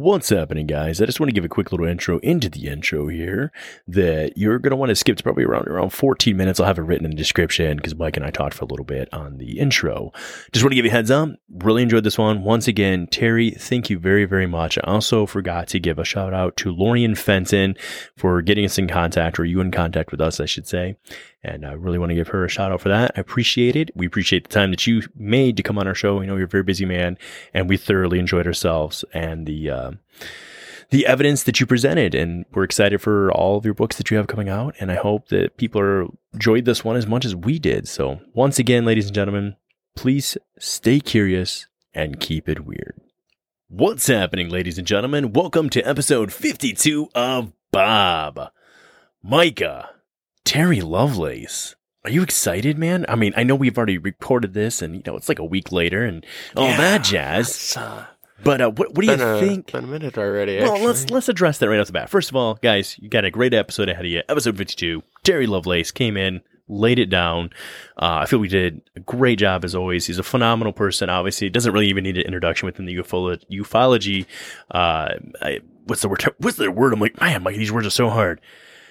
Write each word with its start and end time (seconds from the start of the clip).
What's 0.00 0.30
happening, 0.30 0.66
guys? 0.66 1.02
I 1.02 1.04
just 1.04 1.20
want 1.20 1.28
to 1.28 1.34
give 1.34 1.44
a 1.44 1.48
quick 1.48 1.72
little 1.72 1.86
intro 1.86 2.20
into 2.20 2.48
the 2.48 2.68
intro 2.68 3.08
here 3.08 3.52
that 3.86 4.32
you're 4.34 4.58
going 4.58 4.70
to 4.70 4.76
want 4.76 4.88
to 4.88 4.96
skip 4.96 5.18
to 5.18 5.22
probably 5.22 5.44
around 5.44 5.68
around 5.68 5.90
14 5.90 6.34
minutes. 6.34 6.58
I'll 6.58 6.64
have 6.64 6.78
it 6.78 6.84
written 6.84 7.04
in 7.04 7.10
the 7.10 7.18
description 7.18 7.76
because 7.76 7.94
Mike 7.94 8.16
and 8.16 8.24
I 8.24 8.30
talked 8.30 8.54
for 8.54 8.64
a 8.64 8.68
little 8.68 8.86
bit 8.86 9.12
on 9.12 9.36
the 9.36 9.58
intro. 9.58 10.10
Just 10.52 10.64
want 10.64 10.72
to 10.72 10.76
give 10.76 10.86
you 10.86 10.90
a 10.90 10.94
heads 10.94 11.10
up. 11.10 11.28
Really 11.50 11.82
enjoyed 11.82 12.04
this 12.04 12.16
one. 12.16 12.44
Once 12.44 12.66
again, 12.66 13.08
Terry, 13.08 13.50
thank 13.50 13.90
you 13.90 13.98
very, 13.98 14.24
very 14.24 14.46
much. 14.46 14.78
I 14.78 14.90
also 14.90 15.26
forgot 15.26 15.68
to 15.68 15.78
give 15.78 15.98
a 15.98 16.04
shout 16.06 16.32
out 16.32 16.56
to 16.56 16.72
Lorien 16.72 17.14
Fenton 17.14 17.76
for 18.16 18.40
getting 18.40 18.64
us 18.64 18.78
in 18.78 18.88
contact, 18.88 19.38
or 19.38 19.44
you 19.44 19.60
in 19.60 19.70
contact 19.70 20.12
with 20.12 20.22
us, 20.22 20.40
I 20.40 20.46
should 20.46 20.66
say. 20.66 20.96
And 21.42 21.64
I 21.64 21.72
really 21.72 21.98
want 21.98 22.10
to 22.10 22.14
give 22.14 22.28
her 22.28 22.44
a 22.44 22.48
shout 22.50 22.70
out 22.70 22.82
for 22.82 22.90
that. 22.90 23.12
I 23.16 23.20
appreciate 23.20 23.74
it. 23.74 23.90
We 23.94 24.06
appreciate 24.06 24.44
the 24.44 24.54
time 24.54 24.70
that 24.70 24.86
you 24.86 25.02
made 25.14 25.56
to 25.56 25.62
come 25.62 25.78
on 25.78 25.86
our 25.86 25.94
show. 25.94 26.18
We 26.18 26.26
know 26.26 26.36
you're 26.36 26.44
a 26.44 26.48
very 26.48 26.62
busy 26.62 26.84
man, 26.84 27.16
and 27.54 27.68
we 27.68 27.76
thoroughly 27.78 28.18
enjoyed 28.18 28.46
ourselves 28.46 29.04
and 29.14 29.46
the 29.46 29.70
uh, 29.70 29.90
the 30.90 31.06
evidence 31.06 31.44
that 31.44 31.58
you 31.58 31.66
presented. 31.66 32.14
And 32.14 32.44
we're 32.52 32.64
excited 32.64 33.00
for 33.00 33.32
all 33.32 33.56
of 33.56 33.64
your 33.64 33.74
books 33.74 33.96
that 33.96 34.10
you 34.10 34.18
have 34.18 34.26
coming 34.26 34.48
out. 34.48 34.74
And 34.80 34.92
I 34.92 34.96
hope 34.96 35.28
that 35.28 35.56
people 35.56 35.80
are 35.80 36.06
enjoyed 36.34 36.66
this 36.66 36.84
one 36.84 36.96
as 36.96 37.06
much 37.06 37.24
as 37.24 37.34
we 37.34 37.58
did. 37.58 37.88
So 37.88 38.20
once 38.34 38.58
again, 38.58 38.84
ladies 38.84 39.06
and 39.06 39.14
gentlemen, 39.14 39.56
please 39.96 40.36
stay 40.58 41.00
curious 41.00 41.66
and 41.94 42.20
keep 42.20 42.48
it 42.48 42.66
weird. 42.66 43.00
What's 43.68 44.08
happening, 44.08 44.48
ladies 44.48 44.78
and 44.78 44.86
gentlemen? 44.86 45.32
Welcome 45.32 45.70
to 45.70 45.82
episode 45.82 46.32
52 46.32 47.08
of 47.14 47.52
Bob. 47.70 48.50
Micah 49.22 49.90
Terry 50.44 50.80
Lovelace. 50.80 51.74
Are 52.04 52.10
you 52.10 52.22
excited, 52.22 52.78
man? 52.78 53.04
I 53.08 53.14
mean, 53.14 53.32
I 53.36 53.42
know 53.42 53.54
we've 53.54 53.76
already 53.76 53.98
recorded 53.98 54.54
this, 54.54 54.80
and 54.80 54.94
you 54.96 55.02
know 55.06 55.16
it's 55.16 55.28
like 55.28 55.38
a 55.38 55.44
week 55.44 55.70
later, 55.70 56.04
and 56.04 56.24
all 56.56 56.64
Yeah, 56.66 56.76
that 56.78 57.04
jazz. 57.04 57.76
Uh, 57.76 58.06
But 58.42 58.60
uh, 58.62 58.70
what, 58.70 58.94
what 58.94 59.04
do 59.04 59.06
you 59.06 59.12
a, 59.22 59.38
think? 59.38 59.70
Been 59.72 59.84
a 59.84 59.86
minute 59.86 60.16
already. 60.16 60.56
Well, 60.58 60.72
actually. 60.72 60.86
let's 60.86 61.10
let's 61.10 61.28
address 61.28 61.58
that 61.58 61.68
right 61.68 61.78
off 61.78 61.88
the 61.88 61.92
bat. 61.92 62.08
First 62.08 62.30
of 62.30 62.36
all, 62.36 62.54
guys, 62.54 62.96
you 62.98 63.10
got 63.10 63.26
a 63.26 63.30
great 63.30 63.52
episode 63.52 63.90
ahead 63.90 64.06
of 64.06 64.10
you. 64.10 64.22
Episode 64.30 64.56
fifty-two. 64.56 65.02
Terry 65.24 65.46
Lovelace 65.46 65.90
came 65.90 66.16
in, 66.16 66.40
laid 66.66 66.98
it 66.98 67.10
down. 67.10 67.50
Uh, 68.00 68.20
I 68.22 68.24
feel 68.24 68.38
we 68.38 68.48
did 68.48 68.80
a 68.96 69.00
great 69.00 69.38
job 69.38 69.62
as 69.62 69.74
always. 69.74 70.06
He's 70.06 70.18
a 70.18 70.22
phenomenal 70.22 70.72
person. 70.72 71.10
Obviously, 71.10 71.50
doesn't 71.50 71.72
really 71.74 71.88
even 71.88 72.02
need 72.04 72.16
an 72.16 72.24
introduction 72.24 72.64
within 72.64 72.86
the 72.86 72.96
ufolo- 72.96 73.44
ufology. 73.52 74.24
Uh, 74.70 75.16
I, 75.42 75.60
what's 75.84 76.00
the 76.00 76.08
word? 76.08 76.24
What's 76.38 76.56
the 76.56 76.70
word? 76.70 76.94
I'm 76.94 77.00
like, 77.00 77.20
man, 77.20 77.42
Mike, 77.42 77.56
these 77.56 77.70
words 77.70 77.86
are 77.86 77.90
so 77.90 78.08
hard. 78.08 78.40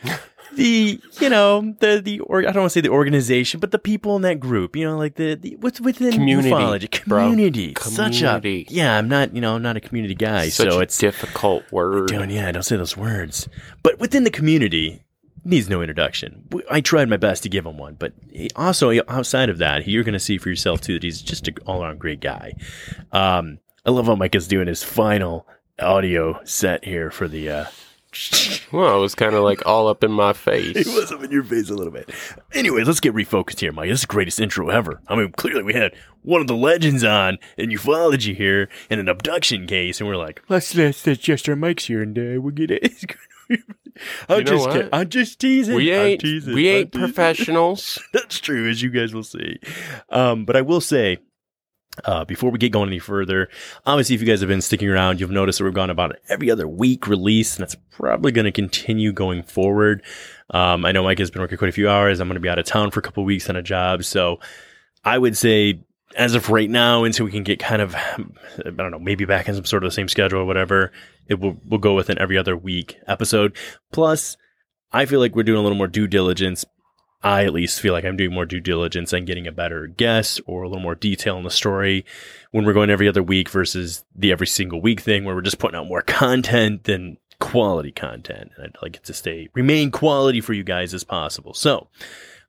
the 0.55 0.99
you 1.19 1.29
know 1.29 1.75
the 1.79 2.01
the 2.03 2.19
or, 2.21 2.39
I 2.39 2.51
don't 2.51 2.57
want 2.63 2.65
to 2.65 2.69
say 2.69 2.81
the 2.81 2.89
organization, 2.89 3.59
but 3.59 3.71
the 3.71 3.79
people 3.79 4.15
in 4.15 4.21
that 4.23 4.39
group. 4.39 4.75
You 4.75 4.85
know, 4.85 4.97
like 4.97 5.15
the, 5.15 5.35
the 5.35 5.55
what's 5.59 5.79
within 5.81 6.11
Community, 6.13 6.49
ufology 6.49 7.05
bro. 7.05 7.29
community. 7.29 7.73
Such 7.79 8.21
a 8.21 8.65
yeah. 8.69 8.97
I'm 8.97 9.07
not 9.07 9.33
you 9.35 9.41
know 9.41 9.55
I'm 9.55 9.61
not 9.61 9.77
a 9.77 9.81
community 9.81 10.15
guy, 10.15 10.49
Such 10.49 10.69
so 10.69 10.79
a 10.79 10.81
it's 10.81 10.97
difficult 10.97 11.69
word. 11.71 12.07
don't 12.09 12.29
yeah, 12.29 12.51
don't 12.51 12.63
say 12.63 12.77
those 12.77 12.97
words. 12.97 13.47
But 13.83 13.99
within 13.99 14.23
the 14.23 14.31
community, 14.31 15.03
needs 15.43 15.69
no 15.69 15.81
introduction. 15.81 16.47
I 16.69 16.81
tried 16.81 17.09
my 17.09 17.17
best 17.17 17.43
to 17.43 17.49
give 17.49 17.65
him 17.65 17.77
one, 17.77 17.95
but 17.95 18.13
he, 18.31 18.49
also 18.55 18.91
outside 19.07 19.49
of 19.49 19.57
that, 19.59 19.87
you're 19.87 20.03
going 20.03 20.13
to 20.13 20.19
see 20.19 20.37
for 20.37 20.49
yourself 20.49 20.81
too 20.81 20.93
that 20.93 21.03
he's 21.03 21.21
just 21.21 21.47
an 21.47 21.55
all 21.65 21.83
around 21.83 21.99
great 21.99 22.19
guy. 22.19 22.53
Um, 23.11 23.59
I 23.85 23.91
love 23.91 24.07
how 24.07 24.15
Mike 24.15 24.35
is 24.35 24.47
doing 24.47 24.67
his 24.67 24.83
final 24.83 25.47
audio 25.79 26.43
set 26.43 26.83
here 26.85 27.11
for 27.11 27.27
the. 27.27 27.49
Uh, 27.49 27.65
Well, 28.71 28.97
it 28.97 29.01
was 29.01 29.15
kind 29.15 29.33
of 29.33 29.43
like 29.43 29.65
all 29.65 29.87
up 29.87 30.03
in 30.03 30.11
my 30.11 30.33
face. 30.33 30.75
it 30.75 30.85
was 30.87 31.11
up 31.11 31.23
in 31.23 31.31
your 31.31 31.43
face 31.43 31.69
a 31.71 31.73
little 31.73 31.91
bit. 31.93 32.09
Anyways, 32.53 32.85
let's 32.85 32.99
get 32.99 33.15
refocused 33.15 33.59
here, 33.61 33.71
Mike. 33.71 33.89
This 33.89 33.99
is 33.99 34.01
the 34.01 34.07
greatest 34.07 34.39
intro 34.39 34.69
ever. 34.69 35.01
I 35.07 35.15
mean, 35.15 35.31
clearly 35.31 35.63
we 35.63 35.73
had 35.73 35.93
one 36.21 36.39
of 36.41 36.45
the 36.47 36.55
legends 36.55 37.03
on 37.03 37.39
in 37.57 37.69
ufology 37.71 38.35
here 38.35 38.69
in 38.91 38.99
an 38.99 39.09
abduction 39.09 39.65
case, 39.65 39.99
and 39.99 40.07
we're 40.07 40.17
like, 40.17 40.43
let's 40.49 40.75
let's 40.75 41.05
adjust 41.07 41.49
our 41.49 41.55
mics 41.55 41.87
here 41.87 42.01
and 42.03 42.17
uh, 42.17 42.39
we'll 42.41 42.53
get 42.53 42.69
it. 42.69 42.93
I'm 44.29 44.39
You 44.39 44.43
know 44.43 44.51
just 44.51 44.67
what? 44.67 44.89
I'm 44.93 45.09
just 45.09 45.39
teasing. 45.39 45.75
we 45.75 45.91
I'm 45.93 45.99
ain't 46.05 46.21
teasing. 46.21 46.53
we 46.53 46.69
I'm 46.69 46.75
ain't 46.77 46.91
teasing. 46.91 47.07
professionals. 47.07 47.99
That's 48.13 48.39
true, 48.39 48.69
as 48.69 48.81
you 48.83 48.91
guys 48.91 49.13
will 49.15 49.23
see. 49.23 49.59
Um, 50.09 50.45
but 50.45 50.55
I 50.55 50.61
will 50.61 50.81
say, 50.81 51.17
uh, 52.05 52.25
before 52.25 52.51
we 52.51 52.57
get 52.57 52.71
going 52.71 52.89
any 52.89 52.99
further, 52.99 53.49
obviously, 53.85 54.15
if 54.15 54.21
you 54.21 54.27
guys 54.27 54.39
have 54.41 54.49
been 54.49 54.61
sticking 54.61 54.89
around, 54.89 55.19
you've 55.19 55.31
noticed 55.31 55.59
that 55.59 55.65
we've 55.65 55.73
gone 55.73 55.89
about 55.89 56.15
every 56.29 56.49
other 56.51 56.67
week 56.67 57.07
release, 57.07 57.55
and 57.55 57.63
that's 57.63 57.75
probably 57.91 58.31
going 58.31 58.45
to 58.45 58.51
continue 58.51 59.11
going 59.11 59.43
forward. 59.43 60.03
Um, 60.49 60.85
I 60.85 60.91
know 60.91 61.03
Mike 61.03 61.19
has 61.19 61.31
been 61.31 61.41
working 61.41 61.57
quite 61.57 61.69
a 61.69 61.73
few 61.73 61.89
hours. 61.89 62.19
I'm 62.19 62.27
going 62.27 62.35
to 62.35 62.41
be 62.41 62.49
out 62.49 62.59
of 62.59 62.65
town 62.65 62.91
for 62.91 62.99
a 62.99 63.03
couple 63.03 63.23
weeks 63.23 63.49
on 63.49 63.55
a 63.55 63.63
job, 63.63 64.03
so 64.03 64.39
I 65.03 65.17
would 65.17 65.37
say. 65.37 65.83
As 66.17 66.33
of 66.33 66.49
right 66.49 66.71
now, 66.71 67.03
until 67.03 67.27
we 67.27 67.31
can 67.31 67.43
get 67.43 67.59
kind 67.59 67.83
of, 67.83 67.93
I 67.95 68.17
don't 68.63 68.89
know, 68.89 68.97
maybe 68.97 69.25
back 69.25 69.47
in 69.47 69.53
some 69.53 69.65
sort 69.65 69.83
of 69.83 69.91
the 69.91 69.93
same 69.93 70.07
schedule 70.07 70.39
or 70.39 70.45
whatever, 70.45 70.91
it 71.27 71.39
will 71.39 71.55
we'll 71.63 71.79
go 71.79 71.93
with 71.93 72.09
an 72.09 72.17
every 72.17 72.35
other 72.35 72.57
week 72.57 72.97
episode. 73.05 73.55
Plus, 73.91 74.35
I 74.91 75.05
feel 75.05 75.19
like 75.19 75.35
we're 75.35 75.43
doing 75.43 75.59
a 75.59 75.61
little 75.61 75.77
more 75.77 75.87
due 75.87 76.07
diligence 76.07 76.65
I 77.21 77.43
at 77.43 77.53
least 77.53 77.81
feel 77.81 77.93
like 77.93 78.05
I'm 78.05 78.15
doing 78.15 78.33
more 78.33 78.45
due 78.45 78.61
diligence 78.61 79.11
and 79.11 79.27
getting 79.27 79.45
a 79.47 79.51
better 79.51 79.87
guess 79.87 80.39
or 80.45 80.63
a 80.63 80.69
little 80.69 80.81
more 80.81 80.95
detail 80.95 81.37
in 81.37 81.43
the 81.43 81.51
story 81.51 82.05
when 82.51 82.65
we're 82.65 82.73
going 82.73 82.89
every 82.89 83.09
other 83.09 83.23
week 83.23 83.49
versus 83.49 84.05
the 84.15 84.31
every 84.31 84.47
single 84.47 84.81
week 84.81 85.01
thing 85.01 85.25
where 85.25 85.35
we're 85.35 85.41
just 85.41 85.59
putting 85.59 85.77
out 85.77 85.87
more 85.87 86.01
content 86.07 86.85
than 86.85 87.17
quality 87.39 87.91
content. 87.91 88.51
And 88.55 88.65
I'd 88.65 88.81
like 88.81 88.95
it 88.97 89.03
to 89.05 89.13
stay 89.13 89.49
remain 89.53 89.91
quality 89.91 90.39
for 90.41 90.53
you 90.53 90.63
guys 90.63 90.93
as 90.93 91.03
possible. 91.03 91.53
So, 91.53 91.87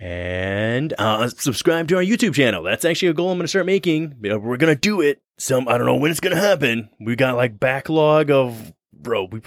And 0.00 0.92
uh, 0.98 1.28
subscribe 1.28 1.88
to 1.88 1.96
our 1.96 2.02
YouTube 2.02 2.34
channel. 2.34 2.62
That's 2.62 2.84
actually 2.84 3.08
a 3.08 3.14
goal 3.14 3.30
I'm 3.30 3.38
going 3.38 3.44
to 3.44 3.48
start 3.48 3.66
making. 3.66 4.16
We're 4.20 4.56
going 4.56 4.74
to 4.74 4.76
do 4.80 5.00
it. 5.00 5.22
Some 5.36 5.68
I 5.68 5.78
don't 5.78 5.86
know 5.86 5.96
when 5.96 6.10
it's 6.10 6.20
going 6.20 6.34
to 6.34 6.40
happen. 6.40 6.90
We 7.00 7.16
got 7.16 7.36
like 7.36 7.58
backlog 7.58 8.30
of 8.30 8.72
bro. 8.92 9.24
We 9.24 9.40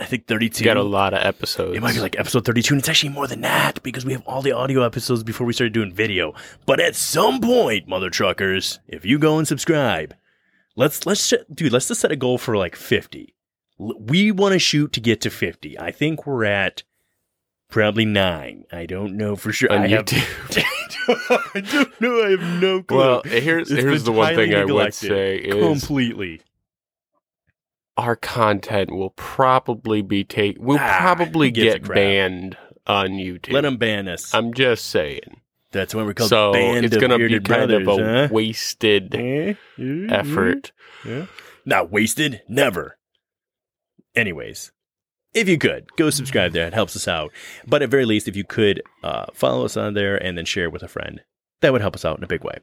I 0.00 0.04
think 0.06 0.26
32. 0.26 0.64
Got 0.64 0.76
a 0.76 0.82
lot 0.82 1.14
of 1.14 1.24
episodes. 1.24 1.76
It 1.76 1.80
might 1.82 1.94
be 1.94 2.00
like 2.00 2.18
episode 2.18 2.44
32, 2.44 2.74
and 2.74 2.80
it's 2.80 2.88
actually 2.88 3.10
more 3.10 3.26
than 3.28 3.42
that 3.42 3.82
because 3.82 4.04
we 4.04 4.12
have 4.12 4.22
all 4.26 4.42
the 4.42 4.52
audio 4.52 4.82
episodes 4.82 5.22
before 5.22 5.46
we 5.46 5.52
started 5.52 5.72
doing 5.72 5.92
video. 5.92 6.34
But 6.66 6.80
at 6.80 6.96
some 6.96 7.40
point, 7.40 7.86
mother 7.86 8.10
truckers, 8.10 8.80
if 8.88 9.04
you 9.04 9.18
go 9.18 9.38
and 9.38 9.46
subscribe, 9.46 10.14
let's 10.76 11.06
let's 11.06 11.32
dude, 11.52 11.72
let's 11.72 11.88
just 11.88 12.00
set 12.00 12.10
a 12.12 12.16
goal 12.16 12.38
for 12.38 12.56
like 12.56 12.74
50. 12.76 13.34
L- 13.80 13.94
We 14.00 14.32
want 14.32 14.52
to 14.54 14.58
shoot 14.58 14.92
to 14.94 15.00
get 15.00 15.20
to 15.22 15.30
50. 15.30 15.78
I 15.78 15.90
think 15.92 16.26
we're 16.26 16.44
at 16.44 16.82
probably 17.70 18.04
nine. 18.04 18.64
I 18.72 18.86
don't 18.86 19.16
know 19.16 19.36
for 19.36 19.52
sure. 19.52 19.70
on 19.72 19.82
I 19.82 19.88
have, 19.88 20.06
YouTube. 20.06 20.64
I 21.54 21.60
don't 21.60 22.00
know. 22.00 22.22
I 22.24 22.30
have 22.30 22.60
no 22.62 22.82
clue. 22.82 22.96
well, 22.98 23.22
here's 23.24 23.70
It's 23.70 23.80
here's 23.80 24.04
the 24.04 24.12
one 24.12 24.34
thing 24.34 24.54
I 24.54 24.58
would 24.64 24.66
neglected. 24.68 25.08
say 25.08 25.36
is 25.36 25.54
completely. 25.62 26.40
Our 27.96 28.16
content 28.16 28.90
will 28.92 29.10
probably 29.10 30.02
be 30.02 30.24
take. 30.24 30.56
We'll 30.58 30.78
Ah, 30.80 30.98
probably 31.00 31.48
who 31.48 31.52
gives 31.52 31.74
a 31.74 31.78
get 31.78 31.88
banned 31.94 32.56
on 32.86 33.10
YouTube. 33.12 33.52
Let 33.52 33.62
them 33.62 33.76
ban 33.76 34.08
us. 34.08 34.34
I'm 34.34 34.52
just 34.54 34.86
saying. 34.86 35.40
That's 35.72 35.94
when 35.94 36.06
we're 36.06 36.14
called 36.14 36.30
So 36.30 36.52
Band 36.52 36.84
it's 36.84 36.96
gonna 36.96 37.18
be 37.18 37.26
Bearded 37.28 37.44
kind 37.48 37.68
Brothers, 37.68 37.88
of 37.88 37.98
a 37.98 38.26
huh? 38.26 38.28
wasted? 38.30 39.10
Mhm. 39.10 40.12
effort. 40.12 40.72
Not 41.64 41.90
wasted, 41.90 42.42
never. 42.48 42.98
Anyways, 44.14 44.70
if 45.32 45.48
you 45.48 45.58
could 45.58 45.86
go 45.96 46.10
subscribe 46.10 46.52
there, 46.52 46.66
it 46.66 46.74
helps 46.74 46.94
us 46.94 47.08
out. 47.08 47.32
But 47.66 47.82
at 47.82 47.88
very 47.90 48.04
least, 48.04 48.28
if 48.28 48.36
you 48.36 48.44
could 48.44 48.82
uh, 49.02 49.26
follow 49.34 49.64
us 49.64 49.76
on 49.76 49.94
there 49.94 50.16
and 50.16 50.38
then 50.38 50.44
share 50.44 50.64
it 50.64 50.72
with 50.72 50.82
a 50.84 50.88
friend, 50.88 51.22
that 51.64 51.72
would 51.72 51.80
help 51.80 51.96
us 51.96 52.04
out 52.04 52.18
in 52.18 52.24
a 52.24 52.28
big 52.28 52.44
way. 52.44 52.58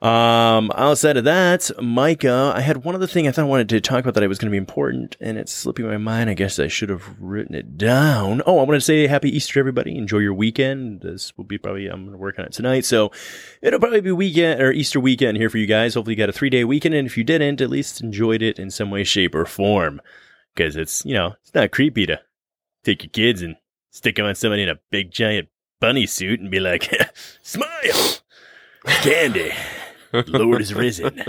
Um, 0.00 0.70
outside 0.76 1.16
of 1.16 1.24
that, 1.24 1.70
Micah, 1.82 2.52
I 2.54 2.60
had 2.60 2.84
one 2.84 2.94
other 2.94 3.08
thing 3.08 3.26
I 3.26 3.32
thought 3.32 3.42
I 3.42 3.48
wanted 3.48 3.68
to 3.70 3.80
talk 3.80 4.00
about 4.00 4.14
that 4.14 4.22
I 4.22 4.28
was 4.28 4.38
going 4.38 4.46
to 4.46 4.52
be 4.52 4.56
important, 4.56 5.16
and 5.20 5.36
it's 5.36 5.52
slipping 5.52 5.86
my 5.86 5.96
mind. 5.96 6.30
I 6.30 6.34
guess 6.34 6.60
I 6.60 6.68
should 6.68 6.88
have 6.88 7.16
written 7.18 7.54
it 7.56 7.76
down. 7.76 8.40
Oh, 8.46 8.60
I 8.60 8.62
want 8.62 8.76
to 8.76 8.80
say 8.80 9.08
Happy 9.08 9.34
Easter, 9.34 9.58
everybody! 9.58 9.98
Enjoy 9.98 10.18
your 10.18 10.34
weekend. 10.34 11.00
This 11.00 11.36
will 11.36 11.44
be 11.44 11.58
probably 11.58 11.88
I'm 11.88 12.02
going 12.02 12.12
to 12.12 12.18
work 12.18 12.38
on 12.38 12.44
it 12.44 12.52
tonight, 12.52 12.84
so 12.84 13.10
it'll 13.60 13.80
probably 13.80 14.00
be 14.00 14.12
weekend 14.12 14.62
or 14.62 14.70
Easter 14.70 15.00
weekend 15.00 15.36
here 15.36 15.50
for 15.50 15.58
you 15.58 15.66
guys. 15.66 15.94
Hopefully, 15.94 16.14
you 16.14 16.18
got 16.18 16.28
a 16.28 16.32
three 16.32 16.50
day 16.50 16.62
weekend, 16.62 16.94
and 16.94 17.08
if 17.08 17.18
you 17.18 17.24
didn't, 17.24 17.60
at 17.60 17.70
least 17.70 18.00
enjoyed 18.00 18.40
it 18.40 18.60
in 18.60 18.70
some 18.70 18.92
way, 18.92 19.02
shape, 19.02 19.34
or 19.34 19.46
form. 19.46 20.00
Because 20.54 20.76
it's 20.76 21.04
you 21.04 21.14
know 21.14 21.34
it's 21.42 21.54
not 21.54 21.72
creepy 21.72 22.06
to 22.06 22.20
take 22.84 23.02
your 23.02 23.10
kids 23.10 23.42
and 23.42 23.56
stick 23.90 24.14
them 24.14 24.26
on 24.26 24.36
somebody 24.36 24.62
in 24.62 24.68
a 24.68 24.78
big 24.92 25.10
giant 25.10 25.48
bunny 25.80 26.06
suit 26.06 26.40
and 26.40 26.50
be 26.50 26.60
like, 26.60 26.92
smile, 27.42 28.18
candy. 28.88 29.52
Lord 30.12 30.62
is 30.62 30.72
risen. 30.72 31.22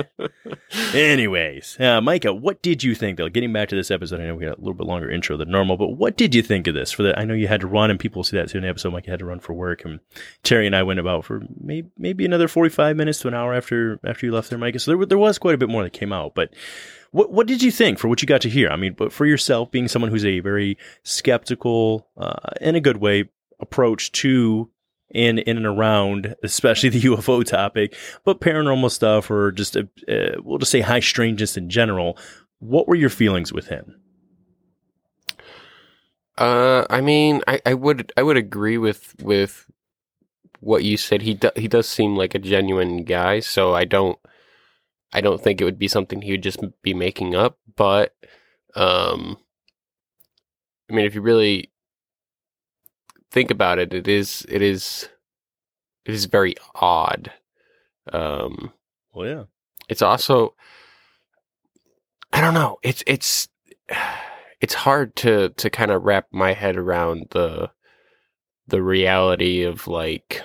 Anyways, 0.94 1.78
uh, 1.82 2.00
Micah, 2.00 2.34
what 2.34 2.62
did 2.62 2.82
you 2.82 2.96
think 2.96 3.18
though? 3.18 3.28
Getting 3.28 3.52
back 3.52 3.68
to 3.70 3.76
this 3.76 3.92
episode, 3.92 4.22
I 4.22 4.28
know 4.28 4.36
we 4.36 4.46
got 4.46 4.58
a 4.58 4.62
little 4.62 4.74
bit 4.74 4.88
longer 4.88 5.12
intro 5.12 5.36
than 5.36 5.52
normal, 5.52 5.76
but 5.76 5.90
what 5.90 6.16
did 6.16 6.34
you 6.34 6.42
think 6.42 6.66
of 6.68 6.76
this? 6.76 6.92
For 6.92 7.04
the, 7.04 7.20
I 7.20 7.26
know 7.26 7.34
you 7.34 7.50
had 7.50 7.60
to 7.60 7.68
run, 7.68 7.92
and 7.92 8.00
people 8.00 8.24
see 8.24 8.38
that 8.38 8.48
too 8.48 8.58
in 8.58 8.64
the 8.64 8.70
episode. 8.70 8.94
Micah 8.94 9.12
had 9.12 9.20
to 9.20 9.26
run 9.26 9.42
for 9.42 9.52
work, 9.52 9.84
and 9.84 10.00
Terry 10.44 10.66
and 10.66 10.74
I 10.74 10.84
went 10.84 11.02
about 11.02 11.26
for 11.26 11.42
maybe 11.62 11.90
maybe 11.98 12.24
another 12.24 12.48
forty 12.48 12.70
five 12.70 12.96
minutes 12.96 13.20
to 13.20 13.28
an 13.28 13.34
hour 13.34 13.54
after 13.54 14.00
after 14.06 14.26
you 14.26 14.32
left 14.32 14.50
there, 14.50 14.58
Micah. 14.58 14.80
So 14.80 14.96
there 14.96 15.06
there 15.06 15.18
was 15.18 15.38
quite 15.38 15.56
a 15.56 15.60
bit 15.60 15.70
more 15.70 15.84
that 15.84 15.94
came 15.94 16.14
out, 16.14 16.34
but. 16.36 16.54
What 17.12 17.32
what 17.32 17.48
did 17.48 17.64
you 17.64 17.72
think 17.72 17.98
for 17.98 18.08
what 18.08 18.22
you 18.22 18.28
got 18.28 18.42
to 18.42 18.50
hear? 18.50 18.70
I 18.70 18.76
mean, 18.76 18.94
but 18.94 19.12
for 19.12 19.26
yourself, 19.26 19.72
being 19.72 19.88
someone 19.88 20.12
who's 20.12 20.26
a 20.26 20.42
very 20.42 20.78
skeptical, 21.02 22.08
uh, 22.16 22.52
in 22.62 22.76
a 22.76 22.80
good 22.80 22.98
way, 22.98 23.32
approach 23.60 24.12
to 24.12 24.70
in 25.12 25.40
in 25.40 25.58
and 25.58 25.66
around, 25.66 26.36
especially 26.44 26.90
the 26.90 27.02
UFO 27.02 27.46
topic, 27.46 27.96
but 28.24 28.42
paranormal 28.42 28.92
stuff 28.92 29.30
or 29.32 29.52
just 29.52 29.76
a, 29.76 29.88
uh, 30.08 30.42
we'll 30.44 30.60
just 30.60 30.72
say 30.72 30.82
high 30.82 31.00
strangeness 31.00 31.58
in 31.58 31.70
general. 31.70 32.18
What 32.60 32.88
were 32.88 32.96
your 32.96 33.10
feelings 33.10 33.54
with 33.54 33.68
him? 33.68 34.00
Uh, 36.38 36.86
I 36.90 37.02
mean, 37.02 37.42
I, 37.48 37.60
I 37.66 37.74
would 37.74 38.12
I 38.16 38.24
would 38.24 38.38
agree 38.38 38.78
with 38.78 39.16
with 39.22 39.70
what 40.62 40.84
you 40.84 40.98
said. 40.98 41.22
He 41.22 41.34
do, 41.34 41.52
he 41.56 41.68
does 41.68 41.88
seem 41.88 42.16
like 42.16 42.34
a 42.34 42.40
genuine 42.40 43.04
guy, 43.04 43.42
so 43.42 43.74
I 43.74 43.86
don't 43.86 44.18
I 45.12 45.22
don't 45.22 45.42
think 45.42 45.60
it 45.60 45.66
would 45.66 45.80
be 45.80 45.88
something 45.88 46.22
he 46.22 46.32
would 46.32 46.44
just 46.44 46.60
be 46.82 46.94
making 46.94 47.36
up. 47.36 47.58
But 47.76 48.16
um, 48.76 49.38
I 50.90 50.94
mean, 50.94 51.06
if 51.06 51.16
you 51.16 51.22
really 51.22 51.72
think 53.32 53.52
about 53.52 53.80
it, 53.80 53.94
it 53.94 54.08
is 54.08 54.46
it 54.50 54.62
is 54.62 55.10
it 56.06 56.14
is 56.14 56.26
very 56.26 56.56
odd. 56.76 57.32
Um, 58.12 58.74
well, 59.14 59.28
yeah, 59.28 59.44
it's 59.88 60.02
also 60.02 60.56
I 62.34 62.42
don't 62.42 62.54
know. 62.54 62.78
It's 62.84 63.04
it's 63.08 63.48
it's 64.62 64.74
hard 64.74 65.16
to 65.18 65.50
to 65.50 65.70
kind 65.70 65.92
of 65.92 66.04
wrap 66.04 66.28
my 66.32 66.54
head 66.54 66.76
around 66.78 67.28
the 67.32 67.72
the 68.68 68.82
reality 68.84 69.64
of 69.64 69.88
like 69.88 70.44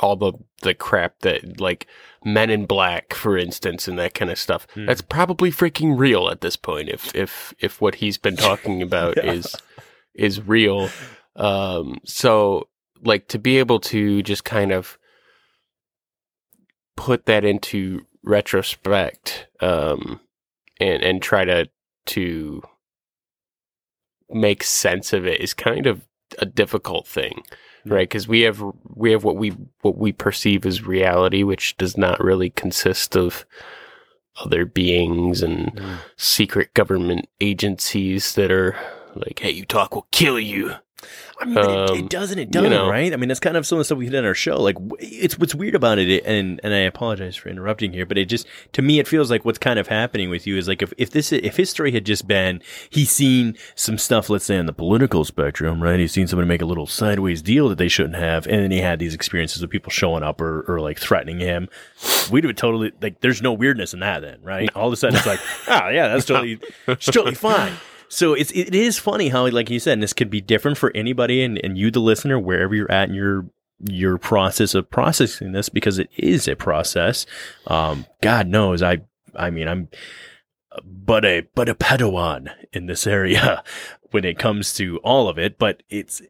all 0.00 0.16
the 0.16 0.32
the 0.62 0.74
crap 0.74 1.18
that 1.20 1.60
like 1.60 1.86
men 2.24 2.48
in 2.48 2.64
black 2.64 3.12
for 3.12 3.36
instance 3.36 3.86
and 3.86 3.98
that 3.98 4.14
kind 4.14 4.30
of 4.30 4.38
stuff 4.38 4.66
Hmm. 4.74 4.86
that's 4.86 5.02
probably 5.02 5.50
freaking 5.50 5.98
real 5.98 6.30
at 6.30 6.40
this 6.40 6.56
point 6.56 6.88
if 6.88 7.14
if 7.14 7.52
if 7.58 7.80
what 7.82 7.96
he's 7.96 8.16
been 8.16 8.36
talking 8.48 8.80
about 8.80 9.16
Yeah. 9.18 9.32
is 9.32 9.54
is 10.14 10.40
real. 10.46 10.90
Um 11.36 11.98
so 12.04 12.68
like 13.04 13.28
to 13.28 13.38
be 13.38 13.58
able 13.58 13.80
to 13.80 14.22
just 14.22 14.44
kind 14.44 14.72
of 14.72 14.98
put 16.96 17.26
that 17.26 17.44
into 17.44 18.06
retrospect 18.22 19.48
um 19.60 20.20
and 20.78 21.02
and 21.02 21.20
try 21.22 21.44
to 21.44 21.66
to 22.06 22.62
make 24.30 24.62
sense 24.62 25.12
of 25.12 25.26
it 25.26 25.40
is 25.40 25.54
kind 25.54 25.86
of 25.86 26.02
a 26.38 26.46
difficult 26.46 27.06
thing 27.06 27.42
Yeah. 27.84 27.94
right? 27.94 28.08
Because 28.08 28.28
we 28.28 28.42
have 28.42 28.62
we 28.94 29.10
have 29.12 29.24
what 29.24 29.36
we 29.36 29.50
what 29.80 29.98
we 29.98 30.12
perceive 30.12 30.64
as 30.64 30.86
reality 30.86 31.42
which 31.42 31.76
does 31.76 31.96
not 31.96 32.22
really 32.22 32.50
consist 32.50 33.16
of 33.16 33.44
other 34.36 34.64
beings 34.64 35.42
and 35.42 35.78
secret 36.16 36.72
government 36.74 37.28
agencies 37.40 38.34
that 38.34 38.50
are 38.50 38.76
like 39.14 39.38
hey 39.38 39.50
you 39.50 39.64
talk 39.64 39.94
we'll 39.94 40.06
kill 40.10 40.38
you 40.38 40.74
I 41.40 41.44
mean, 41.44 41.54
but 41.54 41.70
it, 41.70 41.90
Um, 41.90 41.98
it 41.98 42.08
doesn't. 42.08 42.38
It 42.38 42.50
doesn't, 42.50 42.70
know. 42.70 42.88
right? 42.88 43.12
I 43.12 43.16
mean, 43.16 43.28
that's 43.28 43.40
kind 43.40 43.56
of 43.56 43.66
some 43.66 43.76
of 43.76 43.80
the 43.80 43.84
stuff 43.84 43.98
we 43.98 44.06
did 44.06 44.14
on 44.14 44.24
our 44.24 44.34
show. 44.34 44.60
Like, 44.60 44.76
it's 45.00 45.38
what's 45.38 45.54
weird 45.54 45.74
about 45.74 45.98
it, 45.98 46.22
and 46.24 46.60
and 46.62 46.72
I 46.72 46.78
apologize 46.78 47.34
for 47.36 47.48
interrupting 47.48 47.92
here, 47.92 48.06
but 48.06 48.18
it 48.18 48.26
just 48.26 48.46
to 48.72 48.82
me 48.82 48.98
it 48.98 49.08
feels 49.08 49.30
like 49.30 49.44
what's 49.44 49.58
kind 49.58 49.78
of 49.78 49.88
happening 49.88 50.30
with 50.30 50.46
you 50.46 50.56
is 50.56 50.68
like 50.68 50.82
if 50.82 50.92
if 50.98 51.10
this 51.10 51.32
if 51.32 51.56
his 51.56 51.70
story 51.70 51.92
had 51.92 52.06
just 52.06 52.28
been 52.28 52.62
he's 52.90 53.10
seen 53.10 53.56
some 53.74 53.98
stuff, 53.98 54.30
let's 54.30 54.44
say 54.44 54.56
on 54.56 54.66
the 54.66 54.72
political 54.72 55.24
spectrum, 55.24 55.82
right? 55.82 55.98
He's 55.98 56.12
seen 56.12 56.28
somebody 56.28 56.48
make 56.48 56.62
a 56.62 56.66
little 56.66 56.86
sideways 56.86 57.42
deal 57.42 57.68
that 57.68 57.78
they 57.78 57.88
shouldn't 57.88 58.16
have, 58.16 58.46
and 58.46 58.62
then 58.62 58.70
he 58.70 58.78
had 58.78 58.98
these 58.98 59.14
experiences 59.14 59.62
of 59.62 59.70
people 59.70 59.90
showing 59.90 60.22
up 60.22 60.40
or 60.40 60.62
or 60.68 60.80
like 60.80 60.98
threatening 61.00 61.40
him. 61.40 61.68
We'd 62.30 62.44
have 62.44 62.54
totally 62.54 62.92
like. 63.00 63.20
There's 63.20 63.42
no 63.42 63.52
weirdness 63.52 63.94
in 63.94 64.00
that, 64.00 64.20
then, 64.22 64.38
right? 64.42 64.70
All 64.76 64.86
of 64.86 64.92
a 64.92 64.96
sudden, 64.96 65.16
it's 65.16 65.26
like, 65.26 65.40
oh 65.68 65.88
yeah, 65.88 66.08
that's 66.08 66.24
totally, 66.24 66.60
it's 66.86 67.06
totally 67.06 67.34
fine. 67.34 67.72
So 68.12 68.34
it's 68.34 68.50
it 68.50 68.74
is 68.74 68.98
funny 68.98 69.30
how 69.30 69.48
like 69.48 69.70
you 69.70 69.80
said, 69.80 69.94
and 69.94 70.02
this 70.02 70.12
could 70.12 70.28
be 70.28 70.42
different 70.42 70.76
for 70.76 70.92
anybody 70.94 71.42
and, 71.42 71.58
and 71.64 71.78
you 71.78 71.90
the 71.90 71.98
listener, 71.98 72.38
wherever 72.38 72.74
you're 72.74 72.92
at 72.92 73.08
in 73.08 73.14
your 73.14 73.46
your 73.88 74.18
process 74.18 74.74
of 74.74 74.90
processing 74.90 75.52
this 75.52 75.70
because 75.70 75.98
it 75.98 76.10
is 76.18 76.46
a 76.46 76.54
process. 76.54 77.24
Um, 77.66 78.04
God 78.20 78.48
knows 78.48 78.82
I 78.82 78.98
I 79.34 79.48
mean 79.48 79.66
I'm 79.66 79.88
but 80.84 81.24
a 81.24 81.46
but 81.54 81.70
a 81.70 81.74
Padawan 81.74 82.52
in 82.70 82.84
this 82.84 83.06
area 83.06 83.64
when 84.10 84.26
it 84.26 84.38
comes 84.38 84.74
to 84.74 84.98
all 84.98 85.26
of 85.26 85.38
it, 85.38 85.58
but 85.58 85.82
it's 85.88 86.20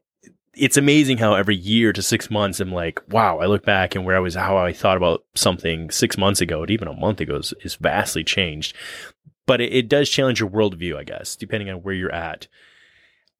it's 0.55 0.77
amazing 0.77 1.19
how 1.19 1.35
every 1.35 1.57
year 1.57 1.93
to 1.95 2.03
six 2.03 2.31
months 2.31 2.61
I'm 2.61 2.71
like, 2.71 3.01
wow, 3.09 3.41
I 3.41 3.47
look 3.47 3.65
back 3.65 3.97
and 3.97 4.05
where 4.05 4.17
I 4.17 4.21
was 4.21 4.37
how 4.37 4.57
I 4.57 4.73
thought 4.73 4.99
about 4.99 5.25
something 5.35 5.91
six 5.91 6.17
months 6.17 6.41
ago 6.41 6.63
and 6.63 6.71
even 6.71 6.87
a 6.87 6.93
month 6.93 7.21
ago 7.21 7.39
is, 7.39 7.53
is 7.65 7.75
vastly 7.75 8.23
changed 8.23 8.77
but 9.47 9.61
it, 9.61 9.73
it 9.73 9.89
does 9.89 10.09
challenge 10.09 10.41
your 10.41 10.51
worldview, 10.51 10.97
I 10.97 11.05
guess, 11.05 11.37
depending 11.37 11.71
on 11.71 11.83
where 11.83 11.95
you're 11.95 12.15
at. 12.15 12.47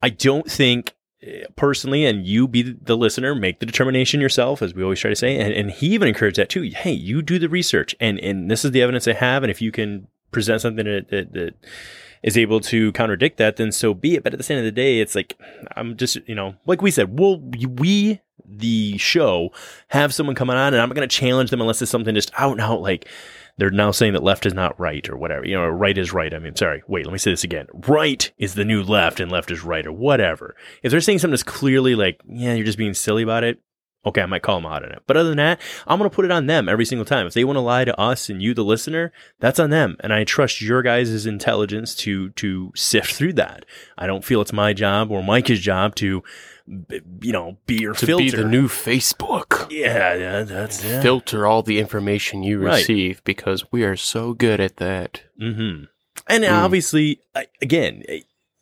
I 0.01 0.09
don't 0.09 0.49
think 0.49 0.93
eh, 1.21 1.45
personally, 1.55 2.05
and 2.05 2.25
you 2.25 2.47
be 2.47 2.61
the 2.61 2.97
listener, 2.97 3.35
make 3.35 3.59
the 3.59 3.65
determination 3.65 4.19
yourself, 4.19 4.61
as 4.61 4.73
we 4.73 4.83
always 4.83 4.99
try 4.99 5.09
to 5.09 5.15
say. 5.15 5.37
And, 5.37 5.53
and 5.53 5.71
he 5.71 5.87
even 5.87 6.07
encouraged 6.07 6.37
that 6.37 6.49
too. 6.49 6.63
Hey, 6.63 6.91
you 6.91 7.21
do 7.21 7.39
the 7.39 7.49
research, 7.49 7.95
and 7.99 8.19
and 8.19 8.49
this 8.49 8.65
is 8.65 8.71
the 8.71 8.81
evidence 8.81 9.07
I 9.07 9.13
have, 9.13 9.43
and 9.43 9.51
if 9.51 9.61
you 9.61 9.71
can 9.71 10.07
present 10.31 10.61
something 10.61 10.85
that, 10.85 11.09
that, 11.09 11.33
that 11.33 11.53
is 12.23 12.37
able 12.37 12.59
to 12.59 12.91
contradict 12.93 13.37
that, 13.37 13.57
then 13.57 13.71
so 13.71 13.93
be 13.93 14.15
it. 14.15 14.23
But 14.23 14.33
at 14.33 14.39
the 14.39 14.53
end 14.53 14.59
of 14.59 14.65
the 14.65 14.71
day, 14.71 14.99
it's 14.99 15.15
like 15.15 15.37
I'm 15.75 15.95
just 15.95 16.17
you 16.27 16.35
know, 16.35 16.55
like 16.65 16.81
we 16.81 16.91
said, 16.91 17.17
we'll 17.17 17.39
we 17.39 18.19
the 18.45 18.97
show 18.97 19.51
have 19.89 20.13
someone 20.13 20.35
coming 20.35 20.55
on, 20.55 20.73
and 20.73 20.81
I'm 20.81 20.89
not 20.89 20.95
going 20.95 21.07
to 21.07 21.15
challenge 21.15 21.49
them 21.49 21.61
unless 21.61 21.81
it's 21.81 21.91
something 21.91 22.15
just 22.15 22.31
out 22.37 22.53
and 22.53 22.61
out 22.61 22.81
like 22.81 23.07
they're 23.57 23.69
now 23.69 23.91
saying 23.91 24.13
that 24.13 24.23
left 24.23 24.45
is 24.45 24.53
not 24.53 24.79
right 24.79 25.07
or 25.09 25.17
whatever. 25.17 25.45
You 25.45 25.55
know, 25.55 25.67
right 25.67 25.97
is 25.97 26.13
right. 26.13 26.33
I 26.33 26.39
mean, 26.39 26.55
sorry, 26.55 26.83
wait, 26.87 27.05
let 27.05 27.11
me 27.11 27.19
say 27.19 27.31
this 27.31 27.43
again. 27.43 27.67
Right 27.87 28.31
is 28.37 28.55
the 28.55 28.65
new 28.65 28.81
left 28.81 29.19
and 29.19 29.31
left 29.31 29.51
is 29.51 29.63
right 29.63 29.85
or 29.85 29.91
whatever. 29.91 30.55
If 30.81 30.91
they're 30.91 31.01
saying 31.01 31.19
something 31.19 31.31
that's 31.31 31.43
clearly 31.43 31.95
like, 31.95 32.21
yeah, 32.27 32.53
you're 32.53 32.65
just 32.65 32.77
being 32.77 32.93
silly 32.93 33.23
about 33.23 33.43
it, 33.43 33.61
okay, 34.05 34.21
I 34.21 34.25
might 34.25 34.41
call 34.41 34.57
them 34.57 34.65
out 34.65 34.83
on 34.83 34.91
it. 34.91 35.03
But 35.07 35.17
other 35.17 35.29
than 35.29 35.37
that, 35.37 35.61
I'm 35.87 35.97
going 35.97 36.09
to 36.09 36.15
put 36.15 36.25
it 36.25 36.31
on 36.31 36.47
them 36.47 36.67
every 36.67 36.85
single 36.85 37.05
time. 37.05 37.25
If 37.25 37.33
they 37.33 37.43
want 37.43 37.57
to 37.57 37.61
lie 37.61 37.85
to 37.85 37.99
us 37.99 38.29
and 38.29 38.41
you, 38.41 38.53
the 38.53 38.63
listener, 38.63 39.13
that's 39.39 39.59
on 39.59 39.69
them. 39.69 39.97
And 40.01 40.13
I 40.13 40.23
trust 40.23 40.61
your 40.61 40.81
guys' 40.81 41.25
intelligence 41.25 41.95
to, 41.95 42.31
to 42.31 42.71
sift 42.75 43.13
through 43.13 43.33
that. 43.33 43.65
I 43.97 44.07
don't 44.07 44.25
feel 44.25 44.41
it's 44.41 44.51
my 44.51 44.73
job 44.73 45.09
or 45.09 45.23
Mike's 45.23 45.59
job 45.59 45.95
to, 45.95 46.23
you 46.65 47.31
know, 47.31 47.57
be 47.65 47.75
your 47.81 47.93
to 47.93 48.05
filter. 48.05 48.23
be 48.23 48.29
the 48.31 48.45
new 48.47 48.67
Facebook. 48.67 49.69
yeah, 49.71 50.13
yeah, 50.13 50.43
that's 50.43 50.83
yeah. 50.83 51.01
Filter 51.01 51.45
all 51.45 51.61
the 51.61 51.79
information 51.79 52.43
you 52.43 52.59
Right. 52.59 52.75
receive 52.77 53.23
because 53.23 53.71
we 53.71 53.83
are 53.83 53.95
so 53.97 54.33
good 54.33 54.59
at 54.59 54.77
that. 54.77 55.23
Mm-hmm. 55.41 55.85
And 56.27 56.43
Mm. 56.43 56.51
obviously, 56.51 57.19
again, 57.61 58.03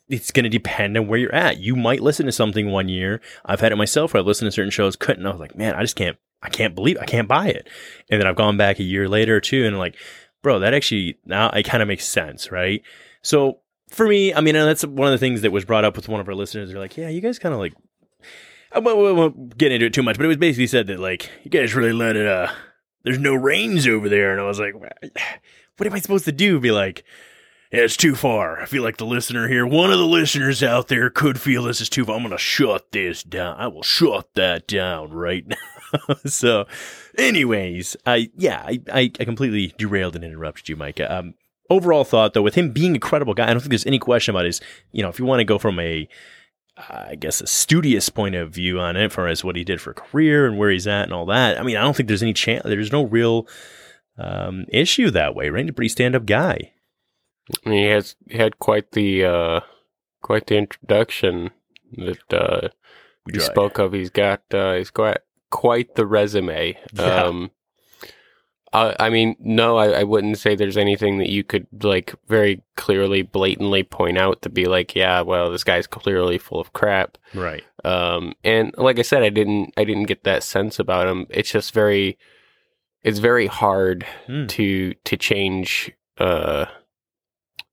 it's 0.08 0.30
going 0.32 0.44
to 0.44 0.48
depend 0.50 0.96
on 0.98 1.06
where 1.06 1.18
you're 1.18 1.34
at. 1.34 1.58
You 1.58 1.76
might 1.76 2.00
listen 2.00 2.26
to 2.26 2.32
something 2.32 2.70
one 2.70 2.88
year. 2.88 3.20
I've 3.44 3.60
had 3.60 3.72
it 3.72 3.76
myself 3.76 4.12
where 4.14 4.20
I've 4.20 4.26
listened 4.26 4.48
to 4.48 4.52
certain 4.52 4.70
shows, 4.70 4.96
couldn't. 4.96 5.24
I 5.26 5.30
was 5.30 5.40
like, 5.40 5.56
man, 5.56 5.74
I 5.74 5.82
just 5.82 5.96
can't. 5.96 6.16
I 6.42 6.48
can't 6.48 6.74
believe 6.74 6.98
I 7.00 7.04
can't 7.04 7.28
buy 7.28 7.48
it. 7.48 7.68
And 8.10 8.20
then 8.20 8.26
I've 8.26 8.34
gone 8.34 8.56
back 8.56 8.80
a 8.80 8.82
year 8.82 9.08
later 9.08 9.36
or 9.36 9.40
two, 9.40 9.64
and 9.64 9.74
I'm 9.76 9.78
like, 9.78 9.94
bro, 10.42 10.58
that 10.58 10.74
actually 10.74 11.18
now 11.24 11.50
it 11.50 11.62
kind 11.62 11.82
of 11.82 11.88
makes 11.88 12.04
sense, 12.04 12.50
right? 12.50 12.82
So 13.22 13.58
for 13.90 14.08
me, 14.08 14.34
I 14.34 14.40
mean, 14.40 14.56
and 14.56 14.66
that's 14.68 14.84
one 14.84 15.06
of 15.06 15.12
the 15.12 15.18
things 15.24 15.42
that 15.42 15.52
was 15.52 15.64
brought 15.64 15.84
up 15.84 15.94
with 15.94 16.08
one 16.08 16.20
of 16.20 16.26
our 16.28 16.34
listeners. 16.34 16.70
They're 16.70 16.80
like, 16.80 16.96
yeah, 16.96 17.08
you 17.08 17.20
guys 17.20 17.38
kind 17.38 17.52
of 17.54 17.60
like. 17.60 17.74
I 18.74 18.78
won't, 18.78 19.16
won't- 19.16 19.58
get 19.58 19.72
into 19.72 19.86
it 19.86 19.94
too 19.94 20.02
much, 20.02 20.16
but 20.16 20.24
it 20.24 20.28
was 20.28 20.36
basically 20.36 20.66
said 20.66 20.86
that 20.88 21.00
like 21.00 21.30
you 21.44 21.50
guys 21.50 21.74
really 21.74 21.92
let 21.92 22.16
it. 22.16 22.26
Uh, 22.26 22.50
there's 23.04 23.18
no 23.18 23.34
range 23.34 23.88
over 23.88 24.08
there, 24.08 24.32
and 24.32 24.40
I 24.40 24.44
was 24.44 24.60
like, 24.60 24.74
what 24.74 25.86
am 25.86 25.92
I 25.92 26.00
supposed 26.00 26.24
to 26.26 26.32
do? 26.32 26.60
Be 26.60 26.70
like, 26.70 27.04
yeah, 27.72 27.80
it's 27.80 27.96
too 27.96 28.14
far. 28.14 28.60
I 28.60 28.66
feel 28.66 28.82
like 28.82 28.98
the 28.98 29.06
listener 29.06 29.48
here, 29.48 29.66
one 29.66 29.90
of 29.90 29.98
the 29.98 30.06
listeners 30.06 30.62
out 30.62 30.88
there 30.88 31.10
could 31.10 31.40
feel 31.40 31.64
this 31.64 31.80
is 31.80 31.88
too 31.88 32.04
far. 32.04 32.16
I'm 32.16 32.28
to 32.28 32.38
shut 32.38 32.92
this 32.92 33.22
down. 33.22 33.56
I 33.58 33.66
will 33.68 33.82
shut 33.82 34.34
that 34.34 34.66
down 34.68 35.10
right 35.10 35.46
now. 35.46 36.14
so, 36.26 36.66
anyways, 37.16 37.96
I, 38.06 38.30
yeah, 38.36 38.62
I, 38.64 38.80
I, 38.92 39.12
I 39.18 39.24
completely 39.24 39.74
derailed 39.78 40.14
and 40.16 40.24
interrupted 40.24 40.68
you, 40.68 40.76
Micah. 40.76 41.12
Um, 41.12 41.34
overall 41.70 42.04
thought 42.04 42.34
though, 42.34 42.42
with 42.42 42.54
him 42.54 42.72
being 42.72 42.94
a 42.94 43.00
credible 43.00 43.34
guy, 43.34 43.44
I 43.44 43.52
don't 43.52 43.60
think 43.60 43.70
there's 43.70 43.86
any 43.86 43.98
question 43.98 44.34
about 44.34 44.44
his, 44.44 44.60
you 44.92 45.02
know, 45.02 45.08
if 45.08 45.18
you 45.18 45.24
want 45.24 45.40
to 45.40 45.44
go 45.44 45.58
from 45.58 45.78
a, 45.80 46.08
I 46.76 47.16
guess 47.16 47.40
a 47.40 47.46
studious 47.46 48.08
point 48.08 48.34
of 48.34 48.50
view 48.50 48.80
on 48.80 48.96
it, 48.96 49.12
for 49.12 49.28
as 49.28 49.44
what 49.44 49.56
he 49.56 49.64
did 49.64 49.80
for 49.80 49.92
career 49.92 50.46
and 50.46 50.58
where 50.58 50.70
he's 50.70 50.86
at 50.86 51.04
and 51.04 51.12
all 51.12 51.26
that. 51.26 51.60
I 51.60 51.62
mean, 51.62 51.76
I 51.76 51.82
don't 51.82 51.94
think 51.94 52.08
there's 52.08 52.22
any 52.22 52.32
chance. 52.32 52.62
There's 52.64 52.92
no 52.92 53.04
real 53.04 53.46
um, 54.18 54.64
issue 54.68 55.10
that 55.10 55.34
way, 55.34 55.50
right? 55.50 55.64
He's 55.64 55.70
a 55.70 55.74
pretty 55.74 55.90
stand 55.90 56.14
up 56.16 56.24
guy. 56.24 56.72
He 57.64 57.84
has 57.84 58.16
had 58.30 58.58
quite 58.58 58.92
the 58.92 59.24
uh, 59.24 59.60
quite 60.22 60.46
the 60.46 60.56
introduction 60.56 61.50
that 61.96 62.32
uh, 62.32 62.68
We 63.26 63.34
you 63.34 63.40
spoke 63.40 63.78
of. 63.78 63.92
He's 63.92 64.10
got 64.10 64.42
uh, 64.52 64.74
he's 64.74 64.90
got 64.90 65.18
quite 65.50 65.94
the 65.94 66.06
resume. 66.06 66.78
Yeah. 66.94 67.24
Um, 67.24 67.50
Uh, 68.72 68.94
I 68.98 69.10
mean, 69.10 69.36
no, 69.38 69.76
I, 69.76 70.00
I 70.00 70.02
wouldn't 70.04 70.38
say 70.38 70.54
there's 70.54 70.78
anything 70.78 71.18
that 71.18 71.28
you 71.28 71.44
could 71.44 71.66
like 71.82 72.14
very 72.28 72.62
clearly, 72.76 73.20
blatantly 73.22 73.82
point 73.82 74.16
out 74.16 74.40
to 74.42 74.48
be 74.48 74.64
like, 74.64 74.94
yeah, 74.94 75.20
well, 75.20 75.50
this 75.50 75.62
guy's 75.64 75.86
clearly 75.86 76.38
full 76.38 76.58
of 76.58 76.72
crap. 76.72 77.18
Right. 77.34 77.62
Um, 77.84 78.32
and 78.42 78.74
like 78.78 78.98
I 78.98 79.02
said, 79.02 79.22
I 79.22 79.28
didn't, 79.28 79.74
I 79.76 79.84
didn't 79.84 80.04
get 80.06 80.24
that 80.24 80.42
sense 80.42 80.78
about 80.78 81.06
him. 81.06 81.26
It's 81.28 81.50
just 81.52 81.74
very, 81.74 82.16
it's 83.02 83.18
very 83.18 83.46
hard 83.46 84.06
Hmm. 84.26 84.46
to 84.46 84.94
to 85.04 85.16
change 85.16 85.90
uh 86.18 86.66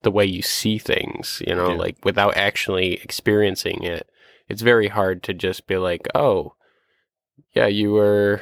the 0.01 0.11
way 0.11 0.25
you 0.25 0.41
see 0.41 0.77
things. 0.79 1.41
You 1.47 1.55
know, 1.55 1.69
Yeah. 1.71 1.77
like 1.77 2.03
without 2.03 2.35
actually 2.35 2.95
experiencing 2.95 3.83
it. 3.83 4.09
It's 4.49 4.61
very 4.63 4.87
hard 4.87 5.21
to 5.23 5.33
just 5.33 5.67
be 5.67 5.77
like, 5.77 6.07
oh, 6.15 6.55
yeah, 7.55 7.67
you 7.67 7.91
were 7.91 8.41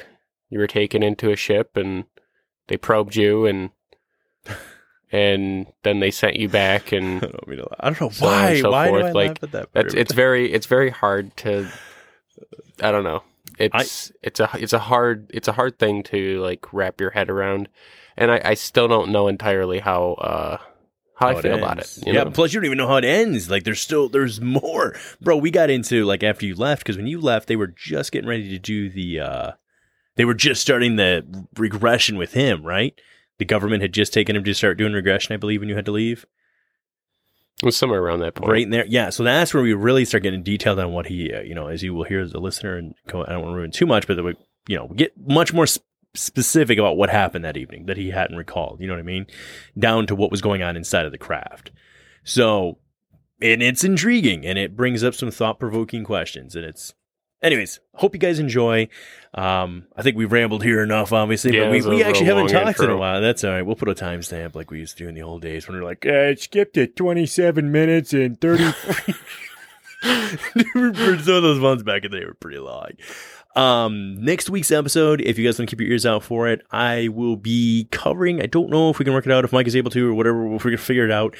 you 0.49 0.57
were 0.59 0.67
taken 0.67 1.03
into 1.03 1.29
a 1.29 1.35
ship 1.35 1.75
and 1.75 2.05
they 2.67 2.77
probed 2.77 3.15
you 3.15 3.45
and 3.45 3.69
and 5.11 5.67
then 5.83 5.99
they 5.99 6.11
sent 6.11 6.35
you 6.35 6.49
back 6.49 6.91
I 6.93 6.97
and 6.97 7.21
don't, 7.21 7.47
mean 7.47 7.59
to, 7.59 7.67
I 7.79 7.89
don't 7.89 8.01
know 8.01 8.09
So 8.09 8.25
why. 8.25 8.61
so 8.61 8.71
why 8.71 8.87
do 8.87 8.91
forth, 8.91 9.03
I 9.05 9.11
like, 9.11 9.27
laugh 9.29 9.43
at 9.43 9.51
that? 9.51 9.69
that's 9.73 9.93
it's 9.93 10.13
very 10.13 10.51
it's 10.51 10.65
very 10.67 10.89
hard 10.89 11.35
to 11.37 11.67
I 12.81 12.91
don't 12.91 13.03
know. 13.03 13.23
It's 13.59 14.11
it's 14.21 14.39
a 14.39 14.49
it's 14.59 14.73
a 14.73 14.79
hard 14.79 15.31
it's 15.33 15.47
a 15.47 15.51
hard 15.53 15.79
thing 15.79 16.03
to 16.03 16.39
like 16.41 16.71
wrap 16.71 17.01
your 17.01 17.09
head 17.09 17.29
around, 17.29 17.69
and 18.15 18.29
I, 18.31 18.41
I 18.45 18.53
still 18.53 18.87
don't 18.87 19.09
know 19.09 19.27
entirely 19.27 19.79
how 19.79 20.11
uh 20.13 20.57
how, 21.15 21.29
I 21.29 21.33
it 21.39 21.41
feel 21.41 21.57
about 21.57 21.79
it. 21.79 21.97
you 22.05 22.13
yeah. 22.13 22.25
know? 22.25 22.29
Plus, 22.29 22.53
you 22.53 22.59
don't 22.59 22.65
even 22.67 22.77
know 22.77 22.87
how 22.87 22.97
it 22.97 23.03
ends. 23.03 23.49
Like, 23.49 23.63
there's 23.63 23.81
still 23.81 24.07
there's 24.09 24.39
more, 24.39 24.95
bro. 25.19 25.37
We 25.37 25.49
got 25.49 25.71
into 25.71 26.05
like 26.05 26.21
after 26.21 26.45
you 26.45 26.53
left 26.53 26.83
because 26.83 26.97
when 26.97 27.07
you 27.07 27.19
left, 27.19 27.47
they 27.47 27.55
were 27.55 27.65
just 27.75 28.11
getting 28.11 28.29
ready 28.29 28.47
to 28.49 28.59
do 28.59 28.89
the. 28.91 29.19
uh 29.21 29.51
They 30.17 30.25
were 30.25 30.33
just 30.33 30.61
starting 30.61 30.97
the 30.97 31.47
regression 31.57 32.17
with 32.17 32.33
him, 32.33 32.65
right? 32.65 32.99
The 33.37 33.45
government 33.45 33.83
had 33.83 33.93
just 33.93 34.11
taken 34.11 34.35
him 34.35 34.43
to 34.43 34.53
start 34.53 34.77
doing 34.77 34.93
regression, 34.93 35.33
I 35.33 35.37
believe, 35.37 35.61
when 35.61 35.69
you 35.69 35.75
had 35.75 35.85
to 35.85 35.91
leave. 35.91 36.25
It 37.61 37.65
was 37.65 37.77
somewhere 37.77 38.01
around 38.01 38.19
that 38.19 38.35
point. 38.35 38.51
Right 38.51 38.63
in 38.63 38.71
there, 38.71 38.85
yeah. 38.87 39.09
So 39.09 39.23
that's 39.23 39.53
where 39.53 39.63
we 39.63 39.73
really 39.73 40.05
start 40.05 40.23
getting 40.23 40.43
detailed 40.43 40.79
on 40.79 40.91
what 40.91 41.07
he, 41.07 41.33
uh, 41.33 41.41
you 41.41 41.55
know, 41.55 41.67
as 41.67 41.81
you 41.81 41.93
will 41.93 42.03
hear 42.03 42.19
as 42.19 42.33
a 42.33 42.39
listener, 42.39 42.77
and 42.77 42.93
I 43.07 43.11
don't 43.11 43.41
want 43.41 43.53
to 43.53 43.57
ruin 43.57 43.71
too 43.71 43.85
much, 43.85 44.05
but 44.07 44.23
we, 44.23 44.35
you 44.67 44.75
know, 44.75 44.85
we 44.85 44.95
get 44.95 45.13
much 45.27 45.53
more 45.53 45.65
sp- 45.65 45.85
specific 46.13 46.77
about 46.77 46.97
what 46.97 47.09
happened 47.09 47.45
that 47.45 47.57
evening 47.57 47.85
that 47.85 47.97
he 47.97 48.09
hadn't 48.09 48.37
recalled. 48.37 48.81
You 48.81 48.87
know 48.87 48.93
what 48.93 48.99
I 48.99 49.03
mean? 49.03 49.27
Down 49.77 50.07
to 50.07 50.15
what 50.15 50.31
was 50.31 50.41
going 50.41 50.61
on 50.61 50.75
inside 50.75 51.05
of 51.05 51.11
the 51.11 51.17
craft. 51.17 51.71
So, 52.23 52.79
and 53.41 53.63
it's 53.63 53.83
intriguing, 53.83 54.45
and 54.45 54.57
it 54.57 54.75
brings 54.75 55.03
up 55.03 55.13
some 55.13 55.31
thought 55.31 55.59
provoking 55.59 56.03
questions, 56.03 56.55
and 56.55 56.65
it's. 56.65 56.93
Anyways, 57.41 57.79
hope 57.93 58.13
you 58.15 58.19
guys 58.19 58.39
enjoy. 58.39 58.89
Um, 59.33 59.85
I 59.95 60.01
think 60.01 60.17
we've 60.17 60.31
rambled 60.31 60.63
here 60.63 60.81
enough, 60.81 61.13
obviously, 61.13 61.55
Yeah, 61.55 61.65
but 61.65 61.71
we, 61.71 61.77
it 61.79 61.85
we 61.85 62.03
actually 62.03 62.25
haven't 62.25 62.47
talked 62.47 62.79
in 62.79 62.89
a 62.89 62.97
while. 62.97 63.21
That's 63.21 63.43
all 63.43 63.51
right. 63.51 63.61
We'll 63.61 63.75
put 63.75 63.89
a 63.89 63.93
timestamp 63.93 64.55
like 64.55 64.71
we 64.71 64.79
used 64.79 64.97
to 64.97 65.03
do 65.03 65.09
in 65.09 65.15
the 65.15 65.21
old 65.21 65.43
days 65.43 65.67
when 65.67 65.77
we 65.77 65.83
are 65.83 65.85
like, 65.85 66.05
uh, 66.05 66.31
it 66.31 66.39
skipped 66.41 66.77
at 66.77 66.95
27 66.95 67.71
minutes 67.71 68.13
and 68.13 68.41
30. 68.41 68.71
For 70.01 70.93
some 70.93 71.35
of 71.35 71.43
those 71.43 71.59
ones 71.59 71.83
back 71.83 72.05
in 72.05 72.11
the 72.11 72.19
day 72.19 72.25
were 72.25 72.33
pretty 72.33 72.59
long. 72.59 72.91
Um, 73.55 74.23
next 74.23 74.49
week's 74.49 74.71
episode, 74.71 75.21
if 75.21 75.39
you 75.39 75.45
guys 75.45 75.57
want 75.57 75.69
to 75.69 75.75
keep 75.75 75.81
your 75.81 75.91
ears 75.91 76.05
out 76.05 76.23
for 76.23 76.47
it, 76.47 76.61
I 76.71 77.07
will 77.07 77.35
be 77.35 77.87
covering. 77.91 78.39
I 78.39 78.45
don't 78.45 78.69
know 78.69 78.91
if 78.91 78.99
we 78.99 79.05
can 79.05 79.15
work 79.15 79.25
it 79.25 79.31
out, 79.31 79.45
if 79.45 79.51
Mike 79.51 79.65
is 79.65 79.75
able 79.75 79.89
to, 79.91 80.09
or 80.09 80.13
whatever. 80.13 80.45
We'll 80.47 80.59
figure 80.59 81.05
it 81.05 81.11
out. 81.11 81.35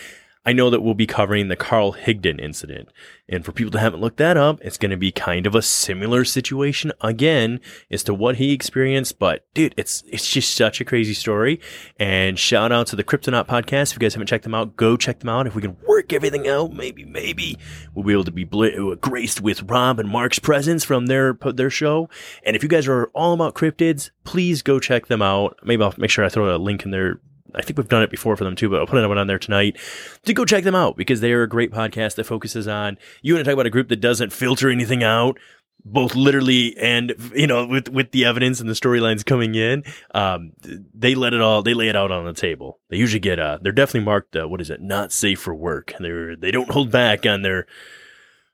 I 0.47 0.53
know 0.53 0.69
that 0.69 0.79
we'll 0.79 0.93
be 0.93 1.05
covering 1.05 1.49
the 1.49 1.57
Carl 1.57 1.91
Higdon 1.91 2.39
incident. 2.39 2.87
And 3.27 3.43
for 3.43 3.51
people 3.51 3.71
that 3.71 3.79
haven't 3.79 3.99
looked 3.99 4.15
that 4.15 4.37
up, 4.37 4.59
it's 4.61 4.77
going 4.77 4.91
to 4.91 4.97
be 4.97 5.11
kind 5.11 5.45
of 5.45 5.55
a 5.55 5.61
similar 5.61 6.23
situation 6.23 6.93
again 7.01 7.59
as 7.91 8.01
to 8.03 8.13
what 8.13 8.37
he 8.37 8.53
experienced. 8.53 9.19
But 9.19 9.45
dude, 9.53 9.73
it's 9.75 10.05
it's 10.07 10.31
just 10.31 10.55
such 10.55 10.79
a 10.79 10.85
crazy 10.85 11.13
story. 11.13 11.59
And 11.99 12.39
shout 12.39 12.71
out 12.71 12.87
to 12.87 12.95
the 12.95 13.03
Cryptonaut 13.03 13.45
podcast. 13.45 13.91
If 13.91 13.95
you 13.95 13.99
guys 13.99 14.13
haven't 14.13 14.27
checked 14.27 14.45
them 14.45 14.55
out, 14.55 14.77
go 14.77 14.95
check 14.95 15.19
them 15.19 15.27
out. 15.27 15.47
If 15.47 15.53
we 15.53 15.61
can 15.61 15.75
work 15.85 16.13
everything 16.13 16.47
out, 16.47 16.71
maybe 16.71 17.03
maybe 17.03 17.57
we'll 17.93 18.05
be 18.05 18.13
able 18.13 18.23
to 18.23 18.31
be 18.31 18.45
bla- 18.45 18.91
uh, 18.91 18.95
graced 18.95 19.41
with 19.41 19.63
Rob 19.63 19.99
and 19.99 20.07
Mark's 20.07 20.39
presence 20.39 20.85
from 20.85 21.07
their 21.07 21.37
their 21.55 21.69
show. 21.69 22.09
And 22.45 22.55
if 22.55 22.63
you 22.63 22.69
guys 22.69 22.87
are 22.87 23.07
all 23.07 23.33
about 23.33 23.53
cryptids, 23.53 24.11
please 24.23 24.61
go 24.61 24.79
check 24.79 25.07
them 25.07 25.21
out. 25.21 25.57
Maybe 25.61 25.83
I'll 25.83 25.93
make 25.97 26.09
sure 26.09 26.23
I 26.23 26.29
throw 26.29 26.55
a 26.55 26.57
link 26.57 26.85
in 26.85 26.91
there. 26.91 27.19
I 27.55 27.61
think 27.61 27.77
we've 27.77 27.87
done 27.87 28.03
it 28.03 28.11
before 28.11 28.35
for 28.35 28.43
them 28.43 28.55
too, 28.55 28.69
but 28.69 28.79
I'll 28.79 28.85
put 28.85 28.95
another 28.95 29.09
one 29.09 29.17
on 29.17 29.27
there 29.27 29.39
tonight 29.39 29.77
to 30.25 30.33
go 30.33 30.45
check 30.45 30.63
them 30.63 30.75
out 30.75 30.97
because 30.97 31.21
they 31.21 31.31
are 31.31 31.43
a 31.43 31.49
great 31.49 31.71
podcast 31.71 32.15
that 32.15 32.25
focuses 32.25 32.67
on 32.67 32.97
you 33.21 33.33
want 33.33 33.45
to 33.45 33.49
talk 33.49 33.53
about 33.53 33.65
a 33.65 33.71
group 33.71 33.89
that 33.89 34.01
doesn't 34.01 34.33
filter 34.33 34.69
anything 34.69 35.03
out 35.03 35.37
both 35.85 36.15
literally 36.15 36.75
and 36.77 37.13
you 37.33 37.47
know 37.47 37.65
with 37.65 37.87
with 37.89 38.11
the 38.11 38.25
evidence 38.25 38.59
and 38.59 38.69
the 38.69 38.73
storylines 38.73 39.25
coming 39.25 39.55
in. 39.55 39.83
Um 40.13 40.51
they 40.93 41.15
let 41.15 41.33
it 41.33 41.41
all 41.41 41.61
they 41.61 41.73
lay 41.73 41.87
it 41.87 41.95
out 41.95 42.11
on 42.11 42.25
the 42.25 42.33
table. 42.33 42.79
They 42.89 42.97
usually 42.97 43.19
get 43.19 43.39
uh 43.39 43.59
they're 43.61 43.71
definitely 43.71 44.05
marked 44.05 44.35
uh, 44.35 44.47
what 44.47 44.61
is 44.61 44.69
it? 44.69 44.81
Not 44.81 45.11
safe 45.11 45.39
for 45.39 45.55
work. 45.55 45.93
They're 45.99 46.35
they 46.35 46.51
don't 46.51 46.71
hold 46.71 46.91
back 46.91 47.25
on 47.25 47.41
their 47.41 47.67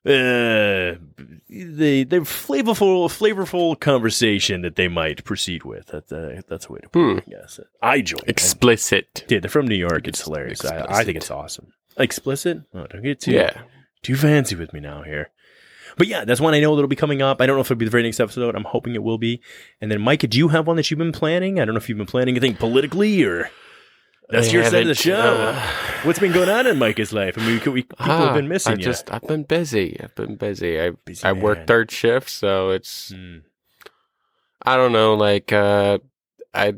uh 0.06 0.96
the 1.50 2.04
they're 2.04 2.22
flavorful 2.22 3.08
flavorful 3.08 3.80
conversation 3.80 4.62
that 4.62 4.76
they 4.76 4.88
might 4.90 5.24
proceed 5.24 5.64
with 5.64 5.86
that's 5.88 6.12
uh, 6.12 6.42
that's 6.50 6.66
a 6.68 6.72
way 6.74 6.80
to 6.82 6.90
put 6.90 7.00
Hmm. 7.00 7.18
it 7.20 7.24
i 7.28 7.30
guess 7.32 7.60
i 7.82 8.02
join 8.02 8.20
Explicit. 8.28 9.24
Dude, 9.28 9.44
they're 9.44 9.50
from 9.50 9.68
New 9.68 9.76
York. 9.76 10.08
It's 10.08 10.22
hilarious. 10.22 10.66
I, 10.66 10.86
I 10.90 11.04
think 11.06 11.16
it's 11.18 11.32
awesome. 11.32 11.68
Explicit? 11.98 12.62
Oh, 12.74 12.86
don't 12.88 13.02
get 13.04 13.22
too 13.22 13.32
Yeah. 13.32 13.62
too 14.02 14.16
fancy 14.16 14.56
with 14.56 14.74
me 14.74 14.80
now 14.82 15.04
here. 15.04 15.30
But 15.96 16.08
yeah, 16.08 16.26
that's 16.26 16.42
one 16.42 16.54
I 16.56 16.60
know 16.60 16.76
that'll 16.76 16.88
be 16.88 16.96
coming 16.96 17.22
up. 17.22 17.40
I 17.40 17.46
don't 17.46 17.56
know 17.56 17.62
if 17.62 17.68
it'll 17.68 17.78
be 17.80 17.86
the 17.86 17.92
very 17.92 18.04
next 18.04 18.20
episode. 18.20 18.56
I'm 18.56 18.64
hoping 18.64 18.96
it 18.96 19.04
will 19.04 19.20
be. 19.20 19.42
And 19.80 19.92
then, 19.92 20.02
Mike, 20.02 20.28
do 20.28 20.38
you 20.40 20.48
have 20.48 20.66
one 20.66 20.76
that 20.78 20.90
you've 20.90 20.98
been 20.98 21.12
planning? 21.12 21.60
I 21.60 21.66
don't 21.66 21.76
know 21.76 21.80
if 21.80 21.88
you've 21.88 22.00
been 22.00 22.08
planning 22.08 22.36
anything 22.36 22.56
politically 22.56 23.24
or 23.24 23.52
that's 24.34 24.50
I 24.50 24.52
your 24.52 24.64
side 24.66 24.82
of 24.82 24.88
the 24.88 24.96
show. 24.96 25.16
uh, 25.16 25.62
What's 26.04 26.20
been 26.20 26.32
going 26.34 26.50
on 26.50 26.68
in 26.68 26.78
Micah's 26.78 27.14
life? 27.14 27.38
I 27.38 27.42
mean, 27.46 27.62
we, 27.66 27.72
we, 27.72 27.82
people 27.84 27.96
Ah, 28.00 28.26
have 28.26 28.34
been 28.36 28.48
missing 28.50 28.74
I 28.74 28.76
you. 28.76 28.84
just 28.84 29.12
I've 29.14 29.22
been 29.28 29.44
busy. 29.44 29.98
I've 30.02 30.16
been 30.16 30.36
busy. 30.36 30.80
I 30.82 30.92
Busy 31.06 31.24
I 31.26 31.34
man. 31.34 31.42
work 31.42 31.68
third 31.68 31.90
shift, 31.92 32.30
so 32.30 32.70
it's 32.72 33.10
Hmm. 33.10 33.38
I 34.66 34.76
don't 34.76 34.92
know. 34.92 35.14
Like 35.16 35.52
uh, 35.54 36.00
I 36.54 36.74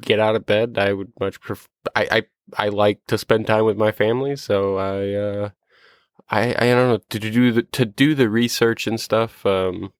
get 0.00 0.20
out 0.20 0.36
of 0.36 0.44
bed. 0.46 0.76
I 0.78 0.92
would 0.92 1.12
much 1.20 1.40
prefer. 1.40 1.66
I, 1.96 2.08
I 2.10 2.22
I 2.64 2.68
like 2.68 3.00
to 3.08 3.18
spend 3.18 3.46
time 3.46 3.64
with 3.64 3.76
my 3.76 3.92
family, 3.92 4.36
so 4.36 4.76
I 4.78 5.12
uh, 5.14 5.48
I 6.30 6.50
I 6.58 6.66
don't 6.74 6.88
know 6.88 7.00
to 7.10 7.18
do 7.18 7.52
the 7.52 7.62
to 7.62 7.84
do 7.84 8.14
the 8.14 8.28
research 8.30 8.86
and 8.86 8.98
stuff 9.00 9.44
um, 9.46 9.92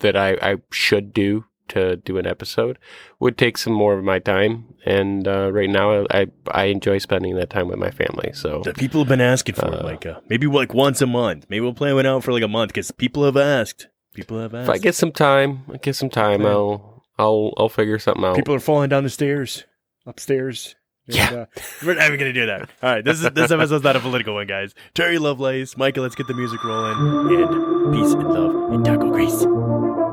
that 0.00 0.16
I 0.16 0.36
I 0.42 0.56
should 0.70 1.12
do 1.12 1.44
to 1.68 1.96
do 1.96 2.18
an 2.18 2.26
episode 2.26 2.78
would 3.20 3.36
take 3.38 3.58
some 3.58 3.72
more 3.72 3.96
of 3.98 4.04
my 4.04 4.18
time. 4.18 4.74
And 4.84 5.26
uh, 5.26 5.50
right 5.52 5.70
now, 5.70 6.06
I 6.10 6.26
I 6.50 6.64
enjoy 6.66 6.98
spending 6.98 7.36
that 7.36 7.50
time 7.50 7.68
with 7.68 7.78
my 7.78 7.90
family. 7.90 8.30
So 8.34 8.62
The 8.64 8.74
people 8.74 9.00
have 9.00 9.08
been 9.08 9.20
asking 9.20 9.54
for 9.56 9.66
it, 9.72 10.06
Uh, 10.06 10.20
Maybe 10.28 10.46
like 10.46 10.74
once 10.74 11.02
a 11.02 11.06
month. 11.06 11.46
Maybe 11.48 11.60
we'll 11.60 11.74
plan 11.74 11.94
one 11.94 12.06
out 12.06 12.24
for 12.24 12.32
like 12.32 12.42
a 12.44 12.48
month 12.48 12.68
because 12.72 12.90
people 12.90 13.24
have 13.24 13.36
asked. 13.36 13.88
People 14.14 14.38
have 14.40 14.54
asked. 14.54 14.68
if 14.68 14.74
I 14.74 14.78
get 14.78 14.94
some 14.94 15.12
time, 15.12 15.64
I 15.72 15.76
get 15.76 15.94
some 15.96 16.08
time, 16.10 16.40
Plan. 16.40 16.52
I'll 16.52 17.04
I'll 17.18 17.52
I'll 17.58 17.68
figure 17.68 17.98
something 17.98 18.24
out. 18.24 18.36
People 18.36 18.54
are 18.54 18.60
falling 18.60 18.88
down 18.88 19.02
the 19.04 19.10
stairs, 19.10 19.64
upstairs. 20.06 20.74
Yeah. 21.08 21.30
uh, 21.30 21.46
we're 21.84 21.94
not 21.94 22.08
gonna 22.18 22.32
do 22.32 22.46
that. 22.46 22.62
All 22.82 22.90
right, 22.94 23.04
this 23.04 23.22
is 23.22 23.30
this 23.30 23.50
episode's 23.52 23.84
not 23.84 23.94
a 23.94 24.00
political 24.00 24.34
one, 24.34 24.46
guys. 24.48 24.74
Terry 24.92 25.18
Lovelace, 25.18 25.76
Michael, 25.76 26.02
let's 26.02 26.16
get 26.16 26.26
the 26.26 26.34
music 26.34 26.64
rolling, 26.64 26.98
and 27.40 27.94
peace 27.94 28.12
and 28.12 28.28
love 28.28 28.72
and 28.72 28.84
taco 28.84 29.10
grease. 29.10 30.05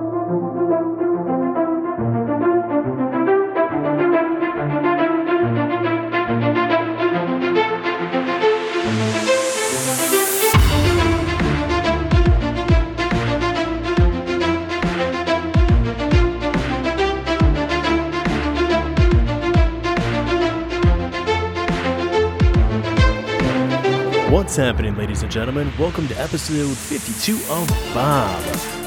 What's 24.43 24.57
happening, 24.57 24.97
ladies 24.97 25.23
and 25.23 25.31
gentlemen? 25.31 25.71
Welcome 25.79 26.05
to 26.09 26.19
episode 26.19 26.75
52 26.75 27.35
of 27.49 27.65
Bob. 27.93 28.43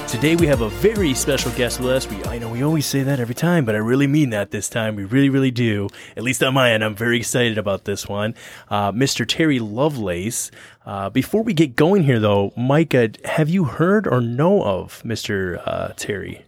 Today 0.06 0.36
we 0.36 0.46
have 0.46 0.60
a 0.60 0.68
very 0.68 1.14
special 1.14 1.50
guest 1.52 1.80
with 1.80 1.88
us. 1.88 2.06
We, 2.06 2.22
I 2.24 2.36
know 2.36 2.50
we 2.50 2.62
always 2.62 2.84
say 2.84 3.02
that 3.04 3.20
every 3.20 3.34
time, 3.34 3.64
but 3.64 3.74
I 3.74 3.78
really 3.78 4.06
mean 4.06 4.28
that 4.30 4.50
this 4.50 4.68
time. 4.68 4.96
We 4.96 5.04
really, 5.04 5.30
really 5.30 5.50
do. 5.50 5.88
At 6.14 6.24
least 6.24 6.42
on 6.42 6.52
my 6.52 6.72
end, 6.72 6.84
I'm 6.84 6.94
very 6.94 7.16
excited 7.16 7.56
about 7.56 7.84
this 7.86 8.06
one. 8.06 8.34
Uh, 8.68 8.92
Mr. 8.92 9.26
Terry 9.26 9.58
Lovelace. 9.58 10.50
Uh, 10.84 11.08
before 11.08 11.42
we 11.42 11.54
get 11.54 11.74
going 11.74 12.02
here, 12.02 12.20
though, 12.20 12.52
Micah, 12.54 13.12
have 13.24 13.48
you 13.48 13.64
heard 13.64 14.06
or 14.06 14.20
know 14.20 14.62
of 14.62 15.02
Mr. 15.04 15.62
Uh, 15.66 15.94
Terry? 15.96 16.44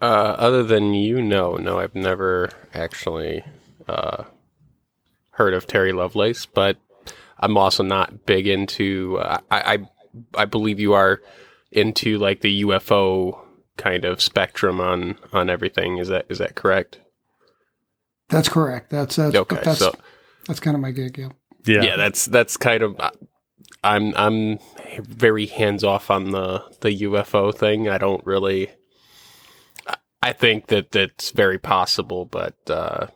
Uh, 0.00 0.36
other 0.38 0.62
than 0.62 0.94
you, 0.94 1.20
no, 1.20 1.56
no, 1.56 1.80
I've 1.80 1.94
never 1.94 2.48
actually 2.72 3.44
uh, 3.86 4.24
heard 5.32 5.52
of 5.52 5.66
Terry 5.66 5.92
Lovelace, 5.92 6.46
but 6.46 6.78
I'm 7.38 7.56
also 7.56 7.82
not 7.82 8.26
big 8.26 8.46
into. 8.46 9.18
Uh, 9.18 9.38
I, 9.50 9.74
I 9.74 10.42
I 10.42 10.44
believe 10.46 10.80
you 10.80 10.94
are 10.94 11.20
into 11.72 12.18
like 12.18 12.40
the 12.40 12.62
UFO 12.62 13.38
kind 13.76 14.04
of 14.04 14.22
spectrum 14.22 14.80
on 14.80 15.18
on 15.32 15.50
everything. 15.50 15.98
Is 15.98 16.08
that 16.08 16.26
is 16.28 16.38
that 16.38 16.54
correct? 16.54 17.00
That's 18.28 18.48
correct. 18.48 18.90
That's 18.90 19.16
that's 19.16 19.34
Okay, 19.34 19.60
that's, 19.62 19.78
so 19.78 19.94
that's 20.46 20.60
kind 20.60 20.74
of 20.74 20.80
my 20.80 20.90
gig. 20.90 21.18
Yeah. 21.18 21.28
Yeah. 21.66 21.82
yeah, 21.82 21.96
that's 21.96 22.26
that's 22.26 22.56
kind 22.56 22.82
of. 22.82 22.98
I'm 23.84 24.14
I'm 24.16 24.58
very 25.02 25.46
hands 25.46 25.84
off 25.84 26.10
on 26.10 26.30
the 26.30 26.62
the 26.80 27.02
UFO 27.02 27.54
thing. 27.54 27.88
I 27.88 27.98
don't 27.98 28.24
really. 28.24 28.70
I- 29.86 29.96
I 30.22 30.32
think 30.32 30.68
that 30.68 30.90
that's 30.90 31.30
very 31.30 31.58
possible, 31.58 32.24
but 32.24 32.56
uh, 32.68 33.06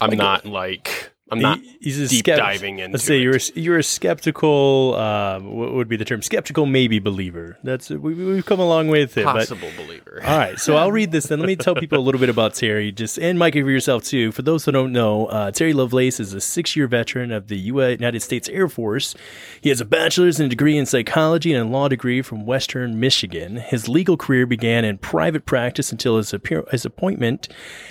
I'm 0.00 0.10
Like, 0.10 0.18
not 0.18 0.46
like 0.46 1.09
I'm 1.30 1.38
not 1.40 1.60
he's 1.80 1.98
a 1.98 2.08
deep 2.08 2.24
skept- 2.24 2.38
diving 2.38 2.78
into. 2.78 2.92
Let's 2.92 3.04
say 3.04 3.18
it. 3.18 3.22
you're 3.22 3.36
a, 3.36 3.40
you're 3.54 3.78
a 3.78 3.82
skeptical. 3.82 4.94
Um, 4.96 5.54
what 5.54 5.72
would 5.74 5.88
be 5.88 5.96
the 5.96 6.04
term? 6.04 6.22
Skeptical, 6.22 6.66
maybe 6.66 6.98
believer. 6.98 7.58
That's 7.62 7.90
we, 7.90 8.14
we've 8.14 8.46
come 8.46 8.60
a 8.60 8.68
long 8.68 8.88
way 8.88 9.00
with 9.00 9.16
it. 9.16 9.24
But 9.24 9.36
possible 9.36 9.70
believer. 9.76 10.20
all 10.24 10.38
right, 10.38 10.58
so 10.58 10.76
I'll 10.76 10.92
read 10.92 11.12
this 11.12 11.26
then. 11.26 11.38
Let 11.38 11.46
me 11.46 11.56
tell 11.56 11.74
people 11.74 11.98
a 11.98 12.00
little 12.00 12.20
bit 12.20 12.28
about 12.28 12.54
Terry, 12.54 12.92
just 12.92 13.18
and 13.18 13.38
Mike 13.38 13.54
for 13.54 13.70
yourself 13.70 14.04
too. 14.04 14.32
For 14.32 14.42
those 14.42 14.64
who 14.64 14.72
don't 14.72 14.92
know, 14.92 15.26
uh, 15.26 15.50
Terry 15.50 15.72
Lovelace 15.72 16.20
is 16.20 16.34
a 16.34 16.40
six-year 16.40 16.86
veteran 16.86 17.32
of 17.32 17.48
the 17.48 17.58
U.S. 17.58 17.92
United 17.92 18.20
States 18.20 18.48
Air 18.48 18.68
Force. 18.68 19.14
He 19.60 19.68
has 19.68 19.80
a 19.80 19.84
bachelor's 19.84 20.40
and 20.40 20.46
a 20.46 20.50
degree 20.50 20.76
in 20.76 20.86
psychology 20.86 21.52
and 21.52 21.68
a 21.68 21.70
law 21.70 21.88
degree 21.88 22.22
from 22.22 22.46
Western 22.46 22.98
Michigan. 22.98 23.56
His 23.56 23.88
legal 23.88 24.16
career 24.16 24.46
began 24.46 24.84
in 24.84 24.98
private 24.98 25.46
practice 25.46 25.92
until 25.92 26.16
his, 26.16 26.32
appear- 26.32 26.64
his 26.70 26.84
appointment 26.84 27.48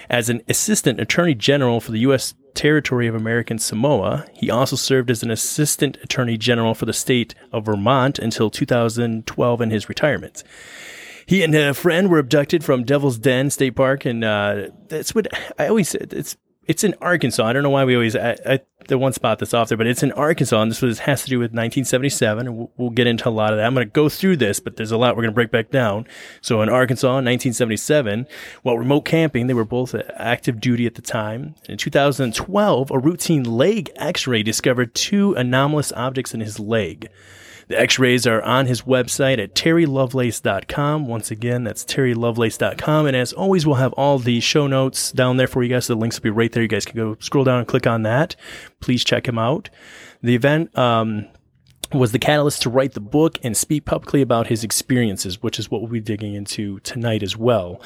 as 0.09 0.29
an 0.29 0.41
assistant 0.47 0.99
attorney 0.99 1.35
general 1.35 1.79
for 1.79 1.91
the 1.91 1.99
U.S. 1.99 2.33
territory 2.53 3.07
of 3.07 3.15
American 3.15 3.59
Samoa. 3.59 4.25
He 4.33 4.49
also 4.49 4.75
served 4.75 5.09
as 5.09 5.23
an 5.23 5.31
assistant 5.31 5.97
attorney 6.03 6.37
general 6.37 6.73
for 6.73 6.85
the 6.85 6.93
state 6.93 7.35
of 7.51 7.65
Vermont 7.65 8.19
until 8.19 8.49
2012 8.49 9.61
in 9.61 9.69
his 9.69 9.89
retirement. 9.89 10.43
He 11.25 11.43
and 11.43 11.53
a 11.53 11.73
friend 11.73 12.09
were 12.09 12.17
abducted 12.17 12.63
from 12.63 12.83
Devil's 12.83 13.19
Den 13.19 13.51
State 13.51 13.75
Park, 13.75 14.03
and 14.03 14.23
uh, 14.23 14.69
that's 14.87 15.13
what 15.13 15.27
I 15.59 15.67
always 15.67 15.89
said. 15.89 16.11
It's 16.11 16.35
it's 16.69 16.83
in 16.83 16.93
Arkansas. 17.01 17.43
I 17.43 17.51
don't 17.51 17.63
know 17.63 17.71
why 17.71 17.83
we 17.83 17.95
always 17.95 18.15
I, 18.15 18.37
I, 18.45 18.59
the 18.87 18.99
one 18.99 19.11
spot 19.11 19.39
that's 19.39 19.55
off 19.55 19.69
there, 19.69 19.77
but 19.77 19.87
it's 19.87 20.03
in 20.03 20.11
Arkansas, 20.11 20.61
and 20.61 20.69
this 20.69 20.83
was 20.83 20.99
has 20.99 21.23
to 21.23 21.27
do 21.27 21.39
with 21.39 21.47
1977, 21.47 22.45
and 22.45 22.57
we'll, 22.57 22.71
we'll 22.77 22.89
get 22.91 23.07
into 23.07 23.27
a 23.27 23.31
lot 23.31 23.51
of 23.51 23.57
that. 23.57 23.65
I'm 23.65 23.73
going 23.73 23.87
to 23.87 23.91
go 23.91 24.07
through 24.07 24.37
this, 24.37 24.59
but 24.59 24.75
there's 24.75 24.91
a 24.91 24.97
lot 24.97 25.15
we're 25.15 25.23
going 25.23 25.31
to 25.31 25.35
break 25.35 25.49
back 25.49 25.71
down. 25.71 26.05
So 26.41 26.61
in 26.61 26.69
Arkansas, 26.69 27.07
1977, 27.07 28.27
while 28.61 28.77
remote 28.77 29.01
camping, 29.01 29.47
they 29.47 29.55
were 29.55 29.65
both 29.65 29.95
active 30.13 30.61
duty 30.61 30.85
at 30.85 30.93
the 30.93 31.01
time. 31.01 31.55
In 31.67 31.79
2012, 31.79 32.91
a 32.91 32.99
routine 32.99 33.43
leg 33.43 33.89
X-ray 33.95 34.43
discovered 34.43 34.93
two 34.93 35.33
anomalous 35.33 35.91
objects 35.93 36.35
in 36.35 36.39
his 36.39 36.59
leg. 36.59 37.09
The 37.69 37.79
x-rays 37.79 38.25
are 38.25 38.41
on 38.41 38.65
his 38.65 38.81
website 38.81 39.37
at 39.37 39.53
terrylovelace.com. 39.53 41.05
Once 41.05 41.29
again, 41.29 41.63
that's 41.63 41.85
terrylovelace.com. 41.85 43.05
And 43.05 43.15
as 43.15 43.31
always, 43.31 43.67
we'll 43.67 43.75
have 43.75 43.93
all 43.93 44.17
the 44.17 44.39
show 44.39 44.65
notes 44.65 45.11
down 45.11 45.37
there 45.37 45.45
for 45.45 45.61
you 45.61 45.69
guys. 45.69 45.85
The 45.85 45.93
links 45.93 46.17
will 46.17 46.23
be 46.23 46.29
right 46.31 46.51
there. 46.51 46.63
You 46.63 46.67
guys 46.67 46.85
can 46.85 46.95
go 46.97 47.15
scroll 47.19 47.43
down 47.43 47.59
and 47.59 47.67
click 47.67 47.85
on 47.85 48.01
that. 48.03 48.35
Please 48.79 49.03
check 49.03 49.27
him 49.27 49.37
out. 49.37 49.69
The 50.23 50.33
event, 50.33 50.75
um, 50.75 51.27
was 51.93 52.11
the 52.11 52.19
catalyst 52.19 52.61
to 52.63 52.69
write 52.69 52.93
the 52.93 52.99
book 52.99 53.39
and 53.43 53.55
speak 53.55 53.85
publicly 53.85 54.21
about 54.21 54.47
his 54.47 54.63
experiences, 54.63 55.41
which 55.41 55.59
is 55.59 55.71
what 55.71 55.81
we'll 55.81 55.91
be 55.91 55.99
digging 55.99 56.35
into 56.35 56.79
tonight 56.79 57.23
as 57.23 57.35
well. 57.37 57.81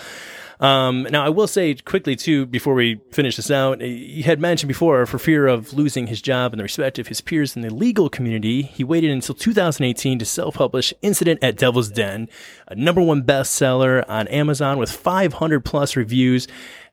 Um, 0.60 1.04
now, 1.10 1.26
I 1.26 1.30
will 1.30 1.48
say 1.48 1.74
quickly 1.76 2.16
too, 2.16 2.46
before 2.46 2.74
we 2.74 3.02
finish 3.12 3.36
this 3.36 3.52
out, 3.52 3.82
he 3.82 4.22
had 4.22 4.40
mentioned 4.40 4.68
before, 4.68 5.06
for 5.06 5.20
fear 5.20 5.48
of 5.48 5.74
losing 5.74 6.08
his 6.08 6.22
job 6.22 6.54
and 6.54 6.60
the 6.60 6.64
respect 6.64 7.00
of 7.00 7.08
his 7.08 7.22
peers 7.22 7.56
in 7.56 7.62
the 7.62 7.74
legal 7.74 8.10
community, 8.10 8.62
he 8.62 8.84
waited 8.84 9.12
until 9.12 9.36
2018 9.36 10.20
to 10.20 10.26
self-publish 10.26 10.94
"Incident 11.02 11.44
at 11.44 11.58
Devil's 11.58 11.90
Den," 11.90 12.30
a 12.68 12.76
number 12.76 13.02
one 13.02 13.24
bestseller 13.24 14.04
on 14.08 14.28
Amazon 14.28 14.78
with 14.78 14.92
500 14.92 15.66
plus 15.66 15.96
reviews 15.96 16.48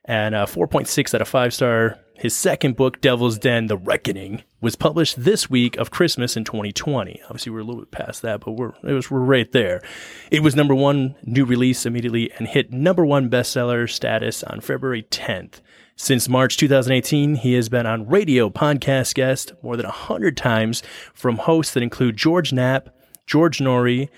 and 0.04 0.34
uh, 0.34 0.46
4.6 0.46 1.14
out 1.14 1.20
of 1.20 1.28
five 1.28 1.54
star. 1.54 1.98
His 2.20 2.36
second 2.36 2.76
book, 2.76 3.00
Devil's 3.00 3.38
Den: 3.38 3.68
The 3.68 3.78
Reckoning, 3.78 4.42
was 4.60 4.76
published 4.76 5.24
this 5.24 5.48
week 5.48 5.78
of 5.78 5.90
Christmas 5.90 6.36
in 6.36 6.44
2020. 6.44 7.18
Obviously, 7.24 7.50
we're 7.50 7.60
a 7.60 7.64
little 7.64 7.80
bit 7.80 7.90
past 7.90 8.20
that, 8.20 8.40
but 8.40 8.58
we're 8.58 8.74
it 8.84 8.92
was 8.92 9.10
we're 9.10 9.20
right 9.20 9.50
there. 9.52 9.80
It 10.30 10.42
was 10.42 10.54
number 10.54 10.74
one 10.74 11.14
new 11.22 11.46
release 11.46 11.86
immediately 11.86 12.30
and 12.32 12.46
hit 12.46 12.74
number 12.74 13.06
one 13.06 13.30
bestseller 13.30 13.88
status 13.88 14.44
on 14.44 14.60
February 14.60 15.04
10th. 15.04 15.62
Since 15.96 16.28
March 16.28 16.58
2018, 16.58 17.36
he 17.36 17.54
has 17.54 17.70
been 17.70 17.86
on 17.86 18.06
radio 18.06 18.50
podcast 18.50 19.14
guest 19.14 19.54
more 19.62 19.78
than 19.78 19.86
100 19.86 20.36
times 20.36 20.82
from 21.14 21.38
hosts 21.38 21.72
that 21.72 21.82
include 21.82 22.18
George 22.18 22.52
Knapp, 22.52 22.94
George 23.26 23.60
Noory, 23.60 24.10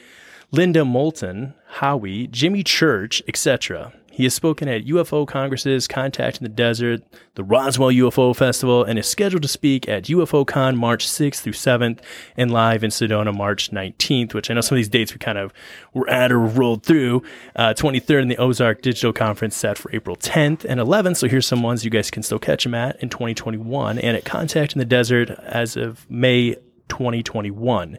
Linda 0.50 0.84
Moulton, 0.84 1.54
Howe, 1.74 2.26
Jimmy 2.32 2.64
Church, 2.64 3.22
etc. 3.28 3.92
He 4.12 4.24
has 4.24 4.34
spoken 4.34 4.68
at 4.68 4.84
UFO 4.84 5.26
congresses, 5.26 5.88
Contact 5.88 6.36
in 6.36 6.42
the 6.42 6.50
Desert, 6.50 7.02
the 7.34 7.42
Roswell 7.42 7.88
UFO 7.88 8.36
Festival, 8.36 8.84
and 8.84 8.98
is 8.98 9.06
scheduled 9.06 9.40
to 9.40 9.48
speak 9.48 9.88
at 9.88 10.04
UFOCon 10.04 10.76
March 10.76 11.06
6th 11.06 11.40
through 11.40 11.54
7th 11.54 12.00
and 12.36 12.50
live 12.50 12.84
in 12.84 12.90
Sedona 12.90 13.34
March 13.34 13.70
19th, 13.70 14.34
which 14.34 14.50
I 14.50 14.54
know 14.54 14.60
some 14.60 14.76
of 14.76 14.80
these 14.80 14.90
dates 14.90 15.14
we 15.14 15.18
kind 15.18 15.38
of 15.38 15.54
were 15.94 16.08
at 16.10 16.30
or 16.30 16.40
rolled 16.40 16.82
through. 16.84 17.22
Uh, 17.56 17.72
23rd 17.72 18.22
in 18.22 18.28
the 18.28 18.36
Ozark 18.36 18.82
Digital 18.82 19.14
Conference 19.14 19.56
set 19.56 19.78
for 19.78 19.90
April 19.96 20.14
10th 20.14 20.66
and 20.66 20.78
11th. 20.78 21.16
So 21.16 21.26
here's 21.26 21.46
some 21.46 21.62
ones 21.62 21.82
you 21.82 21.90
guys 21.90 22.10
can 22.10 22.22
still 22.22 22.38
catch 22.38 22.66
him 22.66 22.74
at 22.74 23.02
in 23.02 23.08
2021 23.08 23.98
and 23.98 24.14
at 24.14 24.26
Contact 24.26 24.74
in 24.74 24.78
the 24.78 24.84
Desert 24.84 25.30
as 25.30 25.74
of 25.74 26.08
May 26.10 26.56
2021. 26.90 27.96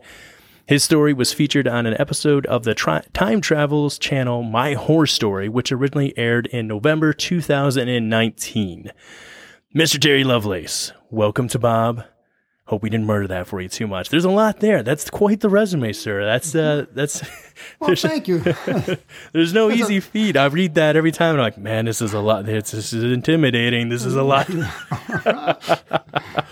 His 0.66 0.82
story 0.82 1.12
was 1.12 1.34
featured 1.34 1.68
on 1.68 1.86
an 1.86 2.00
episode 2.00 2.46
of 2.46 2.64
the 2.64 2.74
tri- 2.74 3.04
Time 3.12 3.42
Travels 3.42 4.00
channel 4.00 4.44
My 4.44 4.76
Horror 4.76 5.08
Story, 5.08 5.50
which 5.50 5.74
originally 5.74 6.18
aired 6.18 6.48
in 6.48 6.68
November 6.68 7.12
2019. 7.12 8.90
Mr. 9.76 10.00
Terry 10.00 10.24
Lovelace, 10.24 10.94
welcome 11.10 11.50
to 11.50 11.60
Bob. 11.60 12.06
Hope 12.74 12.82
we 12.82 12.90
didn't 12.90 13.06
murder 13.06 13.28
that 13.28 13.46
for 13.46 13.62
you 13.62 13.70
too 13.70 13.86
much. 13.86 14.10
There's 14.10 14.26
a 14.26 14.32
lot 14.32 14.60
there. 14.60 14.82
That's 14.82 15.08
quite 15.08 15.42
the 15.42 15.50
resume, 15.50 15.94
sir. 15.94 16.26
That's 16.26 16.56
uh, 16.56 16.88
that's. 16.92 17.22
Well, 17.80 17.86
there's, 17.90 18.02
thank 18.02 18.28
you. 18.28 18.40
there's 19.32 19.54
no 19.54 19.70
easy 19.70 20.00
feat. 20.00 20.36
I 20.36 20.46
read 20.46 20.74
that 20.74 20.96
every 20.96 21.12
time. 21.12 21.36
And 21.36 21.42
I'm 21.42 21.46
like, 21.46 21.60
man, 21.60 21.86
this 21.86 22.02
is 22.02 22.14
a 22.14 22.20
lot. 22.20 22.48
This, 22.48 22.72
this 22.72 22.92
is 22.92 23.04
intimidating. 23.04 23.90
This 23.90 24.06
is 24.06 24.16
a 24.16 24.24
lot. 24.24 24.48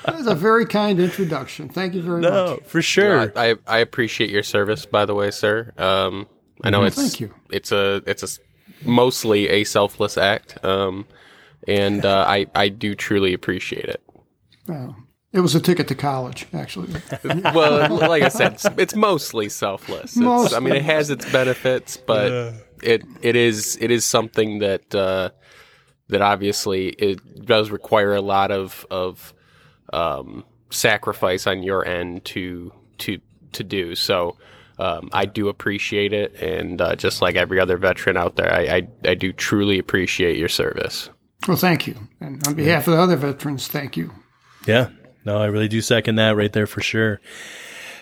That's 0.05 0.27
a 0.27 0.35
very 0.35 0.67
kind 0.67 0.99
introduction. 0.99 1.69
Thank 1.69 1.95
you 1.95 2.03
very 2.03 2.21
no, 2.21 2.29
much. 2.29 2.59
No, 2.59 2.65
for 2.67 2.83
sure. 2.83 3.33
I, 3.35 3.49
I 3.49 3.55
I 3.65 3.77
appreciate 3.79 4.29
your 4.29 4.43
service, 4.43 4.85
by 4.85 5.05
the 5.05 5.15
way, 5.15 5.31
sir. 5.31 5.73
Um, 5.79 6.27
I 6.63 6.69
know 6.69 6.83
it's 6.83 6.97
Thank 6.97 7.19
you. 7.19 7.33
it's 7.49 7.71
a 7.71 8.03
it's 8.05 8.21
a 8.21 8.87
mostly 8.87 9.49
a 9.49 9.63
selfless 9.63 10.19
act, 10.19 10.63
um, 10.63 11.07
and 11.67 12.05
uh, 12.05 12.25
I 12.27 12.45
I 12.53 12.69
do 12.69 12.93
truly 12.93 13.33
appreciate 13.33 13.85
it. 13.85 14.03
Uh, 14.69 14.89
it 15.33 15.39
was 15.39 15.55
a 15.55 15.61
ticket 15.61 15.87
to 15.87 15.95
college, 15.95 16.47
actually. 16.53 16.89
Well, 17.23 17.95
like 17.95 18.23
I 18.23 18.29
said, 18.29 18.53
it's, 18.53 18.65
it's 18.77 18.95
mostly 18.95 19.49
selfless. 19.49 20.17
It's, 20.17 20.53
I 20.53 20.59
mean, 20.59 20.75
it 20.75 20.83
has 20.83 21.09
its 21.09 21.29
benefits, 21.31 21.97
but 21.97 22.53
it 22.83 23.03
it 23.21 23.35
is 23.35 23.77
it 23.79 23.91
is 23.91 24.05
something 24.05 24.59
that 24.59 24.93
uh, 24.93 25.29
that 26.09 26.21
obviously 26.21 26.89
it 26.89 27.45
does 27.45 27.69
require 27.71 28.15
a 28.15 28.21
lot 28.21 28.51
of 28.51 28.85
of 28.91 29.33
um, 29.93 30.43
sacrifice 30.69 31.47
on 31.47 31.63
your 31.63 31.85
end 31.85 32.25
to 32.25 32.73
to 32.99 33.19
to 33.53 33.63
do. 33.63 33.95
So 33.95 34.37
um, 34.79 35.09
I 35.13 35.25
do 35.25 35.47
appreciate 35.47 36.13
it, 36.13 36.35
and 36.35 36.81
uh, 36.81 36.95
just 36.95 37.21
like 37.21 37.35
every 37.35 37.59
other 37.59 37.77
veteran 37.77 38.17
out 38.17 38.35
there, 38.35 38.53
I, 38.53 38.61
I 38.61 38.87
I 39.11 39.15
do 39.15 39.31
truly 39.31 39.79
appreciate 39.79 40.37
your 40.37 40.49
service. 40.49 41.09
Well, 41.47 41.57
thank 41.57 41.87
you. 41.87 41.95
And 42.19 42.45
on 42.47 42.53
behalf 42.53 42.87
of 42.87 42.93
the 42.93 42.99
other 42.99 43.15
veterans, 43.15 43.67
thank 43.67 43.97
you. 43.97 44.11
Yeah. 44.67 44.89
No, 45.25 45.37
I 45.37 45.45
really 45.45 45.67
do 45.67 45.81
second 45.81 46.15
that 46.15 46.35
right 46.35 46.51
there 46.51 46.67
for 46.67 46.81
sure. 46.81 47.19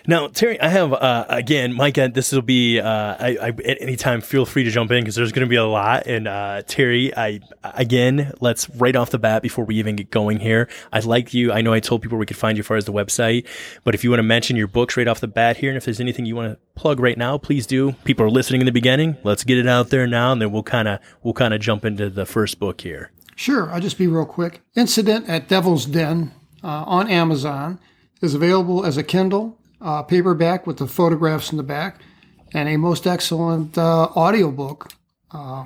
Now, 0.06 0.28
Terry, 0.28 0.58
I 0.58 0.68
have 0.68 0.94
uh, 0.94 1.26
again, 1.28 1.74
Mike. 1.74 1.98
uh, 1.98 2.08
This 2.08 2.32
will 2.32 2.40
be 2.40 2.80
uh, 2.80 2.88
I, 2.88 3.36
I, 3.40 3.48
at 3.48 3.82
any 3.82 3.96
time. 3.96 4.22
Feel 4.22 4.46
free 4.46 4.64
to 4.64 4.70
jump 4.70 4.90
in 4.92 5.02
because 5.04 5.14
there's 5.14 5.30
going 5.30 5.44
to 5.46 5.48
be 5.50 5.56
a 5.56 5.64
lot. 5.64 6.06
And 6.06 6.26
uh, 6.26 6.62
Terry, 6.66 7.14
I 7.14 7.40
again, 7.62 8.32
let's 8.40 8.70
right 8.70 8.96
off 8.96 9.10
the 9.10 9.18
bat 9.18 9.42
before 9.42 9.66
we 9.66 9.76
even 9.76 9.96
get 9.96 10.10
going 10.10 10.40
here. 10.40 10.70
I 10.90 11.00
like 11.00 11.34
you. 11.34 11.52
I 11.52 11.60
know 11.60 11.74
I 11.74 11.80
told 11.80 12.00
people 12.00 12.16
we 12.16 12.24
could 12.24 12.38
find 12.38 12.56
you 12.56 12.62
as 12.62 12.66
far 12.66 12.78
as 12.78 12.86
the 12.86 12.94
website, 12.94 13.46
but 13.84 13.94
if 13.94 14.02
you 14.02 14.08
want 14.08 14.20
to 14.20 14.24
mention 14.24 14.56
your 14.56 14.68
books 14.68 14.96
right 14.96 15.06
off 15.06 15.20
the 15.20 15.28
bat 15.28 15.58
here, 15.58 15.68
and 15.68 15.76
if 15.76 15.84
there's 15.84 16.00
anything 16.00 16.24
you 16.24 16.34
want 16.34 16.54
to 16.54 16.58
plug 16.80 16.98
right 16.98 17.18
now, 17.18 17.36
please 17.36 17.66
do. 17.66 17.92
People 18.04 18.24
are 18.24 18.30
listening 18.30 18.62
in 18.62 18.66
the 18.66 18.72
beginning. 18.72 19.18
Let's 19.22 19.44
get 19.44 19.58
it 19.58 19.66
out 19.68 19.90
there 19.90 20.06
now, 20.06 20.32
and 20.32 20.40
then 20.40 20.50
we'll 20.50 20.62
kind 20.62 20.88
of 20.88 21.00
we'll 21.22 21.34
kind 21.34 21.52
of 21.52 21.60
jump 21.60 21.84
into 21.84 22.08
the 22.08 22.24
first 22.24 22.58
book 22.58 22.80
here. 22.80 23.12
Sure, 23.36 23.70
I'll 23.70 23.80
just 23.80 23.98
be 23.98 24.06
real 24.06 24.24
quick. 24.24 24.62
Incident 24.74 25.28
at 25.28 25.46
Devil's 25.46 25.84
Den 25.84 26.32
uh, 26.62 26.84
on 26.86 27.08
Amazon 27.08 27.78
is 28.20 28.34
available 28.34 28.84
as 28.84 28.96
a 28.96 29.02
Kindle 29.02 29.58
uh, 29.80 30.02
paperback 30.02 30.66
with 30.66 30.76
the 30.78 30.86
photographs 30.86 31.50
in 31.52 31.56
the 31.56 31.62
back, 31.62 32.00
and 32.52 32.68
a 32.68 32.76
most 32.76 33.06
excellent 33.06 33.78
uh, 33.78 34.08
audiobook 34.16 34.92
uh, 35.32 35.64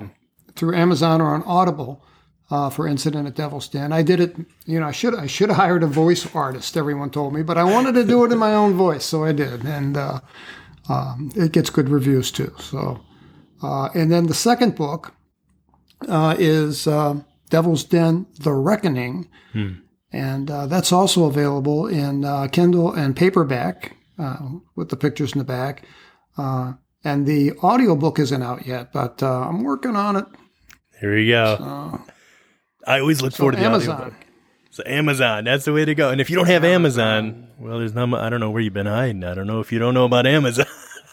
through 0.55 0.75
Amazon 0.75 1.21
or 1.21 1.33
on 1.33 1.43
Audible 1.43 2.01
uh, 2.49 2.69
for 2.69 2.87
Incident 2.87 3.27
at 3.27 3.35
Devil's 3.35 3.67
Den. 3.67 3.91
I 3.91 4.03
did 4.03 4.19
it, 4.19 4.35
you 4.65 4.79
know, 4.79 4.87
I 4.87 4.91
should 4.91 5.15
I 5.15 5.27
should 5.27 5.49
have 5.49 5.57
hired 5.57 5.83
a 5.83 5.87
voice 5.87 6.33
artist. 6.35 6.77
Everyone 6.77 7.09
told 7.09 7.33
me, 7.33 7.43
but 7.43 7.57
I 7.57 7.63
wanted 7.63 7.95
to 7.95 8.05
do 8.05 8.23
it 8.23 8.31
in 8.31 8.37
my 8.37 8.53
own 8.53 8.73
voice, 8.75 9.03
so 9.03 9.25
I 9.25 9.31
did, 9.33 9.65
and 9.65 9.97
uh, 9.97 10.19
um, 10.87 11.31
it 11.35 11.51
gets 11.51 11.69
good 11.69 11.89
reviews 11.89 12.31
too. 12.31 12.53
So, 12.59 13.01
uh, 13.61 13.89
and 13.95 14.11
then 14.11 14.27
the 14.27 14.33
second 14.33 14.75
book 14.75 15.13
uh, 16.07 16.35
is. 16.39 16.87
um 16.87 17.25
Devil's 17.51 17.83
Den: 17.83 18.25
The 18.39 18.51
Reckoning, 18.51 19.29
and 20.15 20.49
uh, 20.49 20.65
that's 20.65 20.93
also 20.93 21.25
available 21.25 21.87
in 21.87 22.23
uh, 22.23 22.47
Kindle 22.47 22.93
and 22.93 23.17
paperback 23.17 23.97
uh, 24.17 24.37
with 24.73 24.87
the 24.87 24.95
pictures 24.95 25.33
in 25.33 25.39
the 25.39 25.43
back. 25.43 25.85
Uh, 26.37 26.73
and 27.03 27.25
the 27.27 27.51
audiobook 27.57 28.17
isn't 28.17 28.41
out 28.41 28.65
yet, 28.65 28.93
but 28.93 29.21
uh, 29.21 29.41
I'm 29.41 29.63
working 29.63 29.97
on 29.97 30.15
it. 30.15 30.25
There 31.01 31.17
you 31.17 31.33
go. 31.33 31.43
Uh, 31.59 31.97
I 32.87 33.01
always 33.01 33.21
look 33.21 33.33
so 33.33 33.39
forward 33.39 33.51
to 33.53 33.57
the 33.57 33.65
Amazon. 33.65 33.95
audiobook. 33.95 34.13
So 34.71 34.83
Amazon, 34.85 35.43
that's 35.43 35.65
the 35.65 35.73
way 35.73 35.83
to 35.83 35.93
go. 35.93 36.11
And 36.11 36.21
if 36.21 36.29
you 36.29 36.37
don't 36.37 36.47
have 36.47 36.63
Amazon, 36.63 37.49
well, 37.59 37.79
there's 37.79 37.93
not. 37.93 38.13
I 38.13 38.29
don't 38.29 38.39
know 38.39 38.51
where 38.51 38.61
you've 38.61 38.73
been 38.73 38.85
hiding. 38.85 39.23
I 39.25 39.33
don't 39.33 39.47
know 39.47 39.59
if 39.59 39.71
you 39.71 39.79
don't 39.79 39.93
know 39.93 40.05
about 40.05 40.25
Amazon. 40.25 40.65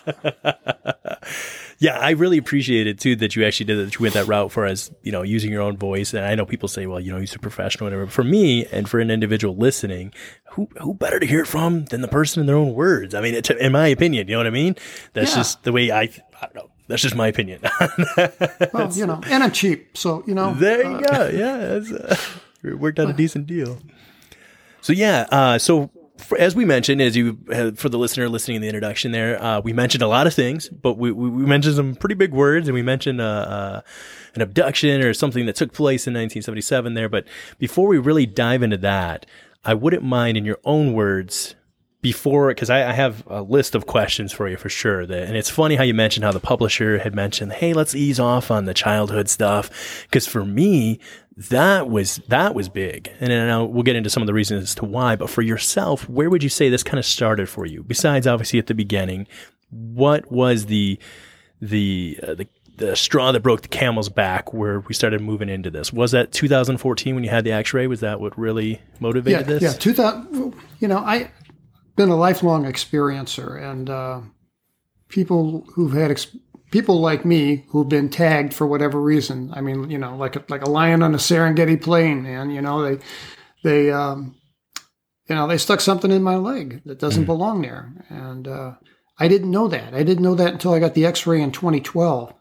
yeah, 1.79 1.99
I 1.99 2.11
really 2.11 2.39
appreciate 2.39 2.87
it 2.87 3.01
too 3.01 3.17
that 3.17 3.35
you 3.37 3.45
actually 3.45 3.67
did 3.67 3.79
that. 3.79 3.85
That 3.85 3.95
you 3.95 4.03
went 4.03 4.15
that 4.15 4.27
route 4.27 4.53
for 4.53 4.67
us, 4.67 4.91
you 5.03 5.13
know, 5.13 5.23
using 5.23 5.51
your 5.51 5.63
own 5.63 5.77
voice. 5.77 6.15
And 6.15 6.25
I 6.25 6.35
know 6.35 6.47
people 6.47 6.69
say, 6.69 6.87
well, 6.87 7.01
you 7.01 7.13
know, 7.13 7.19
he's 7.19 7.35
a 7.35 7.39
professional, 7.39 7.87
whatever. 7.87 8.05
But 8.07 8.13
for 8.15 8.25
me, 8.25 8.67
and 8.67 8.89
for 8.89 9.01
an 9.01 9.11
individual 9.11 9.57
listening, 9.57 10.13
who 10.51 10.69
who 10.81 10.95
better 10.95 11.19
to 11.19 11.27
hear 11.27 11.45
from 11.45 11.85
than 11.87 12.01
the 12.03 12.09
person 12.09 12.41
in 12.41 12.47
their 12.47 12.57
own 12.57 12.75
words? 12.75 13.15
I 13.15 13.21
mean, 13.21 13.35
it, 13.35 13.51
in 13.51 13.73
my 13.73 13.89
opinion, 13.89 14.29
you 14.29 14.33
know 14.35 14.39
what 14.39 14.47
I 14.47 14.51
mean? 14.51 14.77
That's 15.15 15.31
Yeah. 15.33 15.37
just 15.39 15.63
the 15.65 15.73
way 15.73 15.91
I. 15.91 16.03
I 16.03 16.47
don't 16.47 16.55
know. 16.57 16.71
That's 16.89 17.03
just 17.03 17.15
my 17.15 17.29
opinion. 17.29 17.61
Well, 18.73 18.91
you 18.93 19.07
know, 19.07 19.21
and 19.27 19.43
I'm 19.43 19.53
cheap, 19.53 19.97
so 19.97 20.23
you 20.27 20.35
know. 20.35 20.55
There 20.55 20.83
you 20.91 21.01
go. 21.07 21.29
Yeah, 21.29 21.79
that's, 21.79 21.91
uh, 22.65 22.77
worked 22.77 22.99
out 22.99 23.11
a 23.11 23.13
decent 23.25 23.47
deal. 23.47 23.79
So 24.81 24.93
yeah, 24.93 25.27
uh, 25.31 25.59
so 25.59 25.91
as 26.39 26.55
we 26.55 26.65
mentioned, 26.65 27.01
as 27.01 27.17
you 27.17 27.39
uh, 27.53 27.73
for 27.73 27.89
the 27.89 27.99
listener 27.99 28.29
listening 28.29 28.57
in 28.57 28.63
the 28.63 28.69
introduction 28.69 29.13
there, 29.13 29.43
uh, 29.43 29.61
we 29.61 29.73
mentioned 29.73 30.03
a 30.03 30.09
lot 30.09 30.27
of 30.27 30.35
things, 30.35 30.69
but 30.69 30.99
we, 30.99 31.13
we, 31.13 31.29
we 31.29 31.45
mentioned 31.45 31.77
some 31.77 31.95
pretty 31.95 32.15
big 32.15 32.33
words, 32.33 32.69
and 32.69 32.75
we 32.75 32.83
mentioned 32.83 33.21
uh, 33.21 33.25
uh, 33.25 33.81
an 34.35 34.43
abduction 34.43 35.03
or 35.03 35.15
something 35.15 35.47
that 35.47 35.57
took 35.57 35.73
place 35.73 36.07
in 36.07 36.13
1977 36.13 36.95
there. 36.95 37.09
But 37.09 37.27
before 37.59 37.89
we 37.89 37.99
really 37.99 38.27
dive 38.27 38.63
into 38.63 38.79
that, 38.79 39.27
I 39.65 39.75
wouldn't 39.75 40.03
mind, 40.03 40.37
in 40.37 40.45
your 40.45 40.59
own 40.65 40.93
words, 40.93 41.55
before 42.03 42.49
because 42.49 42.69
I, 42.69 42.91
I 42.91 42.93
have 42.93 43.25
a 43.29 43.43
list 43.43 43.77
of 43.77 43.87
questions 43.87 44.33
for 44.33 44.49
you 44.49 44.57
for 44.57 44.69
sure 44.69 45.07
that 45.07 45.29
and 45.29 45.37
it's 45.37 45.49
funny 45.49 45.77
how 45.77 45.85
you 45.85 45.95
mentioned 45.95 46.25
how 46.25 46.33
the 46.33 46.41
publisher 46.41 46.99
had 46.99 47.15
mentioned 47.15 47.53
hey 47.53 47.73
let's 47.73 47.95
ease 47.95 48.19
off 48.19 48.51
on 48.51 48.65
the 48.65 48.75
childhood 48.75 49.29
stuff 49.29 50.05
because 50.11 50.27
for 50.27 50.45
me 50.45 50.99
that 51.37 51.89
was 51.89 52.17
that 52.29 52.55
was 52.55 52.69
big. 52.69 53.11
And 53.21 53.31
then 53.31 53.49
I'll, 53.49 53.67
we'll 53.67 53.83
get 53.83 53.97
into 53.97 54.11
some 54.11 54.23
of 54.23 54.27
the 54.27 54.35
reasons 54.35 54.63
as 54.63 54.75
to 54.77 54.85
why 54.85 55.17
but 55.17 55.31
for 55.31 55.43
yourself 55.43 56.09
where 56.09 56.29
would 56.29 56.43
you 56.43 56.49
say 56.49 56.69
this 56.69 56.83
kind 56.83 56.99
of 56.99 57.07
started 57.07 57.49
for 57.49 57.67
you? 57.67 57.83
Besides 57.83 58.27
obviously 58.27 58.59
at 58.59 58.67
the 58.67 58.75
beginning 58.75 59.27
what 59.71 60.31
was 60.31 60.67
the 60.67 60.99
the 61.61 62.19
uh, 62.23 62.35
the 62.35 62.47
the 62.77 62.97
straw 62.97 63.33
that 63.33 63.41
broke 63.41 63.63
the 63.63 63.69
camel's 63.69 64.09
back 64.09 64.53
where 64.53 64.81
we 64.81 64.95
started 64.95 65.21
moving 65.21 65.49
into 65.49 65.71
this? 65.71 65.93
Was 65.93 66.13
that 66.13 66.33
2014 66.33 67.15
when 67.15 67.25
you 67.25 67.31
had 67.31 67.45
the 67.45 67.53
x-ray? 67.53 67.87
Was 67.87 68.01
that 68.01 68.21
what 68.21 68.37
really 68.39 68.81
motivated 68.99 69.41
yeah, 69.41 69.47
this? 69.47 69.63
yeah. 69.63 69.73
2000, 69.73 70.55
you 70.81 70.89
know, 70.89 70.99
I 70.99 71.31
been 71.97 72.09
a 72.09 72.17
lifelong 72.17 72.65
experiencer, 72.65 73.61
and 73.63 73.91
uh, 73.91 74.21
people 75.09 75.67
who've 75.75 75.93
had 75.93 76.11
ex- 76.11 76.37
people 76.73 77.01
like 77.01 77.25
me 77.25 77.65
who've 77.69 77.89
been 77.89 78.09
tagged 78.09 78.53
for 78.53 78.67
whatever 78.67 79.01
reason. 79.01 79.53
I 79.55 79.61
mean, 79.61 79.89
you 79.89 79.99
know, 79.99 80.17
like 80.17 80.35
a, 80.35 80.45
like 80.49 80.63
a 80.63 80.71
lion 80.71 81.05
on 81.05 81.15
a 81.15 81.19
Serengeti 81.19 81.81
plain, 81.81 82.25
man. 82.25 82.51
You 82.51 82.63
know, 82.63 82.83
they 82.83 83.05
they 83.63 83.93
um, 83.93 84.35
you 85.29 85.37
know 85.37 85.47
they 85.47 85.59
stuck 85.59 85.81
something 85.81 86.11
in 86.11 86.25
my 86.25 86.35
leg 86.35 86.83
that 86.87 86.99
doesn't 86.99 87.27
belong 87.27 87.63
there, 87.63 87.93
and 88.09 88.49
uh, 88.49 88.73
I 89.19 89.29
didn't 89.29 89.53
know 89.53 89.69
that. 89.69 89.95
I 89.95 90.03
didn't 90.03 90.25
know 90.25 90.35
that 90.35 90.55
until 90.55 90.75
I 90.75 90.81
got 90.81 90.95
the 90.95 91.07
X-ray 91.07 91.41
in 91.41 91.53
2012. 91.53 92.35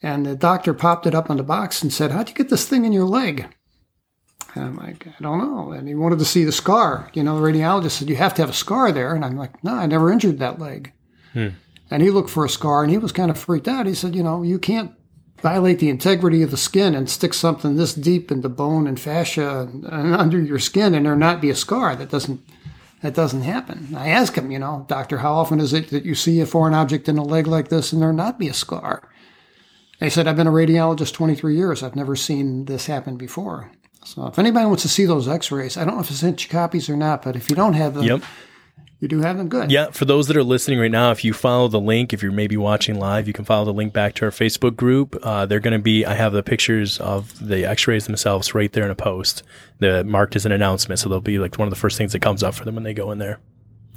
And 0.00 0.26
the 0.26 0.36
doctor 0.36 0.74
popped 0.74 1.06
it 1.06 1.14
up 1.14 1.28
on 1.28 1.38
the 1.38 1.42
box 1.42 1.82
and 1.82 1.92
said, 1.92 2.10
How'd 2.12 2.28
you 2.28 2.34
get 2.34 2.50
this 2.50 2.68
thing 2.68 2.84
in 2.84 2.92
your 2.92 3.06
leg? 3.06 3.46
And 4.54 4.64
I'm 4.64 4.76
like, 4.76 5.06
I 5.08 5.14
don't 5.20 5.38
know. 5.38 5.72
And 5.72 5.88
he 5.88 5.94
wanted 5.94 6.20
to 6.20 6.24
see 6.24 6.44
the 6.44 6.52
scar. 6.52 7.10
You 7.14 7.24
know, 7.24 7.40
the 7.40 7.46
radiologist 7.46 7.92
said, 7.92 8.08
You 8.08 8.16
have 8.16 8.34
to 8.34 8.42
have 8.42 8.50
a 8.50 8.54
scar 8.54 8.92
there. 8.92 9.14
And 9.14 9.24
I'm 9.24 9.36
like, 9.36 9.64
No, 9.64 9.74
I 9.74 9.86
never 9.86 10.12
injured 10.12 10.38
that 10.38 10.60
leg. 10.60 10.92
And 11.90 12.02
he 12.02 12.10
looked 12.10 12.30
for 12.30 12.44
a 12.44 12.50
scar 12.50 12.82
and 12.82 12.90
he 12.90 12.98
was 12.98 13.12
kind 13.12 13.30
of 13.30 13.38
freaked 13.38 13.68
out. 13.68 13.86
He 13.86 13.94
said, 13.94 14.14
You 14.14 14.22
know, 14.22 14.42
you 14.42 14.58
can't 14.58 14.92
violate 15.40 15.78
the 15.78 15.88
integrity 15.88 16.42
of 16.42 16.50
the 16.50 16.56
skin 16.56 16.94
and 16.94 17.08
stick 17.08 17.32
something 17.32 17.76
this 17.76 17.94
deep 17.94 18.30
into 18.30 18.48
bone 18.48 18.86
and 18.86 18.98
fascia 18.98 19.60
and, 19.60 19.84
and 19.84 20.14
under 20.14 20.40
your 20.40 20.58
skin 20.58 20.94
and 20.94 21.06
there 21.06 21.16
not 21.16 21.40
be 21.40 21.50
a 21.50 21.54
scar. 21.54 21.96
That 21.96 22.10
doesn't. 22.10 22.40
That 23.00 23.14
doesn't 23.14 23.42
happen. 23.42 23.94
I 23.96 24.08
asked 24.08 24.34
him, 24.34 24.50
you 24.50 24.58
know, 24.58 24.84
doctor, 24.88 25.18
how 25.18 25.34
often 25.34 25.60
is 25.60 25.72
it 25.72 25.90
that 25.90 26.04
you 26.04 26.16
see 26.16 26.40
a 26.40 26.46
foreign 26.46 26.74
object 26.74 27.08
in 27.08 27.16
a 27.16 27.22
leg 27.22 27.46
like 27.46 27.68
this 27.68 27.92
and 27.92 28.02
there 28.02 28.12
not 28.12 28.40
be 28.40 28.48
a 28.48 28.52
scar? 28.52 29.08
He 30.00 30.10
said, 30.10 30.26
I've 30.26 30.34
been 30.34 30.48
a 30.48 30.50
radiologist 30.50 31.12
23 31.12 31.54
years. 31.54 31.84
I've 31.84 31.94
never 31.94 32.16
seen 32.16 32.64
this 32.64 32.86
happen 32.86 33.16
before. 33.16 33.70
So 34.04 34.26
if 34.26 34.36
anybody 34.36 34.66
wants 34.66 34.82
to 34.82 34.88
see 34.88 35.04
those 35.04 35.28
x-rays, 35.28 35.76
I 35.76 35.84
don't 35.84 35.94
know 35.94 36.00
if 36.00 36.10
I 36.10 36.14
sent 36.14 36.42
you 36.42 36.50
copies 36.50 36.90
or 36.90 36.96
not, 36.96 37.22
but 37.22 37.36
if 37.36 37.48
you 37.48 37.54
don't 37.54 37.74
have 37.74 37.94
them, 37.94 38.02
yep 38.02 38.22
you 39.00 39.06
do 39.06 39.20
have 39.20 39.36
them 39.38 39.48
good. 39.48 39.70
Yeah, 39.70 39.90
for 39.90 40.04
those 40.04 40.26
that 40.26 40.36
are 40.36 40.42
listening 40.42 40.80
right 40.80 40.90
now, 40.90 41.12
if 41.12 41.24
you 41.24 41.32
follow 41.32 41.68
the 41.68 41.80
link, 41.80 42.12
if 42.12 42.22
you're 42.22 42.32
maybe 42.32 42.56
watching 42.56 42.98
live, 42.98 43.28
you 43.28 43.32
can 43.32 43.44
follow 43.44 43.64
the 43.64 43.72
link 43.72 43.92
back 43.92 44.14
to 44.16 44.24
our 44.24 44.32
Facebook 44.32 44.74
group. 44.74 45.16
Uh, 45.22 45.46
they're 45.46 45.60
going 45.60 45.72
to 45.76 45.82
be, 45.82 46.04
I 46.04 46.14
have 46.14 46.32
the 46.32 46.42
pictures 46.42 46.98
of 46.98 47.46
the 47.46 47.64
x 47.64 47.86
rays 47.86 48.06
themselves 48.06 48.54
right 48.54 48.72
there 48.72 48.84
in 48.84 48.90
a 48.90 48.96
post 48.96 49.44
that 49.78 50.04
marked 50.04 50.34
as 50.34 50.44
an 50.46 50.52
announcement. 50.52 50.98
So 50.98 51.08
they'll 51.08 51.20
be 51.20 51.38
like 51.38 51.56
one 51.58 51.68
of 51.68 51.70
the 51.70 51.78
first 51.78 51.96
things 51.96 52.12
that 52.12 52.20
comes 52.20 52.42
up 52.42 52.54
for 52.54 52.64
them 52.64 52.74
when 52.74 52.84
they 52.84 52.94
go 52.94 53.12
in 53.12 53.18
there. 53.18 53.38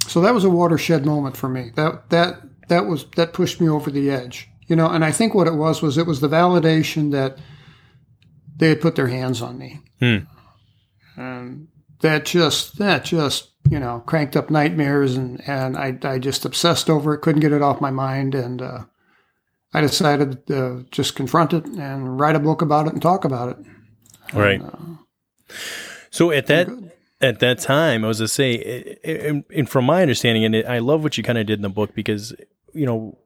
So 0.06 0.20
that 0.20 0.34
was 0.34 0.44
a 0.44 0.50
watershed 0.50 1.04
moment 1.04 1.36
for 1.36 1.48
me. 1.48 1.70
That 1.74 2.10
that 2.10 2.40
that 2.68 2.86
was 2.86 3.06
that 3.16 3.32
pushed 3.32 3.60
me 3.60 3.68
over 3.68 3.90
the 3.90 4.10
edge. 4.10 4.48
You 4.66 4.76
know, 4.76 4.88
and 4.88 5.04
I 5.04 5.10
think 5.10 5.34
what 5.34 5.46
it 5.46 5.54
was 5.54 5.82
was 5.82 5.98
it 5.98 6.06
was 6.06 6.20
the 6.20 6.28
validation 6.28 7.10
that 7.10 7.38
they 8.56 8.68
had 8.68 8.80
put 8.80 8.94
their 8.94 9.08
hands 9.08 9.42
on 9.42 9.58
me. 9.58 9.80
And 11.16 11.68
that 12.00 12.24
just 12.24 12.78
that 12.78 13.04
just 13.04 13.51
you 13.70 13.78
know 13.78 14.02
cranked 14.06 14.36
up 14.36 14.50
nightmares 14.50 15.16
and 15.16 15.40
and 15.48 15.76
I 15.76 15.96
I 16.02 16.18
just 16.18 16.44
obsessed 16.44 16.90
over 16.90 17.14
it, 17.14 17.18
couldn't 17.22 17.40
get 17.40 17.52
it 17.52 17.62
off 17.62 17.80
my 17.80 17.90
mind, 17.90 18.34
and 18.34 18.60
uh, 18.62 18.84
I 19.72 19.80
decided 19.80 20.46
to 20.48 20.84
just 20.90 21.14
confront 21.16 21.52
it 21.52 21.64
and 21.66 22.18
write 22.20 22.36
a 22.36 22.40
book 22.40 22.60
about 22.62 22.86
it 22.86 22.92
and 22.92 23.00
talk 23.02 23.24
about 23.24 23.50
it. 23.50 23.66
Right. 24.34 24.60
Uh, 24.62 24.76
so 26.10 26.30
at 26.30 26.46
that 26.46 26.68
at 27.20 27.38
that 27.38 27.60
time, 27.60 28.04
I 28.04 28.08
was 28.08 28.18
to 28.18 28.26
say, 28.28 28.52
it- 28.54 29.00
it- 29.04 29.26
and, 29.26 29.44
and 29.54 29.68
from 29.68 29.84
my 29.84 30.02
understanding, 30.02 30.44
and 30.44 30.56
I 30.66 30.78
love 30.80 31.02
what 31.04 31.16
you 31.16 31.22
kind 31.22 31.38
of 31.38 31.46
did 31.46 31.58
in 31.58 31.62
the 31.62 31.68
book 31.68 31.94
because 31.94 32.34
you 32.74 32.84
know 32.86 33.18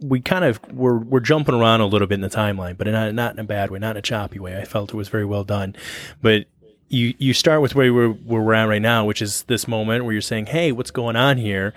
we 0.00 0.20
kind 0.20 0.44
of 0.44 0.58
were 0.72 0.98
we're 0.98 1.20
jumping 1.20 1.54
around 1.54 1.80
a 1.80 1.86
little 1.86 2.08
bit 2.08 2.16
in 2.16 2.20
the 2.20 2.28
timeline, 2.28 2.76
but 2.76 2.86
not 2.88 3.14
not 3.14 3.32
in 3.34 3.38
a 3.38 3.44
bad 3.44 3.70
way, 3.70 3.78
not 3.78 3.92
in 3.92 3.98
a 3.98 4.02
choppy 4.02 4.38
way. 4.40 4.58
I 4.58 4.64
felt 4.64 4.90
it 4.90 4.96
was 4.96 5.08
very 5.08 5.24
well 5.24 5.44
done, 5.44 5.76
but. 6.20 6.46
You, 6.88 7.14
you 7.18 7.34
start 7.34 7.60
with 7.60 7.74
where 7.74 7.92
we're, 7.92 8.10
where 8.10 8.42
we're 8.42 8.54
at 8.54 8.64
right 8.64 8.82
now, 8.82 9.04
which 9.04 9.22
is 9.22 9.42
this 9.44 9.66
moment 9.66 10.04
where 10.04 10.12
you're 10.12 10.22
saying, 10.22 10.46
"Hey, 10.46 10.70
what's 10.70 10.90
going 10.90 11.16
on 11.16 11.38
here?" 11.38 11.74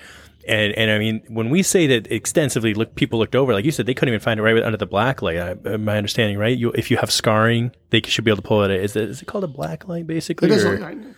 And 0.47 0.73
and 0.73 0.89
I 0.89 0.97
mean, 0.97 1.23
when 1.27 1.49
we 1.49 1.61
say 1.61 1.87
that 1.87 2.09
extensively, 2.11 2.73
look, 2.73 2.95
people 2.95 3.19
looked 3.19 3.35
over, 3.35 3.53
like 3.53 3.65
you 3.65 3.71
said, 3.71 3.85
they 3.85 3.93
couldn't 3.93 4.13
even 4.13 4.23
find 4.23 4.39
it 4.39 4.43
right 4.43 4.63
under 4.63 4.77
the 4.77 4.85
black 4.85 5.21
light. 5.21 5.37
I, 5.37 5.77
my 5.77 5.97
understanding, 5.97 6.37
right? 6.37 6.57
You, 6.57 6.71
if 6.71 6.89
you 6.89 6.97
have 6.97 7.11
scarring, 7.11 7.71
they 7.89 8.01
should 8.01 8.23
be 8.23 8.31
able 8.31 8.41
to 8.41 8.47
pull 8.47 8.63
it. 8.63 8.71
Is 8.71 8.95
it, 8.95 9.09
is 9.09 9.21
it 9.21 9.25
called 9.25 9.43
a 9.43 9.47
black 9.47 9.87
light, 9.89 10.07
basically? 10.07 10.49
It 10.49 10.53
is, 10.53 10.63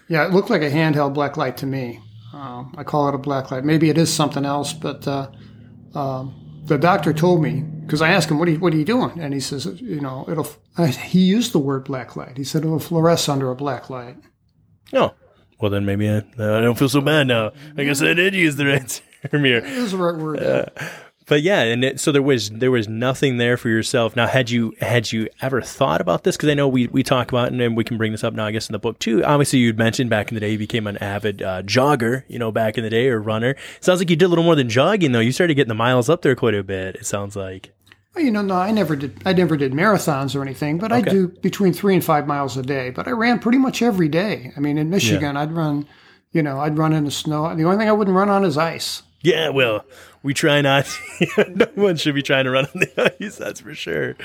yeah. 0.07 0.25
It 0.25 0.33
looked 0.33 0.49
like 0.49 0.63
a 0.63 0.71
handheld 0.71 1.13
black 1.13 1.37
light 1.37 1.57
to 1.57 1.67
me. 1.67 1.99
Um, 2.33 2.73
I 2.75 2.83
call 2.83 3.07
it 3.07 3.13
a 3.13 3.19
black 3.19 3.51
light. 3.51 3.63
Maybe 3.63 3.89
it 3.89 3.99
is 3.99 4.11
something 4.11 4.45
else, 4.45 4.73
but 4.73 5.07
uh, 5.07 5.29
um, 5.93 6.33
the 6.69 6.77
doctor 6.77 7.11
told 7.13 7.41
me 7.41 7.61
because 7.61 8.01
I 8.01 8.09
asked 8.09 8.29
him, 8.31 8.39
"What 8.39 8.47
are 8.47 8.51
you, 8.51 8.59
what 8.59 8.73
are 8.73 8.77
you 8.77 8.85
doing?" 8.85 9.19
And 9.19 9.33
he 9.33 9.39
says, 9.39 9.65
"You 9.81 9.99
know, 9.99 10.25
it'll." 10.29 10.47
I, 10.77 10.87
he 10.87 11.19
used 11.19 11.51
the 11.51 11.59
word 11.59 11.83
black 11.83 12.15
light. 12.15 12.37
He 12.37 12.43
said 12.43 12.63
it'll 12.63 12.79
fluoresce 12.79 13.27
under 13.27 13.51
a 13.51 13.55
black 13.55 13.89
light. 13.89 14.15
Oh, 14.93 15.13
well 15.59 15.69
then 15.71 15.85
maybe 15.85 16.09
I, 16.09 16.17
I 16.17 16.61
don't 16.61 16.77
feel 16.77 16.89
so 16.89 17.01
bad 17.01 17.27
now. 17.27 17.51
I 17.77 17.83
guess 17.83 18.01
I 18.01 18.13
did 18.13 18.33
use 18.33 18.55
the 18.55 18.65
right 18.65 19.01
term 19.31 19.43
here. 19.43 19.57
It 19.57 19.65
is 19.65 19.91
the 19.91 19.97
right 19.97 20.15
word. 20.15 20.39
yeah. 20.41 20.65
Uh, 20.77 20.87
But 21.29 21.43
yeah, 21.43 21.61
and 21.61 21.83
it, 21.83 21.99
so 21.99 22.11
there 22.11 22.23
was 22.23 22.49
there 22.49 22.71
was 22.71 22.89
nothing 22.89 23.37
there 23.37 23.55
for 23.55 23.69
yourself. 23.69 24.15
Now, 24.15 24.25
had 24.25 24.49
you 24.49 24.73
had 24.81 25.11
you 25.11 25.29
ever 25.41 25.61
thought 25.61 26.01
about 26.01 26.23
this? 26.23 26.35
Because 26.35 26.49
I 26.49 26.55
know 26.55 26.67
we 26.67 26.87
we 26.87 27.03
talk 27.03 27.29
about, 27.29 27.49
and 27.49 27.59
then 27.61 27.75
we 27.75 27.83
can 27.83 27.97
bring 27.97 28.11
this 28.11 28.23
up 28.23 28.33
now. 28.33 28.47
I 28.47 28.51
guess 28.51 28.67
in 28.67 28.73
the 28.73 28.79
book 28.79 28.97
too. 28.97 29.23
Obviously, 29.23 29.59
you'd 29.59 29.77
mentioned 29.77 30.09
back 30.09 30.29
in 30.29 30.33
the 30.33 30.39
day 30.39 30.53
you 30.53 30.57
became 30.57 30.87
an 30.87 30.97
avid 30.97 31.43
uh, 31.43 31.61
jogger. 31.61 32.23
You 32.27 32.39
know, 32.39 32.51
back 32.51 32.79
in 32.79 32.83
the 32.83 32.89
day 32.89 33.09
or 33.09 33.21
runner. 33.21 33.55
sounds 33.79 33.99
like 33.99 34.09
you 34.09 34.15
did 34.15 34.25
a 34.25 34.27
little 34.27 34.43
more 34.43 34.55
than 34.55 34.69
jogging 34.69 35.11
though. 35.11 35.19
You 35.19 35.31
started 35.31 35.53
getting 35.53 35.69
the 35.69 35.75
miles 35.75 36.09
up 36.09 36.23
there 36.23 36.35
quite 36.35 36.55
a 36.55 36.63
bit. 36.63 36.95
It 36.95 37.05
sounds 37.05 37.35
like. 37.35 37.73
Well, 38.15 38.25
you 38.25 38.31
know, 38.31 38.41
no, 38.41 38.55
I 38.55 38.71
never 38.71 38.95
did. 38.95 39.21
I 39.23 39.33
never 39.33 39.55
did 39.55 39.71
marathons 39.71 40.35
or 40.35 40.41
anything, 40.41 40.79
but 40.79 40.91
I 40.91 41.01
do 41.01 41.27
between 41.27 41.73
three 41.73 41.93
and 41.93 42.03
five 42.03 42.25
miles 42.25 42.57
a 42.57 42.63
day. 42.63 42.89
But 42.89 43.07
I 43.07 43.11
ran 43.11 43.37
pretty 43.37 43.59
much 43.59 43.83
every 43.83 44.07
day. 44.07 44.51
I 44.57 44.59
mean, 44.61 44.79
in 44.79 44.89
Michigan, 44.89 45.37
I'd 45.37 45.51
run. 45.51 45.87
You 46.31 46.41
know, 46.41 46.59
I'd 46.59 46.77
run 46.77 46.93
in 46.93 47.05
the 47.05 47.11
snow. 47.11 47.55
The 47.55 47.63
only 47.65 47.77
thing 47.77 47.87
I 47.87 47.91
wouldn't 47.91 48.17
run 48.17 48.29
on 48.29 48.43
is 48.45 48.57
ice. 48.57 49.03
Yeah, 49.21 49.49
well, 49.49 49.85
we 50.23 50.33
try 50.33 50.61
not. 50.61 50.87
no 51.37 51.67
one 51.75 51.97
should 51.97 52.15
be 52.15 52.21
trying 52.21 52.45
to 52.45 52.51
run 52.51 52.65
on 52.65 52.79
the 52.81 53.15
ice. 53.21 53.35
That's 53.37 53.61
for 53.61 53.73
sure. 53.75 54.15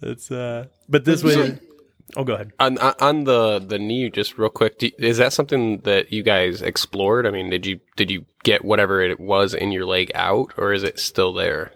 That's 0.00 0.30
uh. 0.30 0.66
But 0.88 1.04
this 1.04 1.22
But 1.22 1.36
way. 1.36 1.58
Oh, 2.16 2.24
go 2.24 2.34
ahead. 2.34 2.52
On 2.58 2.78
on- 2.78 2.94
on 3.00 3.24
the 3.24 3.58
the 3.58 3.78
knee, 3.78 4.10
just 4.10 4.38
real 4.38 4.48
quick, 4.50 4.78
do, 4.78 4.90
is 4.98 5.18
that 5.18 5.32
something 5.32 5.78
that 5.78 6.12
you 6.12 6.22
guys 6.22 6.62
explored? 6.62 7.26
I 7.26 7.30
mean, 7.30 7.50
did 7.50 7.66
you 7.66 7.80
did 7.96 8.10
you 8.10 8.24
get 8.42 8.64
whatever 8.64 9.00
it 9.00 9.20
was 9.20 9.54
in 9.54 9.72
your 9.72 9.86
leg 9.86 10.10
out, 10.14 10.52
or 10.56 10.72
is 10.72 10.82
it 10.82 10.98
still 10.98 11.32
there? 11.32 11.72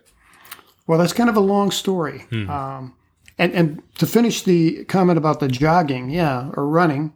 Well, 0.87 0.99
that's 0.99 1.12
kind 1.12 1.31
of 1.31 1.37
a 1.37 1.40
long 1.40 1.71
story. 1.71 2.27
Um, 2.33 2.95
and 3.38 3.53
and 3.53 3.83
to 3.99 4.07
finish 4.07 4.43
the 4.43 4.85
comment 4.85 5.19
about 5.19 5.40
the 5.40 5.49
jogging, 5.49 6.11
yeah, 6.11 6.51
or 6.55 6.67
running, 6.69 7.12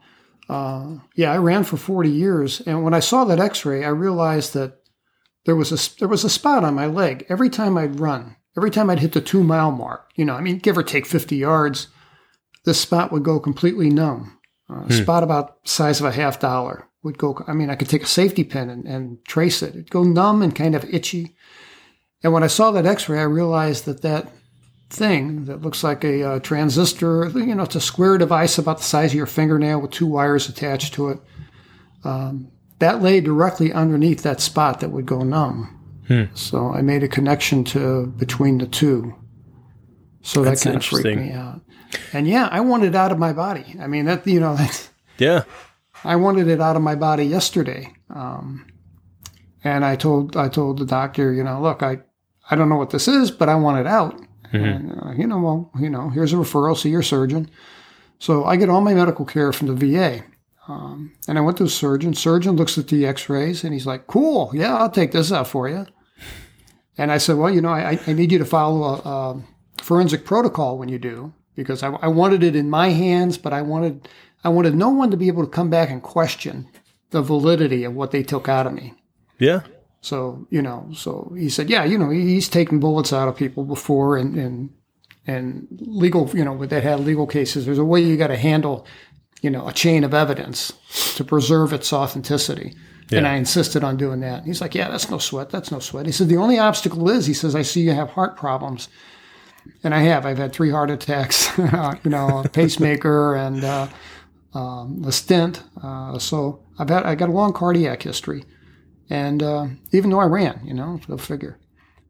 uh, 0.49 0.97
yeah, 1.15 1.33
I 1.33 1.37
ran 1.39 1.65
for 1.65 1.77
40 1.77 2.09
years, 2.09 2.61
and 2.63 2.83
when 2.83 2.95
I 2.95 3.01
saw 3.01 3.25
that 3.25 3.39
X-ray, 3.41 3.85
I 3.85 3.89
realized 3.91 4.55
that 4.55 4.81
there 5.49 5.57
was 5.57 5.73
a 5.73 5.99
there 5.99 6.09
was 6.09 6.25
a 6.25 6.29
spot 6.29 6.63
on 6.63 6.75
my 6.75 6.85
leg 6.85 7.25
every 7.31 7.49
time 7.49 7.79
I'd 7.79 7.99
run, 7.99 8.37
every 8.55 8.71
time 8.71 8.91
I'd 8.91 8.99
hit 8.99 9.13
the 9.13 9.23
two 9.23 9.43
mile 9.43 9.71
mark. 9.73 10.11
You 10.15 10.27
know, 10.27 10.35
I 10.35 10.43
mean, 10.43 10.59
give 10.59 10.77
or 10.77 10.83
take 10.83 11.07
50 11.07 11.37
yards, 11.37 11.87
this 12.67 12.79
spot 12.79 13.11
would 13.13 13.23
go 13.23 13.41
completely 13.41 13.89
numb. 13.89 14.39
Uh, 14.69 14.85
a 14.87 14.93
spot 14.93 15.23
about 15.23 15.67
size 15.67 16.01
of 16.01 16.07
a 16.07 16.13
half 16.13 16.39
dollar 16.39 16.87
would 17.03 17.17
go. 17.17 17.43
I 17.47 17.55
mean, 17.55 17.71
I 17.71 17.77
could 17.77 17.89
take 17.89 18.03
a 18.03 18.07
safety 18.07 18.45
pin 18.45 18.69
and, 18.69 18.85
and 18.85 19.25
trace 19.25 19.63
it. 19.63 19.71
It'd 19.71 19.91
go 19.91 20.03
numb 20.03 20.43
and 20.43 20.55
kind 20.55 20.75
of 20.75 20.85
itchy. 20.85 21.35
And 22.23 22.35
when 22.35 22.43
I 22.43 22.49
saw 22.49 22.71
that 22.73 22.85
X-ray, 22.85 23.19
I 23.19 23.23
realized 23.23 23.87
that 23.87 24.03
that 24.03 24.31
thing 24.91 25.47
that 25.47 25.63
looks 25.63 25.83
like 25.83 26.05
a 26.05 26.23
uh, 26.25 26.41
transistor, 26.41 27.31
you 27.31 27.55
know, 27.55 27.63
it's 27.63 27.75
a 27.75 27.81
square 27.81 28.19
device 28.19 28.59
about 28.59 28.79
the 28.79 28.85
size 28.85 29.13
of 29.13 29.17
your 29.17 29.25
fingernail 29.25 29.81
with 29.81 29.93
two 29.93 30.07
wires 30.07 30.51
attached 30.51 30.93
to 30.95 31.09
it. 31.09 31.21
Um, 32.05 32.53
that 32.79 33.03
lay 33.03 33.21
directly 33.21 33.73
underneath 33.73 34.23
that 34.23 34.41
spot 34.41 34.81
that 34.81 34.91
would 34.91 35.07
go 35.07 35.23
numb. 35.23 35.75
So 36.33 36.73
I 36.73 36.81
made 36.81 37.03
a 37.03 37.09
connection 37.09 37.65
to 37.65 38.07
between 38.07 38.57
the 38.59 38.67
two. 38.67 39.15
So 40.23 40.43
That's 40.43 40.63
that 40.65 40.71
kind 40.71 40.77
of 40.79 40.85
freaked 40.87 41.07
interesting. 41.07 41.35
me 41.35 41.39
out. 41.39 41.61
And 42.15 42.27
yeah, 42.27 42.49
I 42.51 42.61
wanted 42.61 42.89
it 42.89 42.95
out 42.95 43.13
of 43.13 43.19
my 43.19 43.35
body. 43.35 43.77
I 43.79 43.87
mean, 43.89 44.07
that 44.07 44.27
you 44.27 44.41
know, 44.41 44.57
that's, 44.61 44.89
Yeah. 45.19 45.45
I 46.05 46.17
wanted 46.17 46.49
it 46.49 46.61
out 46.63 46.77
of 46.77 46.83
my 46.83 46.95
body 46.95 47.25
yesterday. 47.25 47.93
Um, 48.09 48.67
and 49.65 49.85
I 49.85 49.97
told 49.97 50.35
I 50.37 50.49
told 50.49 50.79
the 50.79 50.87
doctor, 50.87 51.33
you 51.33 51.45
know, 51.45 51.61
look, 51.61 51.83
I 51.83 51.99
I 52.51 52.57
don't 52.57 52.71
know 52.71 52.77
what 52.77 52.91
this 52.91 53.07
is, 53.07 53.31
but 53.31 53.51
I 53.51 53.57
want 53.57 53.79
it 53.79 53.87
out. 53.87 54.19
And 54.53 54.93
uh, 55.03 55.11
you 55.11 55.27
know, 55.27 55.39
well, 55.41 55.71
you 55.79 55.91
know, 55.91 56.09
here's 56.09 56.33
a 56.33 56.37
referral, 56.37 56.75
see 56.77 56.89
your 56.89 57.03
surgeon. 57.03 57.51
So 58.19 58.45
I 58.47 58.57
get 58.57 58.71
all 58.71 58.81
my 58.81 58.95
medical 58.95 59.27
care 59.27 59.53
from 59.53 59.67
the 59.67 59.75
VA. 59.75 60.25
Um, 60.69 61.13
and 61.27 61.39
I 61.39 61.41
went 61.41 61.57
to 61.59 61.65
a 61.65 61.69
surgeon. 61.69 62.13
Surgeon 62.13 62.57
looks 62.57 62.77
at 62.77 62.89
the 62.89 63.07
X-rays 63.07 63.65
and 63.65 63.73
he's 63.73 63.87
like, 63.87 64.07
"Cool, 64.07 64.51
yeah, 64.53 64.77
I'll 64.77 64.91
take 64.91 65.13
this 65.13 65.33
out 65.33 65.49
for 65.49 65.69
you." 65.69 65.87
And 66.99 67.11
I 67.11 67.19
said, 67.19 67.37
"Well, 67.37 67.53
you 67.53 67.63
know, 67.63 67.71
I, 67.71 67.99
I 68.07 68.13
need 68.13 68.31
you 68.31 68.39
to 68.39 68.45
follow 68.45 68.83
a, 68.83 68.97
a 69.09 69.83
forensic 69.83 70.27
protocol 70.27 70.79
when 70.79 70.91
you 70.91 70.99
do, 70.99 71.33
because 71.55 71.83
I, 71.83 71.89
I 71.91 72.09
wanted 72.09 72.43
it 72.43 72.55
in 72.55 72.69
my 72.69 72.91
hands, 72.91 73.39
but 73.39 73.53
I 73.55 73.63
wanted 73.63 74.09
I 74.45 74.51
wanted 74.51 74.75
no 74.75 74.91
one 74.91 75.11
to 75.11 75.17
be 75.17 75.29
able 75.29 75.45
to 75.45 75.51
come 75.51 75.71
back 75.71 75.91
and 75.91 76.03
question 76.03 76.69
the 77.11 77.23
validity 77.23 77.85
of 77.85 77.95
what 77.95 78.11
they 78.11 78.23
took 78.23 78.49
out 78.49 78.67
of 78.67 78.75
me. 78.75 78.95
Yeah. 79.39 79.63
So 80.03 80.47
you 80.51 80.61
know, 80.61 80.91
so 80.95 81.33
he 81.37 81.49
said, 81.49 81.71
yeah, 81.71 81.85
you 81.85 81.97
know, 81.97 82.11
he's 82.11 82.49
taken 82.49 82.79
bullets 82.79 83.13
out 83.13 83.29
of 83.29 83.37
people 83.37 83.65
before, 83.65 84.19
and 84.19 84.37
and 84.37 84.71
and 85.27 85.67
legal, 85.71 86.31
you 86.35 86.45
know, 86.45 86.65
that 86.65 86.83
had 86.83 87.01
legal 87.01 87.27
cases. 87.27 87.67
There's 87.67 87.79
a 87.79 87.85
way 87.85 88.01
you 88.01 88.17
got 88.17 88.29
to 88.29 88.37
handle, 88.37 88.87
you 89.41 89.51
know, 89.51 89.67
a 89.69 89.73
chain 89.73 90.05
of 90.05 90.15
evidence 90.15 90.73
to 91.17 91.25
preserve 91.25 91.73
its 91.73 91.93
authenticity. 91.93 92.75
And 93.11 93.27
I 93.27 93.37
insisted 93.37 93.83
on 93.85 93.97
doing 93.97 94.21
that. 94.21 94.45
He's 94.45 94.61
like, 94.61 94.75
yeah, 94.75 94.91
that's 94.91 95.09
no 95.11 95.19
sweat. 95.19 95.49
That's 95.49 95.71
no 95.71 95.79
sweat. 95.79 96.05
He 96.05 96.13
said, 96.13 96.29
the 96.29 96.37
only 96.37 96.59
obstacle 96.59 97.09
is, 97.09 97.25
he 97.25 97.33
says, 97.33 97.55
I 97.55 97.63
see 97.63 97.81
you 97.81 97.93
have 97.93 98.11
heart 98.11 98.37
problems. 98.37 98.89
And 99.83 99.95
I 99.95 100.01
have. 100.01 100.27
I've 100.27 100.39
had 100.39 100.53
three 100.53 100.71
heart 100.71 100.91
attacks, 100.91 101.57
you 101.59 102.11
know, 102.11 102.43
a 102.45 102.49
pacemaker 102.49 103.35
and 103.35 103.65
uh, 103.65 103.89
um, 104.53 105.05
a 105.07 105.13
stent. 105.13 105.63
Uh, 105.83 106.19
so 106.19 106.61
I've 106.79 106.91
had, 106.91 107.05
I 107.05 107.15
got 107.15 107.31
a 107.31 107.33
long 107.33 107.53
cardiac 107.53 108.03
history. 108.03 108.45
And 109.09 109.43
uh, 109.43 109.67
even 109.93 110.11
though 110.11 110.21
I 110.21 110.27
ran, 110.27 110.61
you 110.65 110.75
know, 110.75 111.01
go 111.07 111.17
figure. 111.17 111.59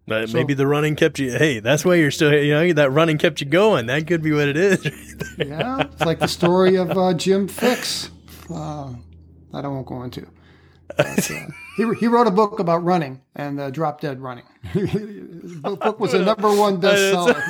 But 0.09 0.33
maybe 0.33 0.55
the 0.55 0.67
running 0.67 0.97
kept 0.97 1.19
you. 1.19 1.33
Hey, 1.33 1.61
that's 1.61 1.85
why 1.85 1.95
you're 1.97 2.11
still. 2.11 2.33
You 2.33 2.55
know, 2.55 2.73
that 2.73 2.91
running 2.91 3.19
kept 3.19 3.41
you 3.41 3.47
going. 3.47 3.87
That 3.87 4.07
could 4.07 4.23
be 4.23 4.33
what 4.33 4.49
it 4.49 4.57
is. 4.57 4.85
Yeah, 5.39 5.83
it's 5.83 6.01
like 6.01 6.19
the 6.19 6.27
story 6.27 6.77
of 6.77 6.91
uh, 6.99 7.15
Jim 7.15 7.49
Fixx. 7.49 8.11
Uh, 8.51 8.93
I 9.57 9.63
don't 9.63 9.75
won't 9.75 9.87
go 9.87 10.03
into. 10.03 10.27
But, 10.97 11.31
uh, 11.31 11.47
he, 11.77 11.95
he 11.95 12.07
wrote 12.09 12.27
a 12.27 12.31
book 12.33 12.59
about 12.59 12.83
running 12.83 13.21
and 13.37 13.61
uh, 13.61 13.71
drop 13.71 14.01
dead 14.01 14.21
running. 14.21 14.45
the 14.75 15.79
book 15.81 16.01
was 16.01 16.15
a 16.15 16.19
number 16.25 16.49
one 16.55 16.81
bestseller. 16.83 17.41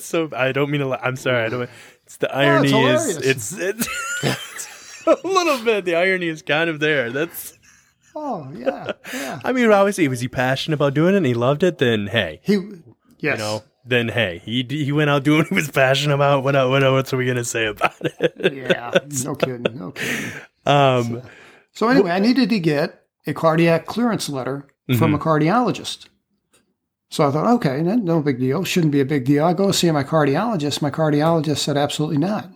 so 0.00 0.30
I 0.36 0.50
don't 0.52 0.70
mean 0.70 0.80
to. 0.80 0.88
la- 0.88 1.00
I'm 1.00 1.16
sorry. 1.16 1.44
I 1.44 1.48
don't. 1.48 1.70
It's 2.04 2.16
the 2.16 2.34
irony 2.34 2.72
is. 2.72 3.18
It's 3.18 3.52
it's, 3.52 3.88
it's 4.24 5.06
a 5.06 5.16
little 5.24 5.64
bit. 5.64 5.84
The 5.84 5.94
irony 5.94 6.28
is 6.28 6.42
kind 6.42 6.68
of 6.68 6.80
there. 6.80 7.10
That's. 7.10 7.56
Oh 8.14 8.50
yeah, 8.54 8.92
yeah. 9.14 9.40
I 9.44 9.52
mean, 9.52 9.70
obviously, 9.70 10.06
was 10.08 10.20
he 10.20 10.28
passionate 10.28 10.74
about 10.74 10.94
doing 10.94 11.14
it 11.14 11.18
and 11.18 11.26
he 11.26 11.34
loved 11.34 11.62
it? 11.62 11.78
Then 11.78 12.06
hey, 12.08 12.40
He 12.42 12.54
yes. 12.54 12.72
you 13.20 13.36
know, 13.38 13.62
then 13.84 14.08
hey, 14.08 14.40
he 14.44 14.66
he 14.68 14.92
went 14.92 15.10
out 15.10 15.24
doing 15.24 15.38
what 15.38 15.48
he 15.48 15.54
was 15.54 15.70
passionate 15.70 16.14
about. 16.14 16.44
What 16.44 16.54
what 16.68 16.82
else 16.82 17.12
are 17.12 17.16
we 17.16 17.26
gonna 17.26 17.44
say 17.44 17.66
about 17.66 17.94
it? 18.00 18.52
yeah, 18.52 18.90
no 19.24 19.34
kidding, 19.42 19.62
no 19.78 19.92
kidding. 19.92 20.30
Um, 20.66 21.22
So 21.72 21.88
anyway, 21.88 22.10
I 22.10 22.18
needed 22.18 22.50
to 22.50 22.58
get 22.60 23.02
a 23.26 23.32
cardiac 23.32 23.86
clearance 23.86 24.28
letter 24.28 24.68
from 24.98 25.14
a 25.14 25.18
cardiologist. 25.18 26.08
So 27.08 27.26
I 27.26 27.30
thought, 27.30 27.46
okay, 27.56 27.82
no 27.82 27.94
no 27.94 28.20
big 28.22 28.38
deal. 28.38 28.62
Shouldn't 28.64 28.92
be 28.92 29.00
a 29.00 29.04
big 29.06 29.24
deal. 29.24 29.44
I 29.44 29.52
go 29.54 29.72
see 29.72 29.90
my 29.90 30.04
cardiologist. 30.04 30.82
My 30.82 30.90
cardiologist 30.90 31.58
said, 31.58 31.76
absolutely 31.78 32.18
not. 32.18 32.50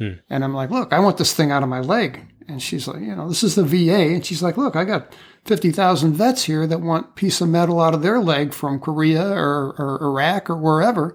And 0.00 0.42
I'm 0.44 0.54
like, 0.54 0.70
look, 0.70 0.94
I 0.94 0.98
want 1.00 1.18
this 1.18 1.34
thing 1.34 1.50
out 1.52 1.62
of 1.62 1.68
my 1.68 1.80
leg. 1.80 2.26
And 2.48 2.62
she's 2.62 2.88
like, 2.88 3.00
you 3.00 3.14
know, 3.14 3.28
this 3.28 3.42
is 3.42 3.54
the 3.54 3.64
VA. 3.64 4.14
And 4.14 4.24
she's 4.24 4.42
like, 4.42 4.56
look, 4.56 4.76
I 4.76 4.84
got 4.84 5.14
50,000 5.44 6.14
vets 6.14 6.44
here 6.44 6.66
that 6.66 6.80
want 6.80 7.06
a 7.06 7.12
piece 7.12 7.40
of 7.40 7.48
metal 7.48 7.80
out 7.80 7.94
of 7.94 8.02
their 8.02 8.20
leg 8.20 8.52
from 8.52 8.80
Korea 8.80 9.30
or, 9.30 9.74
or 9.78 9.98
Iraq 10.02 10.50
or 10.50 10.56
wherever. 10.56 11.14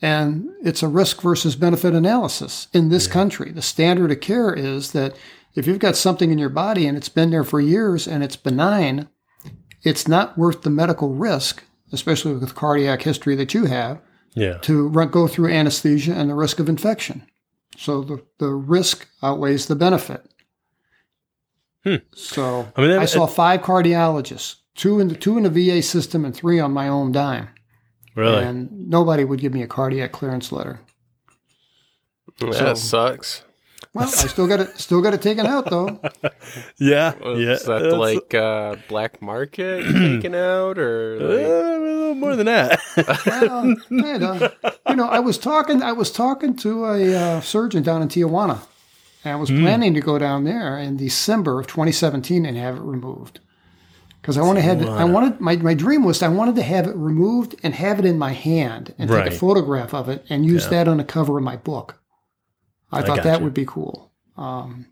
And 0.00 0.50
it's 0.62 0.82
a 0.82 0.88
risk 0.88 1.22
versus 1.22 1.54
benefit 1.54 1.94
analysis 1.94 2.68
in 2.72 2.88
this 2.88 3.06
country. 3.06 3.52
The 3.52 3.62
standard 3.62 4.10
of 4.10 4.20
care 4.20 4.52
is 4.52 4.92
that 4.92 5.16
if 5.54 5.66
you've 5.66 5.78
got 5.78 5.96
something 5.96 6.32
in 6.32 6.38
your 6.38 6.48
body 6.48 6.86
and 6.86 6.96
it's 6.96 7.08
been 7.08 7.30
there 7.30 7.44
for 7.44 7.60
years 7.60 8.08
and 8.08 8.24
it's 8.24 8.36
benign, 8.36 9.08
it's 9.82 10.08
not 10.08 10.38
worth 10.38 10.62
the 10.62 10.70
medical 10.70 11.14
risk, 11.14 11.64
especially 11.92 12.34
with 12.34 12.54
cardiac 12.54 13.02
history 13.02 13.36
that 13.36 13.54
you 13.54 13.66
have, 13.66 14.00
yeah. 14.34 14.58
to 14.58 14.88
run, 14.88 15.08
go 15.08 15.28
through 15.28 15.52
anesthesia 15.52 16.12
and 16.12 16.30
the 16.30 16.34
risk 16.34 16.58
of 16.58 16.68
infection. 16.68 17.26
So 17.76 18.02
the, 18.02 18.22
the 18.38 18.50
risk 18.50 19.08
outweighs 19.22 19.66
the 19.66 19.76
benefit. 19.76 20.31
So 22.14 22.68
I 22.76 22.80
mean, 22.80 22.90
that- 22.90 23.00
I 23.00 23.04
saw 23.06 23.26
five 23.26 23.62
cardiologists, 23.62 24.56
two 24.74 25.00
in 25.00 25.08
the 25.08 25.14
two 25.16 25.36
in 25.36 25.42
the 25.44 25.50
VA 25.50 25.82
system 25.82 26.24
and 26.24 26.34
three 26.34 26.60
on 26.60 26.72
my 26.72 26.88
own 26.88 27.12
dime, 27.12 27.48
Really. 28.14 28.44
and 28.44 28.88
nobody 28.88 29.24
would 29.24 29.40
give 29.40 29.52
me 29.52 29.62
a 29.62 29.66
cardiac 29.66 30.12
clearance 30.12 30.52
letter. 30.52 30.80
That 32.40 32.78
sucks. 32.78 33.42
Well, 33.94 34.06
I 34.08 34.10
still 34.10 34.46
got 34.46 34.60
it, 34.60 34.78
still 34.78 35.02
got 35.02 35.12
it 35.12 35.20
taken 35.20 35.44
out 35.44 35.68
though. 35.68 36.00
yeah. 36.78 37.14
Was 37.18 37.38
yeah. 37.38 37.54
that 37.56 37.66
that's- 37.66 37.92
like 37.92 38.32
uh, 38.32 38.76
black 38.88 39.20
market 39.20 39.82
taken 39.92 40.34
out 40.34 40.78
or 40.78 41.18
Uh, 41.20 41.24
a 41.24 41.78
little 41.80 42.14
more 42.14 42.34
than 42.36 42.46
that. 42.46 42.80
Well, 43.26 43.74
kinda. 43.88 44.52
You 44.88 44.96
know, 44.96 45.08
I 45.08 45.18
was 45.20 45.36
talking. 45.36 45.82
I 45.82 45.92
was 45.92 46.10
talking 46.10 46.56
to 46.58 46.86
a 46.86 47.14
uh, 47.14 47.40
surgeon 47.42 47.82
down 47.82 48.00
in 48.02 48.08
Tijuana, 48.08 48.60
and 49.24 49.32
I 49.32 49.36
was 49.36 49.50
planning 49.50 49.94
to 49.94 50.00
go 50.00 50.18
down 50.18 50.44
there 50.44 50.78
in 50.78 50.96
December 50.96 51.60
of 51.60 51.66
2017 51.66 52.44
and 52.44 52.56
have 52.56 52.76
it 52.76 52.82
removed. 52.82 53.40
Because 54.20 54.38
I 54.38 54.42
wanted, 54.42 54.62
had, 54.62 54.82
I 54.84 55.04
wanted 55.04 55.40
my, 55.40 55.56
my 55.56 55.74
dream 55.74 56.04
was 56.04 56.22
I 56.22 56.28
wanted 56.28 56.54
to 56.56 56.62
have 56.62 56.86
it 56.86 56.94
removed 56.94 57.56
and 57.62 57.74
have 57.74 57.98
it 57.98 58.04
in 58.04 58.18
my 58.18 58.32
hand 58.32 58.94
and 58.98 59.10
take 59.10 59.26
a 59.26 59.30
photograph 59.32 59.92
of 59.92 60.08
it 60.08 60.24
and 60.28 60.46
use 60.46 60.68
that 60.68 60.86
on 60.86 60.98
the 60.98 61.04
cover 61.04 61.38
of 61.38 61.44
my 61.44 61.56
book. 61.56 62.00
I 62.92 63.02
thought 63.02 63.16
that 63.16 63.24
gotcha. 63.24 63.44
would 63.44 63.54
be 63.54 63.64
cool. 63.64 64.12
Um, 64.36 64.86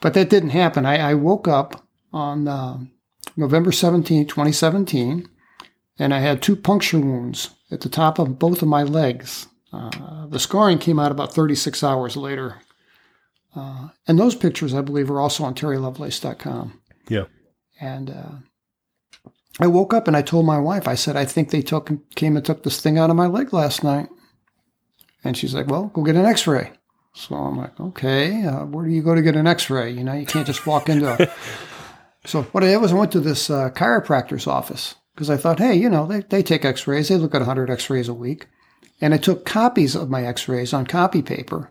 but 0.00 0.14
that 0.14 0.30
didn't 0.30 0.50
happen. 0.50 0.86
I, 0.86 1.10
I 1.10 1.14
woke 1.14 1.48
up 1.48 1.86
on 2.12 2.48
um 2.48 2.92
November 3.36 3.72
17, 3.72 4.26
2017, 4.26 5.28
and 5.98 6.14
I 6.14 6.20
had 6.20 6.42
two 6.42 6.56
puncture 6.56 6.98
wounds 6.98 7.50
at 7.70 7.80
the 7.80 7.88
top 7.88 8.18
of 8.18 8.38
both 8.38 8.62
of 8.62 8.68
my 8.68 8.82
legs. 8.82 9.46
Uh, 9.72 10.26
the 10.26 10.38
scarring 10.38 10.78
came 10.78 10.98
out 10.98 11.12
about 11.12 11.34
36 11.34 11.82
hours 11.82 12.16
later. 12.16 12.56
Uh, 13.54 13.88
and 14.06 14.18
those 14.18 14.34
pictures, 14.34 14.74
I 14.74 14.80
believe, 14.80 15.10
are 15.10 15.20
also 15.20 15.44
on 15.44 15.54
terrylovelace.com. 15.54 16.80
yeah. 17.08 17.24
And 17.80 18.10
uh, 18.10 18.36
I 19.60 19.66
woke 19.66 19.92
up 19.92 20.06
and 20.06 20.16
I 20.16 20.22
told 20.22 20.46
my 20.46 20.58
wife, 20.58 20.88
I 20.88 20.94
said, 20.94 21.16
I 21.16 21.24
think 21.24 21.50
they 21.50 21.62
took 21.62 21.90
came 22.14 22.36
and 22.36 22.44
took 22.44 22.62
this 22.62 22.80
thing 22.80 22.98
out 22.98 23.10
of 23.10 23.16
my 23.16 23.26
leg 23.26 23.52
last 23.52 23.84
night. 23.84 24.08
And 25.24 25.36
she's 25.36 25.54
like, 25.54 25.66
well, 25.66 25.90
go 25.92 26.02
get 26.02 26.16
an 26.16 26.24
x 26.24 26.46
ray. 26.46 26.72
So 27.14 27.34
I'm 27.34 27.58
like, 27.58 27.78
okay, 27.78 28.44
uh, 28.44 28.64
where 28.64 28.86
do 28.86 28.92
you 28.92 29.02
go 29.02 29.14
to 29.14 29.22
get 29.22 29.36
an 29.36 29.46
x 29.46 29.68
ray? 29.68 29.90
You 29.90 30.04
know, 30.04 30.14
you 30.14 30.26
can't 30.26 30.46
just 30.46 30.66
walk 30.66 30.88
into 30.88 31.08
a. 31.08 31.30
so 32.24 32.42
what 32.44 32.64
I 32.64 32.68
did 32.68 32.78
was 32.78 32.92
I 32.92 32.96
went 32.96 33.12
to 33.12 33.20
this 33.20 33.50
uh, 33.50 33.70
chiropractor's 33.70 34.46
office 34.46 34.94
because 35.14 35.28
I 35.28 35.36
thought, 35.36 35.58
hey, 35.58 35.74
you 35.74 35.90
know, 35.90 36.06
they, 36.06 36.20
they 36.20 36.42
take 36.42 36.64
x 36.64 36.86
rays, 36.86 37.08
they 37.08 37.16
look 37.16 37.34
at 37.34 37.40
100 37.40 37.70
x 37.70 37.90
rays 37.90 38.08
a 38.08 38.14
week. 38.14 38.46
And 39.00 39.12
I 39.12 39.18
took 39.18 39.44
copies 39.44 39.94
of 39.94 40.08
my 40.08 40.24
x 40.24 40.48
rays 40.48 40.72
on 40.72 40.86
copy 40.86 41.20
paper. 41.20 41.70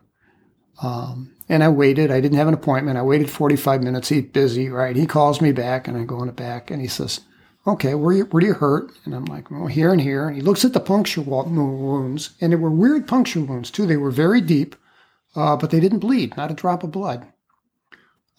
Um, 0.83 1.33
and 1.51 1.65
I 1.65 1.67
waited. 1.67 2.11
I 2.11 2.21
didn't 2.21 2.37
have 2.37 2.47
an 2.47 2.53
appointment. 2.53 2.97
I 2.97 3.01
waited 3.01 3.29
45 3.29 3.83
minutes. 3.83 4.07
He's 4.07 4.23
busy, 4.23 4.69
right? 4.69 4.95
He 4.95 5.05
calls 5.05 5.41
me 5.41 5.51
back, 5.51 5.85
and 5.85 5.97
I 5.97 6.05
go 6.05 6.21
in 6.21 6.27
the 6.27 6.31
back, 6.31 6.71
and 6.71 6.81
he 6.81 6.87
says, 6.87 7.19
okay, 7.67 7.93
where 7.93 8.13
you, 8.13 8.23
where 8.23 8.39
do 8.39 8.47
you 8.47 8.53
hurt? 8.53 8.93
And 9.03 9.13
I'm 9.13 9.25
like, 9.25 9.51
well, 9.51 9.67
here 9.67 9.91
and 9.91 9.99
here. 9.99 10.29
And 10.29 10.37
he 10.37 10.41
looks 10.41 10.63
at 10.63 10.71
the 10.71 10.79
puncture 10.79 11.19
wounds, 11.19 12.29
and 12.39 12.53
they 12.53 12.55
were 12.55 12.71
weird 12.71 13.05
puncture 13.05 13.41
wounds 13.41 13.69
too. 13.69 13.85
They 13.85 13.97
were 13.97 14.11
very 14.11 14.39
deep, 14.39 14.77
uh, 15.35 15.57
but 15.57 15.71
they 15.71 15.81
didn't 15.81 15.99
bleed, 15.99 16.37
not 16.37 16.51
a 16.51 16.55
drop 16.55 16.83
of 16.83 16.91
blood. 16.91 17.27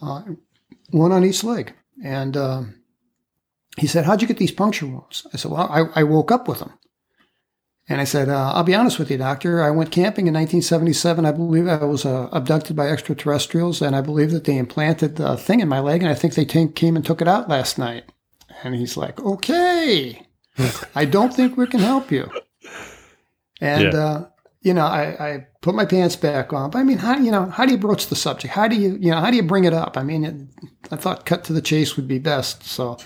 Uh, 0.01 0.23
one 0.89 1.13
on 1.13 1.23
each 1.23 1.45
leg. 1.45 1.75
And 2.03 2.35
um, 2.35 2.77
he 3.77 3.87
said, 3.87 4.07
how'd 4.07 4.23
you 4.23 4.29
get 4.29 4.39
these 4.39 4.53
puncture 4.53 4.87
wounds? 4.87 5.27
I 5.35 5.37
said, 5.37 5.51
well, 5.51 5.69
I, 5.71 6.01
I 6.01 6.03
woke 6.05 6.33
up 6.33 6.49
with 6.49 6.61
them. 6.61 6.73
And 7.89 8.01
I 8.01 8.05
said, 8.05 8.29
uh, 8.29 8.53
I'll 8.55 8.63
be 8.63 8.75
honest 8.75 8.99
with 8.99 9.11
you, 9.11 9.19
doctor. 9.19 9.61
I 9.61 9.71
went 9.71 9.91
camping 9.91 10.29
in 10.29 10.35
1977. 10.35 11.27
I 11.27 11.33
believe 11.33 11.67
I 11.67 11.85
was 11.85 12.07
uh, 12.07 12.29
abducted 12.31 12.77
by 12.77 12.89
extraterrestrials, 12.89 13.83
and 13.83 13.97
I 13.97 14.01
believe 14.01 14.31
that 14.31 14.45
they 14.45 14.57
implanted 14.57 15.17
the 15.17 15.37
thing 15.37 15.61
in 15.61 15.69
my 15.69 15.81
leg, 15.81 16.03
and 16.03 16.11
I 16.11 16.15
think 16.15 16.35
they 16.35 16.45
t- 16.45 16.69
came 16.69 16.95
and 16.95 17.05
took 17.05 17.21
it 17.21 17.29
out 17.29 17.49
last 17.49 17.79
night. 17.79 18.05
And 18.63 18.77
he's 18.77 18.97
like, 18.97 19.21
okay, 19.21 20.27
I 20.95 21.05
don't 21.05 21.35
think 21.35 21.57
we 21.57 21.67
can 21.67 21.81
help 21.81 22.13
you. 22.13 22.31
And, 23.61 23.93
yeah. 23.93 23.99
uh, 23.99 24.27
you 24.61 24.75
know, 24.75 24.87
I, 24.87 25.03
I, 25.03 25.47
put 25.61 25.75
my 25.75 25.85
pants 25.85 26.17
back 26.17 26.53
on. 26.53 26.71
But 26.71 26.79
I 26.79 26.85
mean, 26.85 26.99
how, 26.99 27.17
you 27.19 27.31
know, 27.31 27.47
how 27.47 27.65
do 27.65 27.73
you 27.73 27.79
broach 27.79 28.09
the 28.09 28.17
subject? 28.17 28.53
How 28.53 28.67
do 28.67 28.77
you, 28.77 28.97
you 29.01 29.11
know, 29.11 29.21
how 29.21 29.31
do 29.31 29.37
you 29.37 29.43
bring 29.43 29.65
it 29.65 29.73
up? 29.73 29.97
I 29.97 30.03
mean, 30.03 30.25
it, 30.25 30.35
I 30.91 30.97
thought 30.97 31.27
cut 31.27 31.45
to 31.45 31.53
the 31.53 31.63
chase 31.63 31.97
would 31.97 32.09
be 32.09 32.19
best. 32.19 32.65
So 32.65 32.99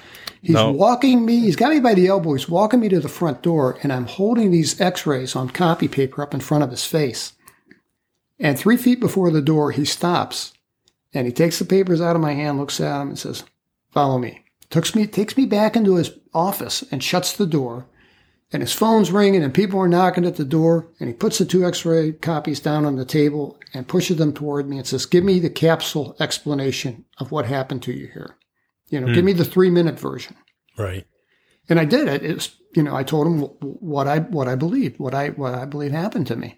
he's 0.46 0.54
no. 0.54 0.70
walking 0.72 1.24
me, 1.24 1.40
he's 1.40 1.56
got 1.56 1.72
me 1.72 1.80
by 1.80 1.94
the 1.94 2.06
elbow. 2.06 2.34
He's 2.34 2.48
walking 2.48 2.80
me 2.80 2.88
to 2.88 3.00
the 3.00 3.08
front 3.08 3.42
door 3.42 3.78
and 3.82 3.92
I'm 3.92 4.06
holding 4.06 4.50
these 4.50 4.80
x-rays 4.80 5.36
on 5.36 5.50
copy 5.50 5.88
paper 5.88 6.22
up 6.22 6.34
in 6.34 6.40
front 6.40 6.64
of 6.64 6.70
his 6.70 6.84
face. 6.84 7.32
And 8.38 8.58
three 8.58 8.76
feet 8.76 9.00
before 9.00 9.30
the 9.30 9.42
door, 9.42 9.70
he 9.72 9.84
stops 9.84 10.52
and 11.12 11.26
he 11.26 11.32
takes 11.32 11.58
the 11.58 11.64
papers 11.64 12.00
out 12.00 12.16
of 12.16 12.22
my 12.22 12.32
hand, 12.32 12.58
looks 12.58 12.80
at 12.80 12.98
them 12.98 13.08
and 13.08 13.18
says, 13.18 13.44
follow 13.92 14.18
me 14.18 14.46
takes 14.70 14.94
me 14.94 15.06
takes 15.06 15.36
me 15.36 15.46
back 15.46 15.76
into 15.76 15.96
his 15.96 16.12
office 16.34 16.84
and 16.90 17.02
shuts 17.02 17.32
the 17.32 17.46
door. 17.46 17.86
And 18.52 18.62
his 18.62 18.72
phone's 18.72 19.10
ringing 19.10 19.42
and 19.42 19.52
people 19.52 19.80
are 19.80 19.88
knocking 19.88 20.24
at 20.24 20.36
the 20.36 20.44
door. 20.44 20.88
And 21.00 21.08
he 21.08 21.14
puts 21.14 21.38
the 21.38 21.44
two 21.44 21.64
x-ray 21.64 22.12
copies 22.12 22.60
down 22.60 22.84
on 22.84 22.96
the 22.96 23.04
table 23.04 23.58
and 23.74 23.88
pushes 23.88 24.18
them 24.18 24.32
toward 24.32 24.68
me 24.68 24.78
and 24.78 24.86
says, 24.86 25.04
give 25.04 25.24
me 25.24 25.40
the 25.40 25.50
capsule 25.50 26.14
explanation 26.20 27.04
of 27.18 27.32
what 27.32 27.46
happened 27.46 27.82
to 27.84 27.92
you 27.92 28.06
here. 28.06 28.36
You 28.88 29.00
know, 29.00 29.06
give 29.06 29.18
hmm. 29.18 29.26
me 29.26 29.32
the 29.32 29.44
three 29.44 29.70
minute 29.70 29.98
version. 29.98 30.36
Right. 30.78 31.06
And 31.68 31.80
I 31.80 31.84
did 31.84 32.08
it. 32.08 32.22
It's, 32.22 32.56
you 32.74 32.82
know, 32.82 32.94
I 32.94 33.02
told 33.02 33.26
him 33.26 33.40
what 33.60 34.06
I, 34.06 34.20
what 34.20 34.48
I 34.48 34.54
believed, 34.54 34.98
what 34.98 35.14
I, 35.14 35.30
what 35.30 35.54
I 35.54 35.64
believe 35.64 35.90
happened 35.90 36.28
to 36.28 36.36
me. 36.36 36.56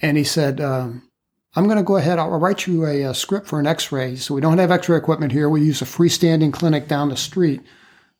And 0.00 0.16
he 0.16 0.24
said, 0.24 0.60
um, 0.60 1.10
I'm 1.54 1.64
going 1.64 1.76
to 1.76 1.82
go 1.82 1.96
ahead. 1.96 2.18
I'll 2.18 2.30
write 2.30 2.66
you 2.66 2.86
a, 2.86 3.02
a, 3.02 3.14
script 3.14 3.46
for 3.46 3.60
an 3.60 3.66
X-ray. 3.66 4.16
So 4.16 4.34
we 4.34 4.40
don't 4.40 4.58
have 4.58 4.70
X-ray 4.70 4.96
equipment 4.96 5.32
here. 5.32 5.50
We 5.50 5.62
use 5.62 5.82
a 5.82 5.86
freestanding 5.86 6.52
clinic 6.52 6.88
down 6.88 7.10
the 7.10 7.16
street. 7.16 7.60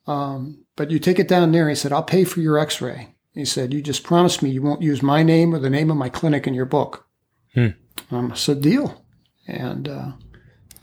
Um, 0.07 0.65
but 0.77 0.91
you 0.91 0.99
take 0.99 1.19
it 1.19 1.29
down 1.29 1.53
there. 1.53 1.69
He 1.69 1.75
said, 1.75 1.93
I'll 1.93 2.03
pay 2.03 2.25
for 2.25 2.41
your 2.41 2.59
X-ray. 2.59 3.15
He 3.33 3.47
said, 3.47 3.73
you 3.73 3.81
just 3.81 4.05
promise 4.05 4.43
me 4.43 4.51
you 4.51 4.61
won't 4.61 4.83
use 4.83 5.03
my 5.03 5.23
name 5.23 5.55
or 5.55 5.59
the 5.59 5.71
name 5.71 5.91
of 5.91 5.97
my 5.97 6.11
clinic 6.11 6.47
in 6.47 6.53
your 6.53 6.67
book. 6.67 7.07
Hmm. 7.55 7.69
Um, 8.11 8.33
I 8.33 8.35
said, 8.35 8.61
deal. 8.61 9.03
And 9.47 9.89
uh, 9.89 10.13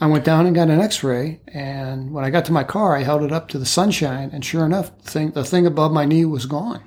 I 0.02 0.08
went 0.08 0.24
down 0.24 0.46
and 0.46 0.56
got 0.56 0.70
an 0.70 0.80
X-ray. 0.80 1.42
And 1.48 2.12
when 2.12 2.24
I 2.24 2.30
got 2.30 2.46
to 2.46 2.52
my 2.52 2.64
car, 2.64 2.96
I 2.96 3.04
held 3.04 3.24
it 3.24 3.32
up 3.32 3.50
to 3.50 3.60
the 3.60 3.66
sunshine. 3.66 4.30
And 4.32 4.44
sure 4.44 4.66
enough, 4.66 4.98
the 5.04 5.12
thing, 5.12 5.32
the 5.32 5.44
thing 5.44 5.66
above 5.66 5.92
my 5.92 6.06
knee 6.06 6.26
was 6.26 6.46
gone. 6.46 6.84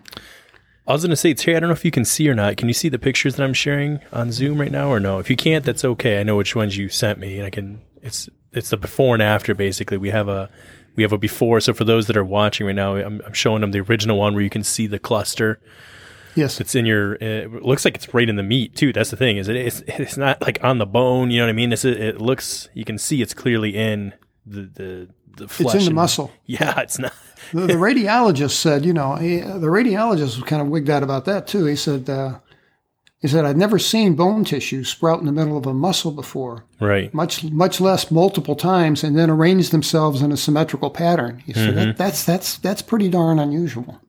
I 0.86 0.92
was 0.92 1.02
going 1.02 1.10
to 1.10 1.16
say, 1.16 1.34
Terry, 1.34 1.56
I 1.56 1.60
don't 1.60 1.68
know 1.68 1.74
if 1.74 1.84
you 1.84 1.90
can 1.90 2.04
see 2.04 2.28
or 2.28 2.34
not. 2.34 2.56
Can 2.56 2.68
you 2.68 2.74
see 2.74 2.88
the 2.88 2.98
pictures 2.98 3.36
that 3.36 3.44
I'm 3.44 3.54
sharing 3.54 4.00
on 4.12 4.32
Zoom 4.32 4.60
right 4.60 4.72
now 4.72 4.88
or 4.88 4.98
no? 4.98 5.18
If 5.18 5.30
you 5.30 5.36
can't, 5.36 5.64
that's 5.64 5.84
okay. 5.84 6.18
I 6.18 6.22
know 6.22 6.36
which 6.36 6.56
ones 6.56 6.76
you 6.76 6.88
sent 6.88 7.18
me 7.18 7.36
and 7.36 7.46
I 7.46 7.50
can, 7.50 7.82
it's, 8.02 8.28
it's 8.52 8.70
the 8.70 8.76
before 8.76 9.14
and 9.14 9.22
after 9.22 9.54
basically. 9.54 9.96
We 9.96 10.10
have 10.10 10.28
a, 10.28 10.50
we 10.96 11.02
have 11.02 11.12
a 11.12 11.18
before. 11.18 11.60
So 11.60 11.72
for 11.72 11.84
those 11.84 12.06
that 12.08 12.16
are 12.16 12.24
watching 12.24 12.66
right 12.66 12.74
now, 12.74 12.96
I'm, 12.96 13.22
I'm 13.24 13.32
showing 13.32 13.60
them 13.60 13.70
the 13.70 13.80
original 13.80 14.18
one 14.18 14.34
where 14.34 14.42
you 14.42 14.50
can 14.50 14.64
see 14.64 14.86
the 14.86 14.98
cluster. 14.98 15.60
Yes. 16.34 16.60
It's 16.60 16.74
in 16.74 16.86
your, 16.86 17.14
it 17.14 17.62
looks 17.62 17.84
like 17.84 17.94
it's 17.94 18.12
right 18.14 18.28
in 18.28 18.36
the 18.36 18.42
meat 18.42 18.74
too. 18.74 18.92
That's 18.92 19.10
the 19.10 19.16
thing 19.16 19.36
is 19.36 19.48
it, 19.48 19.56
it's, 19.56 19.82
it's 19.86 20.16
not 20.16 20.40
like 20.42 20.62
on 20.62 20.78
the 20.78 20.86
bone. 20.86 21.30
You 21.30 21.38
know 21.38 21.46
what 21.46 21.50
I 21.50 21.54
mean? 21.54 21.72
It's, 21.72 21.84
it 21.84 22.20
looks, 22.20 22.68
you 22.74 22.84
can 22.84 22.98
see 22.98 23.22
it's 23.22 23.34
clearly 23.34 23.76
in 23.76 24.14
the, 24.46 24.62
the, 24.62 25.08
the 25.36 25.48
flesh. 25.48 25.74
It's 25.74 25.84
in 25.86 25.90
the 25.90 25.94
muscle. 25.94 26.30
Yeah. 26.46 26.80
It's 26.80 26.98
not 26.98 27.12
the, 27.52 27.66
the, 27.66 27.74
radiologist 27.74 28.52
said, 28.52 28.84
you 28.84 28.92
know, 28.92 29.16
he, 29.16 29.38
the 29.38 29.68
radiologist 29.68 30.36
was 30.36 30.42
kind 30.44 30.62
of 30.62 30.68
wigged 30.68 30.90
out 30.90 31.02
about 31.02 31.24
that 31.26 31.46
too. 31.46 31.64
He 31.64 31.76
said, 31.76 32.08
uh, 32.08 32.38
he 33.20 33.28
said, 33.28 33.44
I'd 33.44 33.56
never 33.56 33.78
seen 33.78 34.14
bone 34.14 34.44
tissue 34.44 34.82
sprout 34.84 35.20
in 35.20 35.26
the 35.26 35.32
middle 35.32 35.56
of 35.56 35.66
a 35.66 35.72
muscle 35.72 36.10
before. 36.10 36.64
Right. 36.80 37.12
Much, 37.14 37.44
much 37.44 37.80
less 37.80 38.10
multiple 38.10 38.56
times 38.56 39.04
and 39.04 39.16
then 39.16 39.30
arrange 39.30 39.70
themselves 39.70 40.22
in 40.22 40.32
a 40.32 40.36
symmetrical 40.36 40.90
pattern. 40.90 41.40
He 41.46 41.52
said, 41.52 41.74
mm-hmm. 41.74 41.76
that, 41.76 41.96
that's, 41.96 42.24
that's, 42.24 42.56
that's 42.58 42.82
pretty 42.82 43.08
darn 43.08 43.38
unusual. 43.38 44.00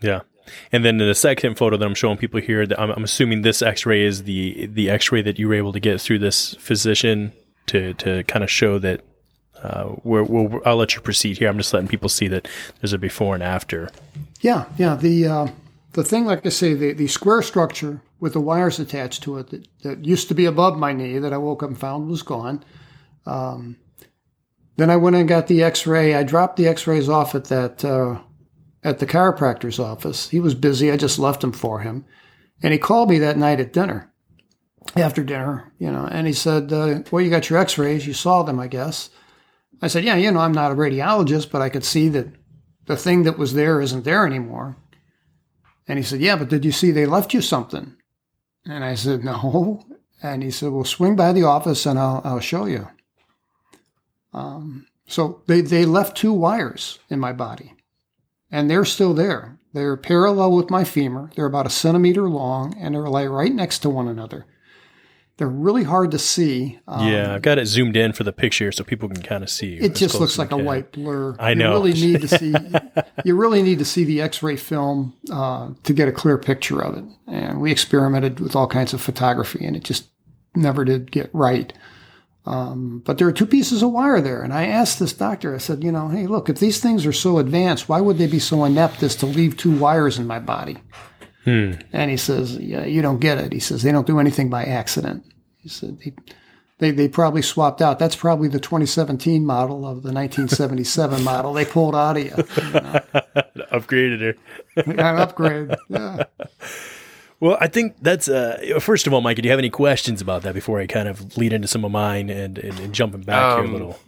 Yeah. 0.00 0.22
And 0.72 0.84
then 0.84 1.00
in 1.00 1.06
the 1.06 1.14
second 1.14 1.56
photo 1.56 1.76
that 1.76 1.84
I'm 1.84 1.94
showing 1.94 2.18
people 2.18 2.40
here, 2.40 2.66
I'm, 2.78 2.90
I'm 2.90 3.04
assuming 3.04 3.42
this 3.42 3.62
X-ray 3.62 4.02
is 4.02 4.24
the 4.24 4.66
the 4.66 4.90
X-ray 4.90 5.22
that 5.22 5.38
you 5.38 5.48
were 5.48 5.54
able 5.54 5.72
to 5.72 5.80
get 5.80 6.00
through 6.00 6.18
this 6.18 6.54
physician 6.56 7.32
to 7.66 7.94
to 7.94 8.22
kind 8.24 8.42
of 8.42 8.50
show 8.50 8.78
that 8.78 9.00
uh, 9.62 9.94
we're, 10.02 10.22
we'll, 10.22 10.60
I'll 10.66 10.76
let 10.76 10.94
you 10.94 11.00
proceed 11.00 11.38
here. 11.38 11.48
I'm 11.48 11.56
just 11.56 11.72
letting 11.72 11.88
people 11.88 12.08
see 12.08 12.28
that 12.28 12.46
there's 12.80 12.92
a 12.92 12.98
before 12.98 13.34
and 13.34 13.42
after. 13.42 13.88
Yeah, 14.40 14.66
yeah. 14.76 14.94
The 14.94 15.26
uh, 15.26 15.46
the 15.92 16.04
thing, 16.04 16.26
like 16.26 16.44
I 16.44 16.50
say, 16.50 16.74
the, 16.74 16.92
the 16.92 17.06
square 17.06 17.40
structure 17.40 18.02
with 18.20 18.34
the 18.34 18.40
wires 18.40 18.78
attached 18.78 19.22
to 19.22 19.38
it 19.38 19.50
that, 19.50 19.68
that 19.82 20.04
used 20.04 20.28
to 20.28 20.34
be 20.34 20.44
above 20.44 20.78
my 20.78 20.92
knee 20.92 21.18
that 21.18 21.32
I 21.32 21.38
woke 21.38 21.62
up 21.62 21.70
and 21.70 21.78
found 21.78 22.08
was 22.08 22.22
gone. 22.22 22.64
Um, 23.26 23.76
then 24.76 24.90
I 24.90 24.96
went 24.96 25.16
and 25.16 25.28
got 25.28 25.46
the 25.46 25.62
X-ray. 25.62 26.14
I 26.14 26.24
dropped 26.24 26.56
the 26.56 26.66
X-rays 26.66 27.08
off 27.08 27.34
at 27.34 27.44
that 27.44 27.84
uh, 27.84 28.20
at 28.84 29.00
the 29.00 29.06
chiropractor's 29.06 29.80
office. 29.80 30.28
He 30.28 30.38
was 30.38 30.54
busy. 30.54 30.92
I 30.92 30.96
just 30.96 31.18
left 31.18 31.42
him 31.42 31.52
for 31.52 31.80
him, 31.80 32.04
and 32.62 32.72
he 32.72 32.78
called 32.78 33.10
me 33.10 33.18
that 33.18 33.38
night 33.38 33.60
at 33.60 33.72
dinner. 33.72 34.10
After 34.94 35.24
dinner, 35.24 35.72
you 35.78 35.90
know, 35.90 36.06
and 36.06 36.26
he 36.26 36.34
said, 36.34 36.72
uh, 36.72 37.00
"Well, 37.10 37.24
you 37.24 37.30
got 37.30 37.48
your 37.48 37.58
X-rays. 37.58 38.06
You 38.06 38.12
saw 38.12 38.42
them, 38.42 38.60
I 38.60 38.68
guess." 38.68 39.10
I 39.84 39.88
said, 39.88 40.04
Yeah, 40.04 40.16
you 40.16 40.30
know, 40.30 40.40
I'm 40.40 40.52
not 40.52 40.72
a 40.72 40.76
radiologist, 40.76 41.50
but 41.50 41.62
I 41.62 41.68
could 41.68 41.84
see 41.84 42.08
that 42.08 42.28
the 42.86 42.96
thing 42.96 43.24
that 43.24 43.38
was 43.38 43.54
there 43.54 43.80
isn't 43.80 44.04
there 44.04 44.26
anymore. 44.26 44.76
And 45.86 45.98
he 45.98 46.02
said, 46.02 46.20
Yeah, 46.20 46.36
but 46.36 46.48
did 46.48 46.64
you 46.64 46.72
see 46.72 46.90
they 46.90 47.06
left 47.06 47.34
you 47.34 47.40
something? 47.40 47.94
And 48.64 48.84
I 48.84 48.94
said, 48.94 49.24
No. 49.24 49.84
And 50.22 50.42
he 50.42 50.50
said, 50.50 50.70
Well, 50.70 50.84
swing 50.84 51.16
by 51.16 51.34
the 51.34 51.42
office 51.42 51.84
and 51.84 51.98
I'll, 51.98 52.22
I'll 52.24 52.40
show 52.40 52.64
you. 52.64 52.88
Um, 54.32 54.86
so 55.06 55.42
they, 55.46 55.60
they 55.60 55.84
left 55.84 56.16
two 56.16 56.32
wires 56.32 56.98
in 57.10 57.20
my 57.20 57.34
body, 57.34 57.73
and 58.54 58.70
they're 58.70 58.84
still 58.84 59.14
there. 59.14 59.58
They're 59.72 59.96
parallel 59.96 60.52
with 60.52 60.70
my 60.70 60.84
femur. 60.84 61.28
They're 61.34 61.44
about 61.44 61.66
a 61.66 61.70
centimeter 61.70 62.30
long, 62.30 62.76
and 62.78 62.94
they're 62.94 63.08
like 63.08 63.28
right 63.28 63.52
next 63.52 63.80
to 63.80 63.90
one 63.90 64.06
another. 64.06 64.46
They're 65.36 65.48
really 65.48 65.82
hard 65.82 66.12
to 66.12 66.20
see. 66.20 66.78
Um, 66.86 67.08
yeah, 67.12 67.34
I've 67.34 67.42
got 67.42 67.58
it 67.58 67.66
zoomed 67.66 67.96
in 67.96 68.12
for 68.12 68.22
the 68.22 68.32
picture 68.32 68.70
so 68.70 68.84
people 68.84 69.08
can 69.08 69.24
kind 69.24 69.42
of 69.42 69.50
see. 69.50 69.74
It 69.74 69.96
just 69.96 70.20
looks 70.20 70.38
like 70.38 70.52
a 70.52 70.56
white 70.56 70.92
blur. 70.92 71.34
I 71.40 71.54
know. 71.54 71.70
You 71.70 71.82
really 71.82 71.92
need 71.94 72.20
to 72.20 72.28
see. 72.28 72.54
you 73.24 73.34
really 73.34 73.60
need 73.60 73.80
to 73.80 73.84
see 73.84 74.04
the 74.04 74.20
X-ray 74.20 74.54
film 74.54 75.14
uh, 75.32 75.70
to 75.82 75.92
get 75.92 76.06
a 76.06 76.12
clear 76.12 76.38
picture 76.38 76.80
of 76.80 76.96
it. 76.96 77.04
And 77.26 77.60
we 77.60 77.72
experimented 77.72 78.38
with 78.38 78.54
all 78.54 78.68
kinds 78.68 78.94
of 78.94 79.00
photography, 79.00 79.66
and 79.66 79.74
it 79.74 79.82
just 79.82 80.10
never 80.54 80.84
did 80.84 81.10
get 81.10 81.28
right. 81.32 81.72
Um, 82.46 83.02
but 83.04 83.16
there 83.16 83.26
are 83.26 83.32
two 83.32 83.46
pieces 83.46 83.82
of 83.82 83.92
wire 83.92 84.20
there, 84.20 84.42
and 84.42 84.52
I 84.52 84.66
asked 84.66 84.98
this 84.98 85.14
doctor. 85.14 85.54
I 85.54 85.58
said, 85.58 85.82
you 85.82 85.90
know, 85.90 86.08
hey, 86.08 86.26
look, 86.26 86.48
if 86.50 86.58
these 86.58 86.78
things 86.78 87.06
are 87.06 87.12
so 87.12 87.38
advanced, 87.38 87.88
why 87.88 88.00
would 88.00 88.18
they 88.18 88.26
be 88.26 88.38
so 88.38 88.64
inept 88.64 89.02
as 89.02 89.16
to 89.16 89.26
leave 89.26 89.56
two 89.56 89.74
wires 89.74 90.18
in 90.18 90.26
my 90.26 90.38
body? 90.38 90.76
Hmm. 91.44 91.72
And 91.92 92.10
he 92.10 92.16
says, 92.16 92.56
yeah, 92.56 92.84
you 92.84 93.00
don't 93.00 93.20
get 93.20 93.38
it. 93.38 93.52
He 93.52 93.60
says, 93.60 93.82
they 93.82 93.92
don't 93.92 94.06
do 94.06 94.18
anything 94.18 94.50
by 94.50 94.64
accident. 94.64 95.24
He 95.62 95.70
said, 95.70 95.98
they, 96.00 96.12
they, 96.78 96.90
they 96.90 97.08
probably 97.08 97.42
swapped 97.42 97.80
out. 97.80 97.98
That's 97.98 98.16
probably 98.16 98.48
the 98.48 98.60
2017 98.60 99.44
model 99.44 99.78
of 99.78 100.02
the 100.02 100.12
1977 100.12 101.22
model. 101.24 101.54
They 101.54 101.64
pulled 101.64 101.94
out 101.94 102.16
of 102.18 102.24
you. 102.24 102.30
you 102.30 102.72
know? 102.72 103.00
Upgraded 103.72 104.20
her. 104.20 104.34
An 104.76 104.98
upgrade, 105.00 105.74
yeah. 105.88 106.24
Well, 107.40 107.58
I 107.60 107.66
think 107.66 107.96
that's 108.00 108.28
uh, 108.28 108.78
first 108.80 109.06
of 109.06 109.12
all, 109.12 109.20
Mike. 109.20 109.36
Do 109.36 109.42
you 109.42 109.50
have 109.50 109.58
any 109.58 109.70
questions 109.70 110.20
about 110.22 110.42
that 110.42 110.54
before 110.54 110.80
I 110.80 110.86
kind 110.86 111.08
of 111.08 111.36
lead 111.36 111.52
into 111.52 111.68
some 111.68 111.84
of 111.84 111.90
mine 111.90 112.30
and, 112.30 112.58
and, 112.58 112.78
and 112.80 112.94
jumping 112.94 113.22
back 113.22 113.42
um, 113.42 113.56
here 113.56 113.64
a 113.64 113.66
um, 113.66 113.72
little? 113.72 114.00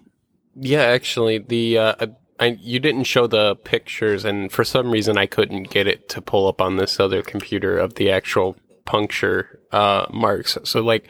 Yeah, 0.58 0.82
actually, 0.82 1.38
the 1.38 1.78
uh, 1.78 2.06
I, 2.38 2.58
you 2.60 2.78
didn't 2.78 3.04
show 3.04 3.26
the 3.26 3.56
pictures, 3.56 4.24
and 4.24 4.50
for 4.52 4.64
some 4.64 4.90
reason, 4.90 5.16
I 5.16 5.26
couldn't 5.26 5.70
get 5.70 5.86
it 5.86 6.08
to 6.10 6.20
pull 6.20 6.46
up 6.48 6.60
on 6.60 6.76
this 6.76 7.00
other 7.00 7.22
computer 7.22 7.78
of 7.78 7.94
the 7.94 8.10
actual 8.10 8.56
puncture 8.84 9.60
uh, 9.72 10.06
marks. 10.12 10.58
So, 10.64 10.80
like, 10.80 11.06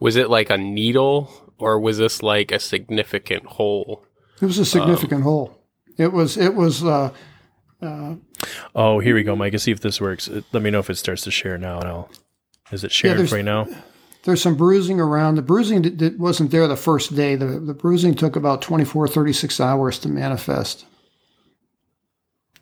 was 0.00 0.16
it 0.16 0.30
like 0.30 0.50
a 0.50 0.56
needle, 0.56 1.30
or 1.58 1.78
was 1.78 1.98
this 1.98 2.22
like 2.22 2.50
a 2.50 2.58
significant 2.58 3.44
hole? 3.44 4.04
It 4.40 4.46
was 4.46 4.58
a 4.58 4.64
significant 4.64 5.20
um, 5.20 5.22
hole. 5.22 5.58
It 5.98 6.12
was. 6.12 6.36
It 6.36 6.54
was. 6.54 6.82
Uh, 6.82 7.12
uh, 7.82 8.14
oh, 8.74 8.98
here 8.98 9.14
we 9.14 9.22
go, 9.22 9.36
Mike. 9.36 9.52
Let's 9.52 9.64
see 9.64 9.72
if 9.72 9.80
this 9.80 10.00
works. 10.00 10.28
Let 10.52 10.62
me 10.62 10.70
know 10.70 10.80
if 10.80 10.90
it 10.90 10.96
starts 10.96 11.22
to 11.22 11.30
share 11.30 11.58
now. 11.58 11.80
And 11.80 11.88
I'll. 11.88 12.10
Is 12.72 12.84
it 12.84 12.92
sharing 12.92 13.26
yeah, 13.26 13.34
right 13.34 13.44
now? 13.44 13.66
there's 14.24 14.42
some 14.42 14.54
bruising 14.54 15.00
around. 15.00 15.36
The 15.36 15.42
bruising 15.42 15.82
that 15.82 15.96
did, 15.96 16.18
wasn't 16.18 16.50
there 16.50 16.68
the 16.68 16.76
first 16.76 17.16
day. 17.16 17.36
The, 17.36 17.46
the 17.46 17.74
bruising 17.74 18.14
took 18.14 18.36
about 18.36 18.62
24, 18.62 19.08
36 19.08 19.60
hours 19.60 19.98
to 20.00 20.08
manifest. 20.08 20.84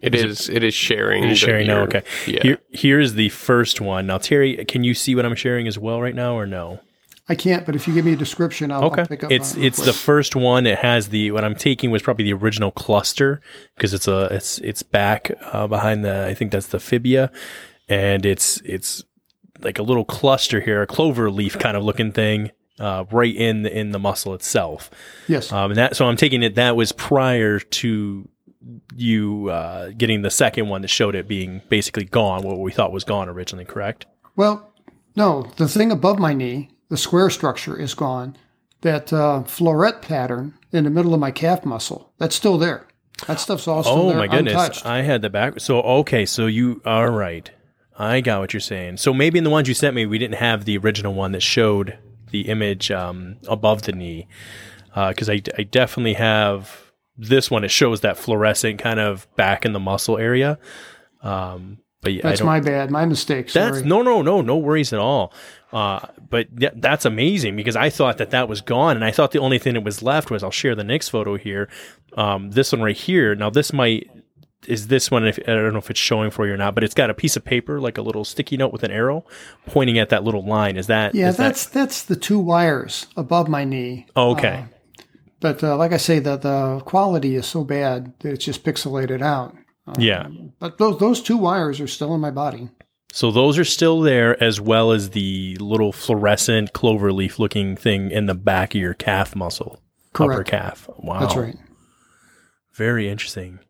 It 0.00 0.14
is. 0.14 0.48
It 0.48 0.62
is 0.62 0.74
sharing. 0.74 1.24
It 1.24 1.32
is 1.32 1.38
sharing 1.38 1.66
now. 1.66 1.80
Okay. 1.80 2.04
Yeah. 2.24 2.42
Here, 2.42 2.58
here's 2.70 3.14
the 3.14 3.30
first 3.30 3.80
one. 3.80 4.06
Now, 4.06 4.18
Terry, 4.18 4.64
can 4.64 4.84
you 4.84 4.94
see 4.94 5.16
what 5.16 5.26
I'm 5.26 5.34
sharing 5.34 5.66
as 5.66 5.76
well 5.76 6.00
right 6.00 6.14
now, 6.14 6.38
or 6.38 6.46
no? 6.46 6.80
I 7.28 7.34
can't, 7.34 7.66
but 7.66 7.76
if 7.76 7.86
you 7.86 7.94
give 7.94 8.04
me 8.04 8.14
a 8.14 8.16
description, 8.16 8.72
I'll, 8.72 8.84
Okay. 8.84 9.02
I'll 9.02 9.06
pick 9.06 9.24
up. 9.24 9.30
It's 9.30 9.54
it's 9.56 9.84
the 9.84 9.92
first 9.92 10.34
one. 10.34 10.66
It 10.66 10.78
has 10.78 11.08
the 11.08 11.30
what 11.30 11.44
I'm 11.44 11.54
taking 11.54 11.90
was 11.90 12.02
probably 12.02 12.24
the 12.24 12.32
original 12.32 12.70
cluster 12.70 13.40
because 13.76 13.92
it's 13.92 14.08
a 14.08 14.28
it's 14.34 14.58
it's 14.58 14.82
back 14.82 15.30
uh, 15.52 15.66
behind 15.66 16.04
the 16.04 16.26
I 16.26 16.34
think 16.34 16.52
that's 16.52 16.68
the 16.68 16.80
fibia, 16.80 17.30
and 17.88 18.24
it's 18.24 18.60
it's 18.62 19.04
like 19.60 19.78
a 19.78 19.82
little 19.82 20.04
cluster 20.04 20.60
here, 20.60 20.82
a 20.82 20.86
clover 20.86 21.30
leaf 21.30 21.58
kind 21.58 21.76
of 21.76 21.84
looking 21.84 22.12
thing. 22.12 22.50
Uh, 22.80 23.04
right 23.10 23.34
in 23.34 23.62
the, 23.62 23.76
in 23.76 23.90
the 23.90 23.98
muscle 23.98 24.34
itself, 24.34 24.88
yes. 25.26 25.50
um, 25.50 25.72
and 25.72 25.78
that 25.78 25.96
so 25.96 26.06
I'm 26.06 26.16
taking 26.16 26.44
it 26.44 26.54
that 26.54 26.76
was 26.76 26.92
prior 26.92 27.58
to 27.58 28.28
you 28.94 29.48
uh, 29.48 29.90
getting 29.96 30.22
the 30.22 30.30
second 30.30 30.68
one 30.68 30.82
that 30.82 30.88
showed 30.88 31.16
it 31.16 31.26
being 31.26 31.60
basically 31.68 32.04
gone, 32.04 32.42
what 32.42 32.60
we 32.60 32.70
thought 32.70 32.92
was 32.92 33.02
gone 33.02 33.28
originally, 33.28 33.64
correct? 33.64 34.06
Well, 34.36 34.72
no, 35.16 35.50
the 35.56 35.66
thing 35.68 35.90
above 35.90 36.20
my 36.20 36.32
knee, 36.34 36.70
the 36.88 36.96
square 36.96 37.30
structure 37.30 37.76
is 37.78 37.94
gone. 37.94 38.36
That 38.82 39.12
uh, 39.12 39.42
floret 39.44 40.02
pattern 40.02 40.54
in 40.70 40.84
the 40.84 40.90
middle 40.90 41.12
of 41.12 41.18
my 41.20 41.32
calf 41.32 41.64
muscle, 41.64 42.12
that's 42.18 42.36
still 42.36 42.58
there. 42.58 42.86
That 43.26 43.40
stuff's 43.40 43.66
all 43.66 43.82
still 43.82 43.94
Oh 43.96 44.08
there, 44.10 44.18
my 44.18 44.28
goodness! 44.28 44.52
untouched. 44.52 44.86
I 44.86 45.02
had 45.02 45.22
the 45.22 45.30
back. 45.30 45.58
So 45.58 45.82
okay, 45.82 46.24
so 46.24 46.46
you 46.46 46.80
all 46.84 47.08
right? 47.10 47.50
I 47.98 48.20
got 48.20 48.38
what 48.40 48.52
you're 48.52 48.60
saying. 48.60 48.98
So 48.98 49.12
maybe 49.12 49.38
in 49.38 49.44
the 49.44 49.50
ones 49.50 49.66
you 49.66 49.74
sent 49.74 49.96
me, 49.96 50.06
we 50.06 50.18
didn't 50.18 50.36
have 50.36 50.64
the 50.64 50.78
original 50.78 51.14
one 51.14 51.32
that 51.32 51.42
showed 51.42 51.98
the 52.30 52.42
image 52.42 52.92
um, 52.92 53.38
above 53.48 53.82
the 53.82 53.90
knee, 53.92 54.28
because 54.94 55.28
I, 55.28 55.42
I 55.56 55.64
definitely 55.64 56.14
have 56.14 56.92
this 57.16 57.50
one. 57.50 57.64
It 57.64 57.72
shows 57.72 58.02
that 58.02 58.16
fluorescent 58.16 58.78
kind 58.78 59.00
of 59.00 59.26
back 59.34 59.64
in 59.64 59.72
the 59.72 59.80
muscle 59.80 60.16
area. 60.16 60.60
Um, 61.22 61.78
but 62.00 62.12
yeah, 62.12 62.22
That's 62.22 62.42
my 62.42 62.60
bad, 62.60 62.92
my 62.92 63.04
mistake. 63.04 63.50
Sorry. 63.50 63.72
that's 63.72 63.84
no, 63.84 64.02
no, 64.02 64.22
no, 64.22 64.40
no 64.40 64.56
worries 64.56 64.92
at 64.92 65.00
all. 65.00 65.32
Uh, 65.72 66.00
but 66.30 66.54
th- 66.58 66.72
that's 66.76 67.04
amazing 67.04 67.54
because 67.56 67.76
I 67.76 67.90
thought 67.90 68.16
that 68.18 68.30
that 68.30 68.48
was 68.48 68.60
gone, 68.62 68.96
and 68.96 69.04
I 69.04 69.10
thought 69.10 69.32
the 69.32 69.38
only 69.40 69.58
thing 69.58 69.74
that 69.74 69.84
was 69.84 70.02
left 70.02 70.30
was 70.30 70.42
I'll 70.42 70.50
share 70.50 70.74
the 70.74 70.84
next 70.84 71.10
photo 71.10 71.36
here. 71.36 71.68
Um, 72.16 72.50
this 72.52 72.72
one 72.72 72.80
right 72.82 72.96
here. 72.96 73.34
Now 73.34 73.50
this 73.50 73.72
might 73.72 74.08
is 74.66 74.86
this 74.88 75.10
one. 75.10 75.26
If 75.26 75.38
I 75.40 75.52
don't 75.52 75.72
know 75.72 75.78
if 75.78 75.90
it's 75.90 76.00
showing 76.00 76.30
for 76.30 76.46
you 76.46 76.54
or 76.54 76.56
not, 76.56 76.74
but 76.74 76.84
it's 76.84 76.94
got 76.94 77.10
a 77.10 77.14
piece 77.14 77.36
of 77.36 77.44
paper 77.44 77.80
like 77.80 77.98
a 77.98 78.02
little 78.02 78.24
sticky 78.24 78.56
note 78.56 78.72
with 78.72 78.82
an 78.82 78.90
arrow 78.90 79.24
pointing 79.66 79.98
at 79.98 80.08
that 80.08 80.24
little 80.24 80.44
line. 80.44 80.76
Is 80.78 80.86
that 80.86 81.14
yeah, 81.14 81.28
is 81.28 81.36
that- 81.36 81.42
that's 81.48 81.66
that's 81.66 82.02
the 82.02 82.16
two 82.16 82.38
wires 82.38 83.06
above 83.16 83.48
my 83.48 83.64
knee. 83.64 84.06
oh, 84.16 84.30
okay? 84.32 84.64
But 85.40 85.62
uh, 85.62 85.76
like 85.76 85.92
I 85.92 85.98
say, 85.98 86.18
the 86.18 86.36
the 86.36 86.80
quality 86.86 87.36
is 87.36 87.46
so 87.46 87.62
bad 87.62 88.14
that 88.20 88.32
it's 88.32 88.44
just 88.44 88.64
pixelated 88.64 89.20
out. 89.22 89.54
yeah. 89.98 90.28
But 90.58 90.78
those 90.78 90.98
those 90.98 91.22
two 91.22 91.36
wires 91.36 91.78
are 91.80 91.86
still 91.86 92.14
in 92.14 92.20
my 92.20 92.30
body. 92.30 92.70
So 93.12 93.30
those 93.30 93.58
are 93.58 93.64
still 93.64 94.00
there, 94.00 94.42
as 94.42 94.60
well 94.60 94.92
as 94.92 95.10
the 95.10 95.56
little 95.56 95.92
fluorescent 95.92 96.72
clover 96.72 97.12
leaf 97.12 97.38
looking 97.38 97.74
thing 97.74 98.10
in 98.10 98.26
the 98.26 98.34
back 98.34 98.74
of 98.74 98.80
your 98.80 98.94
calf 98.94 99.34
muscle, 99.34 99.82
upper 100.14 100.44
calf. 100.44 100.88
Wow, 100.98 101.20
That's 101.20 101.36
right. 101.36 101.56
Very 102.74 103.08
interesting. 103.08 103.60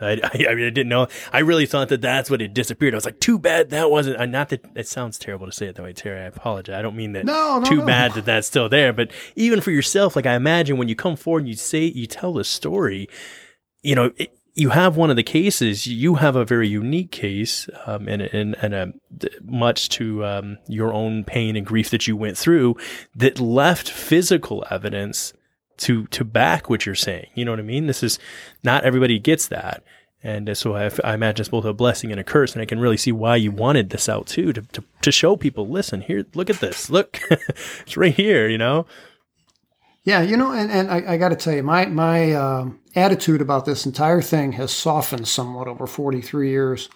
I, 0.00 0.12
I, 0.22 0.46
I 0.50 0.54
mean, 0.54 0.66
I 0.66 0.70
didn't 0.70 0.88
know. 0.88 1.06
I 1.32 1.40
really 1.40 1.66
thought 1.66 1.88
that 1.88 2.00
that's 2.00 2.30
what 2.30 2.40
had 2.40 2.54
disappeared. 2.54 2.94
I 2.94 2.96
was 2.96 3.04
like, 3.04 3.20
too 3.20 3.38
bad 3.38 3.70
that 3.70 3.90
wasn't. 3.90 4.18
Uh, 4.18 4.26
not 4.26 4.48
that 4.50 4.64
it 4.74 4.88
sounds 4.88 5.18
terrible 5.18 5.46
to 5.46 5.52
say 5.52 5.66
it 5.66 5.76
that 5.76 5.82
way, 5.82 5.92
Terry. 5.92 6.20
I 6.20 6.24
apologize. 6.24 6.74
I 6.74 6.82
don't 6.82 6.96
mean 6.96 7.12
that. 7.12 7.24
No, 7.24 7.60
no, 7.60 7.64
too 7.64 7.78
no. 7.78 7.86
bad 7.86 8.14
that 8.14 8.24
that's 8.24 8.46
still 8.46 8.68
there. 8.68 8.92
But 8.92 9.10
even 9.36 9.60
for 9.60 9.70
yourself, 9.70 10.16
like 10.16 10.26
I 10.26 10.34
imagine 10.34 10.76
when 10.76 10.88
you 10.88 10.96
come 10.96 11.16
forward 11.16 11.40
and 11.40 11.48
you 11.48 11.54
say 11.54 11.84
you 11.84 12.06
tell 12.06 12.32
the 12.32 12.44
story, 12.44 13.08
you 13.82 13.94
know. 13.94 14.12
It, 14.16 14.34
you 14.58 14.70
have 14.70 14.96
one 14.96 15.08
of 15.08 15.16
the 15.16 15.22
cases. 15.22 15.86
You 15.86 16.16
have 16.16 16.34
a 16.34 16.44
very 16.44 16.68
unique 16.68 17.12
case, 17.12 17.68
um, 17.86 18.08
and 18.08 18.22
and 18.22 18.56
and 18.60 18.74
a, 18.74 18.92
much 19.42 19.88
to 19.90 20.24
um, 20.24 20.58
your 20.66 20.92
own 20.92 21.22
pain 21.22 21.56
and 21.56 21.64
grief 21.64 21.90
that 21.90 22.08
you 22.08 22.16
went 22.16 22.36
through, 22.36 22.76
that 23.14 23.38
left 23.38 23.88
physical 23.88 24.64
evidence 24.68 25.32
to 25.78 26.06
to 26.08 26.24
back 26.24 26.68
what 26.68 26.86
you're 26.86 26.96
saying. 26.96 27.28
You 27.34 27.44
know 27.44 27.52
what 27.52 27.60
I 27.60 27.62
mean? 27.62 27.86
This 27.86 28.02
is 28.02 28.18
not 28.64 28.84
everybody 28.84 29.20
gets 29.20 29.46
that, 29.46 29.84
and 30.24 30.50
uh, 30.50 30.54
so 30.54 30.74
I, 30.74 30.90
I 31.04 31.14
imagine 31.14 31.42
it's 31.42 31.48
both 31.48 31.64
a 31.64 31.72
blessing 31.72 32.10
and 32.10 32.20
a 32.20 32.24
curse. 32.24 32.52
And 32.54 32.60
I 32.60 32.66
can 32.66 32.80
really 32.80 32.96
see 32.96 33.12
why 33.12 33.36
you 33.36 33.52
wanted 33.52 33.90
this 33.90 34.08
out 34.08 34.26
too 34.26 34.52
to 34.52 34.62
to, 34.62 34.84
to 35.02 35.12
show 35.12 35.36
people. 35.36 35.68
Listen, 35.68 36.00
here, 36.00 36.26
look 36.34 36.50
at 36.50 36.58
this. 36.58 36.90
Look, 36.90 37.20
it's 37.30 37.96
right 37.96 38.14
here. 38.14 38.48
You 38.48 38.58
know? 38.58 38.86
Yeah, 40.08 40.22
you 40.22 40.38
know, 40.38 40.52
and, 40.52 40.72
and 40.72 40.90
I, 40.90 41.02
I 41.06 41.16
got 41.18 41.28
to 41.28 41.36
tell 41.36 41.52
you, 41.52 41.62
my 41.62 41.84
my 41.84 42.32
um, 42.32 42.80
attitude 42.96 43.42
about 43.42 43.66
this 43.66 43.84
entire 43.84 44.22
thing 44.22 44.52
has 44.52 44.70
softened 44.70 45.28
somewhat 45.28 45.68
over 45.68 45.86
43 45.86 46.48
years. 46.48 46.88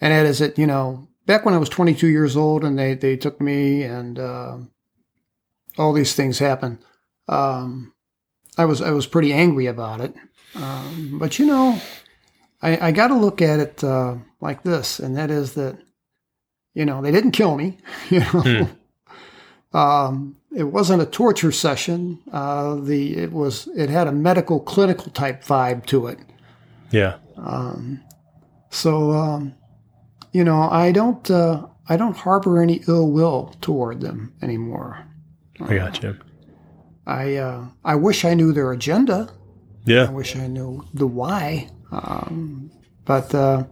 And 0.00 0.14
that 0.14 0.24
is 0.24 0.38
that, 0.38 0.58
you 0.58 0.66
know, 0.66 1.08
back 1.26 1.44
when 1.44 1.52
I 1.52 1.58
was 1.58 1.68
22 1.68 2.06
years 2.06 2.34
old 2.34 2.64
and 2.64 2.78
they, 2.78 2.94
they 2.94 3.18
took 3.18 3.38
me 3.38 3.82
and 3.82 4.18
uh, 4.18 4.56
all 5.76 5.92
these 5.92 6.14
things 6.14 6.38
happened, 6.38 6.78
um, 7.28 7.92
I 8.56 8.64
was 8.64 8.80
I 8.80 8.92
was 8.92 9.06
pretty 9.06 9.34
angry 9.34 9.66
about 9.66 10.00
it. 10.00 10.14
Um, 10.54 11.18
but, 11.18 11.38
you 11.38 11.44
know, 11.44 11.78
I, 12.62 12.88
I 12.88 12.92
got 12.92 13.08
to 13.08 13.14
look 13.14 13.42
at 13.42 13.60
it 13.60 13.84
uh, 13.84 14.14
like 14.40 14.62
this, 14.62 15.00
and 15.00 15.18
that 15.18 15.30
is 15.30 15.52
that, 15.52 15.76
you 16.72 16.86
know, 16.86 17.02
they 17.02 17.12
didn't 17.12 17.32
kill 17.32 17.56
me, 17.58 17.76
you 18.08 18.20
know. 18.20 18.68
Um, 19.78 20.35
it 20.54 20.64
wasn't 20.64 21.02
a 21.02 21.06
torture 21.06 21.52
session. 21.52 22.18
Uh, 22.32 22.76
the 22.76 23.16
it 23.16 23.32
was 23.32 23.68
it 23.76 23.90
had 23.90 24.06
a 24.06 24.12
medical 24.12 24.60
clinical 24.60 25.10
type 25.12 25.44
vibe 25.44 25.86
to 25.86 26.06
it. 26.06 26.18
Yeah. 26.90 27.16
Um, 27.36 28.00
So 28.70 29.12
um, 29.12 29.54
you 30.32 30.44
know, 30.44 30.68
I 30.70 30.92
don't 30.92 31.30
uh, 31.30 31.66
I 31.88 31.96
don't 31.96 32.16
harbor 32.16 32.60
any 32.62 32.82
ill 32.88 33.10
will 33.10 33.54
toward 33.60 34.00
them 34.00 34.32
anymore. 34.42 35.06
I 35.60 35.76
got 35.76 36.02
you. 36.02 36.16
I 37.06 37.36
uh, 37.36 37.66
I 37.84 37.94
wish 37.94 38.24
I 38.24 38.34
knew 38.34 38.52
their 38.52 38.72
agenda. 38.72 39.28
Yeah. 39.84 40.06
I 40.08 40.10
wish 40.10 40.36
I 40.36 40.48
knew 40.48 40.84
the 40.94 41.06
why. 41.06 41.70
Um, 41.92 42.70
but 43.04 43.32
uh, 43.34 43.64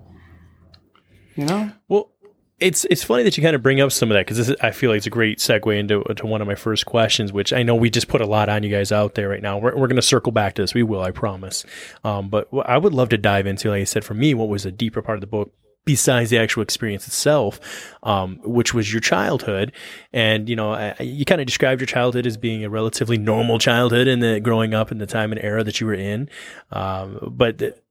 you 1.35 1.45
know, 1.45 1.71
Well, 1.89 2.13
it's 2.61 2.85
it's 2.85 3.03
funny 3.03 3.25
that 3.25 3.37
you 3.37 3.43
kind 3.43 3.57
of 3.57 3.63
bring 3.63 3.81
up 3.81 3.91
some 3.91 4.11
of 4.11 4.15
that 4.15 4.27
because 4.27 4.51
I 4.61 4.71
feel 4.71 4.91
like 4.91 4.99
it's 4.99 5.07
a 5.07 5.11
great 5.11 5.39
segue 5.39 5.77
into 5.79 6.03
to 6.03 6.27
one 6.27 6.41
of 6.41 6.47
my 6.47 6.55
first 6.55 6.87
questions, 6.87 7.33
which 7.33 7.53
I 7.53 7.63
know 7.63 7.75
we 7.75 7.91
just 7.91 8.09
put 8.09 8.21
a 8.21 8.27
lot 8.27 8.49
on 8.49 8.63
you 8.63 8.71
guys 8.71 8.93
out 8.93 9.17
there 9.17 9.29
right 9.29 9.43
now. 9.43 9.59
We're, 9.59 9.77
we're 9.77 9.89
going 9.89 9.97
to 9.97 10.03
circle 10.03 10.31
back 10.31 10.55
to 10.55 10.63
this. 10.63 10.73
We 10.73 10.85
will, 10.85 11.03
I 11.03 11.11
promise. 11.11 11.65
Um, 12.05 12.29
but 12.29 12.49
I 12.65 12.79
would 12.79 12.95
love 12.95 13.09
to 13.09 13.19
dive 13.19 13.47
into, 13.47 13.71
like 13.71 13.81
I 13.81 13.85
said, 13.85 14.05
for 14.05 14.15
me, 14.15 14.35
what 14.35 14.49
was 14.49 14.65
a 14.65 14.73
deeper 14.73 15.03
part 15.03 15.17
of 15.17 15.21
the 15.21 15.27
book 15.27 15.53
besides 15.85 16.31
the 16.31 16.39
actual 16.39 16.63
experience 16.63 17.07
itself, 17.07 17.61
um, 18.03 18.39
which 18.43 18.73
was 18.73 18.91
your 18.91 19.01
childhood. 19.01 19.73
And, 20.13 20.49
you 20.49 20.57
know, 20.57 20.73
I, 20.73 20.95
you 21.01 21.25
kind 21.25 21.41
of 21.41 21.47
described 21.47 21.81
your 21.81 21.87
childhood 21.87 22.27
as 22.27 22.37
being 22.37 22.65
a 22.65 22.71
relatively 22.71 23.19
normal 23.19 23.59
childhood 23.59 24.09
and 24.09 24.23
the 24.23 24.41
growing 24.41 24.73
up 24.73 24.91
in 24.91 24.99
the 24.99 25.07
time 25.07 25.33
and 25.33 25.43
era 25.43 25.63
that 25.65 25.81
you 25.81 25.87
were 25.87 25.95
in. 25.95 26.31
Um, 26.73 27.19
but 27.31 27.84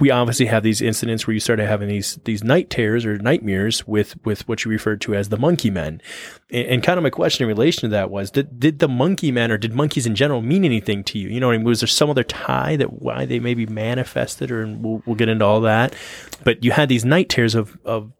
we 0.00 0.10
obviously 0.10 0.46
have 0.46 0.62
these 0.62 0.80
incidents 0.80 1.26
where 1.26 1.34
you 1.34 1.40
started 1.40 1.66
having 1.66 1.88
these 1.88 2.18
these 2.24 2.42
night 2.42 2.70
terrors 2.70 3.04
or 3.06 3.18
nightmares 3.18 3.86
with 3.86 4.16
with 4.24 4.48
what 4.48 4.64
you 4.64 4.70
referred 4.70 5.00
to 5.02 5.14
as 5.14 5.28
the 5.28 5.36
monkey 5.36 5.70
men, 5.70 6.00
and, 6.50 6.66
and 6.66 6.82
kind 6.82 6.98
of 6.98 7.02
my 7.04 7.10
question 7.10 7.44
in 7.44 7.48
relation 7.48 7.82
to 7.82 7.88
that 7.88 8.10
was 8.10 8.30
did 8.30 8.58
did 8.58 8.78
the 8.78 8.88
monkey 8.88 9.30
men 9.30 9.50
or 9.50 9.58
did 9.58 9.74
monkeys 9.74 10.06
in 10.06 10.14
general 10.14 10.40
mean 10.42 10.64
anything 10.64 11.04
to 11.04 11.18
you? 11.18 11.28
You 11.28 11.38
know, 11.40 11.48
what 11.48 11.54
I 11.54 11.58
mean? 11.58 11.66
was 11.66 11.80
there 11.80 11.86
some 11.86 12.10
other 12.10 12.24
tie 12.24 12.76
that 12.76 13.00
why 13.02 13.26
they 13.26 13.38
maybe 13.38 13.66
manifested, 13.66 14.50
or 14.50 14.62
and 14.62 14.82
we'll, 14.82 15.02
we'll 15.06 15.16
get 15.16 15.28
into 15.28 15.44
all 15.44 15.60
that. 15.60 15.94
But 16.44 16.64
you 16.64 16.72
had 16.72 16.88
these 16.88 17.04
night 17.04 17.28
terrors 17.28 17.54
of 17.54 17.78
of 17.84 18.10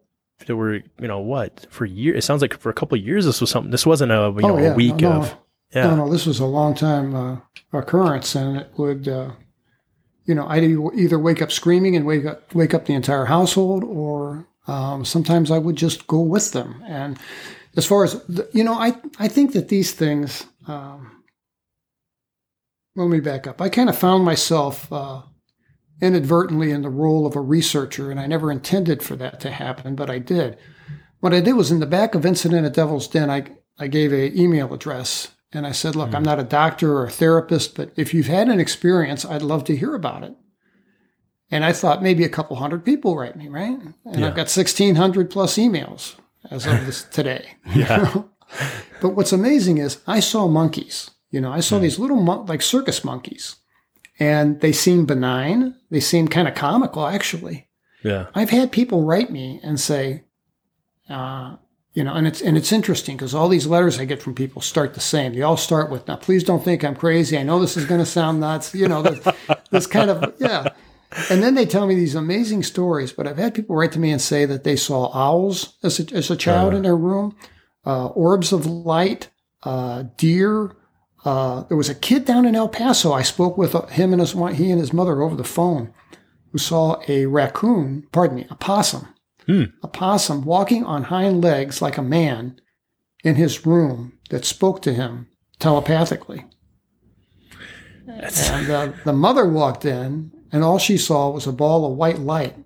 that 0.47 0.57
were 0.57 0.75
you 0.77 1.09
know 1.09 1.19
what 1.21 1.67
for 1.71 1.85
years. 1.87 2.19
It 2.19 2.23
sounds 2.27 2.43
like 2.43 2.59
for 2.59 2.71
a 2.71 2.75
couple 2.75 2.99
of 2.99 3.05
years 3.05 3.25
this 3.25 3.41
was 3.41 3.51
something. 3.51 3.71
This 3.71 3.87
wasn't 3.87 4.13
a 4.13 4.33
you 4.37 4.43
know 4.43 4.57
Oh, 4.57 4.59
yeah. 4.59 4.73
a 4.73 4.75
week 4.75 4.97
No, 4.97 5.11
no. 5.13 5.19
of 5.21 5.37
yeah 5.75 5.87
no, 5.91 5.97
no, 5.97 6.11
this 6.11 6.27
was 6.27 6.41
a 6.41 6.47
long 6.47 6.75
time 6.75 7.15
uh, 7.15 7.37
occurrence, 7.73 8.35
and 8.35 8.57
it 8.57 8.71
would. 8.77 9.07
Uh, 9.09 9.31
you 10.25 10.35
know, 10.35 10.53
e- 10.55 11.03
either 11.03 11.19
wake 11.19 11.43
up 11.43 11.51
screaming 11.51 11.97
and 11.97 12.07
wake 12.07 12.25
up 12.25 12.55
wake 12.55 12.75
up 12.75 12.87
the 12.87 12.95
entire 12.95 13.27
household, 13.27 13.85
or 13.85 14.47
um, 14.67 15.05
sometimes 15.05 15.51
I 15.51 15.59
would 15.59 15.77
just 15.77 16.07
go 16.07 16.21
with 16.21 16.53
them. 16.53 16.83
And 16.87 17.19
as 17.77 17.87
far 17.87 18.05
as 18.05 18.23
the, 18.25 18.49
you 18.53 18.65
know, 18.65 18.75
I 18.75 18.97
I 19.19 19.29
think 19.29 19.53
that 19.53 19.69
these 19.69 19.93
things. 19.93 20.47
Um, 20.67 21.17
let 22.97 23.09
me 23.09 23.21
back 23.21 23.47
up. 23.47 23.63
I 23.63 23.69
kind 23.69 23.89
of 23.89 23.97
found 23.97 24.25
myself 24.25 24.93
uh, 24.93 25.23
inadvertently 26.03 26.71
in 26.71 26.83
the 26.83 26.91
role 26.91 27.25
of 27.25 27.37
a 27.37 27.41
researcher, 27.41 28.11
and 28.11 28.19
I 28.19 28.27
never 28.27 28.51
intended 28.51 29.03
for 29.03 29.17
that 29.17 29.41
to 29.41 29.51
happen, 29.51 29.95
but 29.95 30.11
I 30.11 30.19
did. 30.19 30.59
What 31.21 31.33
I 31.33 31.41
did 31.41 31.53
was 31.53 31.71
in 31.71 31.81
the 31.81 31.87
back 31.87 32.15
of 32.15 32.27
Incident 32.27 32.67
at 32.67 32.75
Devil's 32.75 33.09
Den, 33.09 33.31
I 33.31 33.45
I 33.79 33.87
gave 33.87 34.13
a 34.13 34.37
email 34.39 34.75
address 34.75 35.29
and 35.53 35.67
I 35.67 35.73
said, 35.73 35.97
Look, 35.97 36.15
I'm 36.15 36.23
not 36.23 36.39
a 36.41 36.45
doctor 36.45 36.95
or 36.97 37.07
a 37.07 37.11
therapist, 37.11 37.75
but 37.77 37.93
if 37.97 38.15
you've 38.15 38.27
had 38.27 38.49
an 38.49 38.61
experience, 38.61 39.25
I'd 39.25 39.43
love 39.43 39.65
to 39.65 39.77
hear 39.77 39.95
about 39.95 40.23
it. 40.25 40.35
And 41.51 41.65
I 41.65 41.73
thought 41.73 42.03
maybe 42.03 42.23
a 42.25 42.29
couple 42.29 42.57
hundred 42.57 42.85
people 42.85 43.17
write 43.17 43.37
me, 43.37 43.49
right? 43.49 43.77
And 44.05 44.21
Yeah. 44.21 44.29
I've 44.29 44.37
got 44.37 44.49
1,600 44.49 45.31
plus 45.31 45.57
emails 45.57 46.15
as 46.51 46.67
of 46.67 46.87
this 46.87 47.03
today. 47.11 47.57
Yeah. 47.75 48.23
but 49.01 49.11
what's 49.11 49.33
amazing 49.33 49.79
is 49.79 50.01
I 50.07 50.21
saw 50.21 50.47
monkeys. 50.47 51.11
You 51.31 51.41
know, 51.41 51.51
I 51.53 51.61
saw 51.61 51.79
these 51.79 51.99
little 51.99 52.21
mon- 52.21 52.47
like 52.47 52.63
circus 52.63 53.05
monkeys, 53.05 53.57
and 54.19 54.61
they 54.61 54.73
seem 54.73 55.07
benign. 55.07 55.77
They 55.91 56.01
seem 56.01 56.27
kind 56.29 56.49
of 56.49 56.55
comical, 56.55 57.07
actually. 57.07 57.69
Yeah. 58.05 58.27
I've 58.35 58.51
had 58.51 58.73
people 58.73 59.05
write 59.05 59.31
me 59.31 59.61
and 59.63 59.79
say, 59.79 60.25
uh, 61.09 61.57
you 61.93 62.05
know, 62.05 62.15
and 62.15 62.27
it's 62.27 62.41
and 62.41 62.57
it's 62.57 62.71
interesting 62.71 63.17
because 63.17 63.35
all 63.35 63.49
these 63.49 63.67
letters 63.67 63.99
I 63.99 64.05
get 64.05 64.23
from 64.23 64.35
people 64.35 64.63
start 64.63 64.95
the 64.95 65.01
same. 65.01 65.35
They 65.35 65.43
all 65.43 65.57
start 65.57 65.91
with, 65.91 66.07
"Now, 66.07 66.17
please 66.17 66.45
don't 66.45 66.65
think 66.65 66.85
I'm 66.85 66.95
crazy. 66.95 67.37
I 67.37 67.43
know 67.43 67.59
this 67.59 67.77
is 67.77 67.85
going 67.85 68.01
to 68.01 68.07
sound 68.07 68.41
nuts." 68.41 68.75
You 68.75 68.87
know, 68.87 69.03
this, 69.03 69.27
this 69.71 69.87
kind 69.87 70.11
of 70.11 70.35
yeah. 70.39 70.69
And 71.29 71.43
then 71.43 71.57
they 71.57 71.67
tell 71.67 71.89
me 71.89 71.97
these 71.97 72.15
amazing 72.15 72.63
stories. 72.63 73.13
But 73.13 73.27
I've 73.27 73.39
had 73.39 73.55
people 73.55 73.75
write 73.75 73.91
to 73.93 73.99
me 73.99 74.13
and 74.13 74.23
say 74.23 74.45
that 74.45 74.63
they 74.63 74.77
saw 74.77 75.11
owls 75.13 75.77
as 75.83 75.99
a, 75.99 76.15
as 76.15 76.31
a 76.31 76.37
child 76.37 76.75
in 76.75 76.83
their 76.83 76.97
room, 76.97 77.35
uh, 77.85 78.07
orbs 78.07 78.53
of 78.53 78.67
light, 78.67 79.29
uh, 79.65 80.05
deer. 80.17 80.77
Uh, 81.25 81.65
there 81.65 81.77
was 81.77 81.89
a 81.89 81.95
kid 81.95 82.25
down 82.25 82.47
in 82.47 82.55
El 82.55 82.69
Paso. 82.69 83.13
I 83.13 83.23
spoke 83.23 83.59
with 83.59 83.75
him 83.91 84.13
and 84.13 84.21
his 84.21 84.33
he 84.33 84.71
and 84.71 84.81
his 84.81 84.93
mother 84.93 85.23
over 85.23 85.35
the 85.35 85.43
phone, 85.43 85.93
who 86.53 86.59
saw 86.59 87.03
a 87.09 87.27
raccoon. 87.27 88.07
Pardon 88.13 88.37
me, 88.37 88.47
a 88.49 88.55
possum 88.55 89.10
a 89.83 89.89
possum 89.89 90.45
walking 90.45 90.85
on 90.85 91.05
hind 91.05 91.43
legs 91.43 91.81
like 91.83 91.99
a 91.99 92.03
man 92.03 92.61
in 93.25 93.35
his 93.35 93.67
room 93.67 94.13
that 94.31 94.45
spoke 94.45 94.81
to 94.83 94.93
him 94.95 95.27
telepathically. 95.59 96.45
and 98.07 98.71
uh, 98.71 98.93
the 99.05 99.13
mother 99.13 99.47
walked 99.49 99.85
in, 99.85 100.33
and 100.53 100.65
all 100.65 100.79
she 100.79 100.97
saw 100.97 101.31
was 101.31 101.47
a 101.47 101.53
ball 101.53 101.85
of 101.91 101.97
white 101.97 102.19
light 102.19 102.57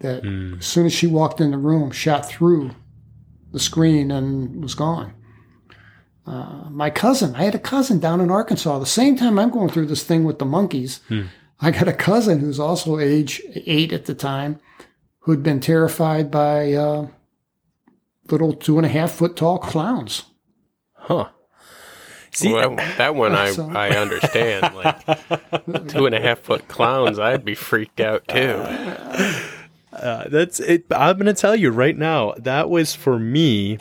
that, 0.00 0.22
Hmm. 0.24 0.54
as 0.58 0.66
soon 0.66 0.86
as 0.86 0.92
she 0.92 1.06
walked 1.06 1.40
in 1.40 1.50
the 1.50 1.58
room, 1.58 1.90
shot 1.90 2.26
through 2.28 2.70
the 3.52 3.60
screen 3.60 4.10
and 4.10 4.62
was 4.62 4.74
gone. 4.74 5.12
Uh, 6.26 6.68
my 6.70 6.90
cousin, 6.90 7.34
I 7.36 7.44
had 7.44 7.54
a 7.54 7.58
cousin 7.58 8.00
down 8.00 8.20
in 8.20 8.30
Arkansas. 8.30 8.78
The 8.78 8.86
same 8.86 9.16
time 9.16 9.38
I'm 9.38 9.50
going 9.50 9.68
through 9.68 9.86
this 9.86 10.02
thing 10.02 10.24
with 10.24 10.38
the 10.38 10.44
monkeys, 10.44 11.00
I 11.60 11.70
got 11.70 11.88
a 11.88 11.92
cousin 11.92 12.40
who's 12.40 12.58
also 12.58 12.98
age 12.98 13.40
eight 13.54 13.92
at 13.92 14.06
the 14.06 14.14
time, 14.14 14.58
who'd 15.26 15.42
been 15.42 15.58
terrified 15.60 16.30
by 16.30 16.72
uh, 16.72 17.08
little 18.30 18.52
two 18.52 18.76
and 18.78 18.86
a 18.86 18.88
half 18.88 19.10
foot 19.10 19.34
tall 19.36 19.58
clowns. 19.58 20.22
Huh. 20.94 21.28
See, 22.32 22.52
well, 22.52 22.76
that 22.76 23.14
one 23.16 23.34
I 23.34 23.50
So- 23.50 23.68
I 23.70 23.90
understand. 23.96 24.72
Like 24.74 25.88
two 25.88 26.06
and 26.06 26.14
a 26.14 26.20
half 26.20 26.38
foot 26.40 26.68
clowns, 26.68 27.18
I'd 27.18 27.44
be 27.44 27.54
freaked 27.56 27.98
out 28.00 28.28
too. 28.28 28.64
Uh, 29.92 30.28
that's 30.28 30.60
it. 30.60 30.84
I'm 30.94 31.16
going 31.16 31.26
to 31.26 31.34
tell 31.34 31.56
you 31.56 31.70
right 31.70 31.96
now. 31.96 32.34
That 32.38 32.68
was 32.70 32.94
for 32.94 33.18
me. 33.18 33.78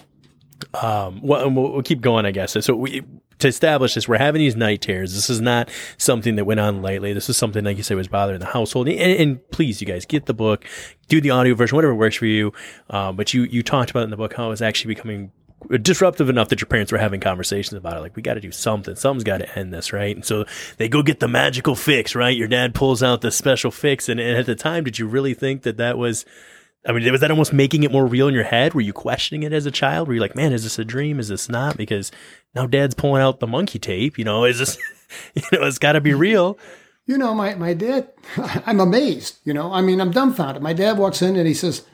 Um, 0.73 1.19
well, 1.21 1.49
we'll, 1.51 1.73
we'll 1.73 1.81
keep 1.83 2.01
going, 2.01 2.25
I 2.25 2.31
guess. 2.31 2.55
So 2.65 2.75
we 2.75 3.03
to 3.45 3.49
establish 3.49 3.93
this, 3.93 4.07
we're 4.07 4.17
having 4.17 4.39
these 4.39 4.55
night 4.55 4.81
terrors. 4.81 5.13
This 5.13 5.29
is 5.29 5.41
not 5.41 5.69
something 5.97 6.35
that 6.35 6.45
went 6.45 6.59
on 6.59 6.81
lately. 6.81 7.13
This 7.13 7.29
is 7.29 7.37
something, 7.37 7.63
like 7.63 7.77
you 7.77 7.83
said, 7.83 7.97
was 7.97 8.07
bothering 8.07 8.39
the 8.39 8.45
household. 8.45 8.87
And, 8.87 8.99
and 8.99 9.51
please, 9.51 9.81
you 9.81 9.87
guys, 9.87 10.05
get 10.05 10.25
the 10.25 10.33
book, 10.33 10.65
do 11.07 11.21
the 11.21 11.29
audio 11.29 11.55
version, 11.55 11.75
whatever 11.75 11.95
works 11.95 12.15
for 12.15 12.25
you. 12.25 12.51
Um, 12.89 13.15
but 13.15 13.33
you 13.33 13.43
you 13.43 13.63
talked 13.63 13.91
about 13.91 14.03
in 14.03 14.09
the 14.09 14.17
book 14.17 14.33
how 14.33 14.47
it 14.47 14.49
was 14.49 14.61
actually 14.61 14.95
becoming 14.95 15.31
disruptive 15.81 16.29
enough 16.29 16.49
that 16.49 16.61
your 16.61 16.67
parents 16.67 16.91
were 16.91 16.97
having 16.97 17.19
conversations 17.19 17.73
about 17.73 17.97
it. 17.97 18.01
Like, 18.01 18.15
we 18.15 18.21
got 18.21 18.35
to 18.35 18.41
do 18.41 18.51
something. 18.51 18.95
Something's 18.95 19.23
got 19.23 19.39
to 19.39 19.57
end 19.57 19.73
this, 19.73 19.93
right? 19.93 20.15
And 20.15 20.23
so 20.23 20.45
they 20.77 20.87
go 20.87 21.01
get 21.01 21.19
the 21.19 21.27
magical 21.27 21.75
fix, 21.75 22.13
right? 22.13 22.35
Your 22.35 22.47
dad 22.47 22.75
pulls 22.75 23.01
out 23.01 23.21
the 23.21 23.31
special 23.31 23.71
fix. 23.71 24.07
And, 24.09 24.19
and 24.19 24.37
at 24.37 24.45
the 24.45 24.55
time, 24.55 24.83
did 24.83 24.99
you 24.99 25.07
really 25.07 25.33
think 25.33 25.63
that 25.63 25.77
that 25.77 25.97
was, 25.97 26.25
I 26.87 26.91
mean, 26.91 27.11
was 27.11 27.21
that 27.21 27.31
almost 27.31 27.51
making 27.51 27.83
it 27.83 27.91
more 27.91 28.05
real 28.05 28.27
in 28.27 28.33
your 28.35 28.43
head? 28.43 28.73
Were 28.73 28.81
you 28.81 28.93
questioning 28.93 29.43
it 29.43 29.53
as 29.53 29.65
a 29.65 29.71
child? 29.71 30.07
Were 30.07 30.13
you 30.13 30.19
like, 30.19 30.35
man, 30.35 30.53
is 30.53 30.63
this 30.63 30.77
a 30.77 30.85
dream? 30.85 31.19
Is 31.19 31.29
this 31.29 31.49
not? 31.49 31.77
Because 31.77 32.11
now 32.53 32.67
dad's 32.67 32.93
pulling 32.93 33.21
out 33.21 33.39
the 33.39 33.47
monkey 33.47 33.79
tape. 33.79 34.19
You 34.19 34.25
know, 34.25 34.45
is 34.45 34.59
this, 34.59 34.77
you 35.33 35.41
know, 35.51 35.65
it's 35.65 35.79
got 35.79 35.93
to 35.93 36.01
be 36.01 36.13
real. 36.13 36.59
You 37.07 37.17
know, 37.17 37.33
my, 37.33 37.55
my 37.55 37.73
dad, 37.73 38.09
I'm 38.65 38.79
amazed. 38.79 39.37
You 39.45 39.53
know, 39.53 39.73
I 39.73 39.81
mean, 39.81 39.99
I'm 39.99 40.11
dumbfounded. 40.11 40.61
My 40.61 40.73
dad 40.73 40.97
walks 40.97 41.21
in 41.21 41.35
and 41.35 41.47
he 41.47 41.53
says, 41.53 41.85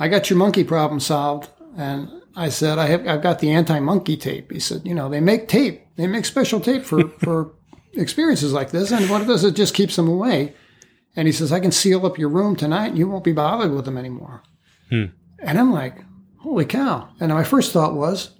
I 0.00 0.08
got 0.08 0.30
your 0.30 0.38
monkey 0.38 0.64
problem 0.64 1.00
solved. 1.00 1.50
And 1.76 2.08
I 2.34 2.48
said, 2.48 2.78
I 2.78 2.86
have, 2.86 3.06
I've 3.06 3.22
got 3.22 3.40
the 3.40 3.50
anti 3.50 3.78
monkey 3.80 4.16
tape. 4.16 4.50
He 4.50 4.60
said, 4.60 4.86
you 4.86 4.94
know, 4.94 5.08
they 5.08 5.20
make 5.20 5.48
tape, 5.48 5.86
they 5.96 6.06
make 6.06 6.24
special 6.24 6.60
tape 6.60 6.84
for, 6.84 7.08
for 7.20 7.52
experiences 7.94 8.52
like 8.52 8.70
this. 8.70 8.92
And 8.92 9.10
what 9.10 9.22
it 9.22 9.26
does, 9.26 9.44
it 9.44 9.56
just 9.56 9.74
keeps 9.74 9.96
them 9.96 10.08
away. 10.08 10.54
And 11.18 11.26
he 11.26 11.32
says, 11.32 11.50
I 11.50 11.58
can 11.58 11.72
seal 11.72 12.06
up 12.06 12.16
your 12.16 12.28
room 12.28 12.54
tonight 12.54 12.86
and 12.86 12.98
you 12.98 13.08
won't 13.08 13.24
be 13.24 13.32
bothered 13.32 13.72
with 13.72 13.84
them 13.86 13.98
anymore. 13.98 14.44
And 15.40 15.58
I'm 15.58 15.72
like, 15.72 15.96
holy 16.36 16.64
cow. 16.64 17.08
And 17.18 17.32
my 17.32 17.42
first 17.42 17.72
thought 17.72 17.94
was, 17.94 18.30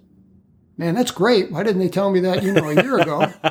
man, 0.76 0.94
that's 0.94 1.10
great. 1.10 1.50
Why 1.50 1.64
didn't 1.64 1.80
they 1.80 1.88
tell 1.88 2.12
me 2.12 2.20
that, 2.20 2.44
you 2.44 2.52
know, 2.52 2.68
a 2.68 2.80
year 2.80 2.98
ago? 3.00 3.26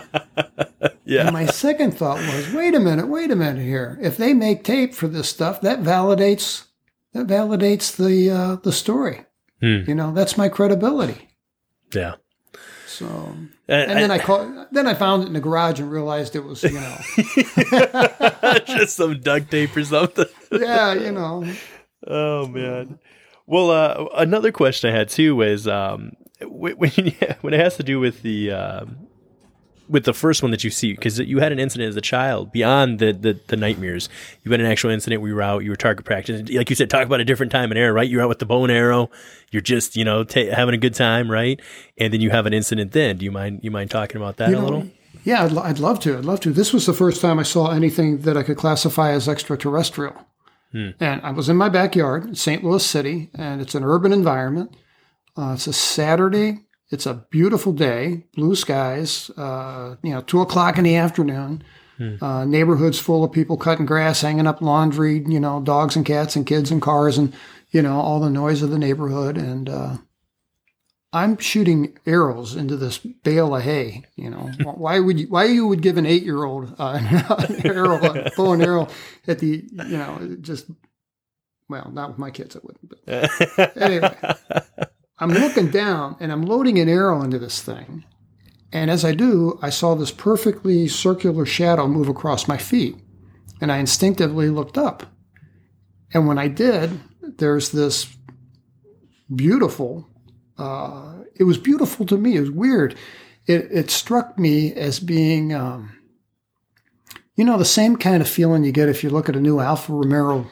Yeah. 1.08 1.28
And 1.28 1.34
my 1.34 1.46
second 1.46 1.98
thought 1.98 2.18
was, 2.18 2.52
wait 2.52 2.76
a 2.76 2.82
minute, 2.82 3.08
wait 3.08 3.32
a 3.32 3.36
minute 3.36 3.64
here. 3.64 3.98
If 4.02 4.18
they 4.18 4.34
make 4.34 4.66
tape 4.66 4.94
for 4.94 5.08
this 5.08 5.30
stuff, 5.30 5.62
that 5.62 5.80
validates 5.80 6.66
that 7.14 7.28
validates 7.28 7.96
the 7.96 8.30
uh, 8.30 8.56
the 8.58 8.74
story. 8.74 9.26
Hmm. 9.62 9.84
You 9.88 9.96
know, 9.96 10.12
that's 10.12 10.38
my 10.38 10.50
credibility. 10.50 11.30
Yeah. 11.94 12.16
So, 12.98 13.06
And, 13.68 13.91
and 13.91 14.00
then 14.00 14.10
I 14.10 14.18
call, 14.18 14.66
then 14.72 14.88
I 14.88 14.95
found 14.95 15.22
it 15.22 15.28
in 15.28 15.34
the 15.34 15.39
garage 15.39 15.80
and 15.80 15.91
realized 15.91 16.36
it 16.36 16.43
was, 16.43 16.64
you 16.64 16.72
know, 16.72 16.98
just 18.66 18.95
some 18.95 19.20
duct 19.20 19.52
tape 19.52 19.78
or 19.78 19.84
something. 19.84 20.26
yeah, 20.52 20.93
you 20.95 21.12
know, 21.12 21.45
Oh 22.08 22.48
man. 22.48 22.98
Well, 23.45 23.70
uh, 23.70 24.06
another 24.16 24.52
question 24.52 24.91
I 24.91 24.98
had 24.98 25.10
too 25.10 25.36
was 25.36 25.68
um, 25.68 26.14
when 26.41 27.14
when 27.41 27.54
it 27.54 27.60
has 27.60 27.78
to 27.78 27.84
do 27.84 28.00
with 28.00 28.24
the 28.24 28.52
um 28.52 29.07
with 29.90 30.06
the 30.06 30.14
first 30.14 30.42
one 30.42 30.52
that 30.52 30.64
you 30.64 30.70
see 30.70 30.94
because 30.94 31.20
you 31.20 31.40
had 31.40 31.52
an 31.52 31.60
incident 31.60 31.90
as 31.90 31.96
a 31.96 32.02
child 32.02 32.52
beyond 32.52 33.00
the, 33.00 33.14
the 33.14 33.40
the 33.48 33.56
nightmares. 33.56 34.10
You 34.44 34.52
had 34.52 34.60
an 34.60 34.66
actual 34.66 34.92
incident 34.92 35.22
where 35.22 35.30
you 35.30 35.36
were 35.36 35.42
out, 35.42 35.64
you 35.64 35.70
were 35.70 35.76
target 35.76 36.06
practice, 36.06 36.50
like 36.50 36.70
you 36.70 36.76
said, 36.76 36.90
talk 36.90 37.06
about 37.06 37.20
a 37.20 37.26
different 37.26 37.52
time 37.52 37.72
and 37.72 37.78
era, 37.78 37.94
right? 37.94 38.10
You're 38.10 38.22
out 38.22 38.30
with 38.30 38.40
the 38.40 38.46
bow 38.46 38.64
and 38.64 38.72
arrow, 38.72 39.10
you're 39.52 39.62
just 39.62 39.96
you 39.96 40.04
know 40.06 40.24
ta 40.24 40.42
having 40.54 40.74
a 40.76 40.78
good 40.78 40.94
time, 40.96 41.30
right? 41.32 41.60
And 41.98 42.14
then 42.14 42.22
you 42.22 42.30
have 42.30 42.46
an 42.46 42.54
incident. 42.54 42.92
Then 42.92 43.18
do 43.18 43.26
you 43.26 43.32
mind 43.32 43.62
you 43.64 43.72
mind 43.72 43.92
talking 43.92 44.18
about 44.18 44.38
that 44.38 44.50
You 44.50 44.58
a 44.58 44.60
little? 44.60 44.88
yeah, 45.24 45.44
I'd, 45.46 45.58
I'd 45.58 45.80
love 45.80 46.00
to. 46.02 46.18
I'd 46.18 46.26
love 46.26 46.40
to. 46.42 46.52
This 46.52 46.72
was 46.74 46.86
the 46.86 46.94
first 46.94 47.22
time 47.22 47.40
I 47.40 47.44
saw 47.44 47.72
anything 47.72 48.20
that 48.20 48.38
I 48.38 48.44
could 48.44 48.58
classify 48.58 49.12
as 49.12 49.28
extraterrestrial. 49.28 50.16
And 50.74 51.22
I 51.24 51.32
was 51.32 51.50
in 51.50 51.58
my 51.58 51.70
backyard 51.70 52.26
in 52.26 52.36
St. 52.36 52.64
Louis 52.64 52.86
City, 52.86 53.32
and 53.34 53.62
it's 53.62 53.74
an 53.74 53.84
urban 53.84 54.14
environment. 54.14 54.78
Uh, 55.36 55.54
it's 55.56 55.66
a 55.66 55.74
Saturday. 55.74 56.60
It's 56.90 57.06
a 57.06 57.26
beautiful 57.30 57.74
day, 57.74 58.24
blue 58.36 58.56
skies. 58.56 59.30
Uh, 59.32 59.96
you 60.04 60.14
know, 60.14 60.22
two 60.22 60.42
o'clock 60.42 60.78
in 60.78 60.84
the 60.86 60.96
afternoon. 60.96 61.64
Uh, 62.22 62.46
neighborhoods 62.46 63.00
full 63.00 63.24
of 63.24 63.32
people 63.32 63.58
cutting 63.58 63.88
grass, 63.88 64.22
hanging 64.22 64.46
up 64.46 64.62
laundry. 64.62 65.24
You 65.28 65.40
know, 65.40 65.60
dogs 65.62 65.96
and 65.96 66.06
cats 66.06 66.36
and 66.36 66.46
kids 66.46 66.70
and 66.70 66.80
cars, 66.80 67.18
and 67.18 67.34
you 67.72 67.82
know 67.82 68.00
all 68.00 68.20
the 68.20 68.30
noise 68.30 68.62
of 68.62 68.70
the 68.70 68.78
neighborhood. 68.78 69.36
And 69.36 69.68
uh, 69.68 69.98
I'm 71.12 71.40
shooting 71.40 71.98
arrows 72.06 72.56
into 72.56 72.78
this 72.78 73.00
bale 73.00 73.56
of 73.56 73.64
hay. 73.64 74.04
You 74.16 74.30
know, 74.30 74.52
why 74.64 75.00
would 75.00 75.20
you? 75.20 75.28
Why 75.28 75.46
you 75.46 75.66
would 75.66 75.82
give 75.82 75.98
an 75.98 76.06
eight 76.06 76.22
year 76.22 76.44
old 76.44 76.76
uh, 76.78 77.00
an 77.50 77.66
arrow, 77.66 77.98
a 77.98 78.32
bow 78.38 78.54
and 78.54 78.62
arrow 78.62 78.88
at 79.26 79.40
the 79.40 79.66
you 79.72 79.98
know 79.98 80.38
just 80.40 80.68
well, 81.68 81.90
not 81.92 82.10
with 82.10 82.20
my 82.20 82.32
kids, 82.32 82.56
I 82.56 82.60
wouldn't. 82.62 82.90
But 82.90 83.78
anyway, 83.82 84.16
I'm 85.20 85.30
looking 85.30 85.70
down 85.72 86.15
and 86.20 86.32
I'm 86.32 86.43
loading 86.43 86.80
an 86.80 86.89
arrow 86.89 87.22
into 87.22 87.39
this 87.39 87.61
thing, 87.61 88.05
and 88.72 88.91
as 88.91 89.03
I 89.03 89.13
do, 89.13 89.57
I 89.61 89.70
saw 89.70 89.95
this 89.95 90.11
perfectly 90.11 90.88
circular 90.88 91.45
shadow 91.45 91.88
move 91.88 92.07
across 92.09 92.47
my 92.47 92.57
feet, 92.57 92.95
and 93.61 93.72
I 93.72 93.78
instinctively 93.78 94.49
looked 94.49 94.78
up, 94.78 95.03
and 96.13 96.28
when 96.28 96.38
I 96.38 96.47
did, 96.47 96.99
there's 97.22 97.72
this 97.72 98.15
beautiful 99.34 100.07
uh, 100.57 101.13
it 101.36 101.43
was 101.43 101.57
beautiful 101.57 102.05
to 102.07 102.18
me. 102.18 102.36
It 102.36 102.41
was 102.41 102.51
weird. 102.51 102.95
It, 103.45 103.68
it 103.72 103.91
struck 103.91 104.39
me 104.39 104.74
as 104.74 104.99
being, 104.99 105.53
um, 105.53 105.95
you 107.36 107.45
know, 107.45 107.57
the 107.57 107.65
same 107.65 107.95
kind 107.95 108.22
of 108.22 108.28
feeling 108.28 108.63
you 108.63 108.72
get 108.72 108.89
if 108.89 109.03
you 109.03 109.09
look 109.09 109.30
at 109.30 109.36
a 109.36 109.39
new 109.39 109.59
Alfa 109.59 109.93
Romero 109.93 110.47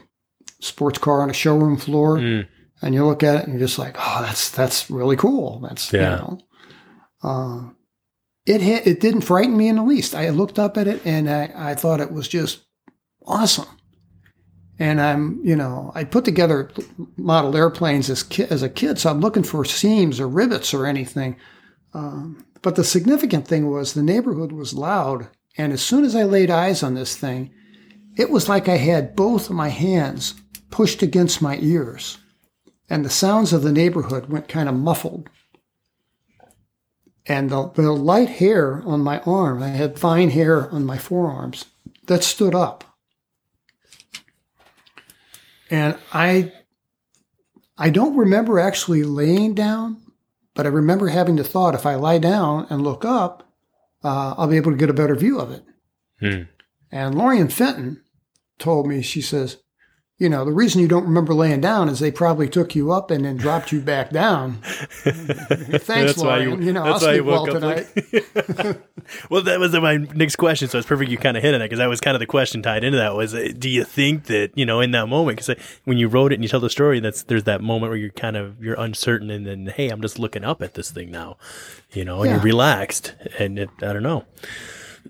sports 0.60 1.00
car 1.00 1.22
on 1.22 1.30
a 1.30 1.34
showroom 1.34 1.78
floor, 1.78 2.18
Mm. 2.18 2.48
And 2.86 2.96
you 2.96 3.06
look 3.06 3.22
at 3.24 3.36
it 3.36 3.44
and 3.44 3.52
you're 3.54 3.68
just 3.68 3.80
like, 3.80 3.96
oh, 4.00 4.22
that's 4.22 4.50
that's 4.50 4.90
really 4.90 5.18
cool. 5.18 5.60
That's 5.60 5.92
Yeah. 5.92 6.00
you 6.00 6.18
know. 6.22 6.40
Uh, 7.24 7.70
it 8.46 8.62
hit, 8.62 8.86
it 8.88 9.00
didn't 9.02 9.22
frighten 9.22 9.58
me 9.58 9.68
in 9.68 9.76
the 9.78 9.84
least. 9.84 10.14
I 10.16 10.30
looked 10.30 10.60
up 10.60 10.78
at 10.78 10.88
it 10.88 11.02
and 11.06 11.28
I, 11.30 11.52
I 11.56 11.74
thought 11.76 12.00
it 12.00 12.12
was 12.12 12.28
just 12.28 12.64
awesome. 13.26 13.66
And 14.78 15.02
I'm, 15.02 15.40
you 15.44 15.56
know, 15.56 15.92
I 15.96 16.04
put 16.04 16.26
together 16.26 16.70
model 17.18 17.56
airplanes 17.56 18.10
as 18.10 18.24
ki- 18.24 18.46
as 18.50 18.62
a 18.62 18.70
kid, 18.70 19.00
so 19.00 19.10
I'm 19.10 19.22
looking 19.22 19.44
for 19.44 19.64
seams 19.66 20.20
or 20.20 20.28
rivets 20.28 20.74
or 20.74 20.86
anything. 20.86 21.38
Um, 21.94 22.46
but 22.62 22.76
the 22.76 22.84
significant 22.84 23.48
thing 23.48 23.70
was 23.72 23.94
the 23.94 24.04
neighborhood 24.04 24.52
was 24.52 24.74
loud, 24.74 25.30
and 25.58 25.72
as 25.72 25.82
soon 25.82 26.04
as 26.04 26.14
I 26.16 26.24
laid 26.24 26.52
eyes 26.52 26.84
on 26.84 26.94
this 26.94 27.16
thing, 27.16 27.52
it 28.18 28.30
was 28.30 28.50
like 28.50 28.68
I 28.68 28.76
had 28.78 29.16
both 29.16 29.50
of 29.50 29.56
my 29.56 29.70
hands 29.70 30.34
pushed 30.72 31.02
against 31.02 31.42
my 31.42 31.58
ears, 31.62 32.18
and 32.90 33.04
the 33.04 33.10
sounds 33.10 33.54
of 33.54 33.64
the 33.64 33.72
neighborhood 33.72 34.30
went 34.30 34.48
kind 34.48 34.70
of 34.70 34.76
muffled. 34.76 35.30
And 37.28 37.50
the, 37.50 37.70
the 37.72 37.92
light 37.92 38.30
hair 38.30 38.84
on 38.86 39.02
my 39.02 39.20
arm, 39.22 39.64
I 39.64 39.70
had 39.70 39.98
fine 39.98 40.30
hair 40.30 40.70
on 40.70 40.86
my 40.86 40.98
forearms, 40.98 41.66
that 42.06 42.24
stood 42.24 42.54
up. 42.54 42.84
And 45.72 45.98
I 46.14 46.54
I 47.78 47.90
don't 47.90 48.16
remember 48.16 48.60
actually 48.60 49.04
laying 49.04 49.54
down, 49.54 49.98
but 50.54 50.66
I 50.66 50.70
remember 50.70 51.08
having 51.08 51.36
the 51.36 51.44
thought 51.44 51.76
if 51.76 51.86
I 51.86 51.96
lie 51.96 52.20
down 52.20 52.68
and 52.70 52.84
look 52.84 53.04
up, 53.04 53.52
uh, 54.04 54.36
I'll 54.38 54.48
be 54.48 54.58
able 54.58 54.72
to 54.72 54.78
get 54.78 54.90
a 54.90 54.94
better 54.94 55.16
view 55.16 55.40
of 55.40 55.52
it. 55.52 55.64
Hmm. 56.20 56.44
And 56.92 57.16
Lorien 57.16 57.50
Fenton 57.50 58.02
told 58.60 58.88
me, 58.88 59.02
she 59.02 59.22
says, 59.22 59.58
you 60.18 60.30
know, 60.30 60.46
the 60.46 60.52
reason 60.54 60.80
you 60.82 60.88
don't 60.88 61.04
remember 61.04 61.34
laying 61.34 61.60
down 61.62 61.90
is 61.90 62.00
they 62.00 62.12
probably 62.12 62.48
took 62.48 62.74
you 62.74 62.92
up 62.92 63.12
and 63.12 63.26
then 63.26 63.36
dropped 63.36 63.72
you 63.74 63.82
back 63.82 64.12
down. 64.12 64.54
Thanks, 64.64 65.88
That's 65.88 66.18
why 66.18 66.38
Lorien. 66.40 66.62
you- 66.62 66.68
You, 66.68 66.74
know, 66.74 66.86
that's 66.86 67.04
I'll 67.04 67.10
why 67.10 67.16
you 67.16 67.22
sleep 67.22 67.26
well 67.26 67.44
up 67.44 67.50
tonight. 67.60 68.66
like- 68.66 68.82
well, 69.30 69.42
that 69.44 69.60
was 69.60 69.74
my 69.74 69.98
next 69.98 70.38
question, 70.38 70.70
so 70.70 70.78
it's 70.78 70.88
perfect 70.88 71.12
you 71.12 71.18
kind 71.18 71.36
of 71.36 71.44
hit 71.44 71.54
on 71.54 71.62
it 71.62 71.66
because 71.66 71.80
that 71.80 71.90
was 71.90 72.00
kind 72.00 72.16
of 72.16 72.20
the 72.20 72.26
question 72.26 72.62
tied 72.62 72.84
into 72.84 72.98
that. 72.98 73.14
Was 73.16 73.34
uh, 73.36 73.50
do 73.58 73.70
you 73.70 73.84
think 73.84 74.26
that 74.26 74.52
you 74.56 74.66
know 74.66 74.80
in 74.80 74.92
that 74.92 75.08
moment 75.08 75.38
because 75.40 75.62
when 75.84 75.98
you 75.98 76.08
wrote 76.08 76.32
it 76.32 76.36
and 76.36 76.44
you 76.44 76.50
tell 76.50 76.60
the 76.62 76.70
story, 76.70 77.00
that's 77.02 77.24
there's 77.24 77.44
that 77.44 77.62
moment 77.62 77.90
where 77.90 77.98
you're 77.98 78.10
kind 78.12 78.38
of 78.38 78.64
you're 78.64 78.80
uncertain 78.80 79.30
and 79.30 79.46
then 79.46 79.68
hey, 79.68 79.90
I'm 79.90 80.02
just 80.02 80.18
looking 80.18 80.44
up 80.46 80.62
at 80.62 80.76
this 80.76 80.92
thing 80.92 81.12
now, 81.12 81.36
you 81.92 82.06
know, 82.06 82.22
and 82.22 82.26
Yeah. 82.30 82.36
you're 82.36 82.44
relaxed 82.44 83.14
and 83.38 83.60
it, 83.60 83.70
I 83.82 83.92
don't 83.94 84.04
know. 84.04 84.24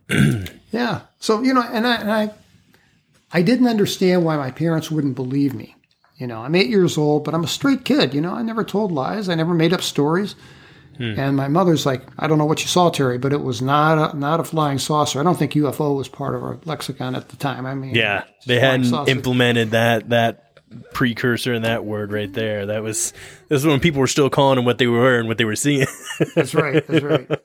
Yeah. 0.72 1.02
So, 1.20 1.42
you 1.42 1.54
know, 1.54 1.62
and 1.62 1.88
I, 1.88 1.96
and 1.96 2.12
I, 2.12 2.30
I 3.36 3.42
didn't 3.42 3.68
understand 3.68 4.24
why 4.24 4.38
my 4.38 4.50
parents 4.50 4.90
wouldn't 4.90 5.16
believe 5.16 5.54
me. 5.54 5.76
You 6.16 6.26
know, 6.26 6.40
I'm 6.40 6.56
eight 6.56 6.70
years 6.70 6.98
old, 6.98 7.26
but 7.26 7.34
I'm 7.34 7.44
a 7.44 7.48
straight 7.48 7.84
kid. 7.84 8.14
You 8.14 8.22
know, 8.22 8.34
I 8.34 8.42
never 8.44 8.64
told 8.64 8.94
lies. 8.94 9.28
I 9.28 9.36
never 9.36 9.54
made 9.54 9.74
up 9.74 9.82
stories. 9.82 10.36
Hmm. 10.96 11.20
And 11.20 11.36
my 11.36 11.50
mother's 11.50 11.86
like, 11.86 12.04
I 12.18 12.28
don't 12.28 12.38
know 12.38 12.46
what 12.46 12.62
you 12.62 12.68
saw, 12.68 12.90
Terry, 12.90 13.18
but 13.18 13.34
it 13.34 13.42
was 13.42 13.62
not 13.62 14.14
a, 14.14 14.18
not 14.18 14.40
a 14.40 14.46
flying 14.46 14.80
saucer. 14.80 15.20
I 15.20 15.24
don't 15.24 15.38
think 15.38 15.52
UFO 15.52 15.98
was 15.98 16.08
part 16.08 16.34
of 16.34 16.44
our 16.44 16.58
lexicon 16.64 17.14
at 17.14 17.28
the 17.28 17.36
time. 17.36 17.66
I 17.66 17.76
mean, 17.76 17.94
Yeah, 17.94 18.24
they 18.48 18.62
hadn't 18.62 18.86
saucer. 18.86 19.12
implemented 19.12 19.72
that 19.72 20.10
that 20.12 20.42
precursor 20.94 21.54
in 21.54 21.64
that 21.64 21.84
word 21.84 22.14
right 22.14 22.32
there. 22.32 22.68
That 22.68 22.84
was 22.84 23.12
this 23.50 23.60
is 23.60 23.66
when 23.66 23.82
people 23.82 24.00
were 24.00 24.08
still 24.08 24.30
calling 24.30 24.56
them 24.56 24.64
what 24.64 24.78
they 24.78 24.88
were 24.88 25.20
and 25.20 25.28
what 25.28 25.38
they 25.38 25.44
were 25.46 25.58
seeing. 25.58 25.88
That's 26.36 26.56
right. 26.56 26.88
That's 26.88 27.04
right. 27.04 27.30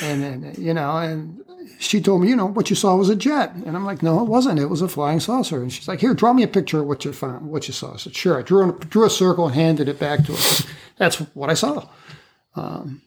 And 0.00 0.22
then, 0.22 0.54
you 0.58 0.74
know, 0.74 0.96
and 0.96 1.42
she 1.82 2.00
told 2.00 2.22
me, 2.22 2.28
you 2.28 2.36
know, 2.36 2.46
what 2.46 2.70
you 2.70 2.76
saw 2.76 2.94
was 2.96 3.08
a 3.08 3.16
jet. 3.16 3.54
And 3.54 3.76
I'm 3.76 3.84
like, 3.84 4.02
no, 4.02 4.20
it 4.20 4.28
wasn't. 4.28 4.60
It 4.60 4.66
was 4.66 4.82
a 4.82 4.88
flying 4.88 5.20
saucer. 5.20 5.60
And 5.62 5.72
she's 5.72 5.88
like, 5.88 6.00
here, 6.00 6.14
draw 6.14 6.32
me 6.32 6.42
a 6.42 6.48
picture 6.48 6.80
of 6.80 6.86
what 6.86 7.04
you 7.04 7.12
found, 7.12 7.48
what 7.48 7.66
you 7.66 7.74
saw. 7.74 7.94
I 7.94 7.96
said, 7.96 8.14
sure. 8.14 8.38
I 8.38 8.42
drew, 8.42 8.68
a- 8.70 8.84
drew 8.84 9.04
a 9.04 9.10
circle 9.10 9.46
and 9.46 9.54
handed 9.54 9.88
it 9.88 9.98
back 9.98 10.24
to 10.24 10.32
her. 10.32 10.68
That's 10.96 11.16
what 11.34 11.50
I 11.50 11.54
saw. 11.54 11.88
Um, 12.54 13.02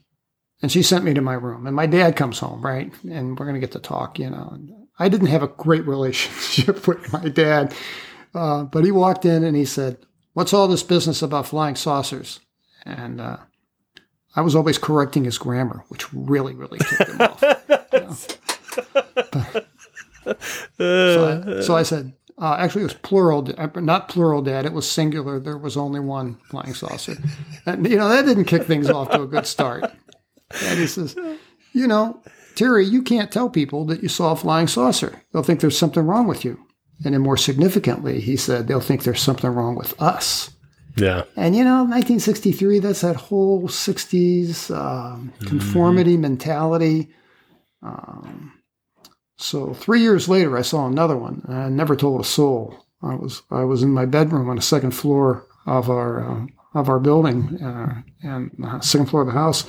and 0.62 0.72
she 0.72 0.84
sent 0.84 1.06
me 1.06 1.14
to 1.14 1.22
my 1.22 1.36
room. 1.36 1.68
And 1.68 1.76
my 1.76 1.86
dad 1.86 2.16
comes 2.16 2.40
home, 2.40 2.62
right? 2.62 2.92
And 3.04 3.40
we're 3.40 3.46
going 3.46 3.56
to 3.56 3.62
get 3.66 3.72
to 3.74 3.80
talk, 3.80 4.20
you 4.20 4.30
know. 4.30 4.50
And 4.54 4.72
I 5.00 5.10
didn't 5.10 5.28
have 5.28 5.44
a 5.44 5.48
great 5.48 5.86
relationship 5.88 6.88
with 6.88 7.14
my 7.14 7.30
dad. 7.30 7.74
Uh, 8.34 8.64
but 8.64 8.84
he 8.84 8.92
walked 8.92 9.26
in 9.26 9.44
and 9.44 9.56
he 9.56 9.66
said, 9.66 9.98
what's 10.34 10.54
all 10.54 10.68
this 10.68 10.84
business 10.84 11.22
about 11.22 11.48
flying 11.48 11.76
saucers? 11.76 12.40
And, 12.86 13.22
uh, 13.22 13.38
I 14.38 14.42
was 14.42 14.54
always 14.54 14.78
correcting 14.78 15.24
his 15.24 15.38
grammar, 15.38 15.86
which 15.88 16.14
really, 16.14 16.54
really 16.56 16.80
ticked 16.80 17.10
him 17.10 17.22
off. 17.22 18.38
so, 20.78 21.44
I, 21.58 21.62
so 21.62 21.76
I 21.76 21.84
said, 21.84 22.14
uh, 22.38 22.56
actually, 22.60 22.82
it 22.82 22.86
was 22.86 22.94
plural, 22.96 23.48
uh, 23.58 23.68
not 23.80 24.10
plural, 24.10 24.42
Dad. 24.42 24.66
It 24.66 24.74
was 24.74 24.90
singular. 24.90 25.40
There 25.40 25.58
was 25.58 25.78
only 25.78 26.00
one 26.00 26.38
flying 26.50 26.74
saucer. 26.74 27.16
And, 27.66 27.88
you 27.90 27.98
know, 27.98 28.10
that 28.10 28.26
didn't 28.26 28.46
kick 28.46 28.64
things 28.64 28.90
off 28.90 29.10
to 29.12 29.22
a 29.24 29.28
good 29.28 29.46
start. 29.46 29.92
And 30.64 30.80
he 30.80 30.88
says, 30.88 31.16
you 31.74 31.88
know, 31.88 32.22
Terry, 32.56 32.86
you 32.86 33.02
can't 33.02 33.32
tell 33.32 33.50
people 33.50 33.86
that 33.86 34.04
you 34.04 34.10
saw 34.10 34.32
a 34.32 34.36
flying 34.36 34.68
saucer. 34.68 35.24
They'll 35.32 35.44
think 35.44 35.60
there's 35.62 35.78
something 35.78 36.06
wrong 36.06 36.28
with 36.28 36.46
you. 36.46 36.60
And 37.04 37.14
then 37.14 37.22
more 37.22 37.38
significantly, 37.38 38.22
he 38.22 38.38
said, 38.38 38.68
they'll 38.68 38.80
think 38.80 39.04
there's 39.04 39.22
something 39.22 39.50
wrong 39.50 39.76
with 39.76 40.00
us. 40.02 40.52
yeah, 40.96 41.24
And 41.36 41.56
you 41.56 41.64
know, 41.64 41.84
1963, 41.84 42.80
that's 42.80 43.02
that 43.02 43.16
whole 43.18 43.68
60s 43.68 44.74
um, 44.76 45.34
conformity 45.42 46.16
mentality. 46.16 47.10
Um, 47.82 48.54
so 49.38 49.74
three 49.74 50.02
years 50.02 50.30
later, 50.30 50.58
I 50.58 50.62
saw 50.62 50.88
another 50.88 51.18
one. 51.18 51.44
and 51.48 51.58
I 51.58 51.70
never 51.70 51.96
told 51.96 52.22
a 52.22 52.26
soul. 52.26 52.86
I 53.02 53.16
was 53.16 53.44
I 53.52 53.64
was 53.64 53.84
in 53.84 53.92
my 53.92 54.06
bedroom 54.06 54.50
on 54.50 54.56
the 54.56 54.62
second 54.62 54.92
floor 54.92 55.46
of 55.66 55.90
our 55.90 56.24
uh, 56.24 56.46
of 56.74 56.90
our 56.90 57.00
building, 57.00 57.62
uh, 57.62 58.02
and 58.24 58.52
the 58.58 58.82
second 58.82 59.08
floor 59.08 59.22
of 59.22 59.28
the 59.28 59.34
house. 59.34 59.66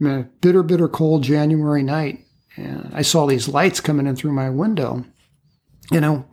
In 0.00 0.06
a 0.06 0.22
bitter, 0.40 0.62
bitter 0.62 0.88
cold 0.88 1.22
January 1.22 1.82
night, 1.82 2.24
and 2.56 2.90
I 2.94 3.02
saw 3.02 3.26
these 3.26 3.48
lights 3.48 3.80
coming 3.80 4.06
in 4.06 4.16
through 4.16 4.32
my 4.32 4.50
window. 4.50 5.04
You 5.90 6.00
know, 6.00 6.26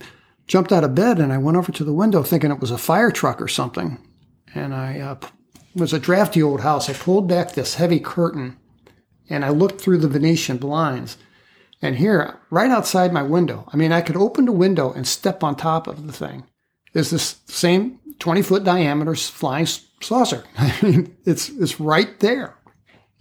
jumped 0.47 0.71
out 0.71 0.83
of 0.83 0.95
bed 0.95 1.19
and 1.19 1.33
I 1.33 1.37
went 1.37 1.57
over 1.57 1.71
to 1.73 1.83
the 1.83 1.93
window 1.93 2.23
thinking 2.23 2.51
it 2.51 2.61
was 2.61 2.71
a 2.71 2.77
fire 2.77 3.11
truck 3.11 3.41
or 3.41 3.49
something 3.49 3.97
and 4.53 4.73
I 4.73 4.99
uh, 4.99 5.15
it 5.53 5.79
was 5.79 5.93
a 5.93 5.99
drafty 5.99 6.43
old 6.43 6.61
house. 6.61 6.89
I 6.89 6.93
pulled 6.93 7.27
back 7.27 7.53
this 7.53 7.75
heavy 7.75 7.99
curtain, 7.99 8.57
and 9.29 9.45
I 9.45 9.49
looked 9.49 9.79
through 9.79 9.99
the 9.99 10.09
Venetian 10.09 10.57
blinds, 10.57 11.17
and 11.81 11.95
here, 11.95 12.39
right 12.49 12.69
outside 12.69 13.11
my 13.11 13.23
window, 13.23 13.67
I 13.73 13.77
mean, 13.77 13.91
I 13.91 14.01
could 14.01 14.15
open 14.15 14.45
the 14.45 14.51
window 14.51 14.91
and 14.91 15.07
step 15.07 15.43
on 15.43 15.55
top 15.55 15.87
of 15.87 16.05
the 16.05 16.13
thing. 16.13 16.45
Is 16.93 17.09
this 17.09 17.37
same 17.45 17.99
twenty 18.19 18.41
foot 18.41 18.63
diameter 18.63 19.15
flying 19.15 19.67
saucer? 20.01 20.43
I 20.57 20.77
mean, 20.81 21.15
it's 21.25 21.49
it's 21.49 21.79
right 21.79 22.19
there. 22.19 22.57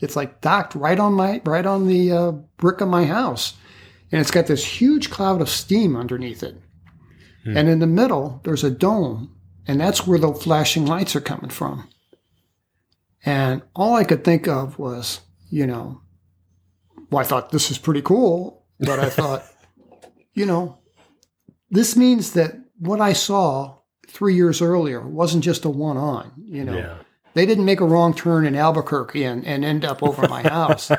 It's 0.00 0.16
like 0.16 0.40
docked 0.40 0.74
right 0.74 0.98
on 0.98 1.14
my 1.14 1.40
right 1.44 1.66
on 1.66 1.86
the 1.86 2.12
uh, 2.12 2.30
brick 2.58 2.80
of 2.80 2.88
my 2.88 3.04
house, 3.04 3.54
and 4.11 4.20
it's 4.20 4.30
got 4.30 4.46
this 4.46 4.64
huge 4.64 5.11
cloud 5.11 5.40
of 5.40 5.48
steam 5.48 5.96
underneath 5.96 6.42
it. 6.42 6.56
And 7.42 7.70
in 7.70 7.78
the 7.78 7.86
middle, 7.86 8.42
there's 8.44 8.64
a 8.64 8.70
dome 8.70 9.34
and 9.70 9.80
that's 9.80 10.04
where 10.04 10.18
the 10.18 10.34
flashing 10.34 10.84
lights 10.84 11.14
are 11.14 11.20
coming 11.20 11.50
from. 11.50 11.88
And 13.24 13.62
all 13.74 13.94
I 13.94 14.02
could 14.02 14.24
think 14.24 14.48
of 14.48 14.80
was, 14.80 15.20
you 15.48 15.64
know, 15.64 16.00
well, 17.11 17.20
I 17.20 17.24
thought 17.24 17.50
this 17.50 17.70
is 17.70 17.78
pretty 17.78 18.02
cool, 18.02 18.64
but 18.78 18.98
I 18.98 19.08
thought, 19.11 19.44
you 20.34 20.46
know, 20.46 20.78
this 21.70 21.96
means 21.96 22.32
that 22.32 22.52
what 22.78 23.00
I 23.00 23.12
saw 23.12 23.76
three 24.08 24.34
years 24.34 24.61
earlier 24.62 25.00
wasn't 25.06 25.44
just 25.44 25.64
a 25.64 25.70
one 25.70 25.96
on, 25.96 26.32
you 26.44 26.64
know. 26.64 26.76
yeah. 26.76 26.96
They 27.34 27.46
didn't 27.46 27.64
make 27.64 27.80
a 27.80 27.84
wrong 27.84 28.12
turn 28.12 28.44
in 28.44 28.56
Albuquerque 28.56 29.22
and, 29.22 29.46
and 29.46 29.64
end 29.64 29.84
up 29.84 30.02
over 30.02 30.26
my 30.28 30.42
house, 30.42 30.90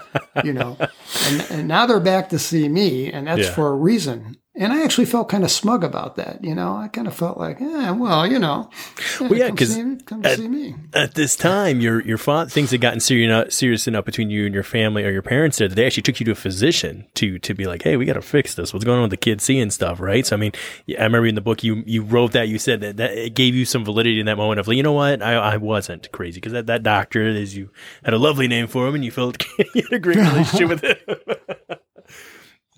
you 0.45 0.53
know. 0.53 0.78
And, 1.28 1.41
and 1.51 1.68
now 1.68 1.86
they're 1.86 1.99
back 1.99 2.30
to 2.30 2.39
see 2.39 2.70
me, 2.70 3.12
and 3.12 3.28
that's 3.28 3.47
Yeah. 3.47 3.53
for 3.53 3.68
a 3.68 3.76
reason. 3.76 4.38
And 4.54 4.74
I 4.74 4.84
actually 4.84 5.06
felt 5.06 5.30
kind 5.30 5.45
of 5.45 5.49
smug 5.49 5.82
about 5.82 6.18
that, 6.18 6.43
you 6.43 6.54
know. 6.54 6.76
I 6.76 6.89
kind 6.89 7.08
of 7.08 7.16
felt 7.16 7.38
like, 7.38 7.62
yeah, 7.62 7.91
well, 7.91 8.28
you 8.30 8.38
know, 8.38 8.70
Well, 9.22 9.34
yeah, 9.34 9.47
come 9.47 9.56
'cause 9.56 9.74
see 9.74 9.82
me- 9.84 9.97
come 10.06 10.24
see 10.26 10.47
me. 10.49 10.76
At 10.93 11.14
this 11.16 11.38
time, 11.38 11.80
your 11.80 12.02
your 12.02 12.18
fa- 12.18 12.47
things 12.49 12.72
had 12.72 12.82
gotten 12.82 12.99
serious 12.99 13.28
enough, 13.28 13.52
serious 13.54 13.88
enough 13.88 14.04
between 14.04 14.30
you 14.30 14.45
and 14.45 14.54
your 14.54 14.64
family 14.64 15.06
or 15.06 15.10
your 15.10 15.22
parents 15.22 15.58
there 15.58 15.70
that 15.70 15.76
they 15.76 15.86
actually 15.86 16.04
took 16.04 16.20
you 16.20 16.26
to 16.26 16.32
a 16.34 16.36
physician 16.36 17.08
to 17.16 17.39
to 17.39 17.54
be 17.54 17.66
like, 17.66 17.84
hey, 17.84 17.95
we 17.95 18.04
got 18.04 18.14
to 18.16 18.22
fix 18.22 18.54
this. 18.54 18.74
What's 18.74 18.84
going 18.84 18.97
on 18.97 19.04
with 19.04 19.12
the 19.12 19.18
kids 19.18 19.41
seeing 19.45 19.70
stuff, 19.72 20.02
right? 20.02 20.26
So 20.28 20.36
I 20.36 20.39
mean, 20.39 20.52
I 20.99 21.04
remember 21.04 21.28
in 21.28 21.36
the 21.36 21.41
book 21.41 21.64
you 21.64 21.82
you 21.86 22.04
wrote 22.04 22.34
that 22.34 22.49
you 22.49 22.60
said 22.60 22.82
that, 22.82 22.97
that 22.97 23.12
it 23.18 23.34
gave 23.34 23.56
you 23.56 23.64
some 23.64 23.86
validity 23.86 24.20
in 24.20 24.26
that 24.26 24.36
moment 24.36 24.60
of 24.60 24.68
like, 24.68 24.76
you 24.76 24.84
know 24.84 24.91
what, 24.91 25.22
I, 25.24 25.36
I 25.36 25.58
wasn't 25.58 26.12
crazy 26.12 26.41
because 26.41 26.52
that, 26.52 26.66
that 26.66 26.84
doctor 26.84 27.26
is 27.26 27.56
you 27.56 27.70
had 28.04 28.14
a 28.14 28.20
lovely 28.20 28.49
name 28.49 28.68
for 28.68 28.86
him 28.86 28.95
and 28.95 29.06
you 29.06 29.12
felt 29.12 29.41
you 29.74 29.82
had 29.89 29.93
a 29.93 29.99
great 29.99 30.18
relationship 30.34 30.68
with 30.68 30.84
him. 30.84 30.97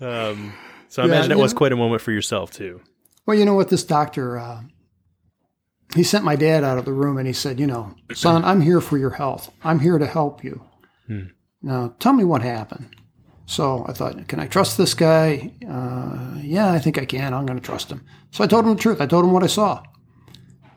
um, 0.00 0.52
so 0.94 1.02
I 1.02 1.06
Yeah, 1.06 1.12
imagine 1.14 1.32
it 1.32 1.38
was 1.38 1.52
know- 1.52 1.58
quite 1.58 1.72
a 1.72 1.76
moment 1.76 2.00
for 2.02 2.12
yourself 2.12 2.50
too. 2.52 2.80
Well, 3.26 3.36
you 3.36 3.44
know 3.44 3.54
what? 3.54 3.68
This 3.68 3.82
doctor, 3.84 4.38
uh, 4.38 4.60
he 5.96 6.02
sent 6.02 6.24
my 6.24 6.36
dad 6.36 6.62
out 6.62 6.78
of 6.78 6.84
the 6.84 6.92
room 6.92 7.18
and 7.18 7.26
he 7.26 7.32
said, 7.32 7.58
You 7.58 7.66
know, 7.66 7.94
son, 8.12 8.44
I'm 8.44 8.60
here 8.60 8.80
for 8.80 8.96
your 8.98 9.10
health. 9.10 9.50
I'm 9.64 9.80
here 9.80 9.98
to 9.98 10.06
help 10.06 10.44
you. 10.44 10.62
Now, 11.62 11.94
tell 11.98 12.12
me 12.12 12.24
what 12.24 12.42
happened. 12.42 12.94
So 13.46 13.84
I 13.88 13.92
thought, 13.92 14.28
Can 14.28 14.40
I 14.40 14.46
trust 14.46 14.76
this 14.78 14.94
guy? 14.94 15.52
Uh, 15.68 16.38
yeah, 16.42 16.72
I 16.72 16.78
think 16.78 16.96
I 16.98 17.04
can. 17.06 17.34
I'm 17.34 17.46
going 17.46 17.58
to 17.58 17.64
trust 17.64 17.90
him. 17.90 18.02
So 18.30 18.44
I 18.44 18.46
told 18.46 18.64
him 18.66 18.74
the 18.74 18.80
truth. 18.80 19.00
I 19.00 19.06
told 19.06 19.24
him 19.24 19.32
what 19.32 19.42
I 19.42 19.48
saw. 19.48 19.82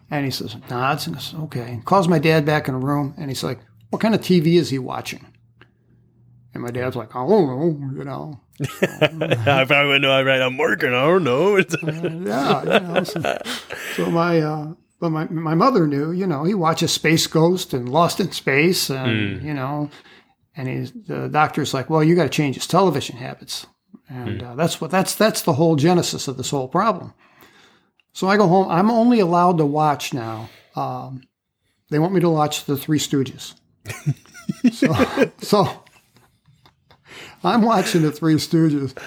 And 0.09 0.23
he 0.25 0.31
says, 0.31 0.55
"Nods." 0.55 0.69
Nah, 0.71 0.93
it's 0.93 1.07
it's 1.07 1.33
okay. 1.33 1.81
Calls 1.85 2.07
my 2.07 2.19
dad 2.19 2.45
back 2.45 2.67
in 2.69 2.73
the 2.79 2.85
room 2.85 3.13
and 3.17 3.29
he's 3.29 3.43
like, 3.43 3.59
What 3.89 4.01
kind 4.01 4.15
of 4.15 4.21
TV 4.21 4.55
is 4.55 4.69
he 4.69 4.79
watching? 4.79 5.25
And 6.57 6.63
my 6.65 6.71
dad's 6.71 6.95
like, 6.95 7.15
I 7.15 7.19
don't 7.19 7.45
know, 7.47 7.97
you 7.99 8.03
know. 8.03 8.39
I 8.81 9.63
probably 9.65 9.85
wouldn't 9.89 10.01
know. 10.01 10.23
Right, 10.23 10.41
I'm 10.41 10.57
working. 10.57 10.89
I 10.89 11.05
don't 11.05 11.23
know. 11.23 11.55
It's- 11.55 11.75
yeah, 11.83 12.63
you 12.63 12.87
know, 12.87 13.03
so, 13.03 13.37
so 13.95 14.09
my 14.09 14.39
uh, 14.41 14.73
but 14.99 15.11
my 15.11 15.25
my 15.27 15.53
mother 15.53 15.85
knew, 15.85 16.11
you 16.11 16.25
know, 16.25 16.45
he 16.45 16.55
watches 16.55 16.91
Space 16.91 17.27
Ghost 17.27 17.75
and 17.75 17.87
Lost 17.87 18.19
in 18.19 18.31
Space, 18.31 18.89
and 18.89 19.43
you 19.43 19.53
know, 19.53 19.91
and 20.55 20.67
he's 20.67 20.91
the 20.91 21.27
doctor's 21.27 21.75
like, 21.75 21.91
well, 21.91 22.03
you 22.03 22.15
got 22.15 22.23
to 22.23 22.29
change 22.29 22.55
his 22.55 22.65
television 22.65 23.17
habits, 23.17 23.67
and 24.09 24.41
uh, 24.41 24.55
that's 24.55 24.81
what 24.81 24.89
that's 24.89 25.13
that's 25.13 25.43
the 25.43 25.53
whole 25.53 25.75
genesis 25.75 26.27
of 26.27 26.37
this 26.37 26.49
whole 26.49 26.67
problem. 26.67 27.13
So 28.13 28.27
I 28.27 28.37
go 28.37 28.47
home. 28.47 28.67
I'm 28.71 28.89
only 28.89 29.19
allowed 29.19 29.59
to 29.59 29.65
watch 29.67 30.11
now. 30.15 30.49
Um, 30.75 31.21
they 31.91 31.99
want 31.99 32.15
me 32.15 32.21
to 32.21 32.29
watch 32.31 32.65
the 32.65 32.75
Three 32.75 32.97
Stooges. 32.97 33.53
so, 34.73 35.31
so 35.37 35.83
I'm 37.43 37.61
watching 37.61 38.01
the 38.01 38.11
Three 38.11 38.35
Stooges, 38.35 38.97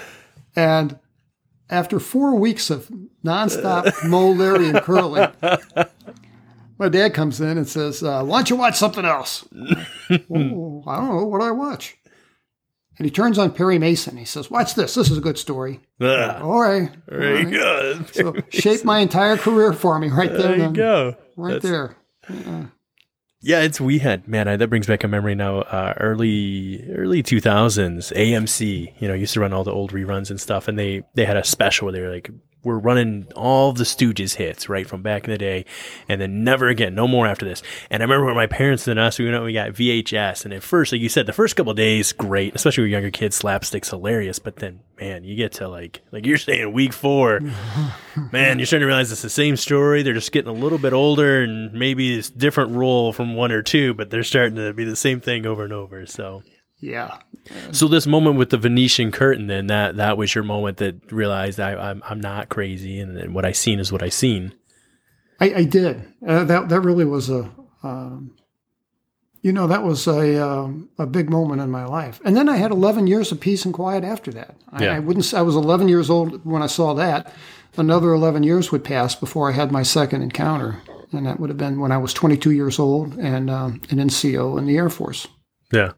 and 0.55 0.97
after 1.69 1.99
four 1.99 2.35
weeks 2.35 2.69
of 2.69 2.91
nonstop 3.23 3.91
Moe, 4.09 4.31
Larry, 4.31 4.69
and 4.69 4.81
Curly, 4.81 5.27
my 6.77 6.89
dad 6.89 7.13
comes 7.13 7.39
in 7.41 7.57
and 7.57 7.67
says, 7.67 8.03
uh, 8.03 8.23
"Why 8.23 8.37
don't 8.39 8.49
you 8.49 8.55
watch 8.55 8.77
something 8.77 9.05
else?" 9.05 9.45
oh, 10.09 10.83
I 10.87 10.95
don't 10.97 11.09
know. 11.09 11.25
What 11.25 11.39
do 11.39 11.45
I 11.45 11.51
watch? 11.51 11.97
And 12.97 13.05
he 13.05 13.11
turns 13.11 13.39
on 13.39 13.51
Perry 13.51 13.79
Mason. 13.79 14.17
He 14.17 14.25
says, 14.25 14.51
"Watch 14.51 14.75
this. 14.75 14.93
This 14.95 15.09
is 15.09 15.17
a 15.17 15.21
good 15.21 15.37
story." 15.37 15.79
Ah, 16.01 16.41
All 16.41 16.59
right. 16.61 16.89
very 17.07 17.37
all 17.37 17.43
right. 17.43 17.51
good. 17.51 18.13
So 18.15 18.35
shaped 18.49 18.85
my 18.85 18.99
entire 18.99 19.37
career 19.37 19.73
for 19.73 19.97
me 19.99 20.09
right 20.09 20.29
there. 20.29 20.41
there 20.41 20.55
you 20.55 20.61
then. 20.63 20.73
go. 20.73 21.15
Right 21.35 21.61
That's- 21.61 21.95
there. 22.29 22.71
Yeah, 23.43 23.61
it's 23.61 23.81
we 23.81 23.97
had 23.99 24.27
man. 24.27 24.47
I, 24.47 24.55
that 24.55 24.67
brings 24.67 24.85
back 24.85 25.03
a 25.03 25.07
memory 25.07 25.33
now. 25.33 25.61
Uh, 25.61 25.93
early 25.99 26.87
early 26.91 27.23
two 27.23 27.41
thousands, 27.41 28.11
AMC. 28.11 28.93
You 28.99 29.07
know, 29.07 29.15
used 29.15 29.33
to 29.33 29.39
run 29.39 29.51
all 29.51 29.63
the 29.63 29.71
old 29.71 29.91
reruns 29.91 30.29
and 30.29 30.39
stuff, 30.39 30.67
and 30.67 30.77
they 30.77 31.03
they 31.15 31.25
had 31.25 31.37
a 31.37 31.43
special 31.43 31.85
where 31.87 31.91
they 31.93 32.01
were 32.01 32.11
like, 32.11 32.29
we're 32.63 32.77
running 32.77 33.27
all 33.35 33.73
the 33.73 33.83
Stooges 33.83 34.35
hits 34.35 34.69
right 34.69 34.87
from 34.87 35.01
back 35.01 35.25
in 35.25 35.31
the 35.31 35.37
day, 35.37 35.65
and 36.07 36.21
then 36.21 36.43
never 36.43 36.67
again, 36.67 36.93
no 36.93 37.07
more 37.07 37.27
after 37.27 37.45
this. 37.45 37.63
And 37.89 38.01
I 38.01 38.05
remember 38.05 38.25
when 38.25 38.35
my 38.35 38.47
parents 38.47 38.87
and 38.87 38.99
us, 38.99 39.17
we 39.17 39.25
went 39.25 39.35
out, 39.35 39.43
we 39.43 39.53
got 39.53 39.71
VHS, 39.71 40.45
and 40.45 40.53
at 40.53 40.63
first, 40.63 40.91
like 40.91 41.01
you 41.01 41.09
said, 41.09 41.25
the 41.25 41.33
first 41.33 41.55
couple 41.55 41.71
of 41.71 41.77
days, 41.77 42.13
great, 42.13 42.55
especially 42.55 42.83
with 42.83 42.91
younger 42.91 43.11
kids, 43.11 43.35
slapstick's 43.35 43.89
hilarious. 43.89 44.39
But 44.39 44.57
then, 44.57 44.81
man, 44.99 45.23
you 45.23 45.35
get 45.35 45.53
to 45.53 45.67
like 45.67 46.01
like 46.11 46.25
you're 46.25 46.37
saying 46.37 46.71
week 46.73 46.93
four, 46.93 47.39
man, 48.31 48.59
you're 48.59 48.65
starting 48.65 48.81
to 48.81 48.87
realize 48.87 49.11
it's 49.11 49.21
the 49.21 49.29
same 49.29 49.57
story. 49.57 50.03
They're 50.03 50.13
just 50.13 50.31
getting 50.31 50.49
a 50.49 50.53
little 50.53 50.77
bit 50.77 50.93
older 50.93 51.41
and 51.41 51.73
maybe 51.73 52.17
it's 52.17 52.29
different 52.29 52.71
role 52.71 53.13
from 53.13 53.35
one 53.35 53.51
or 53.51 53.61
two, 53.61 53.93
but 53.93 54.09
they're 54.09 54.23
starting 54.23 54.55
to 54.55 54.73
be 54.73 54.83
the 54.83 54.95
same 54.95 55.19
thing 55.19 55.45
over 55.45 55.63
and 55.63 55.73
over. 55.73 56.05
So, 56.05 56.43
Yeah. 56.81 57.17
so 57.71 57.87
this 57.87 58.07
moment 58.07 58.37
with 58.37 58.49
the 58.49 58.57
Venetian 58.57 59.11
curtain, 59.11 59.47
then 59.47 59.67
that 59.67 59.95
that 59.97 60.17
was 60.17 60.33
your 60.35 60.43
moment 60.43 60.77
that 60.77 61.11
realized 61.11 61.59
I, 61.59 61.73
I'm 61.75 62.01
I'm 62.09 62.19
not 62.19 62.49
crazy, 62.49 62.99
and, 62.99 63.17
and 63.17 63.33
what 63.33 63.45
I 63.45 63.51
seen 63.51 63.79
is 63.79 63.91
what 63.91 64.03
I 64.03 64.09
seen. 64.09 64.53
I, 65.39 65.53
I 65.55 65.63
did. 65.63 66.03
Uh, 66.25 66.43
that 66.43 66.69
that 66.69 66.81
really 66.81 67.05
was 67.05 67.29
a, 67.29 67.49
um, 67.83 68.35
you 69.41 69.51
know, 69.51 69.67
that 69.67 69.83
was 69.83 70.07
a 70.07 70.43
um, 70.43 70.89
a 70.97 71.05
big 71.07 71.29
moment 71.29 71.61
in 71.61 71.71
my 71.71 71.85
life. 71.85 72.19
And 72.23 72.35
then 72.35 72.47
I 72.49 72.57
had 72.57 72.71
11 72.71 73.07
years 73.07 73.31
of 73.31 73.39
peace 73.39 73.65
and 73.65 73.73
quiet 73.73 74.03
after 74.03 74.31
that. 74.33 74.55
I, 74.71 74.83
Yeah. 74.83 74.95
I 74.95 74.99
wouldn't. 74.99 75.33
I 75.33 75.41
was 75.41 75.55
11 75.55 75.87
years 75.87 76.09
old 76.09 76.45
when 76.45 76.61
I 76.61 76.67
saw 76.67 76.93
that. 76.95 77.33
Another 77.77 78.11
11 78.13 78.43
years 78.43 78.71
would 78.71 78.83
pass 78.83 79.15
before 79.15 79.49
I 79.49 79.53
had 79.53 79.71
my 79.71 79.81
second 79.81 80.21
encounter, 80.23 80.81
and 81.11 81.25
that 81.25 81.39
would 81.39 81.49
have 81.49 81.57
been 81.57 81.79
when 81.79 81.91
I 81.91 81.97
was 81.97 82.13
22 82.13 82.51
years 82.51 82.77
old 82.79 83.17
and 83.17 83.49
um, 83.49 83.81
an 83.89 83.97
NCO 83.97 84.57
in 84.57 84.65
the 84.65 84.77
Air 84.77 84.89
Force. 84.89 85.27
Yeah. 85.71 85.93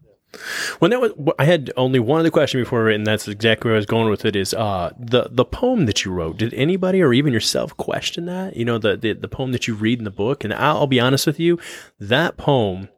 When 0.80 0.92
that 0.92 1.00
was, 1.00 1.12
I 1.38 1.46
had 1.46 1.72
only 1.78 2.00
one 2.00 2.20
other 2.20 2.32
question 2.32 2.62
before, 2.62 2.90
and 2.90 3.06
that's 3.06 3.28
exactly 3.28 3.70
where 3.70 3.76
I 3.76 3.78
was 3.78 3.86
going 3.86 4.10
with 4.10 4.26
it. 4.26 4.36
Is 4.36 4.54
uh 4.54 4.92
the 4.98 5.30
the 5.30 5.46
poem 5.46 5.86
that 5.86 6.04
you 6.04 6.12
wrote? 6.12 6.38
Did 6.38 6.54
anybody 6.54 7.02
or 7.02 7.14
even 7.14 7.34
yourself 7.34 7.76
question 7.78 8.26
that? 8.26 8.56
You 8.56 8.66
know, 8.66 8.78
the 8.78 8.98
the, 8.98 9.14
the 9.14 9.28
poem 9.28 9.52
that 9.52 9.68
you 9.68 9.76
read 9.76 10.00
in 10.00 10.06
the 10.06 10.12
book. 10.12 10.44
And 10.44 10.54
I'll, 10.54 10.78
I'll 10.78 10.88
be 10.88 11.00
honest 11.00 11.28
with 11.28 11.40
you, 11.40 11.60
that 12.00 12.38
poem, 12.38 12.90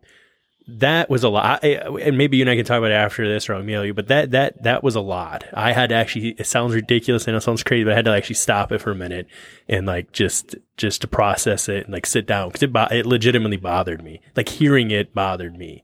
that 0.68 1.10
was 1.10 1.24
a 1.24 1.30
lot. 1.30 1.64
I, 1.64 1.68
and 2.02 2.18
maybe 2.18 2.38
you 2.38 2.44
and 2.44 2.50
I 2.50 2.56
can 2.56 2.66
talk 2.66 2.80
about 2.80 2.92
it 2.92 2.96
after 2.96 3.28
this, 3.28 3.48
or 3.50 3.56
I'll 3.56 3.64
mail 3.64 3.86
you. 3.86 3.94
But 3.94 4.08
that 4.08 4.32
that 4.32 4.64
that 4.64 4.84
was 4.84 4.96
a 4.96 5.02
lot. 5.02 5.44
I 5.54 5.72
had 5.74 5.90
to 5.90 5.96
actually. 5.96 6.30
It 6.38 6.48
sounds 6.48 6.74
ridiculous 6.74 7.28
and 7.28 7.36
it 7.36 7.42
sounds 7.42 7.64
crazy, 7.64 7.84
but 7.84 7.94
I 7.94 7.96
had 7.96 8.06
to 8.06 8.12
actually 8.12 8.36
stop 8.36 8.72
it 8.72 8.80
for 8.80 8.92
a 8.92 8.96
minute 8.96 9.28
and 9.70 9.86
like 9.86 10.12
just 10.12 10.56
just 10.78 11.02
to 11.02 11.08
process 11.08 11.70
it 11.70 11.86
and 11.86 11.94
like 11.94 12.06
sit 12.06 12.26
down 12.26 12.50
because 12.50 12.64
it 12.64 12.74
bo- 12.74 12.88
it 12.92 13.06
legitimately 13.06 13.58
bothered 13.58 14.04
me. 14.04 14.22
Like 14.36 14.50
hearing 14.50 14.92
it 14.92 15.14
bothered 15.14 15.58
me. 15.58 15.84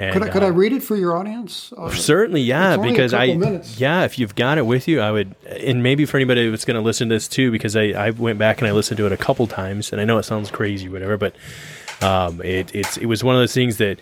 And, 0.00 0.12
Could 0.12 0.22
I, 0.22 0.28
could 0.28 0.42
I 0.44 0.46
uh, 0.46 0.50
read 0.50 0.72
it 0.72 0.84
for 0.84 0.94
your 0.94 1.16
audience? 1.16 1.72
Uh, 1.76 1.90
Certainly, 1.90 2.42
yeah, 2.42 2.74
It's 2.74 2.78
only 2.78 2.90
a 2.90 2.92
because 2.92 3.12
I, 3.12 3.34
minutes. 3.34 3.80
yeah, 3.80 4.04
if 4.04 4.16
you've 4.16 4.36
got 4.36 4.56
it 4.56 4.64
with 4.64 4.86
you, 4.86 5.00
I 5.00 5.10
would, 5.10 5.34
and 5.44 5.82
maybe 5.82 6.04
for 6.04 6.18
anybody 6.18 6.48
that's 6.50 6.64
going 6.64 6.76
to 6.76 6.80
listen 6.80 7.08
to 7.08 7.16
this 7.16 7.26
too, 7.26 7.50
because 7.50 7.74
I, 7.74 7.86
I 7.86 8.10
went 8.10 8.38
back 8.38 8.58
and 8.60 8.68
I 8.68 8.70
listened 8.70 8.98
to 8.98 9.06
it 9.06 9.12
a 9.12 9.16
couple 9.16 9.48
times, 9.48 9.90
and 9.90 10.00
I 10.00 10.04
know 10.04 10.16
it 10.18 10.22
sounds 10.22 10.52
crazy, 10.52 10.88
whatever, 10.88 11.16
but 11.16 11.34
um, 12.02 12.40
it, 12.42 12.74
it's, 12.74 12.96
it 12.96 13.06
was 13.06 13.22
one 13.24 13.34
of 13.34 13.40
those 13.40 13.54
things 13.54 13.76
that 13.78 13.98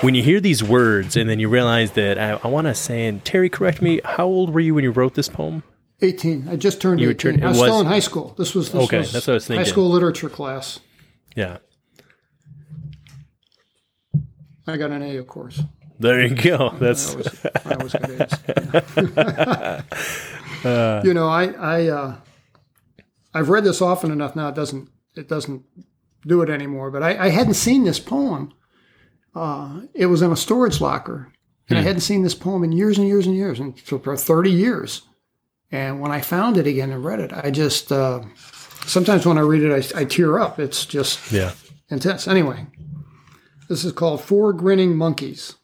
when 0.00 0.14
you 0.14 0.22
hear 0.22 0.40
these 0.40 0.62
words 0.64 1.16
and 1.16 1.28
then 1.30 1.38
you 1.38 1.48
realize 1.48 1.92
that 1.92 2.18
I, 2.18 2.32
I 2.42 2.48
want 2.48 2.66
to 2.66 2.74
say, 2.74 3.06
and 3.06 3.24
Terry, 3.24 3.48
correct 3.48 3.80
me, 3.82 4.00
how 4.04 4.26
old 4.26 4.50
were 4.52 4.60
you 4.60 4.74
when 4.74 4.84
you 4.84 4.90
wrote 4.90 5.14
this 5.14 5.28
poem? 5.28 5.62
18. 6.00 6.48
I 6.48 6.56
just 6.56 6.80
turned 6.80 7.00
You 7.00 7.10
18. 7.10 7.18
turned- 7.18 7.44
I 7.44 7.48
was, 7.48 7.58
was- 7.58 7.68
still 7.68 7.80
in 7.80 7.86
high 7.86 8.00
school. 8.00 8.34
This 8.36 8.54
was 8.54 8.72
this 8.72 8.82
Okay, 8.84 8.98
was 8.98 9.12
that's 9.12 9.26
what 9.28 9.32
I 9.32 9.34
was 9.34 9.46
thinking. 9.46 9.64
high 9.64 9.70
school 9.70 9.88
literature 9.88 10.28
class. 10.28 10.80
Yeah, 11.36 11.58
I 14.66 14.76
got 14.76 14.90
an 14.90 15.02
A, 15.02 15.16
of 15.16 15.26
course. 15.26 15.60
there 15.98 16.22
you 16.26 16.34
go. 16.34 16.70
That's 16.78 17.14
I 17.64 17.74
always, 17.74 17.92
got 17.92 18.10
A's. 20.64 21.04
you 21.04 21.14
know, 21.14 21.28
I, 21.28 21.52
I, 21.58 21.86
uh, 21.88 22.16
I've 23.34 23.48
read 23.48 23.64
this 23.64 23.80
often 23.82 24.10
enough 24.10 24.36
now. 24.36 24.48
It 24.48 24.54
doesn't, 24.54 24.88
it 25.14 25.28
doesn't 25.28 25.62
do 26.26 26.42
it 26.42 26.50
anymore. 26.50 26.90
But 26.90 27.02
I, 27.02 27.26
I 27.26 27.28
hadn't 27.28 27.54
seen 27.54 27.84
this 27.84 28.00
poem. 28.00 28.52
Uh, 29.34 29.82
it 29.94 30.06
was 30.06 30.22
in 30.22 30.32
a 30.32 30.36
storage 30.36 30.80
locker, 30.80 31.32
and 31.68 31.78
I 31.78 31.82
hadn't 31.82 32.00
seen 32.00 32.22
this 32.22 32.34
poem 32.34 32.64
in 32.64 32.72
years 32.72 32.98
and 32.98 33.06
years 33.06 33.26
and 33.26 33.34
years, 33.34 33.58
and 33.60 33.78
for 33.80 33.98
for 33.98 34.16
thirty 34.16 34.50
years. 34.50 35.02
And 35.70 36.00
when 36.00 36.12
I 36.12 36.20
found 36.20 36.58
it 36.58 36.66
again 36.66 36.90
and 36.90 37.04
read 37.04 37.20
it, 37.20 37.32
I 37.32 37.50
just 37.50 37.90
uh, 37.90 38.22
sometimes 38.86 39.24
when 39.24 39.38
I 39.38 39.42
read 39.42 39.62
it, 39.62 39.94
I, 39.94 40.00
I 40.00 40.04
tear 40.04 40.38
up. 40.38 40.58
It's 40.58 40.84
just 40.84 41.32
yeah. 41.32 41.52
intense. 41.88 42.28
Anyway, 42.28 42.66
this 43.68 43.84
is 43.84 43.92
called 43.92 44.20
Four 44.20 44.52
Grinning 44.52 44.96
Monkeys. 44.96 45.56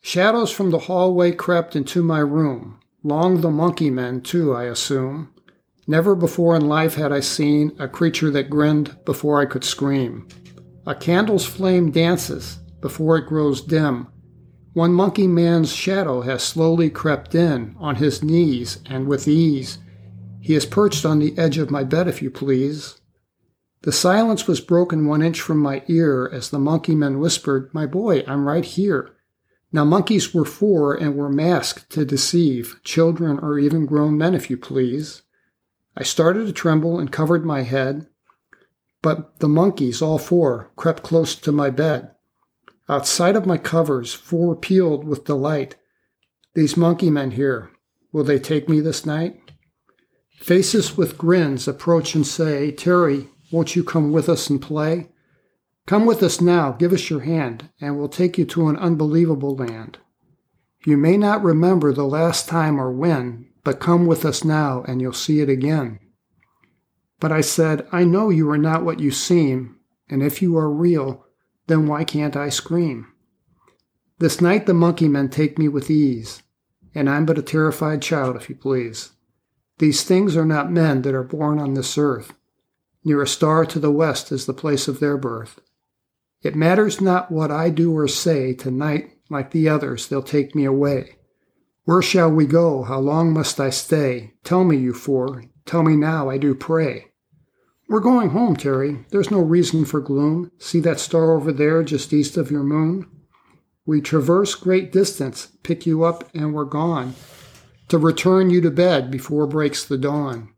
Shadows 0.00 0.50
from 0.50 0.70
the 0.70 0.78
hallway 0.78 1.32
crept 1.32 1.76
into 1.76 2.02
my 2.02 2.20
room. 2.20 2.80
Long 3.02 3.42
the 3.42 3.50
monkey 3.50 3.90
men, 3.90 4.22
too, 4.22 4.54
I 4.54 4.64
assume. 4.64 5.34
Never 5.90 6.14
before 6.14 6.54
in 6.54 6.68
life 6.68 6.96
had 6.96 7.12
I 7.12 7.20
seen 7.20 7.74
a 7.78 7.88
creature 7.88 8.30
that 8.32 8.50
grinned 8.50 9.02
before 9.06 9.40
I 9.40 9.46
could 9.46 9.64
scream. 9.64 10.28
A 10.86 10.94
candle's 10.94 11.46
flame 11.46 11.90
dances 11.90 12.58
before 12.82 13.16
it 13.16 13.26
grows 13.26 13.62
dim. 13.62 14.08
One 14.74 14.92
monkey 14.92 15.26
man's 15.26 15.72
shadow 15.72 16.20
has 16.20 16.42
slowly 16.42 16.90
crept 16.90 17.34
in 17.34 17.74
on 17.78 17.96
his 17.96 18.22
knees, 18.22 18.80
and 18.84 19.08
with 19.08 19.26
ease. 19.26 19.78
He 20.42 20.54
is 20.54 20.66
perched 20.66 21.06
on 21.06 21.20
the 21.20 21.36
edge 21.38 21.56
of 21.56 21.70
my 21.70 21.84
bed, 21.84 22.06
if 22.06 22.20
you 22.20 22.30
please. 22.30 23.00
The 23.80 23.90
silence 23.90 24.46
was 24.46 24.60
broken 24.60 25.06
one 25.06 25.22
inch 25.22 25.40
from 25.40 25.58
my 25.58 25.82
ear 25.88 26.28
as 26.30 26.50
the 26.50 26.58
monkey 26.58 26.94
man 26.94 27.18
whispered, 27.18 27.70
My 27.72 27.86
boy, 27.86 28.24
I'm 28.28 28.46
right 28.46 28.64
here. 28.64 29.16
Now, 29.72 29.86
monkeys 29.86 30.34
were 30.34 30.44
four 30.44 30.94
and 30.94 31.16
were 31.16 31.32
masked 31.32 31.88
to 31.92 32.04
deceive 32.04 32.78
children 32.84 33.38
or 33.38 33.58
even 33.58 33.86
grown 33.86 34.18
men, 34.18 34.34
if 34.34 34.50
you 34.50 34.58
please. 34.58 35.22
I 35.98 36.04
started 36.04 36.46
to 36.46 36.52
tremble 36.52 37.00
and 37.00 37.10
covered 37.10 37.44
my 37.44 37.62
head, 37.62 38.06
but 39.02 39.40
the 39.40 39.48
monkeys, 39.48 40.00
all 40.00 40.16
four, 40.16 40.70
crept 40.76 41.02
close 41.02 41.34
to 41.34 41.50
my 41.50 41.70
bed. 41.70 42.12
Outside 42.88 43.34
of 43.34 43.46
my 43.46 43.58
covers, 43.58 44.14
four 44.14 44.54
pealed 44.54 45.02
with 45.02 45.24
delight. 45.24 45.74
These 46.54 46.76
monkey 46.76 47.10
men 47.10 47.32
here, 47.32 47.72
will 48.12 48.22
they 48.22 48.38
take 48.38 48.68
me 48.68 48.78
this 48.78 49.04
night? 49.04 49.40
Faces 50.38 50.96
with 50.96 51.18
grins 51.18 51.66
approach 51.66 52.14
and 52.14 52.24
say, 52.24 52.70
Terry, 52.70 53.28
won't 53.50 53.74
you 53.74 53.82
come 53.82 54.12
with 54.12 54.28
us 54.28 54.48
and 54.48 54.62
play? 54.62 55.08
Come 55.88 56.06
with 56.06 56.22
us 56.22 56.40
now, 56.40 56.70
give 56.70 56.92
us 56.92 57.10
your 57.10 57.20
hand, 57.20 57.70
and 57.80 57.98
we'll 57.98 58.08
take 58.08 58.38
you 58.38 58.44
to 58.44 58.68
an 58.68 58.76
unbelievable 58.76 59.56
land. 59.56 59.98
You 60.86 60.96
may 60.96 61.16
not 61.16 61.42
remember 61.42 61.92
the 61.92 62.04
last 62.04 62.48
time 62.48 62.80
or 62.80 62.92
when, 62.92 63.48
but 63.68 63.80
come 63.80 64.06
with 64.06 64.24
us 64.24 64.44
now 64.44 64.82
and 64.88 65.02
you'll 65.02 65.12
see 65.12 65.40
it 65.40 65.48
again. 65.50 65.98
But 67.20 67.32
I 67.32 67.42
said, 67.42 67.86
I 67.92 68.02
know 68.02 68.30
you 68.30 68.48
are 68.48 68.56
not 68.56 68.82
what 68.82 68.98
you 68.98 69.10
seem, 69.10 69.76
and 70.08 70.22
if 70.22 70.40
you 70.40 70.56
are 70.56 70.70
real, 70.70 71.26
then 71.66 71.86
why 71.86 72.04
can't 72.04 72.34
I 72.34 72.48
scream? 72.48 73.12
This 74.20 74.40
night 74.40 74.64
the 74.64 74.72
monkey 74.72 75.06
men 75.06 75.28
take 75.28 75.58
me 75.58 75.68
with 75.68 75.90
ease, 75.90 76.42
and 76.94 77.10
I'm 77.10 77.26
but 77.26 77.36
a 77.36 77.42
terrified 77.42 78.00
child, 78.00 78.36
if 78.36 78.48
you 78.48 78.54
please. 78.54 79.10
These 79.80 80.02
things 80.02 80.34
are 80.34 80.46
not 80.46 80.72
men 80.72 81.02
that 81.02 81.14
are 81.14 81.22
born 81.22 81.58
on 81.58 81.74
this 81.74 81.98
earth. 81.98 82.32
Near 83.04 83.20
a 83.20 83.28
star 83.28 83.66
to 83.66 83.78
the 83.78 83.92
west 83.92 84.32
is 84.32 84.46
the 84.46 84.54
place 84.54 84.88
of 84.88 84.98
their 84.98 85.18
birth. 85.18 85.60
It 86.40 86.56
matters 86.56 87.02
not 87.02 87.30
what 87.30 87.50
I 87.50 87.68
do 87.68 87.94
or 87.94 88.08
say, 88.08 88.54
tonight, 88.54 89.10
like 89.28 89.50
the 89.50 89.68
others, 89.68 90.08
they'll 90.08 90.22
take 90.22 90.54
me 90.54 90.64
away. 90.64 91.17
Where 91.88 92.02
shall 92.02 92.30
we 92.30 92.44
go? 92.44 92.82
How 92.82 92.98
long 92.98 93.32
must 93.32 93.58
I 93.58 93.70
stay? 93.70 94.34
Tell 94.44 94.62
me, 94.62 94.76
you 94.76 94.92
four. 94.92 95.44
Tell 95.64 95.82
me 95.82 95.96
now, 95.96 96.28
I 96.28 96.36
do 96.36 96.54
pray. 96.54 97.06
We're 97.88 98.00
going 98.00 98.28
home, 98.28 98.56
Terry. 98.56 99.06
There's 99.08 99.30
no 99.30 99.40
reason 99.40 99.86
for 99.86 100.02
gloom. 100.02 100.52
See 100.58 100.80
that 100.80 101.00
star 101.00 101.32
over 101.32 101.50
there, 101.50 101.82
just 101.82 102.12
east 102.12 102.36
of 102.36 102.50
your 102.50 102.62
moon? 102.62 103.06
We 103.86 104.02
traverse 104.02 104.54
great 104.54 104.92
distance, 104.92 105.46
pick 105.62 105.86
you 105.86 106.04
up, 106.04 106.28
and 106.34 106.52
we're 106.52 106.66
gone 106.66 107.14
to 107.88 107.96
return 107.96 108.50
you 108.50 108.60
to 108.60 108.70
bed 108.70 109.10
before 109.10 109.46
breaks 109.46 109.82
the 109.82 109.96
dawn. 109.96 110.52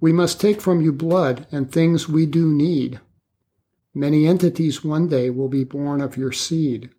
We 0.00 0.12
must 0.12 0.40
take 0.40 0.60
from 0.60 0.80
you 0.80 0.92
blood 0.92 1.46
and 1.52 1.70
things 1.70 2.08
we 2.08 2.26
do 2.26 2.52
need. 2.52 2.98
Many 3.94 4.26
entities 4.26 4.82
one 4.82 5.06
day 5.06 5.30
will 5.30 5.48
be 5.48 5.62
born 5.62 6.00
of 6.00 6.16
your 6.16 6.32
seed. 6.32 6.90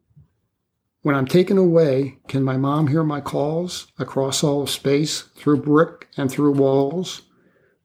When 1.04 1.16
I'm 1.16 1.28
taken 1.28 1.58
away, 1.58 2.18
can 2.30 2.44
my 2.44 2.56
mom 2.56 2.88
hear 2.88 3.04
my 3.04 3.20
calls 3.20 3.88
across 4.00 4.42
all 4.42 4.62
of 4.62 4.70
space, 4.70 5.24
through 5.36 5.58
brick 5.58 6.08
and 6.16 6.32
through 6.32 6.54
walls? 6.54 7.24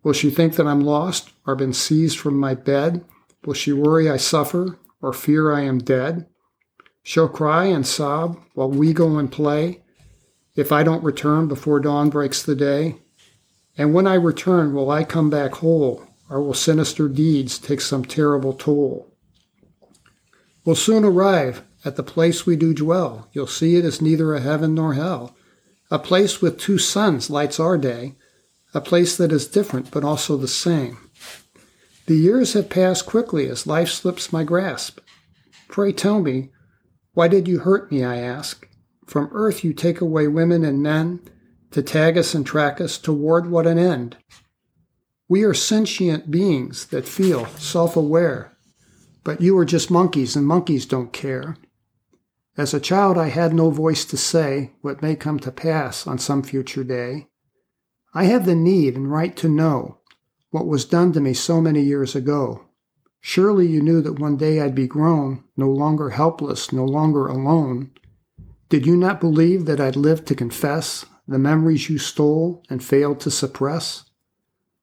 Will 0.05 0.13
she 0.13 0.31
think 0.31 0.55
that 0.55 0.69
I'm 0.69 0.83
lost 0.83 1.31
or 1.45 1.57
been 1.57 1.73
seized 1.73 2.17
from 2.17 2.39
my 2.39 2.55
bed? 2.55 3.05
Will 3.45 3.55
she 3.55 3.73
worry 3.73 4.09
I 4.09 4.19
suffer 4.19 4.79
or 5.03 5.13
fear 5.13 5.53
I 5.53 5.63
am 5.63 5.79
dead? 5.79 6.27
She'll 7.03 7.29
cry 7.29 7.65
and 7.65 7.85
sob 7.85 8.41
while 8.55 8.71
we 8.71 8.93
go 8.93 9.19
and 9.19 9.33
play 9.33 9.83
if 10.55 10.71
I 10.71 10.85
don't 10.85 11.03
return 11.03 11.49
before 11.49 11.81
dawn 11.81 12.11
breaks 12.11 12.45
the 12.45 12.55
day. 12.55 12.99
And 13.77 13.93
when 13.93 14.07
I 14.07 14.15
return, 14.15 14.75
will 14.75 14.93
I 14.93 15.03
come 15.03 15.29
back 15.29 15.55
whole 15.55 16.07
or 16.31 16.41
will 16.41 16.55
sinister 16.55 17.09
deeds 17.09 17.59
take 17.59 17.81
some 17.81 18.05
terrible 18.05 18.53
toll? 18.53 19.13
We'll 20.65 20.77
soon 20.77 21.05
arrive 21.05 21.65
at 21.85 21.97
the 21.97 22.03
place 22.03 22.45
we 22.45 22.57
do 22.57 22.75
dwell. 22.75 23.29
You'll 23.33 23.47
see 23.47 23.77
it 23.77 23.85
is 23.85 24.03
neither 24.03 24.35
a 24.35 24.41
heaven 24.41 24.75
nor 24.75 24.95
hell. 24.95 25.37
A 25.91 25.99
place 25.99 26.43
with 26.43 26.59
two 26.59 26.79
suns 26.79 27.31
lights 27.31 27.59
our 27.59 27.79
day, 27.79 28.15
a 28.75 28.81
place 28.81 29.17
that 29.17 29.33
is 29.33 29.47
different 29.47 29.91
but 29.91 30.05
also 30.05 30.37
the 30.37 30.49
same. 30.49 30.99
The 32.07 32.17
years 32.17 32.53
have 32.55 32.71
passed 32.71 33.07
quickly 33.07 33.49
as 33.49 33.67
life 33.67 33.91
slips 33.91 34.33
my 34.33 34.45
grasp. 34.45 35.01
Pray 35.69 35.93
tell 35.93 36.21
me, 36.21 36.51
why 37.13 37.29
did 37.29 37.49
you 37.49 37.61
hurt 37.61 37.91
me, 37.91 38.05
I 38.05 38.17
ask? 38.17 38.67
From 39.07 39.31
earth 39.33 39.65
you 39.65 39.73
take 39.73 40.01
away 40.01 40.29
women 40.29 40.65
and 40.65 40.83
men 40.83 41.21
to 41.71 41.83
tag 41.83 42.17
us 42.17 42.35
and 42.35 42.47
track 42.47 42.81
us 42.81 42.99
toward 42.99 43.51
what 43.51 43.67
an 43.67 43.79
end? 43.79 44.17
We 45.29 45.43
are 45.43 45.55
sentient 45.55 46.31
beings 46.31 46.87
that 46.87 47.07
feel 47.07 47.47
self 47.57 47.97
aware, 47.97 48.57
but 49.25 49.41
you 49.41 49.57
are 49.59 49.65
just 49.65 49.91
monkeys 49.91 50.37
and 50.37 50.47
monkeys 50.47 50.87
don't 50.87 51.13
care. 51.13 51.57
As 52.59 52.75
a 52.75 52.81
child, 52.81 53.17
I 53.17 53.29
had 53.29 53.55
no 53.55 53.71
voice 53.71 54.05
to 54.07 54.17
say 54.17 54.73
what 54.81 55.01
may 55.01 55.15
come 55.15 55.39
to 55.41 55.53
pass 55.53 56.09
on 56.09 56.19
some 56.19 56.43
future 56.43 56.83
day. 56.83 57.29
I 58.13 58.25
have 58.25 58.47
the 58.47 58.57
need 58.57 58.97
and 58.97 59.09
right 59.09 59.37
to 59.37 59.49
know 59.49 59.99
what 60.51 60.67
was 60.67 60.85
done 60.85 61.13
to 61.13 61.21
me 61.21 61.35
so 61.35 61.61
many 61.61 61.83
years 61.83 62.17
ago. 62.17 62.65
Surely 63.21 63.69
you 63.69 63.81
knew 63.81 64.01
that 64.01 64.19
one 64.19 64.37
day 64.37 64.61
I'd 64.61 64.75
be 64.75 64.89
grown, 64.89 65.45
no 65.57 65.71
longer 65.71 66.11
helpless, 66.11 66.73
no 66.73 66.85
longer 66.85 67.29
alone. 67.29 67.93
Did 68.69 68.87
you 68.87 68.97
not 68.97 69.21
believe 69.21 69.67
that 69.67 69.81
I'd 69.81 69.95
live 69.95 70.25
to 70.25 70.35
confess 70.35 71.07
the 71.29 71.39
memories 71.39 71.89
you 71.89 71.99
stole 71.99 72.65
and 72.69 72.83
failed 72.83 73.21
to 73.21 73.31
suppress? 73.31 74.11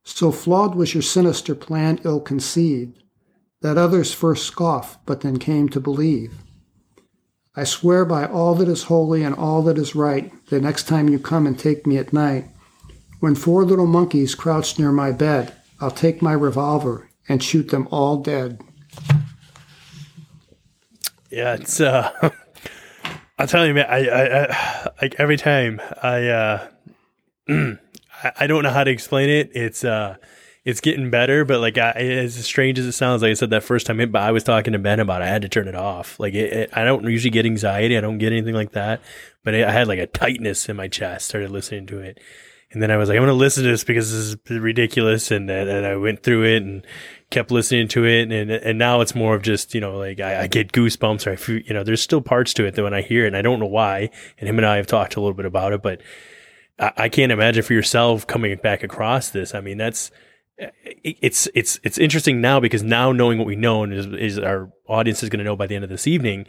So 0.06 0.32
flawed 0.32 0.76
was 0.76 0.94
your 0.94 1.04
sinister 1.04 1.56
plan, 1.56 2.00
ill 2.06 2.22
conceived, 2.22 3.04
that 3.60 3.78
others 3.78 4.14
first 4.14 4.46
scoffed, 4.46 5.06
but 5.06 5.22
then 5.22 5.40
came 5.40 5.68
to 5.70 5.82
believe. 5.82 6.45
I 7.58 7.64
swear 7.64 8.04
by 8.04 8.26
all 8.26 8.54
that 8.56 8.68
is 8.68 8.84
holy 8.84 9.24
and 9.24 9.34
all 9.34 9.62
that 9.64 9.78
is 9.78 9.96
right, 9.96 10.32
the 10.48 10.60
next 10.60 10.88
time 10.88 11.08
you 11.08 11.20
come 11.20 11.48
and 11.48 11.58
take 11.58 11.88
me 11.88 11.98
at 11.98 12.12
night, 12.12 12.50
when 13.22 13.34
four 13.34 13.64
little 13.64 13.88
monkeys 13.88 14.36
crouch 14.36 14.78
near 14.78 14.92
my 14.92 15.12
bed, 15.12 15.54
I'll 15.80 15.92
take 15.92 16.22
my 16.22 16.34
revolver 16.34 17.10
and 17.30 17.42
shoot 17.42 17.70
them 17.70 17.88
all 17.92 18.18
dead. 18.18 18.62
Yeah, 21.30 21.56
it's 21.56 21.80
uh 21.80 22.12
I'll 23.40 23.48
tell 23.48 23.66
you 23.66 23.74
man, 23.74 23.88
I 23.90 24.08
I, 24.08 24.44
I 24.44 24.92
like 25.02 25.16
every 25.18 25.38
time 25.38 25.82
I 26.04 26.28
uh 26.28 26.68
I, 27.50 28.32
I 28.40 28.48
don't 28.48 28.64
know 28.64 28.70
how 28.70 28.84
to 28.84 28.92
explain 28.92 29.30
it. 29.30 29.52
It's 29.54 29.84
uh 29.84 30.18
it's 30.66 30.82
getting 30.82 31.12
better, 31.12 31.46
but 31.46 31.62
like 31.62 31.78
I, 31.78 31.92
as 31.92 32.44
strange 32.44 32.80
as 32.80 32.88
it 32.88 32.94
sounds, 32.94 33.22
like 33.22 33.30
I 33.30 33.34
said 33.36 33.52
that 33.52 33.64
first 33.64 33.86
time, 33.86 33.98
but 34.12 34.22
I 34.22 34.32
was 34.32 34.44
talking 34.44 34.74
to 34.74 34.80
Ben 34.80 35.00
about, 35.00 35.22
it, 35.22 35.26
I 35.26 35.28
had 35.28 35.44
to 35.44 35.50
turn 35.50 35.68
it 35.68 35.76
off. 35.76 36.20
Like 36.20 36.34
it, 36.34 36.52
it, 36.52 36.70
I 36.74 36.84
don't 36.84 37.04
usually 37.04 37.30
get 37.30 37.46
anxiety, 37.46 37.96
I 37.96 38.02
don't 38.02 38.18
get 38.18 38.34
anything 38.34 38.56
like 38.56 38.72
that, 38.72 39.00
but 39.44 39.54
I 39.54 39.72
had 39.72 39.88
like 39.88 40.00
a 40.00 40.08
tightness 40.08 40.68
in 40.68 40.76
my 40.76 40.88
chest. 40.88 41.28
Started 41.28 41.52
listening 41.52 41.86
to 41.88 42.00
it, 42.00 42.20
and 42.72 42.82
then 42.82 42.90
I 42.90 42.98
was 42.98 43.10
like, 43.10 43.16
I'm 43.16 43.24
going 43.24 43.30
to 43.30 43.38
listen 43.38 43.64
to 43.64 43.70
this 43.70 43.84
because 43.84 44.12
this 44.12 44.36
is 44.50 44.60
ridiculous, 44.60 45.30
and 45.30 45.52
and 45.52 45.86
I 45.86 45.98
went 45.98 46.24
through 46.24 46.46
it 46.46 46.64
and 46.64 46.84
kept 47.30 47.52
listening 47.52 47.88
to 47.90 48.04
it, 48.04 48.32
and 48.32 48.50
and 48.50 48.80
now 48.80 49.02
it's 49.02 49.14
more 49.14 49.36
of 49.36 49.44
just 49.44 49.76
you 49.76 49.82
know 49.82 49.96
like 49.96 50.20
I, 50.20 50.42
I 50.42 50.48
get 50.48 50.72
goosebumps, 50.72 51.28
or 51.28 51.32
I 51.34 51.36
feel, 51.36 51.60
you 51.60 51.76
know 51.76 51.84
there's 51.84 52.02
still 52.02 52.22
parts 52.22 52.56
to 52.56 52.66
it 52.66 52.74
that 52.74 52.84
when 52.84 52.96
I 52.96 53.04
hear 53.04 53.26
it, 53.26 53.28
and 53.28 53.38
I 53.38 53.44
don't 53.44 53.60
know 53.60 53.68
why, 53.68 54.10
and 54.40 54.50
him 54.50 54.58
and 54.58 54.66
I 54.66 54.78
have 54.78 54.88
talked 54.88 55.16
a 55.16 55.22
little 55.22 55.36
bit 55.36 55.46
about 55.46 55.74
it, 55.74 55.84
but. 55.84 56.02
I, 56.78 56.92
I 56.98 57.08
can't 57.08 57.32
imagine 57.32 57.64
for 57.64 57.72
yourself 57.72 58.28
coming 58.28 58.58
back 58.58 58.84
across 58.84 59.30
this. 59.30 59.56
I 59.56 59.62
mean, 59.62 59.78
that's 59.78 60.12
it's 60.58 61.48
it's 61.54 61.80
it's 61.84 61.98
interesting 61.98 62.40
now 62.40 62.60
because 62.60 62.82
now 62.82 63.12
knowing 63.12 63.38
what 63.38 63.48
we 63.48 63.56
know 63.56 63.84
and 63.84 63.94
is, 63.94 64.06
is 64.08 64.40
our 64.40 64.72
audience 64.88 65.22
is 65.22 65.30
going 65.30 65.40
to 65.40 65.44
know 65.44 65.56
by 65.56 65.68
the 65.68 65.76
end 65.76 65.84
of 65.84 65.90
this 65.90 66.08
evening 66.08 66.46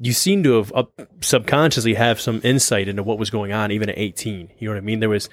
you 0.00 0.12
seem 0.14 0.42
to 0.42 0.52
have 0.54 0.72
up, 0.74 0.92
subconsciously 1.20 1.94
have 1.94 2.18
some 2.20 2.40
insight 2.42 2.88
into 2.88 3.02
what 3.02 3.18
was 3.18 3.28
going 3.28 3.52
on 3.52 3.70
even 3.70 3.90
at 3.90 3.98
18 3.98 4.50
you 4.58 4.68
know 4.68 4.74
what 4.74 4.78
i 4.78 4.80
mean? 4.80 5.00
There 5.00 5.08
was 5.08 5.28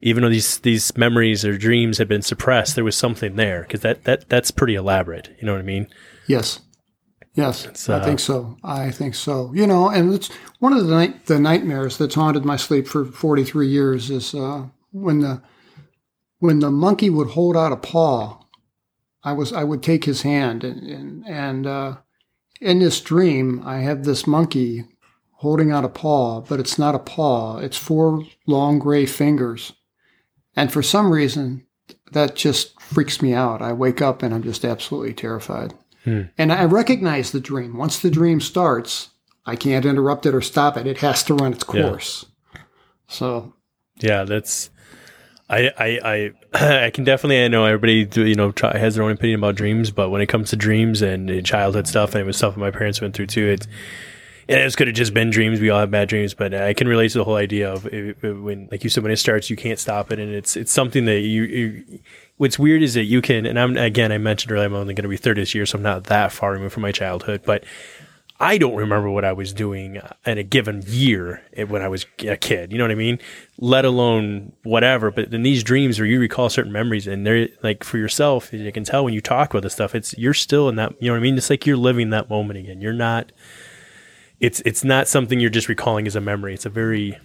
even 0.00 0.22
though 0.22 0.28
these 0.28 0.58
these 0.58 0.96
memories 0.96 1.44
or 1.44 1.56
dreams 1.56 1.98
had 1.98 2.08
been 2.08 2.22
suppressed 2.22 2.74
there 2.74 2.84
was 2.84 2.96
something 2.96 3.36
there 3.36 3.62
because 3.62 3.80
that 3.82 4.04
that 4.04 4.28
that's 4.28 4.50
pretty 4.50 4.74
elaborate. 4.74 5.30
You 5.40 5.46
know 5.46 5.52
what 5.52 5.60
i 5.60 5.64
mean? 5.64 5.86
Yes. 6.26 6.60
Yes 7.34 7.88
uh, 7.88 7.96
i 7.96 8.04
think 8.04 8.18
so. 8.18 8.56
I 8.64 8.90
think 8.90 9.14
so. 9.14 9.52
You 9.54 9.68
know 9.68 9.88
and 9.88 10.12
it's 10.12 10.30
one 10.58 10.72
of 10.72 10.84
the 10.84 10.92
night 10.92 11.26
the 11.26 11.38
nightmares 11.38 11.96
that's 11.96 12.16
haunted 12.16 12.44
my 12.44 12.56
sleep 12.56 12.88
for 12.88 13.04
43 13.04 13.68
years 13.68 14.10
is 14.10 14.34
uh, 14.34 14.64
when 14.90 15.20
the 15.20 15.40
when 16.38 16.60
the 16.60 16.70
monkey 16.70 17.10
would 17.10 17.28
hold 17.28 17.56
out 17.56 17.72
a 17.72 17.76
paw, 17.76 18.40
I 19.22 19.32
was 19.32 19.52
I 19.52 19.64
would 19.64 19.82
take 19.82 20.04
his 20.04 20.22
hand 20.22 20.64
and 20.64 20.82
and, 20.82 21.26
and 21.26 21.66
uh, 21.66 21.96
in 22.60 22.78
this 22.78 23.00
dream 23.00 23.62
I 23.64 23.78
have 23.78 24.04
this 24.04 24.26
monkey 24.26 24.84
holding 25.32 25.70
out 25.70 25.84
a 25.84 25.88
paw, 25.88 26.40
but 26.40 26.58
it's 26.58 26.78
not 26.78 26.94
a 26.94 27.00
paw. 27.00 27.58
It's 27.58 27.76
four 27.76 28.24
long 28.46 28.78
gray 28.78 29.06
fingers, 29.06 29.72
and 30.56 30.72
for 30.72 30.82
some 30.82 31.12
reason 31.12 31.66
that 32.12 32.36
just 32.36 32.80
freaks 32.80 33.20
me 33.20 33.34
out. 33.34 33.62
I 33.62 33.72
wake 33.72 34.00
up 34.00 34.22
and 34.22 34.34
I'm 34.34 34.42
just 34.42 34.64
absolutely 34.64 35.14
terrified. 35.14 35.74
Hmm. 36.04 36.22
And 36.38 36.52
I 36.52 36.64
recognize 36.64 37.32
the 37.32 37.40
dream. 37.40 37.76
Once 37.76 37.98
the 37.98 38.10
dream 38.10 38.40
starts, 38.40 39.10
I 39.44 39.56
can't 39.56 39.84
interrupt 39.84 40.26
it 40.26 40.34
or 40.34 40.40
stop 40.40 40.76
it. 40.76 40.86
It 40.86 40.98
has 40.98 41.22
to 41.24 41.34
run 41.34 41.52
its 41.52 41.64
course. 41.64 42.24
Yeah. 42.54 42.60
So 43.08 43.54
yeah, 44.00 44.24
that's 44.24 44.70
I, 45.50 45.70
I, 45.78 46.32
I, 46.86 46.90
can 46.90 47.04
definitely, 47.04 47.42
I 47.42 47.48
know 47.48 47.64
everybody, 47.64 48.08
you 48.28 48.34
know, 48.34 48.52
try, 48.52 48.76
has 48.76 48.94
their 48.94 49.04
own 49.04 49.12
opinion 49.12 49.40
about 49.40 49.54
dreams, 49.54 49.90
but 49.90 50.10
when 50.10 50.20
it 50.20 50.26
comes 50.26 50.50
to 50.50 50.56
dreams 50.56 51.02
and 51.02 51.44
childhood 51.44 51.86
stuff, 51.86 52.14
and 52.14 52.20
it 52.20 52.24
was 52.24 52.36
stuff 52.36 52.54
that 52.54 52.60
my 52.60 52.70
parents 52.70 53.00
went 53.00 53.14
through 53.14 53.26
too, 53.26 53.46
it's, 53.46 53.66
and 54.48 54.60
it 54.60 54.76
could 54.76 54.86
have 54.86 54.96
just 54.96 55.12
been 55.12 55.30
dreams. 55.30 55.60
We 55.60 55.68
all 55.68 55.80
have 55.80 55.90
bad 55.90 56.08
dreams, 56.08 56.32
but 56.32 56.54
I 56.54 56.72
can 56.72 56.88
relate 56.88 57.10
to 57.10 57.18
the 57.18 57.24
whole 57.24 57.36
idea 57.36 57.70
of 57.70 57.86
it, 57.86 58.16
it, 58.22 58.32
when, 58.32 58.68
like 58.70 58.82
you 58.82 58.88
said, 58.88 59.02
when 59.02 59.12
it 59.12 59.18
starts, 59.18 59.50
you 59.50 59.56
can't 59.56 59.78
stop 59.78 60.10
it, 60.10 60.18
and 60.18 60.32
it's 60.32 60.56
it's 60.56 60.72
something 60.72 61.04
that 61.04 61.20
you. 61.20 61.42
you 61.42 62.00
what's 62.38 62.58
weird 62.58 62.82
is 62.82 62.94
that 62.94 63.04
you 63.04 63.20
can, 63.20 63.44
and 63.44 63.58
I'm 63.58 63.76
again, 63.76 64.10
I 64.10 64.16
mentioned 64.16 64.52
earlier, 64.52 64.64
I'm 64.64 64.74
only 64.74 64.94
going 64.94 65.02
to 65.02 65.08
be 65.08 65.18
30 65.18 65.42
this 65.42 65.54
year, 65.54 65.66
so 65.66 65.76
I'm 65.76 65.82
not 65.82 66.04
that 66.04 66.32
far 66.32 66.52
removed 66.52 66.72
from 66.72 66.82
my 66.82 66.92
childhood, 66.92 67.42
but 67.44 67.62
I 68.40 68.56
don't 68.56 68.76
remember 68.76 69.10
what 69.10 69.24
I 69.24 69.32
was 69.32 69.52
doing 69.52 69.98
uh, 69.98 70.12
in 70.24 70.38
a 70.38 70.44
given 70.44 70.82
year 70.86 71.42
eh, 71.54 71.64
when 71.64 71.82
I 71.82 71.88
was 71.88 72.06
a 72.20 72.36
kid. 72.36 72.70
You 72.70 72.78
know 72.78 72.84
what 72.84 72.92
I 72.92 72.96
mean? 72.96 73.18
Let 73.58 73.84
alone 73.84 74.52
whatever. 74.62 75.10
But 75.10 75.34
in 75.34 75.42
these 75.42 75.64
dreams 75.64 75.98
where 75.98 76.06
you 76.06 76.20
recall 76.20 76.48
certain 76.48 76.70
memories 76.70 77.08
and 77.08 77.26
they're 77.26 77.48
like 77.62 77.82
for 77.82 77.98
yourself, 77.98 78.52
you 78.52 78.70
can 78.70 78.84
tell 78.84 79.04
when 79.04 79.14
you 79.14 79.20
talk 79.20 79.50
about 79.50 79.64
this 79.64 79.72
stuff, 79.72 79.94
it's 79.94 80.16
you're 80.16 80.34
still 80.34 80.68
in 80.68 80.76
that. 80.76 80.92
You 81.00 81.08
know 81.08 81.14
what 81.14 81.18
I 81.18 81.22
mean? 81.22 81.36
It's 81.36 81.50
like 81.50 81.66
you're 81.66 81.76
living 81.76 82.10
that 82.10 82.30
moment 82.30 82.60
again. 82.60 82.80
You're 82.80 82.92
not. 82.92 83.32
It's 84.38 84.60
it's 84.60 84.84
not 84.84 85.08
something 85.08 85.40
you're 85.40 85.50
just 85.50 85.68
recalling 85.68 86.06
as 86.06 86.14
a 86.14 86.20
memory. 86.20 86.54
It's 86.54 86.66
a 86.66 86.70
very 86.70 87.18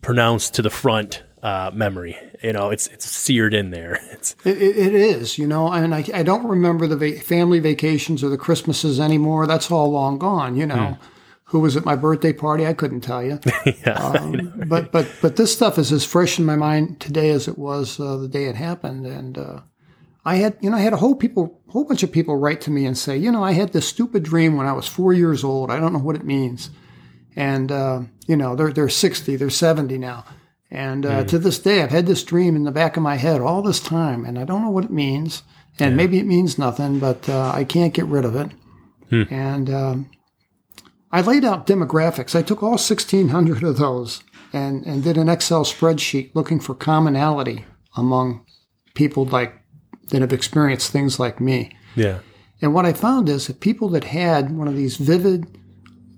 pronounced 0.00 0.54
to 0.54 0.62
the 0.62 0.70
front 0.70 1.24
uh, 1.42 1.70
memory. 1.72 2.16
You 2.42 2.52
know, 2.52 2.70
it's 2.70 2.86
it's 2.88 3.06
seared 3.08 3.54
in 3.54 3.70
there. 3.70 4.00
It's 4.10 4.36
it, 4.44 4.60
it 4.60 4.94
is. 4.94 5.38
You 5.38 5.46
know, 5.46 5.72
and 5.72 5.94
I 5.94 6.04
I 6.12 6.22
don't 6.22 6.46
remember 6.46 6.86
the 6.86 6.96
va- 6.96 7.20
family 7.20 7.58
vacations 7.58 8.22
or 8.22 8.28
the 8.28 8.36
Christmases 8.36 9.00
anymore. 9.00 9.46
That's 9.46 9.70
all 9.70 9.90
long 9.90 10.18
gone. 10.18 10.56
You 10.56 10.66
know. 10.66 10.88
Hmm. 10.94 11.04
Who 11.44 11.58
was 11.58 11.76
at 11.76 11.84
my 11.84 11.96
birthday 11.96 12.32
party? 12.32 12.64
I 12.64 12.74
couldn't 12.74 13.00
tell 13.00 13.24
you. 13.24 13.40
yeah, 13.84 13.94
um, 13.94 14.62
but 14.68 14.92
but 14.92 15.10
but 15.20 15.34
this 15.34 15.52
stuff 15.52 15.78
is 15.78 15.90
as 15.90 16.04
fresh 16.04 16.38
in 16.38 16.44
my 16.44 16.54
mind 16.54 17.00
today 17.00 17.30
as 17.30 17.48
it 17.48 17.58
was 17.58 17.98
uh, 17.98 18.18
the 18.18 18.28
day 18.28 18.44
it 18.44 18.54
happened. 18.54 19.04
And 19.04 19.36
uh, 19.36 19.60
I 20.24 20.36
had 20.36 20.56
you 20.60 20.70
know 20.70 20.76
I 20.76 20.80
had 20.80 20.92
a 20.92 20.98
whole 20.98 21.16
people 21.16 21.60
whole 21.66 21.82
bunch 21.82 22.04
of 22.04 22.12
people 22.12 22.36
write 22.36 22.60
to 22.62 22.70
me 22.70 22.86
and 22.86 22.96
say 22.96 23.16
you 23.16 23.32
know 23.32 23.42
I 23.42 23.50
had 23.50 23.72
this 23.72 23.88
stupid 23.88 24.22
dream 24.22 24.56
when 24.56 24.68
I 24.68 24.72
was 24.72 24.86
four 24.86 25.12
years 25.12 25.42
old. 25.42 25.72
I 25.72 25.80
don't 25.80 25.92
know 25.92 25.98
what 25.98 26.14
it 26.14 26.24
means. 26.24 26.70
And 27.34 27.72
uh, 27.72 28.02
you 28.28 28.36
know 28.36 28.54
they're 28.54 28.72
they're 28.72 28.88
sixty, 28.88 29.34
they're 29.34 29.50
seventy 29.50 29.98
now 29.98 30.24
and 30.70 31.04
uh, 31.04 31.24
mm. 31.24 31.28
to 31.28 31.38
this 31.38 31.58
day, 31.58 31.82
I've 31.82 31.90
had 31.90 32.06
this 32.06 32.22
dream 32.22 32.54
in 32.54 32.64
the 32.64 32.70
back 32.70 32.96
of 32.96 33.02
my 33.02 33.16
head 33.16 33.40
all 33.40 33.62
this 33.62 33.80
time, 33.80 34.24
and 34.24 34.38
I 34.38 34.44
don't 34.44 34.62
know 34.62 34.70
what 34.70 34.84
it 34.84 34.90
means. 34.90 35.42
And 35.78 35.92
yeah. 35.92 35.96
maybe 35.96 36.18
it 36.18 36.26
means 36.26 36.58
nothing, 36.58 36.98
but 36.98 37.28
uh, 37.28 37.52
I 37.54 37.64
can't 37.64 37.94
get 37.94 38.04
rid 38.06 38.24
of 38.24 38.36
it. 38.36 38.50
Hmm. 39.08 39.22
And 39.32 39.70
um, 39.70 40.10
I 41.10 41.22
laid 41.22 41.44
out 41.44 41.66
demographics. 41.66 42.36
I 42.36 42.42
took 42.42 42.62
all 42.62 42.70
1,600 42.70 43.62
of 43.62 43.78
those 43.78 44.22
and, 44.52 44.84
and 44.84 45.02
did 45.02 45.16
an 45.16 45.28
Excel 45.28 45.64
spreadsheet 45.64 46.30
looking 46.34 46.60
for 46.60 46.74
commonality 46.74 47.64
among 47.96 48.44
people 48.94 49.24
like 49.24 49.54
that 50.10 50.20
have 50.20 50.32
experienced 50.32 50.90
things 50.90 51.18
like 51.18 51.40
me. 51.40 51.76
Yeah. 51.96 52.20
And 52.62 52.74
what 52.74 52.86
I 52.86 52.92
found 52.92 53.28
is 53.28 53.46
that 53.46 53.60
people 53.60 53.88
that 53.90 54.04
had 54.04 54.56
one 54.56 54.68
of 54.68 54.76
these 54.76 54.96
vivid 54.96 55.46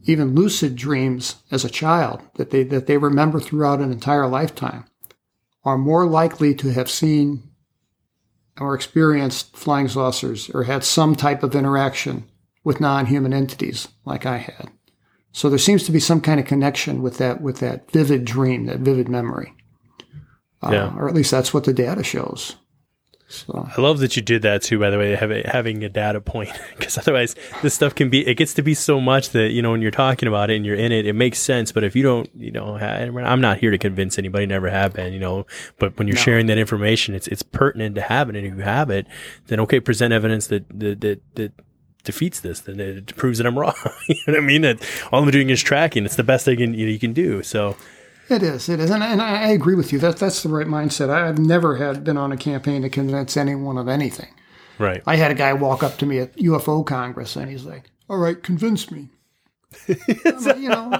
even 0.04 0.34
lucid 0.34 0.74
dreams 0.76 1.36
as 1.50 1.64
a 1.64 1.70
child 1.70 2.20
that 2.34 2.50
they 2.50 2.62
that 2.64 2.86
they 2.86 2.96
remember 2.98 3.38
throughout 3.40 3.80
an 3.80 3.92
entire 3.92 4.26
lifetime 4.26 4.84
are 5.64 5.78
more 5.78 6.06
likely 6.06 6.54
to 6.54 6.72
have 6.72 6.90
seen 6.90 7.42
or 8.60 8.74
experienced 8.74 9.56
flying 9.56 9.88
saucers 9.88 10.50
or 10.50 10.64
had 10.64 10.84
some 10.84 11.14
type 11.14 11.42
of 11.42 11.54
interaction 11.54 12.24
with 12.64 12.80
non-human 12.80 13.32
entities 13.32 13.88
like 14.04 14.26
I 14.26 14.38
had. 14.38 14.70
So 15.32 15.48
there 15.48 15.58
seems 15.58 15.84
to 15.84 15.92
be 15.92 16.00
some 16.00 16.20
kind 16.20 16.38
of 16.38 16.46
connection 16.46 17.00
with 17.00 17.18
that 17.18 17.40
with 17.40 17.60
that 17.60 17.90
vivid 17.90 18.24
dream, 18.24 18.66
that 18.66 18.80
vivid 18.80 19.08
memory. 19.08 19.54
Uh, 20.62 20.70
Yeah. 20.72 20.94
or 20.96 21.08
at 21.08 21.14
least 21.14 21.30
that's 21.30 21.54
what 21.54 21.64
the 21.64 21.72
data 21.72 22.02
shows. 22.04 22.56
So 23.32 23.66
I 23.76 23.80
love 23.80 24.00
that 24.00 24.14
you 24.14 24.20
did 24.22 24.42
that 24.42 24.60
too. 24.62 24.78
By 24.78 24.90
the 24.90 24.98
way, 24.98 25.14
having 25.16 25.42
having 25.44 25.82
a 25.84 25.88
data 25.88 26.20
point, 26.20 26.50
because 26.76 26.98
otherwise 26.98 27.34
this 27.62 27.72
stuff 27.72 27.94
can 27.94 28.10
be 28.10 28.26
it 28.28 28.34
gets 28.34 28.52
to 28.54 28.62
be 28.62 28.74
so 28.74 29.00
much 29.00 29.30
that 29.30 29.52
you 29.52 29.62
know 29.62 29.70
when 29.70 29.80
you're 29.80 29.90
talking 29.90 30.28
about 30.28 30.50
it 30.50 30.56
and 30.56 30.66
you're 30.66 30.76
in 30.76 30.92
it, 30.92 31.06
it 31.06 31.14
makes 31.14 31.38
sense. 31.38 31.72
But 31.72 31.82
if 31.82 31.96
you 31.96 32.02
don't, 32.02 32.28
you 32.36 32.50
know, 32.50 32.76
I'm 32.76 33.40
not 33.40 33.58
here 33.58 33.70
to 33.70 33.78
convince 33.78 34.18
anybody. 34.18 34.44
Never 34.44 34.68
have 34.68 34.92
been, 34.92 35.12
you 35.14 35.18
know. 35.18 35.46
But 35.78 35.98
when 35.98 36.08
you're 36.08 36.16
No. 36.16 36.22
sharing 36.22 36.46
that 36.46 36.58
information, 36.58 37.14
it's 37.14 37.26
it's 37.28 37.42
pertinent 37.42 37.94
to 37.94 38.02
have 38.02 38.28
it, 38.28 38.36
and 38.36 38.46
if 38.46 38.54
you 38.54 38.62
have 38.62 38.90
it, 38.90 39.06
then 39.46 39.60
okay, 39.60 39.80
present 39.80 40.12
evidence 40.12 40.46
that 40.48 40.68
that 40.78 41.00
that. 41.00 41.20
that 41.36 41.52
defeats 42.04 42.40
this 42.40 42.58
then 42.58 42.80
it 42.80 43.14
proves 43.14 43.38
that 43.38 43.46
i'm 43.46 43.56
wrong 43.56 43.72
you 44.08 44.16
know 44.26 44.32
what 44.32 44.38
i 44.42 44.44
mean 44.44 44.62
that 44.62 44.84
all 45.12 45.22
i'm 45.22 45.30
doing 45.30 45.50
is 45.50 45.62
tracking 45.62 46.04
it's 46.04 46.16
the 46.16 46.24
best 46.24 46.44
thing 46.44 46.56
can, 46.58 46.74
you, 46.74 46.88
you 46.88 46.98
can 46.98 47.12
do 47.12 47.44
so 47.44 47.76
It 48.28 48.42
is. 48.42 48.68
It 48.68 48.80
is, 48.80 48.90
and, 48.90 49.02
and 49.02 49.20
I 49.20 49.48
agree 49.48 49.74
with 49.74 49.92
you. 49.92 49.98
That 49.98 50.16
that's 50.16 50.42
the 50.42 50.48
right 50.48 50.66
mindset. 50.66 51.10
I've 51.10 51.38
never 51.38 51.76
had 51.76 52.04
been 52.04 52.16
on 52.16 52.32
a 52.32 52.36
campaign 52.36 52.82
to 52.82 52.88
convince 52.88 53.36
anyone 53.36 53.76
of 53.78 53.88
anything. 53.88 54.28
right 54.78 55.02
I 55.06 55.16
had 55.16 55.30
a 55.30 55.34
guy 55.34 55.52
walk 55.52 55.82
up 55.82 55.98
to 55.98 56.06
me 56.06 56.18
at 56.20 56.36
UFO 56.36 56.86
Congress, 56.86 57.36
and 57.36 57.50
he's 57.50 57.64
like, 57.64 57.90
"All 58.08 58.18
right, 58.18 58.42
convince 58.42 58.90
me." 58.90 59.08
I'm 59.88 60.44
like, 60.44 60.58
you 60.58 60.68
know, 60.68 60.92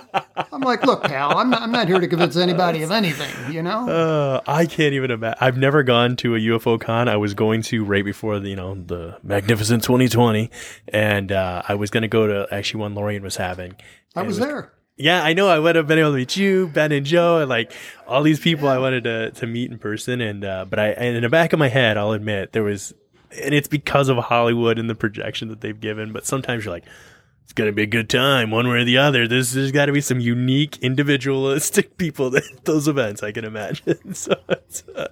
I'm 0.50 0.62
like, 0.62 0.84
look, 0.84 1.04
pal, 1.04 1.36
I'm 1.36 1.50
not, 1.50 1.60
I'm 1.62 1.72
not 1.72 1.88
here 1.88 2.00
to 2.00 2.08
convince 2.08 2.36
anybody 2.36 2.82
of 2.82 2.90
anything. 2.90 3.52
You 3.52 3.62
know, 3.62 3.86
Uh, 3.88 4.40
I 4.46 4.66
can't 4.66 4.94
even 4.94 5.10
imagine. 5.10 5.38
I've 5.40 5.58
never 5.58 5.82
gone 5.82 6.16
to 6.16 6.34
a 6.34 6.38
UFO 6.38 6.80
con. 6.80 7.08
I 7.08 7.16
was 7.16 7.34
going 7.34 7.60
to 7.64 7.84
right 7.84 8.04
before 8.04 8.38
the, 8.40 8.48
you 8.48 8.56
know, 8.56 8.74
the 8.74 9.18
magnificent 9.22 9.82
2020. 9.84 10.50
And, 10.88 11.30
uh, 11.32 11.62
I 11.68 11.74
was 11.74 11.90
going 11.90 12.00
to 12.02 12.08
go 12.08 12.26
to 12.26 12.46
actually 12.50 12.80
one 12.80 12.94
Lorien 12.94 13.22
was 13.22 13.36
having. 13.36 13.76
I 14.16 14.22
it 14.22 14.26
was 14.26 14.38
there. 14.38 14.72
Yeah, 15.03 15.20
I 15.24 15.32
know. 15.32 15.48
I 15.48 15.59
would 15.59 15.74
have 15.74 15.88
been 15.88 15.98
able 15.98 16.12
to 16.12 16.16
meet 16.16 16.36
you, 16.36 16.68
Ben 16.68 16.92
and 16.92 17.05
Joe, 17.05 17.38
and 17.38 17.48
like 17.48 17.72
all 18.07 18.22
these 18.22 18.38
people 18.38 18.68
I 18.68 18.78
wanted 18.78 19.03
to, 19.03 19.32
to 19.32 19.48
meet 19.48 19.68
in 19.68 19.80
person. 19.80 20.20
And, 20.20 20.44
uh, 20.44 20.64
but 20.64 20.78
I, 20.78 20.92
in 20.92 21.20
the 21.22 21.28
back 21.28 21.53
of 21.53 21.59
my 21.59 21.66
head, 21.66 21.98
I'll 21.98 22.12
admit 22.12 22.53
there 22.53 22.62
was, 22.62 22.94
and 23.42 23.53
it's 23.53 23.66
because 23.66 24.09
of 24.09 24.16
Hollywood 24.18 24.78
and 24.78 24.88
the 24.88 24.94
projection 24.94 25.48
that 25.48 25.61
they've 25.61 25.80
given. 25.80 26.12
But 26.12 26.24
sometimes 26.24 26.64
you're 26.64 26.72
like, 26.72 26.84
it's 27.45 27.59
gonna 27.59 27.72
be 27.72 27.82
a 27.82 27.86
good 27.86 28.09
time, 28.09 28.51
one 28.51 28.68
way 28.68 28.78
or 28.78 28.84
the 28.84 28.97
other. 28.99 29.28
There's 29.28 29.72
got 29.72 29.86
to 29.86 29.93
be 29.93 30.01
some 30.01 30.20
unique, 30.20 30.78
individualistic 30.78 31.97
people 31.99 32.34
at 32.34 32.45
those 32.64 32.88
events. 32.88 33.22
I 33.22 33.32
can 33.32 33.45
imagine. 33.45 34.14
so, 34.14 34.34
uh, 34.95 35.07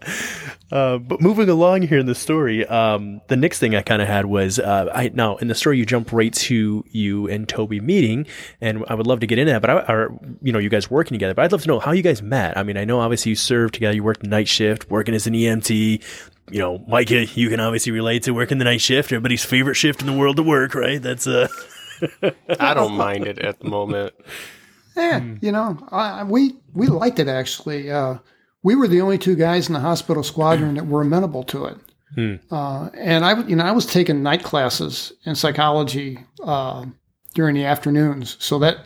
uh, 0.72 0.98
but 0.98 1.20
moving 1.20 1.48
along 1.48 1.82
here 1.82 1.98
in 1.98 2.06
the 2.06 2.14
story, 2.14 2.66
um, 2.66 3.20
the 3.28 3.36
next 3.36 3.58
thing 3.58 3.74
I 3.74 3.82
kind 3.82 4.00
of 4.00 4.08
had 4.08 4.26
was 4.26 4.58
uh, 4.58 4.90
I 4.94 5.10
now 5.12 5.36
in 5.36 5.48
the 5.48 5.54
story 5.54 5.76
you 5.76 5.84
jump 5.84 6.12
right 6.12 6.32
to 6.32 6.84
you 6.88 7.28
and 7.28 7.48
Toby 7.48 7.80
meeting, 7.80 8.26
and 8.60 8.84
I 8.88 8.94
would 8.94 9.06
love 9.06 9.20
to 9.20 9.26
get 9.26 9.38
into 9.38 9.52
that. 9.52 9.60
But 9.60 9.70
I, 9.70 9.92
or 9.92 10.18
you 10.40 10.52
know, 10.52 10.58
you 10.58 10.70
guys 10.70 10.90
working 10.90 11.16
together. 11.16 11.34
But 11.34 11.44
I'd 11.44 11.52
love 11.52 11.62
to 11.62 11.68
know 11.68 11.78
how 11.78 11.92
you 11.92 12.02
guys 12.02 12.22
met. 12.22 12.56
I 12.56 12.62
mean, 12.62 12.76
I 12.76 12.84
know 12.84 13.00
obviously 13.00 13.30
you 13.30 13.36
served 13.36 13.74
together. 13.74 13.94
You 13.94 14.04
worked 14.04 14.22
night 14.22 14.48
shift, 14.48 14.90
working 14.90 15.14
as 15.14 15.26
an 15.26 15.34
EMT. 15.34 16.02
You 16.50 16.58
know, 16.58 16.82
Mike, 16.88 17.10
you 17.10 17.48
can 17.48 17.60
obviously 17.60 17.92
relate 17.92 18.24
to 18.24 18.32
working 18.32 18.58
the 18.58 18.64
night 18.64 18.80
shift. 18.80 19.12
Everybody's 19.12 19.44
favorite 19.44 19.74
shift 19.74 20.00
in 20.00 20.06
the 20.06 20.12
world 20.12 20.36
to 20.36 20.42
work, 20.42 20.74
right? 20.74 21.02
That's 21.02 21.26
uh 21.26 21.48
I 22.60 22.74
don't 22.74 22.94
mind 22.94 23.26
it 23.26 23.38
at 23.38 23.60
the 23.60 23.68
moment. 23.68 24.14
Yeah, 24.96 25.24
you 25.40 25.52
know, 25.52 25.78
I, 25.92 26.20
I- 26.20 26.24
we 26.24 26.56
we 26.74 26.88
liked 26.88 27.20
it 27.20 27.28
actually. 27.28 27.90
Uh, 27.90 28.18
we 28.64 28.74
were 28.74 28.88
the 28.88 29.00
only 29.00 29.18
two 29.18 29.36
guys 29.36 29.68
in 29.68 29.72
the 29.72 29.80
hospital 29.80 30.22
squadron 30.24 30.74
that 30.74 30.86
were 30.88 31.00
amenable 31.02 31.44
to 31.44 31.66
it. 31.66 31.76
Uh, 32.50 32.90
and 32.94 33.24
I, 33.24 33.40
you 33.46 33.54
know, 33.54 33.64
I 33.64 33.70
was 33.70 33.86
taking 33.86 34.22
night 34.24 34.42
classes 34.42 35.12
in 35.24 35.36
psychology 35.36 36.18
uh, 36.42 36.84
during 37.34 37.54
the 37.54 37.64
afternoons, 37.64 38.36
so 38.40 38.58
that 38.58 38.78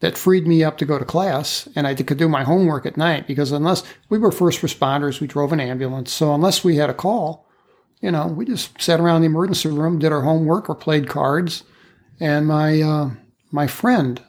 that 0.00 0.18
freed 0.18 0.46
me 0.48 0.64
up 0.64 0.76
to 0.78 0.84
go 0.84 0.98
to 0.98 1.04
class, 1.04 1.68
and 1.76 1.86
I 1.86 1.94
could 1.94 2.18
do 2.18 2.28
my 2.28 2.42
homework 2.42 2.84
at 2.84 2.96
night 2.96 3.28
because 3.28 3.52
unless 3.52 3.84
we 4.10 4.18
were 4.18 4.32
first 4.32 4.60
responders, 4.60 5.20
we 5.20 5.28
drove 5.28 5.52
an 5.52 5.60
ambulance, 5.60 6.12
so 6.12 6.34
unless 6.34 6.64
we 6.64 6.76
had 6.76 6.90
a 6.90 6.94
call, 6.94 7.46
you 8.02 8.10
know, 8.10 8.26
we 8.26 8.44
just 8.44 8.82
sat 8.82 8.98
around 9.00 9.20
the 9.20 9.26
emergency 9.28 9.68
room, 9.68 10.00
did 10.00 10.10
our 10.12 10.22
homework, 10.22 10.68
or 10.68 10.74
played 10.74 11.08
cards. 11.08 11.62
And 12.20 12.46
my 12.46 12.80
uh, 12.80 13.10
my 13.50 13.66
friend 13.66 14.22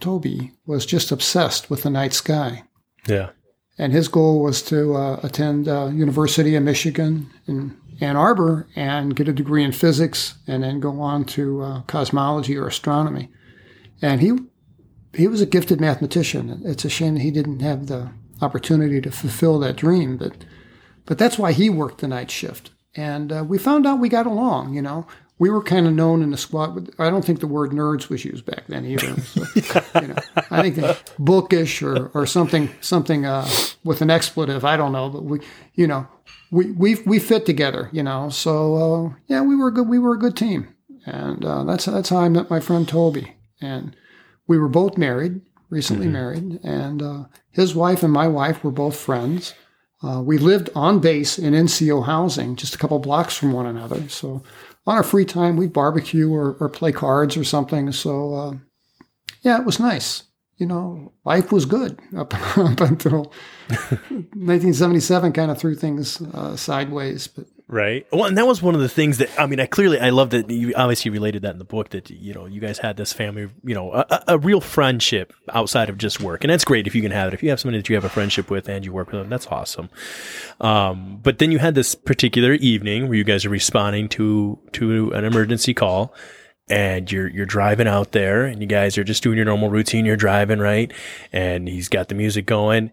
Toby 0.00 0.52
was 0.66 0.86
just 0.86 1.10
obsessed 1.10 1.70
with 1.70 1.82
the 1.82 1.90
night 1.90 2.12
sky. 2.12 2.64
yeah. 3.06 3.30
And 3.78 3.92
his 3.92 4.08
goal 4.08 4.42
was 4.42 4.62
to 4.62 4.94
uh, 4.94 5.20
attend 5.22 5.68
uh, 5.68 5.88
University 5.88 6.54
of 6.54 6.62
Michigan 6.62 7.28
in 7.46 7.76
Ann 8.00 8.16
Arbor 8.16 8.66
and 8.74 9.14
get 9.14 9.28
a 9.28 9.34
degree 9.34 9.62
in 9.62 9.72
physics 9.72 10.34
and 10.46 10.62
then 10.62 10.80
go 10.80 11.00
on 11.00 11.24
to 11.26 11.62
uh, 11.62 11.82
cosmology 11.82 12.56
or 12.56 12.66
astronomy. 12.66 13.30
And 14.00 14.20
he 14.20 14.32
he 15.14 15.28
was 15.28 15.40
a 15.40 15.46
gifted 15.46 15.80
mathematician. 15.80 16.62
It's 16.64 16.84
a 16.84 16.90
shame 16.90 17.14
that 17.14 17.20
he 17.20 17.30
didn't 17.30 17.60
have 17.60 17.86
the 17.86 18.10
opportunity 18.40 19.00
to 19.00 19.10
fulfill 19.10 19.58
that 19.60 19.76
dream, 19.76 20.16
but 20.16 20.44
but 21.04 21.18
that's 21.18 21.38
why 21.38 21.52
he 21.52 21.70
worked 21.70 22.00
the 22.00 22.08
night 22.08 22.30
shift. 22.30 22.70
And 22.94 23.30
uh, 23.30 23.44
we 23.46 23.58
found 23.58 23.86
out 23.86 24.00
we 24.00 24.08
got 24.08 24.26
along. 24.26 24.74
You 24.74 24.82
know, 24.82 25.06
we 25.38 25.50
were 25.50 25.62
kind 25.62 25.86
of 25.86 25.92
known 25.92 26.22
in 26.22 26.30
the 26.30 26.36
squad. 26.36 26.74
with- 26.74 26.94
I 26.98 27.10
don't 27.10 27.24
think 27.24 27.40
the 27.40 27.46
word 27.46 27.70
nerds 27.72 28.08
was 28.08 28.24
used 28.24 28.44
back 28.46 28.64
then 28.68 28.84
either. 28.86 29.14
So, 29.62 29.80
you 30.00 30.08
know, 30.08 30.16
I 30.50 30.70
think 30.70 31.02
bookish 31.18 31.82
or, 31.82 32.08
or 32.14 32.26
something 32.26 32.70
something 32.80 33.26
uh, 33.26 33.48
with 33.84 34.00
an 34.02 34.10
expletive. 34.10 34.64
I 34.64 34.76
don't 34.76 34.92
know, 34.92 35.08
but 35.08 35.24
we, 35.24 35.40
you 35.74 35.86
know, 35.86 36.06
we 36.50 36.70
we 36.72 36.94
we 37.06 37.18
fit 37.18 37.44
together. 37.46 37.88
You 37.92 38.02
know, 38.02 38.28
so 38.30 38.76
uh, 38.76 39.14
yeah, 39.26 39.40
we 39.42 39.56
were 39.56 39.68
a 39.68 39.72
good. 39.72 39.88
We 39.88 39.98
were 39.98 40.14
a 40.14 40.18
good 40.18 40.36
team, 40.36 40.68
and 41.06 41.44
uh, 41.44 41.64
that's 41.64 41.84
that's 41.86 42.08
how 42.10 42.18
I 42.18 42.28
met 42.28 42.50
my 42.50 42.60
friend 42.60 42.86
Toby. 42.88 43.34
And 43.60 43.96
we 44.46 44.58
were 44.58 44.68
both 44.68 44.96
married, 44.98 45.40
recently 45.70 46.06
married, 46.08 46.60
and 46.62 47.02
uh, 47.02 47.24
his 47.50 47.74
wife 47.74 48.02
and 48.02 48.12
my 48.12 48.28
wife 48.28 48.62
were 48.62 48.70
both 48.70 48.96
friends. 48.96 49.54
Uh, 50.02 50.20
we 50.22 50.36
lived 50.38 50.68
on 50.74 51.00
base 51.00 51.38
in 51.38 51.54
NCO 51.54 52.04
housing, 52.04 52.54
just 52.54 52.74
a 52.74 52.78
couple 52.78 52.98
blocks 52.98 53.34
from 53.36 53.52
one 53.52 53.66
another. 53.66 54.06
So 54.10 54.42
on 54.86 54.96
our 54.96 55.02
free 55.02 55.24
time, 55.24 55.56
we'd 55.56 55.72
barbecue 55.72 56.32
or, 56.32 56.56
or 56.60 56.68
play 56.68 56.92
cards 56.92 57.36
or 57.36 57.44
something. 57.44 57.92
So 57.92 58.34
uh, 58.34 58.54
yeah, 59.42 59.58
it 59.58 59.66
was 59.66 59.80
nice. 59.80 60.24
You 60.58 60.66
know, 60.66 61.12
life 61.24 61.52
was 61.52 61.66
good 61.66 61.98
up, 62.16 62.34
up 62.58 62.80
until 62.80 63.32
1977. 64.08 65.32
Kind 65.32 65.50
of 65.50 65.58
threw 65.58 65.74
things 65.74 66.20
uh, 66.20 66.56
sideways, 66.56 67.26
but 67.26 67.46
Right. 67.68 68.06
Well, 68.12 68.26
and 68.26 68.38
that 68.38 68.46
was 68.46 68.62
one 68.62 68.76
of 68.76 68.80
the 68.80 68.88
things 68.88 69.18
that 69.18 69.28
I 69.40 69.46
mean, 69.46 69.58
I 69.58 69.66
clearly 69.66 69.98
I 69.98 70.10
love 70.10 70.30
that 70.30 70.48
you 70.48 70.72
obviously 70.76 71.10
related 71.10 71.42
that 71.42 71.50
in 71.50 71.58
the 71.58 71.64
book 71.64 71.88
that 71.88 72.08
you 72.10 72.32
know 72.32 72.46
you 72.46 72.60
guys 72.60 72.78
had 72.78 72.96
this 72.96 73.12
family, 73.12 73.48
you 73.64 73.74
know, 73.74 73.92
a, 73.92 74.22
a- 74.28 74.38
real 74.38 74.60
friendship 74.60 75.32
outside 75.52 75.88
of 75.88 75.98
just 75.98 76.20
work, 76.20 76.44
and 76.44 76.52
that's 76.52 76.64
great 76.64 76.86
if 76.86 76.94
you 76.94 77.02
can 77.02 77.10
have 77.10 77.26
it. 77.26 77.34
If 77.34 77.42
you 77.42 77.50
have 77.50 77.58
somebody 77.58 77.78
that 77.78 77.88
you 77.88 77.96
have 77.96 78.04
a 78.04 78.08
friendship 78.08 78.50
with 78.50 78.68
and 78.68 78.84
you 78.84 78.92
work 78.92 79.10
with 79.10 79.20
them, 79.20 79.28
that's 79.28 79.48
awesome. 79.48 79.90
Um, 80.60 81.18
but 81.20 81.40
then 81.40 81.50
you 81.50 81.58
had 81.58 81.74
this 81.74 81.96
particular 81.96 82.52
evening 82.52 83.08
where 83.08 83.18
you 83.18 83.24
guys 83.24 83.44
are 83.44 83.50
responding 83.50 84.08
to 84.10 84.60
to 84.72 85.10
an 85.12 85.24
emergency 85.24 85.74
call. 85.74 86.14
And 86.68 87.10
you're 87.12 87.28
you're 87.28 87.46
driving 87.46 87.86
out 87.86 88.10
there, 88.10 88.44
and 88.44 88.60
you 88.60 88.66
guys 88.66 88.98
are 88.98 89.04
just 89.04 89.22
doing 89.22 89.36
your 89.36 89.44
normal 89.44 89.70
routine. 89.70 90.04
You're 90.04 90.16
driving, 90.16 90.58
right? 90.58 90.92
And 91.32 91.68
he's 91.68 91.88
got 91.88 92.08
the 92.08 92.16
music 92.16 92.44
going, 92.44 92.90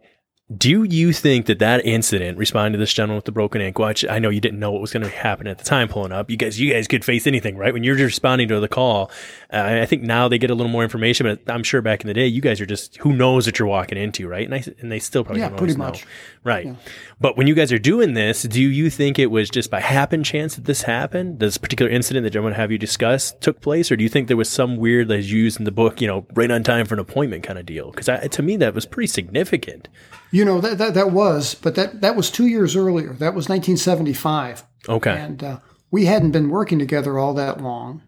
do 0.58 0.84
you 0.84 1.14
think 1.14 1.46
that 1.46 1.60
that 1.60 1.86
incident, 1.86 2.38
responding 2.38 2.74
to 2.74 2.78
this 2.78 2.94
gentleman 2.94 3.16
with 3.16 3.26
the 3.26 3.32
broken 3.32 3.62
ankle, 3.62 3.86
which 3.86 4.06
I 4.08 4.20
know 4.20 4.30
you 4.30 4.42
didn't 4.42 4.60
know 4.60 4.72
what 4.74 4.82
was 4.82 4.92
going 4.92 5.04
to 5.04 5.10
happen 5.10 5.48
at 5.48 5.58
the 5.58 5.64
time, 5.64 5.88
pulling 5.88 6.12
up, 6.12 6.30
you 6.30 6.36
guys, 6.36 6.60
you 6.60 6.74
guys 6.74 6.86
could 6.88 7.06
face 7.06 7.26
anything, 7.26 7.56
right? 7.56 7.74
When 7.74 7.84
you're 7.84 7.96
just 7.96 8.06
responding 8.06 8.50
to 8.50 8.60
the 8.60 8.68
call, 8.68 9.10
uh, 9.52 9.80
I 9.82 9.86
think 9.86 10.04
now 10.04 10.28
they 10.28 10.38
get 10.38 10.52
a 10.52 10.56
little 10.56 10.72
more 10.72 10.84
information, 10.84 11.26
but 11.26 11.52
I'm 11.52 11.64
sure 11.64 11.82
back 11.82 12.02
in 12.02 12.08
the 12.08 12.14
day, 12.14 12.28
you 12.28 12.42
guys 12.42 12.60
are 12.60 12.66
just 12.66 12.98
who 12.98 13.14
knows 13.14 13.48
what 13.48 13.58
you're 13.58 13.70
walking 13.70 13.98
into, 13.98 14.28
right? 14.28 14.46
And, 14.46 14.54
I, 14.54 14.64
and 14.80 14.92
they 14.92 15.00
still 15.00 15.24
probably 15.24 15.42
Yeah, 15.42 15.50
don't 15.50 15.58
pretty 15.58 15.74
always 15.76 15.78
know. 15.78 15.86
much. 15.86 16.06
right? 16.44 16.76
But 17.22 17.38
when 17.38 17.48
you 17.48 17.56
guys 17.56 17.72
are 17.72 17.80
doing 17.80 18.14
this, 18.14 18.44
do 18.44 18.62
you 18.62 18.90
think 18.90 19.18
it 19.18 19.28
was 19.32 19.50
just 19.50 19.72
by 19.72 19.80
happen 19.80 20.24
chance 20.26 20.56
that 20.56 20.66
this 20.66 20.82
happened? 20.82 21.40
This 21.40 21.58
particular 21.58 21.90
incident 21.90 22.26
that 22.26 22.36
I'm 22.36 22.42
going 22.44 22.54
to 22.54 22.60
have 22.60 22.72
you 22.72 22.78
discuss 22.78 23.32
took 23.40 23.62
place, 23.62 23.92
or 23.92 23.96
do 23.96 24.04
you 24.04 24.10
think 24.10 24.28
there 24.28 24.38
was 24.38 24.50
some 24.50 24.76
weird, 24.76 25.10
as 25.10 25.32
you 25.32 25.40
used 25.40 25.58
in 25.58 25.64
the 25.64 25.72
book, 25.72 26.02
you 26.02 26.08
know, 26.08 26.28
right 26.34 26.52
on 26.52 26.64
time 26.64 26.86
for 26.86 26.96
an 26.96 27.00
appointment 27.00 27.44
kind 27.44 27.58
of 27.58 27.66
deal? 27.66 27.92
Because 27.92 28.10
to 28.30 28.42
me, 28.44 28.58
that 28.58 28.76
was 28.76 28.86
pretty 28.86 29.08
significant. 29.08 29.88
You 30.34 30.44
know 30.44 30.60
that 30.62 30.80
that, 30.80 30.94
that 30.96 31.12
was, 31.12 31.54
but 31.54 31.76
that 31.76 32.02
that 32.02 32.16
was 32.16 32.32
two 32.32 32.48
years 32.48 32.76
earlier. 32.76 33.14
That 33.14 33.36
was 33.36 33.48
1975. 33.48 34.64
Okay. 34.90 35.18
and 35.18 35.42
uh, 35.42 35.60
we 35.92 36.06
hadn't 36.06 36.32
been 36.32 36.50
working 36.50 36.80
together 36.80 37.20
all 37.20 37.36
that 37.36 37.62
long. 37.62 38.02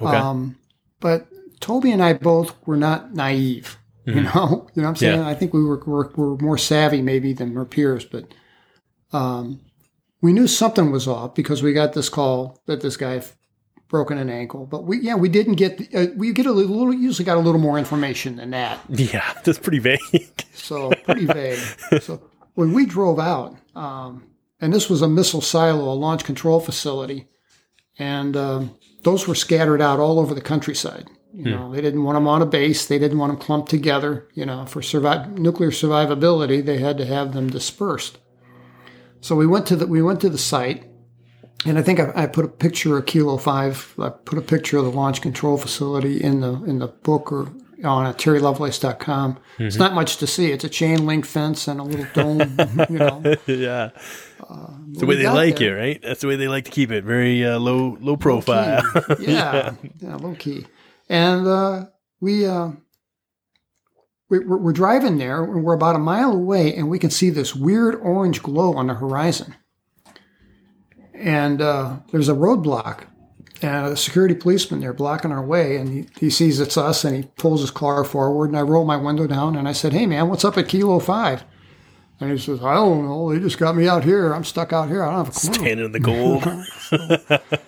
Okay. 0.00 0.16
Um, 0.16 0.56
but 1.00 1.26
Toby 1.60 1.90
and 1.90 2.02
I 2.02 2.12
both 2.14 2.54
were 2.66 2.76
not 2.76 3.14
naive. 3.14 3.76
You 4.04 4.22
know, 4.22 4.68
you 4.74 4.82
know 4.82 4.86
what 4.86 4.86
I'm 4.86 4.96
saying. 4.96 5.18
Yeah. 5.18 5.28
I 5.28 5.34
think 5.34 5.52
we 5.52 5.64
were, 5.64 5.82
were 5.84 6.12
were 6.14 6.36
more 6.36 6.56
savvy 6.56 7.02
maybe 7.02 7.32
than 7.32 7.56
our 7.56 7.64
peers, 7.64 8.04
but 8.04 8.32
um, 9.12 9.60
we 10.22 10.32
knew 10.32 10.46
something 10.46 10.92
was 10.92 11.08
off 11.08 11.34
because 11.34 11.64
we 11.64 11.72
got 11.72 11.94
this 11.94 12.08
call 12.08 12.60
that 12.66 12.80
this 12.80 12.96
guy 12.96 13.22
broken 13.88 14.18
an 14.18 14.30
ankle. 14.30 14.66
But 14.66 14.84
we, 14.84 15.00
yeah, 15.00 15.14
we 15.14 15.28
didn't 15.28 15.54
get. 15.54 15.80
Uh, 15.94 16.06
we 16.16 16.32
get 16.32 16.46
a 16.46 16.52
little. 16.52 16.92
Usually 16.92 17.24
got 17.24 17.36
a 17.36 17.40
little 17.40 17.60
more 17.60 17.78
information 17.78 18.36
than 18.36 18.50
that. 18.50 18.80
Yeah, 18.88 19.32
that's 19.44 19.58
pretty 19.58 19.78
vague. 19.78 20.00
So 20.54 20.90
pretty 21.04 21.26
vague. 21.26 21.58
so 22.02 22.22
when 22.54 22.72
we 22.72 22.86
drove 22.86 23.18
out, 23.18 23.56
um, 23.74 24.24
and 24.60 24.72
this 24.72 24.88
was 24.90 25.02
a 25.02 25.08
missile 25.08 25.40
silo, 25.40 25.92
a 25.92 25.94
launch 25.94 26.24
control 26.24 26.60
facility, 26.60 27.28
and 27.98 28.36
um, 28.36 28.76
those 29.02 29.28
were 29.28 29.34
scattered 29.34 29.80
out 29.80 30.00
all 30.00 30.18
over 30.18 30.34
the 30.34 30.40
countryside. 30.40 31.08
You 31.32 31.50
know, 31.50 31.70
they 31.70 31.82
didn't 31.82 32.02
want 32.02 32.16
them 32.16 32.26
on 32.26 32.40
a 32.40 32.46
base. 32.46 32.86
They 32.86 32.98
didn't 32.98 33.18
want 33.18 33.30
them 33.30 33.38
clumped 33.38 33.68
together. 33.68 34.26
You 34.32 34.46
know, 34.46 34.64
for 34.64 34.80
survive 34.80 35.38
nuclear 35.38 35.70
survivability, 35.70 36.64
they 36.64 36.78
had 36.78 36.96
to 36.96 37.04
have 37.04 37.34
them 37.34 37.50
dispersed. 37.50 38.16
So 39.20 39.36
we 39.36 39.46
went 39.46 39.66
to 39.66 39.76
the 39.76 39.86
we 39.86 40.00
went 40.00 40.22
to 40.22 40.30
the 40.30 40.38
site, 40.38 40.86
and 41.64 41.78
I 41.78 41.82
think 41.82 41.98
I, 42.00 42.12
I 42.14 42.26
put 42.26 42.44
a 42.44 42.48
picture 42.48 42.96
of 42.98 43.06
Kilo 43.06 43.36
Five. 43.38 43.94
I 43.98 44.10
put 44.10 44.38
a 44.38 44.42
picture 44.42 44.78
of 44.78 44.84
the 44.84 44.90
launch 44.90 45.22
control 45.22 45.56
facility 45.56 46.22
in 46.22 46.40
the 46.40 46.52
in 46.64 46.78
the 46.80 46.88
book 46.88 47.32
or 47.32 47.50
on 47.84 48.12
terrylovelace.com. 48.14 49.34
Mm-hmm. 49.34 49.62
It's 49.64 49.76
not 49.76 49.92
much 49.94 50.16
to 50.18 50.26
see. 50.26 50.50
It's 50.50 50.64
a 50.64 50.68
chain 50.68 51.06
link 51.06 51.26
fence 51.26 51.68
and 51.68 51.78
a 51.78 51.82
little 51.82 52.06
dome. 52.14 52.40
you 52.90 52.98
know, 52.98 53.22
yeah, 53.46 53.90
Uh, 54.48 54.68
the 54.92 55.06
way 55.06 55.16
they 55.16 55.28
like 55.28 55.58
there- 55.58 55.76
it, 55.76 55.80
right? 55.80 56.02
That's 56.02 56.20
the 56.22 56.26
way 56.28 56.36
they 56.36 56.48
like 56.48 56.64
to 56.64 56.70
keep 56.70 56.90
it. 56.90 57.04
Very 57.04 57.44
uh, 57.44 57.58
low, 57.58 57.96
low 58.00 58.16
profile. 58.16 58.82
yeah, 59.20 59.74
yeah, 60.00 60.16
low 60.16 60.34
key. 60.34 60.66
And 61.08 61.46
uh, 61.46 61.86
we, 62.20 62.46
uh, 62.46 62.70
we 64.30 64.38
we're, 64.40 64.56
we're 64.58 64.72
driving 64.72 65.18
there, 65.18 65.44
and 65.44 65.62
we're 65.62 65.74
about 65.74 65.96
a 65.96 66.00
mile 66.00 66.32
away, 66.32 66.74
and 66.74 66.88
we 66.88 66.98
can 66.98 67.10
see 67.10 67.30
this 67.30 67.54
weird 67.54 67.94
orange 67.96 68.42
glow 68.42 68.74
on 68.74 68.86
the 68.88 68.94
horizon. 68.94 69.54
And 71.18 71.60
uh, 71.62 71.96
there's 72.12 72.28
a 72.28 72.34
roadblock, 72.34 73.04
and 73.62 73.86
a 73.86 73.96
security 73.96 74.34
policeman 74.34 74.80
there 74.80 74.92
blocking 74.92 75.32
our 75.32 75.44
way, 75.44 75.76
and 75.76 75.88
he, 75.88 76.06
he 76.18 76.30
sees 76.30 76.60
it's 76.60 76.76
us, 76.76 77.04
and 77.04 77.16
he 77.16 77.22
pulls 77.38 77.60
his 77.62 77.70
car 77.70 78.04
forward, 78.04 78.50
and 78.50 78.58
I 78.58 78.62
roll 78.62 78.84
my 78.84 78.96
window 78.96 79.26
down, 79.26 79.56
and 79.56 79.66
I 79.66 79.72
said, 79.72 79.92
"Hey, 79.92 80.06
man, 80.06 80.28
what's 80.28 80.44
up 80.44 80.58
at 80.58 80.68
Kilo 80.68 80.98
5? 80.98 81.44
And 82.20 82.30
he 82.32 82.38
says, 82.38 82.62
"I 82.62 82.74
don't 82.74 83.04
know. 83.06 83.32
They 83.32 83.40
just 83.40 83.58
got 83.58 83.76
me 83.76 83.88
out 83.88 84.04
here. 84.04 84.32
I'm 84.32 84.44
stuck 84.44 84.72
out 84.72 84.88
here. 84.88 85.02
I 85.02 85.06
don't 85.10 85.24
have 85.26 85.28
a 85.36 85.38
clue." 85.38 85.54
Standing 85.54 85.84
in 85.86 85.92
the 85.92 86.00
gold. 86.00 86.44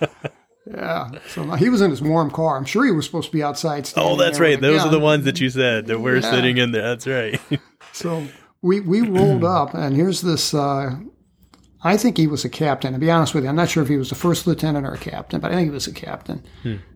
Yeah. 0.70 1.10
So 1.28 1.50
he 1.52 1.70
was 1.70 1.80
in 1.80 1.90
his 1.90 2.02
warm 2.02 2.30
car. 2.30 2.58
I'm 2.58 2.66
sure 2.66 2.84
he 2.84 2.90
was 2.90 3.06
supposed 3.06 3.28
to 3.30 3.32
be 3.32 3.42
outside. 3.42 3.90
oh, 3.96 4.16
that's 4.16 4.38
right. 4.38 4.60
Those 4.60 4.82
are 4.82 4.90
the 4.90 5.00
ones 5.00 5.24
that 5.24 5.40
you 5.40 5.48
said 5.48 5.86
that 5.86 5.98
were 6.00 6.16
Yeah. 6.16 6.30
sitting 6.30 6.58
in 6.58 6.72
there. 6.72 6.82
That's 6.82 7.06
right. 7.06 7.40
So 7.92 8.26
we 8.60 8.80
we 8.80 9.00
rolled 9.00 9.44
up, 9.44 9.72
and 9.72 9.96
here's 9.96 10.20
this. 10.20 10.52
Uh, 10.52 10.96
I 11.82 11.96
think 11.96 12.16
he 12.16 12.26
was 12.26 12.44
a 12.44 12.48
captain. 12.48 12.92
To 12.92 12.98
be 12.98 13.10
honest 13.10 13.34
with 13.34 13.44
you, 13.44 13.50
I'm 13.50 13.56
not 13.56 13.68
sure 13.70 13.82
if 13.82 13.88
he 13.88 13.96
was 13.96 14.08
the 14.08 14.14
first 14.16 14.46
lieutenant 14.46 14.84
or 14.86 14.94
a 14.94 14.98
captain, 14.98 15.40
but 15.40 15.52
I 15.52 15.54
think 15.54 15.68
he 15.68 15.74
was 15.74 15.86
a 15.86 15.92
captain. 15.92 16.44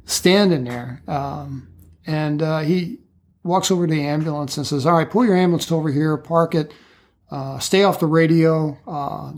Standing 0.04 0.64
there, 0.64 1.02
um, 1.06 1.68
and 2.06 2.42
uh, 2.42 2.58
he 2.60 2.98
walks 3.44 3.70
over 3.70 3.86
to 3.86 3.92
the 3.94 4.02
ambulance 4.02 4.56
and 4.56 4.66
says, 4.66 4.84
"All 4.86 4.94
right, 4.94 5.08
pull 5.08 5.24
your 5.24 5.36
ambulance 5.36 5.70
over 5.70 5.90
here, 5.90 6.16
park 6.16 6.54
it, 6.56 6.72
uh, 7.30 7.58
stay 7.60 7.84
off 7.84 8.00
the 8.00 8.06
radio. 8.06 8.76
Uh, 8.86 9.32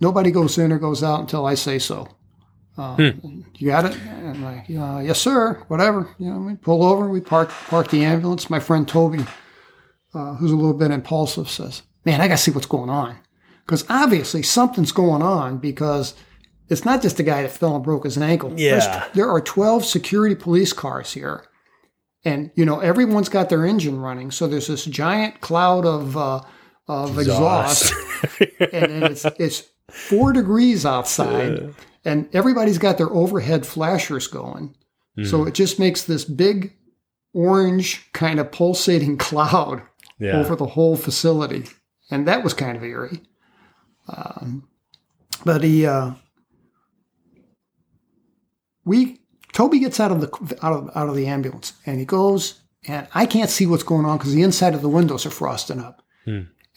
nobody 0.00 0.30
goes 0.30 0.58
in 0.58 0.70
or 0.72 0.78
goes 0.78 1.02
out 1.02 1.20
until 1.20 1.46
I 1.46 1.54
say 1.54 1.78
so." 1.78 2.08
Uh, 2.76 2.96
You 3.58 3.66
got 3.66 3.84
it? 3.84 3.96
And 3.96 4.28
I'm 4.28 4.42
like, 4.42 4.64
yes, 4.68 5.20
sir. 5.20 5.62
Whatever. 5.68 6.08
You 6.18 6.30
know, 6.30 6.38
we 6.40 6.54
pull 6.54 6.82
over, 6.84 7.06
we 7.08 7.20
park 7.20 7.50
park 7.68 7.88
the 7.90 8.02
ambulance. 8.04 8.48
My 8.48 8.60
friend 8.60 8.88
Toby 8.88 9.24
uh, 10.14 10.34
who's 10.34 10.50
a 10.52 10.56
little 10.56 10.74
bit 10.74 10.90
impulsive, 10.90 11.48
says, 11.48 11.82
Man, 12.04 12.20
I 12.20 12.28
got 12.28 12.36
to 12.36 12.42
see 12.42 12.50
what's 12.50 12.66
going 12.66 12.90
on. 12.90 13.16
Because 13.66 13.84
obviously 13.88 14.42
something's 14.42 14.92
going 14.92 15.22
on 15.22 15.58
because 15.58 16.14
it's 16.68 16.84
not 16.84 17.02
just 17.02 17.16
the 17.16 17.22
guy 17.22 17.42
that 17.42 17.50
fell 17.52 17.74
and 17.76 17.84
broke 17.84 18.04
his 18.04 18.18
ankle. 18.18 18.50
There's- 18.50 18.84
Yeah. 18.84 19.04
there 19.14 19.30
are 19.30 19.40
12 19.40 19.84
security 19.84 20.34
police 20.34 20.72
cars 20.72 21.12
here. 21.12 21.44
And, 22.24 22.50
you 22.54 22.64
know, 22.64 22.78
everyone's 22.80 23.28
got 23.28 23.48
their 23.48 23.64
engine 23.66 23.98
running. 24.00 24.30
So 24.30 24.46
there's 24.46 24.68
this 24.68 24.84
giant 24.84 25.40
cloud 25.40 25.84
of, 25.84 26.16
uh, 26.16 26.40
of 26.88 27.18
exhaust. 27.18 27.92
and, 28.60 28.92
and 28.92 29.02
it's, 29.04 29.24
it's 29.38 29.64
four 29.90 30.32
degrees 30.32 30.86
outside. 30.86 31.74
And 32.04 32.28
everybody's 32.32 32.78
got 32.78 32.96
their 32.98 33.10
overhead 33.10 33.66
flashers 33.66 34.26
going. 34.26 34.74
So 35.24 35.44
it 35.44 35.52
just 35.54 35.78
makes 35.78 36.04
this 36.04 36.24
big 36.24 36.72
orange 37.34 38.10
kind 38.12 38.40
of 38.40 38.50
pulsating 38.50 39.16
cloud 39.18 39.82
Yeah. 40.18 40.38
over 40.38 40.56
the 40.56 40.66
whole 40.66 40.96
facility, 40.96 41.66
and 42.10 42.26
that 42.28 42.42
was 42.44 42.54
kind 42.54 42.76
of 42.76 42.82
eerie. 42.84 43.20
Um, 44.08 44.68
but 45.44 45.62
he, 45.62 45.86
uh, 45.86 46.12
we, 48.84 49.20
Toby 49.52 49.78
gets 49.78 50.00
out 50.00 50.12
of 50.12 50.20
the 50.20 50.58
out 50.62 50.72
of 50.72 50.90
out 50.96 51.08
of 51.08 51.14
the 51.14 51.26
ambulance, 51.26 51.74
and 51.86 51.98
he 51.98 52.04
goes, 52.04 52.60
and 52.86 53.06
I 53.14 53.26
can't 53.26 53.50
see 53.50 53.66
what's 53.66 53.82
going 53.82 54.06
on 54.06 54.18
because 54.18 54.34
the 54.34 54.42
inside 54.42 54.74
of 54.74 54.82
the 54.82 54.88
windows 54.88 55.26
are 55.26 55.30
frosting 55.30 55.78
up. 55.80 56.02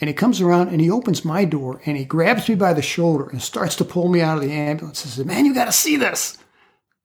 And 0.01 0.07
he 0.09 0.13
comes 0.13 0.41
around 0.41 0.69
and 0.69 0.82
he 0.82 0.91
opens 0.91 1.23
my 1.23 1.45
door 1.45 1.82
and 1.86 1.95
he 1.95 2.03
grabs 2.03 2.49
me 2.49 2.55
by 2.55 2.73
the 2.73 2.82
shoulder 2.82 3.30
and 3.30 3.41
starts 3.41 3.76
to 3.78 3.86
pull 3.86 4.09
me 4.09 4.19
out 4.19 4.38
of 4.38 4.43
the 4.43 4.51
ambulance. 4.51 5.03
He 5.03 5.09
says, 5.09 5.26
"Man, 5.26 5.45
you 5.45 5.53
got 5.53 5.65
to 5.65 5.71
see 5.71 5.95
this." 5.95 6.38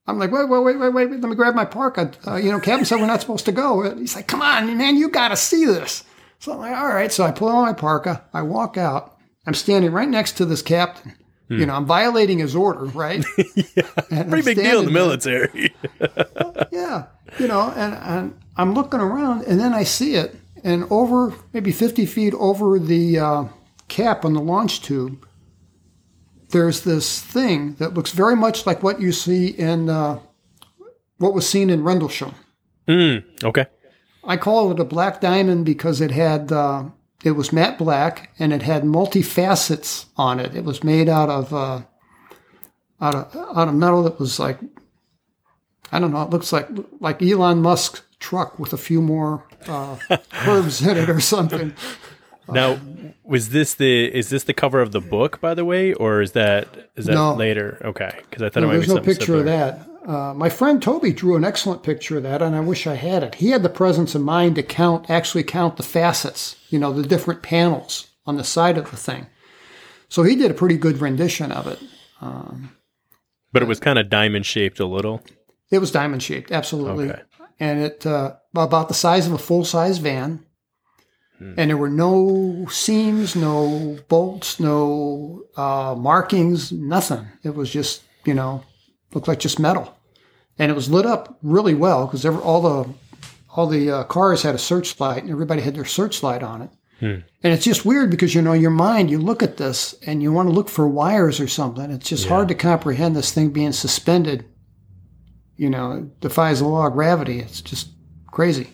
I'm 0.07 0.18
like, 0.18 0.33
wait, 0.33 0.49
wait, 0.49 0.59
wait, 0.59 0.77
wait, 0.77 0.93
wait, 0.93 1.11
let 1.11 1.23
me 1.23 1.37
grab 1.37 1.55
my 1.55 1.64
parka. 1.64 2.11
Uh, 2.27 2.35
you 2.35 2.51
know, 2.51 2.59
Captain 2.59 2.85
said 2.85 2.99
we're 2.99 3.07
not 3.07 3.21
supposed 3.21 3.45
to 3.45 3.53
go. 3.53 3.95
He's 3.97 4.16
like, 4.16 4.27
come 4.27 4.43
on, 4.43 4.77
man, 4.77 4.97
you 4.97 5.09
got 5.09 5.29
to 5.29 5.37
see 5.37 5.64
this. 5.64 6.03
So 6.41 6.53
I'm 6.53 6.59
like, 6.59 6.75
all 6.75 6.89
right. 6.89 7.12
So 7.12 7.23
I 7.23 7.31
pull 7.31 7.49
on 7.49 7.66
my 7.66 7.73
parka. 7.73 8.25
I 8.33 8.43
walk 8.43 8.77
out. 8.77 9.20
I'm 9.47 9.55
standing 9.55 9.93
right 9.93 10.09
next 10.09 10.32
to 10.32 10.45
this 10.45 10.62
captain. 10.62 11.14
You 11.49 11.66
know, 11.66 11.74
I'm 11.74 11.84
violating 11.84 12.38
his 12.38 12.55
order, 12.55 12.84
right? 12.84 13.24
yeah, 13.74 14.22
Pretty 14.28 14.43
big 14.43 14.57
deal 14.59 14.78
in 14.78 14.84
the 14.84 14.93
military. 14.93 15.74
Yeah, 16.70 17.07
you 17.41 17.49
know, 17.49 17.72
and, 17.74 17.95
and 17.95 18.41
I'm 18.57 18.72
looking 18.74 19.01
around, 19.01 19.43
and 19.47 19.59
then 19.59 19.72
I 19.72 19.82
see 19.82 20.14
it, 20.14 20.36
and 20.62 20.86
over 20.88 21.34
maybe 21.53 21.72
50 21.72 22.07
feet 22.07 22.32
over 22.34 22.78
the 22.78 23.18
uh, 23.18 23.45
cap 23.88 24.24
on 24.24 24.34
the 24.34 24.41
launch 24.41 24.82
tube, 24.82 25.26
there's 26.51 26.82
this 26.82 27.20
thing 27.20 27.74
that 27.74 27.95
looks 27.95 28.12
very 28.12 28.36
much 28.36 28.66
like 28.66 28.84
what 28.84 29.01
you 29.01 29.11
see 29.11 29.49
in 29.49 29.88
uh, 29.88 30.20
what 31.18 31.34
was 31.34 31.49
seen 31.49 31.68
in 31.68 31.82
Rendlesham. 31.82 32.34
Mm, 32.86 33.24
okay. 33.43 33.66
I 34.22 34.36
call 34.36 34.70
it 34.70 34.78
a 34.78 34.84
black 34.84 35.20
diamond 35.20 35.66
because 35.66 36.01
it 36.01 36.12
had 36.12 36.53
uh, 36.53 36.84
it 37.25 37.33
was 37.33 37.53
matte 37.53 37.79
black 37.79 38.31
and 38.39 38.53
it 38.53 38.62
had 38.62 38.85
multi 38.85 39.23
facets 39.23 40.07
on 40.16 40.41
it. 40.41 40.55
It 40.55 40.64
was 40.64 40.83
made 40.85 41.09
out 41.09 41.29
of 41.29 41.53
uh, 41.53 41.83
out 43.01 43.14
of 43.14 43.57
out 43.57 43.68
of 43.68 43.75
metal 43.75 44.03
that 44.05 44.18
was 44.18 44.39
like 44.39 44.59
I 45.93 45.99
don't 45.99 46.12
know. 46.12 46.23
It 46.23 46.31
looks 46.31 46.53
like 46.53 46.68
like 47.01 47.23
Elon 47.23 47.62
Musk's 47.62 48.03
truck 48.21 48.59
with 48.59 48.73
a 48.73 48.79
few 48.79 49.01
more 49.03 49.45
uh, 49.66 49.97
curves 50.33 50.87
in 50.87 50.97
it 50.97 51.09
or 51.11 51.21
something. 51.21 51.75
Now, 52.49 52.81
was 53.23 53.51
this 53.51 53.75
the 53.75 54.07
is 54.12 54.31
this 54.31 54.45
the 54.45 54.55
cover 54.55 54.81
of 54.81 54.93
the 54.93 55.01
book, 55.01 55.41
by 55.41 55.55
the 55.55 55.64
way, 55.64 55.93
or 55.95 56.21
is 56.21 56.33
that 56.33 56.91
is 56.97 57.07
that 57.07 57.14
No. 57.14 57.34
later? 57.34 57.80
Okay, 57.84 58.11
because 58.29 58.42
I 58.42 58.49
thought 58.51 58.63
it 58.63 58.67
might 58.67 58.72
There's 58.75 58.88
be 58.88 58.95
no 58.95 59.01
picture 59.01 59.37
of 59.37 59.45
that. 59.45 59.87
Uh, 60.07 60.33
my 60.35 60.49
friend 60.49 60.83
Toby 60.83 61.13
drew 61.13 61.37
an 61.37 61.45
excellent 61.45 61.83
picture 61.83 62.17
of 62.17 62.22
that, 62.22 62.41
and 62.43 62.57
I 62.57 62.61
wish 62.61 62.87
I 62.87 62.95
had 62.95 63.22
it. 63.22 63.35
He 63.37 63.51
had 63.51 63.63
the 63.63 63.68
presence 63.68 64.14
of 64.14 64.22
mind 64.22 64.57
to 64.57 64.63
count, 64.63 65.11
actually 65.11 65.43
count 65.45 65.77
the 65.77 65.83
facets, 65.83 66.57
you 66.71 66.79
know, 66.79 66.93
the 66.93 67.07
different 67.07 67.43
panels 67.43 68.09
on 68.27 68.37
the 68.37 68.45
side 68.45 68.79
of 68.79 68.91
the 68.91 68.97
thing. 68.97 69.27
So 70.09 70.22
he 70.22 70.35
did 70.37 70.51
a 70.51 70.55
pretty 70.55 70.77
good 70.79 70.99
rendition 71.01 71.53
of 71.53 71.67
it. 71.67 71.79
But 73.53 73.63
it 73.63 73.68
was 73.68 73.81
kind 73.81 73.99
of 73.99 74.09
diamond 74.09 74.47
shaped 74.47 74.81
a 74.81 74.87
little. 74.87 75.22
It 75.71 75.79
was 75.79 75.91
diamond 75.93 76.22
shaped, 76.22 76.51
absolutely, 76.51 77.11
Okay. 77.11 77.22
and 77.61 77.81
it 77.81 78.07
uh, 78.07 78.37
about 78.55 78.89
the 78.89 78.95
size 78.95 79.27
of 79.27 79.33
a 79.33 79.39
full 79.39 79.64
size 79.64 79.99
van. 79.99 80.45
And 81.57 81.71
there 81.71 81.77
were 81.79 81.89
no 81.89 82.67
seams, 82.71 83.35
no 83.35 83.99
bolts, 84.09 84.61
no 84.61 85.45
uh, 85.57 85.95
markings, 85.99 86.71
nothing. 86.71 87.29
It 87.43 87.55
was 87.55 87.71
just 87.71 88.03
you 88.27 88.35
know 88.35 88.63
looked 89.12 89.28
like 89.28 89.41
just 89.41 89.58
metal, 89.58 89.96
and 90.58 90.70
it 90.70 90.74
was 90.74 90.91
lit 90.91 91.07
up 91.07 91.38
really 91.42 91.74
well 91.74 92.07
because 92.07 92.24
all 92.24 92.61
the 92.62 92.95
all 93.57 93.66
the 93.66 93.91
uh, 93.91 94.04
cars 94.04 94.42
had 94.42 94.54
a 94.54 94.58
searchlight, 94.58 95.22
and 95.22 95.30
everybody 95.30 95.62
had 95.62 95.74
their 95.74 95.84
searchlight 95.84 96.42
on 96.42 96.62
it. 96.62 96.70
And 97.42 97.54
it's 97.54 97.64
just 97.64 97.87
weird 97.87 98.11
because 98.11 98.34
you 98.34 98.42
know 98.42 98.53
your 98.53 98.70
mind, 98.70 99.11
you 99.11 99.18
look 99.18 99.42
at 99.42 99.57
this 99.57 99.95
and 100.07 100.22
you 100.22 100.32
want 100.32 100.50
to 100.50 100.54
look 100.54 100.68
for 100.68 100.87
wires 100.87 101.41
or 101.41 101.49
something. 101.49 101.91
It's 101.91 102.11
just 102.11 102.28
hard 102.28 102.49
to 102.49 102.54
comprehend 102.54 103.16
this 103.16 103.32
thing 103.32 103.50
being 103.50 103.72
suspended 103.72 104.45
you 105.61 105.68
know, 105.68 105.92
it 105.92 106.20
defies 106.20 106.61
the 106.61 106.66
law 106.66 106.87
of 106.87 106.95
gravity. 106.95 107.38
It's 107.38 107.61
just 107.61 107.91
crazy. 108.28 108.72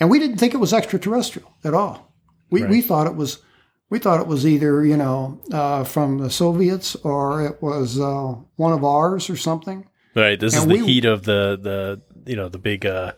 And 0.00 0.08
we 0.08 0.18
didn't 0.18 0.38
think 0.38 0.54
it 0.54 0.56
was 0.56 0.72
extraterrestrial 0.72 1.52
at 1.62 1.74
all. 1.74 2.10
We, 2.48 2.64
we 2.64 2.80
thought 2.80 3.06
it 3.06 3.16
was 3.16 3.42
we 3.90 3.98
thought 3.98 4.20
it 4.20 4.26
was 4.26 4.46
either 4.46 4.84
you 4.84 4.96
know 4.96 5.40
uh, 5.52 5.84
from 5.84 6.18
the 6.18 6.30
Soviets 6.30 6.94
or 6.96 7.44
it 7.46 7.62
was 7.62 7.98
uh, 8.00 8.34
one 8.56 8.72
of 8.72 8.84
ours 8.84 9.28
or 9.30 9.36
something. 9.36 9.88
Right. 10.14 10.38
This 10.40 10.54
is 10.56 10.66
the 10.66 10.74
we- 10.74 10.84
heat 10.86 11.04
of 11.04 11.24
the 11.24 11.58
the 11.60 12.00
you 12.30 12.36
know 12.36 12.48
the 12.48 12.58
big 12.58 12.84
uh 12.86 13.12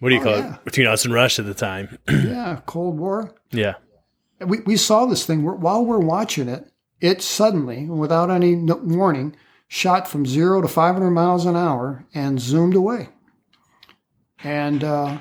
what 0.00 0.08
do 0.08 0.14
you 0.16 0.20
Oh, 0.20 0.24
call 0.24 0.36
yeah. 0.38 0.54
it 0.56 0.64
between 0.64 0.86
us 0.88 1.04
and 1.04 1.14
Russia 1.14 1.42
at 1.42 1.46
the 1.46 1.54
time. 1.54 1.96
yeah, 2.10 2.60
Cold 2.66 2.98
War. 2.98 3.34
yeah. 3.52 3.74
We, 4.40 4.58
we 4.66 4.76
saw 4.76 5.06
this 5.06 5.24
thing 5.24 5.44
We're- 5.44 5.56
while 5.58 5.84
we're 5.84 5.98
watching 6.00 6.48
it. 6.48 6.68
It 7.00 7.22
suddenly, 7.22 7.86
without 7.86 8.28
any 8.30 8.56
warning, 8.56 9.36
shot 9.68 10.08
from 10.08 10.26
zero 10.26 10.60
to 10.60 10.66
500 10.68 11.10
miles 11.12 11.46
an 11.46 11.54
hour 11.56 12.04
and 12.12 12.40
zoomed 12.40 12.74
away. 12.74 13.08
And 14.44 14.82
uh, 14.82 15.18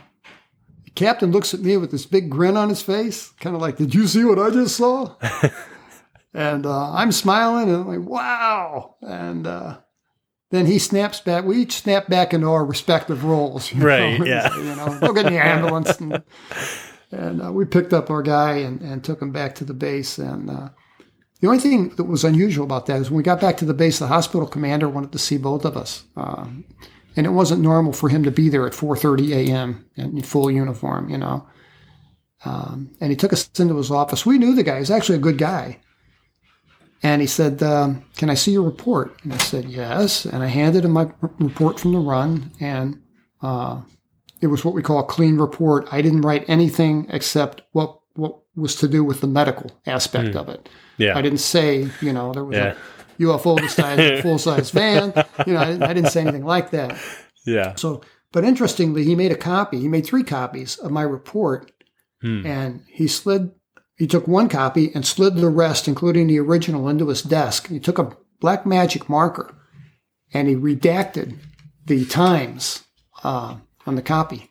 the 0.93 0.99
captain 0.99 1.31
looks 1.31 1.53
at 1.53 1.61
me 1.61 1.77
with 1.77 1.91
this 1.91 2.05
big 2.05 2.29
grin 2.29 2.57
on 2.57 2.69
his 2.69 2.81
face, 2.81 3.31
kind 3.39 3.55
of 3.55 3.61
like, 3.61 3.77
Did 3.77 3.95
you 3.95 4.07
see 4.07 4.23
what 4.23 4.39
I 4.39 4.49
just 4.49 4.75
saw? 4.75 5.15
and 6.33 6.65
uh, 6.65 6.93
I'm 6.93 7.11
smiling 7.11 7.69
and 7.69 7.83
I'm 7.83 7.87
like, 7.87 8.09
Wow. 8.09 8.95
And 9.01 9.47
uh, 9.47 9.77
then 10.51 10.65
he 10.65 10.79
snaps 10.79 11.21
back. 11.21 11.45
We 11.45 11.61
each 11.61 11.77
snap 11.77 12.07
back 12.07 12.33
into 12.33 12.47
our 12.47 12.65
respective 12.65 13.23
roles. 13.23 13.73
Right, 13.73 14.19
know, 14.19 14.25
yeah. 14.25 14.55
You 14.55 14.75
know, 14.75 14.99
go 14.99 15.13
get 15.13 15.27
in 15.27 15.33
the 15.33 15.43
ambulance. 15.43 15.99
And, 15.99 16.23
and 17.11 17.41
uh, 17.41 17.51
we 17.51 17.65
picked 17.65 17.93
up 17.93 18.09
our 18.09 18.21
guy 18.21 18.57
and, 18.57 18.81
and 18.81 19.03
took 19.03 19.21
him 19.21 19.31
back 19.31 19.55
to 19.55 19.63
the 19.63 19.73
base. 19.73 20.17
And 20.17 20.49
uh, 20.49 20.69
the 21.39 21.47
only 21.47 21.59
thing 21.59 21.89
that 21.95 22.03
was 22.03 22.25
unusual 22.25 22.65
about 22.65 22.85
that 22.87 22.99
is 22.99 23.09
when 23.09 23.17
we 23.17 23.23
got 23.23 23.39
back 23.39 23.57
to 23.57 23.65
the 23.65 23.73
base, 23.73 23.99
the 23.99 24.07
hospital 24.07 24.45
commander 24.45 24.89
wanted 24.89 25.13
to 25.13 25.19
see 25.19 25.37
both 25.37 25.63
of 25.63 25.77
us. 25.77 26.03
Um, 26.17 26.65
and 27.15 27.25
it 27.25 27.29
wasn't 27.31 27.61
normal 27.61 27.93
for 27.93 28.09
him 28.09 28.23
to 28.23 28.31
be 28.31 28.49
there 28.49 28.65
at 28.65 28.73
4.30 28.73 29.31
a.m. 29.49 29.85
in 29.95 30.21
full 30.21 30.49
uniform, 30.49 31.09
you 31.09 31.17
know. 31.17 31.47
Um, 32.45 32.91
and 32.99 33.11
he 33.11 33.15
took 33.15 33.33
us 33.33 33.49
into 33.59 33.75
his 33.77 33.91
office. 33.91 34.25
We 34.25 34.37
knew 34.37 34.55
the 34.55 34.63
guy. 34.63 34.79
He's 34.79 34.89
actually 34.91 35.17
a 35.17 35.21
good 35.21 35.37
guy. 35.37 35.79
And 37.03 37.21
he 37.21 37.27
said, 37.27 37.61
um, 37.63 38.03
Can 38.17 38.29
I 38.29 38.35
see 38.35 38.51
your 38.51 38.63
report? 38.63 39.15
And 39.23 39.33
I 39.33 39.37
said, 39.37 39.65
Yes. 39.65 40.25
And 40.25 40.43
I 40.43 40.47
handed 40.47 40.85
him 40.85 40.91
my 40.91 41.09
report 41.39 41.79
from 41.79 41.93
the 41.93 41.99
run. 41.99 42.51
And 42.59 43.01
uh, 43.41 43.81
it 44.41 44.47
was 44.47 44.63
what 44.63 44.73
we 44.73 44.81
call 44.81 44.99
a 44.99 45.03
clean 45.03 45.37
report. 45.37 45.87
I 45.91 46.01
didn't 46.01 46.21
write 46.21 46.45
anything 46.47 47.07
except 47.09 47.61
what, 47.71 47.99
what 48.13 48.37
was 48.55 48.75
to 48.77 48.87
do 48.87 49.03
with 49.03 49.21
the 49.21 49.27
medical 49.27 49.71
aspect 49.85 50.35
of 50.35 50.49
it. 50.49 50.69
Yeah. 50.97 51.17
I 51.17 51.21
didn't 51.21 51.39
say, 51.39 51.87
you 52.01 52.13
know, 52.13 52.33
there 52.33 52.43
was 52.45 52.55
Yeah. 52.55 52.73
a 52.99 53.00
UFO 53.21 53.59
the 53.59 53.67
size 53.81 54.21
full 54.21 54.37
size 54.39 54.71
van. 54.71 55.13
You 55.47 55.53
know, 55.53 55.59
I 55.59 55.65
didn't, 55.65 55.83
I 55.83 55.93
didn't 55.93 56.11
say 56.11 56.21
anything 56.21 56.45
like 56.45 56.71
that. 56.71 56.97
yeah. 57.45 57.75
So, 57.75 58.01
but 58.31 58.43
interestingly, 58.43 59.03
he 59.03 59.15
made 59.15 59.31
a 59.31 59.35
copy. 59.37 59.79
He 59.79 59.87
made 59.87 60.05
three 60.05 60.23
copies 60.23 60.77
of 60.77 60.91
my 60.91 61.01
report, 61.03 61.71
Hmm. 62.21 62.45
and 62.45 62.83
he 62.87 63.07
slid. 63.07 63.51
He 63.97 64.05
took 64.07 64.27
one 64.27 64.47
copy 64.49 64.91
and 64.93 65.05
slid 65.05 65.35
the 65.35 65.49
rest, 65.49 65.87
including 65.87 66.27
the 66.27 66.39
original, 66.39 66.87
into 66.87 67.07
his 67.07 67.21
desk. 67.23 67.67
He 67.67 67.79
took 67.79 67.97
a 67.99 68.15
black 68.39 68.65
magic 68.65 69.09
marker, 69.09 69.55
and 70.33 70.47
he 70.47 70.55
redacted 70.55 71.37
the 71.85 72.05
times 72.05 72.83
uh, 73.23 73.55
on 73.87 73.95
the 73.95 74.01
copy. 74.03 74.50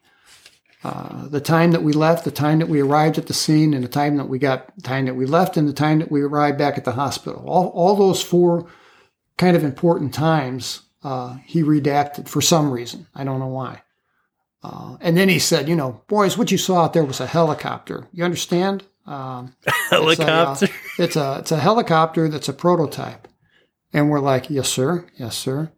Uh, 0.83 1.29
the 1.29 1.41
time 1.41 1.73
that 1.73 1.83
we 1.83 1.93
left, 1.93 2.25
the 2.25 2.31
time 2.31 2.59
that 2.59 2.69
we 2.69 2.81
arrived 2.81 3.19
at 3.19 3.27
the 3.27 3.35
scene, 3.35 3.75
and 3.75 3.85
the 3.85 3.89
time 3.89 4.17
that 4.17 4.29
we 4.29 4.39
got, 4.39 4.75
the 4.77 4.83
time 4.83 5.05
that 5.05 5.15
we 5.15 5.27
left, 5.27 5.57
and 5.57 5.69
the 5.69 5.75
time 5.75 5.99
that 5.99 6.11
we 6.11 6.23
arrived 6.23 6.57
back 6.57 6.79
at 6.79 6.85
the 6.85 6.93
hospital. 6.93 7.45
All, 7.47 7.69
all 7.69 7.97
those 7.97 8.23
four 8.23 8.67
kind 9.37 9.57
of 9.57 9.65
important 9.65 10.15
times 10.15 10.83
uh, 11.03 11.37
he 11.45 11.63
redacted 11.63 12.29
for 12.29 12.41
some 12.41 12.71
reason. 12.71 13.07
I 13.15 13.25
don't 13.25 13.41
know 13.41 13.47
why. 13.47 13.83
Uh, 14.63 14.97
and 15.01 15.17
then 15.17 15.29
he 15.29 15.39
said, 15.39 15.69
you 15.69 15.77
know, 15.77 16.03
boys, 16.09 16.37
what 16.37 16.51
you 16.51 16.59
saw 16.59 16.85
out 16.85 16.93
there 16.93 17.05
was 17.05 17.21
a 17.21 17.27
helicopter. 17.27 18.09
You 18.13 18.25
understand? 18.25 18.85
Um, 19.07 19.55
Helicopter. 19.91 20.69
It's 20.99 21.17
a, 21.17 21.23
uh, 21.23 21.37
it's 21.37 21.37
a 21.37 21.37
it's 21.41 21.53
a 21.53 21.59
helicopter 21.59 22.29
that's 22.29 22.49
a 22.49 22.53
prototype. 22.53 23.29
And 23.93 24.09
we're 24.09 24.21
like, 24.21 24.51
yes, 24.51 24.69
sir, 24.69 25.07
yes, 25.17 25.37
sir. 25.37 25.73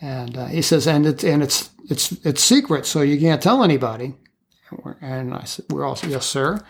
And 0.00 0.36
uh, 0.36 0.46
he 0.46 0.62
says, 0.62 0.86
and 0.86 1.06
it's 1.06 1.24
and 1.24 1.42
it's 1.42 1.70
it's 1.88 2.12
it's 2.24 2.42
secret, 2.42 2.86
so 2.86 3.02
you 3.02 3.20
can't 3.20 3.42
tell 3.42 3.62
anybody. 3.62 4.14
And, 5.00 5.34
I 5.34 5.44
said, 5.44 5.66
we're 5.70 5.84
all 5.84 5.98
yes, 6.06 6.26
sir. 6.26 6.60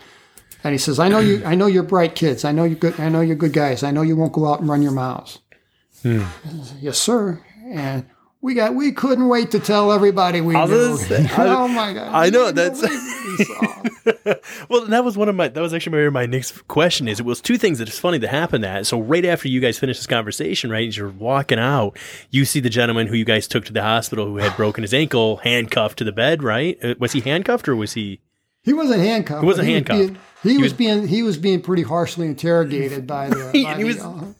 And 0.63 0.73
he 0.73 0.77
says, 0.77 0.99
I 0.99 1.07
know 1.07 1.19
you, 1.19 1.43
I 1.45 1.55
know 1.55 1.67
you're 1.67 1.83
bright 1.83 2.15
kids. 2.15 2.43
I 2.43 2.51
know 2.51 2.63
you're 2.63 2.79
good. 2.79 2.99
I 2.99 3.09
know 3.09 3.21
you're 3.21 3.35
good 3.35 3.53
guys. 3.53 3.83
I 3.83 3.91
know 3.91 4.01
you 4.01 4.15
won't 4.15 4.33
go 4.33 4.47
out 4.47 4.59
and 4.59 4.69
run 4.69 4.81
your 4.81 4.91
mouths. 4.91 5.39
Hmm. 6.01 6.23
Said, 6.43 6.77
yes, 6.81 6.97
sir. 6.97 7.41
And 7.65 8.05
we 8.41 8.53
got 8.53 8.75
we 8.75 8.91
couldn't 8.91 9.27
wait 9.27 9.51
to 9.51 9.59
tell 9.59 9.91
everybody 9.91 10.41
we 10.41 10.55
was 10.55 11.09
knew. 11.09 11.27
Oh 11.37 11.67
my 11.67 11.93
god! 11.93 12.13
I 12.13 12.29
know, 12.29 12.51
that's- 12.51 12.81
well, 14.69 14.85
that 14.85 15.03
was 15.03 15.17
one 15.17 15.29
of 15.29 15.35
my. 15.35 15.47
That 15.47 15.61
was 15.61 15.73
actually 15.73 16.05
my, 16.05 16.09
my 16.09 16.25
next 16.25 16.67
question. 16.67 17.07
Is 17.07 17.19
it 17.19 17.25
was 17.25 17.41
two 17.41 17.57
things 17.57 17.79
that 17.79 17.89
is 17.89 17.99
funny 17.99 18.17
that 18.19 18.29
happened. 18.29 18.63
That 18.63 18.85
so 18.87 18.99
right 19.01 19.25
after 19.25 19.47
you 19.47 19.59
guys 19.59 19.77
finished 19.79 19.99
this 19.99 20.07
conversation, 20.07 20.69
right, 20.69 20.87
as 20.87 20.97
you're 20.97 21.09
walking 21.09 21.59
out, 21.59 21.97
you 22.31 22.45
see 22.45 22.59
the 22.59 22.69
gentleman 22.69 23.07
who 23.07 23.15
you 23.15 23.25
guys 23.25 23.47
took 23.47 23.65
to 23.65 23.73
the 23.73 23.81
hospital 23.81 24.25
who 24.25 24.37
had 24.37 24.55
broken 24.55 24.81
his 24.83 24.93
ankle, 24.93 25.37
handcuffed 25.37 25.97
to 25.99 26.03
the 26.03 26.11
bed. 26.11 26.41
Right? 26.43 26.77
Uh, 26.83 26.95
Was 26.99 27.11
he 27.13 27.21
handcuffed 27.21 27.67
or 27.67 27.75
was 27.75 27.93
he? 27.93 28.21
He 28.63 28.73
wasn't 28.73 29.01
handcuffed. 29.01 29.41
He 29.41 29.47
wasn't 29.47 29.67
but 29.67 29.71
handcuffed. 29.71 29.99
Was 29.99 30.09
being, 30.09 30.17
he, 30.43 30.57
was, 30.57 30.63
was- 30.63 30.73
being 30.73 31.07
he 31.07 31.23
was 31.23 31.37
being 31.37 31.61
pretty 31.61 31.83
harshly 31.83 32.27
interrogated 32.27 33.05
by 33.07 33.29
the. 33.29 33.49
He- 33.53 33.63
by 33.63 33.75
he 33.75 33.83
the, 33.83 33.87
was- 33.87 33.99
uh, 33.99 34.33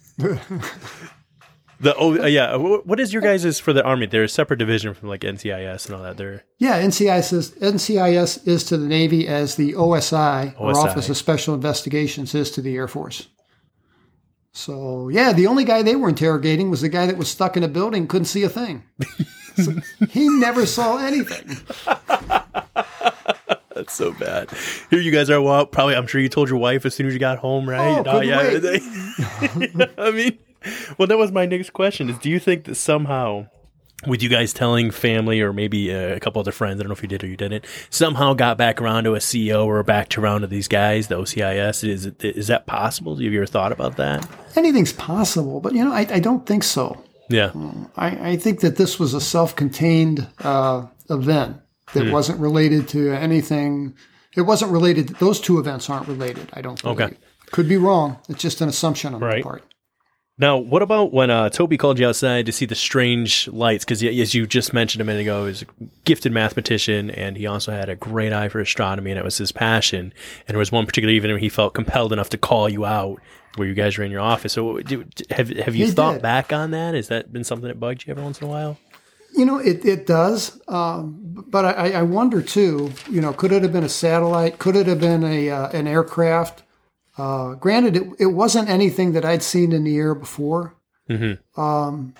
The 1.80 1.96
oh 1.96 2.20
uh, 2.22 2.26
yeah. 2.26 2.56
What 2.56 3.00
is 3.00 3.14
your 3.14 3.22
guys' 3.22 3.46
is 3.46 3.60
for 3.60 3.72
the 3.72 3.84
army? 3.84 4.08
They're 4.08 4.24
a 4.24 4.30
separate 4.30 4.58
division 4.58 4.94
from 4.94 5.10
like 5.10 5.22
NCIS 5.22 5.86
and 5.86 5.96
all 5.96 6.04
that. 6.04 6.18
They're 6.18 6.44
yeah, 6.58 6.82
NCIS 6.82 7.34
is, 7.34 7.52
NCIS 7.52 8.48
is 8.48 8.64
to 8.66 8.78
the 8.78 8.88
Navy 8.88 9.28
as 9.28 9.56
the 9.56 9.74
OSI, 9.74 10.60
or 10.60 10.76
Office 10.78 11.10
of 11.10 11.18
Special 11.18 11.54
Investigations 11.54 12.34
is 12.34 12.50
to 12.52 12.62
the 12.62 12.76
Air 12.76 12.88
Force. 12.88 13.28
So 14.54 15.10
yeah, 15.10 15.34
the 15.34 15.46
only 15.46 15.66
guy 15.66 15.84
they 15.84 15.96
were 15.96 16.10
interrogating 16.10 16.72
was 16.72 16.82
the 16.82 16.90
guy 16.90 17.06
that 17.06 17.18
was 17.18 17.30
stuck 17.30 17.56
in 17.56 17.64
a 17.64 17.68
building, 17.68 18.08
couldn't 18.08 18.26
see 18.26 18.44
a 18.44 18.50
thing. 18.50 18.84
So 19.58 19.74
he 20.10 20.30
never 20.30 20.68
saw 20.68 20.98
anything. 20.98 21.58
That's 23.74 23.94
so 23.94 24.12
bad. 24.14 24.50
Here 24.90 25.00
you 25.00 25.12
guys 25.12 25.30
are. 25.30 25.42
Well, 25.42 25.66
probably. 25.66 25.96
I'm 25.96 26.08
sure 26.08 26.22
you 26.22 26.30
told 26.30 26.50
your 26.50 26.58
wife 26.60 26.86
as 26.86 26.96
soon 26.96 27.08
as 27.08 27.14
you 27.14 27.20
got 27.20 27.40
home, 27.40 27.70
right? 27.70 28.00
Oh, 28.00 28.04
couldn't 28.04 28.28
yeah. 28.28 29.88
I 29.98 30.12
mean, 30.12 30.38
well, 30.98 31.08
that 31.08 31.18
was 31.18 31.32
my 31.32 31.46
next 31.46 31.72
question: 31.74 32.10
Is 32.10 32.18
do 32.20 32.30
you 32.30 32.40
think 32.40 32.66
that 32.66 32.76
somehow, 32.76 33.48
with 34.06 34.22
you 34.22 34.30
guys 34.30 34.54
telling 34.54 34.92
family 34.92 35.42
or 35.42 35.54
maybe 35.54 35.94
uh, 35.94 36.16
a 36.16 36.20
couple 36.20 36.40
other 36.40 36.52
friends, 36.52 36.80
I 36.80 36.84
don't 36.84 36.90
know 36.90 36.94
if 36.94 37.02
you 37.02 37.08
did 37.10 37.24
or 37.24 37.28
you 37.28 37.38
didn't, 37.38 37.66
somehow 37.90 38.34
got 38.34 38.58
back 38.58 38.82
around 38.82 39.06
to 39.06 39.16
a 39.16 39.20
CEO 39.20 39.66
or 39.66 39.82
back 39.84 40.10
to 40.10 40.22
around 40.22 40.42
to 40.42 40.48
these 40.48 40.68
guys, 40.68 41.08
the 41.08 41.16
OCIS? 41.16 41.88
Is 41.88 42.06
it, 42.06 42.24
is 42.24 42.48
that 42.48 42.66
possible? 42.68 43.16
Have 43.16 43.22
you 43.22 43.40
ever 43.40 43.46
thought 43.46 43.72
about 43.72 43.98
that? 43.98 44.28
Anything's 44.56 44.94
possible, 44.94 45.60
but 45.60 45.74
you 45.74 45.84
know, 45.84 45.92
I, 45.94 46.06
I 46.10 46.20
don't 46.20 46.46
think 46.46 46.64
so. 46.64 47.04
Yeah. 47.30 47.52
I, 47.98 48.30
I 48.32 48.36
think 48.38 48.62
that 48.62 48.78
this 48.78 49.00
was 49.00 49.14
a 49.14 49.20
self-contained 49.22 50.28
uh, 50.40 50.86
event 51.10 51.58
that 51.94 52.06
Hmm. 52.06 52.12
wasn't 52.12 52.40
related 52.40 52.88
to 52.90 53.12
anything. 53.12 53.96
It 54.36 54.42
wasn't 54.42 54.72
related. 54.72 55.10
Those 55.20 55.40
two 55.42 55.58
events 55.60 55.90
aren't 55.90 56.08
related. 56.08 56.50
I 56.54 56.62
don't. 56.62 56.82
Believe. 56.82 57.02
Okay. 57.02 57.18
Could 57.52 57.68
be 57.68 57.78
wrong. 57.78 58.18
It's 58.30 58.42
just 58.42 58.62
an 58.62 58.70
assumption 58.70 59.14
on 59.14 59.22
my 59.22 59.42
part. 59.42 59.64
Now, 60.40 60.58
what 60.58 60.84
about 60.84 61.12
when 61.12 61.32
uh, 61.32 61.50
Toby 61.50 61.78
called 61.78 61.98
you 61.98 62.08
outside 62.08 62.46
to 62.46 62.52
see 62.52 62.68
the 62.68 62.76
strange 62.76 63.48
lights? 63.48 63.84
Because 63.84 64.04
as 64.04 64.36
you 64.36 64.46
just 64.46 64.72
mentioned 64.72 65.02
a 65.02 65.04
minute 65.04 65.22
ago, 65.22 65.42
he 65.42 65.48
was 65.48 65.62
a 65.64 65.66
gifted 66.06 66.32
mathematician, 66.32 67.10
and 67.10 67.36
he 67.36 67.48
also 67.48 67.72
had 67.72 67.90
a 67.90 67.96
great 67.96 68.32
eye 68.32 68.48
for 68.48 68.60
astronomy, 68.60 69.10
and 69.10 69.20
it 69.20 69.24
was 69.24 69.40
his 69.40 69.52
passion. 69.52 70.14
And 70.48 70.54
there 70.54 70.60
was 70.60 70.72
one 70.72 70.86
particular 70.86 71.12
evening 71.12 71.40
he 71.40 71.50
felt 71.50 71.74
compelled 71.74 72.14
enough 72.14 72.30
to 72.30 72.38
call 72.38 72.70
you 72.70 72.86
out, 72.86 73.20
where 73.56 73.68
you 73.68 73.74
guys 73.74 73.98
were 73.98 74.04
in 74.04 74.12
your 74.12 74.22
office. 74.22 74.54
So, 74.54 74.78
do, 74.78 75.06
have 75.32 75.50
have 75.50 75.76
you 75.76 75.92
thought 75.92 76.14
did. 76.14 76.22
back 76.22 76.54
on 76.54 76.70
that? 76.70 76.94
Has 76.94 77.08
that 77.08 77.34
been 77.34 77.44
something 77.44 77.68
that 77.68 77.80
bugged 77.80 78.06
you 78.06 78.12
every 78.12 78.24
once 78.24 78.40
in 78.40 78.46
a 78.46 78.50
while? 78.50 78.78
You 79.36 79.46
know, 79.46 79.58
it, 79.58 79.84
it 79.86 80.06
does. 80.06 80.62
Um, 80.68 81.46
but 81.48 81.66
I, 81.66 81.94
I 81.94 82.02
wonder 82.04 82.44
too. 82.44 82.92
You 83.10 83.22
know, 83.22 83.34
could 83.34 83.52
it 83.52 83.64
have 83.64 83.74
been 83.74 83.84
a 83.84 83.90
satellite? 83.90 84.60
Could 84.60 84.76
it 84.76 84.86
have 84.86 85.00
been 85.00 85.24
a 85.24 85.50
uh, 85.50 85.70
an 85.70 85.88
aircraft? 85.88 86.62
Uh, 87.18 87.56
granted, 87.56 87.96
it, 87.96 88.04
it 88.20 88.26
wasn't 88.28 88.70
anything 88.70 89.14
that 89.14 89.26
I'd 89.26 89.44
seen 89.44 89.72
in 89.72 89.84
the 89.84 89.98
air 89.98 90.14
before. 90.14 90.76
Mm-hmm. 91.10 91.60
Um, 91.60 92.14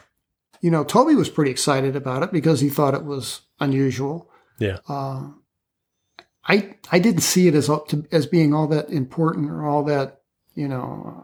you 0.62 0.72
know, 0.72 0.84
Toby 0.84 1.16
was 1.16 1.30
pretty 1.30 1.52
excited 1.52 1.96
about 1.96 2.24
it 2.24 2.32
because 2.32 2.62
he 2.62 2.70
thought 2.70 2.96
it 2.96 3.06
was 3.06 3.42
unusual. 3.60 4.30
Yeah. 4.60 4.78
Uh, 4.88 5.28
I 6.48 6.76
I 6.92 7.00
didn't 7.00 7.22
see 7.22 7.48
it 7.48 7.54
as 7.56 7.70
up 7.70 7.90
to, 7.90 8.06
as 8.12 8.26
being 8.26 8.54
all 8.54 8.68
that 8.68 8.90
important 8.90 9.52
or 9.52 9.66
all 9.66 9.84
that 9.84 10.22
you 10.56 10.68
know. 10.68 11.24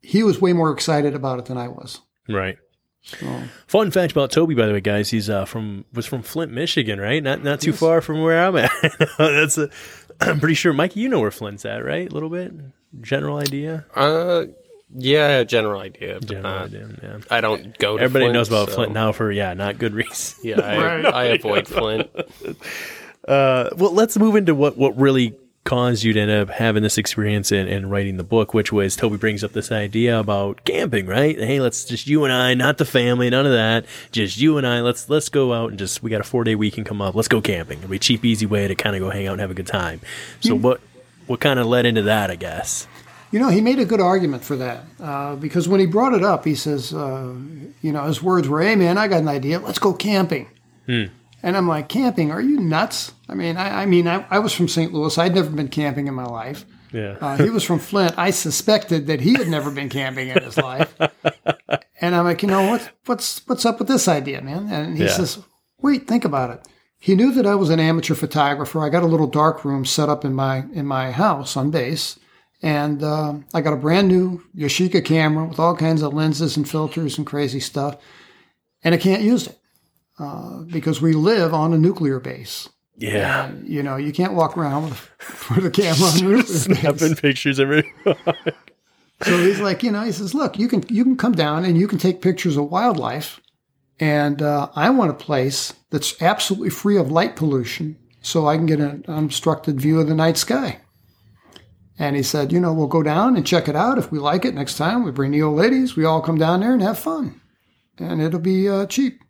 He 0.00 0.24
was 0.24 0.40
way 0.40 0.52
more 0.52 0.72
excited 0.72 1.14
about 1.14 1.38
it 1.38 1.44
than 1.44 1.56
I 1.56 1.68
was. 1.68 2.00
Right. 2.28 2.58
So, 3.02 3.42
Fun 3.66 3.90
fact 3.90 4.12
about 4.12 4.30
Toby, 4.30 4.54
by 4.54 4.66
the 4.66 4.72
way, 4.72 4.80
guys, 4.80 5.10
he's 5.10 5.28
uh, 5.28 5.44
from 5.44 5.84
was 5.92 6.06
from 6.06 6.22
Flint, 6.22 6.52
Michigan, 6.52 7.00
right? 7.00 7.22
Not 7.22 7.42
not 7.42 7.60
too 7.60 7.72
far 7.72 8.00
from 8.00 8.22
where 8.22 8.44
I'm 8.44 8.56
at. 8.56 8.70
That's 9.18 9.58
a. 9.58 9.70
I'm 10.20 10.38
pretty 10.38 10.54
sure, 10.54 10.72
Mike. 10.72 10.94
You 10.94 11.08
know 11.08 11.20
where 11.20 11.32
Flint's 11.32 11.64
at, 11.64 11.84
right? 11.84 12.08
A 12.08 12.14
little 12.14 12.30
bit, 12.30 12.52
general 13.00 13.38
idea. 13.38 13.84
Uh, 13.94 14.44
yeah, 14.94 15.42
general 15.44 15.80
idea. 15.80 16.14
But 16.20 16.28
General 16.28 16.54
uh, 16.54 16.64
idea. 16.66 16.88
Yeah. 17.02 17.18
I 17.30 17.40
don't 17.40 17.78
go 17.78 17.96
to 17.96 18.02
Everybody 18.02 18.26
Flint, 18.26 18.34
knows 18.34 18.48
about 18.48 18.68
so- 18.68 18.74
Flint 18.74 18.92
now 18.92 19.12
for 19.12 19.30
yeah, 19.32 19.54
not 19.54 19.78
good 19.78 19.94
reasons. 19.94 20.36
Yeah, 20.42 20.60
I, 20.60 20.76
Right. 21.02 21.06
I 21.06 21.24
avoid 21.24 21.66
Flint. 21.66 22.10
Uh, 23.26 23.70
well, 23.76 23.92
let's 23.92 24.18
move 24.18 24.36
into 24.36 24.54
what 24.54 24.76
what 24.76 24.96
really 24.98 25.34
caused 25.64 26.02
you 26.02 26.12
to 26.12 26.20
end 26.20 26.30
up 26.30 26.50
having 26.50 26.82
this 26.82 26.98
experience 26.98 27.52
and, 27.52 27.68
and 27.68 27.88
writing 27.88 28.16
the 28.16 28.24
book, 28.24 28.52
which 28.52 28.72
was 28.72 28.96
Toby 28.96 29.16
brings 29.16 29.44
up 29.44 29.52
this 29.52 29.70
idea 29.70 30.18
about 30.18 30.64
camping, 30.64 31.06
right? 31.06 31.38
Hey, 31.38 31.60
let's 31.60 31.84
just 31.84 32.08
you 32.08 32.24
and 32.24 32.32
I, 32.32 32.54
not 32.54 32.78
the 32.78 32.84
family, 32.84 33.30
none 33.30 33.46
of 33.46 33.52
that, 33.52 33.86
just 34.10 34.38
you 34.38 34.58
and 34.58 34.66
I. 34.66 34.80
Let's 34.80 35.08
let's 35.08 35.28
go 35.28 35.52
out 35.52 35.70
and 35.70 35.78
just 35.78 36.02
we 36.02 36.10
got 36.10 36.20
a 36.20 36.24
four 36.24 36.44
day 36.44 36.56
weekend 36.56 36.86
come 36.86 37.00
up. 37.00 37.14
Let's 37.14 37.28
go 37.28 37.40
camping. 37.40 37.78
It'll 37.78 37.90
be 37.90 37.96
a 37.96 38.00
cheap, 38.00 38.24
easy 38.24 38.44
way 38.44 38.66
to 38.68 38.74
kind 38.74 38.96
of 38.96 39.00
go 39.00 39.08
hang 39.10 39.28
out 39.28 39.32
and 39.32 39.40
have 39.40 39.50
a 39.52 39.54
good 39.54 39.68
time. 39.68 40.00
So 40.40 40.54
what 40.56 40.80
what 41.26 41.40
kind 41.40 41.58
of 41.58 41.66
led 41.66 41.86
into 41.86 42.02
that? 42.02 42.30
I 42.30 42.36
guess. 42.36 42.86
You 43.30 43.38
know, 43.38 43.48
he 43.48 43.62
made 43.62 43.78
a 43.78 43.86
good 43.86 44.00
argument 44.00 44.44
for 44.44 44.56
that 44.56 44.84
uh, 45.00 45.36
because 45.36 45.66
when 45.66 45.80
he 45.80 45.86
brought 45.86 46.12
it 46.12 46.22
up, 46.22 46.44
he 46.44 46.54
says, 46.54 46.92
uh, 46.92 47.34
you 47.80 47.90
know, 47.90 48.04
his 48.04 48.22
words 48.22 48.46
were, 48.48 48.60
"Hey, 48.62 48.76
man, 48.76 48.98
I 48.98 49.08
got 49.08 49.20
an 49.22 49.28
idea. 49.28 49.58
Let's 49.58 49.78
go 49.78 49.94
camping." 49.94 50.48
And 50.86 51.56
I'm 51.56 51.66
like, 51.66 51.88
"Camping? 51.88 52.30
Are 52.30 52.40
you 52.42 52.60
nuts?" 52.60 53.12
I 53.28 53.34
mean, 53.34 53.56
I, 53.56 53.82
I 53.82 53.86
mean, 53.86 54.06
I, 54.06 54.24
I 54.30 54.38
was 54.38 54.52
from 54.52 54.68
St. 54.68 54.92
Louis. 54.92 55.16
I'd 55.18 55.34
never 55.34 55.50
been 55.50 55.68
camping 55.68 56.06
in 56.06 56.14
my 56.14 56.24
life. 56.26 56.64
Yeah. 56.92 57.16
Uh, 57.20 57.36
he 57.38 57.48
was 57.48 57.64
from 57.64 57.78
Flint. 57.78 58.18
I 58.18 58.30
suspected 58.30 59.06
that 59.06 59.22
he 59.22 59.32
had 59.34 59.48
never 59.48 59.70
been 59.70 59.88
camping 59.88 60.28
in 60.28 60.42
his 60.42 60.56
life. 60.58 60.94
And 62.04 62.16
I'm 62.16 62.24
like, 62.24 62.42
you 62.42 62.48
know, 62.48 62.68
what's 62.68 62.88
what's 63.06 63.46
what's 63.46 63.64
up 63.64 63.78
with 63.78 63.86
this 63.86 64.08
idea, 64.08 64.42
man? 64.42 64.68
And 64.72 64.98
he 64.98 65.04
Yeah. 65.04 65.10
says, 65.10 65.38
wait, 65.80 66.08
think 66.08 66.24
about 66.24 66.50
it. 66.50 66.68
He 67.02 67.16
knew 67.16 67.32
that 67.32 67.46
I 67.46 67.56
was 67.56 67.68
an 67.68 67.80
amateur 67.80 68.14
photographer. 68.14 68.78
I 68.78 68.88
got 68.88 69.02
a 69.02 69.06
little 69.06 69.26
dark 69.26 69.64
room 69.64 69.84
set 69.84 70.08
up 70.08 70.24
in 70.24 70.34
my 70.34 70.66
in 70.72 70.86
my 70.86 71.10
house 71.10 71.56
on 71.56 71.72
base, 71.72 72.16
and 72.62 73.02
um, 73.02 73.44
I 73.52 73.60
got 73.60 73.72
a 73.72 73.76
brand 73.76 74.06
new 74.06 74.40
Yashica 74.56 75.04
camera 75.04 75.44
with 75.44 75.58
all 75.58 75.74
kinds 75.74 76.02
of 76.02 76.14
lenses 76.14 76.56
and 76.56 76.70
filters 76.70 77.18
and 77.18 77.26
crazy 77.26 77.58
stuff, 77.58 77.96
and 78.84 78.94
I 78.94 78.98
can't 78.98 79.24
use 79.24 79.48
it 79.48 79.58
uh, 80.20 80.60
because 80.60 81.02
we 81.02 81.12
live 81.12 81.52
on 81.52 81.72
a 81.72 81.76
nuclear 81.76 82.20
base. 82.20 82.68
Yeah. 82.96 83.50
You 83.64 83.82
know, 83.82 83.96
you 83.96 84.12
can't 84.12 84.34
walk 84.34 84.56
around 84.56 84.84
with, 84.84 85.10
with 85.56 85.66
a 85.66 85.70
camera 85.72 86.06
on 86.06 86.18
a 86.18 86.22
nuclear 86.22 86.36
base. 86.44 86.62
Snapping 86.62 87.16
pictures 87.16 87.58
every. 87.58 87.92
So 89.24 89.38
he's 89.38 89.60
like, 89.60 89.84
you 89.84 89.92
know, 89.92 90.02
he 90.02 90.10
says, 90.10 90.34
look, 90.34 90.58
you 90.58 90.66
can 90.66 90.84
you 90.88 91.04
can 91.04 91.16
come 91.16 91.32
down 91.32 91.64
and 91.64 91.78
you 91.78 91.86
can 91.86 91.98
take 91.98 92.22
pictures 92.22 92.56
of 92.56 92.70
wildlife, 92.70 93.40
and 94.00 94.42
uh, 94.42 94.68
I 94.74 94.90
want 94.90 95.12
a 95.12 95.14
place 95.14 95.74
that's 95.92 96.20
absolutely 96.22 96.70
free 96.70 96.96
of 96.96 97.12
light 97.12 97.36
pollution, 97.36 97.98
so 98.22 98.48
I 98.48 98.56
can 98.56 98.66
get 98.66 98.80
an 98.80 99.04
unobstructed 99.06 99.80
view 99.80 100.00
of 100.00 100.08
the 100.08 100.14
night 100.14 100.38
sky. 100.38 100.80
And 101.98 102.16
he 102.16 102.22
said, 102.22 102.50
you 102.50 102.58
know, 102.58 102.72
we'll 102.72 102.86
go 102.86 103.02
down 103.02 103.36
and 103.36 103.46
check 103.46 103.68
it 103.68 103.76
out. 103.76 103.98
If 103.98 104.10
we 104.10 104.18
like 104.18 104.44
it 104.46 104.54
next 104.54 104.76
time, 104.76 105.04
we 105.04 105.10
bring 105.12 105.30
the 105.30 105.42
old 105.42 105.58
ladies. 105.58 105.94
We 105.94 106.06
all 106.06 106.22
come 106.22 106.38
down 106.38 106.60
there 106.60 106.72
and 106.72 106.82
have 106.82 106.98
fun, 106.98 107.40
and 107.98 108.22
it'll 108.22 108.40
be 108.40 108.68
uh, 108.68 108.86
cheap. 108.86 109.20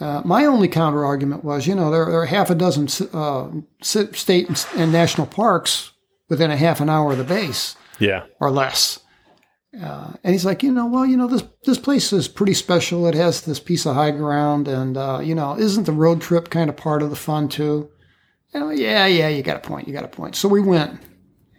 Uh, 0.00 0.22
my 0.24 0.44
only 0.44 0.68
counter 0.68 1.04
argument 1.04 1.42
was, 1.42 1.66
you 1.66 1.74
know, 1.74 1.90
there, 1.90 2.04
there 2.06 2.20
are 2.20 2.26
half 2.26 2.50
a 2.50 2.54
dozen 2.54 2.86
uh, 3.12 3.50
state 3.82 4.48
and, 4.48 4.66
and 4.76 4.92
national 4.92 5.26
parks 5.26 5.90
within 6.28 6.52
a 6.52 6.56
half 6.56 6.80
an 6.80 6.88
hour 6.88 7.12
of 7.12 7.18
the 7.18 7.24
base 7.24 7.74
yeah. 7.98 8.26
or 8.38 8.52
less. 8.52 9.00
Uh, 9.80 10.12
and 10.24 10.32
he's 10.32 10.44
like, 10.44 10.62
you 10.62 10.72
know, 10.72 10.86
well, 10.86 11.06
you 11.06 11.16
know, 11.16 11.28
this 11.28 11.44
this 11.64 11.78
place 11.78 12.12
is 12.12 12.26
pretty 12.26 12.54
special. 12.54 13.06
It 13.06 13.14
has 13.14 13.42
this 13.42 13.60
piece 13.60 13.86
of 13.86 13.94
high 13.94 14.10
ground, 14.10 14.66
and 14.66 14.96
uh, 14.96 15.20
you 15.22 15.34
know, 15.34 15.56
isn't 15.56 15.84
the 15.84 15.92
road 15.92 16.20
trip 16.20 16.50
kind 16.50 16.68
of 16.68 16.76
part 16.76 17.02
of 17.02 17.10
the 17.10 17.16
fun 17.16 17.48
too? 17.48 17.90
You 18.52 18.60
know, 18.60 18.70
yeah, 18.70 19.06
yeah, 19.06 19.28
you 19.28 19.42
got 19.42 19.56
a 19.56 19.68
point. 19.68 19.86
You 19.86 19.94
got 19.94 20.04
a 20.04 20.08
point. 20.08 20.34
So 20.34 20.48
we 20.48 20.60
went, 20.60 21.00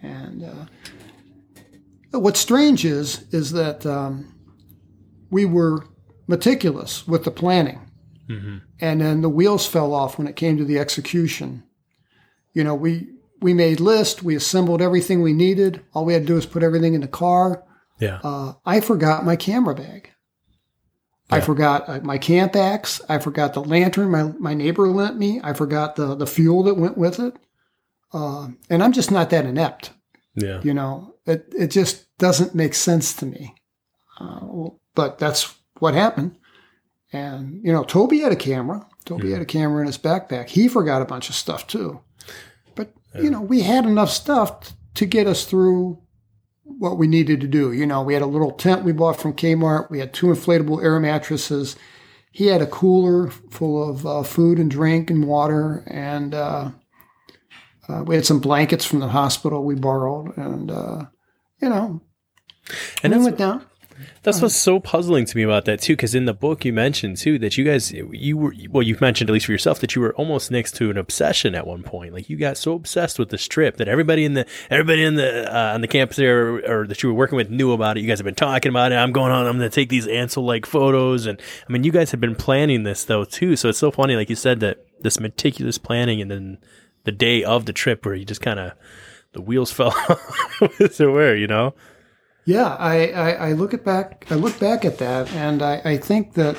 and 0.01 0.43
uh, 0.43 2.19
what's 2.19 2.39
strange 2.39 2.83
is 2.83 3.23
is 3.31 3.51
that 3.53 3.85
um, 3.85 4.35
we 5.29 5.45
were 5.45 5.85
meticulous 6.27 7.07
with 7.07 7.23
the 7.23 7.31
planning, 7.31 7.79
and 8.81 8.99
then 8.99 9.21
the 9.21 9.29
wheels 9.29 9.65
fell 9.65 9.93
off 9.93 10.17
when 10.17 10.27
it 10.27 10.35
came 10.35 10.57
to 10.57 10.65
the 10.65 10.79
execution. 10.79 11.63
You 12.53 12.65
know, 12.65 12.75
we 12.75 13.07
we 13.39 13.53
made 13.53 13.79
lists, 13.79 14.21
we 14.21 14.35
assembled 14.35 14.81
everything 14.81 15.21
we 15.21 15.31
needed. 15.31 15.85
All 15.93 16.03
we 16.03 16.13
had 16.13 16.23
to 16.23 16.27
do 16.27 16.35
was 16.35 16.45
put 16.45 16.63
everything 16.63 16.95
in 16.95 17.01
the 17.01 17.07
car. 17.07 17.63
Yeah. 17.99 18.19
Uh, 18.23 18.53
I 18.65 18.79
forgot 18.79 19.25
my 19.25 19.35
camera 19.35 19.75
bag. 19.75 20.11
I 21.31 21.41
forgot 21.41 21.87
uh, 21.87 21.99
my 22.01 22.17
camp 22.17 22.55
axe. 22.55 23.01
I 23.07 23.19
forgot 23.19 23.53
the 23.53 23.63
lantern 23.63 24.09
my, 24.09 24.23
my 24.39 24.55
neighbor 24.55 24.87
lent 24.87 25.17
me. 25.17 25.39
I 25.43 25.53
forgot 25.53 25.95
the, 25.95 26.15
the 26.15 26.25
fuel 26.25 26.63
that 26.63 26.73
went 26.73 26.97
with 26.97 27.19
it. 27.19 27.35
Uh, 28.11 28.49
and 28.69 28.81
I'm 28.81 28.91
just 28.91 29.11
not 29.11 29.29
that 29.29 29.45
inept. 29.45 29.91
Yeah. 30.33 30.59
You 30.63 30.73
know, 30.73 31.13
it, 31.27 31.53
it 31.55 31.67
just 31.67 32.07
doesn't 32.17 32.55
make 32.55 32.73
sense 32.73 33.13
to 33.17 33.27
me. 33.27 33.53
Uh, 34.19 34.69
but 34.95 35.19
that's 35.19 35.53
what 35.77 35.93
happened. 35.93 36.35
And, 37.13 37.63
you 37.63 37.71
know, 37.71 37.83
Toby 37.83 38.19
had 38.19 38.31
a 38.31 38.35
camera. 38.35 38.87
Toby 39.05 39.31
had 39.31 39.41
a 39.41 39.45
camera 39.45 39.81
in 39.81 39.87
his 39.87 39.97
backpack. 39.97 40.49
He 40.49 40.67
forgot 40.67 41.01
a 41.01 41.05
bunch 41.05 41.29
of 41.29 41.35
stuff 41.35 41.67
too. 41.67 42.01
But, 42.75 42.91
you 43.15 43.29
know, 43.29 43.41
we 43.41 43.61
had 43.61 43.85
enough 43.85 44.09
stuff 44.09 44.73
to 44.95 45.05
get 45.05 45.27
us 45.27 45.45
through 45.45 46.01
what 46.79 46.97
we 46.97 47.07
needed 47.07 47.41
to 47.41 47.47
do. 47.47 47.71
You 47.73 47.85
know, 47.85 48.01
we 48.01 48.13
had 48.13 48.23
a 48.23 48.27
little 48.27 48.51
tent 48.51 48.85
we 48.85 48.93
bought 48.93 49.19
from 49.19 49.33
Kmart. 49.33 49.91
We 49.91 49.99
had 49.99 50.13
two 50.13 50.27
inflatable 50.27 50.81
air 50.81 50.99
mattresses. 50.99 51.75
He 52.31 52.47
had 52.47 52.61
a 52.61 52.67
cooler 52.67 53.29
full 53.29 53.89
of 53.89 54.05
uh, 54.05 54.23
food 54.23 54.59
and 54.59 54.71
drink 54.71 55.09
and 55.09 55.25
water. 55.25 55.83
And 55.87 56.33
uh, 56.33 56.71
uh, 57.87 58.03
we 58.03 58.15
had 58.15 58.25
some 58.25 58.39
blankets 58.39 58.85
from 58.85 58.99
the 58.99 59.09
hospital 59.09 59.63
we 59.63 59.75
borrowed. 59.75 60.37
And, 60.37 60.71
uh, 60.71 61.05
you 61.61 61.69
know, 61.69 62.01
And 63.03 63.13
we 63.13 63.23
went 63.23 63.37
down. 63.37 63.65
That's 64.23 64.41
what's 64.41 64.55
so 64.55 64.79
puzzling 64.79 65.25
to 65.25 65.37
me 65.37 65.43
about 65.43 65.65
that 65.65 65.81
too, 65.81 65.93
because 65.93 66.15
in 66.15 66.25
the 66.25 66.33
book 66.33 66.65
you 66.65 66.73
mentioned 66.73 67.17
too 67.17 67.39
that 67.39 67.57
you 67.57 67.63
guys, 67.63 67.91
you 67.91 68.37
were 68.37 68.53
well, 68.69 68.83
you've 68.83 69.01
mentioned 69.01 69.29
at 69.29 69.33
least 69.33 69.45
for 69.45 69.51
yourself 69.51 69.79
that 69.79 69.95
you 69.95 70.01
were 70.01 70.13
almost 70.15 70.51
next 70.51 70.75
to 70.75 70.89
an 70.89 70.97
obsession 70.97 71.55
at 71.55 71.65
one 71.65 71.83
point. 71.83 72.13
Like 72.13 72.29
you 72.29 72.37
got 72.37 72.57
so 72.57 72.73
obsessed 72.73 73.19
with 73.19 73.29
this 73.29 73.47
trip 73.47 73.77
that 73.77 73.87
everybody 73.87 74.25
in 74.25 74.33
the 74.33 74.45
everybody 74.69 75.03
in 75.03 75.15
the 75.15 75.53
uh, 75.53 75.73
on 75.73 75.81
the 75.81 75.87
campus 75.87 76.17
there 76.17 76.47
or, 76.47 76.81
or 76.81 76.87
that 76.87 77.01
you 77.01 77.09
were 77.09 77.15
working 77.15 77.35
with 77.35 77.49
knew 77.49 77.71
about 77.71 77.97
it. 77.97 78.01
You 78.01 78.07
guys 78.07 78.19
have 78.19 78.25
been 78.25 78.35
talking 78.35 78.69
about 78.69 78.91
it. 78.91 78.95
I'm 78.95 79.11
going 79.11 79.31
on. 79.31 79.45
I'm 79.45 79.57
going 79.57 79.69
to 79.69 79.73
take 79.75 79.89
these 79.89 80.07
Ansel 80.07 80.45
like 80.45 80.65
photos, 80.65 81.25
and 81.25 81.41
I 81.67 81.71
mean, 81.71 81.83
you 81.83 81.91
guys 81.91 82.11
have 82.11 82.19
been 82.19 82.35
planning 82.35 82.83
this 82.83 83.05
though 83.05 83.25
too. 83.25 83.55
So 83.55 83.69
it's 83.69 83.79
so 83.79 83.91
funny, 83.91 84.15
like 84.15 84.29
you 84.29 84.35
said, 84.35 84.59
that 84.59 84.85
this 85.01 85.19
meticulous 85.19 85.77
planning, 85.77 86.21
and 86.21 86.29
then 86.29 86.57
the 87.03 87.11
day 87.11 87.43
of 87.43 87.65
the 87.65 87.73
trip 87.73 88.05
where 88.05 88.15
you 88.15 88.25
just 88.25 88.41
kind 88.41 88.59
of 88.59 88.73
the 89.33 89.41
wheels 89.41 89.71
fell 89.73 89.87
off. 89.87 90.71
so 90.91 91.11
where 91.11 91.35
you 91.35 91.47
know. 91.47 91.73
Yeah, 92.49 92.75
I, 92.79 93.09
I, 93.11 93.31
I 93.31 93.51
look 93.53 93.75
at 93.75 93.85
back 93.85 94.25
I 94.31 94.35
look 94.35 94.59
back 94.59 94.83
at 94.83 94.97
that 94.97 95.31
and 95.33 95.61
I, 95.61 95.81
I 95.85 95.97
think 95.97 96.33
that 96.33 96.57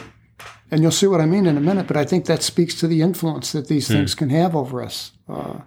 and 0.71 0.83
you'll 0.83 0.93
see 0.93 1.09
what 1.09 1.21
I 1.21 1.27
mean 1.27 1.47
in 1.47 1.57
a 1.57 1.61
minute, 1.61 1.89
but 1.89 1.97
I 1.97 2.05
think 2.05 2.27
that 2.27 2.45
speaks 2.45 2.77
to 2.77 2.87
the 2.87 3.03
influence 3.03 3.51
that 3.51 3.67
these 3.67 3.89
things 3.89 4.15
can 4.15 4.31
have 4.31 4.55
over 4.55 4.85
us. 4.85 5.11
Uh, 5.29 5.63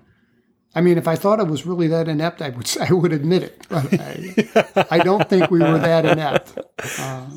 I 0.73 0.79
mean, 0.79 0.97
if 0.97 1.09
I 1.09 1.17
thought 1.17 1.41
I 1.41 1.43
was 1.43 1.65
really 1.65 1.89
that 1.89 2.07
inept, 2.07 2.41
I 2.41 2.49
would 2.51 2.73
I 2.89 2.93
would 2.93 3.11
admit 3.11 3.43
it. 3.43 3.67
But 3.67 3.99
I, 3.99 4.85
I 4.91 4.99
don't 4.99 5.27
think 5.29 5.51
we 5.51 5.59
were 5.59 5.77
that 5.77 6.05
inept. 6.05 6.57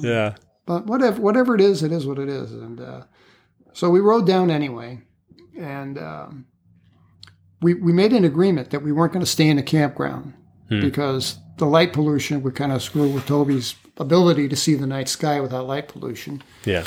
Yeah. 0.01 0.37
But 0.65 0.87
whatever 0.87 1.21
whatever 1.21 1.57
it 1.57 1.61
is, 1.61 1.83
it 1.83 1.91
is 1.91 2.07
what 2.07 2.21
it 2.21 2.29
is. 2.29 2.53
And 2.53 2.81
uh, 2.81 3.03
so 3.73 3.91
we 3.91 3.99
rode 3.99 4.29
down 4.29 4.49
anyway, 4.49 5.01
and 5.59 5.99
um, 5.99 6.47
we 7.61 7.75
we 7.75 7.93
made 7.93 8.13
an 8.13 8.25
agreement 8.25 8.71
that 8.71 8.83
we 8.83 8.93
weren't 8.93 9.13
going 9.13 9.25
to 9.25 9.31
stay 9.31 9.49
in 9.49 9.57
the 9.57 9.65
campground 9.65 10.35
because 10.69 11.39
the 11.57 11.67
light 11.67 11.93
pollution 11.93 12.43
would 12.43 12.55
kind 12.55 12.73
of 12.73 12.83
screw 12.83 13.09
with 13.09 13.27
Toby's 13.27 13.75
ability 13.99 14.49
to 14.49 14.57
see 14.57 14.75
the 14.75 14.87
night 14.87 15.09
sky 15.09 15.41
without 15.41 15.67
light 15.67 15.89
pollution. 15.89 16.43
Yeah. 16.65 16.85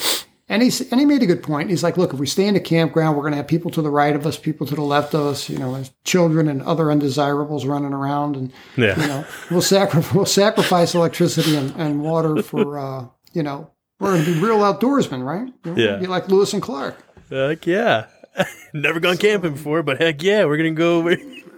And 0.52 0.64
he's 0.64 0.82
and 0.92 1.00
he 1.00 1.06
made 1.06 1.22
a 1.22 1.28
good 1.28 1.44
point. 1.44 1.70
He's 1.70 1.84
like, 1.84 1.96
look, 1.96 2.12
if 2.14 2.20
we 2.20 2.26
stay 2.26 2.48
in 2.48 2.56
a 2.56 2.60
campground, 2.60 3.16
we're 3.16 3.22
going 3.22 3.34
to 3.34 3.38
have 3.38 3.48
people 3.48 3.70
to 3.72 3.82
the 3.84 3.92
right 3.92 4.16
of 4.16 4.26
us, 4.26 4.36
people 4.38 4.66
to 4.68 4.74
the 4.76 4.82
left 4.82 5.14
of 5.14 5.22
us, 5.28 5.48
you 5.48 5.60
know, 5.60 5.84
children 6.06 6.48
and 6.48 6.64
other 6.64 6.92
undesirables 6.92 7.66
running 7.68 7.94
around, 7.94 8.36
and 8.36 8.52
Yeah. 8.76 9.00
you 9.00 9.08
know, 9.08 9.26
we'll 9.52 9.62
sacrifice 9.62 10.14
we'll 10.16 10.26
sacrifice 10.26 10.96
electricity 10.96 11.56
and, 11.56 11.74
and 11.76 12.02
water 12.02 12.42
for 12.42 12.80
uh, 12.80 13.06
you 13.34 13.44
know, 13.44 13.70
we're 14.00 14.14
going 14.14 14.26
to 14.26 14.34
be 14.34 14.40
real 14.40 14.58
outdoorsmen, 14.60 15.24
right? 15.24 15.54
We're 15.64 15.78
Yeah. 15.78 15.96
be 15.98 16.08
like 16.08 16.30
Lewis 16.30 16.54
and 16.54 16.62
Clark. 16.64 16.98
Heck 17.30 17.68
yeah. 17.68 18.08
Never 18.74 19.00
gone 19.00 19.18
camping 19.18 19.54
before, 19.54 19.84
but 19.84 20.00
heck 20.02 20.24
yeah, 20.24 20.46
we're 20.46 20.58
gonna 20.58 20.72
go 20.72 20.98
over. 21.00 21.16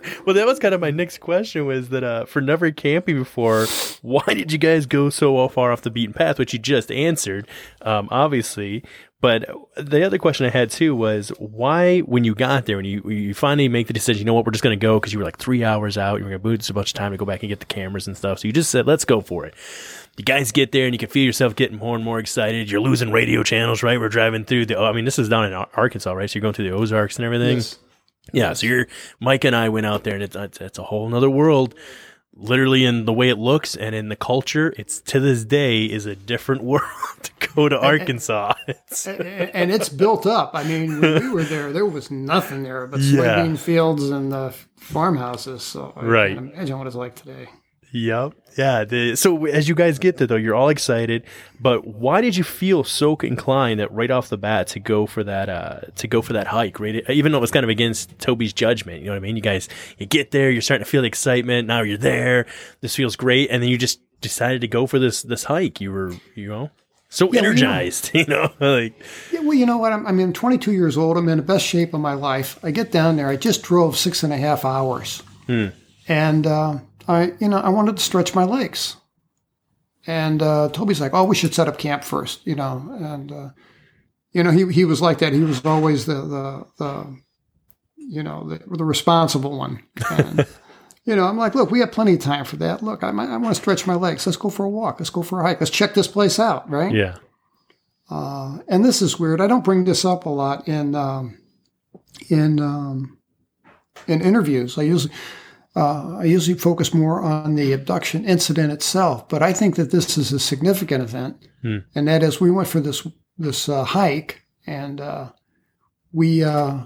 well, 0.26 0.36
that 0.36 0.46
was 0.46 0.60
kind 0.60 0.74
of 0.74 0.82
my 0.82 0.92
next 0.92 1.20
question 1.20 1.66
was 1.66 1.90
that 1.90 2.04
uh, 2.04 2.26
for 2.26 2.42
never 2.42 2.72
camping 2.72 3.18
before, 3.18 3.66
why 4.02 4.24
did 4.28 4.52
you 4.52 4.58
guys 4.58 4.86
go 4.86 5.10
so 5.10 5.48
far 5.48 5.72
off 5.72 5.82
the 5.82 5.90
beaten 5.90 6.14
path? 6.14 6.40
Which 6.40 6.54
you 6.54 6.60
just 6.60 6.92
answered, 6.92 7.48
um, 7.82 8.08
obviously. 8.12 8.84
But 9.20 9.48
the 9.78 10.04
other 10.04 10.18
question 10.18 10.48
I 10.48 10.50
had 10.50 10.72
too 10.72 10.96
was 10.96 11.30
why, 11.38 12.00
when 12.00 12.24
you 12.24 12.34
got 12.34 12.66
there 12.66 12.80
and 12.80 12.88
you 12.88 13.08
you 13.08 13.36
finally 13.36 13.68
make 13.68 13.86
the 13.86 13.94
decision, 13.94 14.22
you 14.22 14.26
know 14.26 14.34
what, 14.34 14.46
we're 14.48 14.52
just 14.52 14.64
gonna 14.64 14.76
go 14.76 15.00
because 15.00 15.14
you 15.14 15.20
were 15.20 15.26
like 15.26 15.38
three 15.38 15.64
hours 15.64 15.96
out, 15.96 16.18
you 16.18 16.24
were 16.24 16.32
gonna 16.32 16.40
boots 16.40 16.72
a 16.72 16.74
bunch 16.74 16.90
of 16.90 16.96
time 16.96 17.12
to 17.12 17.18
go 17.18 17.26
back 17.26 17.44
and 17.44 17.50
get 17.50 17.60
the 17.60 17.68
cameras 17.68 18.08
and 18.08 18.18
stuff. 18.18 18.40
So 18.40 18.48
you 18.48 18.52
just 18.52 18.72
said, 18.72 18.88
let's 18.88 19.06
go 19.06 19.22
for 19.22 19.46
it 19.46 19.54
you 20.18 20.26
guys 20.26 20.52
get 20.52 20.72
there 20.72 20.86
and 20.86 20.94
you 20.94 21.00
can 21.00 21.10
feel 21.10 21.24
yourself 21.24 21.56
getting 21.56 21.78
more 21.78 21.96
and 21.96 22.04
more 22.04 22.20
excited. 22.20 22.70
You're 22.70 22.82
losing 22.82 23.12
radio 23.12 23.44
channels, 23.44 23.82
right? 23.82 24.00
We're 24.00 24.10
driving 24.10 24.44
through 24.44 24.68
the, 24.68 24.78
I 24.78 24.92
mean, 24.92 25.06
this 25.06 25.18
is 25.18 25.30
down 25.30 25.46
in 25.46 25.54
Arkansas, 25.54 26.12
right? 26.12 26.30
So 26.30 26.38
you're 26.38 26.42
going 26.42 26.54
through 26.54 26.70
the 26.70 26.76
Ozarks 26.76 27.16
and 27.18 27.26
everything. 27.26 27.58
Yes. 27.58 27.78
Yeah. 28.34 28.54
So 28.54 28.68
you're, 28.68 28.88
Mike 29.20 29.44
and 29.44 29.56
I 29.56 29.70
went 29.70 29.86
out 29.86 30.04
there 30.04 30.14
and 30.16 30.24
it's, 30.24 30.36
it's, 30.62 30.78
a 30.80 30.84
whole 30.84 31.10
nother 31.10 31.30
world, 31.30 31.76
literally 32.34 32.86
in 32.86 33.06
the 33.06 33.14
way 33.14 33.30
it 33.30 33.38
looks 33.38 33.76
and 33.76 33.94
in 33.94 34.10
the 34.10 34.16
culture. 34.16 34.74
It's 34.78 35.02
to 35.02 35.20
this 35.20 35.44
day 35.44 35.86
is 35.86 36.06
a 36.06 36.16
different 36.16 36.64
world 36.72 36.84
to 37.24 37.32
go 37.56 37.68
to 37.68 37.78
Arkansas. 37.92 38.54
And 39.06 39.22
and 39.54 39.72
it's 39.72 39.90
built 39.90 40.26
up. 40.26 40.52
I 40.54 40.64
mean, 40.64 41.02
when 41.02 41.20
we 41.22 41.30
were 41.30 41.44
there, 41.44 41.74
there 41.74 41.86
was 41.86 42.10
nothing 42.12 42.64
there 42.64 42.88
but 42.88 43.00
Yeah. 43.02 43.38
soybean 43.38 43.60
fields 43.60 44.10
and 44.10 44.34
uh, 44.34 44.52
farmhouses. 44.78 45.64
So 45.64 45.94
I 45.96 46.06
Right. 46.06 46.38
imagine 46.38 46.78
what 46.78 46.88
it's 46.88 46.96
like 46.96 47.16
today. 47.16 47.48
Yep. 47.94 48.34
Yeah. 48.58 48.84
The, 48.86 49.16
so 49.16 49.46
as 49.46 49.68
you 49.68 49.76
guys 49.76 50.00
get 50.00 50.18
there, 50.18 50.28
though, 50.28 50.36
you're 50.36 50.56
all 50.56 50.70
excited. 50.70 51.24
But 51.60 51.86
why 51.86 52.22
did 52.22 52.36
you 52.36 52.44
feel 52.44 52.84
so 52.84 53.16
inclined 53.18 53.80
that 53.80 53.92
right 53.92 54.12
off 54.12 54.30
the 54.30 54.38
bat 54.38 54.68
to 54.68 54.80
go 54.80 55.06
for 55.06 55.24
that 55.24 55.50
uh, 55.50 55.80
to 55.96 56.08
go 56.08 56.22
for 56.22 56.34
that 56.34 56.48
hike? 56.48 56.80
Right, 56.80 57.04
even 57.10 57.32
though 57.32 57.38
it 57.38 57.42
was 57.42 57.52
kind 57.52 57.64
of 57.64 57.70
against 57.70 58.18
Toby's 58.20 58.54
judgment. 58.54 59.00
You 59.00 59.08
know 59.08 59.12
what 59.12 59.18
I 59.18 59.22
mean? 59.22 59.36
You 59.36 59.42
guys, 59.42 59.68
you 59.98 60.06
get 60.06 60.32
there, 60.32 60.50
you're 60.50 60.62
starting 60.62 60.86
to 60.86 60.90
feel 60.90 61.02
the 61.02 61.08
excitement. 61.08 61.68
Now 61.68 61.82
you're 61.82 61.98
there. 61.98 62.46
This 62.82 62.96
feels 62.96 63.16
great, 63.16 63.50
and 63.52 63.62
then 63.62 63.70
you 63.70 63.78
just 63.78 64.00
decided 64.22 64.62
to 64.62 64.68
go 64.68 64.88
for 64.88 65.00
this 65.00 65.22
this 65.24 65.46
hike. 65.46 65.82
You 65.82 65.92
were, 65.92 66.14
you 66.36 66.48
know, 66.48 66.72
so 67.10 67.26
Yeah, 67.26 67.30
well, 67.30 67.36
you 67.36 67.42
know- 67.42 67.50
energized. 67.50 68.12
You 68.14 68.26
know, 68.26 68.52
like 68.60 68.94
Yeah, 69.32 69.42
well, 69.42 69.54
you 69.54 69.66
know 69.66 69.78
what? 69.78 69.92
I'm, 69.92 70.06
I 70.08 70.12
mean, 70.12 70.28
I'm 70.28 70.34
22 70.34 70.72
years 70.72 70.98
old. 70.98 71.18
I'm 71.18 71.28
in 71.30 71.38
the 71.38 71.44
best 71.44 71.66
shape 71.66 71.94
of 71.94 72.00
my 72.00 72.14
life. 72.14 72.58
I 72.64 72.72
get 72.72 72.92
down 72.92 73.18
there. 73.18 73.28
I 73.28 73.36
just 73.36 73.64
drove 73.64 73.98
six 73.98 74.24
and 74.24 74.32
a 74.32 74.38
half 74.38 74.64
hours, 74.66 75.22
hmm. 75.48 75.68
and 76.08 76.48
uh, 76.48 76.78
I, 77.08 77.34
you 77.40 77.48
know, 77.48 77.58
I 77.60 77.70
wanted 77.70 77.98
to 77.98 78.04
stretch 78.04 78.36
my 78.36 78.44
legs. 78.44 78.98
And 80.08 80.42
uh, 80.42 80.70
Toby's 80.70 81.00
like, 81.00 81.14
"Oh, 81.14 81.26
we 81.26 81.36
should 81.36 81.54
set 81.54 81.68
up 81.68 81.78
camp 81.78 82.04
first, 82.04 82.46
you 82.46 82.56
know." 82.56 82.84
And 83.00 83.32
uh, 83.32 83.50
you 84.32 84.44
know, 84.44 84.50
he 84.50 84.72
he 84.72 84.84
was 84.86 85.00
like 85.02 85.20
that. 85.20 85.32
He 85.34 85.42
was 85.42 85.64
always 85.64 86.08
the 86.08 86.16
the, 86.16 86.66
the 86.80 87.22
you 87.98 88.24
know 88.24 88.50
the, 88.50 88.60
the 88.78 88.84
responsible 88.84 89.56
one. 89.58 89.84
And, 90.10 90.48
you 91.06 91.16
know, 91.16 91.26
I'm 91.26 91.38
like, 91.38 91.54
"Look, 91.54 91.70
we 91.70 91.82
have 91.82 91.92
plenty 91.92 92.16
of 92.16 92.20
time 92.20 92.46
for 92.46 92.56
that. 92.58 92.82
Look, 92.82 93.04
I 93.04 93.10
I 93.10 93.38
want 93.38 93.54
to 93.56 93.62
stretch 93.62 93.86
my 93.86 93.94
legs. 93.94 94.26
Let's 94.26 94.38
go 94.38 94.50
for 94.50 94.66
a 94.66 94.70
walk. 94.70 95.00
Let's 95.00 95.12
go 95.12 95.22
for 95.22 95.40
a 95.40 95.44
hike. 95.44 95.60
Let's 95.60 95.70
check 95.70 95.94
this 95.94 96.08
place 96.08 96.40
out, 96.40 96.68
right?" 96.68 96.92
yeah, 96.92 97.18
Uh, 98.10 98.58
and 98.68 98.84
this 98.84 99.04
is 99.04 99.20
weird. 99.20 99.40
I 99.40 99.46
don't 99.46 99.64
bring 99.64 99.84
this 99.84 100.04
up 100.04 100.26
a 100.26 100.30
lot 100.30 100.68
in 100.68 100.96
um, 100.96 101.38
in 102.28 102.60
um, 102.60 103.20
in 104.08 104.22
interviews. 104.22 104.80
I 104.80 104.82
usually 104.82 105.14
uh, 105.76 106.18
I 106.18 106.24
usually 106.26 106.58
focus 106.58 106.94
more 106.94 107.22
on 107.22 107.56
the 107.56 107.72
abduction 107.74 108.26
incident 108.26 108.72
itself, 108.74 109.30
but 109.30 109.42
I 109.42 109.54
think 109.54 109.76
that 109.76 109.92
this 109.92 110.18
is 110.18 110.34
a 110.34 110.40
significant 110.40 111.04
event, 111.04 111.48
and 111.96 112.08
that 112.08 112.24
is 112.24 112.42
we 112.42 112.52
went 112.52 112.68
for 112.68 112.80
this 112.82 113.08
this 113.38 113.70
uh, 113.70 113.84
hike 113.84 114.44
and 114.68 115.00
uh, 115.02 115.32
we 116.12 116.44
uh, 116.44 116.80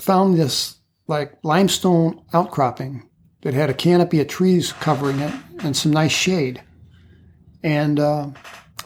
found 0.00 0.36
this 0.36 0.76
like 1.06 1.38
limestone 1.42 2.22
outcropping 2.32 3.08
that 3.42 3.54
had 3.54 3.70
a 3.70 3.74
canopy 3.74 4.20
of 4.20 4.26
trees 4.28 4.72
covering 4.72 5.20
it 5.20 5.34
and 5.62 5.76
some 5.76 5.92
nice 5.92 6.12
shade, 6.12 6.62
and 7.62 8.00
uh, 8.00 8.30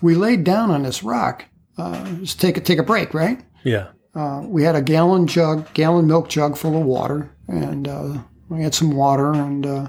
we 0.03 0.15
laid 0.15 0.45
down 0.45 0.70
on 0.70 0.83
this 0.83 1.03
rock 1.03 1.45
uh, 1.79 2.05
just 2.16 2.41
take 2.41 2.57
a 2.57 2.61
take 2.61 2.79
a 2.79 2.83
break, 2.83 3.15
right? 3.15 3.41
yeah, 3.65 3.89
Uh, 4.15 4.43
we 4.47 4.62
had 4.65 4.75
a 4.75 4.83
gallon 4.83 5.27
jug, 5.27 5.73
gallon 5.75 6.07
milk 6.07 6.29
jug 6.29 6.57
full 6.57 6.77
of 6.77 6.85
water, 6.85 7.31
and 7.47 7.87
uh, 7.89 8.19
we 8.49 8.62
had 8.62 8.75
some 8.75 8.93
water, 8.93 9.33
and 9.33 9.66
uh, 9.66 9.89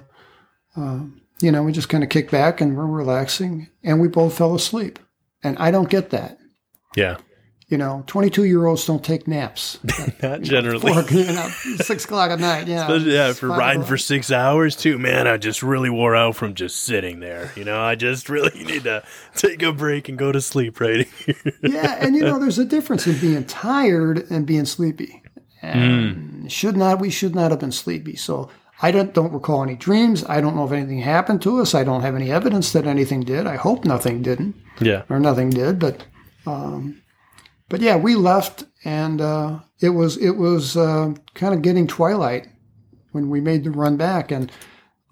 uh, 0.76 1.00
you 1.42 1.52
know, 1.52 1.64
we 1.64 1.72
just 1.72 1.90
kind 1.90 2.04
of 2.04 2.10
kicked 2.10 2.32
back 2.32 2.62
and 2.62 2.76
we're 2.78 2.86
relaxing, 2.86 3.70
and 3.84 4.00
we 4.02 4.08
both 4.08 4.38
fell 4.38 4.56
asleep. 4.56 5.00
And 5.44 5.58
I 5.58 5.72
don't 5.72 5.90
get 5.90 6.10
that. 6.12 6.38
yeah. 6.96 7.18
You 7.72 7.78
know, 7.78 8.04
twenty-two 8.08 8.46
year 8.46 8.66
olds 8.66 8.84
don't 8.88 9.06
take 9.06 9.28
naps. 9.28 9.78
Not 10.24 10.42
generally. 10.42 10.92
Four, 10.92 11.04
you 11.12 11.26
know, 11.26 11.48
six 11.78 12.04
o'clock 12.04 12.32
at 12.32 12.40
night. 12.40 12.68
Yeah, 12.68 12.88
Especially, 12.88 13.14
yeah, 13.14 13.30
If 13.30 13.44
you're 13.44 13.52
riding 13.52 13.84
for 13.84 13.96
six 13.96 14.32
hours 14.32 14.76
too, 14.76 14.98
man. 14.98 15.28
I 15.28 15.38
just 15.38 15.62
really 15.62 15.92
wore 15.92 16.16
out 16.16 16.36
from 16.36 16.56
just 16.56 16.78
sitting 16.82 17.20
there. 17.20 17.52
You 17.56 17.66
know, 17.66 17.80
I 17.80 17.94
just 17.94 18.28
really 18.28 18.64
need 18.64 18.86
to 18.86 19.04
take 19.36 19.62
a 19.62 19.72
break 19.72 20.10
and 20.10 20.18
go 20.18 20.32
to 20.32 20.42
sleep 20.42 20.80
right 20.82 21.08
here. 21.08 21.36
yeah, 21.62 21.96
and 22.00 22.16
you 22.16 22.24
know, 22.24 22.40
there's 22.40 22.58
a 22.58 22.66
difference 22.66 23.06
in 23.06 23.20
being 23.20 23.46
tired 23.46 24.26
and 24.32 24.48
being 24.48 24.66
sleepy. 24.66 25.22
And 25.78 26.52
should 26.52 26.78
not 26.78 27.00
we 27.00 27.10
should 27.10 27.36
not 27.36 27.52
have 27.52 27.60
been 27.60 27.72
sleepy. 27.72 28.16
So 28.16 28.50
I 28.82 28.92
don't 28.92 29.14
don't 29.14 29.34
recall 29.34 29.64
any 29.64 29.76
dreams. 29.76 30.24
I 30.28 30.42
don't 30.42 30.56
know 30.56 30.66
if 30.66 30.72
anything 30.72 31.00
happened 31.00 31.42
to 31.44 31.60
us. 31.60 31.76
I 31.76 31.84
don't 31.84 32.02
have 32.02 32.16
any 32.16 32.32
evidence 32.32 32.72
that 32.72 32.88
anything 32.88 33.22
did. 33.22 33.46
I 33.46 33.56
hope 33.56 33.86
nothing 33.86 34.22
didn't 34.22 34.56
yeah, 34.80 35.04
or 35.10 35.20
nothing 35.20 35.50
did. 35.50 35.80
But 35.80 36.06
um, 36.46 37.02
but 37.68 37.82
yeah, 37.82 37.98
we 37.98 38.16
left, 38.16 38.66
and 38.84 39.22
uh, 39.22 39.60
it 39.80 39.90
was 39.90 40.18
it 40.18 40.38
was 40.38 40.78
uh, 40.78 41.14
kind 41.34 41.54
of 41.54 41.62
getting 41.62 41.88
twilight 41.88 42.48
when 43.12 43.30
we 43.30 43.42
made 43.42 43.64
the 43.64 43.72
run 43.72 43.98
back, 43.98 44.32
and 44.32 44.52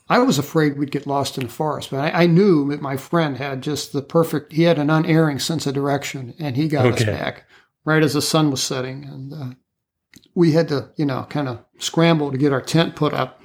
I 0.10 0.20
was 0.20 0.40
afraid 0.40 0.78
we'd 0.78 0.92
get 0.92 1.08
lost 1.08 1.38
in 1.38 1.44
the 1.44 1.50
forest. 1.50 1.92
But 1.92 2.00
I, 2.00 2.24
I 2.24 2.26
knew 2.26 2.70
that 2.70 2.82
my 2.82 2.96
friend 2.96 3.38
had 3.38 3.62
just 3.62 3.92
the 3.92 4.02
perfect. 4.02 4.54
He 4.54 4.64
had 4.64 4.80
an 4.80 4.90
unerring 4.90 5.40
sense 5.40 5.68
of 5.68 5.74
direction, 5.74 6.34
and 6.40 6.56
he 6.56 6.68
got 6.68 6.86
us 6.86 7.04
back 7.04 7.46
right 7.84 8.04
as 8.04 8.14
the 8.14 8.22
sun 8.22 8.50
was 8.50 8.64
setting, 8.64 9.04
and 9.04 9.34
uh, 9.34 9.56
we 10.38 10.52
had 10.54 10.68
to 10.70 10.90
you 10.96 11.06
know 11.06 11.26
kind 11.30 11.48
of 11.50 11.60
scramble 11.80 12.32
to 12.32 12.38
get 12.38 12.54
our 12.54 12.62
tent 12.62 12.96
put 12.96 13.14
up, 13.14 13.42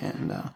and. 0.00 0.32
Uh, 0.32 0.48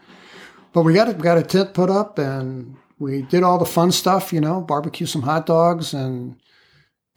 but 0.73 0.83
we 0.83 0.93
got 0.93 1.09
a, 1.09 1.15
got 1.15 1.39
a 1.39 1.43
tent 1.43 1.73
put 1.73 1.89
up 1.89 2.19
and 2.19 2.77
we 2.99 3.23
did 3.23 3.43
all 3.43 3.57
the 3.59 3.65
fun 3.65 3.91
stuff, 3.91 4.31
you 4.31 4.43
know, 4.43 4.61
barbecue 4.61 5.07
some 5.07 5.23
hot 5.23 5.47
dogs 5.47 5.95
and 5.95 6.37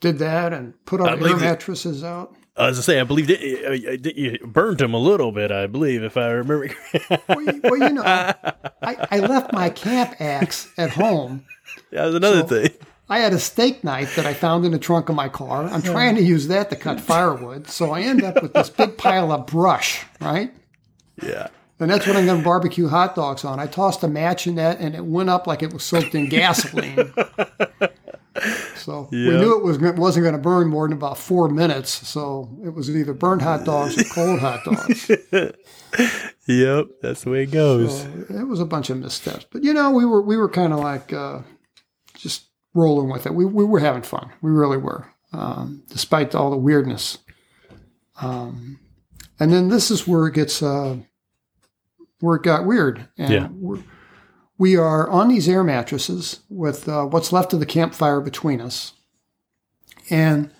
did 0.00 0.18
that 0.20 0.54
and 0.54 0.72
put 0.86 0.98
our 1.02 1.10
air 1.10 1.36
it. 1.36 1.40
mattresses 1.40 2.02
out. 2.02 2.34
as 2.56 2.78
I 2.78 2.80
say, 2.80 3.00
I 3.00 3.04
believe 3.04 3.26
that, 3.26 3.38
uh, 3.42 4.08
uh, 4.08 4.12
you 4.16 4.38
burnt 4.46 4.80
him 4.80 4.94
a 4.94 4.98
little 4.98 5.30
bit. 5.30 5.52
I 5.52 5.66
believe, 5.66 6.02
if 6.02 6.16
I 6.16 6.28
remember. 6.30 6.70
Well, 7.28 7.42
you, 7.42 7.60
well, 7.62 7.76
you 7.76 7.90
know, 7.90 8.02
I, 8.02 8.34
I 8.82 9.18
left 9.18 9.52
my 9.52 9.68
camp 9.68 10.14
axe 10.20 10.72
at 10.78 10.88
home. 10.88 11.44
that 11.92 12.06
was 12.06 12.14
another 12.14 12.40
So- 12.40 12.62
thing. 12.62 12.70
I 13.10 13.18
had 13.18 13.32
a 13.32 13.38
steak 13.40 13.82
knife 13.82 14.14
that 14.14 14.24
I 14.24 14.32
found 14.32 14.64
in 14.64 14.70
the 14.70 14.78
trunk 14.78 15.08
of 15.08 15.16
my 15.16 15.28
car. 15.28 15.64
I'm 15.64 15.82
trying 15.82 16.14
to 16.14 16.22
use 16.22 16.46
that 16.46 16.70
to 16.70 16.76
cut 16.76 17.00
firewood. 17.00 17.68
So 17.68 17.90
I 17.90 18.02
end 18.02 18.22
up 18.22 18.40
with 18.40 18.54
this 18.54 18.70
big 18.70 18.96
pile 18.96 19.32
of 19.32 19.46
brush, 19.46 20.06
right? 20.20 20.54
Yeah, 21.20 21.48
And 21.80 21.90
that's 21.90 22.06
what 22.06 22.16
I'm 22.16 22.24
going 22.24 22.38
to 22.38 22.44
barbecue 22.44 22.88
hot 22.88 23.16
dogs 23.16 23.44
on. 23.44 23.58
I 23.58 23.66
tossed 23.66 24.04
a 24.04 24.08
match 24.08 24.46
in 24.46 24.54
that, 24.54 24.78
and 24.78 24.94
it 24.94 25.04
went 25.04 25.28
up 25.28 25.46
like 25.46 25.62
it 25.62 25.72
was 25.72 25.82
soaked 25.82 26.14
in 26.14 26.28
gasoline. 26.28 27.12
So 28.76 29.08
we 29.10 29.18
knew 29.18 29.58
it 29.58 29.62
was 29.62 29.78
wasn't 29.78 30.24
going 30.24 30.34
to 30.34 30.40
burn 30.40 30.68
more 30.68 30.88
than 30.88 30.96
about 30.96 31.18
four 31.18 31.48
minutes. 31.50 32.08
So 32.08 32.48
it 32.64 32.70
was 32.70 32.88
either 32.88 33.12
burned 33.12 33.42
hot 33.42 33.64
dogs 33.64 33.98
or 33.98 34.04
cold 34.04 34.40
hot 34.40 34.64
dogs. 34.64 35.10
yep, 36.46 36.86
that's 37.02 37.24
the 37.24 37.30
way 37.30 37.42
it 37.42 37.50
goes. 37.50 38.00
So 38.00 38.38
it 38.38 38.48
was 38.48 38.60
a 38.60 38.64
bunch 38.64 38.88
of 38.88 38.96
missteps. 38.96 39.44
But 39.50 39.62
you 39.64 39.74
know, 39.74 39.90
we 39.90 40.06
were 40.06 40.22
we 40.22 40.38
were 40.38 40.48
kind 40.48 40.72
of 40.72 40.78
like 40.78 41.12
uh, 41.12 41.40
rolling 42.74 43.10
with 43.10 43.26
it. 43.26 43.34
We 43.34 43.44
we 43.44 43.64
were 43.64 43.80
having 43.80 44.02
fun. 44.02 44.30
We 44.42 44.50
really 44.50 44.76
were, 44.76 45.08
um, 45.32 45.82
despite 45.88 46.34
all 46.34 46.50
the 46.50 46.56
weirdness. 46.56 47.18
Um, 48.20 48.78
and 49.38 49.52
then 49.52 49.68
this 49.68 49.90
is 49.90 50.06
where 50.06 50.26
it 50.26 50.34
gets 50.34 50.62
uh, 50.62 50.98
where 52.20 52.36
it 52.36 52.42
got 52.42 52.66
weird. 52.66 53.08
And 53.16 53.32
Yeah. 53.32 53.48
we're, 53.52 53.82
we 54.58 54.76
are 54.76 55.08
on 55.08 55.28
these 55.28 55.48
air 55.48 55.64
mattresses 55.64 56.40
with 56.50 56.86
uh, 56.88 57.04
what's 57.06 57.32
left 57.32 57.52
of 57.54 57.60
the 57.60 57.66
campfire 57.66 58.20
between 58.20 58.60
us, 58.60 58.92
and 60.10 60.50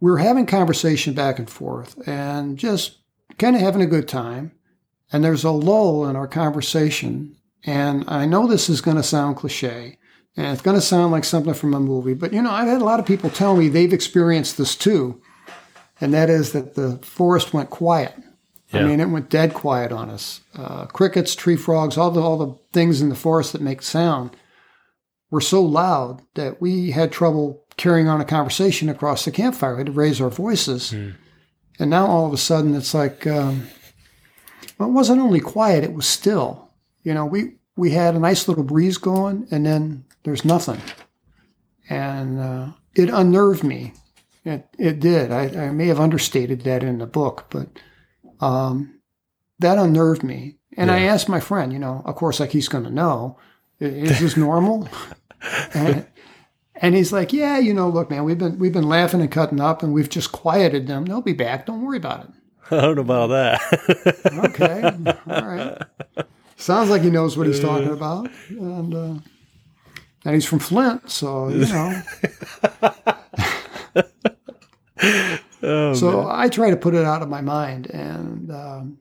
we're 0.00 0.18
having 0.18 0.46
conversation 0.46 1.12
back 1.14 1.38
and 1.38 1.50
forth, 1.50 2.06
and 2.06 2.56
just 2.56 2.98
kind 3.38 3.56
of 3.56 3.62
having 3.62 3.82
a 3.82 3.86
good 3.86 4.06
time 4.08 4.52
and 5.12 5.22
there's 5.24 5.44
a 5.44 5.50
lull 5.50 6.08
in 6.08 6.16
our 6.16 6.26
conversation. 6.26 7.36
And 7.64 8.04
I 8.08 8.26
know 8.26 8.46
this 8.46 8.68
is 8.68 8.80
going 8.80 8.96
to 8.96 9.02
sound 9.02 9.36
cliche 9.36 9.98
and 10.36 10.46
it's 10.46 10.62
going 10.62 10.76
to 10.76 10.80
sound 10.80 11.12
like 11.12 11.24
something 11.24 11.54
from 11.54 11.74
a 11.74 11.80
movie, 11.80 12.14
but 12.14 12.32
you 12.32 12.42
know, 12.42 12.50
I've 12.50 12.68
had 12.68 12.82
a 12.82 12.84
lot 12.84 13.00
of 13.00 13.06
people 13.06 13.30
tell 13.30 13.56
me 13.56 13.68
they've 13.68 13.92
experienced 13.92 14.58
this 14.58 14.74
too. 14.74 15.20
And 16.00 16.12
that 16.12 16.28
is 16.28 16.52
that 16.52 16.74
the 16.74 16.98
forest 16.98 17.54
went 17.54 17.70
quiet. 17.70 18.14
I 18.72 18.82
mean, 18.82 18.98
it 18.98 19.08
went 19.08 19.30
dead 19.30 19.54
quiet 19.54 19.92
on 19.92 20.10
us. 20.10 20.40
Uh, 20.56 20.86
crickets, 20.86 21.36
tree 21.36 21.54
frogs, 21.54 21.96
all 21.96 22.10
the, 22.10 22.20
all 22.20 22.36
the 22.36 22.58
things 22.72 23.00
in 23.00 23.08
the 23.08 23.14
forest 23.14 23.52
that 23.52 23.62
make 23.62 23.82
sound 23.82 24.36
were 25.30 25.40
so 25.40 25.62
loud 25.62 26.22
that 26.34 26.60
we 26.60 26.90
had 26.90 27.12
trouble 27.12 27.64
carrying 27.76 28.08
on 28.08 28.20
a 28.20 28.24
conversation 28.24 28.88
across 28.88 29.24
the 29.24 29.30
campfire. 29.30 29.74
We 29.74 29.80
had 29.80 29.86
to 29.86 29.92
raise 29.92 30.20
our 30.20 30.30
voices. 30.30 30.90
And 31.78 31.90
now 31.90 32.06
all 32.06 32.26
of 32.26 32.32
a 32.32 32.36
sudden 32.36 32.74
it's 32.74 32.94
like, 32.94 33.24
um, 33.28 33.68
well, 34.78 34.88
it 34.88 34.92
wasn't 34.92 35.20
only 35.20 35.40
quiet, 35.40 35.84
it 35.84 35.92
was 35.94 36.06
still. 36.06 36.70
You 37.04 37.14
know, 37.14 37.26
we, 37.26 37.58
we 37.76 37.90
had 37.90 38.16
a 38.16 38.20
nice 38.20 38.48
little 38.48 38.64
breeze 38.64 38.98
going, 38.98 39.46
and 39.52 39.64
then 39.64 40.04
there's 40.24 40.44
nothing. 40.44 40.80
And 41.88 42.40
uh, 42.40 42.68
it 42.94 43.10
unnerved 43.10 43.62
me. 43.62 43.94
It, 44.44 44.66
it 44.78 45.00
did. 45.00 45.30
I, 45.30 45.66
I 45.66 45.70
may 45.70 45.86
have 45.86 46.00
understated 46.00 46.62
that 46.62 46.82
in 46.82 46.98
the 46.98 47.06
book, 47.06 47.46
but 47.50 47.68
um, 48.40 49.00
that 49.58 49.78
unnerved 49.78 50.22
me. 50.22 50.56
And 50.76 50.90
I 50.90 51.02
asked 51.02 51.28
my 51.28 51.40
friend, 51.40 51.72
you 51.72 51.78
know, 51.78 52.02
of 52.04 52.16
course, 52.16 52.40
like 52.40 52.50
he's 52.50 52.68
going 52.68 52.84
to 52.84 52.90
know, 52.90 53.38
is 53.78 54.18
this 54.18 54.36
normal? 54.36 54.88
and, 55.74 56.06
and 56.76 56.94
he's 56.94 57.12
like, 57.12 57.32
yeah, 57.32 57.58
you 57.58 57.72
know, 57.72 57.88
look, 57.88 58.10
man, 58.10 58.24
we've 58.24 58.38
been 58.38 58.58
we've 58.58 58.72
been 58.72 58.88
laughing 58.88 59.20
and 59.20 59.30
cutting 59.30 59.60
up, 59.60 59.82
and 59.82 59.94
we've 59.94 60.08
just 60.08 60.32
quieted 60.32 60.88
them. 60.88 61.04
They'll 61.04 61.22
be 61.22 61.32
back. 61.32 61.66
Don't 61.66 61.82
worry 61.82 61.98
about 61.98 62.24
it. 62.24 62.30
I 62.70 62.80
don't 62.80 62.96
know 62.96 63.02
about 63.02 63.28
that. 63.28 63.60
Okay. 64.46 64.82
All 65.32 65.46
right. 65.46 65.82
Sounds 66.56 66.90
like 66.90 67.02
he 67.02 67.10
knows 67.10 67.36
what 67.36 67.46
he's 67.46 67.60
talking 67.60 67.90
about. 67.90 68.30
And 68.48 68.94
uh, 68.94 69.14
and 70.24 70.34
he's 70.34 70.46
from 70.46 70.58
Flint, 70.58 71.10
so 71.10 71.48
you 71.48 71.66
know. 71.66 72.02
Oh, 75.66 75.94
so 75.94 76.28
I 76.30 76.48
try 76.50 76.68
to 76.70 76.76
put 76.76 76.94
it 76.94 77.04
out 77.04 77.22
of 77.22 77.28
my 77.28 77.40
mind, 77.40 77.86
and 77.90 78.50
um, 78.50 78.98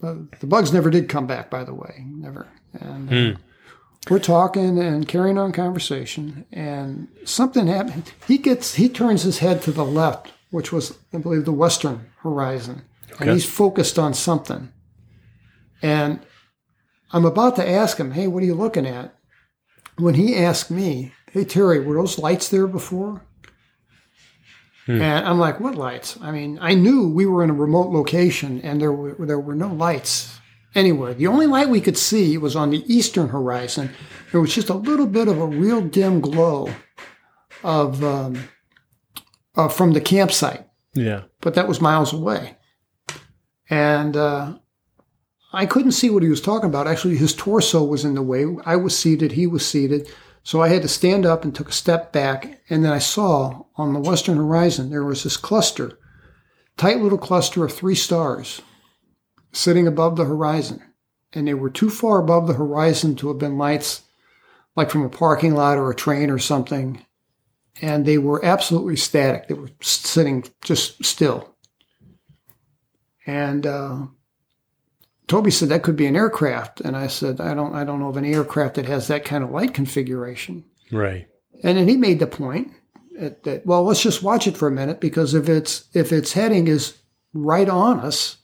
the 0.00 0.46
bugs 0.46 0.72
never 0.72 0.88
did 0.88 1.08
come 1.08 1.26
back. 1.26 1.50
By 1.50 1.64
the 1.64 1.74
way, 1.74 2.02
never. 2.06 2.48
And 2.80 3.12
and 3.12 3.36
uh, 3.36 3.38
we're 4.08 4.18
talking 4.18 4.78
and 4.78 5.06
carrying 5.06 5.36
on 5.36 5.52
conversation, 5.52 6.46
and 6.50 7.08
something 7.24 7.66
happened. 7.66 8.12
He 8.26 8.38
gets 8.38 8.74
he 8.74 8.88
turns 8.88 9.22
his 9.22 9.38
head 9.38 9.60
to 9.62 9.70
the 9.70 9.84
left, 9.84 10.32
which 10.50 10.72
was 10.72 10.96
I 11.12 11.18
believe 11.18 11.44
the 11.44 11.52
western 11.52 12.06
horizon, 12.22 12.82
and 13.20 13.28
he's 13.30 13.44
focused 13.48 13.98
on 13.98 14.14
something. 14.14 14.72
And 15.82 16.20
I'm 17.12 17.26
about 17.26 17.56
to 17.56 17.68
ask 17.68 17.98
him, 17.98 18.12
"Hey, 18.12 18.28
what 18.28 18.42
are 18.42 18.46
you 18.46 18.54
looking 18.54 18.86
at?" 18.86 19.14
When 19.98 20.14
he 20.14 20.36
asked 20.36 20.70
me, 20.70 21.12
"Hey 21.32 21.44
Terry, 21.44 21.80
were 21.80 21.94
those 21.96 22.18
lights 22.18 22.48
there 22.48 22.66
before?" 22.66 23.22
And 24.86 25.02
I'm 25.02 25.38
like, 25.38 25.60
"What 25.60 25.74
lights?" 25.74 26.16
I 26.22 26.30
mean, 26.30 26.58
I 26.62 26.72
knew 26.74 27.08
we 27.08 27.26
were 27.26 27.44
in 27.44 27.50
a 27.50 27.54
remote 27.54 27.90
location, 27.90 28.60
and 28.62 28.80
there 28.80 28.92
were 28.92 29.14
there 29.26 29.38
were 29.40 29.54
no 29.54 29.68
lights 29.68 30.38
anywhere. 30.74 31.12
The 31.14 31.26
only 31.26 31.46
light 31.46 31.68
we 31.68 31.80
could 31.82 31.98
see 31.98 32.38
was 32.38 32.56
on 32.56 32.70
the 32.70 32.82
eastern 32.92 33.28
horizon. 33.28 33.90
There 34.32 34.40
was 34.40 34.54
just 34.54 34.70
a 34.70 34.74
little 34.74 35.06
bit 35.06 35.28
of 35.28 35.38
a 35.38 35.46
real 35.46 35.82
dim 35.82 36.20
glow 36.20 36.70
of 37.62 38.02
um, 38.02 38.44
uh, 39.56 39.68
from 39.68 39.92
the 39.92 40.00
campsite 40.00 40.66
Yeah. 40.94 41.22
but 41.40 41.54
that 41.54 41.66
was 41.68 41.80
miles 41.80 42.12
away. 42.12 42.56
And 43.68 44.16
uh, 44.16 44.58
I 45.52 45.66
couldn't 45.66 45.92
see 45.92 46.10
what 46.10 46.22
he 46.22 46.28
was 46.28 46.40
talking 46.40 46.68
about. 46.68 46.86
Actually, 46.86 47.16
his 47.16 47.34
torso 47.34 47.82
was 47.82 48.04
in 48.04 48.14
the 48.14 48.22
way. 48.22 48.44
I 48.64 48.76
was 48.76 48.96
seated, 48.96 49.32
he 49.32 49.46
was 49.46 49.66
seated. 49.66 50.08
So 50.42 50.62
I 50.62 50.68
had 50.68 50.82
to 50.82 50.88
stand 50.88 51.26
up 51.26 51.44
and 51.44 51.54
took 51.54 51.68
a 51.68 51.72
step 51.72 52.12
back. 52.12 52.60
And 52.70 52.84
then 52.84 52.92
I 52.92 52.98
saw 52.98 53.64
on 53.76 53.92
the 53.92 54.00
western 54.00 54.36
horizon, 54.36 54.90
there 54.90 55.04
was 55.04 55.24
this 55.24 55.36
cluster, 55.36 55.98
tight 56.76 57.00
little 57.00 57.18
cluster 57.18 57.64
of 57.64 57.72
three 57.72 57.94
stars 57.94 58.62
sitting 59.52 59.86
above 59.86 60.16
the 60.16 60.24
horizon. 60.24 60.82
And 61.32 61.46
they 61.46 61.54
were 61.54 61.70
too 61.70 61.90
far 61.90 62.20
above 62.20 62.46
the 62.46 62.54
horizon 62.54 63.16
to 63.16 63.28
have 63.28 63.38
been 63.38 63.58
lights 63.58 64.02
like 64.76 64.90
from 64.90 65.02
a 65.02 65.10
parking 65.10 65.54
lot 65.54 65.76
or 65.76 65.90
a 65.90 65.94
train 65.94 66.30
or 66.30 66.38
something 66.38 67.04
and 67.80 68.04
they 68.04 68.18
were 68.18 68.44
absolutely 68.44 68.96
static. 68.96 69.48
They 69.48 69.54
were 69.54 69.70
sitting 69.80 70.44
just 70.62 71.04
still. 71.04 71.54
And 73.26 73.66
uh, 73.66 74.06
Toby 75.28 75.50
said 75.50 75.68
that 75.68 75.82
could 75.82 75.96
be 75.96 76.06
an 76.06 76.16
aircraft, 76.16 76.80
and 76.80 76.96
I 76.96 77.06
said 77.06 77.40
I 77.40 77.54
don't 77.54 77.74
I 77.74 77.84
don't 77.84 78.00
know 78.00 78.08
of 78.08 78.16
any 78.16 78.34
aircraft 78.34 78.74
that 78.76 78.86
has 78.86 79.08
that 79.08 79.24
kind 79.24 79.44
of 79.44 79.50
light 79.50 79.74
configuration. 79.74 80.64
Right. 80.90 81.28
And 81.62 81.76
then 81.78 81.86
he 81.88 81.96
made 81.96 82.18
the 82.18 82.26
point 82.26 82.72
that, 83.18 83.62
well, 83.66 83.82
let's 83.84 84.02
just 84.02 84.22
watch 84.22 84.46
it 84.46 84.56
for 84.56 84.68
a 84.68 84.72
minute 84.72 85.00
because 85.00 85.34
if 85.34 85.48
it's 85.48 85.84
if 85.92 86.12
its 86.12 86.32
heading 86.32 86.66
is 86.68 86.96
right 87.34 87.68
on 87.68 88.00
us, 88.00 88.36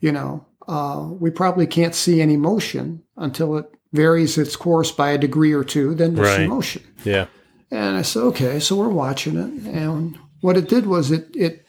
you 0.00 0.12
know, 0.12 0.46
uh, 0.68 1.08
we 1.18 1.30
probably 1.30 1.66
can't 1.66 1.94
see 1.94 2.20
any 2.20 2.36
motion 2.36 3.02
until 3.16 3.56
it 3.56 3.66
varies 3.92 4.38
its 4.38 4.54
course 4.56 4.92
by 4.92 5.10
a 5.10 5.18
degree 5.18 5.52
or 5.52 5.64
two. 5.64 5.94
Then 5.94 6.14
there's 6.14 6.28
some 6.28 6.40
Right. 6.42 6.48
motion. 6.48 6.82
Yeah. 7.04 7.26
And 7.72 7.96
I 7.96 8.02
said, 8.02 8.22
okay, 8.24 8.60
so 8.60 8.76
we're 8.76 8.88
watching 8.88 9.36
it. 9.36 9.66
And 9.74 10.16
what 10.42 10.56
it 10.56 10.68
did 10.68 10.86
was 10.86 11.10
it 11.10 11.28
it 11.34 11.66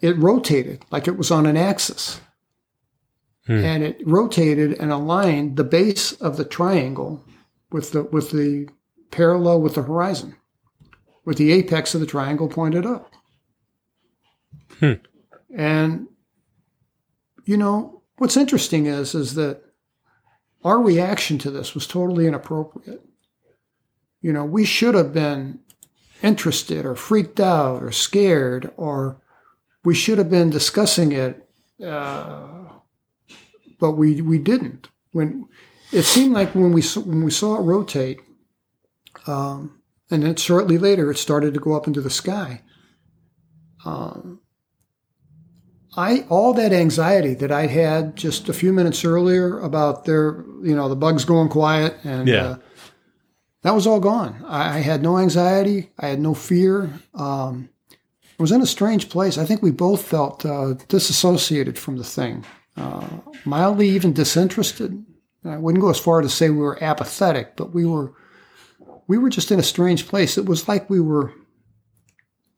it 0.00 0.16
rotated 0.18 0.84
like 0.90 1.08
it 1.08 1.16
was 1.16 1.30
on 1.30 1.46
an 1.46 1.56
axis. 1.56 2.20
And 3.46 3.82
it 3.82 4.00
rotated 4.06 4.78
and 4.80 4.90
aligned 4.90 5.56
the 5.56 5.64
base 5.64 6.12
of 6.12 6.36
the 6.36 6.44
triangle 6.44 7.24
with 7.70 7.92
the 7.92 8.04
with 8.04 8.30
the 8.30 8.68
parallel 9.10 9.60
with 9.60 9.74
the 9.74 9.82
horizon, 9.82 10.36
with 11.24 11.36
the 11.36 11.52
apex 11.52 11.94
of 11.94 12.00
the 12.00 12.06
triangle 12.06 12.48
pointed 12.48 12.86
up. 12.86 13.12
And 15.54 16.08
you 17.44 17.56
know, 17.56 18.02
what's 18.16 18.36
interesting 18.36 18.86
is 18.86 19.14
is 19.14 19.34
that 19.34 19.62
our 20.64 20.80
reaction 20.80 21.36
to 21.38 21.50
this 21.50 21.74
was 21.74 21.86
totally 21.86 22.26
inappropriate. 22.26 23.02
You 24.22 24.32
know, 24.32 24.44
we 24.44 24.64
should 24.64 24.94
have 24.94 25.12
been 25.12 25.60
interested 26.22 26.86
or 26.86 26.94
freaked 26.94 27.38
out 27.38 27.82
or 27.82 27.92
scared, 27.92 28.72
or 28.78 29.20
we 29.84 29.94
should 29.94 30.16
have 30.16 30.30
been 30.30 30.48
discussing 30.48 31.12
it, 31.12 31.46
uh, 31.86 32.46
but 33.84 33.92
we 33.98 34.22
we 34.22 34.38
didn't. 34.38 34.88
When 35.12 35.46
it 35.92 36.04
seemed 36.04 36.32
like 36.32 36.54
when 36.54 36.72
we 36.72 36.80
saw, 36.82 37.00
when 37.00 37.22
we 37.22 37.30
saw 37.30 37.56
it 37.58 37.62
rotate, 37.62 38.20
um, 39.26 39.80
and 40.10 40.22
then 40.22 40.36
shortly 40.36 40.78
later 40.78 41.10
it 41.10 41.18
started 41.18 41.52
to 41.54 41.60
go 41.60 41.74
up 41.76 41.86
into 41.86 42.00
the 42.00 42.10
sky. 42.10 42.62
Um, 43.84 44.40
I 45.96 46.24
all 46.28 46.54
that 46.54 46.72
anxiety 46.72 47.34
that 47.34 47.52
I 47.52 47.66
had 47.66 48.16
just 48.16 48.48
a 48.48 48.52
few 48.54 48.72
minutes 48.72 49.04
earlier 49.04 49.58
about 49.60 50.04
their, 50.06 50.44
you 50.62 50.74
know, 50.74 50.88
the 50.88 50.96
bugs 50.96 51.24
going 51.24 51.48
quiet 51.50 51.94
and 52.04 52.26
Yeah. 52.26 52.44
uh, 52.46 52.56
that 53.62 53.74
was 53.74 53.86
all 53.86 54.00
gone. 54.00 54.44
I, 54.46 54.76
I 54.76 54.80
had 54.80 55.02
no 55.02 55.18
anxiety. 55.18 55.90
I 55.98 56.08
had 56.08 56.20
no 56.20 56.34
fear. 56.34 56.90
Um, 57.14 57.68
I 57.92 58.42
was 58.42 58.50
in 58.52 58.60
a 58.62 58.66
strange 58.66 59.08
place. 59.08 59.38
I 59.38 59.44
think 59.44 59.62
we 59.62 59.70
both 59.70 60.02
felt 60.04 60.44
uh, 60.44 60.74
disassociated 60.88 61.78
from 61.78 61.96
the 61.98 62.04
thing, 62.04 62.44
uh, 62.76 63.06
mildly 63.44 63.88
even 63.88 64.12
disinterested. 64.12 65.04
I 65.44 65.56
wouldn't 65.58 65.82
go 65.82 65.90
as 65.90 65.98
far 65.98 66.22
to 66.22 66.28
say 66.28 66.50
we 66.50 66.58
were 66.58 66.82
apathetic, 66.82 67.56
but 67.56 67.74
we 67.74 67.84
were 67.84 68.14
we 69.06 69.18
were 69.18 69.28
just 69.28 69.50
in 69.50 69.58
a 69.58 69.64
strange 69.64 70.08
place. 70.08 70.38
It 70.38 70.46
was 70.46 70.66
like 70.66 70.88
we 70.88 71.00
were 71.00 71.32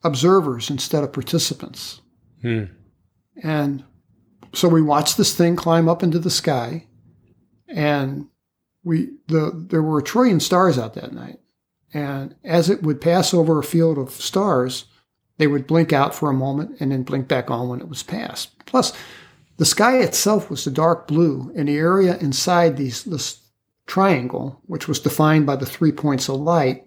observers 0.05 0.71
instead 0.71 1.03
of 1.03 1.13
participants. 1.13 2.01
Hmm. 2.43 2.65
And 3.43 3.85
so 4.55 4.69
we 4.69 4.81
watched 4.81 5.17
this 5.17 5.35
thing 5.35 5.57
climb 5.57 5.89
up 5.89 6.03
into 6.03 6.19
the 6.19 6.31
sky, 6.31 6.87
and 7.69 8.29
we 8.85 9.11
the 9.27 9.53
there 9.55 9.83
were 9.83 9.99
a 9.99 10.05
trillion 10.05 10.41
stars 10.41 10.79
out 10.79 10.95
that 10.95 11.13
night. 11.13 11.41
And 11.93 12.35
as 12.45 12.69
it 12.69 12.83
would 12.83 13.01
pass 13.01 13.33
over 13.33 13.59
a 13.59 13.65
field 13.65 13.97
of 13.99 14.11
stars, 14.11 14.87
they 15.39 15.47
would 15.47 15.67
blink 15.67 15.93
out 15.93 16.15
for 16.15 16.29
a 16.29 16.35
moment 16.35 16.77
and 16.81 16.93
then 16.93 17.03
blink 17.03 17.29
back 17.29 17.51
on 17.51 17.69
when 17.69 17.81
it 17.81 17.89
was 17.89 18.03
past. 18.03 18.65
Plus, 18.67 18.93
the 19.57 19.65
sky 19.65 19.99
itself 19.99 20.51
was 20.51 20.67
a 20.67 20.71
dark 20.71 21.07
blue, 21.09 21.53
and 21.57 21.69
the 21.69 21.77
area 21.77 22.19
inside 22.19 22.77
these 22.77 23.05
this 23.05 23.43
triangle, 23.87 24.61
which 24.67 24.89
was 24.89 25.01
defined 25.01 25.47
by 25.47 25.57
the 25.57 25.67
three 25.67 25.93
points 25.93 26.29
of 26.29 26.41
light, 26.41 26.87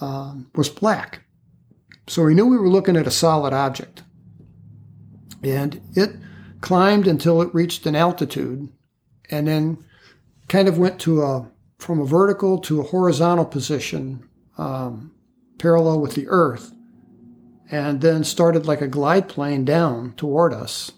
um, 0.00 0.50
was 0.54 0.68
black. 0.68 1.24
So 2.06 2.24
we 2.24 2.34
knew 2.34 2.46
we 2.46 2.56
were 2.56 2.68
looking 2.68 2.96
at 2.96 3.06
a 3.06 3.10
solid 3.10 3.52
object. 3.52 4.02
And 5.42 5.80
it 5.94 6.10
climbed 6.60 7.06
until 7.06 7.42
it 7.42 7.54
reached 7.54 7.86
an 7.86 7.96
altitude 7.96 8.68
and 9.30 9.48
then 9.48 9.84
kind 10.48 10.68
of 10.68 10.78
went 10.78 11.00
to 11.00 11.22
a 11.22 11.50
from 11.78 12.00
a 12.00 12.04
vertical 12.04 12.58
to 12.60 12.80
a 12.80 12.84
horizontal 12.84 13.44
position 13.44 14.28
um, 14.56 15.12
parallel 15.58 16.00
with 16.00 16.14
the 16.14 16.28
earth 16.28 16.72
and 17.72 18.00
then 18.00 18.22
started 18.22 18.66
like 18.66 18.80
a 18.80 18.86
glide 18.86 19.28
plane 19.28 19.64
down 19.64 20.12
toward 20.12 20.52
us 20.52 20.92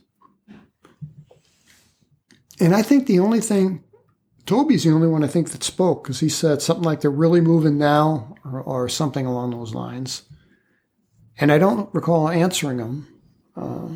and 2.60 2.74
i 2.74 2.82
think 2.82 3.06
the 3.06 3.18
only 3.18 3.40
thing 3.40 3.82
toby's 4.46 4.84
the 4.84 4.90
only 4.90 5.08
one 5.08 5.24
i 5.24 5.28
think 5.28 5.50
that 5.50 5.62
spoke 5.62 6.04
because 6.04 6.20
he 6.20 6.28
said 6.28 6.60
something 6.60 6.84
like 6.84 7.00
they're 7.00 7.10
really 7.10 7.40
moving 7.40 7.78
now 7.78 8.34
or, 8.44 8.60
or 8.60 8.88
something 8.88 9.26
along 9.26 9.50
those 9.50 9.74
lines 9.74 10.22
and 11.38 11.50
i 11.52 11.58
don't 11.58 11.92
recall 11.94 12.28
answering 12.28 12.78
him 12.78 13.08
uh, 13.56 13.88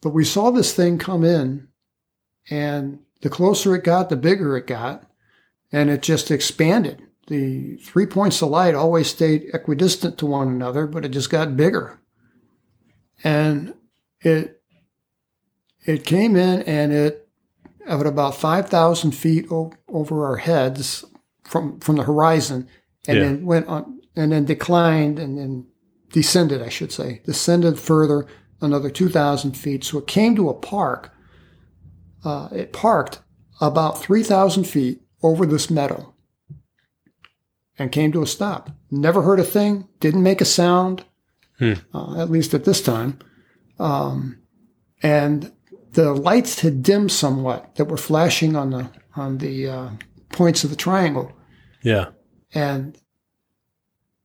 but 0.00 0.10
we 0.10 0.24
saw 0.24 0.50
this 0.50 0.72
thing 0.72 0.98
come 0.98 1.24
in 1.24 1.68
and 2.50 3.00
the 3.22 3.30
closer 3.30 3.74
it 3.74 3.84
got, 3.84 4.08
the 4.08 4.16
bigger 4.16 4.56
it 4.56 4.66
got, 4.66 5.10
and 5.72 5.90
it 5.90 6.02
just 6.02 6.30
expanded. 6.30 7.02
The 7.26 7.76
three 7.78 8.06
points 8.06 8.40
of 8.40 8.50
light 8.50 8.74
always 8.74 9.08
stayed 9.08 9.50
equidistant 9.52 10.16
to 10.18 10.26
one 10.26 10.48
another, 10.48 10.86
but 10.86 11.04
it 11.04 11.08
just 11.08 11.30
got 11.30 11.56
bigger. 11.56 11.98
And 13.24 13.74
it 14.20 14.55
it 15.86 16.04
came 16.04 16.36
in 16.36 16.62
and 16.62 16.92
it 16.92 17.28
at 17.86 18.06
about 18.06 18.34
five 18.36 18.68
thousand 18.68 19.12
feet 19.12 19.46
o- 19.50 19.72
over 19.88 20.26
our 20.26 20.36
heads 20.36 21.04
from 21.44 21.78
from 21.80 21.96
the 21.96 22.02
horizon, 22.04 22.68
and 23.08 23.16
Yeah. 23.18 23.24
then 23.24 23.46
went 23.46 23.66
on 23.68 24.00
and 24.16 24.32
then 24.32 24.44
declined 24.44 25.18
and 25.18 25.38
then 25.38 25.66
descended, 26.12 26.62
I 26.62 26.68
should 26.68 26.92
say, 26.92 27.20
descended 27.24 27.78
further 27.78 28.26
another 28.60 28.90
two 28.90 29.08
thousand 29.08 29.52
feet. 29.56 29.84
So 29.84 29.98
it 29.98 30.06
came 30.06 30.34
to 30.36 30.48
a 30.48 30.54
park 30.54 31.12
uh, 32.24 32.48
it 32.50 32.72
parked 32.72 33.20
about 33.60 34.00
3,000 34.02 34.64
feet 34.64 35.00
over 35.22 35.46
this 35.46 35.70
meadow 35.70 36.12
and 37.78 37.92
came 37.92 38.10
to 38.12 38.22
a 38.22 38.26
stop. 38.26 38.70
Never 38.90 39.22
heard 39.22 39.38
a 39.38 39.44
thing, 39.44 39.86
didn't 40.00 40.22
make 40.24 40.40
a 40.40 40.44
sound, 40.46 41.04
Hmm. 41.60 41.74
uh, 41.94 42.20
at 42.20 42.30
least 42.30 42.52
at 42.52 42.64
this 42.64 42.80
time. 42.82 43.18
Um, 43.78 44.38
and 45.02 45.52
the 45.96 46.12
lights 46.14 46.60
had 46.60 46.82
dimmed 46.82 47.10
somewhat 47.10 47.74
that 47.76 47.86
were 47.86 47.96
flashing 47.96 48.54
on 48.54 48.70
the 48.70 48.88
on 49.16 49.38
the 49.38 49.68
uh, 49.68 49.90
points 50.30 50.62
of 50.62 50.70
the 50.70 50.76
triangle, 50.76 51.32
Yeah. 51.82 52.08
and 52.54 52.96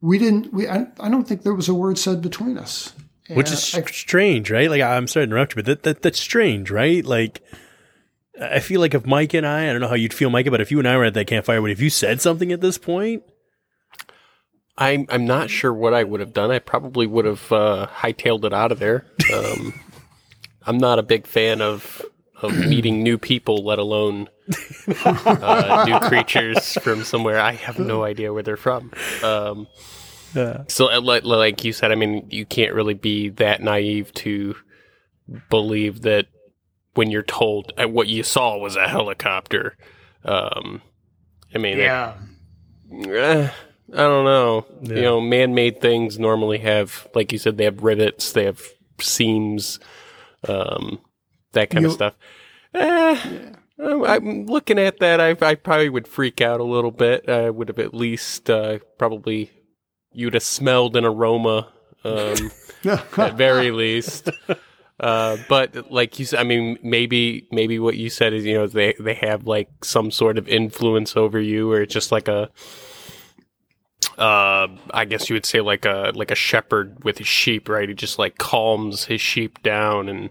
we 0.02 0.18
didn't. 0.20 0.54
We 0.54 0.68
I, 0.68 0.88
I 1.00 1.10
don't 1.10 1.28
think 1.28 1.44
there 1.44 1.54
was 1.54 1.70
a 1.70 1.74
word 1.74 1.98
said 1.98 2.22
between 2.22 2.58
us. 2.58 2.94
Which 3.30 3.50
is 3.52 3.74
I- 3.74 3.82
strange, 3.84 4.52
right? 4.52 4.70
Like 4.70 4.82
I'm 4.82 5.08
sorry 5.08 5.26
to 5.26 5.32
interrupt 5.32 5.54
you, 5.56 5.64
but 5.64 5.66
that, 5.66 5.84
that 5.84 6.02
that's 6.02 6.20
strange, 6.20 6.70
right? 6.70 7.04
Like 7.06 7.42
I 8.42 8.60
feel 8.60 8.82
like 8.82 8.94
if 8.94 9.06
Mike 9.06 9.34
and 9.34 9.48
I, 9.48 9.70
I 9.70 9.72
don't 9.72 9.80
know 9.82 9.88
how 9.88 9.96
you'd 9.96 10.14
feel, 10.14 10.30
Mike, 10.30 10.50
but 10.52 10.60
if 10.62 10.72
you 10.72 10.80
and 10.80 10.88
I 10.88 10.98
were 10.98 11.06
at 11.06 11.14
that 11.14 11.28
campfire, 11.28 11.62
but 11.62 11.72
if 11.72 11.80
you 11.80 11.90
said 11.90 12.20
something 12.22 12.52
at 12.52 12.60
this 12.62 12.78
point, 12.78 13.24
I'm 14.78 15.06
I'm 15.10 15.26
not 15.26 15.50
sure 15.50 15.74
what 15.74 15.94
I 15.94 16.04
would 16.04 16.20
have 16.20 16.34
done. 16.34 16.52
I 16.52 16.60
probably 16.60 17.08
would 17.08 17.26
have 17.26 17.52
uh, 17.52 17.88
hightailed 18.00 18.44
it 18.44 18.54
out 18.54 18.72
of 18.74 18.80
there. 18.80 19.06
Um, 19.34 19.74
I'm 20.66 20.78
not 20.78 21.00
a 21.00 21.04
big 21.04 21.26
fan 21.28 21.62
of 21.62 22.02
of 22.42 22.58
meeting 22.68 23.04
new 23.04 23.18
people, 23.18 23.64
let 23.64 23.80
alone 23.80 24.28
uh, 25.06 25.86
new 25.88 26.00
creatures 26.08 26.74
from 26.82 27.04
somewhere 27.04 27.40
I 27.40 27.54
have 27.54 27.80
no 27.80 28.04
idea 28.04 28.34
where 28.34 28.44
they're 28.44 28.58
from. 28.58 28.92
Um, 29.24 29.68
uh, 30.36 30.64
so, 30.68 30.92
uh, 30.92 31.02
like, 31.02 31.24
like 31.24 31.64
you 31.64 31.74
said, 31.74 31.92
I 31.92 31.96
mean, 31.96 32.26
you 32.30 32.46
can't 32.46 32.74
really 32.74 32.94
be 32.94 33.30
that 33.30 33.62
naive 33.62 34.14
to 34.16 34.56
believe 35.50 36.02
that 36.02 36.28
when 36.94 37.12
you're 37.12 37.22
told 37.24 37.74
uh, 37.78 37.88
what 37.88 38.08
you 38.08 38.24
saw 38.24 38.58
was 38.58 38.76
a 38.76 38.88
helicopter. 38.88 39.78
Um, 40.26 40.82
I 41.54 41.58
mean, 41.58 41.80
it- 41.80 41.84
Yeah. 41.84 42.14
Eh, 42.92 43.50
I 43.94 43.98
don't 43.98 44.26
know. 44.26 44.66
Yeah. 44.82 44.96
You 44.96 45.02
know, 45.02 45.22
man-made 45.22 45.80
things 45.82 46.18
normally 46.20 46.58
have, 46.60 47.08
like 47.14 47.32
you 47.32 47.38
said, 47.38 47.58
they 47.58 47.66
have 47.66 47.84
rivets, 47.84 48.32
they 48.32 48.46
have 48.46 48.62
seams, 49.00 49.80
um, 50.48 51.00
that 51.54 51.70
kind 51.70 51.86
of 51.86 51.92
stuff. 51.94 52.14
Eh, 52.74 52.80
I'm- 53.80 54.06
I'm 54.06 54.46
looking 54.46 54.78
at 54.78 55.00
that. 55.00 55.20
I, 55.20 55.36
I 55.42 55.56
probably 55.56 55.90
would 55.90 56.08
freak 56.08 56.40
out 56.40 56.60
a 56.60 56.64
little 56.64 56.92
bit. 56.92 57.28
I 57.28 57.50
would 57.50 57.68
have 57.68 57.80
at 57.80 57.94
least 57.96 58.48
uh, 58.50 58.78
probably 59.00 59.50
you'd 60.14 60.36
have 60.36 60.44
smelled 60.44 60.96
an 60.96 61.04
aroma, 61.04 61.68
um, 62.04 62.52
at 62.86 63.34
very 63.36 63.72
least. 63.72 64.30
Uh, 65.00 65.38
but 65.50 65.92
like 65.92 66.20
you 66.20 66.26
said, 66.26 66.40
I 66.40 66.44
mean, 66.44 66.78
maybe 66.84 67.48
maybe 67.52 67.80
what 67.80 67.98
you 67.98 68.12
said 68.12 68.34
is 68.34 68.46
you 68.46 68.54
know 68.54 68.68
they 68.68 68.94
they 69.00 69.16
have 69.16 69.48
like 69.48 69.84
some 69.84 70.12
sort 70.12 70.38
of 70.38 70.48
influence 70.48 71.18
over 71.18 71.40
you, 71.40 71.72
or 71.72 71.82
it's 71.82 71.94
just 71.94 72.12
like 72.12 72.28
a, 72.28 72.52
uh, 74.18 74.68
I 74.94 75.06
guess 75.06 75.30
you 75.30 75.36
would 75.36 75.46
say 75.46 75.62
like 75.62 75.86
a 75.86 76.12
like 76.16 76.32
a 76.32 76.36
shepherd 76.36 77.04
with 77.04 77.18
his 77.18 77.28
sheep, 77.28 77.70
right? 77.70 77.90
He 77.90 77.96
just 77.96 78.20
like 78.20 78.38
calms 78.38 79.06
his 79.06 79.22
sheep 79.22 79.62
down 79.64 80.10
and 80.10 80.30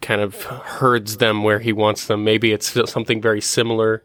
kind 0.00 0.20
of 0.20 0.42
herds 0.42 1.16
them 1.16 1.42
where 1.42 1.58
he 1.58 1.72
wants 1.72 2.06
them. 2.06 2.24
Maybe 2.24 2.52
it's 2.52 2.78
something 2.90 3.22
very 3.22 3.40
similar. 3.40 4.04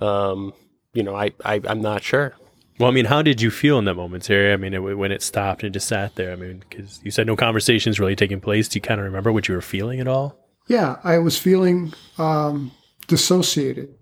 Um, 0.00 0.52
you 0.92 1.02
know, 1.02 1.14
I, 1.14 1.32
I 1.44 1.60
I'm 1.66 1.80
not 1.80 2.02
sure. 2.02 2.34
well, 2.78 2.88
I 2.88 2.92
mean, 2.92 3.06
how 3.06 3.22
did 3.22 3.40
you 3.40 3.50
feel 3.50 3.78
in 3.78 3.84
that 3.86 3.94
moment, 3.94 4.24
Terry? 4.24 4.52
I 4.52 4.56
mean, 4.56 4.74
it, 4.74 4.78
when 4.78 5.10
it 5.12 5.22
stopped 5.22 5.64
and 5.64 5.72
just 5.72 5.88
sat 5.88 6.14
there, 6.14 6.32
I 6.32 6.36
mean, 6.36 6.62
because 6.68 7.00
you 7.02 7.10
said 7.10 7.26
no 7.26 7.36
conversations 7.36 7.98
really 7.98 8.16
taking 8.16 8.40
place. 8.40 8.68
Do 8.68 8.76
you 8.76 8.82
kind 8.82 9.00
of 9.00 9.04
remember 9.04 9.32
what 9.32 9.48
you 9.48 9.54
were 9.54 9.60
feeling 9.60 10.00
at 10.00 10.08
all? 10.08 10.38
Yeah, 10.68 10.98
I 11.02 11.18
was 11.18 11.38
feeling 11.38 11.92
um, 12.18 12.70
dissociated. 13.06 13.94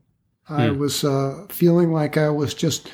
I 0.48 0.70
was 0.70 1.02
uh, 1.04 1.46
feeling 1.48 1.92
like 1.92 2.16
I 2.16 2.28
was 2.28 2.54
just, 2.54 2.90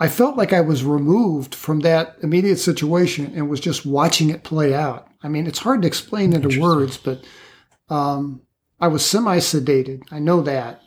I 0.00 0.08
felt 0.08 0.36
like 0.36 0.52
I 0.54 0.62
was 0.62 0.82
removed 0.82 1.54
from 1.54 1.80
that 1.80 2.16
immediate 2.22 2.56
situation 2.58 3.32
and 3.36 3.50
was 3.50 3.60
just 3.60 3.84
watching 3.84 4.30
it 4.30 4.42
play 4.44 4.74
out. 4.74 5.08
I 5.22 5.28
mean, 5.28 5.46
it's 5.46 5.58
hard 5.58 5.82
to 5.82 5.88
explain 5.88 6.32
into 6.32 6.58
words, 6.60 6.96
but 6.96 7.22
um, 7.90 8.40
I 8.80 8.88
was 8.88 9.04
semi 9.04 9.38
sedated. 9.38 10.02
I 10.10 10.18
know 10.18 10.40
that. 10.42 10.80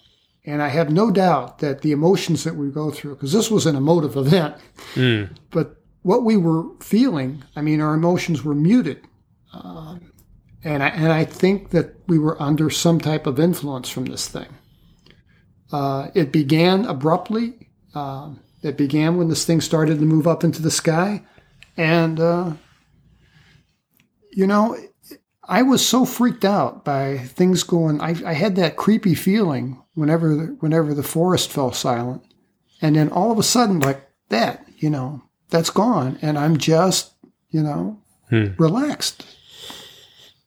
And 0.45 0.61
I 0.61 0.67
have 0.69 0.91
no 0.91 1.09
doubt 1.11 1.59
that 1.59 1.81
the 1.83 1.91
emotions 1.93 2.43
that 2.43 2.55
we 2.55 2.69
go 2.69 2.91
through, 2.91 3.15
because 3.15 3.31
this 3.31 3.49
was 3.51 3.65
an 3.65 3.75
emotive 3.75 4.17
event, 4.25 4.55
Mm. 4.95 5.29
but 5.51 5.77
what 6.01 6.25
we 6.25 6.35
were 6.35 6.65
feeling, 6.81 7.43
I 7.55 7.61
mean, 7.61 7.79
our 7.79 7.93
emotions 7.93 8.43
were 8.43 8.55
muted. 8.55 8.99
Um, 9.53 10.11
and 10.63 10.81
I, 10.83 10.87
and 10.89 11.11
I 11.13 11.23
think 11.23 11.69
that 11.69 11.95
we 12.07 12.17
were 12.17 12.41
under 12.41 12.69
some 12.69 12.99
type 12.99 13.27
of 13.27 13.39
influence 13.39 13.87
from 13.89 14.05
this 14.05 14.27
thing. 14.27 14.47
Uh, 15.71 16.09
it 16.13 16.31
began 16.31 16.85
abruptly. 16.85 17.69
Um, 17.95 18.39
it 18.63 18.77
began 18.77 19.17
when 19.17 19.27
this 19.29 19.45
thing 19.45 19.61
started 19.61 19.99
to 19.99 20.05
move 20.05 20.27
up 20.27 20.43
into 20.43 20.61
the 20.61 20.71
sky. 20.71 21.21
And, 21.77 22.19
uh, 22.19 22.53
you 24.31 24.47
know, 24.47 24.77
I 25.43 25.61
was 25.61 25.85
so 25.85 26.05
freaked 26.05 26.45
out 26.45 26.85
by 26.85 27.17
things 27.17 27.63
going. 27.63 27.99
I, 28.01 28.15
I 28.25 28.33
had 28.33 28.55
that 28.55 28.77
creepy 28.77 29.15
feeling 29.15 29.83
whenever 29.93 30.35
the, 30.35 30.43
whenever 30.59 30.93
the 30.93 31.03
forest 31.03 31.51
fell 31.51 31.71
silent, 31.71 32.23
and 32.81 32.95
then 32.95 33.09
all 33.09 33.31
of 33.31 33.37
a 33.37 33.43
sudden, 33.43 33.79
like 33.79 34.07
that, 34.29 34.65
you 34.77 34.89
know, 34.89 35.21
that's 35.49 35.69
gone, 35.69 36.17
and 36.21 36.39
I'm 36.39 36.57
just, 36.57 37.13
you 37.51 37.61
know, 37.61 37.99
Hmm. 38.29 38.53
relaxed. 38.57 39.25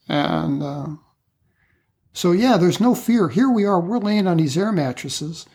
And 0.09 0.62
uh, 0.62 0.86
so, 2.12 2.32
yeah, 2.32 2.56
there's 2.56 2.80
no 2.80 2.94
fear. 2.94 3.28
Here 3.28 3.51
we 3.51 3.64
are. 3.64 3.78
We're 3.80 3.98
laying 3.98 4.26
on 4.26 4.38
these 4.38 4.56
air 4.56 4.72
mattresses. 4.72 5.47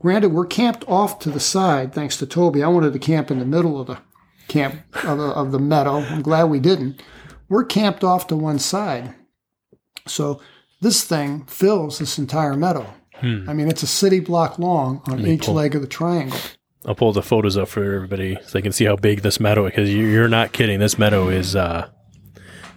Granted, 0.00 0.28
we're 0.32 0.46
camped 0.46 0.84
off 0.86 1.18
to 1.20 1.30
the 1.30 1.40
side, 1.40 1.94
thanks 1.94 2.16
to 2.18 2.26
Toby. 2.26 2.62
I 2.62 2.68
wanted 2.68 2.92
to 2.92 2.98
camp 2.98 3.30
in 3.30 3.38
the 3.38 3.44
middle 3.46 3.80
of 3.80 3.86
the 3.86 3.98
camp 4.48 4.76
of 5.04 5.18
the, 5.18 5.24
of 5.24 5.52
the 5.52 5.58
meadow. 5.58 5.96
I'm 5.98 6.22
glad 6.22 6.44
we 6.44 6.60
didn't. 6.60 7.02
We're 7.48 7.64
camped 7.64 8.04
off 8.04 8.26
to 8.28 8.36
one 8.36 8.58
side. 8.58 9.14
So 10.06 10.40
this 10.80 11.04
thing 11.04 11.44
fills 11.46 11.98
this 11.98 12.18
entire 12.18 12.54
meadow. 12.54 12.92
I 13.22 13.54
mean, 13.54 13.68
it's 13.68 13.82
a 13.82 13.86
city 13.86 14.20
block 14.20 14.58
long 14.58 15.00
on 15.08 15.26
each 15.26 15.46
pull- 15.46 15.54
leg 15.54 15.74
of 15.74 15.80
the 15.80 15.88
triangle. 15.88 16.38
I'll 16.84 16.94
pull 16.94 17.12
the 17.14 17.22
photos 17.22 17.56
up 17.56 17.66
for 17.68 17.82
everybody 17.82 18.36
so 18.42 18.50
they 18.52 18.62
can 18.62 18.72
see 18.72 18.84
how 18.84 18.94
big 18.96 19.22
this 19.22 19.40
meadow 19.40 19.64
is. 19.64 19.70
Because 19.70 19.92
you're 19.92 20.28
not 20.28 20.52
kidding. 20.52 20.78
This 20.80 20.98
meadow 20.98 21.28
is 21.28 21.56
uh, 21.56 21.88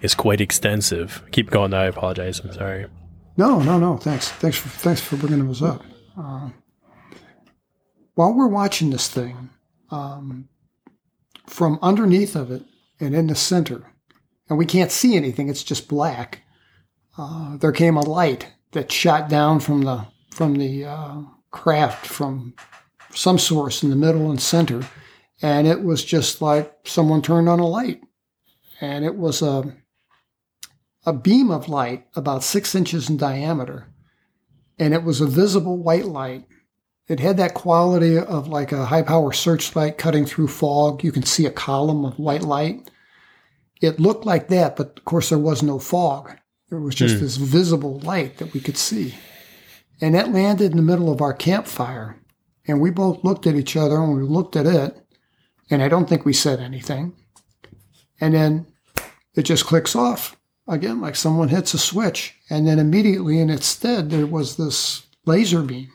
is 0.00 0.14
quite 0.14 0.40
extensive. 0.40 1.22
Keep 1.30 1.50
going. 1.50 1.74
I 1.74 1.84
apologize. 1.84 2.40
I'm 2.40 2.52
sorry. 2.52 2.86
No, 3.36 3.60
no, 3.62 3.78
no. 3.78 3.98
Thanks. 3.98 4.30
Thanks 4.30 4.56
for 4.56 4.68
thanks 4.70 5.00
for 5.02 5.16
bringing 5.16 5.46
those 5.46 5.62
up. 5.62 5.84
Uh, 6.18 6.48
while 8.14 8.32
we're 8.32 8.46
watching 8.46 8.90
this 8.90 9.08
thing, 9.08 9.50
um, 9.90 10.48
from 11.46 11.78
underneath 11.82 12.36
of 12.36 12.50
it 12.50 12.62
and 12.98 13.14
in 13.14 13.26
the 13.26 13.34
center, 13.34 13.82
and 14.48 14.58
we 14.58 14.66
can't 14.66 14.92
see 14.92 15.16
anything; 15.16 15.48
it's 15.48 15.64
just 15.64 15.88
black. 15.88 16.42
Uh, 17.18 17.56
there 17.56 17.72
came 17.72 17.96
a 17.96 18.00
light 18.00 18.52
that 18.72 18.92
shot 18.92 19.28
down 19.28 19.60
from 19.60 19.82
the 19.82 20.06
from 20.30 20.54
the 20.56 20.84
uh, 20.84 21.22
craft 21.50 22.06
from 22.06 22.54
some 23.12 23.38
source 23.38 23.82
in 23.82 23.90
the 23.90 23.96
middle 23.96 24.30
and 24.30 24.40
center, 24.40 24.82
and 25.42 25.66
it 25.66 25.82
was 25.82 26.04
just 26.04 26.40
like 26.40 26.72
someone 26.84 27.22
turned 27.22 27.48
on 27.48 27.58
a 27.58 27.66
light, 27.66 28.00
and 28.80 29.04
it 29.04 29.16
was 29.16 29.42
a 29.42 29.76
a 31.06 31.12
beam 31.12 31.50
of 31.50 31.68
light 31.68 32.06
about 32.14 32.44
six 32.44 32.74
inches 32.74 33.08
in 33.08 33.16
diameter, 33.16 33.88
and 34.78 34.94
it 34.94 35.02
was 35.02 35.20
a 35.20 35.26
visible 35.26 35.78
white 35.78 36.04
light. 36.04 36.46
It 37.10 37.18
had 37.18 37.38
that 37.38 37.54
quality 37.54 38.16
of 38.16 38.46
like 38.46 38.70
a 38.70 38.86
high 38.86 39.02
power 39.02 39.32
searchlight 39.32 39.98
cutting 39.98 40.26
through 40.26 40.46
fog. 40.46 41.02
You 41.02 41.10
can 41.10 41.24
see 41.24 41.44
a 41.44 41.50
column 41.50 42.04
of 42.04 42.20
white 42.20 42.42
light. 42.42 42.88
It 43.80 43.98
looked 43.98 44.24
like 44.24 44.46
that, 44.46 44.76
but 44.76 44.96
of 44.96 45.04
course 45.06 45.30
there 45.30 45.38
was 45.38 45.60
no 45.60 45.80
fog. 45.80 46.30
There 46.68 46.78
was 46.78 46.94
just 46.94 47.16
hmm. 47.16 47.22
this 47.22 47.34
visible 47.34 47.98
light 47.98 48.36
that 48.38 48.54
we 48.54 48.60
could 48.60 48.76
see. 48.76 49.16
And 50.00 50.14
that 50.14 50.30
landed 50.30 50.70
in 50.70 50.76
the 50.76 50.84
middle 50.84 51.10
of 51.10 51.20
our 51.20 51.34
campfire. 51.34 52.16
And 52.68 52.80
we 52.80 52.90
both 52.90 53.24
looked 53.24 53.44
at 53.48 53.56
each 53.56 53.76
other 53.76 54.00
and 54.00 54.14
we 54.14 54.22
looked 54.22 54.54
at 54.54 54.66
it. 54.66 54.96
And 55.68 55.82
I 55.82 55.88
don't 55.88 56.08
think 56.08 56.24
we 56.24 56.32
said 56.32 56.60
anything. 56.60 57.16
And 58.20 58.34
then 58.34 58.66
it 59.34 59.42
just 59.42 59.66
clicks 59.66 59.96
off 59.96 60.36
again, 60.68 61.00
like 61.00 61.16
someone 61.16 61.48
hits 61.48 61.74
a 61.74 61.78
switch. 61.78 62.36
And 62.48 62.68
then 62.68 62.78
immediately 62.78 63.40
in 63.40 63.50
its 63.50 63.66
stead, 63.66 64.10
there 64.10 64.28
was 64.28 64.56
this 64.56 65.06
laser 65.26 65.62
beam 65.62 65.90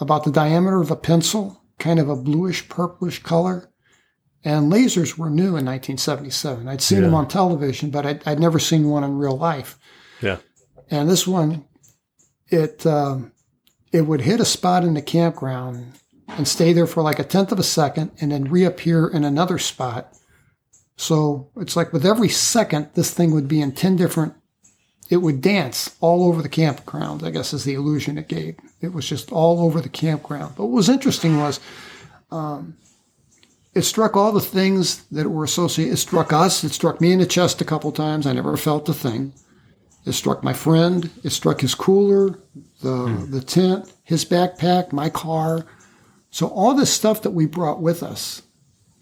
about 0.00 0.24
the 0.24 0.30
diameter 0.30 0.80
of 0.80 0.90
a 0.90 0.96
pencil, 0.96 1.62
kind 1.78 1.98
of 1.98 2.08
a 2.08 2.16
bluish 2.16 2.68
purplish 2.68 3.22
color. 3.22 3.70
And 4.44 4.72
lasers 4.72 5.18
were 5.18 5.30
new 5.30 5.56
in 5.56 5.66
1977. 5.66 6.68
I'd 6.68 6.80
seen 6.80 7.02
them 7.02 7.14
on 7.14 7.26
television, 7.26 7.90
but 7.90 8.06
I'd, 8.06 8.26
I'd 8.26 8.38
never 8.38 8.60
seen 8.60 8.88
one 8.88 9.02
in 9.02 9.18
real 9.18 9.36
life. 9.36 9.78
Yeah. 10.22 10.38
And 10.90 11.10
this 11.10 11.26
one, 11.26 11.66
it 12.46 12.86
um, 12.86 13.32
it 13.92 14.02
would 14.02 14.22
hit 14.22 14.40
a 14.40 14.44
spot 14.44 14.84
in 14.84 14.94
the 14.94 15.02
campground 15.02 15.94
and 16.28 16.46
stay 16.46 16.72
there 16.72 16.86
for 16.86 17.02
like 17.02 17.18
a 17.18 17.24
tenth 17.24 17.52
of 17.52 17.58
a 17.58 17.64
second, 17.64 18.12
and 18.20 18.32
then 18.32 18.44
reappear 18.44 19.08
in 19.08 19.24
another 19.24 19.58
spot. 19.58 20.14
So 20.96 21.50
it's 21.56 21.76
like 21.76 21.92
with 21.92 22.04
every 22.04 22.28
second, 22.28 22.90
this 22.94 23.12
thing 23.12 23.32
would 23.32 23.48
be 23.48 23.60
in 23.60 23.72
ten 23.72 23.96
different. 23.96 24.34
It 25.10 25.18
would 25.18 25.40
dance 25.40 25.96
all 26.00 26.28
over 26.28 26.42
the 26.42 26.48
campground. 26.48 27.24
I 27.24 27.30
guess 27.30 27.52
is 27.52 27.64
the 27.64 27.74
illusion 27.74 28.18
it 28.18 28.28
gave. 28.28 28.56
It 28.80 28.92
was 28.92 29.08
just 29.08 29.32
all 29.32 29.60
over 29.60 29.80
the 29.80 29.88
campground. 29.88 30.54
But 30.56 30.66
what 30.66 30.76
was 30.76 30.88
interesting 30.88 31.38
was. 31.38 31.60
Um, 32.30 32.76
it 33.74 33.82
struck 33.82 34.16
all 34.16 34.32
the 34.32 34.40
things 34.40 35.04
that 35.12 35.28
were 35.28 35.44
associated. 35.44 35.94
It 35.94 35.98
struck 35.98 36.32
us. 36.32 36.64
It 36.64 36.72
struck 36.72 37.00
me 37.00 37.12
in 37.12 37.20
the 37.20 37.26
chest 37.26 37.60
a 37.60 37.64
couple 37.64 37.92
times. 37.92 38.26
I 38.26 38.32
never 38.32 38.56
felt 38.56 38.88
a 38.88 38.94
thing. 38.94 39.32
It 40.04 40.12
struck 40.12 40.42
my 40.42 40.52
friend. 40.52 41.10
It 41.22 41.30
struck 41.30 41.60
his 41.60 41.74
cooler, 41.74 42.40
the 42.82 43.26
the 43.30 43.40
tent, 43.40 43.92
his 44.02 44.24
backpack, 44.24 44.92
my 44.92 45.10
car. 45.10 45.66
So 46.30 46.48
all 46.48 46.74
this 46.74 46.92
stuff 46.92 47.22
that 47.22 47.30
we 47.30 47.46
brought 47.46 47.80
with 47.80 48.02
us, 48.02 48.42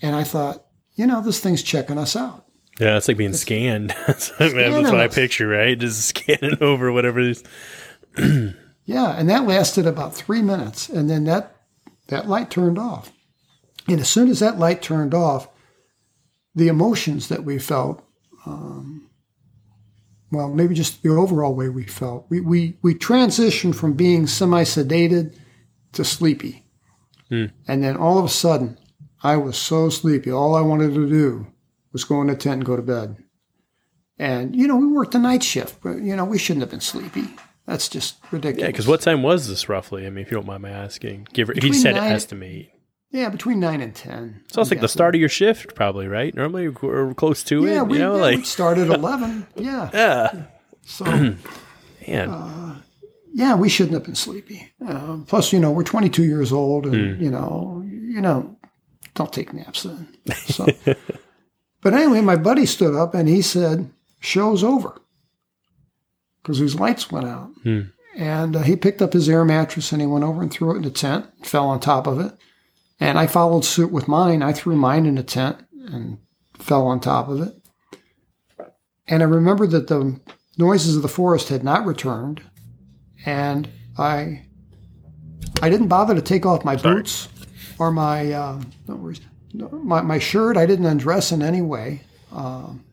and 0.02 0.14
I 0.14 0.24
thought, 0.24 0.64
you 0.94 1.06
know, 1.06 1.22
this 1.22 1.40
thing's 1.40 1.62
checking 1.62 1.96
us 1.96 2.16
out. 2.16 2.44
Yeah, 2.80 2.96
it's 2.96 3.08
like 3.08 3.16
being 3.16 3.32
scanned. 3.32 3.90
that's 4.06 4.30
that's 4.30 4.52
what 4.52 4.94
I 4.94 5.08
picture, 5.08 5.48
right? 5.48 5.78
Just 5.78 6.02
scanning 6.02 6.58
over 6.60 6.92
whatever. 6.92 7.32
Yeah, 8.86 9.10
and 9.10 9.28
that 9.28 9.46
lasted 9.46 9.86
about 9.86 10.14
three 10.14 10.42
minutes, 10.42 10.88
and 10.88 11.10
then 11.10 11.24
that 11.24 11.56
that 12.06 12.28
light 12.28 12.50
turned 12.50 12.78
off. 12.78 13.12
And 13.88 14.00
as 14.00 14.08
soon 14.08 14.30
as 14.30 14.38
that 14.38 14.58
light 14.60 14.80
turned 14.80 15.12
off, 15.12 15.48
the 16.54 16.68
emotions 16.68 17.28
that 17.28 17.44
we 17.44 17.58
felt, 17.58 18.04
um, 18.46 19.10
well, 20.30 20.48
maybe 20.48 20.74
just 20.74 21.02
the 21.02 21.10
overall 21.10 21.52
way 21.54 21.68
we 21.68 21.82
felt, 21.82 22.26
we 22.28 22.40
we 22.40 22.78
we 22.80 22.94
transitioned 22.94 23.74
from 23.74 23.94
being 23.94 24.28
semi 24.28 24.62
sedated 24.62 25.36
to 25.92 26.04
sleepy, 26.04 26.64
and 27.66 27.82
then 27.82 27.96
all 27.96 28.18
of 28.18 28.24
a 28.24 28.28
sudden, 28.28 28.78
I 29.22 29.36
was 29.36 29.58
so 29.58 29.88
sleepy. 29.88 30.30
All 30.30 30.54
I 30.54 30.60
wanted 30.60 30.94
to 30.94 31.08
do 31.08 31.48
was 31.92 32.04
go 32.04 32.20
in 32.20 32.28
the 32.28 32.36
tent 32.36 32.58
and 32.58 32.64
go 32.64 32.76
to 32.76 32.82
bed. 32.82 33.16
And 34.16 34.54
you 34.54 34.68
know, 34.68 34.76
we 34.76 34.86
worked 34.86 35.12
the 35.12 35.18
night 35.18 35.42
shift, 35.42 35.82
but 35.82 36.02
you 36.02 36.14
know, 36.14 36.24
we 36.24 36.38
shouldn't 36.38 36.62
have 36.62 36.70
been 36.70 36.80
sleepy. 36.80 37.28
That's 37.66 37.88
just 37.88 38.16
ridiculous. 38.30 38.60
Yeah, 38.62 38.66
because 38.68 38.86
what 38.86 39.00
time 39.00 39.22
was 39.22 39.48
this 39.48 39.68
roughly? 39.68 40.06
I 40.06 40.10
mean, 40.10 40.24
if 40.24 40.30
you 40.30 40.36
don't 40.36 40.46
mind 40.46 40.62
my 40.62 40.70
asking, 40.70 41.26
give. 41.32 41.50
Or, 41.50 41.54
he 41.60 41.72
said 41.72 41.96
nine- 41.96 42.12
estimate. 42.12 42.70
Yeah, 43.10 43.28
between 43.28 43.60
nine 43.60 43.80
and 43.80 43.94
ten. 43.94 44.42
So 44.48 44.60
it's 44.60 44.70
like 44.70 44.80
the 44.80 44.88
start 44.88 45.14
of 45.14 45.20
your 45.20 45.28
shift, 45.28 45.74
probably, 45.74 46.06
right? 46.08 46.34
Normally 46.34 46.68
we're 46.68 47.14
close 47.14 47.42
to 47.44 47.64
Yeah, 47.64 47.80
it. 47.82 47.86
we, 47.88 47.94
you 47.94 48.02
know, 48.02 48.16
yeah, 48.16 48.20
like 48.20 48.36
we 48.38 48.44
started 48.44 48.90
at 48.90 48.98
eleven. 49.00 49.46
Yeah. 49.56 49.90
yeah, 49.94 50.42
So 50.84 51.04
man. 52.08 52.82
yeah, 53.32 53.54
we 53.54 53.68
shouldn't 53.68 53.94
have 53.94 54.04
been 54.04 54.16
sleepy. 54.16 54.72
Uh, 54.86 55.18
plus, 55.26 55.52
you 55.52 55.60
know, 55.60 55.70
we're 55.70 55.82
22 55.84 56.24
years 56.24 56.52
old, 56.52 56.86
and 56.86 57.20
you 57.20 57.30
know, 57.30 57.82
you 57.88 58.20
know, 58.20 58.56
don't 59.14 59.32
take 59.32 59.52
naps 59.54 59.84
then. 59.84 60.08
So, 60.46 60.66
but 61.80 61.94
anyway, 61.94 62.20
my 62.20 62.36
buddy 62.36 62.66
stood 62.66 62.94
up 62.94 63.14
and 63.14 63.28
he 63.28 63.40
said, 63.40 63.88
"Show's 64.20 64.64
over," 64.64 65.00
because 66.46 66.58
his 66.58 66.78
lights 66.78 67.10
went 67.10 67.26
out. 67.26 67.50
Hmm. 67.64 67.80
And 68.16 68.54
uh, 68.54 68.62
he 68.62 68.76
picked 68.76 69.02
up 69.02 69.12
his 69.12 69.28
air 69.28 69.44
mattress 69.44 69.90
and 69.90 70.00
he 70.00 70.06
went 70.06 70.24
over 70.24 70.40
and 70.40 70.50
threw 70.50 70.72
it 70.72 70.76
in 70.76 70.82
the 70.82 70.90
tent, 70.90 71.26
fell 71.44 71.66
on 71.66 71.80
top 71.80 72.06
of 72.06 72.20
it. 72.20 72.32
And 73.00 73.18
I 73.18 73.26
followed 73.26 73.64
suit 73.64 73.90
with 73.90 74.06
mine. 74.06 74.42
I 74.42 74.52
threw 74.52 74.76
mine 74.76 75.06
in 75.06 75.16
the 75.16 75.24
tent 75.24 75.58
and 75.88 76.18
fell 76.54 76.86
on 76.86 77.00
top 77.00 77.28
of 77.28 77.40
it. 77.40 78.68
And 79.08 79.22
I 79.22 79.26
remember 79.26 79.66
that 79.66 79.88
the 79.88 80.20
noises 80.56 80.94
of 80.94 81.02
the 81.02 81.08
forest 81.08 81.48
had 81.48 81.64
not 81.64 81.84
returned. 81.84 82.42
And 83.26 83.68
I 83.98 84.46
I 85.60 85.68
didn't 85.68 85.88
bother 85.88 86.14
to 86.14 86.22
take 86.22 86.46
off 86.46 86.64
my 86.64 86.76
boots 86.76 87.28
or 87.78 87.90
my 87.90 88.32
uh, 88.32 88.62
no 88.86 88.94
worries, 88.94 89.20
my, 89.52 90.00
my 90.00 90.20
shirt. 90.20 90.56
I 90.56 90.64
didn't 90.64 90.86
undress 90.86 91.32
in 91.32 91.42
any 91.42 91.60
way. 91.60 92.02
Um, 92.30 92.85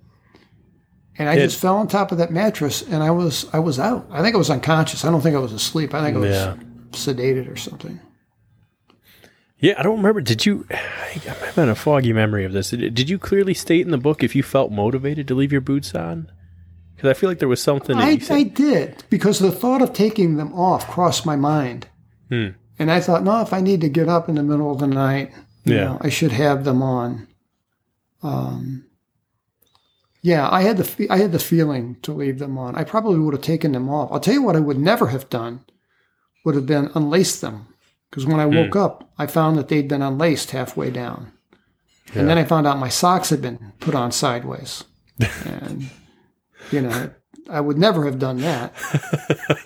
and 1.18 1.30
I 1.30 1.34
It- 1.36 1.40
just 1.44 1.60
fell 1.60 1.78
on 1.78 1.88
top 1.88 2.12
of 2.12 2.18
that 2.18 2.32
mattress 2.32 2.82
and 2.82 3.04
I 3.04 3.12
was 3.12 3.46
I 3.54 3.60
was 3.60 3.80
out. 3.80 4.08
I 4.12 4.22
think 4.22 4.36
I 4.36 4.38
was 4.38 4.50
unconscious. 4.50 5.04
I 5.06 5.12
don't 5.12 5.22
think 5.22 5.36
I 5.36 5.40
was 5.40 5.54
asleep. 5.54 5.94
I 5.94 6.02
think 6.04 6.16
I 6.18 6.20
was 6.20 6.30
Yeah. 6.36 6.56
sedated 6.92 7.52
or 7.52 7.56
something. 7.56 8.00
Yeah, 9.60 9.76
I 9.78 9.84
don't 9.84 9.98
remember. 9.98 10.20
Did 10.22 10.46
you? 10.46 10.66
I'm 10.72 11.22
having 11.22 11.70
a 11.70 11.76
foggy 11.76 12.12
memory 12.14 12.44
of 12.44 12.52
this. 12.52 12.72
Did 12.72 13.10
you 13.10 13.18
clearly 13.18 13.54
state 13.54 13.86
in 13.86 13.92
the 13.92 13.98
book 13.98 14.22
if 14.24 14.36
you 14.36 14.44
felt 14.44 14.72
motivated 14.72 15.28
to 15.30 15.36
leave 15.36 15.52
your 15.54 15.62
boots 15.62 15.96
on? 15.96 16.30
Because 16.96 17.10
I 17.10 17.14
feel 17.14 17.30
like 17.30 17.40
there 17.40 17.48
was 17.48 17.62
something 17.62 17.96
I. 17.98 18.20
I 18.30 18.44
did 18.44 19.04
because 19.10 19.40
the 19.40 19.52
thought 19.52 19.82
of 19.82 19.94
taking 19.94 20.36
them 20.38 20.54
off 20.54 20.88
crossed 20.90 21.26
my 21.26 21.36
mind, 21.38 21.88
Hmm. 22.30 22.50
and 22.78 22.92
I 22.92 23.00
thought, 23.00 23.24
no, 23.24 23.42
if 23.42 23.54
I 23.54 23.62
need 23.62 23.80
to 23.82 23.90
get 23.90 24.10
up 24.10 24.28
in 24.28 24.36
the 24.36 24.44
middle 24.44 24.70
of 24.72 24.80
the 24.80 24.88
night, 24.88 25.32
you 25.64 25.76
Yeah. 25.76 25.84
know, 25.86 25.98
I 26.02 26.10
should 26.10 26.34
have 26.34 26.66
them 26.66 26.82
on. 26.82 27.28
Um, 28.22 28.84
yeah, 30.24 30.50
I 30.50 30.62
had 30.64 30.78
the 30.78 31.08
I 31.12 31.18
had 31.18 31.32
the 31.32 31.38
feeling 31.40 31.98
to 32.02 32.12
leave 32.14 32.40
them 32.40 32.58
on. 32.58 32.76
I 32.76 32.84
probably 32.84 33.20
would 33.20 33.36
have 33.36 33.44
taken 33.44 33.74
them 33.74 33.88
off. 33.90 34.12
I'll 34.12 34.20
tell 34.20 34.34
you 34.34 34.42
what 34.42 34.56
I 34.56 34.60
would 34.62 34.80
never 34.80 35.08
have 35.08 35.30
done 35.30 35.64
would 36.44 36.56
have 36.56 36.66
been 36.66 36.90
unlaced 36.96 37.42
them 37.42 37.68
because 38.10 38.26
when 38.26 38.40
I 38.40 38.46
Hmm. 38.46 38.56
woke 38.56 38.76
up, 38.76 39.12
I 39.20 39.28
found 39.28 39.58
that 39.58 39.68
they'd 39.68 39.88
been 39.88 40.02
unlaced 40.02 40.52
halfway 40.52 40.90
down, 40.90 41.32
and 42.16 42.28
then 42.28 42.38
I 42.40 42.44
found 42.46 42.66
out 42.68 42.80
my 42.80 42.90
socks 42.90 43.30
had 43.30 43.42
been 43.42 43.74
put 43.80 43.94
on 43.96 44.12
sideways, 44.12 44.84
and 45.46 45.90
you 46.72 46.82
know. 46.82 47.12
I 47.50 47.60
would 47.60 47.78
never 47.78 48.06
have 48.06 48.20
done 48.20 48.38
that. 48.38 48.72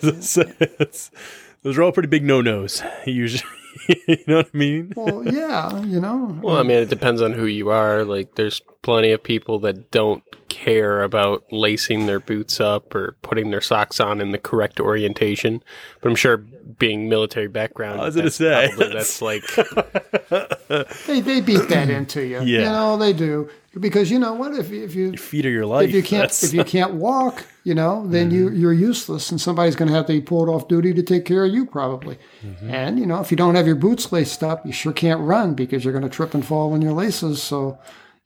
Those 1.62 1.78
are 1.78 1.82
all 1.82 1.92
pretty 1.92 2.08
big 2.08 2.24
no 2.24 2.40
nos. 2.40 2.82
Usually, 3.06 3.48
you 4.06 4.16
know 4.26 4.36
what 4.38 4.50
I 4.52 4.56
mean? 4.56 4.92
Well, 4.96 5.24
yeah, 5.24 5.78
you 5.82 6.00
know. 6.00 6.38
Well, 6.42 6.56
I 6.56 6.62
mean, 6.62 6.78
it 6.78 6.88
depends 6.88 7.20
on 7.22 7.32
who 7.32 7.46
you 7.46 7.70
are. 7.70 8.04
Like, 8.04 8.34
there's 8.34 8.60
plenty 8.82 9.10
of 9.12 9.22
people 9.22 9.58
that 9.60 9.90
don't 9.90 10.22
care 10.48 11.02
about 11.02 11.44
lacing 11.52 12.06
their 12.06 12.20
boots 12.20 12.58
up 12.60 12.94
or 12.94 13.16
putting 13.22 13.50
their 13.50 13.60
socks 13.60 14.00
on 14.00 14.20
in 14.20 14.30
the 14.32 14.38
correct 14.38 14.80
orientation. 14.80 15.62
But 16.00 16.08
I'm 16.08 16.16
sure, 16.16 16.38
being 16.38 17.08
military 17.08 17.48
background, 17.48 18.00
I 18.00 18.04
was 18.06 18.16
gonna 18.16 18.30
say, 18.30 18.68
probably- 18.74 18.94
that's 18.94 19.20
like 19.22 19.42
They, 21.06 21.20
they 21.20 21.40
beat 21.40 21.68
that 21.68 21.88
into 21.98 22.22
you. 22.22 22.42
You 22.42 22.60
know, 22.60 22.96
they 22.96 23.12
do. 23.12 23.48
Because 23.78 24.10
you 24.10 24.18
know 24.18 24.32
what? 24.32 24.54
If, 24.54 24.70
you- 24.70 24.84
if 24.84 24.94
you 24.94 25.16
Feet 25.16 25.46
are 25.46 25.50
your 25.50 25.66
life. 25.66 25.88
if 25.88 25.94
you 25.94 26.02
can't 26.02 26.22
That's- 26.22 26.42
if 26.42 26.52
you 26.54 26.64
can't 26.64 26.94
walk, 26.94 27.44
you 27.64 27.74
know, 27.74 28.06
then 28.06 28.30
you 28.30 28.50
you're 28.50 28.72
useless, 28.72 29.30
and 29.30 29.40
somebody's 29.40 29.76
going 29.76 29.88
to 29.88 29.94
have 29.94 30.06
to 30.06 30.14
be 30.14 30.20
pulled 30.20 30.48
off 30.48 30.66
duty 30.68 30.92
to 30.94 31.02
take 31.02 31.24
care 31.24 31.44
of 31.44 31.52
you 31.52 31.66
probably. 31.66 32.18
And 32.62 32.98
you 32.98 33.06
know, 33.06 33.20
if 33.20 33.30
you 33.30 33.36
don't 33.36 33.54
have 33.54 33.66
your 33.66 33.76
boots 33.76 34.10
laced 34.10 34.42
up, 34.42 34.64
you 34.66 34.72
sure 34.72 34.92
can't 34.92 35.20
run 35.20 35.54
because 35.54 35.84
you're 35.84 35.92
going 35.92 36.02
to 36.08 36.10
trip 36.10 36.34
and 36.34 36.44
fall 36.44 36.72
on 36.72 36.80
your 36.82 36.92
laces. 36.92 37.42
So, 37.42 37.78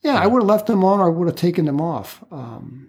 yeah, 0.02 0.14
I 0.14 0.26
would 0.26 0.42
have 0.42 0.48
left 0.48 0.66
them 0.68 0.84
on, 0.84 1.00
or 1.00 1.06
I 1.06 1.10
would 1.10 1.26
have 1.28 1.36
taken 1.36 1.64
them 1.66 1.80
off. 1.80 2.22
Um, 2.30 2.88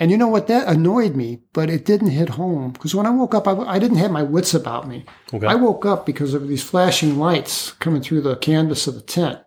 and 0.00 0.10
you 0.10 0.16
know 0.16 0.26
what? 0.26 0.48
That 0.48 0.66
annoyed 0.66 1.14
me, 1.14 1.42
but 1.52 1.70
it 1.70 1.84
didn't 1.84 2.10
hit 2.10 2.30
home 2.30 2.72
because 2.72 2.94
when 2.94 3.06
I 3.06 3.10
woke 3.10 3.34
up, 3.34 3.46
I, 3.46 3.52
I 3.52 3.78
didn't 3.78 3.98
have 3.98 4.10
my 4.10 4.24
wits 4.24 4.54
about 4.54 4.88
me. 4.88 5.04
Okay. 5.32 5.46
I 5.46 5.54
woke 5.54 5.86
up 5.86 6.04
because 6.04 6.34
of 6.34 6.48
these 6.48 6.64
flashing 6.64 7.18
lights 7.18 7.70
coming 7.72 8.02
through 8.02 8.22
the 8.22 8.36
canvas 8.36 8.88
of 8.88 8.94
the 8.94 9.02
tent 9.02 9.38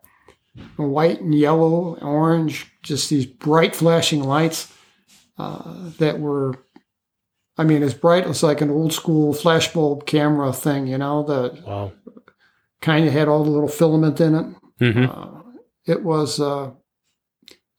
white 0.75 1.21
and 1.21 1.33
yellow, 1.33 1.97
orange, 2.01 2.71
just 2.81 3.09
these 3.09 3.25
bright 3.25 3.75
flashing 3.75 4.23
lights 4.23 4.71
uh, 5.37 5.89
that 5.97 6.19
were, 6.19 6.55
I 7.57 7.63
mean, 7.63 7.83
as 7.83 7.93
bright 7.93 8.25
as 8.25 8.43
like 8.43 8.61
an 8.61 8.69
old 8.69 8.93
school 8.93 9.33
flashbulb 9.33 10.05
camera 10.05 10.53
thing, 10.53 10.87
you 10.87 10.97
know, 10.97 11.23
that 11.23 11.65
wow. 11.65 11.91
kind 12.81 13.07
of 13.07 13.13
had 13.13 13.27
all 13.27 13.43
the 13.43 13.49
little 13.49 13.67
filament 13.67 14.21
in 14.21 14.35
it. 14.35 14.55
Mhm. 14.79 15.09
Uh, 15.09 15.41
it 15.85 16.03
was, 16.03 16.39
uh, 16.39 16.71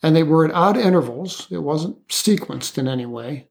and 0.04 0.14
they 0.14 0.22
were 0.22 0.44
at 0.44 0.52
odd 0.54 0.76
intervals. 0.76 1.48
It 1.50 1.58
wasn't 1.58 2.06
sequenced 2.08 2.78
in 2.78 2.86
any 2.88 3.06
way. 3.06 3.48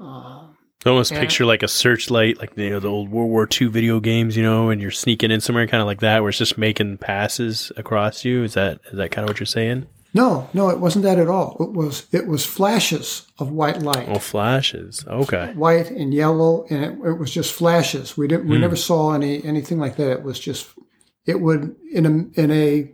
Uh, 0.00 0.48
I 0.84 0.88
almost 0.90 1.12
Yeah. 1.12 1.20
picture 1.20 1.44
like 1.44 1.62
a 1.62 1.68
searchlight, 1.68 2.38
like 2.38 2.52
you 2.56 2.70
know 2.70 2.80
the 2.80 2.88
old 2.88 3.10
World 3.10 3.30
War 3.30 3.48
II 3.60 3.68
video 3.68 3.98
games, 3.98 4.36
you 4.36 4.42
know, 4.42 4.70
and 4.70 4.80
you're 4.80 4.90
sneaking 4.90 5.30
in 5.30 5.40
somewhere, 5.40 5.66
kind 5.66 5.80
of 5.80 5.86
like 5.86 6.00
that, 6.00 6.20
where 6.22 6.28
it's 6.28 6.38
just 6.38 6.58
making 6.58 6.98
passes 6.98 7.72
across 7.76 8.24
you. 8.24 8.44
Is 8.44 8.54
that 8.54 8.80
is 8.92 8.96
that 8.98 9.10
kind 9.10 9.24
of 9.24 9.30
what 9.30 9.40
you're 9.40 9.46
saying? 9.46 9.86
no, 10.14 10.48
no, 10.54 10.70
it 10.70 10.80
wasn't 10.80 11.02
that 11.02 11.18
at 11.18 11.28
all. 11.28 11.56
It 11.60 11.72
was 11.72 12.06
it 12.12 12.26
was 12.26 12.46
flashes 12.46 13.26
of 13.38 13.50
white 13.50 13.82
light. 13.82 14.08
Oh, 14.08 14.18
flashes. 14.18 15.04
Okay. 15.06 15.52
white 15.54 15.90
and 15.90 16.14
yellow, 16.14 16.64
and 16.70 16.84
it, 16.84 16.90
it 17.08 17.18
was 17.18 17.30
just 17.30 17.52
flashes. 17.52 18.16
We 18.16 18.26
didn't, 18.28 18.46
we 18.48 18.56
Hmm. 18.56 18.62
never 18.62 18.76
saw 18.76 19.12
any 19.12 19.44
anything 19.44 19.78
like 19.78 19.96
that. 19.96 20.10
It 20.12 20.22
was 20.22 20.38
just, 20.38 20.68
it 21.26 21.40
would 21.40 21.74
in 21.92 22.06
a 22.06 22.40
in 22.40 22.50
a 22.50 22.92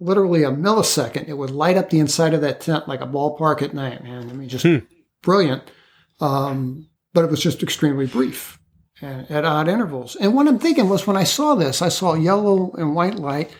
literally 0.00 0.42
a 0.42 0.50
millisecond, 0.50 1.28
it 1.28 1.34
would 1.34 1.50
light 1.50 1.76
up 1.76 1.90
the 1.90 2.00
inside 2.00 2.34
of 2.34 2.40
that 2.40 2.60
tent 2.60 2.88
like 2.88 3.00
a 3.00 3.06
ballpark 3.06 3.62
at 3.62 3.74
night. 3.74 4.02
Man, 4.02 4.28
I 4.30 4.32
mean, 4.32 4.48
just 4.48 4.64
Hmm. 4.64 4.78
brilliant. 5.22 5.62
Um, 6.20 6.86
but 7.12 7.24
it 7.24 7.30
was 7.30 7.40
just 7.40 7.62
extremely 7.62 8.06
brief 8.06 8.58
and 9.02 9.30
at 9.30 9.44
odd 9.44 9.68
intervals. 9.68 10.16
And 10.16 10.34
what 10.34 10.46
I'm 10.48 10.58
thinking 10.58 10.88
was 10.88 11.06
when 11.06 11.16
I 11.16 11.24
saw 11.24 11.54
this, 11.54 11.82
I 11.82 11.88
saw 11.88 12.14
yellow 12.14 12.72
and 12.76 12.94
white 12.94 13.16
light. 13.16 13.50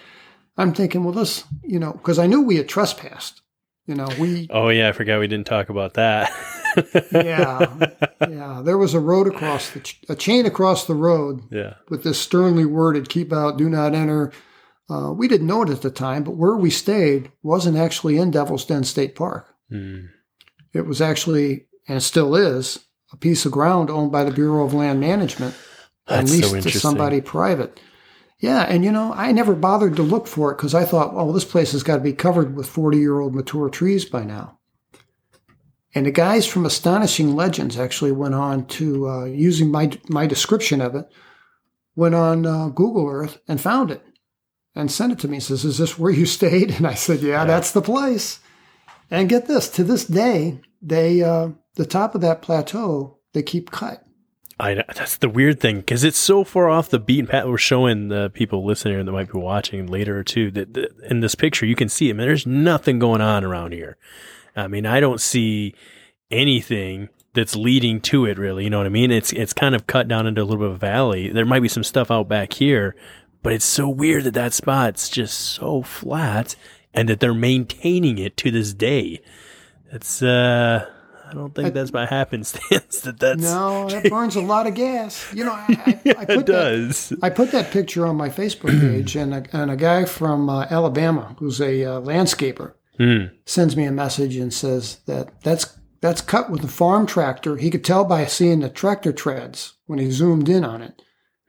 I'm 0.57 0.73
thinking, 0.75 1.05
well, 1.05 1.15
this, 1.15 1.45
you 1.62 1.79
know, 1.79 1.93
because 1.93 2.19
I 2.19 2.27
knew 2.27 2.43
we 2.43 2.57
had 2.57 2.69
trespassed. 2.69 3.43
You 3.87 3.97
know, 3.97 4.09
we 4.21 4.47
Oh 4.51 4.69
yeah, 4.69 4.89
I 4.89 4.93
forgot 4.93 5.19
we 5.21 5.27
didn't 5.27 5.47
talk 5.47 5.69
about 5.69 5.95
that. 5.95 6.31
yeah, 7.12 7.89
yeah. 8.21 8.62
There 8.65 8.79
was 8.79 8.95
a 8.95 9.01
road 9.01 9.27
across 9.27 9.71
the 9.71 9.81
ch- 9.81 10.01
a 10.09 10.15
chain 10.15 10.47
across 10.47 10.87
the 10.87 10.95
road 10.95 11.43
yeah. 11.51 11.75
with 11.89 12.05
this 12.05 12.21
sternly 12.21 12.65
worded 12.65 13.09
"Keep 13.09 13.33
out, 13.33 13.59
do 13.59 13.69
not 13.69 13.95
enter." 13.95 14.33
Uh, 14.91 15.12
we 15.12 15.29
didn't 15.29 15.47
know 15.47 15.62
it 15.62 15.71
at 15.71 15.83
the 15.83 15.91
time, 15.91 16.25
but 16.25 16.33
where 16.33 16.57
we 16.57 16.69
stayed 16.69 17.31
wasn't 17.43 17.79
actually 17.79 18.19
in 18.19 18.33
Devil's 18.33 18.65
Den 18.65 18.83
State 18.83 19.15
Park. 19.15 19.55
Hmm. 19.71 20.07
It 20.73 20.85
was 20.87 21.01
actually, 21.01 21.67
and 21.87 22.03
still 22.03 22.35
is, 22.35 22.81
a 23.12 23.17
piece 23.17 23.47
of 23.47 23.53
ground 23.53 23.89
owned 23.89 24.11
by 24.11 24.25
the 24.25 24.33
Bureau 24.33 24.65
of 24.65 24.75
Land 24.75 24.99
Management 25.01 25.55
and 26.09 26.27
That's 26.27 26.41
so 26.41 26.55
leased 26.55 26.69
to 26.69 26.79
somebody 26.79 27.21
private. 27.21 27.79
Yeah, 28.41 28.62
and 28.62 28.85
you 28.85 28.91
know, 28.91 29.12
I 29.12 29.33
never 29.33 29.55
bothered 29.55 29.97
to 29.97 30.03
look 30.03 30.27
for 30.27 30.51
it 30.51 30.57
because 30.57 30.75
I 30.75 30.85
thought, 30.85 31.12
oh, 31.15 31.31
this 31.31 31.45
place 31.45 31.73
has 31.73 31.83
got 31.83 31.97
to 31.97 32.03
be 32.03 32.12
covered 32.12 32.57
with 32.57 32.69
40 32.69 32.99
year 32.99 33.21
old 33.21 33.35
mature 33.35 33.69
trees 33.69 34.05
by 34.05 34.25
now. 34.25 34.59
And 35.95 36.07
the 36.07 36.11
guys 36.11 36.47
from 36.47 36.65
Astonishing 36.65 37.35
Legends 37.35 37.79
actually 37.79 38.12
went 38.12 38.35
on 38.35 38.67
to, 38.67 39.09
uh, 39.09 39.25
using 39.25 39.71
my, 39.71 39.91
my 40.09 40.27
description 40.27 40.81
of 40.81 40.95
it, 40.95 41.11
went 41.97 42.15
on 42.15 42.47
uh, 42.47 42.69
Google 42.69 43.09
Earth 43.09 43.39
and 43.47 43.61
found 43.61 43.91
it 43.91 44.03
and 44.75 44.91
sent 44.91 45.13
it 45.13 45.19
to 45.21 45.29
me. 45.29 45.37
He 45.37 45.41
says, 45.41 45.65
Is 45.65 45.79
this 45.79 45.99
where 45.99 46.13
you 46.13 46.27
stayed? 46.39 46.73
And 46.73 46.87
I 46.87 46.95
said, 46.95 47.21
Yeah, 47.21 47.45
that's 47.45 47.73
the 47.73 47.83
place. 47.83 48.41
And 49.11 49.29
get 49.29 49.47
this 49.47 49.69
to 49.71 49.85
this 49.85 50.05
day, 50.05 50.61
they, 50.81 51.23
uh, 51.23 51.51
the 51.75 51.87
top 51.87 52.15
of 52.15 52.21
that 52.21 52.43
plateau, 52.43 53.19
they 53.33 53.43
keep 53.43 53.71
cut. 53.71 54.05
I 54.61 54.75
know 54.75 54.83
that's 54.95 55.17
the 55.17 55.29
weird 55.29 55.59
thing 55.59 55.79
because 55.79 56.05
it's 56.05 56.19
so 56.19 56.45
far 56.45 56.69
off 56.69 56.91
the 56.91 56.99
beaten 56.99 57.27
path. 57.27 57.47
We're 57.47 57.57
showing 57.57 58.09
the 58.09 58.29
people 58.29 58.65
listening 58.65 59.05
that 59.05 59.11
might 59.11 59.33
be 59.33 59.39
watching 59.39 59.87
later 59.87 60.23
too 60.23 60.51
that, 60.51 60.75
that 60.75 60.91
in 61.09 61.21
this 61.21 61.35
picture 61.35 61.65
you 61.65 61.75
can 61.75 61.89
see. 61.89 62.11
I 62.11 62.13
mean, 62.13 62.27
there's 62.27 62.47
nothing 62.47 62.99
going 62.99 63.23
on 63.23 63.43
around 63.43 63.73
here. 63.73 63.97
I 64.55 64.69
mean, 64.69 64.85
I 64.85 65.01
don't 65.01 65.21
see 65.21 65.75
anything 66.31 67.09
that's 67.33 67.57
leading 67.57 68.01
to 68.03 68.27
it 68.27 68.39
really. 68.39 68.65
You 68.65 68.71
know 68.71 68.79
what 68.79 68.87
I 68.87 68.91
mean? 68.91 69.11
It's 69.11 69.33
it's 69.33 69.55
kind 69.55 69.75
of 69.75 69.87
cut 69.87 70.09
down 70.09 70.27
into 70.27 70.43
a 70.43 70.45
little 70.45 70.59
bit 70.59 70.69
of 70.69 70.75
a 70.75 70.79
valley. 70.79 71.31
There 71.31 71.47
might 71.47 71.61
be 71.61 71.69
some 71.69 71.85
stuff 71.85 72.11
out 72.11 72.29
back 72.29 72.53
here, 72.53 72.95
but 73.43 73.53
it's 73.53 73.65
so 73.65 73.89
weird 73.89 74.25
that 74.25 74.35
that 74.35 74.53
spot's 74.53 75.09
just 75.09 75.39
so 75.39 75.83
flat 75.83 76.57
and 76.93 77.09
that 77.09 77.21
they're 77.21 77.35
maintaining 77.35 78.19
it 78.19 78.37
to 78.39 78.51
this 78.51 78.73
day. 78.75 79.21
It's 79.93 80.23
uh 80.23 80.87
I 81.29 81.33
don't 81.35 81.55
think 81.55 81.69
I- 81.69 81.71
that's 81.71 81.91
by 81.93 82.07
happenstance 82.07 83.01
that 83.03 83.21
that's 83.21 83.43
No, 83.43 83.89
that 83.89 84.05
burns 84.11 84.35
a 84.37 84.41
lot 84.41 84.67
of 84.67 84.75
gas. 84.75 85.33
You 85.33 85.45
know, 85.45 85.53
I, 85.53 85.65
I, 85.69 85.75
I 86.19 86.23
it 86.23 86.27
put 86.27 86.27
that, 86.27 86.47
does. 86.47 87.12
I 87.23 87.31
put 87.31 87.53
that 87.53 87.71
picture 87.71 88.05
on 88.07 88.17
my 88.17 88.29
Facebook 88.29 88.79
page, 88.81 89.15
and 89.17 89.33
a, 89.35 89.45
and 89.53 89.71
a 89.71 89.77
guy 89.77 90.05
from 90.07 90.49
uh, 90.51 90.67
Alabama 90.71 91.37
who's 91.39 91.61
a 91.61 91.85
uh, 91.85 92.01
landscaper 92.01 92.75
Hmm. 92.99 93.27
sends 93.47 93.77
me 93.79 93.85
a 93.87 93.93
message 93.93 94.37
and 94.37 94.53
says 94.53 94.99
that 95.07 95.41
that's 95.43 95.79
that's 96.03 96.21
cut 96.21 96.51
with 96.51 96.62
a 96.65 96.69
farm 96.69 97.07
tractor. 97.07 97.57
He 97.57 97.71
could 97.71 97.85
tell 97.85 98.05
by 98.05 98.27
seeing 98.27 98.61
the 98.61 98.69
tractor 98.69 99.11
treads 99.12 99.75
when 99.87 99.99
he 99.99 100.11
zoomed 100.11 100.49
in 100.51 100.65
on 100.65 100.83
it. 100.83 101.01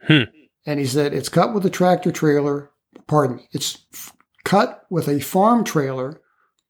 Hmm. 0.08 0.24
And 0.66 0.80
he 0.80 0.86
said 0.86 1.14
it's 1.14 1.30
cut 1.30 1.54
with 1.54 1.66
a 1.66 1.70
tractor 1.70 2.12
trailer. 2.12 2.70
Pardon 3.08 3.38
me, 3.38 3.48
it's 3.52 3.86
f- 3.94 4.14
cut 4.44 4.86
with 4.90 5.08
a 5.08 5.20
farm 5.20 5.64
trailer 5.64 6.22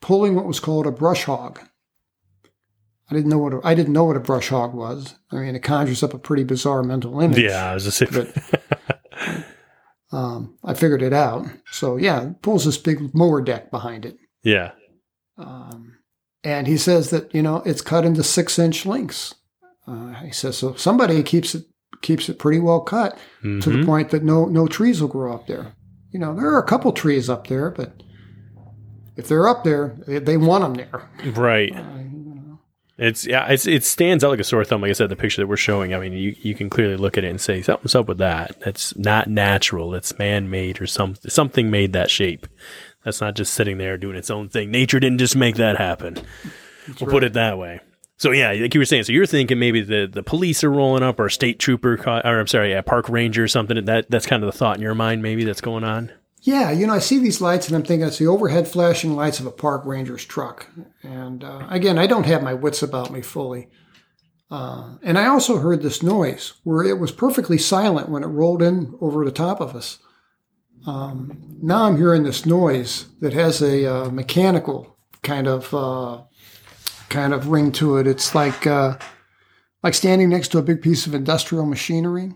pulling 0.01 0.35
what 0.35 0.45
was 0.45 0.59
called 0.59 0.87
a 0.87 0.91
brush 0.91 1.23
hog. 1.25 1.59
I 3.09 3.13
didn't 3.15 3.29
know 3.29 3.39
what 3.39 3.53
a, 3.53 3.59
I 3.63 3.75
didn't 3.75 3.93
know 3.93 4.05
what 4.05 4.15
a 4.15 4.21
brush 4.21 4.49
hog 4.49 4.73
was. 4.73 5.15
I 5.31 5.35
mean, 5.37 5.55
it 5.55 5.63
conjures 5.63 6.01
up 6.03 6.13
a 6.13 6.19
pretty 6.19 6.43
bizarre 6.43 6.83
mental 6.83 7.19
image. 7.19 7.39
Yeah, 7.39 7.71
I 7.71 7.73
was 7.73 7.83
just 7.83 7.97
saying. 7.97 8.33
Um, 10.13 10.57
I 10.63 10.73
figured 10.73 11.01
it 11.01 11.13
out. 11.13 11.45
So 11.71 11.95
yeah, 11.97 12.23
it 12.23 12.41
pulls 12.41 12.65
this 12.65 12.77
big 12.77 13.13
mower 13.13 13.41
deck 13.41 13.71
behind 13.71 14.05
it. 14.05 14.17
yeah. 14.43 14.71
Um, 15.37 15.97
and 16.43 16.67
he 16.67 16.77
says 16.77 17.09
that 17.11 17.33
you 17.33 17.41
know 17.41 17.63
it's 17.65 17.81
cut 17.81 18.05
into 18.05 18.23
six 18.23 18.59
inch 18.59 18.85
lengths. 18.85 19.35
Uh, 19.87 20.13
he 20.15 20.31
says 20.31 20.57
so. 20.57 20.75
Somebody 20.75 21.23
keeps 21.23 21.55
it 21.55 21.65
keeps 22.01 22.29
it 22.29 22.39
pretty 22.39 22.59
well 22.59 22.81
cut 22.81 23.17
to 23.43 23.59
the 23.59 23.77
Mhm. 23.77 23.85
point 23.85 24.09
that 24.09 24.23
no 24.23 24.45
no 24.45 24.67
trees 24.67 25.01
will 25.01 25.07
grow 25.09 25.33
up 25.33 25.47
there. 25.47 25.73
You 26.11 26.19
know 26.19 26.35
there 26.35 26.49
are 26.49 26.59
a 26.59 26.65
couple 26.65 26.91
trees 26.91 27.29
up 27.29 27.47
there, 27.47 27.69
but 27.71 28.01
if 29.17 29.27
they're 29.27 29.47
up 29.47 29.63
there, 29.63 29.95
they, 30.07 30.19
they 30.19 30.37
want 30.37 30.63
them 30.63 30.73
there. 30.75 31.09
Right. 31.35 31.75
Uh. 31.75 31.83
It's 32.97 33.25
yeah, 33.25 33.47
it's 33.47 33.65
it 33.65 33.83
stands 33.83 34.23
out 34.23 34.29
like 34.29 34.39
a 34.39 34.43
sore 34.43 34.63
thumb. 34.63 34.81
Like 34.81 34.89
I 34.91 34.93
said, 34.93 35.09
the 35.09 35.15
picture 35.15 35.41
that 35.41 35.47
we're 35.47 35.57
showing. 35.57 35.91
I 35.93 35.99
mean, 35.99 36.13
you, 36.13 36.35
you 36.39 36.53
can 36.53 36.69
clearly 36.69 36.97
look 36.97 37.17
at 37.17 37.23
it 37.23 37.29
and 37.29 37.41
say 37.41 37.61
something's 37.63 37.95
up 37.95 38.07
with 38.07 38.19
that. 38.19 38.59
That's 38.59 38.95
not 38.95 39.27
natural. 39.27 39.95
It's 39.95 40.19
man 40.19 40.51
made 40.51 40.79
or 40.79 40.85
some 40.85 41.15
something 41.27 41.71
made 41.71 41.93
that 41.93 42.11
shape. 42.11 42.45
That's 43.03 43.19
not 43.19 43.35
just 43.35 43.55
sitting 43.55 43.79
there 43.79 43.97
doing 43.97 44.15
its 44.17 44.29
own 44.29 44.49
thing. 44.49 44.69
Nature 44.69 44.99
didn't 44.99 45.17
just 45.17 45.35
make 45.35 45.55
that 45.55 45.77
happen. 45.77 46.17
we'll 46.99 47.09
put 47.09 47.23
it 47.23 47.33
that 47.33 47.57
way. 47.57 47.79
So 48.21 48.29
yeah, 48.29 48.51
like 48.51 48.75
you 48.75 48.79
were 48.79 48.85
saying, 48.85 49.05
so 49.05 49.13
you're 49.13 49.25
thinking 49.25 49.57
maybe 49.57 49.81
the, 49.81 50.05
the 50.05 50.21
police 50.21 50.63
are 50.63 50.69
rolling 50.69 51.01
up 51.01 51.19
or 51.19 51.25
a 51.25 51.31
state 51.31 51.57
trooper, 51.57 51.99
or 52.05 52.39
I'm 52.39 52.45
sorry, 52.45 52.71
a 52.71 52.83
park 52.83 53.09
ranger 53.09 53.45
or 53.45 53.47
something. 53.47 53.83
That 53.83 54.11
that's 54.11 54.27
kind 54.27 54.43
of 54.43 54.53
the 54.53 54.55
thought 54.55 54.75
in 54.75 54.83
your 54.83 54.93
mind, 54.93 55.23
maybe 55.23 55.43
that's 55.43 55.59
going 55.59 55.83
on. 55.83 56.11
Yeah, 56.43 56.69
you 56.69 56.85
know, 56.85 56.93
I 56.93 56.99
see 56.99 57.17
these 57.17 57.41
lights 57.41 57.65
and 57.65 57.75
I'm 57.75 57.81
thinking 57.81 58.07
it's 58.07 58.19
the 58.19 58.27
overhead 58.27 58.67
flashing 58.67 59.15
lights 59.15 59.39
of 59.39 59.47
a 59.47 59.51
park 59.51 59.87
ranger's 59.87 60.23
truck. 60.23 60.69
And 61.01 61.43
uh, 61.43 61.65
again, 61.71 61.97
I 61.97 62.05
don't 62.05 62.27
have 62.27 62.43
my 62.43 62.53
wits 62.53 62.83
about 62.83 63.09
me 63.09 63.23
fully. 63.23 63.69
Uh, 64.51 64.97
and 65.01 65.17
I 65.17 65.25
also 65.25 65.57
heard 65.57 65.81
this 65.81 66.03
noise 66.03 66.53
where 66.63 66.83
it 66.83 66.99
was 66.99 67.11
perfectly 67.11 67.57
silent 67.57 68.07
when 68.07 68.21
it 68.21 68.27
rolled 68.27 68.61
in 68.61 68.93
over 69.01 69.25
the 69.25 69.31
top 69.31 69.59
of 69.59 69.75
us. 69.75 69.97
Um, 70.85 71.57
now 71.59 71.85
I'm 71.85 71.97
hearing 71.97 72.21
this 72.21 72.45
noise 72.45 73.07
that 73.19 73.33
has 73.33 73.63
a 73.63 73.91
uh, 73.91 74.09
mechanical 74.11 74.95
kind 75.23 75.47
of 75.47 75.73
uh, 75.73 76.21
kind 77.11 77.33
of 77.33 77.49
ring 77.49 77.71
to 77.73 77.97
it. 77.97 78.07
It's 78.07 78.33
like 78.33 78.65
uh, 78.65 78.97
like 79.83 79.93
standing 79.93 80.29
next 80.29 80.49
to 80.49 80.57
a 80.57 80.63
big 80.63 80.81
piece 80.81 81.05
of 81.05 81.13
industrial 81.13 81.65
machinery. 81.65 82.33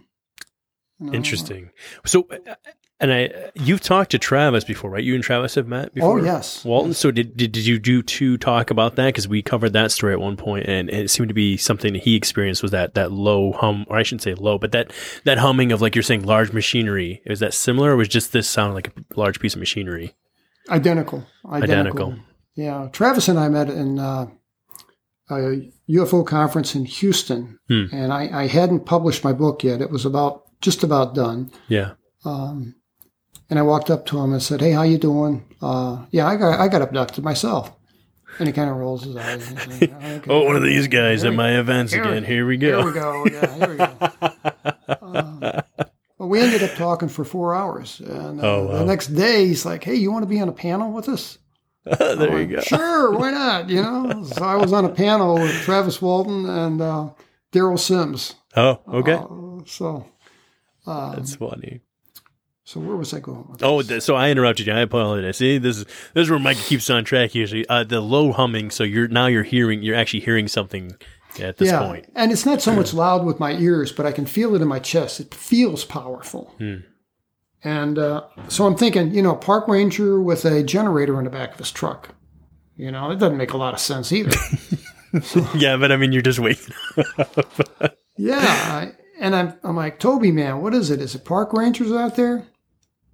Interesting. 1.11 1.71
So, 2.05 2.27
uh, 2.31 2.55
and 3.01 3.11
I, 3.11 3.51
you've 3.55 3.81
talked 3.81 4.11
to 4.11 4.19
Travis 4.19 4.63
before, 4.63 4.89
right? 4.89 5.03
You 5.03 5.15
and 5.15 5.23
Travis 5.23 5.55
have 5.55 5.67
met 5.67 5.93
before. 5.93 6.19
Oh 6.19 6.23
yes, 6.23 6.63
Walton. 6.63 6.93
So 6.93 7.11
did, 7.11 7.35
did 7.35 7.51
did 7.51 7.65
you 7.65 7.77
do 7.77 8.01
two 8.01 8.37
talk 8.37 8.71
about 8.71 8.95
that? 8.95 9.07
Because 9.07 9.27
we 9.27 9.41
covered 9.41 9.73
that 9.73 9.91
story 9.91 10.13
at 10.13 10.19
one 10.21 10.37
point, 10.37 10.67
and 10.67 10.89
it 10.89 11.09
seemed 11.09 11.27
to 11.27 11.33
be 11.33 11.57
something 11.57 11.93
that 11.93 12.03
he 12.03 12.15
experienced 12.15 12.61
was 12.61 12.71
that 12.71 12.93
that 12.93 13.11
low 13.11 13.51
hum, 13.51 13.85
or 13.89 13.97
I 13.97 14.03
shouldn't 14.03 14.21
say 14.21 14.33
low, 14.33 14.57
but 14.57 14.71
that 14.71 14.93
that 15.25 15.39
humming 15.39 15.73
of 15.73 15.81
like 15.81 15.95
you're 15.95 16.03
saying 16.03 16.23
large 16.23 16.53
machinery. 16.53 17.21
Is 17.25 17.39
that 17.39 17.53
similar, 17.53 17.91
or 17.91 17.97
was 17.97 18.07
just 18.07 18.31
this 18.31 18.49
sound 18.49 18.73
like 18.73 18.87
a 18.87 19.19
large 19.19 19.41
piece 19.41 19.55
of 19.55 19.59
machinery? 19.59 20.15
Identical. 20.69 21.25
Identical. 21.45 21.73
Identical. 21.73 22.15
Yeah. 22.55 22.87
Travis 22.93 23.27
and 23.27 23.37
I 23.37 23.49
met 23.49 23.69
in 23.69 23.99
uh, 23.99 24.27
a 25.29 25.71
UFO 25.89 26.25
conference 26.25 26.75
in 26.75 26.85
Houston, 26.85 27.59
Hmm. 27.67 27.85
and 27.91 28.13
I, 28.13 28.29
I 28.43 28.47
hadn't 28.47 28.85
published 28.85 29.23
my 29.23 29.33
book 29.33 29.63
yet. 29.63 29.81
It 29.81 29.89
was 29.89 30.05
about 30.05 30.43
just 30.61 30.83
about 30.83 31.15
done. 31.15 31.51
Yeah. 31.67 31.93
Um, 32.23 32.75
and 33.49 33.59
I 33.59 33.61
walked 33.61 33.89
up 33.91 34.05
to 34.07 34.19
him 34.19 34.33
and 34.33 34.41
said, 34.41 34.61
"Hey, 34.61 34.71
how 34.71 34.83
you 34.83 34.97
doing?" 34.97 35.45
Uh, 35.61 36.05
yeah, 36.11 36.27
I 36.27 36.35
got 36.35 36.59
I 36.59 36.67
got 36.67 36.81
abducted 36.81 37.23
myself. 37.23 37.71
And 38.37 38.47
he 38.47 38.53
kind 38.53 38.69
of 38.69 38.75
rolls 38.75 39.03
his 39.03 39.15
eyes. 39.15 39.53
"Okay." 39.81 40.21
Oh, 40.27 40.43
one 40.43 40.55
of 40.57 40.63
these 40.63 40.87
guys 40.87 41.21
Here 41.21 41.27
at 41.29 41.31
we- 41.31 41.37
my 41.37 41.57
events 41.59 41.93
here 41.93 42.03
again. 42.03 42.23
Here 42.23 42.45
we 42.45 42.57
Here 42.57 42.71
go. 42.71 42.85
we 42.85 42.91
go. 42.91 43.25
Yeah, 43.31 43.55
here 43.55 43.69
we 43.69 43.77
go. 43.77 44.97
Um, 45.01 45.39
but 46.19 46.27
we 46.27 46.39
ended 46.39 46.63
up 46.63 46.75
talking 46.75 47.07
for 47.09 47.23
four 47.23 47.53
hours. 47.55 47.99
And 47.99 48.41
uh, 48.41 48.43
Oh, 48.43 48.65
wow. 48.67 48.77
the 48.79 48.85
next 48.85 49.07
day, 49.07 49.47
he's 49.47 49.65
like, 49.65 49.83
"Hey, 49.83 49.95
you 49.95 50.11
want 50.11 50.23
to 50.23 50.27
be 50.29 50.39
on 50.39 50.49
a 50.49 50.53
panel 50.53 50.91
with 50.91 51.07
us?" 51.09 51.37
there 51.99 52.41
you 52.41 52.55
go. 52.55 52.61
Sure, 52.61 53.11
why 53.11 53.31
not? 53.31 53.69
You 53.69 53.81
know, 53.81 54.23
so 54.23 54.43
I 54.43 54.55
was 54.55 54.73
on 54.73 54.85
a 54.85 54.89
panel 54.89 55.35
with 55.35 55.51
Travis 55.61 56.01
Walton 56.01 56.49
and 56.49 56.81
uh, 56.81 57.09
Derrel 57.51 57.79
Sims. 57.79 58.35
Oh, 58.55 58.79
okay. 58.87 59.13
Uh, 59.13 59.63
so, 59.65 60.07
uh, 60.87 61.15
That's 61.15 61.35
funny. 61.35 61.81
so 62.63 62.79
where 62.79 62.95
was 62.95 63.13
I 63.13 63.19
going? 63.19 63.57
Oh, 63.61 63.81
th- 63.81 64.01
so 64.01 64.15
I 64.15 64.31
interrupted 64.31 64.65
you. 64.67 64.73
I 64.73 64.79
apologize. 64.79 65.37
See, 65.37 65.57
this 65.59 65.77
is 65.77 65.85
this 65.85 66.23
is 66.23 66.29
where 66.29 66.39
Mike 66.39 66.57
keeps 66.57 66.89
on 66.89 67.03
track 67.03 67.35
usually. 67.35 67.67
Uh, 67.67 67.83
the 67.83 68.01
low 68.01 68.31
humming. 68.31 68.71
So 68.71 68.83
you're 68.83 69.07
now 69.07 69.27
you're 69.27 69.43
hearing. 69.43 69.83
You're 69.83 69.95
actually 69.95 70.21
hearing 70.21 70.47
something 70.47 70.95
at 71.39 71.57
this 71.57 71.69
yeah, 71.69 71.85
point. 71.85 72.09
and 72.15 72.31
it's 72.31 72.45
not 72.45 72.61
so 72.61 72.73
much 72.73 72.93
loud 72.93 73.25
with 73.25 73.39
my 73.39 73.51
ears, 73.53 73.91
but 73.91 74.05
I 74.05 74.11
can 74.11 74.25
feel 74.25 74.55
it 74.55 74.61
in 74.61 74.67
my 74.67 74.79
chest. 74.79 75.19
It 75.19 75.33
feels 75.33 75.83
powerful. 75.85 76.53
Hmm. 76.57 76.77
And 77.65 77.97
uh, 77.97 78.25
so 78.47 78.67
I'm 78.67 78.77
thinking, 78.77 79.11
you 79.11 79.23
know, 79.23 79.35
park 79.35 79.67
ranger 79.67 80.21
with 80.21 80.45
a 80.45 80.63
generator 80.63 81.17
in 81.17 81.25
the 81.25 81.31
back 81.31 81.53
of 81.53 81.57
his 81.57 81.71
truck. 81.71 82.15
You 82.77 82.91
know, 82.91 83.09
it 83.09 83.17
doesn't 83.17 83.37
make 83.37 83.53
a 83.53 83.57
lot 83.57 83.73
of 83.73 83.79
sense 83.81 84.13
either. 84.13 84.37
Yeah, 85.55 85.77
but 85.77 85.93
I 85.93 85.95
mean, 85.95 86.11
you're 86.11 86.21
just 86.21 86.39
waiting. 86.39 86.73
Yeah, 88.17 88.37
I, 88.39 88.91
and 89.19 89.35
I'm, 89.35 89.53
I'm 89.63 89.75
like, 89.75 89.99
Toby, 89.99 90.31
man, 90.31 90.61
what 90.61 90.73
is 90.73 90.89
it? 90.89 91.01
Is 91.01 91.15
it 91.15 91.25
park 91.25 91.53
rangers 91.53 91.91
out 91.91 92.15
there? 92.15 92.47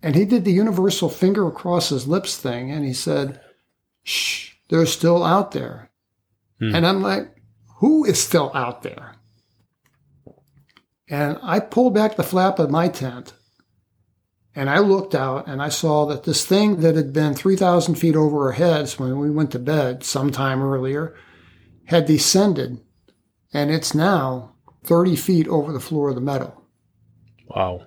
And 0.03 0.15
he 0.15 0.25
did 0.25 0.45
the 0.45 0.51
universal 0.51 1.09
finger 1.09 1.47
across 1.47 1.89
his 1.89 2.07
lips 2.07 2.37
thing, 2.37 2.71
and 2.71 2.85
he 2.85 2.93
said, 2.93 3.39
"Shh, 4.03 4.53
they're 4.69 4.85
still 4.85 5.23
out 5.23 5.51
there." 5.51 5.91
Hmm. 6.59 6.75
And 6.75 6.87
I'm 6.87 7.01
like, 7.01 7.35
"Who 7.77 8.03
is 8.03 8.21
still 8.21 8.51
out 8.55 8.81
there?" 8.81 9.15
And 11.07 11.37
I 11.43 11.59
pulled 11.59 11.93
back 11.93 12.15
the 12.15 12.23
flap 12.23 12.57
of 12.57 12.71
my 12.71 12.87
tent, 12.87 13.33
and 14.55 14.69
I 14.69 14.79
looked 14.79 15.15
out, 15.15 15.47
and 15.47 15.61
I 15.61 15.69
saw 15.69 16.05
that 16.07 16.23
this 16.23 16.45
thing 16.45 16.81
that 16.81 16.95
had 16.95 17.13
been 17.13 17.33
3,000 17.33 17.95
feet 17.95 18.15
over 18.15 18.47
our 18.47 18.51
heads 18.53 18.99
when 18.99 19.17
we 19.19 19.29
went 19.29 19.51
to 19.51 19.59
bed 19.59 20.03
sometime 20.03 20.61
earlier 20.61 21.15
had 21.85 22.05
descended, 22.05 22.81
and 23.53 23.71
it's 23.71 23.95
now 23.95 24.55
30 24.83 25.15
feet 25.15 25.47
over 25.47 25.71
the 25.71 25.79
floor 25.79 26.09
of 26.09 26.15
the 26.15 26.21
meadow. 26.21 26.61
Wow. 27.47 27.85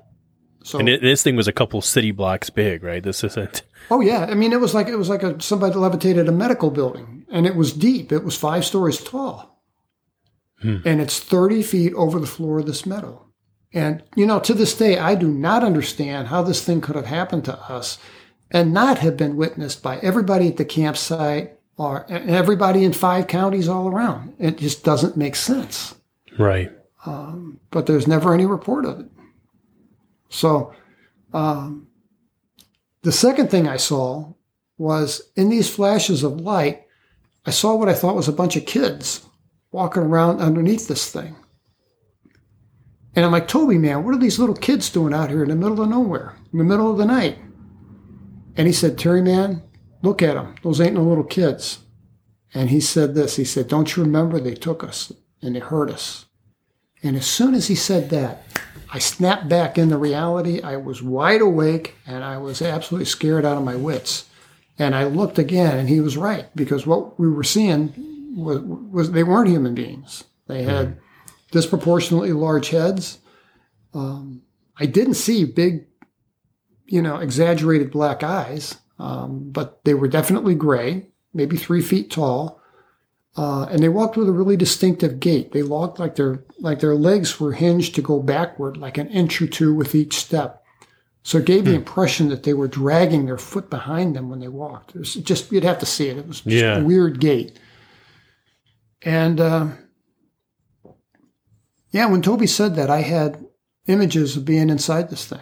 So, 0.62 0.78
And 0.78 0.88
it, 0.88 1.02
this 1.02 1.22
thing 1.22 1.36
was 1.36 1.48
a 1.48 1.52
couple 1.52 1.82
city 1.82 2.10
blocks 2.10 2.48
big, 2.48 2.82
right? 2.82 3.02
This 3.02 3.22
isn't. 3.22 3.62
oh 3.90 4.00
yeah, 4.00 4.24
I 4.24 4.34
mean 4.34 4.52
it 4.52 4.60
was 4.60 4.72
like 4.74 4.88
it 4.88 4.96
was 4.96 5.10
like 5.10 5.22
a, 5.22 5.40
somebody 5.42 5.74
levitated 5.74 6.26
a 6.28 6.32
medical 6.32 6.70
building, 6.70 7.26
and 7.30 7.46
it 7.46 7.54
was 7.54 7.72
deep. 7.74 8.12
It 8.12 8.24
was 8.24 8.36
five 8.36 8.64
stories 8.64 9.02
tall, 9.02 9.60
Hmm. 10.62 10.78
and 10.86 11.00
it's 11.02 11.20
30 11.20 11.62
feet 11.62 11.92
over 11.94 12.18
the 12.18 12.26
floor 12.26 12.60
of 12.60 12.66
this 12.66 12.86
meadow. 12.86 13.23
And 13.74 14.02
you 14.14 14.24
know, 14.24 14.38
to 14.40 14.54
this 14.54 14.74
day, 14.74 14.98
I 14.98 15.16
do 15.16 15.28
not 15.28 15.64
understand 15.64 16.28
how 16.28 16.42
this 16.42 16.64
thing 16.64 16.80
could 16.80 16.96
have 16.96 17.06
happened 17.06 17.44
to 17.46 17.58
us 17.70 17.98
and 18.50 18.72
not 18.72 18.98
have 18.98 19.16
been 19.16 19.36
witnessed 19.36 19.82
by 19.82 19.98
everybody 19.98 20.48
at 20.48 20.56
the 20.56 20.64
campsite 20.64 21.58
or 21.76 22.06
everybody 22.08 22.84
in 22.84 22.92
five 22.92 23.26
counties 23.26 23.68
all 23.68 23.88
around. 23.88 24.34
It 24.38 24.58
just 24.58 24.84
doesn't 24.84 25.16
make 25.16 25.34
sense. 25.34 25.96
Right. 26.38 26.70
um, 27.06 27.60
but 27.70 27.86
there's 27.86 28.06
never 28.06 28.32
any 28.32 28.46
report 28.46 28.84
of 28.84 29.00
it. 29.00 29.06
So, 30.30 30.72
um, 31.32 31.88
the 33.02 33.12
second 33.12 33.50
thing 33.50 33.68
I 33.68 33.76
saw 33.76 34.32
was 34.78 35.30
in 35.36 35.48
these 35.48 35.68
flashes 35.68 36.22
of 36.22 36.40
light, 36.40 36.86
I 37.44 37.50
saw 37.50 37.74
what 37.76 37.88
I 37.88 37.94
thought 37.94 38.16
was 38.16 38.28
a 38.28 38.32
bunch 38.32 38.56
of 38.56 38.66
kids 38.66 39.26
walking 39.70 40.02
around 40.02 40.40
underneath 40.40 40.88
this 40.88 41.10
thing. 41.10 41.36
And 43.16 43.24
I'm 43.24 43.32
like, 43.32 43.48
Toby, 43.48 43.78
man, 43.78 44.04
what 44.04 44.14
are 44.14 44.18
these 44.18 44.38
little 44.38 44.56
kids 44.56 44.90
doing 44.90 45.14
out 45.14 45.30
here 45.30 45.42
in 45.42 45.48
the 45.48 45.56
middle 45.56 45.80
of 45.80 45.88
nowhere, 45.88 46.34
in 46.52 46.58
the 46.58 46.64
middle 46.64 46.90
of 46.90 46.98
the 46.98 47.04
night? 47.04 47.38
And 48.56 48.66
he 48.66 48.72
said, 48.72 48.98
Terry, 48.98 49.22
man, 49.22 49.62
look 50.02 50.22
at 50.22 50.34
them. 50.34 50.56
Those 50.62 50.80
ain't 50.80 50.94
no 50.94 51.02
little 51.02 51.24
kids. 51.24 51.78
And 52.52 52.70
he 52.70 52.80
said 52.80 53.14
this. 53.14 53.36
He 53.36 53.44
said, 53.44 53.68
Don't 53.68 53.96
you 53.96 54.02
remember 54.02 54.38
they 54.38 54.54
took 54.54 54.84
us 54.84 55.12
and 55.42 55.54
they 55.54 55.60
hurt 55.60 55.90
us? 55.90 56.26
And 57.02 57.16
as 57.16 57.26
soon 57.26 57.54
as 57.54 57.68
he 57.68 57.74
said 57.74 58.10
that, 58.10 58.44
I 58.92 58.98
snapped 58.98 59.48
back 59.48 59.76
into 59.76 59.98
reality. 59.98 60.62
I 60.62 60.76
was 60.76 61.02
wide 61.02 61.40
awake 61.40 61.96
and 62.06 62.22
I 62.22 62.38
was 62.38 62.62
absolutely 62.62 63.06
scared 63.06 63.44
out 63.44 63.58
of 63.58 63.64
my 63.64 63.74
wits. 63.74 64.26
And 64.78 64.94
I 64.94 65.04
looked 65.04 65.38
again, 65.38 65.78
and 65.78 65.88
he 65.88 66.00
was 66.00 66.16
right 66.16 66.46
because 66.56 66.84
what 66.84 67.18
we 67.18 67.30
were 67.30 67.44
seeing 67.44 67.92
was, 68.36 68.60
was 68.60 69.12
they 69.12 69.22
weren't 69.22 69.48
human 69.48 69.74
beings. 69.74 70.24
They 70.48 70.64
had 70.64 70.88
mm-hmm. 70.88 70.98
Disproportionately 71.54 72.32
large 72.32 72.68
heads. 72.70 73.18
Um, 73.94 74.42
I 74.76 74.86
didn't 74.86 75.14
see 75.14 75.44
big, 75.44 75.86
you 76.86 77.00
know, 77.00 77.16
exaggerated 77.18 77.92
black 77.92 78.22
eyes, 78.24 78.76
um, 78.98 79.50
but 79.52 79.82
they 79.84 79.94
were 79.94 80.08
definitely 80.08 80.56
gray, 80.56 81.06
maybe 81.32 81.56
three 81.56 81.80
feet 81.80 82.10
tall. 82.10 82.60
Uh, 83.36 83.64
and 83.70 83.80
they 83.82 83.88
walked 83.88 84.16
with 84.16 84.28
a 84.28 84.32
really 84.32 84.56
distinctive 84.56 85.20
gait. 85.20 85.52
They 85.52 85.62
walked 85.62 85.98
like 86.00 86.16
their 86.16 86.44
like 86.58 86.80
their 86.80 86.94
legs 86.96 87.38
were 87.40 87.52
hinged 87.52 87.94
to 87.94 88.02
go 88.02 88.20
backward, 88.20 88.76
like 88.76 88.98
an 88.98 89.08
inch 89.10 89.40
or 89.40 89.46
two 89.46 89.72
with 89.74 89.94
each 89.94 90.14
step. 90.16 90.62
So 91.22 91.38
it 91.38 91.46
gave 91.46 91.64
the 91.64 91.74
impression 91.74 92.28
that 92.28 92.42
they 92.42 92.52
were 92.52 92.68
dragging 92.68 93.26
their 93.26 93.38
foot 93.38 93.70
behind 93.70 94.14
them 94.14 94.28
when 94.28 94.40
they 94.40 94.48
walked. 94.48 94.94
It 94.94 94.98
was 94.98 95.14
just 95.14 95.50
you'd 95.52 95.64
have 95.64 95.78
to 95.78 95.86
see 95.86 96.08
it. 96.08 96.18
It 96.18 96.26
was 96.28 96.40
just 96.42 96.54
Yeah. 96.54 96.78
a 96.78 96.84
weird 96.84 97.18
gait. 97.20 97.58
And 99.02 99.40
uh, 99.40 99.68
yeah, 101.94 102.06
when 102.06 102.22
Toby 102.22 102.48
said 102.48 102.74
that, 102.74 102.90
I 102.90 103.02
had 103.02 103.46
images 103.86 104.36
of 104.36 104.44
being 104.44 104.68
inside 104.68 105.10
this 105.10 105.26
thing 105.26 105.38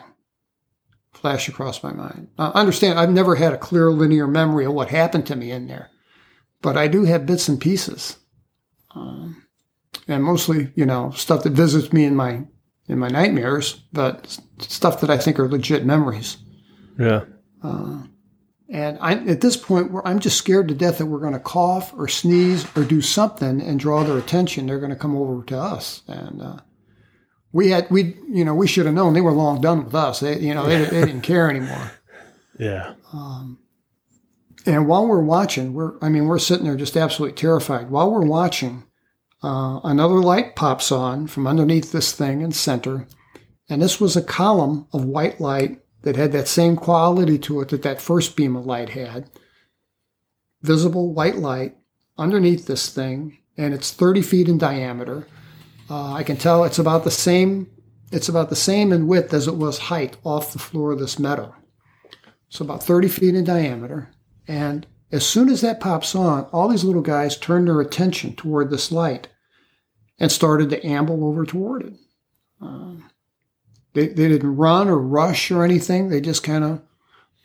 flash 1.15 1.49
across 1.49 1.83
my 1.83 1.93
mind. 1.93 2.29
Uh, 2.37 2.51
understand, 2.53 2.99
I've 2.99 3.11
never 3.11 3.37
had 3.37 3.55
a 3.55 3.59
clear 3.59 3.91
linear 3.91 4.27
memory 4.27 4.67
of 4.67 4.75
what 4.75 4.89
happened 4.89 5.25
to 5.29 5.37
me 5.37 5.51
in 5.51 5.67
there, 5.67 5.89
but 6.61 6.77
I 6.77 6.89
do 6.89 7.05
have 7.05 7.25
bits 7.25 7.49
and 7.49 7.59
pieces, 7.59 8.19
um, 8.95 9.43
and 10.07 10.23
mostly, 10.23 10.73
you 10.75 10.85
know, 10.85 11.11
stuff 11.13 11.43
that 11.45 11.55
visits 11.55 11.91
me 11.91 12.05
in 12.05 12.15
my 12.15 12.45
in 12.87 12.99
my 12.99 13.09
nightmares, 13.09 13.85
but 13.95 14.39
stuff 14.59 15.01
that 15.01 15.09
I 15.09 15.17
think 15.17 15.39
are 15.39 15.49
legit 15.49 15.87
memories. 15.87 16.37
Yeah. 16.99 17.25
And 18.73 18.97
I'm 19.03 19.29
at 19.29 19.43
this 19.43 19.59
point 19.59 19.93
where 19.93 20.07
I'm 20.09 20.19
just 20.19 20.39
scared 20.39 20.69
to 20.69 20.75
death 20.75 20.97
that 20.97 21.05
we're 21.05 21.19
going 21.19 21.35
to 21.35 21.39
cough 21.39 21.93
or 21.95 22.09
sneeze 22.09 22.67
or 22.75 22.85
do 22.85 23.03
something 23.03 23.61
and 23.61 23.79
draw 23.79 24.03
their 24.03 24.17
attention. 24.17 24.67
They're 24.67 24.79
going 24.79 24.89
to 24.89 24.97
come 24.97 25.15
over 25.15 25.45
to 25.45 25.59
us, 25.59 26.03
and 26.09 26.41
uh, 26.41 26.57
we 27.53 27.69
had 27.71 27.91
we 27.91 28.17
you 28.31 28.47
know 28.47 28.55
we 28.55 28.67
should 28.67 28.87
have 28.87 28.95
known 28.95 29.13
they 29.13 29.21
were 29.21 29.33
long 29.33 29.61
done 29.61 29.85
with 29.85 29.95
us. 29.95 30.21
They 30.21 30.39
you 30.39 30.55
know 30.55 30.67
they, 30.67 30.87
they 30.87 31.05
didn't 31.05 31.21
care 31.21 31.49
anymore. 31.49 31.93
Yeah. 32.59 32.95
And 34.67 34.87
while 34.87 35.07
we're 35.09 35.23
watching, 35.23 35.73
we're 35.73 35.99
I 36.01 36.11
mean 36.11 36.27
we're 36.27 36.39
sitting 36.39 36.65
there 36.65 36.77
just 36.77 36.97
absolutely 36.97 37.35
terrified. 37.35 37.91
While 37.91 38.13
we're 38.13 38.27
watching, 38.27 38.85
uh, 39.43 39.81
another 39.83 40.21
light 40.21 40.55
pops 40.55 40.93
on 40.93 41.27
from 41.27 41.47
underneath 41.47 41.91
this 41.91 42.13
thing 42.13 42.43
in 42.43 42.53
center, 42.53 43.09
and 43.69 43.83
this 43.83 44.01
was 44.01 44.17
a 44.17 44.23
column 44.23 44.87
of 44.93 45.05
white 45.05 45.41
light 45.41 45.82
that 46.03 46.17
had 46.17 46.33
that 46.33 46.49
same 46.49 46.77
quality 46.77 47.39
to 47.39 47.61
it 47.61 47.69
that 47.69 47.83
that 47.83 48.01
first 48.01 48.37
beam 48.37 48.57
of 48.57 48.67
light 48.67 48.91
had. 48.91 49.31
Visible 50.63 51.13
white 51.13 51.37
light 51.37 51.77
underneath 52.19 52.67
this 52.67 52.89
thing, 52.89 53.39
and 53.57 53.73
it's 53.75 53.93
30 53.93 54.23
feet 54.23 54.49
in 54.49 54.59
diameter. 54.59 55.27
Uh, 55.89 56.13
I 56.13 56.23
can 56.23 56.37
tell 56.37 56.65
it's 56.65 56.79
about 56.79 57.05
the 57.05 57.11
same. 57.11 57.71
It's 58.11 58.29
about 58.29 58.51
the 58.51 58.57
same 58.57 58.93
in 58.93 59.07
width 59.07 59.33
as 59.33 59.49
it 59.49 59.57
was 59.57 59.79
height 59.79 60.17
off 60.25 60.53
the 60.53 60.59
floor 60.59 60.93
of 60.93 60.99
this 60.99 61.19
meadow. 61.19 61.55
So 62.49 62.65
about 62.65 62.83
30 62.83 63.09
feet 63.09 63.35
in 63.35 63.45
diameter. 63.45 64.11
And 64.47 64.87
as 65.11 65.27
soon 65.27 65.49
as 65.49 65.61
that 65.63 65.81
pops 65.81 66.15
on, 66.15 66.45
all 66.53 66.69
these 66.69 66.85
little 66.85 67.03
guys 67.03 67.37
turn 67.37 67.65
their 67.65 67.81
attention 67.81 68.35
toward 68.35 68.71
this 68.71 68.93
light 68.93 69.29
and 70.19 70.31
started 70.31 70.71
to 70.71 70.87
amble 70.87 71.25
over 71.25 71.45
toward 71.47 71.83
it. 71.83 71.95
Um, 72.61 73.11
they, 73.95 74.09
they 74.09 74.29
didn't 74.29 74.57
run 74.57 74.89
or 74.89 74.99
rush 74.99 75.51
or 75.51 75.65
anything. 75.65 76.09
They 76.09 76.21
just 76.21 76.43
kind 76.43 76.65
of 76.65 76.83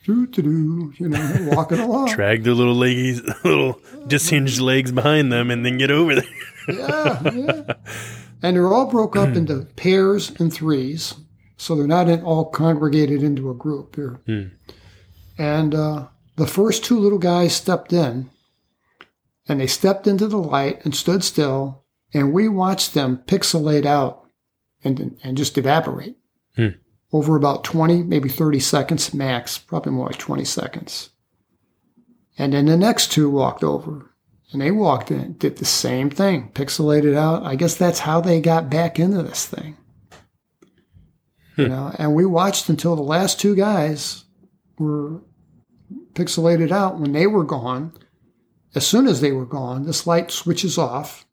do 0.06 0.28
do 0.28 0.42
do, 0.42 0.94
you 0.98 1.10
know, 1.10 1.50
walking 1.52 1.80
along. 1.88 2.14
Drag 2.14 2.44
their 2.44 2.54
little 2.54 2.76
leggies, 2.76 3.22
little 3.44 3.74
dishinged 4.08 4.62
legs 4.62 4.92
behind 4.92 5.32
them, 5.32 5.52
and 5.52 5.66
then 5.66 5.78
get 5.78 5.92
over 5.92 6.16
there. 6.16 6.24
yeah, 6.70 7.32
yeah. 7.32 7.74
And 8.42 8.56
they're 8.56 8.74
all 8.74 8.86
broke 8.86 9.16
up 9.16 9.36
into 9.36 9.66
pairs 9.76 10.32
and 10.40 10.54
threes, 10.54 11.16
so 11.58 11.76
they're 11.76 11.88
not 11.88 12.08
in, 12.08 12.24
all 12.24 12.46
congregated 12.46 13.24
into 13.24 13.50
a 13.50 13.56
group 13.56 13.96
here. 13.96 14.20
And 15.40 15.76
uh, 15.76 16.08
the 16.36 16.48
first 16.48 16.84
two 16.84 17.00
little 17.00 17.20
guys 17.20 17.56
stepped 17.56 17.92
in, 17.92 18.30
and 19.48 19.60
they 19.60 19.68
stepped 19.68 20.08
into 20.08 20.28
the 20.28 20.38
light 20.38 20.84
and 20.86 20.96
stood 20.96 21.24
still, 21.24 21.84
and 22.14 22.32
we 22.32 22.48
watched 22.48 22.94
them 22.94 23.24
pixelate 23.26 23.86
out 23.86 24.24
and 24.84 25.18
and 25.24 25.36
just 25.36 25.58
evaporate 25.58 26.16
Hmm. 26.58 26.70
over 27.14 27.36
about 27.36 27.64
twenty, 27.64 28.04
maybe 28.04 28.30
thirty 28.30 28.60
seconds 28.60 29.14
max, 29.14 29.58
probably 29.58 29.94
more 29.94 30.08
like 30.08 30.18
twenty 30.18 30.44
seconds. 30.44 31.12
And 32.38 32.54
then 32.54 32.66
the 32.66 32.78
next 32.78 33.12
two 33.12 33.30
walked 33.30 33.64
over 33.64 34.12
and 34.52 34.62
they 34.62 34.72
walked 34.72 35.12
in, 35.12 35.34
did 35.34 35.58
the 35.58 35.66
same 35.66 36.10
thing, 36.10 36.52
pixelated 36.54 37.16
out. 37.16 37.44
I 37.44 37.56
guess 37.56 37.76
that's 37.76 38.00
how 38.00 38.22
they 38.22 38.42
got 38.42 38.70
back 38.70 39.00
into 39.00 39.22
this 39.22 39.46
thing. 39.46 39.78
You 41.56 41.66
hmm. 41.66 41.72
know, 41.72 41.96
and 41.98 42.16
we 42.16 42.26
watched 42.26 42.70
until 42.70 42.96
the 42.96 43.02
last 43.04 43.40
two 43.40 43.56
guys 43.56 44.26
were 44.80 45.22
pixelated 46.14 46.72
out. 46.72 47.00
When 47.00 47.12
they 47.12 47.28
were 47.28 47.44
gone, 47.44 47.94
as 48.74 48.86
soon 48.86 49.08
as 49.08 49.22
they 49.22 49.32
were 49.32 49.46
gone, 49.46 49.86
this 49.86 50.08
light 50.08 50.32
switches 50.32 50.78
off, 50.78 51.26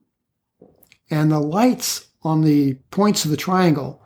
and 1.11 1.33
the 1.33 1.41
lights 1.41 2.09
on 2.23 2.43
the 2.43 2.75
points 2.91 3.25
of 3.25 3.31
the 3.31 3.37
triangle 3.37 4.04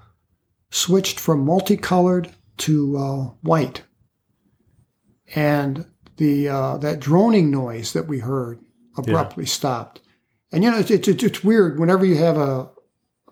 switched 0.71 1.19
from 1.21 1.45
multicolored 1.45 2.31
to 2.59 2.97
uh, 2.97 3.25
white. 3.43 3.83
And 5.35 5.87
the 6.17 6.49
uh, 6.49 6.79
that 6.79 7.01
droning 7.01 7.51
noise 7.51 7.93
that 7.93 8.09
we 8.09 8.19
heard 8.21 8.61
abruptly 8.97 9.47
stopped. 9.47 10.01
And 10.51 10.65
you 10.65 10.71
know, 10.71 10.79
it's, 10.79 10.91
it's, 10.91 11.09
it's 11.09 11.45
weird 11.45 11.79
whenever 11.79 12.05
you 12.05 12.17
have 12.17 12.37
a 12.39 12.71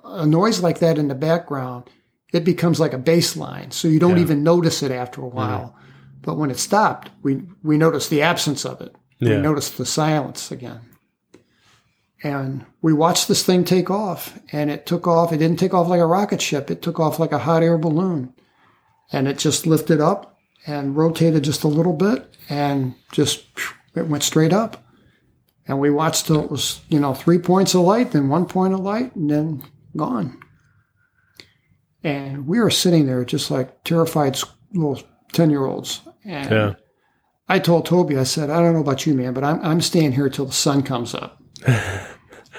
a 0.04 0.26
noise 0.26 0.60
like 0.60 0.78
that 0.78 0.98
in 0.98 1.08
the 1.08 1.14
background, 1.16 1.90
it 2.32 2.44
becomes 2.44 2.78
like 2.78 2.92
a 2.92 2.98
bass 2.98 3.36
line, 3.36 3.72
so 3.72 3.88
you 3.88 3.98
don't 3.98 4.16
Yeah. 4.16 4.22
even 4.22 4.44
notice 4.44 4.82
it 4.82 4.92
after 4.92 5.20
a 5.20 5.28
while. 5.28 5.76
But 6.22 6.36
when 6.36 6.50
it 6.50 6.58
stopped, 6.58 7.10
we 7.22 7.42
we 7.62 7.76
noticed 7.78 8.10
the 8.10 8.22
absence 8.22 8.64
of 8.64 8.80
it. 8.80 8.94
We 9.20 9.36
noticed 9.38 9.78
the 9.78 9.86
silence 9.86 10.50
again. 10.52 10.80
And 12.22 12.64
we 12.80 12.92
watched 12.92 13.28
this 13.28 13.44
thing 13.44 13.64
take 13.64 13.90
off, 13.90 14.38
and 14.50 14.70
it 14.70 14.86
took 14.86 15.06
off. 15.06 15.32
It 15.32 15.38
didn't 15.38 15.58
take 15.58 15.74
off 15.74 15.88
like 15.88 16.00
a 16.00 16.06
rocket 16.06 16.40
ship. 16.40 16.70
It 16.70 16.80
took 16.82 16.98
off 16.98 17.18
like 17.18 17.32
a 17.32 17.38
hot 17.38 17.62
air 17.62 17.76
balloon, 17.76 18.32
and 19.12 19.28
it 19.28 19.38
just 19.38 19.66
lifted 19.66 20.00
up 20.00 20.38
and 20.66 20.96
rotated 20.96 21.44
just 21.44 21.62
a 21.62 21.68
little 21.68 21.92
bit, 21.92 22.34
and 22.48 22.94
just 23.12 23.44
it 23.94 24.08
went 24.08 24.22
straight 24.24 24.52
up. 24.52 24.82
And 25.68 25.80
we 25.80 25.90
watched 25.90 26.26
till 26.26 26.40
it 26.42 26.50
was, 26.50 26.80
you 26.88 27.00
know, 27.00 27.12
three 27.12 27.38
points 27.38 27.74
of 27.74 27.82
light, 27.82 28.12
then 28.12 28.28
one 28.28 28.46
point 28.46 28.72
of 28.72 28.80
light, 28.80 29.14
and 29.16 29.30
then 29.30 29.62
gone. 29.96 30.40
And 32.04 32.46
we 32.46 32.60
were 32.60 32.70
sitting 32.70 33.06
there 33.06 33.24
just 33.24 33.50
like 33.50 33.82
terrified 33.82 34.38
little 34.72 35.02
10 35.32 35.50
year 35.50 35.64
olds. 35.66 36.02
And 36.24 36.50
Yeah. 36.50 36.74
I 37.48 37.58
told 37.58 37.86
Toby, 37.86 38.16
I 38.16 38.24
said, 38.24 38.50
I 38.50 38.60
don't 38.60 38.74
know 38.74 38.80
about 38.80 39.06
you, 39.06 39.14
man, 39.14 39.32
but 39.32 39.44
I'm, 39.44 39.60
I'm 39.62 39.80
staying 39.80 40.12
here 40.12 40.28
till 40.28 40.46
the 40.46 40.52
sun 40.52 40.82
comes 40.82 41.14
up. 41.14 41.42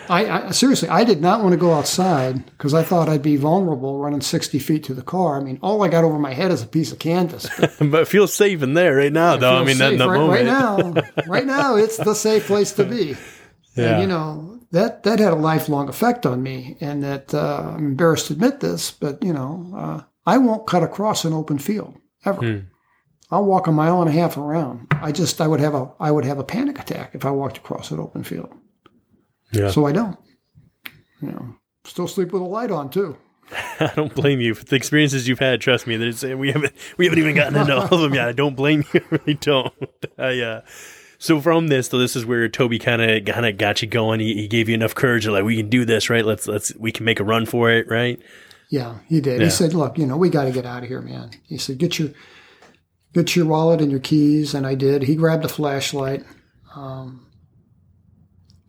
I, 0.09 0.47
I 0.47 0.51
seriously, 0.51 0.89
I 0.89 1.03
did 1.03 1.21
not 1.21 1.41
want 1.41 1.51
to 1.51 1.57
go 1.57 1.73
outside 1.73 2.45
because 2.45 2.73
I 2.73 2.84
thought 2.84 3.09
I'd 3.09 3.21
be 3.21 3.35
vulnerable 3.35 3.99
running 3.99 4.21
60 4.21 4.59
feet 4.59 4.84
to 4.85 4.93
the 4.93 5.01
car. 5.01 5.39
I 5.39 5.43
mean, 5.43 5.59
all 5.61 5.84
I 5.84 5.89
got 5.89 6.03
over 6.03 6.17
my 6.17 6.34
head 6.34 6.51
is 6.51 6.61
a 6.61 6.67
piece 6.67 6.91
of 6.91 6.99
canvas. 6.99 7.49
but 7.59 7.91
but 7.91 8.07
feel 8.07 8.27
safe 8.27 8.63
in 8.63 8.73
there 8.73 8.95
right 8.95 9.11
now, 9.11 9.38
though. 9.38 9.57
I 9.57 9.63
mean, 9.63 9.77
that, 9.79 9.91
safe. 9.91 9.99
that 9.99 10.07
right, 10.07 10.19
moment. 10.19 10.34
right 10.34 10.45
now, 10.45 11.23
right 11.27 11.45
now, 11.45 11.75
it's 11.75 11.97
the 11.97 12.13
safe 12.13 12.47
place 12.47 12.71
to 12.73 12.85
be. 12.85 13.15
Yeah. 13.75 13.93
And 13.93 14.01
you 14.01 14.07
know 14.07 14.59
that 14.71 15.03
that 15.03 15.19
had 15.19 15.34
a 15.34 15.35
lifelong 15.35 15.89
effect 15.89 16.25
on 16.25 16.41
me, 16.41 16.77
and 16.79 17.03
that 17.03 17.34
uh, 17.34 17.73
I'm 17.75 17.85
embarrassed 17.88 18.27
to 18.27 18.34
admit 18.34 18.59
this, 18.59 18.91
but 18.91 19.23
you 19.23 19.34
know, 19.34 19.73
uh, 19.75 20.01
I 20.25 20.38
won't 20.38 20.67
cut 20.67 20.84
across 20.84 21.25
an 21.25 21.34
open 21.34 21.59
field 21.59 21.95
ever. 22.25 22.41
Hmm. 22.41 22.59
I'll 23.29 23.45
walk 23.45 23.67
a 23.67 23.73
mile 23.73 24.01
and 24.01 24.09
a 24.09 24.13
half 24.13 24.38
around. 24.38 24.88
I 25.01 25.11
just 25.11 25.41
I 25.41 25.47
would 25.47 25.59
have 25.59 25.75
a 25.75 25.91
I 25.99 26.11
would 26.11 26.25
have 26.25 26.39
a 26.39 26.43
panic 26.43 26.79
attack 26.79 27.13
if 27.13 27.25
I 27.25 27.31
walked 27.31 27.57
across 27.57 27.91
an 27.91 27.99
open 27.99 28.23
field. 28.23 28.53
Yeah. 29.57 29.71
So 29.71 29.85
I 29.85 29.91
don't. 29.91 30.17
You 31.21 31.31
know, 31.31 31.55
still 31.84 32.07
sleep 32.07 32.31
with 32.31 32.41
a 32.41 32.45
light 32.45 32.71
on 32.71 32.89
too. 32.89 33.17
I 33.79 33.91
don't 33.95 34.13
blame 34.13 34.39
you 34.39 34.53
for 34.53 34.65
the 34.65 34.75
experiences 34.75 35.27
you've 35.27 35.39
had. 35.39 35.61
Trust 35.61 35.88
me, 35.88 35.97
there's 35.97 36.23
we 36.23 36.51
haven't 36.51 36.73
we 36.97 37.05
haven't 37.05 37.19
even 37.19 37.35
gotten 37.35 37.55
into 37.55 37.75
all 37.75 37.93
of 37.93 38.01
them 38.01 38.13
yet. 38.13 38.27
I 38.27 38.34
don't 38.34 38.55
blame 38.55 38.84
you. 38.93 39.01
I 39.11 39.15
really 39.15 39.34
don't. 39.35 39.73
I, 40.17 40.39
uh, 40.39 40.61
so 41.19 41.41
from 41.41 41.67
this, 41.67 41.88
though, 41.88 41.97
this 41.97 42.15
is 42.15 42.25
where 42.25 42.47
Toby 42.49 42.77
kind 42.77 43.01
of 43.01 43.25
kind 43.25 43.45
of 43.45 43.57
got 43.57 43.81
you 43.81 43.88
going. 43.88 44.19
He, 44.19 44.35
he 44.35 44.47
gave 44.47 44.69
you 44.69 44.75
enough 44.75 44.93
courage, 44.93 45.27
like 45.27 45.43
we 45.43 45.57
can 45.57 45.69
do 45.69 45.85
this, 45.85 46.09
right? 46.09 46.25
Let's 46.25 46.47
let's 46.47 46.75
we 46.75 46.91
can 46.91 47.05
make 47.05 47.19
a 47.19 47.23
run 47.23 47.45
for 47.45 47.71
it, 47.71 47.89
right? 47.89 48.21
Yeah, 48.69 48.99
he 49.07 49.21
did. 49.21 49.39
Yeah. 49.39 49.45
He 49.45 49.49
said, 49.49 49.73
"Look, 49.73 49.97
you 49.97 50.05
know, 50.05 50.17
we 50.17 50.29
got 50.29 50.43
to 50.43 50.51
get 50.51 50.65
out 50.65 50.84
of 50.84 50.89
here, 50.89 51.01
man." 51.01 51.31
He 51.47 51.57
said, 51.57 51.77
"Get 51.77 51.97
your 51.97 52.09
get 53.13 53.35
your 53.35 53.45
wallet 53.45 53.81
and 53.81 53.89
your 53.89 53.99
keys," 53.99 54.53
and 54.53 54.67
I 54.67 54.75
did. 54.75 55.03
He 55.03 55.15
grabbed 55.15 55.45
a 55.45 55.49
flashlight, 55.49 56.23
um, 56.75 57.27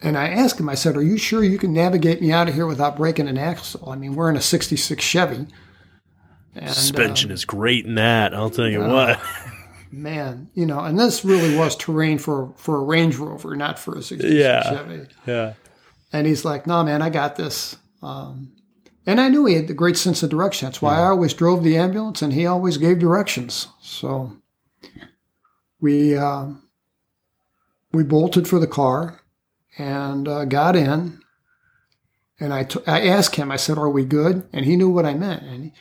and 0.00 0.16
I 0.16 0.28
asked 0.28 0.60
him. 0.60 0.68
I 0.68 0.74
said, 0.74 0.96
"Are 0.96 1.02
you 1.02 1.18
sure 1.18 1.42
you 1.42 1.58
can 1.58 1.72
navigate 1.72 2.20
me 2.20 2.32
out 2.32 2.48
of 2.48 2.54
here 2.54 2.66
without 2.66 2.96
breaking 2.96 3.28
an 3.28 3.38
axle? 3.38 3.90
I 3.90 3.96
mean, 3.96 4.14
we're 4.14 4.30
in 4.30 4.36
a 4.36 4.40
'66 4.40 5.02
Chevy." 5.02 5.46
And, 6.54 6.70
Suspension 6.70 7.30
uh, 7.30 7.34
is 7.34 7.44
great 7.44 7.86
in 7.86 7.94
that. 7.96 8.34
I'll 8.34 8.50
tell 8.50 8.68
you 8.68 8.80
what. 8.80 9.20
man, 9.92 10.50
you 10.54 10.66
know, 10.66 10.80
and 10.80 10.98
this 10.98 11.24
really 11.24 11.56
was 11.56 11.76
terrain 11.76 12.18
for 12.18 12.52
for 12.56 12.76
a 12.76 12.82
Range 12.82 13.16
Rover, 13.16 13.56
not 13.56 13.78
for 13.78 13.96
a 13.96 14.02
'66 14.02 14.34
Yeah. 14.34 14.62
Chevy. 14.62 15.06
Yeah. 15.26 15.54
And 16.12 16.26
he's 16.26 16.44
like, 16.44 16.66
"No, 16.66 16.82
man, 16.84 17.02
I 17.02 17.10
got 17.10 17.36
this." 17.36 17.76
Um, 18.02 18.52
and 19.06 19.20
I 19.20 19.28
knew 19.28 19.46
he 19.46 19.54
had 19.54 19.70
a 19.70 19.74
great 19.74 19.96
sense 19.96 20.22
of 20.22 20.30
direction. 20.30 20.66
That's 20.66 20.82
why 20.82 20.98
I 20.98 21.06
always 21.06 21.32
drove 21.34 21.64
the 21.64 21.76
ambulance, 21.76 22.22
and 22.22 22.32
he 22.32 22.46
always 22.46 22.76
gave 22.76 22.98
directions. 22.98 23.68
So 23.80 24.36
we 25.80 26.16
uh, 26.16 26.48
we 27.92 28.04
bolted 28.04 28.46
for 28.46 28.58
the 28.58 28.66
car 28.66 29.20
and 29.78 30.28
uh, 30.28 30.44
got 30.44 30.76
in. 30.76 31.20
And 32.40 32.52
I 32.52 32.64
t- 32.64 32.80
I 32.86 33.06
asked 33.06 33.36
him. 33.36 33.50
I 33.50 33.56
said, 33.56 33.78
"Are 33.78 33.90
we 33.90 34.04
good?" 34.04 34.48
And 34.52 34.64
he 34.64 34.76
knew 34.76 34.90
what 34.90 35.06
I 35.06 35.14
meant. 35.14 35.42
And 35.44 35.72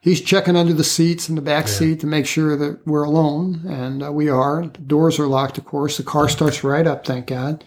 he's 0.00 0.20
checking 0.20 0.56
under 0.56 0.72
the 0.72 0.84
seats 0.84 1.28
in 1.28 1.34
the 1.34 1.40
back 1.40 1.66
seat 1.66 2.00
to 2.00 2.06
make 2.06 2.26
sure 2.26 2.56
that 2.56 2.86
we're 2.86 3.04
alone, 3.04 3.62
and 3.66 4.02
uh, 4.02 4.12
we 4.12 4.28
are. 4.28 4.66
The 4.66 4.78
doors 4.78 5.18
are 5.18 5.26
locked, 5.26 5.58
of 5.58 5.64
course. 5.64 5.96
The 5.96 6.02
car 6.04 6.28
starts 6.28 6.62
right 6.62 6.86
up, 6.86 7.04
thank 7.04 7.26
God. 7.26 7.64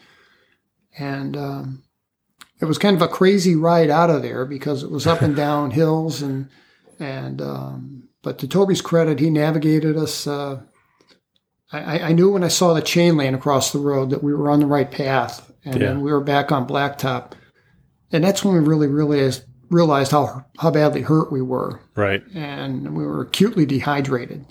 And 0.97 1.35
um, 1.35 1.83
it 2.61 2.65
was 2.65 2.77
kind 2.77 2.95
of 2.95 3.01
a 3.01 3.07
crazy 3.07 3.55
ride 3.55 3.89
out 3.89 4.09
of 4.09 4.21
there 4.21 4.45
because 4.45 4.83
it 4.83 4.91
was 4.91 5.07
up 5.07 5.21
and 5.21 5.35
down 5.35 5.71
hills 5.71 6.21
and 6.21 6.49
and 6.99 7.41
um, 7.41 8.09
but 8.23 8.39
to 8.39 8.47
Toby's 8.47 8.81
credit, 8.81 9.19
he 9.19 9.29
navigated 9.29 9.95
us. 9.95 10.25
Uh, 10.25 10.61
I, 11.71 11.99
I 11.99 12.11
knew 12.13 12.31
when 12.31 12.43
I 12.43 12.49
saw 12.49 12.73
the 12.73 12.81
chain 12.81 13.17
lane 13.17 13.35
across 13.35 13.71
the 13.71 13.79
road 13.79 14.09
that 14.09 14.23
we 14.23 14.33
were 14.33 14.49
on 14.49 14.59
the 14.59 14.65
right 14.65 14.89
path, 14.89 15.46
and 15.67 15.81
Yeah. 15.81 15.87
then 15.87 16.01
we 16.01 16.11
were 16.11 16.21
back 16.21 16.51
on 16.51 16.67
blacktop, 16.67 17.31
and 18.11 18.23
that's 18.23 18.43
when 18.43 18.53
we 18.55 18.59
really 18.61 18.87
realized 18.87 19.43
realized 19.69 20.11
how 20.11 20.45
how 20.59 20.71
badly 20.71 21.01
hurt 21.01 21.29
we 21.31 21.41
were, 21.41 21.79
Right. 21.95 22.23
and 22.33 22.95
we 22.95 23.05
were 23.05 23.21
acutely 23.21 23.65
dehydrated. 23.65 24.45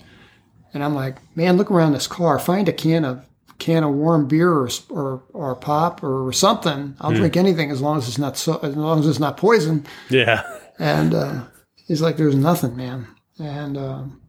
And 0.73 0.83
I'm 0.83 0.93
like, 0.93 1.15
man, 1.35 1.57
look 1.57 1.71
around 1.71 1.93
this 1.93 2.05
car. 2.07 2.37
Find 2.37 2.69
a 2.69 2.73
can 2.73 3.03
of 3.03 3.25
can 3.57 3.83
of 3.83 3.95
warm 3.95 4.27
beer 4.27 4.51
or 4.51 4.69
or, 4.89 5.23
or 5.33 5.55
pop 5.55 6.03
or 6.03 6.31
something. 6.33 6.95
I'll 7.01 7.11
drink 7.13 7.35
anything 7.35 7.71
as 7.71 7.81
long 7.81 7.97
as 7.97 8.07
it's 8.07 8.19
not 8.19 8.37
so 8.37 8.59
as 8.61 8.75
long 8.75 8.99
as 8.99 9.07
it's 9.07 9.19
not 9.19 9.37
poison. 9.37 9.85
Yeah. 10.09 10.43
And 10.77 11.15
uh, 11.15 11.41
he's 11.87 12.01
like, 12.03 12.17
there's 12.17 12.35
nothing, 12.35 12.75
man. 12.75 13.07
And 13.39 13.75
um, 13.77 14.21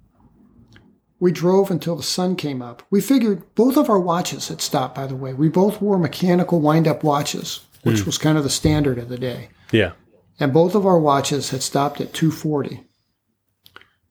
we 1.20 1.32
drove 1.32 1.70
until 1.70 1.96
the 1.96 2.02
sun 2.02 2.36
came 2.36 2.62
up. 2.62 2.82
We 2.90 3.00
figured 3.00 3.42
both 3.54 3.76
of 3.76 3.90
our 3.90 3.98
watches 4.00 4.48
had 4.48 4.60
stopped. 4.60 4.94
By 4.94 5.06
the 5.06 5.16
way, 5.16 5.34
we 5.34 5.48
both 5.48 5.80
wore 5.80 5.98
mechanical 5.98 6.60
wind-up 6.60 7.02
watches, 7.02 7.60
which 7.82 8.06
was 8.06 8.18
kind 8.18 8.38
of 8.38 8.44
the 8.44 8.50
standard 8.50 8.98
of 8.98 9.08
the 9.08 9.18
day 9.18 9.48
Yeah. 9.72 9.92
and 10.38 10.52
both 10.52 10.74
of 10.74 10.86
our 10.86 10.98
watches 10.98 11.50
had 11.50 11.62
stopped 11.62 12.00
at 12.00 12.12
240. 12.12 12.84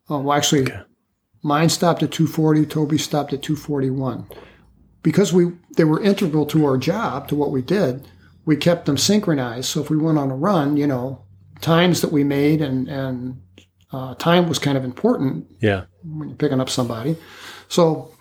Oh, 0.09 0.19
well, 0.19 0.38
actually, 0.38 0.67
mine 1.43 1.69
stopped 1.69 2.01
at 2.03 2.11
240. 2.11 2.65
Toby 2.65 2.97
stopped 2.97 3.34
at 3.34 3.41
241. 3.41 4.25
Because 5.03 5.31
we 5.31 5.51
they 5.77 5.84
were 5.84 6.01
integral 6.01 6.45
to 6.47 6.65
our 6.65 6.77
job, 6.77 7.27
to 7.29 7.35
what 7.35 7.51
we 7.51 7.61
did. 7.61 8.07
We 8.45 8.55
kept 8.57 8.85
them 8.85 8.97
synchronized. 8.97 9.65
So 9.69 9.81
if 9.81 9.89
we 9.89 9.97
went 9.97 10.17
on 10.17 10.31
a 10.31 10.35
run, 10.35 10.75
you 10.77 10.88
know, 10.88 11.23
times 11.61 12.01
that 12.01 12.11
we 12.11 12.23
made 12.23 12.61
and 12.61 12.88
and 12.89 13.41
uh, 13.91 14.15
time 14.15 14.49
was 14.49 14.59
kind 14.59 14.77
of 14.77 14.84
important 14.84 15.45
Yeah. 15.61 15.84
When 16.07 16.29
you're 16.29 16.38
picking 16.38 16.59
up 16.61 16.69
somebody. 16.69 17.15
So, 17.69 18.13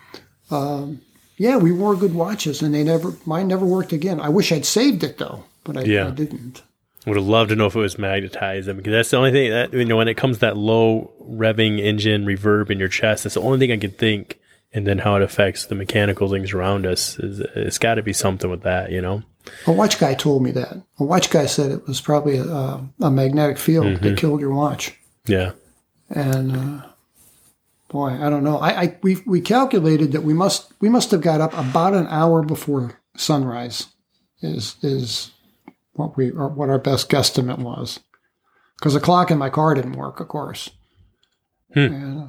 um, 0.51 1.01
yeah, 1.37 1.57
we 1.57 1.73
wore 1.73 1.97
good 1.97 2.15
watches, 2.15 2.63
and 2.63 2.75
they 2.75 2.83
never 2.85 3.15
mine 3.27 3.49
never 3.49 3.65
worked 3.67 3.93
again. 3.93 4.21
I 4.21 4.29
wish 4.29 4.53
I'd 4.53 4.65
saved 4.65 5.05
it 5.05 5.19
though, 5.19 5.45
but 5.65 5.77
I, 5.77 5.83
Yeah. 5.83 6.09
I 6.09 6.11
didn't. 6.11 6.63
Would 7.07 7.17
have 7.17 7.27
loved 7.27 7.51
to 7.51 7.57
know 7.57 7.67
if 7.67 7.77
it 7.77 7.81
was 7.81 7.99
magnetized. 7.99 8.69
I 8.69 8.73
mean, 8.73 8.79
because 8.79 8.91
that's 8.93 9.11
the 9.11 9.17
only 9.19 9.31
thing 9.31 9.51
that 9.53 9.73
you 9.73 9.85
know 9.85 9.97
when 9.97 10.09
it 10.09 10.17
comes 10.17 10.39
to 10.39 10.41
that 10.41 10.57
low 10.57 11.13
revving 11.23 11.79
engine 11.79 12.25
reverb 12.27 12.69
in 12.71 12.81
your 12.81 12.89
chest. 12.89 13.23
That's 13.25 13.35
the 13.35 13.43
only 13.43 13.59
thing 13.61 13.71
I 13.71 13.77
can 13.77 13.93
think. 13.93 14.41
And 14.73 14.87
then 14.87 14.99
how 14.99 15.15
it 15.17 15.23
affects 15.23 15.67
the 15.67 15.75
mechanical 15.77 16.29
things 16.29 16.53
around 16.53 16.85
us 16.85 17.17
is 17.21 17.41
it's 17.55 17.79
got 17.79 17.95
to 17.95 18.03
be 18.03 18.13
something 18.13 18.51
with 18.51 18.63
that, 18.63 18.91
you 18.91 19.01
know. 19.01 19.23
A 19.67 19.73
watch 19.73 19.99
guy 19.99 20.15
told 20.15 20.43
me 20.43 20.51
that. 20.51 20.83
A 20.99 21.05
watch 21.05 21.31
guy 21.31 21.47
said 21.47 21.71
it 21.71 21.87
was 21.87 22.01
probably 22.01 22.37
a, 22.39 22.81
a 23.01 23.11
magnetic 23.11 23.57
field 23.57 23.87
Mm-hmm. 23.87 24.05
that 24.05 24.19
killed 24.19 24.41
your 24.41 24.53
watch. 24.53 24.95
Yeah. 25.27 25.53
And 26.11 26.57
uh, 26.57 26.87
boy, 27.89 28.11
I 28.11 28.31
don't 28.31 28.45
know. 28.45 28.59
I, 28.59 28.83
I 28.83 28.99
we 29.03 29.17
we 29.27 29.41
calculated 29.41 30.13
that 30.13 30.23
we 30.23 30.35
must 30.35 30.73
we 30.81 30.89
must 30.89 31.11
have 31.11 31.21
got 31.21 31.41
up 31.41 31.53
about 31.57 31.95
an 31.95 32.07
hour 32.09 32.43
before 32.43 33.01
sunrise. 33.17 33.89
Is 34.43 34.77
is 34.83 35.31
what 35.93 36.17
we 36.17 36.31
or 36.31 36.49
what 36.49 36.69
our 36.69 36.79
best 36.79 37.09
guesstimate 37.09 37.59
was. 37.59 38.01
Because 38.79 38.95
the 38.95 39.01
clock 39.01 39.31
in 39.31 39.39
my 39.39 39.49
car 39.49 39.75
didn't 39.75 39.95
work, 39.95 40.21
of 40.21 40.29
course. 40.29 40.71
Hmm. 41.73 41.81
And 41.81 42.21
uh, 42.21 42.27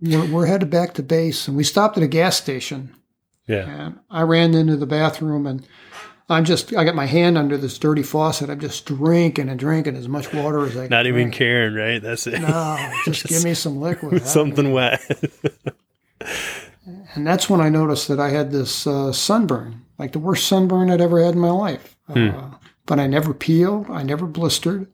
we're, 0.00 0.32
we're 0.32 0.46
headed 0.46 0.70
back 0.70 0.94
to 0.94 1.02
base, 1.02 1.48
and 1.48 1.56
we 1.56 1.64
stopped 1.64 1.96
at 1.96 2.02
a 2.04 2.08
gas 2.08 2.36
station. 2.36 2.94
Yeah. 3.46 3.68
And 3.68 3.98
I 4.10 4.22
ran 4.22 4.54
into 4.54 4.76
the 4.76 4.86
bathroom 4.86 5.46
and 5.46 5.66
I'm 6.28 6.44
just, 6.44 6.74
I 6.74 6.84
got 6.84 6.94
my 6.94 7.04
hand 7.06 7.36
under 7.36 7.58
this 7.58 7.76
dirty 7.78 8.02
faucet. 8.02 8.48
I'm 8.48 8.60
just 8.60 8.86
drinking 8.86 9.48
and 9.50 9.58
drinking 9.58 9.96
as 9.96 10.08
much 10.08 10.32
water 10.32 10.64
as 10.64 10.74
I 10.76 10.82
can. 10.82 10.90
Not 10.90 11.06
even 11.06 11.24
drink. 11.24 11.34
caring, 11.34 11.74
right? 11.74 12.02
That's 12.02 12.26
it. 12.26 12.40
No, 12.40 12.92
just, 13.04 13.26
give 13.26 13.44
me 13.44 13.52
some 13.54 13.78
liquid. 13.80 14.26
Something 14.26 14.72
wet. 14.72 15.02
And 17.14 17.26
that's 17.26 17.48
when 17.48 17.60
I 17.60 17.68
noticed 17.68 18.08
that 18.08 18.18
I 18.20 18.30
had 18.30 18.50
this 18.50 18.86
uh, 18.86 19.12
sunburn, 19.12 19.82
like 19.98 20.12
the 20.12 20.18
worst 20.18 20.46
sunburn 20.48 20.90
I'd 20.90 21.00
ever 21.00 21.22
had 21.22 21.34
in 21.34 21.40
my 21.40 21.50
life. 21.50 21.96
Hmm. 22.08 22.30
Uh, 22.30 22.50
but 22.86 22.98
I 22.98 23.06
never 23.06 23.32
peeled. 23.32 23.90
I 23.90 24.02
never 24.02 24.26
blistered. 24.26 24.90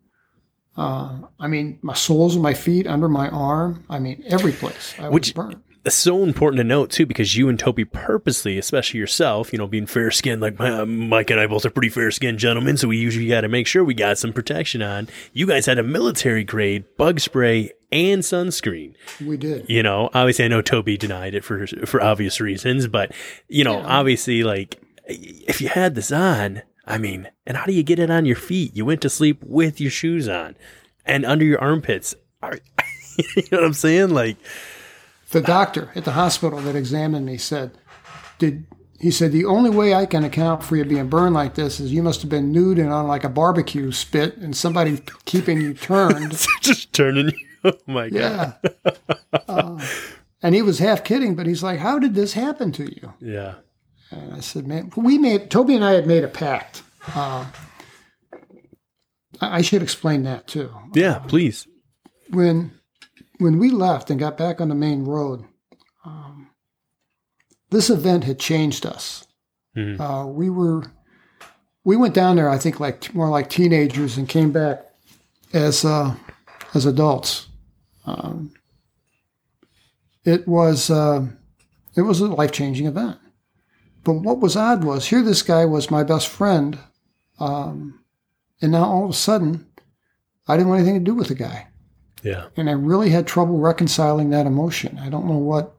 Uh, 0.76 1.20
I 1.38 1.46
mean, 1.48 1.78
my 1.82 1.94
soles 1.94 2.36
of 2.36 2.42
my 2.42 2.54
feet, 2.54 2.86
under 2.86 3.08
my 3.08 3.28
arm. 3.28 3.84
I 3.90 3.98
mean, 3.98 4.22
every 4.26 4.52
place 4.52 4.94
I 4.98 5.08
Which- 5.08 5.28
was 5.28 5.32
burnt. 5.32 5.64
It's 5.84 5.96
so 5.96 6.22
important 6.22 6.58
to 6.58 6.64
note 6.64 6.90
too, 6.90 7.06
because 7.06 7.36
you 7.36 7.48
and 7.48 7.58
Toby 7.58 7.84
purposely, 7.84 8.58
especially 8.58 9.00
yourself, 9.00 9.52
you 9.52 9.58
know, 9.58 9.66
being 9.66 9.86
fair 9.86 10.10
skinned, 10.10 10.42
like 10.42 10.58
my, 10.58 10.70
um, 10.70 11.08
Mike 11.08 11.30
and 11.30 11.40
I 11.40 11.46
both 11.46 11.64
are 11.64 11.70
pretty 11.70 11.88
fair 11.88 12.10
skinned 12.10 12.38
gentlemen, 12.38 12.76
so 12.76 12.88
we 12.88 12.98
usually 12.98 13.28
got 13.28 13.42
to 13.42 13.48
make 13.48 13.66
sure 13.66 13.82
we 13.82 13.94
got 13.94 14.18
some 14.18 14.32
protection 14.32 14.82
on. 14.82 15.08
You 15.32 15.46
guys 15.46 15.66
had 15.66 15.78
a 15.78 15.82
military 15.82 16.44
grade 16.44 16.84
bug 16.98 17.18
spray 17.18 17.72
and 17.90 18.22
sunscreen. 18.22 18.94
We 19.24 19.36
did. 19.36 19.70
You 19.70 19.82
know, 19.82 20.10
obviously, 20.12 20.44
I 20.44 20.48
know 20.48 20.62
Toby 20.62 20.96
denied 20.96 21.34
it 21.34 21.44
for 21.44 21.66
for 21.66 22.02
obvious 22.02 22.40
reasons, 22.40 22.86
but 22.86 23.12
you 23.48 23.64
know, 23.64 23.78
obviously, 23.78 24.42
like 24.42 24.80
if 25.06 25.60
you 25.60 25.68
had 25.68 25.94
this 25.94 26.12
on, 26.12 26.62
I 26.86 26.98
mean, 26.98 27.30
and 27.46 27.56
how 27.56 27.64
do 27.64 27.72
you 27.72 27.82
get 27.82 27.98
it 27.98 28.10
on 28.10 28.26
your 28.26 28.36
feet? 28.36 28.76
You 28.76 28.84
went 28.84 29.00
to 29.02 29.10
sleep 29.10 29.42
with 29.42 29.80
your 29.80 29.90
shoes 29.90 30.28
on 30.28 30.56
and 31.04 31.24
under 31.24 31.44
your 31.44 31.60
armpits. 31.60 32.14
Are, 32.42 32.58
you 33.16 33.42
know 33.50 33.58
what 33.58 33.64
I'm 33.64 33.72
saying? 33.72 34.10
Like, 34.10 34.36
The 35.30 35.40
doctor 35.40 35.90
at 35.94 36.04
the 36.04 36.12
hospital 36.12 36.58
that 36.60 36.74
examined 36.76 37.24
me 37.26 37.36
said, 37.38 37.72
"Did 38.38 38.66
he 38.98 39.10
said 39.10 39.32
the 39.32 39.44
only 39.46 39.70
way 39.70 39.94
I 39.94 40.04
can 40.04 40.24
account 40.24 40.62
for 40.62 40.76
you 40.76 40.84
being 40.84 41.08
burned 41.08 41.34
like 41.34 41.54
this 41.54 41.80
is 41.80 41.92
you 41.92 42.02
must 42.02 42.20
have 42.20 42.28
been 42.30 42.52
nude 42.52 42.78
and 42.78 42.92
on 42.92 43.06
like 43.06 43.24
a 43.24 43.28
barbecue 43.28 43.92
spit 43.92 44.36
and 44.36 44.56
somebody 44.56 45.00
keeping 45.24 45.60
you 45.60 45.72
turned." 45.74 46.32
just 46.60 46.92
turning 46.92 47.26
you. 47.28 47.32
Oh 47.62 47.72
my 47.86 48.08
god. 48.08 48.56
yeah. 48.64 48.92
Uh, 49.48 49.84
and 50.42 50.54
he 50.54 50.62
was 50.62 50.78
half 50.78 51.04
kidding, 51.04 51.34
but 51.34 51.46
he's 51.46 51.62
like, 51.62 51.78
"How 51.78 51.98
did 51.98 52.14
this 52.14 52.32
happen 52.32 52.72
to 52.72 52.84
you?" 52.84 53.12
Yeah. 53.20 53.54
And 54.10 54.34
I 54.34 54.40
said, 54.40 54.66
"Man, 54.66 54.90
we 54.96 55.18
made 55.18 55.50
Toby 55.50 55.74
and 55.74 55.84
I 55.84 55.92
had 55.92 56.06
made 56.06 56.24
a 56.24 56.28
pact." 56.28 56.82
Uh, 57.14 57.44
I 59.40 59.58
I 59.58 59.62
should 59.62 59.82
explain 59.82 60.22
that 60.24 60.46
too. 60.46 60.70
Yeah. 60.94 61.18
Please. 61.18 61.66
when 62.30 62.72
when 63.40 63.58
we 63.58 63.70
left 63.70 64.10
and 64.10 64.20
got 64.20 64.36
back 64.36 64.60
on 64.60 64.68
the 64.68 64.74
main 64.74 65.04
road, 65.04 65.44
um, 66.04 66.50
this 67.70 67.88
event 67.88 68.24
had 68.24 68.38
changed 68.38 68.84
us. 68.84 69.26
Mhm. 69.76 69.98
Uh, 69.98 70.26
we 70.26 70.50
were 70.50 70.84
we 71.82 71.96
went 71.96 72.14
down 72.14 72.36
there, 72.36 72.50
I 72.50 72.58
think, 72.58 72.78
like 72.78 73.14
more 73.14 73.30
like 73.30 73.48
teenagers, 73.48 74.18
and 74.18 74.28
came 74.28 74.52
back 74.52 74.84
as 75.52 75.84
uh, 75.84 76.14
as 76.74 76.84
adults. 76.84 77.48
Um, 78.04 78.52
it 80.24 80.46
was 80.46 80.90
uh, 80.90 81.26
it 81.96 82.02
was 82.02 82.20
a 82.20 82.26
life 82.26 82.52
changing 82.52 82.86
event. 82.86 83.18
But 84.04 84.14
what 84.14 84.40
was 84.40 84.56
odd 84.56 84.84
was 84.84 85.06
here, 85.06 85.22
this 85.22 85.42
guy 85.42 85.64
was 85.64 85.90
my 85.90 86.02
best 86.02 86.28
friend, 86.28 86.78
um, 87.38 88.00
and 88.60 88.72
now 88.72 88.84
all 88.84 89.04
of 89.04 89.10
a 89.10 89.14
sudden, 89.14 89.66
I 90.48 90.56
didn't 90.56 90.68
want 90.68 90.80
anything 90.80 90.98
to 90.98 91.10
do 91.10 91.14
with 91.14 91.28
the 91.28 91.34
guy 91.34 91.69
Yeah. 92.22 92.46
and 92.56 92.68
I 92.68 92.72
really 92.72 93.10
had 93.10 93.26
trouble 93.26 93.58
reconciling 93.58 94.30
that 94.30 94.46
emotion. 94.46 94.98
I 94.98 95.08
don't 95.08 95.26
know 95.26 95.38
what 95.38 95.74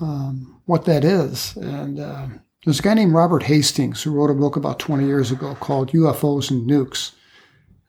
um, 0.00 0.60
what 0.66 0.84
that 0.84 1.04
is. 1.04 1.56
And 1.56 1.98
uh, 1.98 2.26
there's 2.64 2.80
a 2.80 2.82
guy 2.82 2.94
named 2.94 3.12
Robert 3.14 3.44
Hastings 3.44 4.02
who 4.02 4.12
wrote 4.12 4.30
a 4.30 4.34
book 4.34 4.56
about 4.56 4.78
20 4.78 5.06
years 5.06 5.30
ago 5.30 5.54
called 5.56 5.92
UFOs 5.92 6.50
and 6.50 6.68
Nukes. 6.68 7.12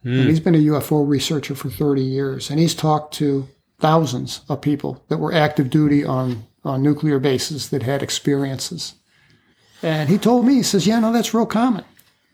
And 0.02 0.30
he's 0.30 0.40
been 0.40 0.56
a 0.56 0.60
UFO 0.60 1.06
researcher 1.06 1.56
for 1.56 1.70
30 1.70 2.02
years, 2.02 2.50
and 2.50 2.58
he's 2.58 2.74
talked 2.74 3.14
to 3.16 3.50
thousands 3.80 4.42
of 4.48 4.62
people 4.62 5.04
that 5.10 5.18
were 5.18 5.34
active 5.34 5.70
duty 5.70 6.06
on, 6.06 6.46
on 6.64 6.82
nuclear 6.82 7.20
bases 7.20 7.70
that 7.70 7.84
had 7.84 8.02
experiences. 8.02 8.94
And 9.82 10.08
he 10.10 10.18
told 10.18 10.46
me, 10.46 10.56
he 10.56 10.64
says, 10.64 10.88
Yeah, 10.88 11.00
no, 11.00 11.12
that's 11.12 11.34
real 11.34 11.46
common. 11.46 11.84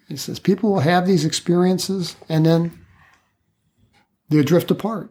He 0.07 0.15
says, 0.15 0.39
People 0.39 0.73
will 0.73 0.81
have 0.81 1.07
these 1.07 1.25
experiences 1.25 2.15
and 2.29 2.45
then 2.45 2.85
they 4.29 4.43
drift 4.43 4.69
apart. 4.69 5.09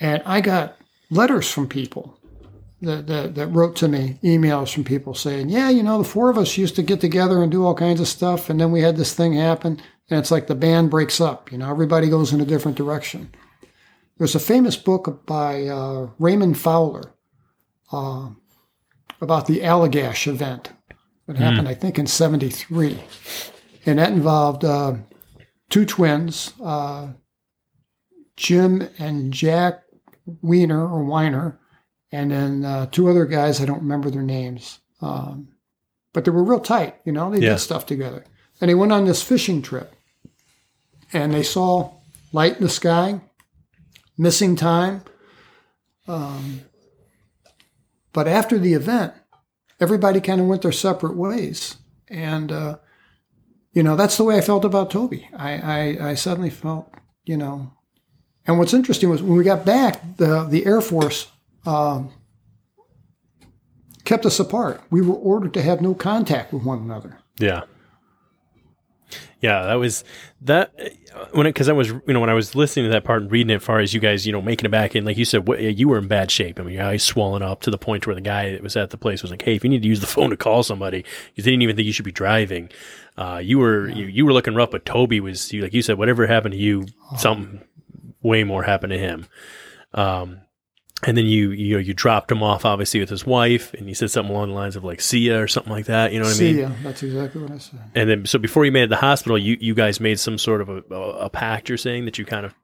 And 0.00 0.22
I 0.24 0.40
got 0.40 0.76
letters 1.10 1.50
from 1.50 1.68
people 1.68 2.18
that, 2.82 3.06
that, 3.06 3.34
that 3.34 3.48
wrote 3.48 3.76
to 3.76 3.88
me, 3.88 4.18
emails 4.22 4.72
from 4.72 4.84
people 4.84 5.14
saying, 5.14 5.50
Yeah, 5.50 5.68
you 5.68 5.82
know, 5.82 5.98
the 5.98 6.08
four 6.08 6.30
of 6.30 6.38
us 6.38 6.56
used 6.56 6.76
to 6.76 6.82
get 6.82 7.00
together 7.00 7.42
and 7.42 7.52
do 7.52 7.64
all 7.64 7.74
kinds 7.74 8.00
of 8.00 8.08
stuff. 8.08 8.48
And 8.48 8.60
then 8.60 8.72
we 8.72 8.80
had 8.80 8.96
this 8.96 9.14
thing 9.14 9.34
happen. 9.34 9.80
And 10.08 10.18
it's 10.18 10.30
like 10.30 10.46
the 10.46 10.54
band 10.54 10.90
breaks 10.90 11.20
up. 11.20 11.52
You 11.52 11.58
know, 11.58 11.70
everybody 11.70 12.08
goes 12.08 12.32
in 12.32 12.40
a 12.40 12.46
different 12.46 12.76
direction. 12.76 13.30
There's 14.18 14.34
a 14.34 14.40
famous 14.40 14.76
book 14.76 15.24
by 15.24 15.66
uh, 15.66 16.08
Raymond 16.18 16.58
Fowler 16.58 17.12
uh, 17.92 18.30
about 19.20 19.46
the 19.46 19.60
Allagash 19.60 20.26
event 20.26 20.70
that 21.26 21.36
happened, 21.36 21.68
I 21.68 21.74
think, 21.74 21.98
in 21.98 22.06
73. 22.06 22.98
And 23.86 23.98
that 23.98 24.12
involved 24.12 24.64
uh, 24.64 24.94
two 25.68 25.86
twins, 25.86 26.52
uh, 26.62 27.08
Jim 28.36 28.88
and 28.98 29.32
Jack 29.32 29.84
Weiner 30.42 30.86
or 30.86 31.04
Weiner, 31.04 31.58
and 32.12 32.30
then 32.30 32.64
uh, 32.64 32.86
two 32.86 33.08
other 33.08 33.26
guys, 33.26 33.60
I 33.60 33.64
don't 33.66 33.82
remember 33.82 34.10
their 34.10 34.22
names. 34.22 34.78
Um, 35.00 35.48
but 36.12 36.24
they 36.24 36.30
were 36.30 36.42
real 36.44 36.60
tight, 36.60 36.96
you 37.04 37.12
know, 37.12 37.30
they 37.30 37.38
Yeah. 37.40 37.50
did 37.50 37.58
stuff 37.60 37.86
together. 37.86 38.24
And 38.60 38.68
they 38.68 38.74
went 38.74 38.92
on 38.92 39.04
this 39.06 39.22
fishing 39.22 39.62
trip 39.62 39.94
and 41.12 41.32
they 41.32 41.42
saw 41.42 41.92
light 42.32 42.56
in 42.56 42.62
the 42.64 42.68
sky, 42.68 43.20
missing 44.18 44.56
time. 44.56 45.02
Um, 46.08 46.62
but 48.12 48.26
after 48.28 48.58
the 48.58 48.74
event, 48.74 49.14
everybody 49.78 50.20
kind 50.20 50.40
of 50.40 50.46
went 50.48 50.62
their 50.62 50.72
separate 50.72 51.16
ways. 51.16 51.76
And, 52.08 52.50
uh, 52.50 52.78
you 53.72 53.82
know, 53.84 53.94
that's 53.96 54.16
the 54.16 54.24
way 54.24 54.36
I 54.36 54.40
felt 54.40 54.64
about 54.64 54.90
Toby. 54.90 55.28
I, 55.36 55.52
I, 56.00 56.08
I 56.10 56.14
suddenly 56.14 56.50
felt, 56.50 56.92
you 57.24 57.36
know, 57.36 57.72
and 58.50 58.58
what's 58.58 58.74
interesting 58.74 59.08
was 59.08 59.22
when 59.22 59.38
we 59.38 59.44
got 59.44 59.64
back, 59.64 60.16
the, 60.16 60.42
the 60.42 60.66
Air 60.66 60.80
Force 60.80 61.30
um, 61.64 62.12
kept 64.04 64.26
us 64.26 64.40
apart. 64.40 64.82
We 64.90 65.02
were 65.02 65.14
ordered 65.14 65.54
to 65.54 65.62
have 65.62 65.80
no 65.80 65.94
contact 65.94 66.52
with 66.52 66.64
one 66.64 66.80
another. 66.80 67.18
Yeah. 67.38 67.62
Yeah, 69.40 69.62
that 69.66 69.76
was 69.76 70.04
that 70.42 70.72
when 71.32 71.46
it 71.46 71.50
because 71.50 71.68
I 71.68 71.72
was 71.72 71.88
you 71.88 72.02
know 72.08 72.20
when 72.20 72.28
I 72.28 72.34
was 72.34 72.54
listening 72.54 72.84
to 72.86 72.92
that 72.92 73.04
part 73.04 73.22
and 73.22 73.32
reading 73.32 73.50
it, 73.50 73.56
as 73.56 73.62
far 73.62 73.78
as 73.78 73.94
you 73.94 73.98
guys 73.98 74.26
you 74.26 74.32
know 74.32 74.42
making 74.42 74.66
it 74.66 74.70
back 74.70 74.94
in, 74.94 75.04
like 75.04 75.16
you 75.16 75.24
said, 75.24 75.48
what, 75.48 75.60
you 75.60 75.88
were 75.88 75.96
in 75.96 76.08
bad 76.08 76.30
shape. 76.30 76.60
I 76.60 76.62
mean, 76.62 76.74
your 76.74 76.84
eyes 76.84 77.02
swollen 77.02 77.42
up 77.42 77.62
to 77.62 77.70
the 77.70 77.78
point 77.78 78.06
where 78.06 78.14
the 78.14 78.20
guy 78.20 78.52
that 78.52 78.62
was 78.62 78.76
at 78.76 78.90
the 78.90 78.98
place 78.98 79.22
was 79.22 79.30
like, 79.30 79.40
"Hey, 79.40 79.54
if 79.54 79.64
you 79.64 79.70
need 79.70 79.82
to 79.82 79.88
use 79.88 80.00
the 80.00 80.06
phone 80.06 80.30
to 80.30 80.36
call 80.36 80.62
somebody, 80.62 81.04
because 81.30 81.44
they 81.44 81.52
didn't 81.52 81.62
even 81.62 81.74
think 81.74 81.86
you 81.86 81.92
should 81.92 82.04
be 82.04 82.12
driving." 82.12 82.68
Uh, 83.16 83.40
you 83.42 83.58
were 83.58 83.88
you, 83.88 84.06
you 84.06 84.26
were 84.26 84.32
looking 84.32 84.54
rough, 84.54 84.70
but 84.70 84.84
Toby 84.84 85.20
was 85.20 85.52
you, 85.52 85.62
like 85.62 85.72
you 85.72 85.82
said, 85.82 85.96
whatever 85.96 86.26
happened 86.26 86.52
to 86.52 86.58
you, 86.58 86.86
something 87.16 87.60
way 88.22 88.44
more 88.44 88.62
happened 88.62 88.92
to 88.92 88.98
him. 88.98 89.26
Um, 89.94 90.40
and 91.02 91.16
then 91.16 91.24
you 91.24 91.50
you 91.50 91.74
know 91.76 91.80
you 91.80 91.94
dropped 91.94 92.30
him 92.30 92.42
off 92.42 92.66
obviously 92.66 93.00
with 93.00 93.08
his 93.08 93.24
wife, 93.24 93.72
and 93.74 93.88
you 93.88 93.94
said 93.94 94.10
something 94.10 94.34
along 94.34 94.48
the 94.50 94.54
lines 94.54 94.76
of 94.76 94.84
like 94.84 95.00
"see 95.00 95.20
ya" 95.28 95.36
or 95.38 95.48
something 95.48 95.72
like 95.72 95.86
that. 95.86 96.12
You 96.12 96.18
know 96.18 96.26
what 96.26 96.32
I 96.34 96.36
See 96.36 96.52
mean? 96.52 96.58
ya. 96.62 96.70
That's 96.82 97.02
exactly 97.02 97.40
what 97.40 97.50
I 97.52 97.58
said. 97.58 97.80
And 97.94 98.10
then, 98.10 98.26
so 98.26 98.38
before 98.38 98.66
you 98.66 98.72
made 98.72 98.82
it 98.82 98.86
to 98.86 98.90
the 98.90 98.96
hospital, 98.96 99.38
you, 99.38 99.56
you 99.60 99.74
guys 99.74 99.98
made 99.98 100.20
some 100.20 100.36
sort 100.36 100.60
of 100.60 100.68
a, 100.68 100.82
a, 100.90 101.00
a 101.26 101.30
pact. 101.30 101.68
You're 101.70 101.78
saying 101.78 102.04
that 102.04 102.18
you 102.18 102.26
kind 102.26 102.44
of 102.44 102.54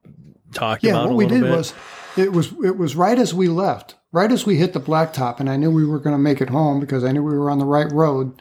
talked 0.53 0.83
Yeah, 0.83 0.91
about 0.91 1.05
what 1.05 1.13
a 1.13 1.15
we 1.15 1.25
did 1.25 1.41
bit. 1.41 1.49
was 1.51 1.73
it 2.15 2.31
was 2.31 2.51
it 2.63 2.77
was 2.77 2.95
right 2.95 3.17
as 3.17 3.33
we 3.33 3.47
left, 3.47 3.95
right 4.11 4.31
as 4.31 4.45
we 4.45 4.57
hit 4.57 4.73
the 4.73 4.79
blacktop, 4.79 5.39
and 5.39 5.49
I 5.49 5.57
knew 5.57 5.71
we 5.71 5.85
were 5.85 5.99
going 5.99 6.13
to 6.15 6.21
make 6.21 6.39
it 6.39 6.49
home 6.51 6.79
because 6.79 7.03
I 7.03 7.11
knew 7.11 7.23
we 7.23 7.35
were 7.37 7.49
on 7.49 7.57
the 7.57 7.65
right 7.65 7.91
road. 7.91 8.39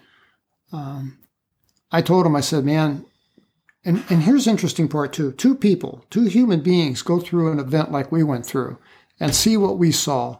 Um, 0.72 1.16
I 1.90 2.02
told 2.02 2.26
him, 2.26 2.36
I 2.36 2.40
said, 2.42 2.66
"Man," 2.66 3.06
and 3.86 4.04
and 4.10 4.24
here's 4.24 4.44
the 4.44 4.50
interesting 4.50 4.88
part 4.88 5.12
too: 5.14 5.32
two 5.32 5.54
people, 5.54 6.04
two 6.10 6.24
human 6.24 6.60
beings, 6.60 7.00
go 7.00 7.20
through 7.20 7.52
an 7.52 7.60
event 7.60 7.90
like 7.90 8.12
we 8.12 8.22
went 8.22 8.44
through, 8.44 8.76
and 9.18 9.34
see 9.34 9.56
what 9.56 9.78
we 9.78 9.92
saw. 9.92 10.38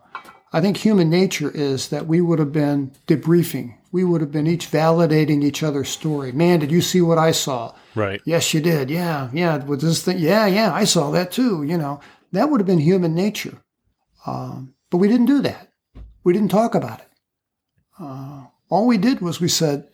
I 0.53 0.61
think 0.61 0.77
human 0.77 1.09
nature 1.09 1.51
is 1.51 1.89
that 1.89 2.07
we 2.07 2.21
would 2.21 2.39
have 2.39 2.53
been 2.53 2.93
debriefing. 3.07 3.77
We 3.93 4.05
would 4.05 4.21
have 4.21 4.33
been 4.33 4.47
each 4.47 4.71
validating 4.71 5.43
each 5.43 5.63
other's 5.63 5.89
story. 5.89 6.33
Man, 6.33 6.59
did 6.59 6.71
you 6.71 6.83
see 6.83 7.01
what 7.01 7.19
I 7.19 7.31
saw? 7.31 7.75
right. 7.95 8.21
Yes, 8.25 8.53
you 8.53 8.61
did. 8.61 8.91
Yeah, 8.91 9.31
yeah. 9.33 9.65
With 9.65 9.81
this 9.81 10.03
thing, 10.03 10.19
yeah, 10.19 10.47
yeah. 10.47 10.73
I 10.73 10.85
saw 10.85 11.11
that 11.13 11.33
too. 11.33 11.63
You 11.63 11.79
know, 11.79 12.01
that 12.33 12.51
would 12.51 12.61
have 12.61 12.67
been 12.67 12.79
human 12.79 13.15
nature. 13.15 13.63
Um, 14.27 14.75
but 14.91 14.99
we 14.99 15.09
didn't 15.09 15.27
do 15.27 15.41
that. 15.43 15.73
We 16.25 16.33
didn't 16.33 16.51
talk 16.51 16.75
about 16.75 17.01
it. 17.01 17.09
Uh, 17.99 18.47
all 18.69 18.87
we 18.87 18.99
did 18.99 19.21
was 19.21 19.41
we 19.41 19.49
said, 19.49 19.89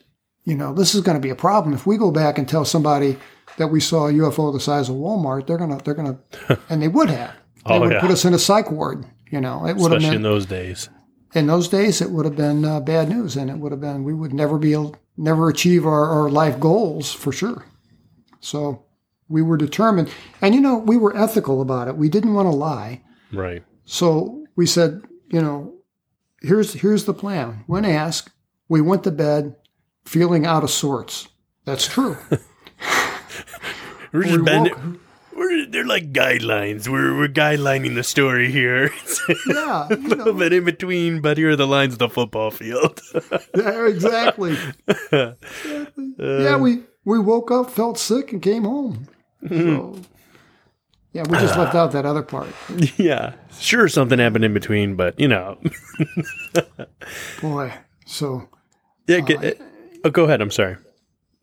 you 0.44 0.54
know, 0.54 0.72
this 0.72 0.94
is 0.94 1.02
going 1.02 1.16
to 1.16 1.20
be 1.20 1.30
a 1.30 1.36
problem 1.36 1.74
if 1.74 1.86
we 1.86 1.96
go 1.96 2.10
back 2.10 2.38
and 2.38 2.48
tell 2.48 2.64
somebody 2.64 3.18
that 3.58 3.68
we 3.68 3.80
saw 3.80 4.08
a 4.08 4.12
UFO 4.12 4.52
the 4.52 4.60
size 4.60 4.88
of 4.88 4.96
Walmart. 4.96 5.46
They're 5.46 5.58
gonna, 5.58 5.78
they're 5.84 5.94
gonna, 5.94 6.18
and 6.70 6.82
they 6.82 6.88
would 6.88 7.10
have. 7.10 7.34
They 7.66 7.74
Oh, 7.74 7.80
would 7.80 7.92
yeah. 7.92 8.00
put 8.00 8.10
us 8.10 8.24
in 8.24 8.34
a 8.34 8.38
psych 8.38 8.70
ward. 8.70 9.04
You 9.30 9.40
know, 9.40 9.66
it 9.66 9.76
would 9.76 9.92
have 9.92 10.00
been 10.02 10.14
in 10.14 10.22
those 10.22 10.46
days. 10.46 10.88
in 11.34 11.46
those 11.46 11.68
days, 11.68 12.00
it 12.02 12.10
would 12.10 12.24
have 12.26 12.36
been 12.36 12.64
uh, 12.64 12.80
bad 12.80 13.08
news, 13.08 13.36
and 13.36 13.48
it 13.50 13.56
would 13.58 13.72
have 13.72 13.80
been 13.80 14.04
we 14.04 14.12
would 14.14 14.34
never 14.34 14.58
be 14.58 14.72
able, 14.72 14.96
never 15.16 15.48
achieve 15.48 15.86
our, 15.86 16.06
our 16.06 16.28
life 16.28 16.58
goals 16.60 17.12
for 17.12 17.32
sure. 17.32 17.64
So 18.40 18.84
we 19.28 19.40
were 19.42 19.56
determined, 19.56 20.10
and 20.42 20.54
you 20.54 20.60
know, 20.60 20.76
we 20.76 20.96
were 20.96 21.16
ethical 21.16 21.62
about 21.62 21.88
it. 21.88 21.96
We 21.96 22.08
didn't 22.10 22.34
want 22.34 22.46
to 22.46 22.50
lie, 22.56 23.02
Right. 23.32 23.62
so 23.84 24.44
we 24.56 24.66
said, 24.66 25.02
you 25.30 25.40
know, 25.40 25.72
here's 26.42 26.74
here's 26.74 27.04
the 27.06 27.14
plan. 27.14 27.64
When 27.66 27.84
asked, 27.86 28.30
we 28.68 28.80
went 28.82 29.04
to 29.04 29.10
bed 29.12 29.54
feeling 30.04 30.44
out 30.44 30.64
of 30.64 30.70
sorts. 30.70 31.28
That's 31.64 31.86
true. 31.86 32.16
We're 34.12 34.20
We 34.20 34.26
just 34.26 34.44
bending. 34.44 35.00
We're, 35.34 35.66
they're 35.66 35.86
like 35.86 36.12
guidelines. 36.12 36.88
We're, 36.88 37.16
we're 37.16 37.28
guidelining 37.28 37.94
the 37.94 38.02
story 38.02 38.52
here. 38.52 38.86
A 39.28 39.34
yeah, 39.46 39.86
you 39.88 39.96
little 39.96 40.26
know, 40.26 40.32
bit 40.34 40.52
in 40.52 40.64
between, 40.64 41.22
but 41.22 41.38
here 41.38 41.50
are 41.50 41.56
the 41.56 41.66
lines 41.66 41.94
of 41.94 41.98
the 41.98 42.10
football 42.10 42.50
field. 42.50 43.00
yeah, 43.56 43.86
exactly. 43.86 44.56
Exactly. 44.86 45.86
yeah, 46.18 46.54
uh, 46.54 46.58
we 46.58 46.82
we 47.04 47.18
woke 47.18 47.50
up, 47.50 47.70
felt 47.70 47.98
sick, 47.98 48.32
and 48.32 48.42
came 48.42 48.64
home. 48.64 49.08
Mm-hmm. 49.42 49.76
So, 49.76 50.00
yeah, 51.14 51.22
we 51.28 51.38
just 51.38 51.56
left 51.56 51.74
out 51.74 51.92
that 51.92 52.04
other 52.04 52.22
part. 52.22 52.48
yeah. 52.96 53.32
Sure, 53.58 53.88
something 53.88 54.18
happened 54.18 54.44
in 54.44 54.52
between, 54.52 54.96
but 54.96 55.18
you 55.18 55.28
know. 55.28 55.58
Boy, 57.40 57.72
so 58.04 58.48
yeah. 59.06 59.16
Uh, 59.16 59.20
get, 59.20 59.44
uh, 59.44 59.64
oh, 60.04 60.10
go 60.10 60.24
ahead. 60.24 60.42
I'm 60.42 60.50
sorry. 60.50 60.76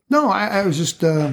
no, 0.08 0.28
I, 0.30 0.46
I 0.46 0.66
was 0.66 0.76
just 0.76 1.02
uh, 1.02 1.32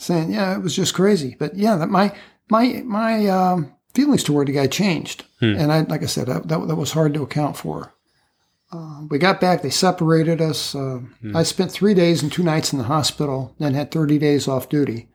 saying, 0.00 0.32
yeah, 0.32 0.54
it 0.56 0.62
was 0.62 0.74
just 0.74 0.94
crazy. 0.94 1.36
But 1.38 1.56
yeah, 1.56 1.76
that 1.76 1.88
my 1.90 2.14
my 2.50 2.82
my 2.84 3.26
um, 3.26 3.72
feelings 3.94 4.22
toward 4.24 4.48
the 4.48 4.52
guy 4.52 4.66
changed, 4.66 5.24
and 5.40 5.72
I 5.72 5.80
like 5.82 6.02
I 6.02 6.06
said, 6.06 6.26
that 6.26 6.48
that, 6.48 6.68
that 6.68 6.76
was 6.76 6.92
hard 6.92 7.14
to 7.14 7.22
account 7.22 7.56
for. 7.56 7.92
Uh, 8.72 9.02
we 9.10 9.18
got 9.18 9.40
back. 9.40 9.62
They 9.62 9.70
separated 9.70 10.40
us. 10.40 10.74
Uh, 10.76 11.00
I 11.34 11.42
spent 11.42 11.72
three 11.72 11.92
days 11.94 12.22
and 12.22 12.30
two 12.30 12.44
nights 12.44 12.72
in 12.72 12.78
the 12.78 12.84
hospital, 12.84 13.52
then 13.58 13.74
had 13.74 13.90
30 13.90 14.16
days 14.18 14.46
off 14.46 14.68
duty. 14.68 15.08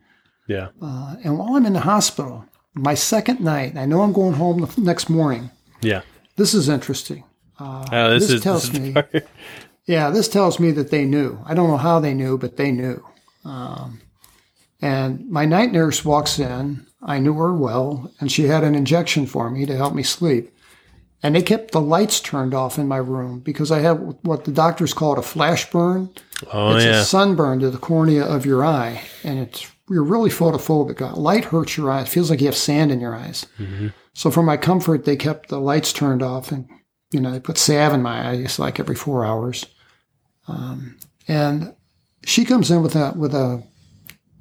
Yeah. 0.46 0.68
Uh, 0.82 1.16
and 1.24 1.38
while 1.38 1.54
I'm 1.56 1.64
in 1.64 1.72
the 1.72 1.80
hospital, 1.80 2.44
my 2.74 2.92
second 2.92 3.40
night, 3.40 3.74
I 3.74 3.86
know 3.86 4.02
I'm 4.02 4.12
going 4.12 4.34
home 4.34 4.60
the 4.60 4.80
next 4.82 5.08
morning. 5.08 5.50
Yeah. 5.80 6.02
This 6.36 6.52
is 6.52 6.68
interesting. 6.68 7.24
Uh, 7.58 8.10
this, 8.10 8.24
this 8.24 8.30
is 8.32 8.42
tells 8.42 8.70
this 8.70 8.78
is 8.78 8.94
me- 8.94 9.20
Yeah, 9.86 10.10
this 10.10 10.28
tells 10.28 10.60
me 10.60 10.70
that 10.72 10.90
they 10.90 11.06
knew. 11.06 11.38
I 11.46 11.54
don't 11.54 11.70
know 11.70 11.78
how 11.78 11.98
they 11.98 12.12
knew, 12.12 12.36
but 12.36 12.58
they 12.58 12.70
knew. 12.72 13.02
Um, 13.42 14.02
and 14.80 15.28
my 15.28 15.44
night 15.44 15.72
nurse 15.72 16.04
walks 16.04 16.38
in. 16.38 16.86
I 17.02 17.18
knew 17.18 17.34
her 17.34 17.54
well, 17.54 18.12
and 18.20 18.30
she 18.30 18.44
had 18.44 18.64
an 18.64 18.74
injection 18.74 19.26
for 19.26 19.50
me 19.50 19.64
to 19.66 19.76
help 19.76 19.94
me 19.94 20.02
sleep. 20.02 20.52
And 21.22 21.34
they 21.34 21.42
kept 21.42 21.72
the 21.72 21.80
lights 21.80 22.20
turned 22.20 22.52
off 22.52 22.78
in 22.78 22.88
my 22.88 22.98
room 22.98 23.40
because 23.40 23.70
I 23.70 23.80
have 23.80 24.00
what 24.22 24.44
the 24.44 24.52
doctors 24.52 24.92
call 24.92 25.18
a 25.18 25.22
flash 25.22 25.70
burn. 25.70 26.10
oh 26.52 26.76
it's 26.76 26.84
yeah. 26.84 27.00
a 27.00 27.04
sunburn 27.04 27.60
to 27.60 27.70
the 27.70 27.78
cornea 27.78 28.24
of 28.24 28.44
your 28.44 28.64
eye, 28.64 29.02
and 29.24 29.38
it's 29.38 29.66
you're 29.88 30.02
really 30.02 30.30
photophobic. 30.30 31.00
Uh, 31.00 31.14
Light 31.16 31.44
hurts 31.44 31.76
your 31.76 31.90
eyes. 31.90 32.06
It 32.06 32.10
feels 32.10 32.30
like 32.30 32.40
you 32.40 32.46
have 32.46 32.56
sand 32.56 32.90
in 32.90 33.00
your 33.00 33.14
eyes. 33.14 33.46
So 34.14 34.30
for 34.30 34.42
my 34.42 34.56
comfort, 34.56 35.04
they 35.04 35.16
kept 35.16 35.48
the 35.48 35.60
lights 35.60 35.92
turned 35.92 36.22
off, 36.22 36.52
and 36.52 36.68
you 37.12 37.20
know 37.20 37.30
they 37.30 37.40
put 37.40 37.58
salve 37.58 37.94
in 37.94 38.02
my 38.02 38.28
eyes 38.28 38.58
like 38.58 38.78
every 38.80 38.96
four 38.96 39.24
hours. 39.24 39.66
Um, 40.48 40.96
and 41.28 41.74
she 42.24 42.44
comes 42.44 42.70
in 42.70 42.82
with 42.82 42.94
a 42.94 43.12
with 43.16 43.34
a 43.34 43.62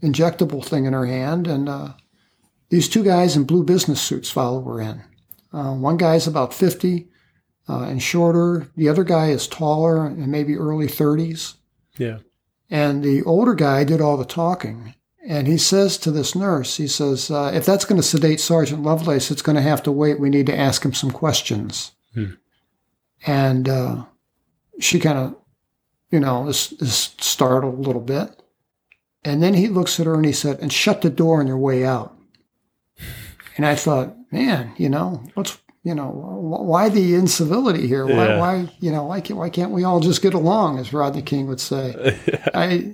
injectable 0.06 0.64
thing 0.64 0.86
in 0.86 0.94
her 0.94 1.06
hand, 1.06 1.48
and 1.48 1.68
uh, 1.68 1.94
these 2.70 2.88
two 2.88 3.04
guys 3.04 3.36
in 3.36 3.46
blue 3.46 3.64
business 3.64 4.02
suits 4.02 4.30
follow 4.30 4.62
her 4.64 4.82
in. 4.82 5.02
Uh, 5.52 5.74
one 5.74 5.98
guy's 5.98 6.28
about 6.28 6.54
fifty 6.54 7.08
uh, 7.68 7.84
and 7.84 8.02
shorter. 8.02 8.68
The 8.76 8.90
other 8.90 9.04
guy 9.04 9.30
is 9.30 9.48
taller 9.48 10.06
and 10.06 10.28
maybe 10.28 10.56
early 10.56 10.88
thirties. 10.88 11.56
Yeah. 11.98 12.20
And 12.70 13.04
the 13.04 13.24
older 13.24 13.54
guy 13.54 13.84
did 13.84 14.02
all 14.02 14.18
the 14.18 14.26
talking. 14.26 14.96
And 15.28 15.48
he 15.48 15.58
says 15.58 15.98
to 15.98 16.12
this 16.12 16.36
nurse, 16.36 16.78
he 16.78 16.88
says, 16.88 17.32
uh, 17.32 17.52
if 17.54 17.66
that's 17.66 17.86
going 17.86 18.00
to 18.00 18.08
sedate 18.08 18.40
Sergeant 18.40 18.84
Lovelace, 18.84 19.32
it's 19.32 19.42
going 19.42 19.56
to 19.56 19.62
have 19.62 19.82
to 19.84 19.92
wait. 19.92 20.20
We 20.20 20.30
need 20.30 20.46
to 20.46 20.58
ask 20.58 20.86
him 20.86 20.94
some 20.94 21.10
questions. 21.10 21.94
Hmm. 22.14 22.34
And 23.26 23.68
uh, 23.68 24.06
she 24.80 25.00
kind 25.00 25.18
of, 25.18 25.36
you 26.12 26.20
know, 26.20 26.48
is, 26.48 26.74
is 26.74 27.16
startled 27.20 27.74
a 27.74 27.82
little 27.82 28.02
bit. 28.02 28.40
And 29.26 29.42
then 29.44 29.54
he 29.56 29.68
looks 29.68 30.00
at 30.00 30.06
her 30.06 30.14
and 30.16 30.26
he 30.26 30.32
said, 30.32 30.60
and 30.60 30.72
shut 30.72 31.02
the 31.02 31.10
door 31.10 31.40
on 31.40 31.48
your 31.48 31.58
way 31.58 31.84
out. 31.84 32.16
And 33.58 33.66
I 33.66 33.76
thought, 33.76 34.16
man, 34.32 34.72
you 34.78 34.88
know, 34.90 35.24
what's, 35.34 35.58
you 35.84 35.96
know, 35.96 36.10
why 36.10 36.90
the 36.90 37.16
incivility 37.16 37.88
here? 37.88 38.06
Why, 38.06 38.28
Yeah. 38.28 38.40
why, 38.40 38.70
you 38.80 38.92
know, 38.92 39.04
why 39.06 39.22
can't, 39.22 39.40
why 39.40 39.50
can't 39.50 39.72
we 39.72 39.84
all 39.84 40.00
just 40.00 40.22
get 40.22 40.34
along, 40.34 40.78
as 40.80 40.94
Rodney 40.94 41.22
King 41.22 41.48
would 41.48 41.60
say? 41.60 42.20
I, 42.54 42.94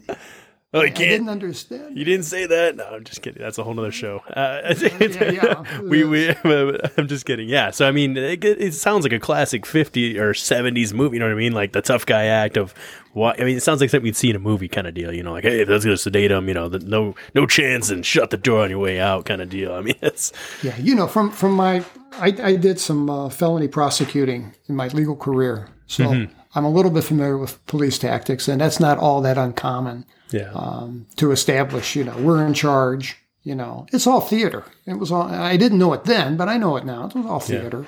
oh, 0.74 0.82
you 0.82 0.88
I 0.88 0.92
didn't 0.92 1.30
understand. 1.30 1.98
You 1.98 2.06
didn't 2.06 2.26
say 2.26 2.46
that. 2.46 2.76
No, 2.76 2.86
I'm 2.86 3.04
just 3.04 3.22
kidding. 3.22 3.42
That's 3.42 3.58
a 3.58 3.64
whole 3.64 3.78
other 3.80 3.92
show. 3.92 4.20
Uh, 4.20 4.74
yeah, 5.00 5.82
we, 5.82 6.04
we, 6.04 6.30
I'm 6.98 7.08
just 7.08 7.26
kidding. 7.26 7.50
Yeah. 7.50 7.72
So 7.72 7.88
I 7.88 7.92
mean, 7.92 8.16
it, 8.18 8.44
it 8.44 8.74
sounds 8.74 9.04
like 9.04 9.14
a 9.14 9.20
classic 9.20 9.66
50 9.66 10.18
or 10.20 10.34
70s 10.34 10.94
movie. 10.94 11.16
You 11.16 11.20
know 11.20 11.28
what 11.28 11.34
I 11.34 11.36
mean? 11.36 11.54
Like 11.54 11.74
the 11.74 11.82
tough 11.82 12.06
guy 12.06 12.26
act 12.26 12.58
of 12.58 12.74
what? 13.14 13.42
I 13.42 13.44
mean, 13.44 13.58
it 13.58 13.64
sounds 13.64 13.82
like 13.82 13.90
something 13.90 14.06
you'd 14.06 14.16
see 14.16 14.30
in 14.30 14.36
a 14.36 14.40
movie 14.40 14.68
kind 14.68 14.88
of 14.88 14.94
deal. 14.94 15.14
You 15.14 15.24
know, 15.24 15.34
like 15.34 15.44
hey, 15.44 15.64
that's 15.64 15.84
gonna 15.84 15.98
sedate 15.98 16.32
him, 16.32 16.48
you 16.48 16.54
know, 16.54 16.70
the, 16.70 16.80
no, 16.80 17.16
no 17.36 17.46
chance, 17.46 17.90
and 17.90 18.06
shut 18.06 18.30
the 18.30 18.38
door 18.38 18.64
on 18.64 18.70
your 18.70 18.80
way 18.80 19.00
out, 19.00 19.26
kind 19.26 19.42
of 19.42 19.50
deal. 19.50 19.74
I 19.74 19.82
mean, 19.82 19.96
it's 20.02 20.32
Yeah, 20.64 20.78
you 20.78 20.96
know, 20.96 21.08
from 21.08 21.32
from 21.32 21.54
my, 21.54 21.84
I, 22.14 22.28
I 22.42 22.56
did 22.56 22.80
some 22.80 23.10
uh, 23.10 23.30
felony 23.30 23.68
prosecuting 23.68 24.54
in 24.68 24.76
my 24.76 24.88
legal 24.90 25.16
career, 25.16 25.68
so 25.88 26.06
Mm-hmm. 26.06 26.34
I'm 26.54 26.66
a 26.66 26.70
little 26.70 26.92
bit 26.92 27.06
familiar 27.06 27.38
with 27.38 27.66
police 27.66 27.98
tactics, 27.98 28.50
and 28.50 28.60
that's 28.60 28.78
not 28.80 28.98
all 28.98 29.22
that 29.22 29.38
uncommon 29.38 30.06
yeah, 30.32 30.52
um, 30.54 31.08
to 31.18 31.32
establish. 31.32 31.96
You 31.96 32.04
know, 32.04 32.18
we're 32.18 32.46
in 32.46 32.54
charge. 32.54 33.18
You 33.44 33.56
know, 33.56 33.88
it's 33.92 34.06
all 34.06 34.22
theater. 34.22 34.66
It 34.86 34.96
was 34.96 35.12
all. 35.12 35.24
I 35.24 35.58
didn't 35.58 35.80
know 35.80 35.94
it 35.94 36.04
then, 36.04 36.38
but 36.38 36.48
I 36.48 36.58
know 36.58 36.78
it 36.78 36.86
now. 36.86 37.06
It 37.08 37.16
was 37.16 37.26
all 37.26 37.40
theater, 37.40 37.86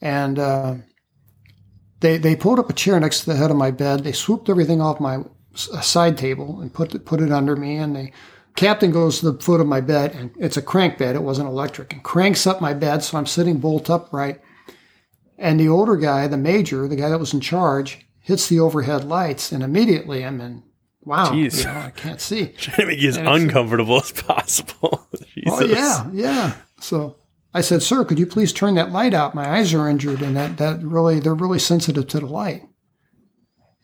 and 0.00 0.38
uh, 0.38 0.74
they 2.00 2.18
they 2.18 2.36
pulled 2.36 2.58
up 2.58 2.70
a 2.70 2.74
chair 2.74 2.98
next 2.98 3.20
to 3.20 3.26
the 3.26 3.36
head 3.36 3.50
of 3.50 3.56
my 3.56 3.70
bed. 3.70 4.04
They 4.04 4.12
swooped 4.12 4.48
everything 4.48 4.80
off 4.80 5.00
my 5.00 5.24
side 5.54 6.16
table 6.16 6.60
and 6.60 6.72
put 6.72 6.94
it, 6.94 7.04
put 7.04 7.20
it 7.20 7.32
under 7.32 7.56
me. 7.56 7.76
And 7.76 7.94
the 7.94 8.10
captain 8.56 8.90
goes 8.90 9.20
to 9.20 9.32
the 9.32 9.40
foot 9.40 9.60
of 9.60 9.66
my 9.66 9.80
bed, 9.80 10.14
and 10.14 10.30
it's 10.38 10.56
a 10.56 10.62
crank 10.62 10.98
bed. 10.98 11.16
It 11.16 11.22
wasn't 11.22 11.48
electric, 11.48 11.92
and 11.92 12.02
cranks 12.02 12.46
up 12.46 12.60
my 12.60 12.72
bed, 12.72 13.02
so 13.02 13.18
I'm 13.18 13.26
sitting 13.26 13.58
bolt 13.58 13.90
upright. 13.90 14.40
And 15.38 15.58
the 15.58 15.68
older 15.68 15.96
guy, 15.96 16.26
the 16.26 16.36
major, 16.36 16.86
the 16.86 16.96
guy 16.96 17.08
that 17.08 17.20
was 17.20 17.32
in 17.32 17.40
charge, 17.40 18.06
hits 18.20 18.48
the 18.48 18.60
overhead 18.60 19.04
lights, 19.04 19.52
and 19.52 19.62
immediately 19.62 20.24
I'm 20.24 20.40
in. 20.40 20.62
Wow, 21.02 21.32
Jeez. 21.32 21.58
you 21.58 21.64
know, 21.64 21.80
I 21.80 21.90
can't 21.90 22.20
see. 22.20 22.46
trying 22.58 22.76
to 22.76 22.86
make 22.86 23.00
you 23.00 23.08
as 23.08 23.16
uncomfortable 23.16 23.96
as 23.98 24.12
possible. 24.12 25.06
Oh 25.46 25.64
yeah, 25.64 26.06
yeah. 26.12 26.52
So 26.80 27.16
I 27.54 27.62
said, 27.62 27.82
"Sir, 27.82 28.04
could 28.04 28.18
you 28.18 28.26
please 28.26 28.52
turn 28.52 28.74
that 28.74 28.92
light 28.92 29.14
out? 29.14 29.34
My 29.34 29.48
eyes 29.56 29.72
are 29.72 29.88
injured, 29.88 30.20
and 30.20 30.36
that 30.36 30.58
that 30.58 30.82
really 30.82 31.18
they're 31.18 31.34
really 31.34 31.58
sensitive 31.58 32.06
to 32.08 32.20
the 32.20 32.26
light." 32.26 32.62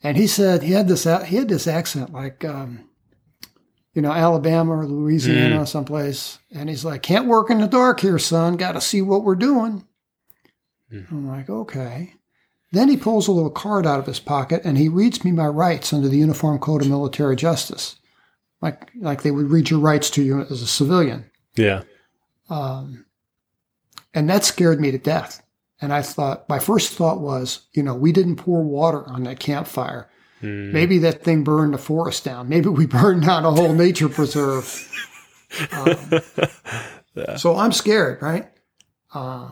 And 0.03 0.17
he 0.17 0.27
said 0.27 0.61
he 0.61 0.73
had 0.73 0.87
this 0.87 1.05
he 1.25 1.35
had 1.35 1.49
this 1.49 1.67
accent 1.67 2.13
like, 2.13 2.45
um, 2.45 2.87
you 3.93 4.01
know, 4.03 4.11
Alabama 4.11 4.77
or 4.77 4.85
Louisiana, 4.85 5.65
someplace. 5.65 6.37
And 6.51 6.69
he's 6.69 6.85
like, 6.85 7.01
"Can't 7.01 7.25
work 7.25 7.49
in 7.49 7.59
the 7.59 7.67
dark 7.67 8.01
here, 8.01 8.19
son. 8.19 8.55
Got 8.55 8.73
to 8.73 8.81
see 8.81 9.01
what 9.01 9.23
we're 9.23 9.35
doing." 9.35 9.85
I'm 10.91 11.27
like, 11.27 11.49
"Okay." 11.49 12.13
Then 12.71 12.89
he 12.89 12.97
pulls 12.97 13.27
a 13.27 13.31
little 13.31 13.49
card 13.49 13.85
out 13.85 13.99
of 13.99 14.05
his 14.05 14.19
pocket 14.19 14.61
and 14.65 14.77
he 14.77 14.89
reads 14.89 15.23
me 15.23 15.31
my 15.31 15.47
rights 15.47 15.93
under 15.93 16.09
the 16.09 16.17
Uniform 16.17 16.59
Code 16.59 16.81
of 16.81 16.89
Military 16.89 17.35
Justice, 17.35 17.95
like 18.61 18.91
like 18.99 19.23
they 19.23 19.31
would 19.31 19.49
read 19.49 19.69
your 19.69 19.79
rights 19.79 20.09
to 20.11 20.23
you 20.23 20.41
as 20.41 20.61
a 20.61 20.67
civilian. 20.67 21.29
Yeah. 21.55 21.83
Um, 22.49 23.05
and 24.13 24.29
that 24.29 24.45
scared 24.45 24.81
me 24.81 24.91
to 24.91 24.97
death. 24.97 25.43
And 25.79 25.93
I 25.93 26.01
thought, 26.01 26.49
my 26.49 26.59
first 26.59 26.93
thought 26.93 27.21
was, 27.21 27.67
you 27.73 27.83
know, 27.83 27.93
we 27.93 28.11
didn't 28.11 28.37
pour 28.37 28.63
water 28.63 29.07
on 29.07 29.23
that 29.23 29.39
campfire. 29.39 30.09
Mm. 30.41 30.71
Maybe 30.71 30.97
that 30.99 31.23
thing 31.23 31.43
burned 31.43 31.73
the 31.73 31.77
forest 31.77 32.23
down. 32.23 32.49
Maybe 32.49 32.69
we 32.69 32.85
burned 32.87 33.23
down 33.23 33.45
a 33.45 33.51
whole 33.51 33.73
nature 33.73 34.09
preserve. 34.09 34.91
Um, 35.71 35.95
So 37.37 37.55
I'm 37.55 37.71
scared, 37.71 38.21
right? 38.21 38.49
Uh, 39.13 39.49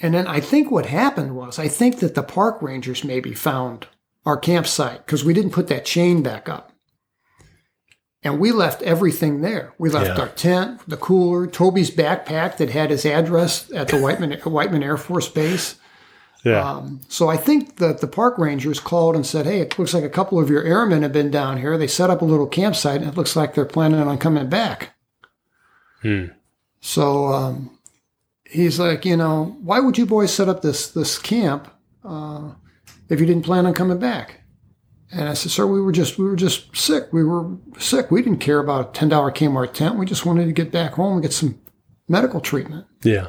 and 0.00 0.14
then 0.14 0.26
I 0.26 0.40
think 0.40 0.70
what 0.70 0.86
happened 0.86 1.34
was, 1.36 1.58
I 1.58 1.68
think 1.68 1.98
that 2.00 2.14
the 2.14 2.22
park 2.22 2.62
rangers 2.62 3.04
maybe 3.04 3.34
found 3.34 3.86
our 4.24 4.36
campsite 4.36 5.04
because 5.06 5.24
we 5.24 5.32
didn't 5.34 5.52
put 5.52 5.68
that 5.68 5.84
chain 5.84 6.22
back 6.22 6.48
up. 6.48 6.72
And 8.22 8.40
we 8.40 8.50
left 8.52 8.82
everything 8.82 9.42
there. 9.42 9.72
We 9.78 9.90
left 9.90 10.16
Yeah. 10.18 10.22
our 10.22 10.28
tent, 10.28 10.80
the 10.88 10.96
cooler, 10.96 11.46
Toby's 11.46 11.90
backpack 11.90 12.56
that 12.56 12.70
had 12.70 12.90
his 12.90 13.06
address 13.06 13.70
at 13.72 13.88
the 13.88 13.98
Whiteman, 14.00 14.32
Whiteman 14.44 14.82
Air 14.82 14.96
Force 14.96 15.28
Base. 15.28 15.76
Yeah. 16.44 16.68
Um, 16.68 17.00
so 17.08 17.28
I 17.28 17.36
think 17.36 17.76
that 17.76 18.00
the 18.00 18.06
park 18.08 18.36
rangers 18.38 18.80
called 18.80 19.14
and 19.16 19.26
said, 19.26 19.46
"Hey, 19.46 19.60
it 19.60 19.78
looks 19.78 19.94
like 19.94 20.04
a 20.04 20.08
couple 20.08 20.38
of 20.40 20.50
your 20.50 20.62
airmen 20.62 21.02
have 21.02 21.12
been 21.12 21.30
down 21.30 21.58
here. 21.58 21.76
They 21.76 21.86
set 21.88 22.10
up 22.10 22.22
a 22.22 22.24
little 22.24 22.46
campsite, 22.46 23.00
and 23.00 23.10
it 23.10 23.16
looks 23.16 23.34
like 23.36 23.54
they're 23.54 23.64
planning 23.64 24.00
on 24.00 24.18
coming 24.18 24.48
back." 24.48 24.90
Hmm. 26.02 26.26
So 26.80 27.26
um, 27.32 27.70
he's 28.48 28.78
like, 28.78 29.04
you 29.04 29.16
know, 29.16 29.56
why 29.60 29.80
would 29.80 29.98
you 29.98 30.06
boys 30.06 30.32
set 30.32 30.48
up 30.48 30.62
this 30.62 30.88
this 30.90 31.18
camp 31.18 31.70
uh, 32.04 32.52
if 33.08 33.20
you 33.20 33.26
didn't 33.26 33.44
plan 33.44 33.66
on 33.66 33.74
coming 33.74 33.98
back? 33.98 34.40
And 35.10 35.26
I 35.28 35.34
said, 35.34 35.52
sir, 35.52 35.66
we 35.66 35.80
were 35.80 35.92
just 35.92 36.18
we 36.18 36.24
were 36.26 36.36
just 36.36 36.76
sick. 36.76 37.12
We 37.12 37.24
were 37.24 37.56
sick. 37.78 38.10
We 38.10 38.22
didn't 38.22 38.40
care 38.40 38.58
about 38.58 38.88
a 38.88 38.92
ten 38.92 39.08
dollar 39.08 39.30
Kmart 39.30 39.72
tent. 39.72 39.96
We 39.96 40.04
just 40.06 40.26
wanted 40.26 40.46
to 40.46 40.52
get 40.52 40.70
back 40.70 40.92
home 40.92 41.14
and 41.14 41.22
get 41.22 41.32
some 41.32 41.58
medical 42.08 42.40
treatment. 42.40 42.86
yeah. 43.02 43.28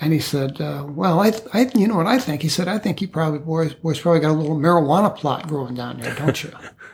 And 0.00 0.12
he 0.12 0.18
said, 0.18 0.60
uh, 0.60 0.84
"Well, 0.88 1.20
I, 1.20 1.32
I, 1.52 1.70
you 1.74 1.86
know 1.86 1.94
what 1.96 2.08
I 2.08 2.18
think?" 2.18 2.42
He 2.42 2.48
said, 2.48 2.66
"I 2.66 2.78
think 2.78 3.00
you 3.00 3.06
probably 3.06 3.38
boys, 3.38 3.74
boys 3.74 4.00
probably 4.00 4.20
got 4.20 4.32
a 4.32 4.34
little 4.34 4.56
marijuana 4.56 5.14
plot 5.14 5.46
growing 5.46 5.74
down 5.74 6.00
there, 6.00 6.12
don't 6.16 6.42
you?" 6.42 6.50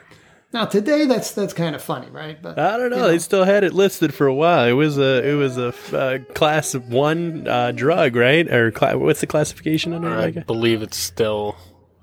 now 0.53 0.65
today, 0.65 1.07
that's 1.07 1.33
that's 1.33 1.53
kind 1.53 1.75
of 1.75 1.83
funny, 1.83 2.09
right? 2.11 2.41
But 2.41 2.59
I 2.59 2.77
don't 2.77 2.91
know. 2.91 3.07
They 3.09 3.19
still 3.19 3.45
had 3.45 3.65
it 3.65 3.73
listed 3.73 4.13
for 4.15 4.27
a 4.27 4.35
while. 4.35 4.67
It 4.67 4.73
was 4.73 4.99
a 4.99 5.27
it 5.29 5.35
was 5.35 5.57
a 5.59 5.75
uh, 5.97 6.19
class 6.35 6.75
one 6.75 7.47
uh, 7.47 7.73
drug, 7.73 8.17
right? 8.17 8.51
Or 8.53 8.71
cla- 8.71 8.99
what's 8.99 9.21
the 9.21 9.27
classification 9.27 9.93
under? 9.93 10.09
It? 10.09 10.13
I 10.13 10.25
Like 10.31 10.47
believe 10.47 10.83
it's 10.83 10.97
still. 10.97 11.57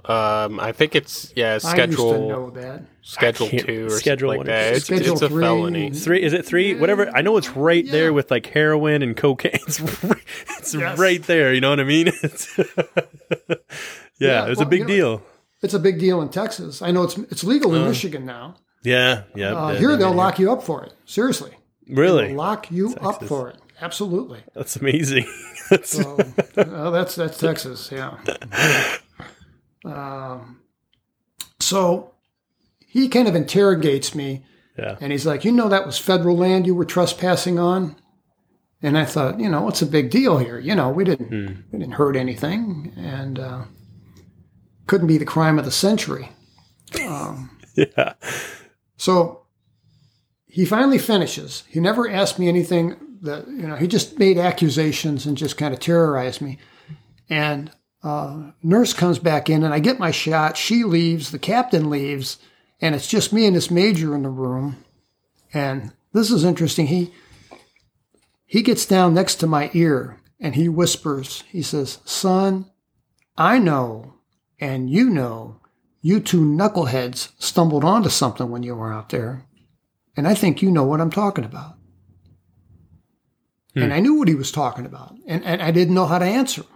Um, 0.06 0.62
I 0.62 0.72
think 0.72 0.96
it's 0.96 1.34
yeah 1.36 1.50
I 1.50 1.54
used 1.56 1.66
to 1.66 1.72
schedule 1.72 2.30
know 2.30 2.50
that. 2.52 2.84
schedule 3.02 3.50
two 3.50 3.88
or 3.88 3.90
Schedule 3.90 4.30
something 4.30 4.38
one 4.38 4.38
like 4.38 4.46
that. 4.48 4.74
It's, 4.76 4.86
Schedule 4.86 5.14
it's 5.14 5.22
a 5.22 5.28
three. 5.28 5.44
felony. 5.44 5.92
three? 5.92 6.24
Is 6.24 6.32
it 6.32 6.46
three? 6.46 6.76
Whatever. 6.76 7.10
I 7.14 7.20
know 7.22 7.36
it's 7.36 7.50
right 7.58 7.84
Yeah. 7.84 7.92
there 7.92 8.14
with 8.14 8.32
like 8.32 8.46
heroin 8.46 9.02
and 9.02 9.18
cocaine. 9.18 9.52
It's 9.68 9.82
right, 9.82 10.22
it's 10.60 10.74
Yes. 10.74 10.98
right 10.98 11.22
there. 11.24 11.54
You 11.54 11.60
know 11.60 11.72
what 11.72 11.82
I 11.82 11.84
mean? 11.84 12.08
It's 12.24 12.58
yeah, 12.58 13.56
Yeah, 14.18 14.46
it 14.46 14.50
was 14.50 14.60
well, 14.60 14.68
a 14.68 14.70
big 14.70 14.80
you 14.80 14.86
know- 14.86 14.94
deal. 15.18 15.22
It's 15.62 15.74
a 15.74 15.80
big 15.80 16.00
deal 16.00 16.22
in 16.22 16.30
Texas. 16.30 16.82
I 16.82 16.92
know 16.92 17.04
it's 17.04 17.18
it's 17.18 17.44
legal 17.44 17.74
in 17.76 17.84
Michigan 17.86 18.26
now. 18.26 18.56
Yeah, 18.84 19.24
yeah. 19.36 19.54
Uh, 19.56 19.72
yeah, 19.72 19.80
here 19.80 19.98
they'll 19.98 20.10
yeah. 20.10 20.16
lock 20.16 20.40
you 20.40 20.52
up 20.52 20.62
for 20.64 20.84
it. 20.84 20.94
Seriously, 21.06 21.52
Really? 21.90 22.28
They'll 22.28 22.36
lock 22.38 22.72
you 22.72 22.96
up 23.02 23.24
for 23.24 23.50
it. 23.50 23.58
Absolutely. 23.82 24.40
That's 24.54 24.76
amazing. 24.76 25.26
That's, 25.70 25.90
So 25.92 26.18
uh, 26.56 26.90
that's 26.92 27.16
that's 27.16 27.38
Texas, 27.38 27.92
yeah. 27.92 28.18
Um, 29.86 30.62
so 31.60 32.14
he 32.86 33.08
kind 33.08 33.28
of 33.28 33.36
interrogates 33.36 34.16
me, 34.16 34.44
yeah. 34.78 34.98
and 35.00 35.12
he's 35.12 35.26
like, 35.26 35.46
"You 35.46 35.52
know, 35.52 35.70
that 35.70 35.86
was 35.86 35.98
federal 35.98 36.36
land 36.38 36.66
you 36.66 36.76
were 36.76 36.86
trespassing 36.86 37.60
on." 37.60 37.96
And 38.82 38.98
I 38.98 39.06
thought, 39.06 39.40
you 39.40 39.50
know, 39.50 39.62
what's 39.62 39.82
a 39.82 39.86
big 39.86 40.10
deal 40.10 40.38
here? 40.38 40.60
You 40.60 40.76
know, 40.76 40.90
we 40.90 41.04
didn't 41.04 41.30
Hmm. 41.30 41.62
we 41.72 41.80
didn't 41.80 41.94
hurt 41.94 42.16
anything, 42.16 42.92
and 42.98 43.40
uh, 43.40 43.64
couldn't 44.88 45.08
be 45.08 45.18
the 45.18 45.26
crime 45.26 45.60
of 45.60 45.66
the 45.66 45.72
century. 45.72 46.32
Yeah. 47.76 48.14
So 48.98 49.44
he 50.48 50.66
finally 50.66 50.98
finishes. 50.98 51.64
He 51.70 51.80
never 51.80 52.10
asked 52.10 52.40
me 52.40 52.50
anything 52.50 52.96
that, 53.22 53.48
you 53.48 53.68
know, 53.68 53.76
he 53.76 53.86
just 53.86 54.18
made 54.18 54.40
accusations 54.40 55.28
and 55.28 55.38
just 55.38 55.58
kind 55.58 55.74
of 55.76 55.80
terrorized 55.80 56.42
me. 56.42 56.58
And 57.30 57.70
uh, 58.02 58.52
nurse 58.64 58.94
comes 58.94 59.20
back 59.20 59.50
in 59.50 59.64
and 59.64 59.74
I 59.74 59.80
get 59.80 60.00
my 60.00 60.10
shot. 60.10 60.58
She 60.58 60.84
leaves, 60.84 61.30
the 61.30 61.38
captain 61.38 61.90
leaves, 61.92 62.40
and 62.82 62.96
it's 62.96 63.08
just 63.08 63.32
me 63.32 63.46
and 63.46 63.56
this 63.56 63.70
major 63.70 64.16
in 64.16 64.24
the 64.24 64.30
room. 64.30 64.84
And 65.54 65.92
this 66.14 66.32
is 66.32 66.44
interesting. 66.44 66.88
He 66.88 67.14
he 68.48 68.64
gets 68.64 68.86
down 68.86 69.14
next 69.14 69.36
to 69.36 69.48
my 69.48 69.70
ear 69.74 70.20
and 70.40 70.56
he 70.56 70.70
whispers, 70.70 71.44
he 71.50 71.62
says, 71.62 72.00
Son, 72.06 72.72
I 73.38 73.60
know 73.60 74.17
and 74.60 74.90
you 74.90 75.10
know 75.10 75.60
you 76.02 76.20
two 76.20 76.42
knuckleheads 76.42 77.32
stumbled 77.38 77.84
onto 77.84 78.10
something 78.10 78.50
when 78.50 78.64
you 78.64 78.76
were 78.76 78.94
out 78.94 79.10
there. 79.10 79.46
And 80.16 80.28
I 80.28 80.34
think 80.34 80.62
you 80.62 80.72
know 80.72 80.84
what 80.84 81.02
I'm 81.02 81.12
talking 81.12 81.44
about. 81.44 81.76
And 83.76 83.94
I 83.94 84.00
knew 84.00 84.16
what 84.16 84.28
he 84.28 84.34
was 84.34 84.52
talking 84.52 84.88
about. 84.88 85.14
And, 85.28 85.44
and 85.46 85.62
I 85.62 85.70
didn't 85.70 85.94
know 85.94 86.08
how 86.08 86.18
to 86.18 86.26
answer. 86.26 86.64
him. 86.64 86.68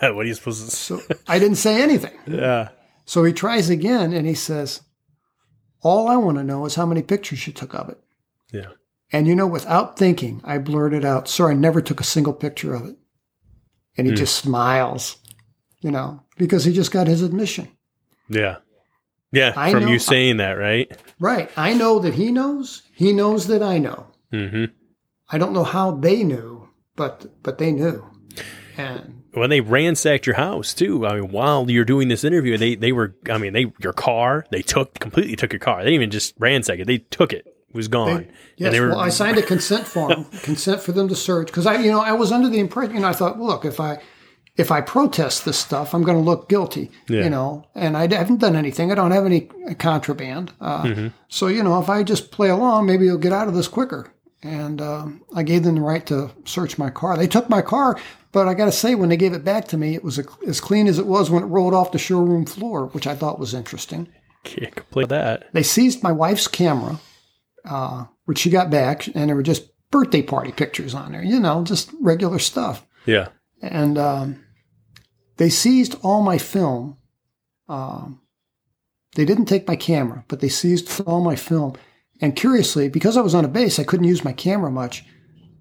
what 0.16 0.24
are 0.24 0.28
you 0.28 0.34
supposed 0.34 0.64
to? 0.68 0.70
So 0.76 1.00
I 1.28 1.38
didn't 1.38 1.56
say 1.58 1.80
anything. 1.82 2.16
Yeah. 2.26 2.70
So 3.06 3.22
he 3.24 3.32
tries 3.32 3.70
again 3.70 4.12
and 4.12 4.26
he 4.26 4.34
says, 4.34 4.82
All 5.82 6.08
I 6.08 6.16
want 6.16 6.38
to 6.38 6.44
know 6.44 6.64
is 6.64 6.74
how 6.76 6.86
many 6.86 7.02
pictures 7.02 7.46
you 7.46 7.52
took 7.52 7.74
of 7.74 7.88
it. 7.88 7.98
Yeah. 8.52 8.68
And 9.12 9.26
you 9.28 9.34
know, 9.36 9.46
without 9.48 9.96
thinking, 9.98 10.40
I 10.44 10.58
blurted 10.58 11.04
out, 11.04 11.28
Sir, 11.28 11.50
I 11.50 11.54
never 11.54 11.80
took 11.80 12.00
a 12.00 12.04
single 12.04 12.32
picture 12.32 12.74
of 12.74 12.86
it. 12.86 12.96
And 13.96 14.06
he 14.06 14.12
Hmm. 14.12 14.16
just 14.18 14.36
smiles, 14.36 15.18
you 15.80 15.90
know, 15.92 16.22
because 16.40 16.64
he 16.64 16.72
just 16.72 16.90
got 16.90 17.06
his 17.06 17.22
admission. 17.22 17.68
Yeah. 18.28 18.56
Yeah. 19.30 19.52
I 19.56 19.70
from 19.70 19.84
know- 19.84 19.90
you 19.92 19.98
saying 19.98 20.38
that, 20.38 20.54
right? 20.54 20.90
Right. 21.20 21.50
I 21.56 21.74
know 21.74 21.98
that 22.00 22.14
he 22.14 22.32
knows. 22.32 22.82
He 22.94 23.12
knows 23.12 23.46
that 23.46 23.62
I 23.62 23.78
know. 23.78 24.06
hmm 24.32 24.64
I 25.32 25.38
don't 25.38 25.52
know 25.52 25.62
how 25.62 25.92
they 25.92 26.24
knew, 26.24 26.68
but 26.96 27.42
but 27.44 27.58
they 27.58 27.70
knew. 27.70 28.04
And 28.76 29.22
When 29.34 29.50
they 29.50 29.60
ransacked 29.60 30.26
your 30.26 30.34
house 30.36 30.74
too, 30.74 31.06
I 31.06 31.20
mean, 31.20 31.30
while 31.30 31.70
you're 31.70 31.84
doing 31.84 32.08
this 32.08 32.24
interview, 32.24 32.56
they 32.58 32.74
they 32.74 32.90
were, 32.90 33.14
I 33.30 33.38
mean, 33.38 33.52
they 33.52 33.72
your 33.80 33.92
car, 33.92 34.44
they 34.50 34.62
took 34.62 34.98
completely 34.98 35.36
took 35.36 35.52
your 35.52 35.60
car. 35.60 35.78
They 35.78 35.90
didn't 35.90 35.94
even 36.02 36.10
just 36.10 36.34
ransack 36.40 36.80
it; 36.80 36.86
they 36.86 36.98
took 36.98 37.32
it. 37.32 37.46
It 37.46 37.76
was 37.76 37.86
gone. 37.86 38.26
yes, 38.56 38.66
and 38.66 38.74
they 38.74 38.80
were, 38.80 38.88
well, 38.88 38.98
I 38.98 39.10
signed 39.10 39.38
a 39.38 39.42
consent 39.42 39.86
form, 39.86 40.24
consent 40.42 40.80
for 40.82 40.90
them 40.90 41.06
to 41.08 41.14
search, 41.14 41.46
because 41.46 41.66
I, 41.66 41.76
you 41.78 41.92
know, 41.92 42.00
I 42.00 42.10
was 42.14 42.32
under 42.32 42.48
the 42.48 42.58
impression, 42.58 42.96
you 42.96 43.00
know, 43.02 43.06
I 43.08 43.12
thought, 43.12 43.38
well, 43.38 43.46
look, 43.46 43.64
if 43.64 43.78
I 43.78 44.02
if 44.60 44.70
I 44.70 44.80
protest 44.80 45.44
this 45.44 45.58
stuff, 45.58 45.94
I'm 45.94 46.02
going 46.04 46.16
to 46.18 46.22
look 46.30 46.48
guilty, 46.48 46.90
Yeah. 47.08 47.24
you 47.24 47.30
know, 47.30 47.64
and 47.74 47.96
I 47.96 48.02
haven't 48.14 48.40
done 48.40 48.56
anything. 48.56 48.92
I 48.92 48.94
don't 48.94 49.10
have 49.10 49.26
any 49.26 49.40
contraband. 49.78 50.52
Uh, 50.60 50.82
Mm-hmm. 50.84 51.08
So, 51.28 51.46
you 51.48 51.62
know, 51.62 51.80
if 51.80 51.88
I 51.88 52.02
just 52.02 52.30
play 52.30 52.50
along, 52.50 52.86
maybe 52.86 53.04
you'll 53.06 53.18
get 53.18 53.32
out 53.32 53.48
of 53.48 53.54
this 53.54 53.68
quicker. 53.68 54.12
And 54.42 54.80
um, 54.80 55.22
I 55.34 55.42
gave 55.42 55.62
them 55.64 55.74
the 55.76 55.80
right 55.82 56.04
to 56.06 56.30
search 56.44 56.78
my 56.78 56.90
car. 56.90 57.16
They 57.16 57.26
took 57.26 57.48
my 57.50 57.62
car, 57.62 57.98
but 58.32 58.48
I 58.48 58.54
got 58.54 58.64
to 58.66 58.72
say, 58.72 58.94
when 58.94 59.08
they 59.10 59.16
gave 59.18 59.32
it 59.34 59.44
back 59.44 59.68
to 59.68 59.76
me, 59.76 59.94
it 59.94 60.02
was 60.04 60.18
a, 60.18 60.24
as 60.46 60.60
clean 60.60 60.86
as 60.88 60.98
it 60.98 61.06
was 61.06 61.30
when 61.30 61.42
it 61.42 61.46
rolled 61.46 61.74
off 61.74 61.92
the 61.92 61.98
showroom 61.98 62.46
floor, 62.46 62.86
which 62.86 63.06
I 63.06 63.14
thought 63.14 63.38
was 63.38 63.52
interesting. 63.54 64.08
can't 64.44 64.74
complain 64.74 65.08
that. 65.08 65.52
They 65.52 65.62
seized 65.62 66.02
my 66.02 66.12
wife's 66.12 66.48
camera, 66.48 66.98
uh, 67.64 68.04
which 68.24 68.38
she 68.38 68.48
got 68.50 68.70
back, 68.70 69.06
and 69.14 69.28
there 69.28 69.36
were 69.36 69.42
just 69.42 69.68
birthday 69.90 70.22
party 70.22 70.52
pictures 70.52 70.94
on 70.94 71.12
there, 71.12 71.22
you 71.22 71.38
know, 71.40 71.62
just 71.64 71.90
regular 72.00 72.38
stuff. 72.38 72.86
Yeah. 73.06 73.28
And 73.62 73.98
um, 73.98 74.42
they 75.40 75.48
seized 75.48 75.96
all 76.02 76.20
my 76.22 76.36
film. 76.36 76.98
Um, 77.66 78.20
they 79.16 79.24
didn't 79.24 79.46
take 79.46 79.66
my 79.66 79.74
camera, 79.74 80.22
but 80.28 80.40
they 80.40 80.50
seized 80.50 81.00
all 81.06 81.22
my 81.22 81.34
film. 81.34 81.76
And 82.20 82.36
curiously, 82.36 82.90
because 82.90 83.16
I 83.16 83.22
was 83.22 83.34
on 83.34 83.46
a 83.46 83.48
base, 83.48 83.78
I 83.78 83.84
couldn't 83.84 84.06
use 84.06 84.22
my 84.22 84.34
camera 84.34 84.70
much. 84.70 85.02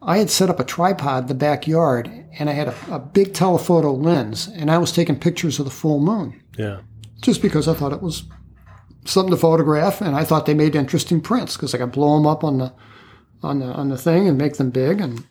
I 0.02 0.18
had 0.18 0.30
set 0.30 0.50
up 0.50 0.60
a 0.60 0.66
tripod 0.66 1.24
in 1.24 1.28
the 1.30 1.34
backyard, 1.34 2.12
and 2.38 2.50
I 2.50 2.54
had 2.54 2.68
a, 2.68 2.76
a 2.92 3.00
big 3.00 3.34
telephoto 3.34 3.94
lens, 3.94 4.50
and 4.54 4.70
I 4.70 4.78
was 4.80 4.92
taking 4.92 5.18
pictures 5.18 5.60
of 5.60 5.66
the 5.66 5.72
full 5.72 6.00
moon 6.02 6.42
Yeah. 6.58 6.82
just 7.22 7.42
because 7.42 7.70
I 7.70 7.74
thought 7.74 7.94
it 7.94 8.02
was 8.02 8.24
something 9.06 9.32
to 9.32 9.38
photograph, 9.38 10.02
and 10.02 10.14
I 10.14 10.26
thought 10.26 10.46
they 10.46 10.54
made 10.54 10.76
interesting 10.76 11.22
prints 11.22 11.56
because 11.56 11.74
I 11.74 11.78
could 11.78 11.94
blow 11.94 12.18
them 12.18 12.28
up 12.28 12.44
on 12.44 12.58
the 12.58 12.74
on 13.42 13.60
the 13.60 13.68
on 13.68 13.88
the 13.88 13.98
thing 13.98 14.28
and 14.28 14.38
make 14.38 14.56
them 14.58 14.72
big, 14.72 15.00
and 15.00 15.26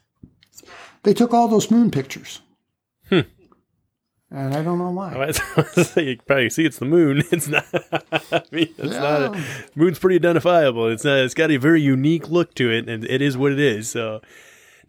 they 1.03 1.13
took 1.13 1.35
all 1.35 1.49
those 1.49 1.71
moon 1.71 1.91
pictures. 1.91 2.41
Hmm. 3.11 3.21
And 4.31 4.55
I 4.55 4.63
don't 4.63 4.79
know 4.79 4.91
why. 4.91 5.13
you 5.97 6.17
can 6.17 6.21
probably 6.27 6.51
see 6.51 6.67
it's 6.67 6.79
the 6.79 6.85
moon. 6.85 7.23
It's 7.33 7.49
not. 7.49 7.65
I 7.73 8.43
mean, 8.53 8.69
it's 8.77 8.95
not. 8.95 9.35
A, 9.35 9.45
moon's 9.75 9.99
pretty 9.99 10.17
identifiable. 10.17 10.89
It's 10.89 11.05
not. 11.05 11.19
It's 11.19 11.35
got 11.35 11.51
a 11.51 11.57
very 11.57 11.81
unique 11.81 12.29
look 12.29 12.55
to 12.55 12.71
it, 12.71 12.89
and 12.89 13.05
it 13.05 13.23
is 13.23 13.37
what 13.37 13.53
it 13.53 13.61
is. 13.61 13.91
So. 13.91 14.21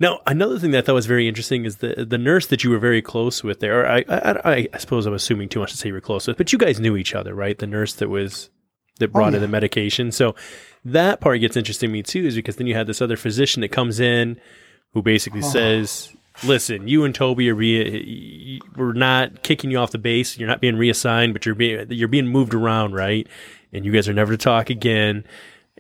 Now, 0.02 0.22
another 0.26 0.58
thing 0.58 0.72
that 0.72 0.78
I 0.78 0.82
thought 0.82 0.96
was 0.96 1.08
very 1.08 1.28
interesting 1.28 1.66
is 1.66 1.78
the 1.78 2.06
the 2.08 2.18
nurse 2.18 2.48
that 2.48 2.64
you 2.64 2.70
were 2.70 2.80
very 2.80 3.02
close 3.02 3.44
with 3.44 3.60
there. 3.60 3.86
I, 3.86 4.06
I, 4.08 4.68
I 4.74 4.78
suppose 4.78 5.06
I'm 5.06 5.14
assuming 5.14 5.50
too 5.50 5.60
much 5.60 5.72
to 5.72 5.78
say 5.78 5.90
you 5.90 5.94
were 5.94 6.00
close 6.00 6.26
with, 6.26 6.38
but 6.38 6.54
you 6.54 6.58
guys 6.58 6.80
knew 6.80 6.96
each 6.96 7.14
other, 7.14 7.36
right? 7.36 7.58
The 7.58 7.68
nurse 7.68 7.94
that 7.96 8.08
was 8.08 8.50
that 9.00 9.10
oh, 9.10 9.14
brought 9.14 9.30
in 9.30 9.34
yeah. 9.36 9.40
the 9.40 9.48
medication. 9.50 10.12
So 10.12 10.36
that 10.86 11.20
part 11.20 11.42
gets 11.42 11.58
interesting 11.58 11.90
to 11.90 11.94
me 11.94 12.04
too, 12.04 12.26
is 12.26 12.36
because 12.36 12.56
then 12.56 12.68
you 12.68 12.76
had 12.76 12.88
this 12.88 13.02
other 13.02 13.18
physician 13.18 13.62
that 13.62 13.70
comes 13.70 14.00
in 14.00 14.40
who 14.94 15.02
basically 15.02 15.42
oh. 15.44 15.50
says, 15.50 16.14
"Listen, 16.44 16.88
you 16.88 17.04
and 17.04 17.14
Toby 17.14 17.50
are 17.50 17.56
be, 17.56 18.62
we're 18.76 18.94
not 18.94 19.44
kicking 19.44 19.72
you 19.72 19.78
off 19.78 19.92
the 19.92 19.98
base. 19.98 20.38
You're 20.38 20.48
not 20.50 20.62
being 20.62 20.76
reassigned, 20.78 21.34
but 21.34 21.46
you're 21.46 21.56
being 21.56 21.88
you're 21.90 22.08
being 22.08 22.28
moved 22.28 22.54
around, 22.54 22.94
right? 22.94 23.28
And 23.74 23.86
you 23.86 23.92
guys 23.92 24.08
are 24.10 24.14
never 24.14 24.34
to 24.34 24.38
talk 24.38 24.70
again." 24.70 25.26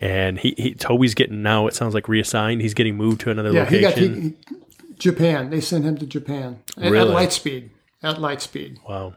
And 0.01 0.39
he, 0.39 0.53
he 0.57 0.73
Toby's 0.73 1.13
getting 1.13 1.41
now. 1.43 1.67
It 1.67 1.75
sounds 1.75 1.93
like 1.93 2.07
reassigned. 2.07 2.61
He's 2.61 2.73
getting 2.73 2.95
moved 2.95 3.19
to 3.21 3.31
another 3.31 3.51
yeah, 3.51 3.65
he 3.65 3.81
got 3.81 3.95
location. 3.97 4.37
he, 4.47 4.55
Japan. 4.97 5.49
They 5.49 5.59
sent 5.59 5.83
him 5.85 5.97
to 5.97 6.05
Japan 6.05 6.61
Really? 6.77 6.99
at 6.99 7.07
light 7.07 7.33
speed. 7.33 7.71
At 8.01 8.19
light 8.21 8.41
speed. 8.41 8.79
Wow. 8.87 9.15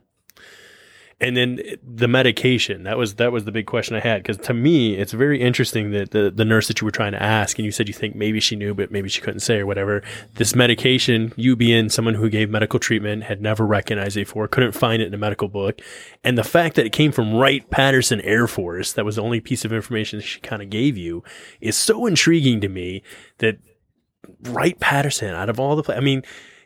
And 1.22 1.36
then 1.36 1.60
the 1.86 2.08
medication 2.08 2.82
that 2.82 2.98
was 2.98 3.14
that 3.14 3.30
was 3.30 3.44
the 3.44 3.52
big 3.52 3.66
question 3.66 3.94
I 3.94 4.00
had 4.00 4.24
because 4.24 4.38
to 4.38 4.52
me 4.52 4.96
it's 4.96 5.12
very 5.12 5.40
interesting 5.40 5.92
that 5.92 6.10
the 6.10 6.32
the 6.32 6.44
nurse 6.44 6.66
that 6.66 6.80
you 6.80 6.84
were 6.84 6.90
trying 6.90 7.12
to 7.12 7.22
ask 7.22 7.56
and 7.58 7.64
you 7.64 7.70
said 7.70 7.86
you 7.86 7.94
think 7.94 8.16
maybe 8.16 8.40
she 8.40 8.56
knew 8.56 8.74
but 8.74 8.90
maybe 8.90 9.08
she 9.08 9.20
couldn't 9.20 9.40
say 9.40 9.60
or 9.60 9.66
whatever 9.66 10.02
this 10.34 10.56
medication 10.56 11.32
you 11.36 11.54
being 11.54 11.88
someone 11.88 12.14
who 12.14 12.28
gave 12.28 12.50
medical 12.50 12.80
treatment 12.80 13.22
had 13.22 13.40
never 13.40 13.64
recognized 13.64 14.16
it 14.16 14.26
before 14.26 14.48
couldn't 14.48 14.72
find 14.72 15.00
it 15.00 15.06
in 15.06 15.14
a 15.14 15.18
medical 15.18 15.46
book 15.46 15.80
and 16.24 16.36
the 16.36 16.42
fact 16.42 16.74
that 16.74 16.86
it 16.86 16.92
came 16.92 17.12
from 17.12 17.32
Wright 17.32 17.70
Patterson 17.70 18.20
Air 18.22 18.48
Force 18.48 18.92
that 18.92 19.04
was 19.04 19.14
the 19.14 19.22
only 19.22 19.40
piece 19.40 19.64
of 19.64 19.72
information 19.72 20.20
she 20.20 20.40
kind 20.40 20.60
of 20.60 20.70
gave 20.70 20.98
you 20.98 21.22
is 21.60 21.76
so 21.76 22.06
intriguing 22.06 22.60
to 22.60 22.68
me 22.68 23.00
that 23.38 23.58
Wright 24.42 24.78
Patterson 24.80 25.34
out 25.34 25.48
of 25.48 25.60
all 25.60 25.76
the 25.76 25.84
pla- 25.84 25.94
I 25.94 26.00
mean 26.00 26.24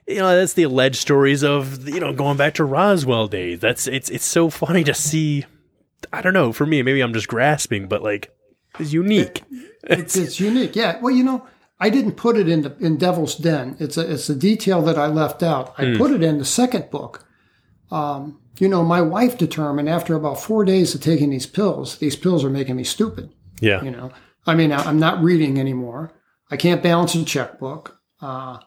you 0.08 0.16
know 0.18 0.36
that's 0.36 0.52
the 0.54 0.62
alleged 0.64 0.96
stories 0.96 1.42
of 1.42 1.88
you 1.88 2.00
know 2.00 2.12
going 2.12 2.36
back 2.36 2.54
to 2.54 2.64
Roswell 2.64 3.26
days 3.28 3.60
that's 3.60 3.86
it's 3.86 4.08
it's 4.10 4.24
so 4.24 4.50
funny 4.50 4.84
to 4.84 4.94
see 4.94 5.44
I 6.12 6.22
don't 6.22 6.34
know 6.34 6.52
for 6.52 6.66
me 6.66 6.82
maybe 6.82 7.00
I'm 7.00 7.12
just 7.12 7.28
grasping 7.28 7.88
but 7.88 8.02
like 8.02 8.34
it's 8.78 8.92
unique 8.92 9.42
It's, 9.84 10.16
it's 10.16 10.40
unique. 10.40 10.74
Yeah. 10.74 10.98
Well, 11.00 11.14
you 11.14 11.22
know, 11.22 11.46
I 11.78 11.90
didn't 11.90 12.12
put 12.16 12.36
it 12.36 12.48
in 12.48 12.62
the, 12.62 12.76
in 12.80 12.96
Devil's 12.98 13.36
Den. 13.36 13.76
It's 13.78 13.96
a 13.96 14.12
it's 14.12 14.28
a 14.28 14.34
detail 14.34 14.82
that 14.82 14.98
I 14.98 15.06
left 15.06 15.42
out. 15.44 15.74
I 15.78 15.84
Hmm. 15.86 15.96
put 15.96 16.10
it 16.10 16.22
in 16.24 16.38
the 16.38 16.44
second 16.44 16.90
book. 16.90 17.24
Um, 17.90 18.40
you 18.58 18.68
know, 18.68 18.82
my 18.84 19.00
wife 19.00 19.38
determined 19.38 19.88
after 19.88 20.14
about 20.16 20.40
four 20.40 20.64
days 20.64 20.94
of 20.94 21.00
taking 21.02 21.30
these 21.30 21.46
pills, 21.46 21.98
these 21.98 22.16
pills 22.16 22.44
are 22.44 22.50
making 22.50 22.74
me 22.76 22.84
stupid. 22.84 23.30
yeah 23.60 23.82
You 23.82 23.90
know, 23.92 24.10
I 24.46 24.54
mean, 24.54 24.72
I- 24.72 24.82
I'm 24.84 24.98
not 24.98 25.22
reading 25.22 25.58
anymore. 25.60 26.12
I 26.50 26.56
can't 26.56 26.82
balance 26.82 27.14
a 27.14 27.24
checkbook. 27.24 27.98
Uh, 28.20 28.58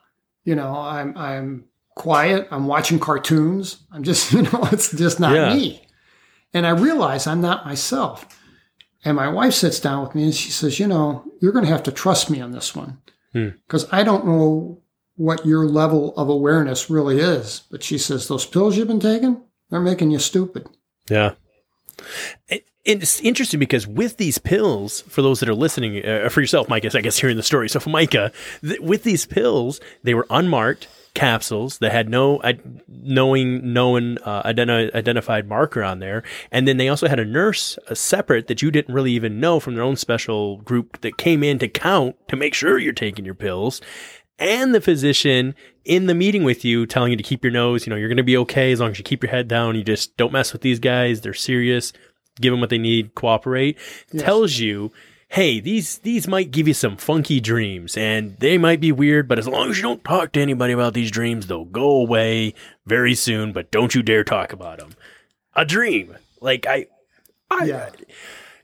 you 0.44 0.56
know, 0.56 0.76
I'm 0.76 1.18
I'm 1.18 1.66
quiet. 1.96 2.48
I'm 2.52 2.66
watching 2.68 3.00
cartoons. 3.00 3.78
I'm 3.92 4.04
just, 4.04 4.32
you 4.34 4.44
know, 4.44 4.68
it's 4.72 4.92
just 4.92 5.20
not 5.20 5.34
Yeah. 5.36 5.54
me. 5.54 5.86
And 6.54 6.66
I 6.66 6.72
realize 6.72 7.28
I'm 7.28 7.42
not 7.42 7.66
myself. 7.66 8.26
And 9.06 9.16
my 9.16 9.28
wife 9.30 9.54
sits 9.54 9.80
down 9.80 10.02
with 10.04 10.16
me 10.16 10.24
and 10.26 10.36
she 10.36 10.50
says, 10.52 10.80
you 10.80 10.88
know, 10.88 11.24
you're 11.42 11.52
going 11.54 11.66
to 11.66 11.72
have 11.72 11.84
to 11.84 11.92
trust 11.92 12.30
me 12.30 12.42
on 12.42 12.52
this 12.52 12.76
one 12.76 12.98
Hmm. 13.34 13.50
because 13.68 13.88
I 13.92 14.04
don't 14.04 14.26
know 14.26 14.82
what 15.16 15.46
your 15.46 15.66
level 15.68 16.14
of 16.18 16.28
awareness 16.30 16.90
really 16.90 17.20
is. 17.20 17.62
But 17.70 17.84
she 17.84 17.98
says, 17.98 18.28
those 18.28 18.46
pills 18.46 18.76
you've 18.78 18.88
been 18.88 19.00
taking, 19.00 19.42
they're 19.70 19.80
making 19.82 20.12
you 20.12 20.20
stupid. 20.20 20.68
Yeah. 21.10 21.34
It, 22.48 22.66
it's 22.90 23.22
interesting 23.22 23.60
because 23.60 23.86
with 23.86 24.18
these 24.18 24.38
pills, 24.38 25.02
for 25.02 25.22
those 25.22 25.40
that 25.40 25.50
are 25.50 25.56
listening, 25.56 26.06
uh, 26.06 26.30
for 26.30 26.42
yourself, 26.42 26.68
Micah, 26.68 26.90
I 26.94 27.02
guess 27.02 27.18
hearing 27.18 27.38
the 27.38 27.44
story. 27.44 27.70
So 27.70 27.80
for 27.80 27.90
Micah, 27.92 28.32
th- 28.62 28.80
with 28.80 29.04
these 29.04 29.26
pills, 29.26 29.80
they 30.04 30.14
were 30.14 30.26
unmarked 30.30 30.88
capsules 31.14 31.80
that 31.80 31.92
had 31.92 32.08
no 32.10 32.38
uh, 32.38 32.54
knowing 32.88 33.74
known 33.74 34.18
uh, 34.20 34.44
identi- 34.44 34.94
identified 34.94 35.48
marker 35.48 35.84
on 35.84 36.00
there, 36.00 36.24
and 36.52 36.68
then 36.68 36.78
they 36.78 36.90
also 36.90 37.08
had 37.08 37.20
a 37.20 37.26
nurse 37.26 37.78
uh, 37.90 37.94
separate 37.96 38.48
that 38.48 38.62
you 38.62 38.72
didn't 38.72 38.94
really 38.94 39.12
even 39.12 39.40
know 39.40 39.60
from 39.60 39.76
their 39.76 39.84
own 39.84 39.96
special 39.96 40.58
group 40.58 41.02
that 41.02 41.18
came 41.18 41.44
in 41.44 41.60
to 41.60 41.68
count 41.68 42.16
to 42.28 42.36
make 42.36 42.54
sure 42.54 42.78
you're 42.78 42.94
taking 42.94 43.26
your 43.26 43.36
pills 43.36 43.82
and 44.40 44.74
the 44.74 44.82
physician 44.82 45.54
in 45.84 46.06
the 46.06 46.16
meeting 46.16 46.44
with 46.44 46.64
you 46.64 46.86
telling 46.86 47.12
you 47.12 47.18
to 47.18 47.24
keep 47.24 47.44
your 47.44 47.52
nose, 47.52 47.86
you 47.86 47.90
know, 47.90 47.96
you're 47.98 48.08
going 48.08 48.18
to 48.18 48.24
be 48.24 48.38
okay 48.38 48.72
as 48.72 48.80
long 48.80 48.92
as 48.92 48.98
you 48.98 49.04
keep 49.04 49.22
your 49.22 49.32
head 49.32 49.48
down. 49.48 49.76
You 49.76 49.84
just 49.84 50.16
don't 50.18 50.32
mess 50.32 50.54
with 50.54 50.62
these 50.62 50.80
guys. 50.80 51.22
They're 51.22 51.34
serious. 51.34 51.92
Give 52.40 52.52
them 52.52 52.60
what 52.62 52.70
they 52.70 52.78
need. 52.78 53.16
Cooperate. 53.16 53.78
Tells 54.18 54.58
you, 54.60 54.92
hey, 55.30 55.60
these, 55.60 56.00
these 56.00 56.28
might 56.28 56.52
give 56.52 56.68
you 56.68 56.74
some 56.74 56.98
funky 56.98 57.40
dreams 57.40 57.96
and 57.98 58.36
they 58.40 58.58
might 58.58 58.80
be 58.82 58.92
weird, 58.92 59.28
but 59.28 59.38
as 59.40 59.48
long 59.48 59.70
as 59.70 59.78
you 59.78 59.84
don't 59.84 60.04
talk 60.04 60.32
to 60.34 60.42
anybody 60.42 60.74
about 60.74 60.94
these 60.94 61.12
dreams, 61.12 61.48
they'll 61.48 61.66
go 61.66 61.90
away 61.92 62.54
very 62.86 63.14
soon, 63.14 63.52
but 63.54 63.70
don't 63.72 63.94
you 63.94 64.02
dare 64.02 64.24
talk 64.24 64.52
about 64.54 64.80
them. 64.80 64.96
A 65.54 65.66
dream. 65.66 66.16
Like 66.42 66.66
I, 66.68 66.88
I, 67.52 67.66
Yeah. 67.66 67.90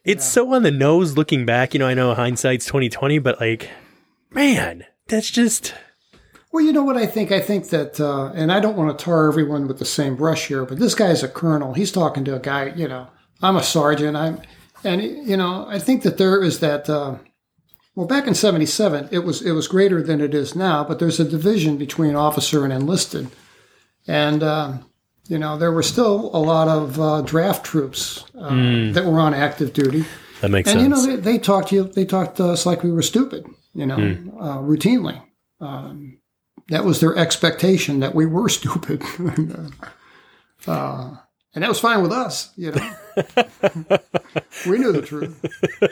it's 0.03 0.25
so 0.25 0.53
on 0.53 0.63
the 0.63 0.71
nose 0.71 1.15
looking 1.17 1.45
back. 1.45 1.73
You 1.73 1.79
know, 1.79 1.87
I 1.87 1.93
know 1.93 2.13
hindsight's 2.15 2.65
2020, 2.65 3.19
but 3.19 3.39
like, 3.39 3.69
man, 4.31 4.85
that's 5.07 5.29
just, 5.29 5.73
Well, 6.51 6.63
you 6.63 6.73
know 6.73 6.83
what 6.83 6.97
I 6.97 7.05
think? 7.05 7.31
I 7.31 7.41
think 7.41 7.69
that, 7.69 7.99
uh, 7.99 8.31
and 8.33 8.51
I 8.51 8.59
don't 8.59 8.75
want 8.77 8.97
to 8.97 9.03
tar 9.05 9.27
everyone 9.27 9.67
with 9.67 9.77
the 9.77 9.85
same 9.85 10.15
brush 10.15 10.47
here, 10.47 10.65
but 10.65 10.79
this 10.79 10.95
guy's 10.95 11.21
a 11.21 11.27
colonel. 11.27 11.73
He's 11.73 11.91
talking 11.91 12.23
to 12.25 12.35
a 12.35 12.39
guy, 12.39 12.73
you 12.75 12.87
know, 12.87 13.07
I'm 13.41 13.55
a 13.55 13.63
sergeant. 13.63 14.15
I'm, 14.17 14.41
and 14.83 15.01
you 15.01 15.37
know, 15.37 15.65
I 15.67 15.79
think 15.79 16.03
that 16.03 16.17
there 16.17 16.41
is 16.43 16.59
that. 16.59 16.89
Uh, 16.89 17.15
well, 17.95 18.07
back 18.07 18.27
in 18.27 18.35
'77, 18.35 19.09
it 19.11 19.19
was 19.19 19.41
it 19.41 19.51
was 19.51 19.67
greater 19.67 20.01
than 20.03 20.19
it 20.21 20.33
is 20.33 20.55
now, 20.55 20.83
but 20.83 20.99
there's 20.99 21.19
a 21.19 21.25
division 21.29 21.77
between 21.77 22.15
officer 22.15 22.63
and 22.65 22.73
enlisted, 22.73 23.29
and 24.07 24.43
uh, 24.43 24.73
you 25.27 25.37
know 25.39 25.57
there 25.57 25.71
were 25.71 25.83
still 25.83 26.29
a 26.33 26.39
lot 26.39 26.67
of 26.67 26.99
uh, 26.99 27.21
draft 27.21 27.65
troops 27.65 28.25
uh, 28.37 28.49
that 28.93 29.05
were 29.05 29.19
on 29.19 29.33
active 29.33 29.71
duty. 29.73 30.05
that 30.41 30.49
makes 30.51 30.69
And 30.69 30.81
sense. 30.81 31.03
And 31.03 31.07
you 31.07 31.15
know, 31.15 31.21
they, 31.21 31.31
they 31.33 31.37
talked 31.39 31.69
to 31.69 31.75
you. 31.75 31.83
They 31.85 32.05
talked 32.05 32.37
to 32.37 32.45
us 32.49 32.65
like 32.65 32.83
we 32.83 32.91
were 32.91 33.01
stupid. 33.01 33.45
you 33.73 33.85
know, 33.85 33.95
uh, 34.39 34.57
routinely. 34.59 35.21
Um, 35.61 36.17
that 36.69 36.83
was 36.83 36.99
their 36.99 37.15
expectation 37.15 37.99
that 38.01 38.13
we 38.15 38.25
were 38.25 38.49
stupid. 38.59 39.01
and, 39.19 39.73
uh, 40.67 41.15
and 41.53 41.63
that 41.63 41.69
was 41.69 41.79
fine 41.79 42.01
with 42.01 42.11
us, 42.11 42.51
you 42.57 42.71
know. 42.71 42.95
we 44.67 44.77
know 44.79 44.91
the 44.91 45.01
truth. 45.05 45.39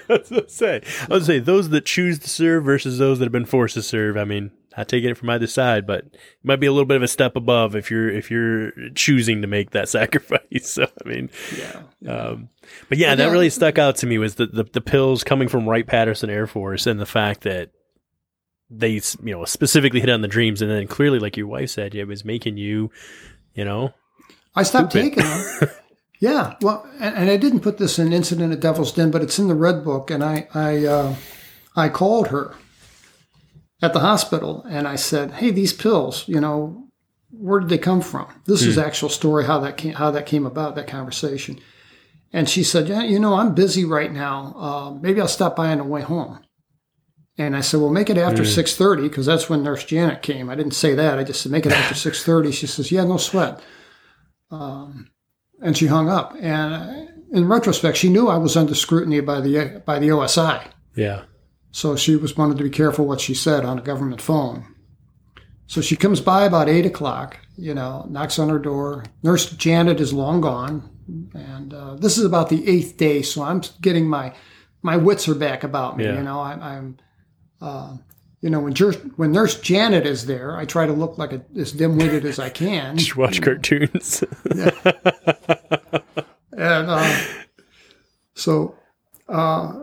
I 0.10 0.14
was 0.18 0.30
gonna 0.30 0.50
say, 0.50 0.82
I 1.04 1.08
gonna 1.08 1.24
say 1.26 1.40
those 1.40 1.70
that 1.70 1.86
choose 1.86 2.20
to 2.20 2.30
serve 2.30 2.64
versus 2.66 2.98
those 2.98 3.20
that 3.20 3.26
have 3.26 3.32
been 3.32 3.46
forced 3.46 3.76
to 3.76 3.82
serve. 3.84 4.18
I 4.18 4.24
mean, 4.24 4.52
I 4.76 4.84
take 4.84 5.04
it 5.04 5.16
from 5.18 5.30
either 5.30 5.48
side, 5.48 5.86
but 5.86 6.06
it 6.06 6.18
might 6.44 6.60
be 6.60 6.68
a 6.68 6.72
little 6.72 6.86
bit 6.88 6.98
of 6.98 7.04
a 7.04 7.08
step 7.08 7.36
above 7.36 7.76
if 7.76 7.92
you're 7.92 8.10
if 8.10 8.32
you're 8.32 8.72
choosing 8.96 9.42
to 9.42 9.48
make 9.48 9.72
that 9.72 9.90
sacrifice. 9.90 10.40
So 10.70 10.86
I 11.06 11.10
mean, 11.10 11.30
Yeah. 11.58 11.82
um, 12.12 12.50
but 12.90 12.98
yeah, 12.98 13.12
But 13.12 13.18
that 13.20 13.26
yeah. 13.26 13.32
really 13.32 13.50
stuck 13.50 13.78
out 13.78 13.98
to 13.98 14.06
me 14.08 14.18
was 14.18 14.36
the, 14.36 14.48
the 14.48 14.64
the 14.64 14.82
pills 14.82 15.24
coming 15.24 15.48
from 15.48 15.68
Wright 15.70 15.86
Patterson 15.88 16.30
Air 16.30 16.48
Force 16.48 16.88
and 16.88 17.00
the 17.00 17.06
fact 17.06 17.42
that 17.42 17.72
they 18.70 18.94
you 19.24 19.32
know 19.34 19.46
specifically 19.46 20.00
hit 20.00 20.10
on 20.10 20.22
the 20.22 20.28
dreams 20.28 20.62
and 20.62 20.72
then 20.72 20.88
clearly, 20.88 21.20
like 21.20 21.38
your 21.38 21.48
wife 21.48 21.70
said, 21.70 21.94
it 21.94 22.06
was 22.06 22.26
making 22.26 22.58
you, 22.58 22.90
you 23.54 23.64
know, 23.66 23.94
I 24.56 24.64
stopped 24.64 24.92
Stupid. 24.92 25.16
taking 25.18 25.24
them. 25.24 25.70
yeah, 26.24 26.56
well, 26.62 26.90
and, 27.02 27.16
and 27.18 27.30
I 27.30 27.36
didn't 27.36 27.60
put 27.60 27.80
this 27.80 28.00
in 28.00 28.14
Incident 28.14 28.54
at 28.54 28.62
Devil's 28.62 28.94
Den, 28.94 29.12
but 29.12 29.22
it's 29.22 29.40
in 29.40 29.50
the 29.50 29.56
Red 29.56 29.84
Book, 29.84 30.10
and 30.10 30.24
I 30.24 30.48
I 30.54 30.86
uh, 30.86 31.16
I 31.76 31.90
called 31.90 32.30
her 32.30 32.56
at 33.82 33.92
the 33.92 34.00
hospital, 34.00 34.66
and 34.70 34.88
I 34.88 34.96
said, 34.96 35.32
"Hey, 35.32 35.52
these 35.52 35.74
pills, 35.74 36.24
you 36.26 36.40
know, 36.40 36.88
where 37.30 37.60
did 37.60 37.68
they 37.68 37.78
come 37.78 38.00
from?" 38.00 38.28
This 38.46 38.62
is 38.64 38.78
actual 38.78 39.10
story 39.10 39.44
how 39.44 39.60
that 39.60 39.76
came 39.76 39.96
how 39.96 40.12
that 40.12 40.26
came 40.26 40.46
about 40.46 40.76
that 40.76 40.88
conversation, 40.88 41.60
and 42.32 42.48
she 42.48 42.64
said, 42.64 42.88
"Yeah, 42.88 43.04
you 43.04 43.20
know, 43.20 43.34
I'm 43.34 43.54
busy 43.54 43.84
right 43.84 44.12
now. 44.12 44.56
Uh, 44.56 44.92
maybe 45.02 45.20
I'll 45.20 45.28
stop 45.28 45.58
by 45.58 45.72
on 45.74 45.80
the 45.80 45.84
way 45.84 46.04
home." 46.04 46.40
And 47.38 47.54
I 47.54 47.60
said, 47.60 47.82
"Well, 47.82 47.90
make 47.90 48.10
it 48.10 48.18
after 48.18 48.46
six 48.46 48.78
thirty 48.78 49.10
because 49.10 49.26
that's 49.26 49.50
when 49.50 49.62
Nurse 49.62 49.84
Janet 49.84 50.22
came." 50.22 50.50
I 50.50 50.56
didn't 50.56 50.72
say 50.72 50.96
that. 50.96 51.20
I 51.20 51.26
just 51.26 51.42
said, 51.42 51.52
"Make 51.52 51.66
it 51.66 51.74
after 51.74 51.96
six 52.06 52.24
30. 52.24 52.54
She 52.54 52.66
says, 52.66 52.94
"Yeah, 52.94 53.04
no 53.04 53.18
sweat." 53.18 53.60
And 55.64 55.78
she 55.78 55.88
hung 55.88 56.10
up. 56.10 56.36
And 56.40 57.10
in 57.32 57.48
retrospect, 57.48 57.98
she 57.98 58.10
knew 58.10 58.28
I 58.28 58.38
was 58.38 58.56
under 58.56 58.76
scrutiny 58.76 59.20
by 59.22 59.42
the 59.42 59.82
by 59.86 60.00
the 60.00 60.10
OSI, 60.10 60.68
yeah, 60.96 61.24
so 61.72 61.96
she 61.96 62.16
was 62.16 62.38
wanted 62.38 62.58
to 62.58 62.64
be 62.64 62.70
careful 62.70 63.06
what 63.06 63.22
she 63.22 63.34
said 63.34 63.66
on 63.66 63.80
a 63.80 63.82
government 63.82 64.22
phone. 64.22 64.66
So 65.66 65.82
she 65.82 65.96
comes 65.96 66.22
by 66.22 66.46
about 66.46 66.70
eight 66.70 66.86
o'clock. 66.86 67.40
You 67.56 67.74
know, 67.74 68.06
knocks 68.10 68.40
on 68.40 68.50
her 68.50 68.60
door. 68.60 69.04
Nurse 69.22 69.50
Janet 69.52 70.00
is 70.00 70.12
long 70.14 70.42
gone, 70.42 70.90
and 71.34 71.74
uh, 71.74 71.96
this 71.96 72.18
is 72.18 72.26
about 72.26 72.50
the 72.50 72.68
eighth 72.68 72.98
day. 72.98 73.22
So 73.22 73.44
I'm 73.44 73.62
getting 73.82 74.08
my 74.08 74.34
my 74.82 74.98
wits 74.98 75.28
are 75.28 75.36
back 75.36 75.64
about 75.64 75.98
me. 75.98 76.06
Yeah. 76.06 76.18
You 76.18 76.24
know, 76.24 76.40
I, 76.40 76.54
I'm. 76.54 76.98
Uh, 77.62 77.98
you 78.44 78.50
know, 78.50 78.60
when, 78.60 78.74
when 79.16 79.32
Nurse 79.32 79.58
Janet 79.62 80.06
is 80.06 80.26
there, 80.26 80.58
I 80.58 80.66
try 80.66 80.86
to 80.86 80.92
look 80.92 81.18
like 81.18 81.32
a, 81.32 81.42
as 81.58 81.72
dim-witted 81.72 82.26
as 82.26 82.40
I 82.40 82.50
can. 82.64 82.98
just 82.98 83.16
watch 83.16 83.42
cartoons. 83.42 84.22
And 86.52 86.90
uh, 86.90 87.24
so 88.36 88.76
uh, 89.30 89.80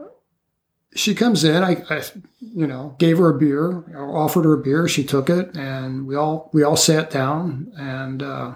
she 0.95 1.15
comes 1.15 1.43
in. 1.43 1.65
I, 1.65 1.82
I, 1.89 2.03
you 2.41 2.66
know, 2.66 2.97
gave 2.99 3.16
her 3.16 3.31
a 3.31 3.39
beer, 3.39 3.97
offered 3.99 4.45
her 4.45 4.53
a 4.53 4.62
beer. 4.62 4.87
She 4.89 5.05
took 5.05 5.31
it, 5.31 5.57
and 5.57 6.07
we 6.07 6.15
all 6.15 6.51
we 6.53 6.62
all 6.62 6.77
sat 6.77 7.11
down. 7.11 7.73
And 7.78 8.23
uh, 8.23 8.55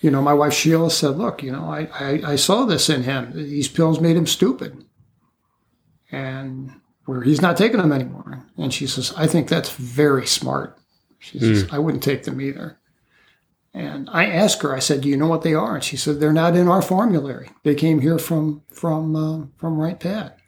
you 0.00 0.10
know, 0.10 0.22
my 0.22 0.34
wife 0.34 0.54
Sheila 0.54 0.90
said, 0.90 1.18
"Look, 1.18 1.42
you 1.42 1.52
know, 1.52 1.70
I, 1.70 1.88
I 1.92 2.32
I 2.32 2.36
saw 2.36 2.64
this 2.64 2.88
in 2.88 3.02
him. 3.02 3.32
These 3.34 3.68
pills 3.68 4.00
made 4.00 4.16
him 4.16 4.26
stupid, 4.26 4.84
and 6.10 6.79
where 7.06 7.22
he's 7.22 7.42
not 7.42 7.56
taking 7.56 7.78
them 7.78 7.92
anymore." 7.92 8.44
And 8.56 8.72
she 8.72 8.86
says, 8.86 9.12
"I 9.16 9.26
think 9.26 9.48
that's 9.48 9.70
very 9.70 10.26
smart." 10.26 10.76
She 11.18 11.38
says, 11.38 11.66
"I 11.70 11.78
wouldn't 11.78 12.02
take 12.02 12.24
them 12.24 12.40
either." 12.40 12.78
And 13.72 14.08
I 14.12 14.26
asked 14.26 14.62
her, 14.62 14.74
I 14.74 14.80
said, 14.80 15.02
"Do 15.02 15.08
you 15.08 15.16
know 15.16 15.28
what 15.28 15.42
they 15.42 15.54
are?" 15.54 15.76
And 15.76 15.84
she 15.84 15.96
said, 15.96 16.18
"They're 16.18 16.32
not 16.32 16.56
in 16.56 16.66
our 16.66 16.82
formulary. 16.82 17.50
They 17.62 17.74
came 17.74 18.00
here 18.00 18.18
from 18.18 18.62
from 18.72 19.14
uh, 19.14 19.46
from 19.58 19.78
Wright 19.78 19.98
Pat, 20.00 20.38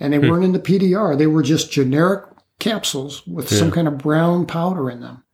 and 0.00 0.12
they 0.12 0.18
weren't 0.18 0.44
in 0.44 0.52
the 0.52 0.58
PDR. 0.58 1.16
They 1.18 1.26
were 1.26 1.42
just 1.42 1.70
generic 1.70 2.24
capsules 2.58 3.26
with 3.26 3.48
some 3.50 3.70
kind 3.70 3.86
of 3.88 3.98
brown 3.98 4.46
powder 4.46 4.90
in 4.90 5.00
them." 5.00 5.24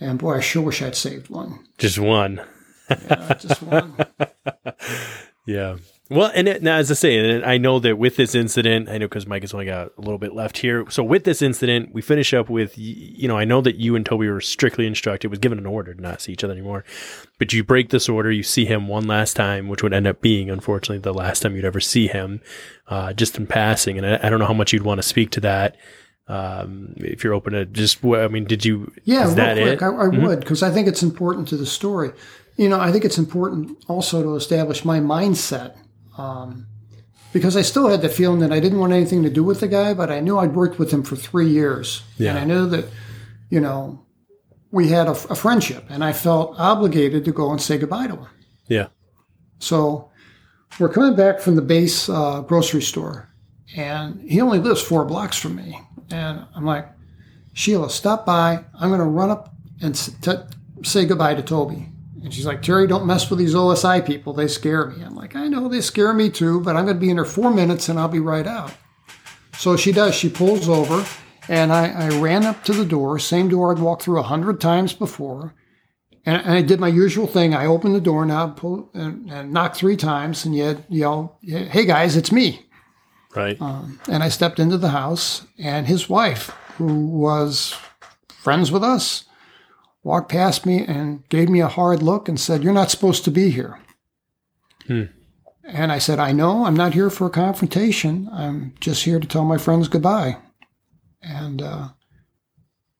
And 0.00 0.18
boy, 0.18 0.36
I 0.36 0.40
sure 0.40 0.62
wish 0.62 0.80
I'd 0.80 0.94
saved 0.96 1.28
one. 1.28 1.58
just 1.76 1.98
one. 1.98 2.40
Yeah, 2.88 3.34
just 3.34 3.62
one. 3.62 3.94
Yeah. 5.46 5.76
Well, 6.10 6.30
and 6.34 6.48
it, 6.48 6.62
now, 6.62 6.76
as 6.76 6.90
I 6.90 6.94
say, 6.94 7.18
and 7.18 7.44
I 7.44 7.58
know 7.58 7.78
that 7.80 7.98
with 7.98 8.16
this 8.16 8.34
incident, 8.34 8.88
I 8.88 8.96
know 8.96 9.06
because 9.06 9.26
Mike 9.26 9.42
has 9.42 9.52
only 9.52 9.66
got 9.66 9.92
a 9.98 10.00
little 10.00 10.16
bit 10.16 10.34
left 10.34 10.56
here. 10.58 10.88
So 10.88 11.04
with 11.04 11.24
this 11.24 11.42
incident, 11.42 11.92
we 11.92 12.00
finish 12.00 12.32
up 12.32 12.48
with, 12.48 12.78
you 12.78 13.28
know, 13.28 13.36
I 13.36 13.44
know 13.44 13.60
that 13.60 13.76
you 13.76 13.94
and 13.94 14.06
Toby 14.06 14.26
were 14.28 14.40
strictly 14.40 14.86
instructed, 14.86 15.28
was 15.28 15.38
given 15.38 15.58
an 15.58 15.66
order 15.66 15.92
to 15.92 16.00
not 16.00 16.22
see 16.22 16.32
each 16.32 16.42
other 16.42 16.54
anymore, 16.54 16.82
but 17.38 17.52
you 17.52 17.62
break 17.62 17.90
this 17.90 18.08
order, 18.08 18.32
you 18.32 18.42
see 18.42 18.64
him 18.64 18.88
one 18.88 19.06
last 19.06 19.34
time, 19.34 19.68
which 19.68 19.82
would 19.82 19.92
end 19.92 20.06
up 20.06 20.22
being, 20.22 20.48
unfortunately, 20.48 20.98
the 20.98 21.12
last 21.12 21.40
time 21.40 21.54
you'd 21.54 21.66
ever 21.66 21.80
see 21.80 22.06
him, 22.06 22.40
uh, 22.86 23.12
just 23.12 23.36
in 23.36 23.46
passing. 23.46 23.98
And 23.98 24.06
I, 24.06 24.26
I 24.26 24.30
don't 24.30 24.38
know 24.38 24.46
how 24.46 24.54
much 24.54 24.72
you'd 24.72 24.84
want 24.84 25.00
to 25.00 25.06
speak 25.06 25.30
to 25.32 25.40
that. 25.40 25.76
Um, 26.26 26.94
if 26.96 27.22
you're 27.22 27.34
open 27.34 27.52
to 27.52 27.66
just, 27.66 28.02
I 28.02 28.28
mean, 28.28 28.44
did 28.44 28.64
you, 28.64 28.92
Yeah, 29.04 29.24
is 29.24 29.26
real 29.28 29.36
that 29.36 29.56
quick, 29.58 29.82
it? 29.82 29.84
I, 29.84 29.88
I 29.88 30.08
would 30.08 30.40
because 30.40 30.62
I 30.62 30.70
think 30.70 30.88
it's 30.88 31.02
important 31.02 31.48
to 31.48 31.58
the 31.58 31.66
story. 31.66 32.12
You 32.56 32.70
know, 32.70 32.80
I 32.80 32.92
think 32.92 33.04
it's 33.04 33.18
important 33.18 33.84
also 33.88 34.22
to 34.22 34.36
establish 34.36 34.86
my 34.86 35.00
mindset 35.00 35.76
um, 36.18 36.66
because 37.32 37.56
I 37.56 37.62
still 37.62 37.88
had 37.88 38.02
the 38.02 38.08
feeling 38.08 38.40
that 38.40 38.52
I 38.52 38.60
didn't 38.60 38.78
want 38.80 38.92
anything 38.92 39.22
to 39.22 39.30
do 39.30 39.44
with 39.44 39.60
the 39.60 39.68
guy, 39.68 39.94
but 39.94 40.10
I 40.10 40.20
knew 40.20 40.38
I'd 40.38 40.54
worked 40.54 40.78
with 40.78 40.90
him 40.90 41.02
for 41.02 41.16
three 41.16 41.48
years, 41.48 42.02
Yeah. 42.18 42.30
and 42.30 42.38
I 42.38 42.44
knew 42.44 42.66
that 42.68 42.86
you 43.50 43.60
know 43.60 44.04
we 44.70 44.88
had 44.88 45.06
a, 45.06 45.12
a 45.12 45.34
friendship, 45.34 45.84
and 45.88 46.02
I 46.04 46.12
felt 46.12 46.54
obligated 46.58 47.24
to 47.24 47.32
go 47.32 47.50
and 47.50 47.60
say 47.60 47.78
goodbye 47.78 48.06
to 48.08 48.16
him. 48.16 48.26
yeah. 48.66 48.88
So 49.60 50.10
we're 50.78 50.88
coming 50.90 51.16
back 51.16 51.40
from 51.40 51.56
the 51.56 51.62
base 51.62 52.08
uh, 52.08 52.42
grocery 52.42 52.82
store, 52.82 53.28
and 53.76 54.20
he 54.30 54.40
only 54.40 54.58
lives 54.58 54.80
four 54.82 55.04
blocks 55.04 55.36
from 55.38 55.56
me. 55.56 55.80
And 56.10 56.44
I'm 56.54 56.64
like, 56.64 56.86
Sheila, 57.54 57.90
stop 57.90 58.24
by. 58.24 58.64
I'm 58.78 58.88
going 58.90 59.00
to 59.00 59.06
run 59.06 59.30
up 59.30 59.52
and 59.82 59.94
s- 59.94 60.10
t- 60.22 60.32
say 60.84 61.04
goodbye 61.06 61.34
to 61.34 61.42
Toby. 61.42 61.88
And 62.28 62.34
she's 62.34 62.44
like, 62.44 62.60
Terry, 62.60 62.86
don't 62.86 63.06
mess 63.06 63.30
with 63.30 63.38
these 63.38 63.54
OSI 63.54 64.04
people. 64.04 64.34
They 64.34 64.48
scare 64.48 64.88
me. 64.88 65.02
I'm 65.02 65.14
like, 65.14 65.34
I 65.34 65.48
know 65.48 65.66
they 65.66 65.80
scare 65.80 66.12
me 66.12 66.28
too, 66.28 66.60
but 66.60 66.76
I'm 66.76 66.84
going 66.84 66.98
to 66.98 67.00
be 67.00 67.08
in 67.08 67.16
there 67.16 67.24
four 67.24 67.50
minutes 67.50 67.88
and 67.88 67.98
I'll 67.98 68.06
be 68.06 68.20
right 68.20 68.46
out. 68.46 68.74
So 69.56 69.78
she 69.78 69.92
does. 69.92 70.14
She 70.14 70.28
pulls 70.28 70.68
over, 70.68 71.06
and 71.48 71.72
I, 71.72 71.88
I 71.88 72.08
ran 72.20 72.44
up 72.44 72.64
to 72.64 72.74
the 72.74 72.84
door, 72.84 73.18
same 73.18 73.48
door 73.48 73.72
I'd 73.74 73.80
walked 73.80 74.02
through 74.02 74.18
a 74.18 74.24
hundred 74.24 74.60
times 74.60 74.92
before. 74.92 75.54
And, 76.26 76.42
and 76.42 76.52
I 76.52 76.60
did 76.60 76.80
my 76.80 76.88
usual 76.88 77.26
thing. 77.26 77.54
I 77.54 77.64
opened 77.64 77.94
the 77.94 78.00
door 78.00 78.26
now, 78.26 78.48
pull, 78.48 78.90
and, 78.92 79.32
and 79.32 79.50
knocked 79.50 79.76
three 79.76 79.96
times, 79.96 80.44
and 80.44 80.54
yet 80.54 80.84
yell, 80.90 81.38
"Hey 81.42 81.86
guys, 81.86 82.14
it's 82.14 82.30
me!" 82.30 82.66
Right. 83.34 83.58
Um, 83.58 83.98
and 84.06 84.22
I 84.22 84.28
stepped 84.28 84.60
into 84.60 84.76
the 84.76 84.90
house, 84.90 85.46
and 85.58 85.86
his 85.86 86.10
wife, 86.10 86.54
who 86.76 87.06
was 87.06 87.74
friends 88.28 88.70
with 88.70 88.84
us, 88.84 89.24
walked 90.08 90.30
past 90.30 90.66
me 90.66 90.84
and 90.84 91.28
gave 91.28 91.48
me 91.48 91.60
a 91.60 91.68
hard 91.68 92.02
look 92.02 92.28
and 92.28 92.40
said, 92.40 92.64
"You're 92.64 92.72
not 92.72 92.90
supposed 92.90 93.24
to 93.24 93.30
be 93.30 93.50
here." 93.50 93.78
And 95.64 95.92
I 95.92 95.98
said, 95.98 96.18
"I 96.18 96.32
know. 96.32 96.64
I'm 96.64 96.76
not 96.76 96.94
here 96.94 97.10
for 97.10 97.26
a 97.26 97.30
confrontation. 97.30 98.28
I'm 98.32 98.74
just 98.80 99.04
here 99.04 99.20
to 99.20 99.28
tell 99.28 99.44
my 99.44 99.58
friends 99.58 99.88
goodbye." 99.88 100.38
And 101.22 101.60
uh, 101.60 101.88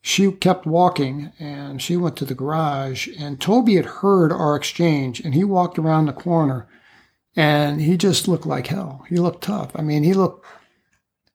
she 0.01 0.31
kept 0.33 0.67
walking 0.67 1.33
and 1.39 1.83
she 1.83 1.97
went 1.97 2.17
to 2.17 2.25
the 2.25 2.35
garage 2.35 3.09
and 3.19 3.41
Toby 3.41 3.77
had 3.77 3.87
heard 3.87 4.33
our 4.33 4.57
exchange 4.57 5.21
and 5.21 5.35
he 5.35 5.45
walked 5.45 5.79
around 5.79 6.07
the 6.07 6.13
corner 6.13 6.67
and 7.37 7.81
he 7.81 7.97
just 7.97 8.27
looked 8.27 8.47
like 8.47 8.69
hell. 8.69 9.05
He 9.09 9.17
looked 9.17 9.43
tough. 9.45 9.71
I 9.75 9.83
mean, 9.83 10.03
he 10.05 10.15
looked 10.15 10.45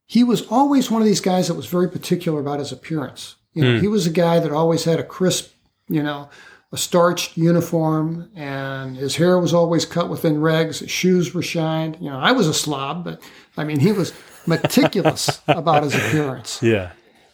he 0.05 0.23
was 0.23 0.45
always 0.47 0.91
one 0.91 1.01
of 1.01 1.07
these 1.07 1.21
guys 1.21 1.47
that 1.47 1.55
was 1.55 1.65
very 1.65 1.89
particular 1.89 2.39
about 2.39 2.59
his 2.59 2.71
appearance. 2.71 3.35
You 3.53 3.63
know, 3.63 3.79
he 3.79 3.87
was 3.87 4.07
a 4.07 4.11
guy 4.11 4.39
that 4.39 4.51
always 4.51 4.83
had 4.83 4.99
a 4.99 5.03
crisp, 5.03 5.52
you 5.87 6.01
know, 6.03 6.29
a 6.71 6.77
starched 6.77 7.37
uniform 7.37 8.31
and 8.35 8.97
his 8.97 9.15
hair 9.17 9.37
was 9.39 9.53
always 9.53 9.85
cut 9.85 10.09
within 10.09 10.37
regs, 10.37 10.79
his 10.79 10.89
shoes 10.89 11.33
were 11.33 11.43
shined. 11.43 11.97
You 12.01 12.09
know, 12.09 12.17
I 12.19 12.31
was 12.31 12.47
a 12.47 12.53
slob, 12.53 13.03
but 13.03 13.21
I 13.57 13.63
mean, 13.63 13.79
he 13.79 13.91
was 13.91 14.11
meticulous 14.47 15.41
about 15.47 15.83
his 15.83 15.93
appearance. 15.95 16.61
Yeah. 16.63 16.91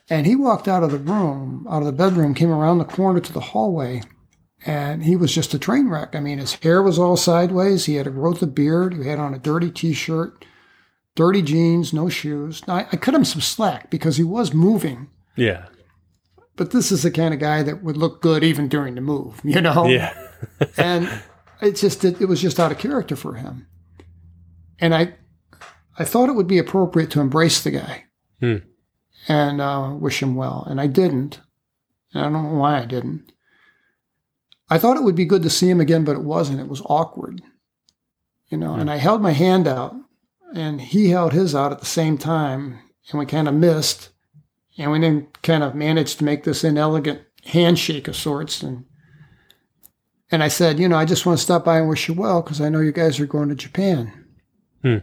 And 0.09 0.25
he 0.25 0.35
walked 0.35 0.67
out 0.67 0.83
of 0.83 0.91
the 0.91 0.97
room, 0.97 1.67
out 1.69 1.81
of 1.81 1.85
the 1.85 1.91
bedroom, 1.91 2.33
came 2.33 2.51
around 2.51 2.79
the 2.79 2.85
corner 2.85 3.19
to 3.19 3.31
the 3.31 3.39
hallway, 3.39 4.01
and 4.65 5.03
he 5.03 5.15
was 5.15 5.33
just 5.33 5.53
a 5.53 5.59
train 5.59 5.87
wreck. 5.87 6.15
I 6.15 6.19
mean, 6.19 6.39
his 6.39 6.53
hair 6.55 6.81
was 6.81 6.97
all 6.99 7.15
sideways. 7.15 7.85
He 7.85 7.95
had 7.95 8.07
a 8.07 8.11
growth 8.11 8.41
of 8.41 8.55
beard. 8.55 8.95
He 8.95 9.07
had 9.07 9.19
on 9.19 9.33
a 9.33 9.39
dirty 9.39 9.69
t-shirt, 9.71 10.43
dirty 11.15 11.41
jeans, 11.43 11.93
no 11.93 12.09
shoes. 12.09 12.67
Now, 12.67 12.75
I, 12.75 12.87
I 12.91 12.97
cut 12.97 13.13
him 13.13 13.23
some 13.23 13.41
slack 13.41 13.89
because 13.89 14.17
he 14.17 14.23
was 14.23 14.53
moving, 14.53 15.09
Yeah. 15.35 15.67
But 16.59 16.71
this 16.71 16.91
is 16.91 17.03
the 17.03 17.09
kind 17.09 17.33
of 17.33 17.39
guy 17.39 17.63
that 17.63 17.81
would 17.81 17.95
look 17.95 18.21
good 18.21 18.43
even 18.43 18.67
during 18.67 18.95
the 18.95 19.01
move, 19.01 19.39
you 19.43 19.61
know? 19.61 19.87
Yeah. 19.87 20.13
and 20.77 21.09
it 21.61 21.77
just 21.77 22.03
it, 22.03 22.21
it 22.21 22.25
was 22.25 22.41
just 22.41 22.59
out 22.59 22.71
of 22.71 22.77
character 22.77 23.15
for 23.15 23.35
him. 23.35 23.65
And 24.77 24.93
I 24.93 25.15
I 25.97 26.03
thought 26.03 26.27
it 26.27 26.35
would 26.35 26.47
be 26.47 26.57
appropriate 26.57 27.11
to 27.11 27.21
embrace 27.21 27.63
the 27.63 27.71
guy. 27.71 28.03
Hmm. 28.41 28.57
and 29.27 29.59
uh, 29.59 29.95
wish 29.99 30.21
him 30.21 30.35
well. 30.35 30.65
And 30.69 30.79
I 30.79 30.87
didn't. 30.87 31.41
And 32.13 32.23
I 32.23 32.29
don't 32.29 32.43
know 32.43 32.59
why 32.59 32.79
I 32.79 32.85
didn't. 32.85 33.33
I 34.69 34.77
thought 34.77 34.97
it 34.97 35.03
would 35.03 35.15
be 35.15 35.25
good 35.25 35.43
to 35.43 35.49
see 35.49 35.69
him 35.69 35.81
again, 35.81 36.03
but 36.05 36.15
it 36.15 36.23
wasn't. 36.23 36.59
It 36.59 36.69
was 36.69 36.81
awkward, 36.85 37.41
you 38.47 38.57
know. 38.57 38.75
And 38.75 38.89
I 38.89 38.97
held 38.97 39.21
my 39.21 39.31
hand 39.31 39.67
out, 39.67 39.95
and 40.55 40.79
he 40.79 41.09
held 41.09 41.33
his 41.33 41.55
out 41.55 41.71
at 41.71 41.79
the 41.79 41.85
same 41.85 42.17
time, 42.17 42.79
and 43.09 43.19
we 43.19 43.25
kind 43.25 43.47
of 43.47 43.53
missed, 43.55 44.09
and 44.79 44.91
we 44.91 44.99
then 44.99 45.27
kind 45.43 45.63
of 45.63 45.75
managed 45.75 46.17
to 46.17 46.23
make 46.23 46.43
this 46.43 46.63
inelegant 46.63 47.21
handshake 47.43 48.07
of 48.07 48.15
sorts. 48.15 48.63
And 48.63 48.85
and 50.31 50.41
I 50.41 50.47
said, 50.47 50.79
you 50.79 50.87
know, 50.87 50.97
I 50.97 51.05
just 51.05 51.25
want 51.25 51.37
to 51.37 51.43
stop 51.43 51.65
by 51.65 51.79
and 51.79 51.89
wish 51.89 52.07
you 52.07 52.13
well 52.13 52.41
because 52.41 52.61
I 52.61 52.69
know 52.69 52.79
you 52.79 52.91
guys 52.91 53.19
are 53.19 53.25
going 53.25 53.49
to 53.49 53.55
Japan. 53.55 54.25
Hmm. 54.81 54.97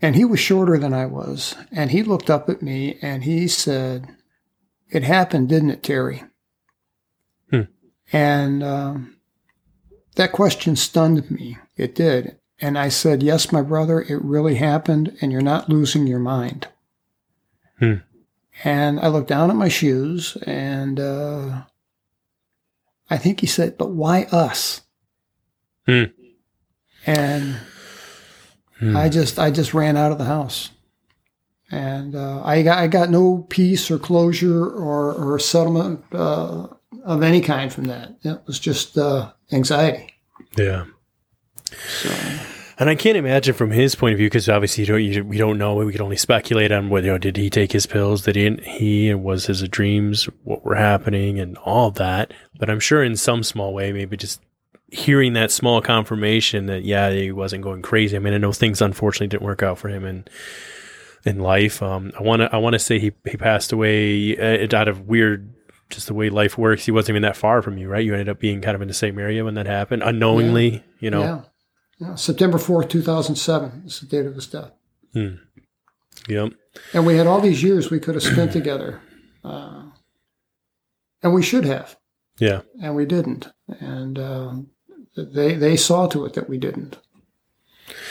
And 0.00 0.16
he 0.16 0.24
was 0.24 0.40
shorter 0.40 0.78
than 0.78 0.92
I 0.92 1.06
was, 1.06 1.54
and 1.70 1.92
he 1.92 2.02
looked 2.02 2.28
up 2.28 2.48
at 2.48 2.60
me 2.60 2.98
and 3.00 3.22
he 3.22 3.46
said, 3.46 4.08
"It 4.90 5.04
happened, 5.04 5.48
didn't 5.48 5.70
it, 5.70 5.82
Terry?" 5.84 6.24
Hmm. 7.50 7.62
And 8.12 8.64
um, 8.64 9.16
that 10.16 10.32
question 10.32 10.74
stunned 10.74 11.30
me. 11.30 11.58
It 11.76 11.94
did. 11.94 12.36
And 12.60 12.78
I 12.78 12.88
said, 12.88 13.22
Yes, 13.22 13.50
my 13.52 13.62
brother, 13.62 14.00
it 14.00 14.22
really 14.22 14.56
happened, 14.56 15.16
and 15.20 15.32
you're 15.32 15.40
not 15.40 15.68
losing 15.68 16.06
your 16.06 16.20
mind. 16.20 16.68
Hmm. 17.78 17.94
And 18.64 19.00
I 19.00 19.08
looked 19.08 19.28
down 19.28 19.50
at 19.50 19.56
my 19.56 19.68
shoes, 19.68 20.36
and 20.46 21.00
uh, 21.00 21.62
I 23.10 23.16
think 23.16 23.40
he 23.40 23.46
said, 23.46 23.78
But 23.78 23.90
why 23.90 24.24
us? 24.30 24.82
Hmm. 25.86 26.04
And 27.06 27.56
Hmm. 28.82 28.96
I 28.96 29.08
just 29.08 29.38
I 29.38 29.52
just 29.52 29.74
ran 29.74 29.96
out 29.96 30.10
of 30.10 30.18
the 30.18 30.24
house. 30.24 30.70
And 31.70 32.16
uh, 32.16 32.42
I 32.44 32.62
got 32.62 32.78
I 32.78 32.88
got 32.88 33.10
no 33.10 33.46
peace 33.48 33.92
or 33.92 33.98
closure 33.98 34.66
or, 34.66 35.14
or 35.14 35.38
settlement 35.38 36.04
uh, 36.12 36.66
of 37.04 37.22
any 37.22 37.40
kind 37.40 37.72
from 37.72 37.84
that. 37.84 38.16
It 38.24 38.40
was 38.44 38.58
just 38.58 38.98
uh, 38.98 39.30
anxiety. 39.52 40.14
Yeah. 40.56 40.86
So 41.86 42.10
And 42.82 42.90
I 42.90 42.96
can't 42.96 43.16
imagine 43.16 43.54
from 43.54 43.70
his 43.70 43.94
point 43.94 44.12
of 44.12 44.18
view, 44.18 44.26
because 44.26 44.48
obviously 44.48 44.82
you 44.82 44.88
don't, 44.88 45.04
you, 45.04 45.24
we 45.24 45.38
don't 45.38 45.56
know. 45.56 45.76
We 45.76 45.92
can 45.92 46.02
only 46.02 46.16
speculate 46.16 46.72
on 46.72 46.88
whether 46.88 47.06
you 47.06 47.12
know, 47.12 47.18
did 47.18 47.36
he 47.36 47.48
take 47.48 47.70
his 47.70 47.86
pills, 47.86 48.22
did 48.22 48.34
he, 48.34 48.56
he 48.68 49.14
was 49.14 49.46
his 49.46 49.62
dreams 49.68 50.24
what 50.42 50.64
were 50.64 50.74
happening, 50.74 51.38
and 51.38 51.56
all 51.58 51.92
that. 51.92 52.34
But 52.58 52.68
I'm 52.68 52.80
sure 52.80 53.04
in 53.04 53.14
some 53.14 53.44
small 53.44 53.72
way, 53.72 53.92
maybe 53.92 54.16
just 54.16 54.40
hearing 54.88 55.34
that 55.34 55.52
small 55.52 55.80
confirmation 55.80 56.66
that 56.66 56.82
yeah, 56.82 57.08
he 57.10 57.30
wasn't 57.30 57.62
going 57.62 57.82
crazy. 57.82 58.16
I 58.16 58.18
mean, 58.18 58.34
I 58.34 58.38
know 58.38 58.52
things 58.52 58.82
unfortunately 58.82 59.28
didn't 59.28 59.46
work 59.46 59.62
out 59.62 59.78
for 59.78 59.88
him 59.88 60.04
in 60.04 60.24
in 61.24 61.38
life. 61.38 61.84
Um, 61.84 62.10
I 62.18 62.22
want 62.24 62.42
to 62.42 62.52
I 62.52 62.56
want 62.56 62.72
to 62.72 62.80
say 62.80 62.98
he 62.98 63.12
he 63.30 63.36
passed 63.36 63.70
away 63.70 64.36
uh, 64.36 64.76
out 64.76 64.88
of 64.88 65.06
weird. 65.06 65.54
Just 65.88 66.08
the 66.08 66.14
way 66.14 66.30
life 66.30 66.58
works, 66.58 66.84
he 66.84 66.90
wasn't 66.90 67.10
even 67.10 67.22
that 67.22 67.36
far 67.36 67.62
from 67.62 67.78
you, 67.78 67.88
right? 67.88 68.04
You 68.04 68.14
ended 68.14 68.28
up 68.28 68.40
being 68.40 68.60
kind 68.60 68.74
of 68.74 68.82
in 68.82 68.88
the 68.88 68.94
same 68.94 69.20
area 69.20 69.44
when 69.44 69.54
that 69.54 69.66
happened, 69.66 70.02
unknowingly, 70.02 70.82
you 70.98 71.10
know. 71.10 71.22
yeah. 71.22 71.42
Yeah, 72.02 72.14
September 72.16 72.58
fourth, 72.58 72.88
two 72.88 73.02
thousand 73.02 73.36
seven 73.36 73.82
is 73.86 74.00
the 74.00 74.06
date 74.06 74.26
of 74.26 74.34
his 74.34 74.46
death. 74.46 74.72
Yep. 76.28 76.52
And 76.94 77.06
we 77.06 77.16
had 77.16 77.26
all 77.26 77.40
these 77.40 77.62
years 77.62 77.90
we 77.90 78.00
could 78.00 78.14
have 78.14 78.22
spent 78.24 78.52
together, 78.60 79.00
uh, 79.44 79.82
and 81.22 81.34
we 81.34 81.42
should 81.42 81.64
have, 81.64 81.96
Yeah. 82.38 82.62
and 82.82 82.94
we 82.96 83.04
didn't. 83.06 83.48
And 83.80 84.18
um, 84.18 84.70
they 85.16 85.54
they 85.54 85.76
saw 85.76 86.06
to 86.08 86.24
it 86.24 86.34
that 86.34 86.48
we 86.48 86.58
didn't. 86.58 86.98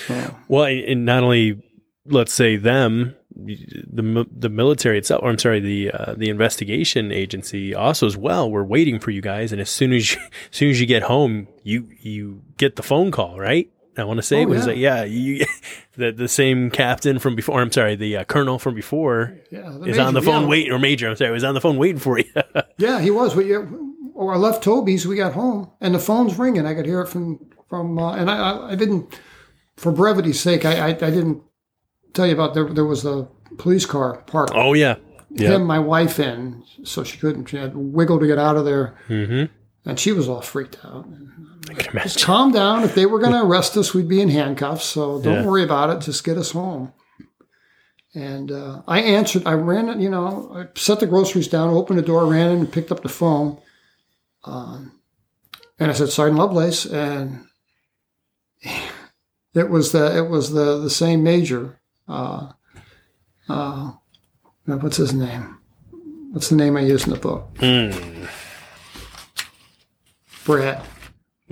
So, 0.07 0.35
Well, 0.47 0.65
and 0.65 1.05
not 1.05 1.23
only 1.23 1.61
let's 2.05 2.33
say 2.33 2.55
them, 2.57 3.15
the 3.35 4.25
the 4.31 4.49
military 4.49 4.97
itself, 4.97 5.23
or 5.23 5.29
I'm 5.29 5.37
sorry, 5.39 5.59
the 5.59 5.91
uh, 5.91 6.13
the 6.15 6.29
investigation 6.29 7.11
agency 7.11 7.73
also 7.73 8.05
as 8.05 8.17
well. 8.17 8.51
We're 8.51 8.63
waiting 8.63 8.99
for 8.99 9.11
you 9.11 9.21
guys, 9.21 9.51
and 9.51 9.61
as 9.61 9.69
soon 9.69 9.93
as 9.93 10.13
you, 10.13 10.19
as 10.51 10.57
soon 10.57 10.69
as 10.69 10.79
you 10.81 10.85
get 10.85 11.03
home, 11.03 11.47
you 11.63 11.87
you 11.99 12.41
get 12.57 12.75
the 12.75 12.83
phone 12.83 13.09
call, 13.11 13.39
right? 13.39 13.69
I 14.01 14.05
want 14.05 14.17
to 14.17 14.23
say 14.23 14.39
Oh, 14.39 14.41
it 14.41 14.49
was 14.49 14.61
yeah. 14.61 14.65
like, 14.65 14.77
yeah, 14.77 15.03
you, 15.03 15.45
the 15.95 16.11
the 16.11 16.27
same 16.27 16.69
captain 16.71 17.19
from 17.19 17.35
before. 17.35 17.61
I'm 17.61 17.71
sorry, 17.71 17.95
the 17.95 18.17
uh, 18.17 18.23
colonel 18.25 18.59
from 18.59 18.75
before 18.75 19.37
yeah, 19.51 19.77
is 19.85 19.97
on 19.97 20.13
the 20.13 20.21
phone 20.21 20.43
yeah. 20.43 20.49
waiting, 20.49 20.71
or 20.71 20.79
major. 20.79 21.07
I'm 21.09 21.15
sorry, 21.15 21.31
was 21.31 21.43
on 21.43 21.53
the 21.53 21.61
phone 21.61 21.77
waiting 21.77 21.99
for 21.99 22.17
you. 22.17 22.25
Yeah, 22.77 22.99
he 22.99 23.11
was. 23.11 23.35
We, 23.35 23.55
or 23.55 24.33
I 24.33 24.37
left 24.37 24.63
Toby's. 24.63 25.05
We 25.05 25.15
got 25.15 25.33
home, 25.33 25.69
and 25.79 25.93
the 25.93 25.99
phone's 25.99 26.39
ringing. 26.39 26.65
I 26.65 26.73
could 26.73 26.87
hear 26.87 27.01
it 27.01 27.09
from 27.09 27.39
from, 27.69 27.99
uh, 27.99 28.15
and 28.15 28.29
I, 28.29 28.71
I 28.71 28.75
didn't, 28.75 29.17
for 29.77 29.91
brevity's 29.91 30.39
sake, 30.39 30.65
I 30.65 30.87
I, 30.87 30.87
I 30.89 30.93
didn't 30.93 31.43
tell 32.13 32.25
you 32.25 32.33
about 32.33 32.55
there. 32.55 32.67
There 32.67 32.85
was 32.85 33.05
a 33.05 33.27
police 33.57 33.85
car 33.85 34.17
parked. 34.23 34.53
oh 34.55 34.73
yeah, 34.73 34.95
yeah, 35.29 35.51
Him, 35.51 35.65
my 35.65 35.79
wife 35.79 36.19
in, 36.19 36.63
so 36.83 37.03
she 37.03 37.17
couldn't. 37.17 37.45
She 37.45 37.57
had 37.57 37.73
to 37.73 37.79
wiggle 37.79 38.19
to 38.19 38.27
get 38.27 38.39
out 38.39 38.57
of 38.57 38.65
there, 38.65 38.97
mm-hmm. 39.07 39.45
and 39.87 39.99
she 39.99 40.11
was 40.11 40.27
all 40.27 40.41
freaked 40.41 40.77
out. 40.83 41.07
I 41.69 41.73
can 41.75 41.91
imagine. 41.91 42.21
Calm 42.23 42.51
down. 42.51 42.83
If 42.83 42.95
they 42.95 43.05
were 43.05 43.19
going 43.19 43.33
to 43.33 43.43
arrest 43.43 43.77
us, 43.77 43.93
we'd 43.93 44.07
be 44.09 44.21
in 44.21 44.29
handcuffs. 44.29 44.85
So 44.85 45.21
don't 45.21 45.41
Yeah. 45.41 45.45
worry 45.45 45.63
about 45.63 45.89
it. 45.91 46.01
Just 46.05 46.23
get 46.23 46.37
us 46.37 46.51
home. 46.51 46.91
And 48.13 48.51
uh, 48.51 48.81
I 48.87 48.99
answered. 49.01 49.43
I 49.45 49.53
ran. 49.53 50.01
You 50.01 50.09
know, 50.09 50.51
I 50.53 50.79
set 50.79 50.99
the 50.99 51.07
groceries 51.07 51.47
down, 51.47 51.69
opened 51.69 51.99
the 51.99 52.03
door, 52.03 52.25
ran 52.25 52.51
in, 52.51 52.57
and 52.59 52.71
picked 52.71 52.91
up 52.91 53.03
the 53.03 53.09
phone. 53.09 53.57
Um, 54.43 54.99
and 55.79 55.89
I 55.91 55.93
said, 55.93 56.09
"Sergeant 56.09 56.37
Lovelace," 56.39 56.85
and 56.85 57.45
it 59.53 59.69
was 59.69 59.91
the 59.93 60.17
it 60.17 60.29
was 60.29 60.51
the 60.51 60.77
the 60.79 60.89
same 60.89 61.23
major. 61.23 61.79
Uh, 62.07 62.51
uh, 63.47 63.91
what's 64.65 64.97
his 64.97 65.13
name? 65.13 65.57
What's 66.31 66.49
the 66.49 66.55
name 66.55 66.75
I 66.75 66.81
use 66.81 67.05
in 67.05 67.11
the 67.13 67.19
book? 67.19 67.49
Hmm. 67.59 68.25
Brad. 70.43 70.81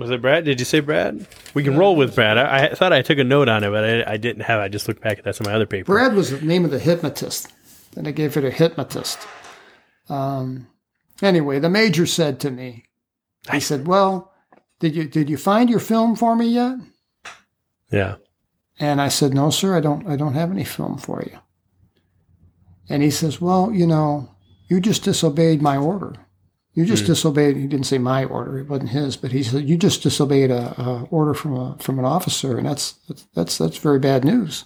Was 0.00 0.10
it 0.10 0.22
Brad? 0.22 0.46
Did 0.46 0.58
you 0.58 0.64
say 0.64 0.80
Brad? 0.80 1.26
We 1.52 1.62
can 1.62 1.76
roll 1.76 1.94
with 1.94 2.14
Brad. 2.14 2.38
I, 2.38 2.68
I 2.68 2.74
thought 2.74 2.94
I 2.94 3.02
took 3.02 3.18
a 3.18 3.24
note 3.24 3.50
on 3.50 3.62
it, 3.62 3.70
but 3.70 3.84
I, 3.84 4.14
I 4.14 4.16
didn't 4.16 4.44
have. 4.44 4.58
it. 4.60 4.64
I 4.64 4.68
just 4.68 4.88
looked 4.88 5.02
back 5.02 5.18
at 5.18 5.24
that 5.24 5.38
in 5.38 5.44
my 5.44 5.54
other 5.54 5.66
paper. 5.66 5.92
Brad 5.92 6.14
was 6.14 6.30
the 6.30 6.40
name 6.40 6.64
of 6.64 6.70
the 6.70 6.78
hypnotist, 6.78 7.52
and 7.94 8.08
I 8.08 8.10
gave 8.10 8.34
it 8.38 8.44
a 8.44 8.50
hypnotist. 8.50 9.18
Um, 10.08 10.68
anyway, 11.20 11.58
the 11.58 11.68
major 11.68 12.06
said 12.06 12.40
to 12.40 12.50
me, 12.50 12.86
he 13.52 13.60
said, 13.60 13.86
"Well, 13.86 14.32
did 14.78 14.96
you 14.96 15.04
did 15.04 15.28
you 15.28 15.36
find 15.36 15.68
your 15.68 15.80
film 15.80 16.16
for 16.16 16.34
me 16.34 16.46
yet?" 16.46 16.78
Yeah. 17.92 18.16
And 18.78 19.02
I 19.02 19.08
said, 19.08 19.34
"No, 19.34 19.50
sir, 19.50 19.76
I 19.76 19.80
don't. 19.80 20.08
I 20.08 20.16
don't 20.16 20.34
have 20.34 20.50
any 20.50 20.64
film 20.64 20.96
for 20.96 21.22
you." 21.30 21.38
And 22.88 23.02
he 23.02 23.10
says, 23.10 23.38
"Well, 23.38 23.70
you 23.70 23.86
know, 23.86 24.34
you 24.66 24.80
just 24.80 25.04
disobeyed 25.04 25.60
my 25.60 25.76
order. 25.76 26.14
You 26.74 26.84
just 26.84 27.06
disobeyed." 27.06 27.56
He 27.56 27.66
didn't 27.66 27.86
say 27.86 27.98
my 27.98 28.24
order; 28.24 28.58
it 28.58 28.68
wasn't 28.68 28.90
his, 28.90 29.16
but 29.16 29.32
he 29.32 29.42
said, 29.42 29.68
"You 29.68 29.76
just 29.76 30.02
disobeyed 30.02 30.50
a, 30.50 30.80
a 30.80 31.08
order 31.10 31.34
from 31.34 31.54
a 31.54 31.76
from 31.78 31.98
an 31.98 32.04
officer, 32.04 32.56
and 32.56 32.66
that's 32.66 32.92
that's 33.08 33.26
that's, 33.34 33.58
that's 33.58 33.78
very 33.78 33.98
bad 33.98 34.24
news." 34.24 34.64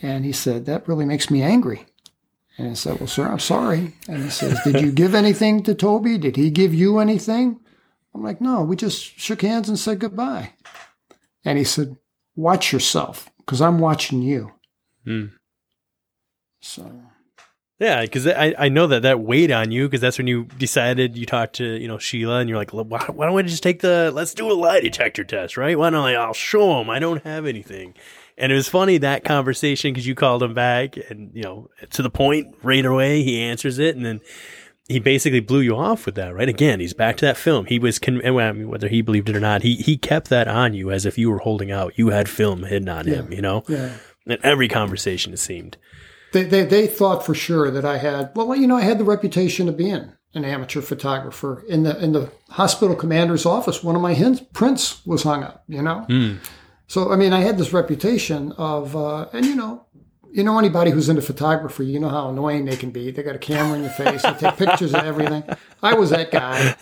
And 0.00 0.24
he 0.24 0.32
said, 0.32 0.66
"That 0.66 0.88
really 0.88 1.04
makes 1.04 1.30
me 1.30 1.42
angry." 1.42 1.86
And 2.58 2.70
I 2.70 2.74
said, 2.74 3.00
"Well, 3.00 3.06
sir, 3.06 3.28
I'm 3.28 3.38
sorry." 3.38 3.94
And 4.08 4.22
he 4.24 4.30
says, 4.30 4.58
"Did 4.64 4.80
you 4.80 4.92
give 5.02 5.14
anything 5.14 5.62
to 5.64 5.74
Toby? 5.74 6.18
Did 6.18 6.36
he 6.36 6.50
give 6.50 6.74
you 6.74 6.98
anything?" 6.98 7.60
I'm 8.14 8.22
like, 8.22 8.40
"No, 8.40 8.62
we 8.62 8.76
just 8.76 9.00
shook 9.00 9.42
hands 9.42 9.68
and 9.68 9.78
said 9.78 9.98
goodbye." 9.98 10.54
And 11.44 11.58
he 11.58 11.64
said, 11.64 11.96
watch 12.36 12.72
yourself 12.72 13.30
because 13.38 13.60
I'm 13.60 13.78
watching 13.78 14.22
you. 14.22 14.52
Hmm. 15.04 15.26
So 16.60 16.90
Yeah, 17.78 18.02
because 18.02 18.28
I, 18.28 18.54
I 18.58 18.68
know 18.68 18.86
that 18.86 19.02
that 19.02 19.20
weighed 19.20 19.50
on 19.50 19.72
you 19.72 19.88
because 19.88 20.00
that's 20.00 20.18
when 20.18 20.28
you 20.28 20.44
decided 20.44 21.16
you 21.16 21.26
talked 21.26 21.54
to 21.56 21.64
you 21.64 21.88
know 21.88 21.98
Sheila 21.98 22.38
and 22.38 22.48
you're 22.48 22.58
like, 22.58 22.70
why, 22.72 22.82
why 22.84 23.26
don't 23.26 23.34
we 23.34 23.42
just 23.42 23.62
take 23.62 23.80
the 23.80 24.10
let's 24.14 24.34
do 24.34 24.50
a 24.50 24.54
lie 24.54 24.80
detector 24.80 25.24
test, 25.24 25.56
right? 25.56 25.76
Why 25.78 25.90
don't 25.90 26.04
I? 26.04 26.14
I'll 26.14 26.32
show 26.34 26.78
them 26.78 26.90
I 26.90 26.98
don't 26.98 27.24
have 27.24 27.46
anything. 27.46 27.94
And 28.38 28.50
it 28.50 28.54
was 28.54 28.68
funny 28.68 28.98
that 28.98 29.24
conversation 29.24 29.92
because 29.92 30.06
you 30.06 30.14
called 30.14 30.42
him 30.42 30.54
back 30.54 30.96
and 31.10 31.32
you 31.34 31.42
know 31.42 31.70
to 31.90 32.02
the 32.02 32.10
point 32.10 32.54
right 32.62 32.84
away 32.84 33.22
he 33.22 33.40
answers 33.40 33.78
it 33.78 33.96
and 33.96 34.04
then 34.06 34.20
he 34.88 34.98
basically 34.98 35.40
blew 35.40 35.60
you 35.60 35.76
off 35.76 36.06
with 36.06 36.16
that, 36.16 36.34
right? 36.34 36.48
Again, 36.48 36.80
he's 36.80 36.92
back 36.92 37.16
to 37.18 37.24
that 37.24 37.36
film. 37.36 37.66
He 37.66 37.78
was, 37.78 37.98
con- 38.00 38.20
I 38.26 38.30
mean, 38.52 38.68
whether 38.68 38.88
he 38.88 39.00
believed 39.00 39.28
it 39.28 39.36
or 39.36 39.40
not, 39.40 39.62
he 39.62 39.76
he 39.76 39.96
kept 39.96 40.28
that 40.28 40.48
on 40.48 40.74
you 40.74 40.90
as 40.90 41.06
if 41.06 41.16
you 41.16 41.30
were 41.30 41.38
holding 41.38 41.70
out. 41.70 41.96
You 41.96 42.10
had 42.10 42.28
film 42.28 42.64
hidden 42.64 42.88
on 42.88 43.06
him, 43.06 43.32
you 43.32 43.40
know. 43.40 43.62
yeah, 43.68 43.94
In 44.26 44.38
every 44.42 44.68
conversation, 44.68 45.32
it 45.32 45.38
seemed. 45.38 45.78
They, 46.32 46.44
they 46.44 46.64
they 46.64 46.86
thought 46.86 47.24
for 47.24 47.34
sure 47.34 47.70
that 47.70 47.84
I 47.84 47.98
had 47.98 48.30
well, 48.34 48.54
you 48.56 48.66
know, 48.66 48.76
I 48.76 48.82
had 48.82 48.98
the 48.98 49.04
reputation 49.04 49.68
of 49.68 49.76
being 49.76 50.12
an 50.34 50.44
amateur 50.44 50.80
photographer 50.80 51.62
in 51.68 51.82
the 51.82 52.02
in 52.02 52.12
the 52.12 52.30
hospital 52.50 52.96
commander's 52.96 53.46
office. 53.46 53.82
One 53.82 53.96
of 53.96 54.02
my 54.02 54.14
hin- 54.14 54.46
prints 54.52 55.04
was 55.06 55.22
hung 55.22 55.42
up, 55.42 55.64
you 55.68 55.82
know. 55.82 56.00
Hmm. 56.08 56.36
So 56.86 57.12
I 57.12 57.16
mean, 57.16 57.32
I 57.32 57.40
had 57.40 57.58
this 57.58 57.72
reputation 57.72 58.52
of, 58.52 58.96
uh, 58.96 59.26
and 59.32 59.46
you 59.46 59.54
know. 59.54 59.86
You 60.34 60.42
know 60.44 60.58
anybody 60.58 60.90
who's 60.90 61.10
into 61.10 61.20
photography, 61.20 61.84
you 61.84 62.00
know 62.00 62.08
how 62.08 62.30
annoying 62.30 62.64
they 62.64 62.76
can 62.76 62.90
be. 62.90 63.10
They 63.10 63.22
got 63.22 63.34
a 63.34 63.38
camera 63.38 63.76
in 63.76 63.82
your 63.82 63.92
face, 63.92 64.22
they 64.22 64.32
take 64.32 64.56
pictures 64.56 64.94
of 64.94 65.04
everything. 65.04 65.44
I 65.82 65.92
was 65.92 66.08
that 66.08 66.30
guy, 66.30 66.74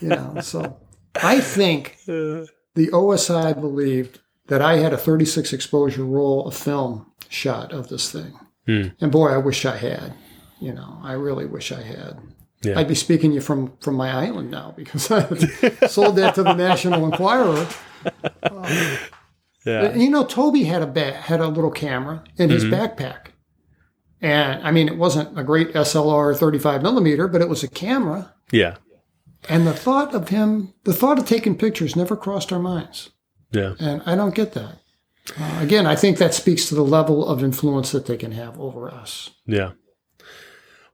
you 0.00 0.06
know. 0.06 0.36
So 0.40 0.78
I 1.16 1.40
think 1.40 1.98
the 2.06 2.46
OSI 2.76 3.60
believed 3.60 4.20
that 4.46 4.62
I 4.62 4.76
had 4.76 4.92
a 4.92 4.96
36 4.96 5.52
exposure 5.52 6.04
roll 6.04 6.46
of 6.46 6.54
film 6.54 7.10
shot 7.28 7.72
of 7.72 7.88
this 7.88 8.08
thing. 8.08 8.38
Hmm. 8.66 8.88
And 9.00 9.10
boy, 9.12 9.28
I 9.28 9.38
wish 9.38 9.64
I 9.66 9.76
had. 9.76 10.14
You 10.60 10.72
know, 10.72 11.00
I 11.02 11.12
really 11.14 11.46
wish 11.46 11.72
I 11.72 11.82
had. 11.82 12.18
Yeah. 12.62 12.78
I'd 12.78 12.86
be 12.88 12.94
speaking 12.94 13.32
you 13.32 13.40
from 13.40 13.76
from 13.80 13.94
my 13.96 14.10
island 14.12 14.50
now 14.50 14.72
because 14.76 15.10
I 15.10 15.24
sold 15.88 16.14
that 16.16 16.36
to 16.36 16.44
the 16.44 16.54
National 16.54 17.04
Enquirer. 17.04 17.66
Yeah. 19.64 19.94
You 19.94 20.10
know, 20.10 20.24
Toby 20.24 20.64
had 20.64 20.82
a 20.96 21.12
had 21.12 21.40
a 21.40 21.46
little 21.48 21.70
camera 21.70 22.24
in 22.36 22.50
his 22.50 22.64
Mm-hmm. 22.64 22.74
backpack, 22.74 23.26
and 24.20 24.62
I 24.66 24.70
mean, 24.72 24.88
it 24.88 24.96
wasn't 24.96 25.38
a 25.38 25.44
great 25.44 25.72
SLR 25.72 26.36
35 26.36 26.82
millimeter, 26.82 27.28
but 27.28 27.40
it 27.40 27.48
was 27.48 27.62
a 27.62 27.68
camera. 27.68 28.34
Yeah. 28.50 28.76
And 29.48 29.66
the 29.66 29.72
thought 29.72 30.14
of 30.14 30.28
him, 30.28 30.74
the 30.84 30.92
thought 30.92 31.18
of 31.18 31.26
taking 31.26 31.56
pictures, 31.58 31.96
never 31.96 32.16
crossed 32.16 32.52
our 32.52 32.58
minds, 32.60 33.10
Yeah. 33.52 33.74
and 33.80 34.02
I 34.06 34.14
don't 34.16 34.34
get 34.34 34.52
that. 34.52 34.78
Uh, 35.38 35.58
again, 35.60 35.86
I 35.86 35.96
think 35.96 36.18
that 36.18 36.34
speaks 36.34 36.68
to 36.68 36.74
the 36.74 36.82
level 36.82 37.26
of 37.26 37.44
influence 37.44 37.92
that 37.92 38.06
they 38.06 38.16
can 38.16 38.32
have 38.32 38.58
over 38.58 38.90
us. 38.90 39.30
Yeah. 39.46 39.72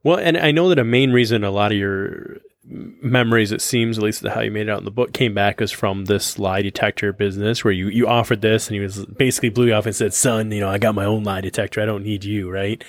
Well, 0.03 0.17
and 0.17 0.37
I 0.37 0.51
know 0.51 0.69
that 0.69 0.79
a 0.79 0.83
main 0.83 1.11
reason 1.11 1.43
a 1.43 1.51
lot 1.51 1.71
of 1.71 1.77
your 1.77 2.37
memories, 2.63 3.51
it 3.51 3.61
seems, 3.61 3.97
at 3.97 4.03
least 4.03 4.25
how 4.25 4.41
you 4.41 4.51
made 4.51 4.67
it 4.67 4.69
out 4.69 4.79
in 4.79 4.85
the 4.85 4.91
book, 4.91 5.11
came 5.11 5.33
back 5.33 5.59
was 5.59 5.71
from 5.71 6.05
this 6.05 6.37
lie 6.37 6.61
detector 6.61 7.11
business 7.11 7.63
where 7.63 7.73
you, 7.73 7.87
you 7.87 8.07
offered 8.07 8.41
this 8.41 8.67
and 8.67 8.75
he 8.75 8.79
was 8.79 9.05
basically 9.05 9.49
blew 9.49 9.67
you 9.67 9.73
off 9.73 9.87
and 9.87 9.95
said, 9.95 10.13
son, 10.13 10.51
you 10.51 10.59
know, 10.59 10.69
I 10.69 10.77
got 10.77 10.95
my 10.95 11.05
own 11.05 11.23
lie 11.23 11.41
detector. 11.41 11.81
I 11.81 11.85
don't 11.85 12.03
need 12.03 12.23
you. 12.23 12.49
Right. 12.49 12.83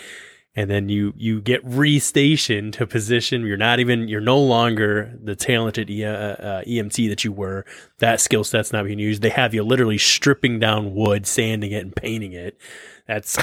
And 0.60 0.68
then 0.70 0.90
you, 0.90 1.14
you 1.16 1.40
get 1.40 1.64
restationed 1.64 2.72
to 2.74 2.86
position. 2.86 3.46
You're 3.46 3.56
not 3.56 3.80
even, 3.80 4.08
you're 4.08 4.20
no 4.20 4.38
longer 4.38 5.16
the 5.22 5.34
talented 5.34 5.88
e- 5.88 6.04
uh, 6.04 6.10
uh, 6.10 6.64
EMT 6.64 7.08
that 7.08 7.24
you 7.24 7.32
were. 7.32 7.64
That 7.98 8.20
skill 8.20 8.44
set's 8.44 8.70
not 8.70 8.84
being 8.84 8.98
used. 8.98 9.22
They 9.22 9.30
have 9.30 9.54
you 9.54 9.62
literally 9.62 9.96
stripping 9.96 10.58
down 10.58 10.94
wood, 10.94 11.26
sanding 11.26 11.72
it 11.72 11.82
and 11.82 11.96
painting 11.96 12.34
it. 12.34 12.60
That's, 13.06 13.38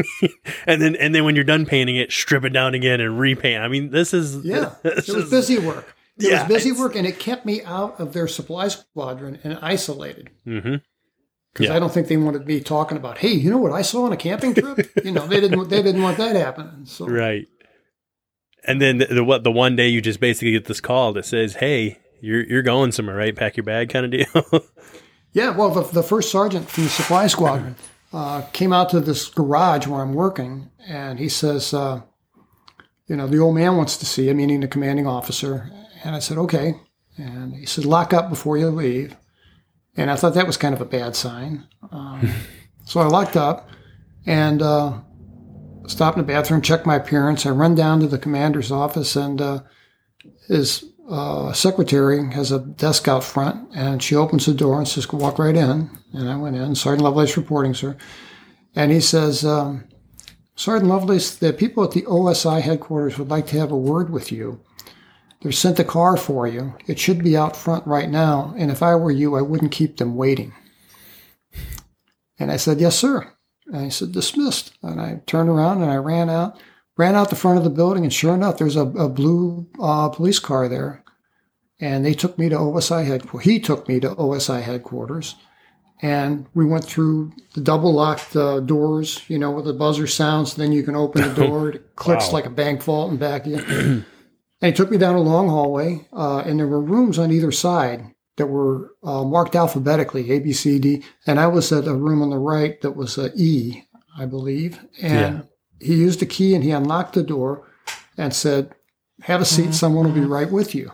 and 0.66 0.82
then 0.82 0.96
and 0.96 1.14
then 1.14 1.24
when 1.24 1.36
you're 1.36 1.44
done 1.44 1.64
painting 1.64 1.94
it, 1.94 2.10
strip 2.10 2.44
it 2.44 2.50
down 2.50 2.74
again 2.74 3.00
and 3.00 3.20
repaint. 3.20 3.62
I 3.62 3.68
mean, 3.68 3.90
this 3.90 4.12
is 4.12 4.44
Yeah, 4.44 4.74
this 4.82 5.08
it 5.08 5.14
was 5.14 5.24
is- 5.26 5.30
busy 5.30 5.58
work. 5.60 5.94
It 6.18 6.30
Yeah, 6.30 6.40
was 6.48 6.48
busy 6.48 6.72
work, 6.72 6.96
and 6.96 7.06
it 7.06 7.20
kept 7.20 7.46
me 7.46 7.62
out 7.62 8.00
of 8.00 8.12
their 8.14 8.26
supply 8.26 8.66
squadron 8.66 9.38
and 9.44 9.56
isolated. 9.62 10.30
Mhm. 10.44 10.82
Because 11.52 11.68
Yeah. 11.68 11.76
I 11.76 11.78
don't 11.78 11.92
think 11.92 12.08
they 12.08 12.16
wanted 12.16 12.46
me 12.46 12.60
talking 12.60 12.96
about, 12.96 13.18
hey, 13.18 13.32
you 13.32 13.50
know 13.50 13.58
what 13.58 13.72
I 13.72 13.82
saw 13.82 14.04
on 14.04 14.12
a 14.12 14.16
camping 14.16 14.54
trip? 14.54 14.90
you 15.04 15.12
know, 15.12 15.26
they 15.26 15.40
didn't 15.40 15.68
they 15.68 15.82
didn't 15.82 16.02
want 16.02 16.18
that 16.18 16.36
happening. 16.36 16.86
So 16.86 17.06
right. 17.06 17.46
And 18.64 18.82
then 18.82 18.98
the, 18.98 19.06
the 19.06 19.24
what 19.24 19.44
the 19.44 19.52
one 19.52 19.76
day 19.76 19.88
you 19.88 20.00
just 20.00 20.20
basically 20.20 20.52
get 20.52 20.66
this 20.66 20.80
call 20.80 21.12
that 21.14 21.24
says, 21.24 21.54
"Hey, 21.54 21.98
you're 22.20 22.44
you're 22.44 22.62
going 22.62 22.92
somewhere, 22.92 23.16
right? 23.16 23.34
Pack 23.34 23.56
your 23.56 23.64
bag, 23.64 23.88
kind 23.88 24.04
of 24.04 24.10
deal." 24.10 24.62
yeah, 25.32 25.50
well, 25.56 25.70
the, 25.70 25.82
the 25.82 26.02
first 26.02 26.30
sergeant 26.30 26.68
from 26.68 26.84
the 26.84 26.90
supply 26.90 27.28
squadron 27.28 27.76
uh, 28.12 28.42
came 28.52 28.72
out 28.72 28.90
to 28.90 29.00
this 29.00 29.28
garage 29.28 29.86
where 29.86 30.02
I'm 30.02 30.12
working, 30.12 30.70
and 30.86 31.18
he 31.18 31.28
says, 31.28 31.72
uh, 31.72 32.02
you 33.06 33.16
know, 33.16 33.26
the 33.26 33.38
old 33.38 33.54
man 33.54 33.76
wants 33.76 33.96
to 33.98 34.06
see 34.06 34.26
you, 34.26 34.34
meaning 34.34 34.60
the 34.60 34.68
commanding 34.68 35.06
officer. 35.06 35.70
And 36.04 36.14
I 36.14 36.18
said, 36.18 36.38
okay. 36.38 36.74
And 37.16 37.54
he 37.54 37.66
said, 37.66 37.84
lock 37.84 38.12
up 38.12 38.28
before 38.28 38.58
you 38.58 38.68
leave. 38.68 39.16
And 39.98 40.12
I 40.12 40.16
thought 40.16 40.34
that 40.34 40.46
was 40.46 40.56
kind 40.56 40.74
of 40.74 40.80
a 40.80 40.84
bad 40.84 41.16
sign. 41.16 41.66
Um, 41.90 42.30
so 42.84 43.00
I 43.00 43.06
locked 43.06 43.36
up 43.36 43.68
and 44.24 44.62
uh, 44.62 45.00
stopped 45.88 46.16
in 46.16 46.24
the 46.24 46.32
bathroom, 46.32 46.62
checked 46.62 46.86
my 46.86 46.94
appearance. 46.94 47.44
I 47.44 47.50
run 47.50 47.74
down 47.74 47.98
to 48.00 48.06
the 48.06 48.16
commander's 48.16 48.70
office, 48.70 49.16
and 49.16 49.40
uh, 49.40 49.60
his 50.46 50.84
uh, 51.10 51.52
secretary 51.52 52.24
has 52.32 52.52
a 52.52 52.60
desk 52.60 53.08
out 53.08 53.24
front, 53.24 53.68
and 53.74 54.00
she 54.00 54.14
opens 54.14 54.46
the 54.46 54.54
door 54.54 54.78
and 54.78 54.86
says, 54.86 55.12
"Walk 55.12 55.36
right 55.40 55.56
in." 55.56 55.90
And 56.12 56.30
I 56.30 56.36
went 56.36 56.54
in. 56.54 56.76
Sergeant 56.76 57.02
Lovelace 57.02 57.36
reporting, 57.36 57.74
sir. 57.74 57.96
And 58.76 58.92
he 58.92 59.00
says, 59.00 59.44
um, 59.44 59.84
"Sergeant 60.54 60.88
Lovelace, 60.88 61.34
the 61.34 61.52
people 61.52 61.82
at 61.82 61.90
the 61.90 62.02
OSI 62.02 62.60
headquarters 62.60 63.18
would 63.18 63.30
like 63.30 63.48
to 63.48 63.58
have 63.58 63.72
a 63.72 63.76
word 63.76 64.10
with 64.10 64.30
you. 64.30 64.60
They've 65.40 65.54
sent 65.54 65.78
a 65.78 65.84
car 65.84 66.16
for 66.16 66.46
you. 66.46 66.74
It 66.86 66.98
should 66.98 67.22
be 67.22 67.36
out 67.36 67.56
front 67.56 67.86
right 67.86 68.10
now. 68.10 68.54
And 68.56 68.70
if 68.70 68.82
I 68.82 68.94
were 68.96 69.10
you, 69.12 69.36
I 69.36 69.42
wouldn't 69.42 69.72
keep 69.72 69.96
them 69.96 70.16
waiting." 70.16 70.52
And 72.38 72.50
I 72.50 72.56
said, 72.56 72.80
"Yes, 72.80 72.98
sir." 72.98 73.32
And 73.72 73.84
he 73.84 73.90
said, 73.90 74.12
"Dismissed." 74.12 74.72
And 74.82 75.00
I 75.00 75.20
turned 75.26 75.48
around 75.48 75.82
and 75.82 75.90
I 75.90 75.96
ran 75.96 76.30
out 76.30 76.58
ran 76.96 77.14
out 77.14 77.30
the 77.30 77.36
front 77.36 77.56
of 77.56 77.62
the 77.62 77.70
building, 77.70 78.02
and 78.02 78.12
sure 78.12 78.34
enough, 78.34 78.58
there's 78.58 78.74
a, 78.74 78.80
a 78.82 79.08
blue 79.08 79.68
uh, 79.80 80.08
police 80.08 80.40
car 80.40 80.68
there. 80.68 81.04
And 81.80 82.04
they 82.04 82.12
took 82.12 82.36
me 82.36 82.48
to 82.48 82.56
OSI 82.56 83.06
headquarters. 83.06 83.44
He 83.48 83.60
took 83.60 83.86
me 83.86 84.00
to 84.00 84.16
OSI 84.16 84.62
headquarters, 84.62 85.36
and 86.02 86.46
we 86.54 86.64
went 86.64 86.84
through 86.84 87.32
the 87.54 87.60
double 87.60 87.94
locked 87.94 88.34
uh, 88.34 88.58
doors, 88.58 89.22
you 89.28 89.38
know, 89.38 89.52
with 89.52 89.64
the 89.64 89.72
buzzer 89.72 90.08
sounds. 90.08 90.54
Then 90.54 90.72
you 90.72 90.82
can 90.82 90.96
open 90.96 91.22
the 91.22 91.46
door; 91.46 91.68
it 91.70 91.86
clicks 91.96 92.26
Wow. 92.28 92.32
like 92.32 92.46
a 92.46 92.50
bank 92.50 92.82
vault 92.82 93.10
and 93.12 93.20
back 93.20 93.46
in. 93.46 94.04
And 94.60 94.72
he 94.72 94.76
took 94.76 94.90
me 94.90 94.98
down 94.98 95.14
a 95.14 95.20
long 95.20 95.48
hallway, 95.48 96.06
uh, 96.12 96.38
and 96.38 96.58
there 96.58 96.66
were 96.66 96.80
rooms 96.80 97.18
on 97.18 97.30
either 97.30 97.52
side 97.52 98.14
that 98.36 98.46
were 98.46 98.92
uh, 99.02 99.24
marked 99.24 99.54
alphabetically, 99.54 100.30
A, 100.30 100.38
B, 100.40 100.52
C, 100.52 100.78
D. 100.78 101.04
And 101.26 101.38
I 101.38 101.46
was 101.48 101.70
at 101.72 101.86
a 101.86 101.94
room 101.94 102.22
on 102.22 102.30
the 102.30 102.38
right 102.38 102.80
that 102.80 102.92
was 102.92 103.18
uh, 103.18 103.30
E, 103.36 103.82
I 104.16 104.26
believe. 104.26 104.80
And 105.02 105.46
he 105.80 105.94
used 105.94 106.22
a 106.22 106.26
key 106.26 106.54
and 106.54 106.64
he 106.64 106.70
unlocked 106.70 107.14
the 107.14 107.22
door 107.22 107.68
and 108.16 108.34
said, 108.34 108.74
Have 109.22 109.40
a 109.40 109.44
seat, 109.44 109.74
someone 109.74 110.06
will 110.06 110.12
be 110.12 110.20
right 110.20 110.50
with 110.50 110.74
you. 110.74 110.92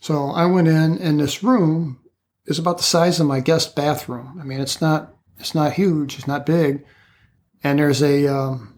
So 0.00 0.30
I 0.30 0.44
went 0.46 0.68
in, 0.68 0.98
and 0.98 1.18
this 1.18 1.42
room 1.42 2.00
is 2.46 2.58
about 2.58 2.76
the 2.76 2.84
size 2.84 3.20
of 3.20 3.26
my 3.26 3.40
guest 3.40 3.74
bathroom. 3.74 4.38
I 4.38 4.44
mean, 4.44 4.60
it's 4.60 4.80
not 4.80 5.14
it's 5.38 5.54
not 5.54 5.72
huge, 5.72 6.16
it's 6.18 6.26
not 6.26 6.46
big, 6.46 6.84
and 7.62 7.78
there's 7.78 8.02
a 8.02 8.26
um, 8.26 8.74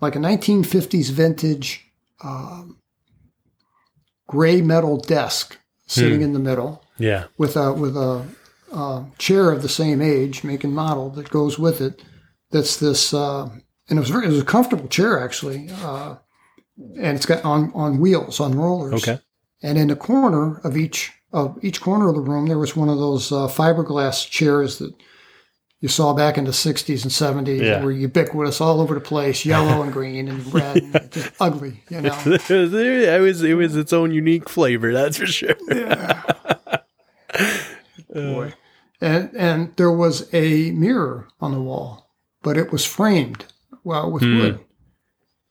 like 0.00 0.16
a 0.16 0.18
1950s 0.18 1.10
vintage 1.10 1.85
um, 2.22 2.78
gray 4.26 4.60
metal 4.60 4.96
desk 4.96 5.58
sitting 5.86 6.20
in 6.20 6.32
the 6.32 6.38
middle 6.38 6.84
yeah. 6.98 7.26
with 7.38 7.56
a 7.56 7.72
with 7.72 7.96
a, 7.96 8.26
chair 9.18 9.50
of 9.52 9.62
the 9.62 9.68
same 9.68 10.02
age, 10.02 10.44
make 10.44 10.64
and 10.64 10.74
model 10.74 11.08
that 11.10 11.30
goes 11.30 11.58
with 11.58 11.80
it. 11.80 12.02
That's 12.50 12.76
this, 12.76 13.14
uh, 13.14 13.48
and 13.88 13.98
it 13.98 14.00
was 14.00 14.10
very, 14.10 14.26
it 14.26 14.30
was 14.30 14.40
a 14.40 14.44
comfortable 14.44 14.88
chair 14.88 15.22
actually, 15.22 15.68
uh, 15.70 16.16
and 16.76 17.16
it's 17.16 17.26
got 17.26 17.44
on 17.44 17.72
on 17.74 17.98
wheels 17.98 18.40
on 18.40 18.56
rollers. 18.56 18.94
Okay. 18.94 19.18
And 19.62 19.78
in 19.78 19.88
the 19.88 19.96
corner 19.96 20.58
of 20.58 20.76
each 20.76 21.12
of 21.32 21.58
each 21.62 21.80
corner 21.80 22.08
of 22.08 22.14
the 22.14 22.20
room, 22.20 22.46
there 22.46 22.58
was 22.58 22.76
one 22.76 22.88
of 22.88 22.98
those 22.98 23.32
uh, 23.32 23.48
fiberglass 23.48 24.28
chairs 24.28 24.78
that 24.78 24.94
you 25.86 25.88
saw 25.88 26.12
back 26.12 26.36
in 26.36 26.44
the 26.46 26.50
'60s 26.50 27.04
and 27.04 27.12
'70s, 27.12 27.62
Yeah. 27.62 27.80
were 27.80 27.92
ubiquitous 27.92 28.60
all 28.60 28.80
over 28.80 28.94
the 28.94 29.00
place, 29.00 29.44
yellow 29.44 29.82
and 29.82 29.92
green 29.92 30.26
and 30.26 30.52
red, 30.52 30.78
and 30.78 31.12
just 31.12 31.30
ugly, 31.38 31.84
you 31.88 32.00
know. 32.00 32.18
it 32.26 33.22
was 33.22 33.44
it 33.44 33.54
was 33.54 33.76
its 33.76 33.92
own 33.92 34.10
unique 34.10 34.48
flavor, 34.48 34.92
that's 34.92 35.16
for 35.16 35.26
sure. 35.26 35.54
boy. 38.12 38.52
And 39.00 39.30
and 39.36 39.76
there 39.76 39.92
was 39.92 40.28
a 40.34 40.72
mirror 40.72 41.28
on 41.40 41.52
the 41.52 41.60
wall, 41.60 42.10
but 42.42 42.56
it 42.56 42.72
was 42.72 42.84
framed 42.84 43.44
well 43.84 44.10
with 44.10 44.24
hmm. 44.24 44.38
wood. 44.38 44.60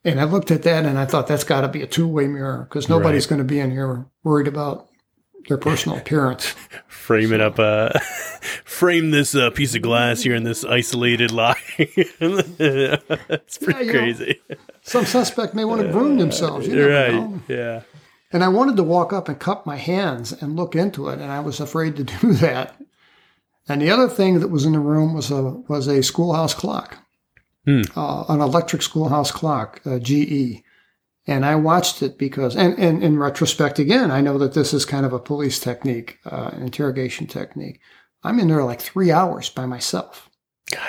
And 0.04 0.20
I 0.20 0.26
looked 0.26 0.52
at 0.52 0.64
that 0.64 0.86
and 0.86 1.00
I 1.00 1.06
thought 1.06 1.28
that's 1.28 1.46
got 1.46 1.62
to 1.62 1.70
be 1.70 1.82
a 1.82 1.88
two 1.88 2.10
way 2.10 2.28
mirror 2.28 2.68
because 2.68 2.90
nobody's 2.90 3.26
going 3.26 3.40
to 3.40 3.46
be 3.46 3.62
in 3.62 3.72
here 3.72 4.06
worried 4.22 4.50
about 4.50 4.90
their 5.48 5.58
personal 5.58 5.98
appearance. 6.02 6.56
Frame 6.88 7.34
it 7.34 7.42
up, 7.42 7.60
uh, 7.60 7.90
frame 8.66 9.12
this 9.12 9.36
uh, 9.36 9.50
piece 9.52 9.76
of 9.76 9.82
glass 9.82 10.22
here 10.24 10.34
in 10.36 10.44
this 10.44 10.64
isolated 10.66 11.32
lie. 11.32 11.60
it's 11.78 13.58
pretty 13.58 13.80
Yeah, 13.86 13.86
you 13.86 13.94
know, 13.94 14.00
crazy, 14.00 14.42
Some 14.82 15.06
suspect 15.06 15.54
may 15.54 15.66
want 15.66 15.82
to 15.82 15.92
groom 15.92 16.18
themselves. 16.18 16.68
You 16.68 16.90
right? 16.90 17.14
know. 17.14 17.42
Yeah. 17.48 17.82
And 18.32 18.44
I 18.44 18.48
wanted 18.50 18.76
to 18.78 18.84
walk 18.84 19.14
up 19.14 19.30
and 19.30 19.40
cup 19.40 19.66
my 19.66 19.78
hands 19.78 20.32
and 20.34 20.56
look 20.56 20.76
into 20.76 21.10
it, 21.10 21.20
and 21.20 21.32
I 21.32 21.40
was 21.40 21.60
afraid 21.60 21.96
to 21.98 22.04
do 22.04 22.34
that. 22.34 22.76
And 23.68 23.82
the 23.82 23.90
other 23.92 24.08
thing 24.10 24.40
that 24.40 24.50
was 24.50 24.66
in 24.66 24.74
the 24.74 24.80
room 24.80 25.14
was 25.14 25.32
a 25.32 25.42
was 25.42 25.88
a 25.88 26.02
schoolhouse 26.04 26.54
clock, 26.54 26.98
Hmm. 27.66 27.82
uh, 27.96 28.26
an 28.30 28.42
electric 28.42 28.82
schoolhouse 28.82 29.32
clock, 29.32 29.82
uh, 29.86 30.00
GE. 30.00 30.64
And 31.28 31.45
I 31.45 31.56
watched 31.56 32.04
it 32.04 32.18
because, 32.18 32.56
and, 32.56 32.78
and 32.78 33.04
in 33.04 33.18
retrospect, 33.18 33.80
again, 33.80 34.12
I 34.12 34.22
know 34.22 34.38
that 34.38 34.54
this 34.54 34.74
is 34.74 34.86
kind 34.86 35.06
of 35.06 35.14
a 35.14 35.20
police 35.20 35.60
technique, 35.60 36.20
uh, 36.26 36.52
interrogation 36.58 37.26
technique. 37.26 37.80
I'm 38.24 38.40
in 38.40 38.48
there 38.48 38.64
like 38.64 38.82
three 38.82 39.12
hours 39.12 39.50
by 39.50 39.66
myself. 39.66 40.25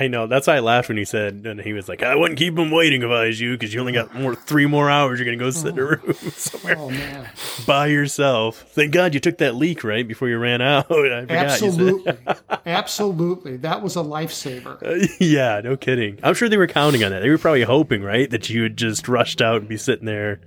I 0.00 0.08
know. 0.08 0.26
That's 0.26 0.46
why 0.46 0.56
I 0.56 0.60
laughed 0.60 0.88
when 0.88 0.96
he 0.96 1.04
said, 1.04 1.44
and 1.44 1.60
he 1.60 1.74
was 1.74 1.86
like, 1.86 2.02
"I 2.02 2.14
wouldn't 2.14 2.38
keep 2.38 2.58
him 2.58 2.70
waiting 2.70 3.02
if 3.02 3.10
I 3.10 3.26
was 3.26 3.38
you, 3.38 3.52
because 3.52 3.74
you 3.74 3.80
only 3.80 3.92
got 3.92 4.14
more 4.14 4.34
three 4.34 4.64
more 4.64 4.88
hours. 4.88 5.18
You're 5.18 5.26
gonna 5.26 5.36
go 5.36 5.50
sit 5.50 5.74
in 5.74 5.78
a 5.78 5.82
oh. 5.82 5.84
room 5.84 6.14
somewhere 6.32 6.76
Oh 6.78 6.88
man, 6.88 7.28
by 7.66 7.88
yourself. 7.88 8.64
Thank 8.70 8.92
God 8.92 9.12
you 9.12 9.20
took 9.20 9.36
that 9.38 9.54
leak 9.54 9.84
right 9.84 10.08
before 10.08 10.30
you 10.30 10.38
ran 10.38 10.62
out. 10.62 10.86
I 10.90 11.20
forgot 11.20 11.20
you 11.20 11.26
said. 11.26 11.30
absolutely, 11.30 12.16
absolutely, 12.64 13.56
that 13.58 13.82
was 13.82 13.96
a 13.96 14.00
lifesaver. 14.00 15.10
yeah, 15.20 15.60
no 15.62 15.76
kidding. 15.76 16.20
I'm 16.22 16.32
sure 16.32 16.48
they 16.48 16.56
were 16.56 16.66
counting 16.66 17.04
on 17.04 17.10
that. 17.10 17.20
They 17.20 17.28
were 17.28 17.36
probably 17.36 17.64
hoping, 17.64 18.02
right, 18.02 18.30
that 18.30 18.48
you 18.48 18.62
had 18.62 18.78
just 18.78 19.08
rushed 19.08 19.42
out 19.42 19.60
and 19.60 19.68
be 19.68 19.76
sitting 19.76 20.06
there, 20.06 20.40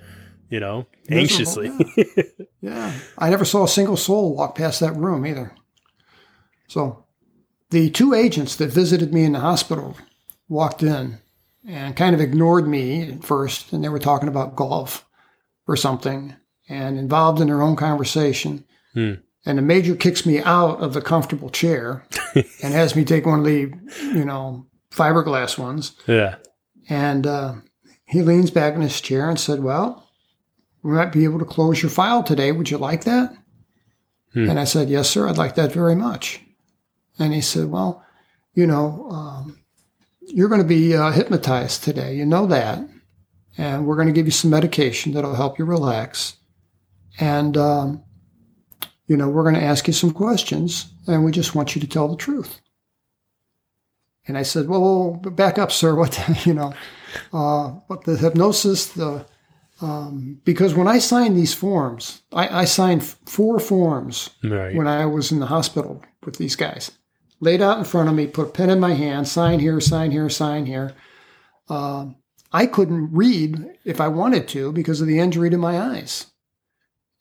you 0.49 0.59
know, 0.59 0.87
anxiously. 1.07 1.69
Miserable, 1.69 2.45
Yeah, 2.61 2.93
I 3.15 3.29
never 3.29 3.45
saw 3.45 3.65
a 3.65 3.67
single 3.67 3.95
soul 3.95 4.35
walk 4.35 4.55
past 4.55 4.79
that 4.79 4.95
room 4.95 5.23
either. 5.27 5.53
So, 6.67 7.05
the 7.69 7.89
two 7.89 8.13
agents 8.13 8.55
that 8.55 8.71
visited 8.71 9.13
me 9.13 9.23
in 9.23 9.33
the 9.33 9.39
hospital 9.39 9.95
walked 10.47 10.83
in, 10.83 11.19
and 11.67 11.95
kind 11.95 12.15
of 12.15 12.21
ignored 12.21 12.67
me 12.67 13.09
at 13.11 13.23
first. 13.23 13.71
And 13.71 13.83
they 13.83 13.89
were 13.89 13.99
talking 13.99 14.27
about 14.27 14.55
golf 14.55 15.05
or 15.67 15.75
something 15.75 16.35
and 16.67 16.97
involved 16.97 17.39
in 17.39 17.47
their 17.47 17.61
own 17.61 17.75
conversation. 17.75 18.65
Hmm. 18.93 19.13
And 19.45 19.57
the 19.57 19.63
major 19.63 19.95
kicks 19.95 20.25
me 20.25 20.39
out 20.39 20.79
of 20.81 20.93
the 20.93 21.01
comfortable 21.01 21.49
chair 21.49 22.05
and 22.35 22.73
has 22.73 22.95
me 22.95 23.05
take 23.05 23.25
one 23.25 23.39
of 23.39 23.45
the, 23.45 23.71
you 24.03 24.25
know, 24.25 24.65
fiberglass 24.91 25.57
ones. 25.57 25.93
Yeah. 26.07 26.35
And 26.89 27.25
uh, 27.25 27.55
he 28.05 28.21
leans 28.21 28.51
back 28.51 28.73
in 28.73 28.81
his 28.81 28.99
chair 28.99 29.29
and 29.29 29.39
said, 29.39 29.61
Well, 29.63 30.07
we 30.81 30.91
might 30.91 31.11
be 31.11 31.23
able 31.23 31.39
to 31.39 31.45
close 31.45 31.81
your 31.81 31.91
file 31.91 32.23
today. 32.23 32.51
Would 32.51 32.71
you 32.71 32.77
like 32.77 33.03
that? 33.05 33.33
Hmm. 34.33 34.49
And 34.49 34.59
I 34.59 34.63
said, 34.63 34.89
Yes, 34.89 35.09
sir, 35.09 35.27
I'd 35.27 35.37
like 35.37 35.55
that 35.55 35.71
very 35.71 35.95
much. 35.95 36.41
And 37.19 37.33
he 37.33 37.41
said, 37.41 37.65
Well, 37.69 38.03
you 38.53 38.65
know, 38.65 39.07
um, 39.11 39.59
you're 40.21 40.49
going 40.49 40.61
to 40.61 40.67
be 40.67 40.95
uh, 40.95 41.11
hypnotized 41.11 41.83
today. 41.83 42.15
You 42.15 42.25
know 42.25 42.45
that. 42.47 42.79
And 43.57 43.85
we're 43.85 43.95
going 43.95 44.07
to 44.07 44.13
give 44.13 44.25
you 44.25 44.31
some 44.31 44.51
medication 44.51 45.11
that'll 45.13 45.35
help 45.35 45.59
you 45.59 45.65
relax. 45.65 46.37
And, 47.19 47.57
um, 47.57 48.03
you 49.07 49.17
know, 49.17 49.27
we're 49.27 49.43
going 49.43 49.55
to 49.55 49.63
ask 49.63 49.85
you 49.87 49.93
some 49.93 50.11
questions, 50.11 50.85
and 51.07 51.25
we 51.25 51.31
just 51.31 51.55
want 51.55 51.75
you 51.75 51.81
to 51.81 51.87
tell 51.87 52.07
the 52.07 52.15
truth. 52.15 52.61
And 54.27 54.37
I 54.37 54.43
said, 54.43 54.67
well, 54.69 55.15
back 55.15 55.57
up, 55.57 55.71
sir. 55.71 55.95
What, 55.97 56.11
the- 56.13 56.41
you 56.45 56.53
know, 56.53 56.73
uh, 57.33 57.69
what 57.87 58.03
the 58.05 58.15
hypnosis, 58.15 58.87
the, 58.93 59.25
um, 59.81 60.39
because 60.45 60.73
when 60.75 60.87
I 60.87 60.99
signed 60.99 61.35
these 61.35 61.53
forms, 61.55 62.21
I, 62.31 62.61
I 62.61 62.65
signed 62.65 63.01
f- 63.01 63.17
four 63.25 63.59
forms 63.59 64.29
Right. 64.43 64.75
when 64.75 64.87
I 64.87 65.05
was 65.07 65.31
in 65.31 65.39
the 65.39 65.47
hospital 65.47 66.03
with 66.23 66.37
these 66.37 66.55
guys. 66.55 66.91
Laid 67.41 67.61
out 67.61 67.77
in 67.77 67.85
front 67.85 68.09
of 68.09 68.15
me, 68.15 68.27
put 68.27 68.47
a 68.47 68.51
pen 68.51 68.69
in 68.69 68.79
my 68.79 68.93
hand, 68.93 69.27
sign 69.27 69.59
here, 69.59 69.79
sign 69.79 70.11
here, 70.11 70.29
sign 70.29 70.65
here. 70.65 70.93
Um, 71.69 72.15
I 72.51 72.65
couldn't 72.65 73.13
read 73.13 73.77
if 73.85 74.01
I 74.01 74.07
wanted 74.07 74.47
to 74.49 74.71
because 74.71 75.01
of 75.01 75.07
the 75.07 75.19
injury 75.19 75.49
to 75.49 75.57
my 75.57 75.79
eyes. 75.79 76.27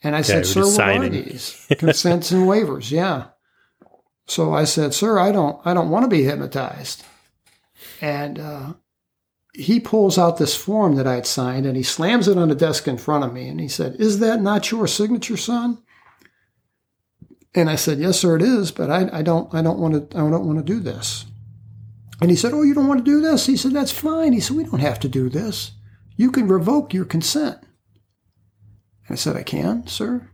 And 0.02 0.16
I 0.16 0.22
said, 0.22 0.46
"Sir, 0.46 0.64
what 0.64 0.80
are 0.80 1.08
these 1.08 1.66
consents 1.78 2.30
and 2.30 2.46
waivers?" 2.46 2.90
Yeah. 2.90 3.26
So 4.26 4.54
I 4.54 4.64
said, 4.64 4.94
"Sir, 4.94 5.18
I 5.18 5.32
don't, 5.32 5.60
I 5.64 5.74
don't 5.74 5.90
want 5.90 6.04
to 6.04 6.08
be 6.08 6.22
hypnotized." 6.22 7.04
And 8.00 8.38
uh, 8.38 8.74
he 9.54 9.80
pulls 9.80 10.18
out 10.18 10.38
this 10.38 10.54
form 10.54 10.94
that 10.96 11.06
I 11.06 11.16
had 11.16 11.26
signed, 11.26 11.66
and 11.66 11.76
he 11.76 11.82
slams 11.82 12.28
it 12.28 12.38
on 12.38 12.48
the 12.48 12.54
desk 12.54 12.86
in 12.86 12.96
front 12.96 13.24
of 13.24 13.32
me, 13.32 13.48
and 13.48 13.60
he 13.60 13.68
said, 13.68 13.96
"Is 13.96 14.20
that 14.20 14.40
not 14.40 14.70
your 14.70 14.86
signature, 14.86 15.36
son?" 15.36 15.78
And 17.58 17.68
I 17.68 17.74
said, 17.74 17.98
"Yes, 17.98 18.20
sir, 18.20 18.36
it 18.36 18.42
is, 18.42 18.70
but 18.70 18.88
I, 18.88 19.08
I 19.12 19.22
don't, 19.22 19.52
I 19.52 19.62
don't 19.62 19.80
want 19.80 20.10
to, 20.10 20.16
I 20.16 20.20
don't 20.20 20.46
want 20.46 20.58
to 20.58 20.64
do 20.64 20.78
this." 20.78 21.26
And 22.20 22.30
he 22.30 22.36
said, 22.36 22.52
"Oh, 22.52 22.62
you 22.62 22.72
don't 22.72 22.86
want 22.86 23.04
to 23.04 23.10
do 23.10 23.20
this?" 23.20 23.46
He 23.46 23.56
said, 23.56 23.72
"That's 23.72 23.90
fine." 23.90 24.32
He 24.32 24.38
said, 24.38 24.56
"We 24.56 24.62
don't 24.62 24.78
have 24.78 25.00
to 25.00 25.08
do 25.08 25.28
this. 25.28 25.72
You 26.16 26.30
can 26.30 26.46
revoke 26.46 26.94
your 26.94 27.04
consent." 27.04 27.58
And 29.08 29.10
I 29.10 29.14
said, 29.16 29.34
"I 29.34 29.42
can, 29.42 29.88
sir." 29.88 30.30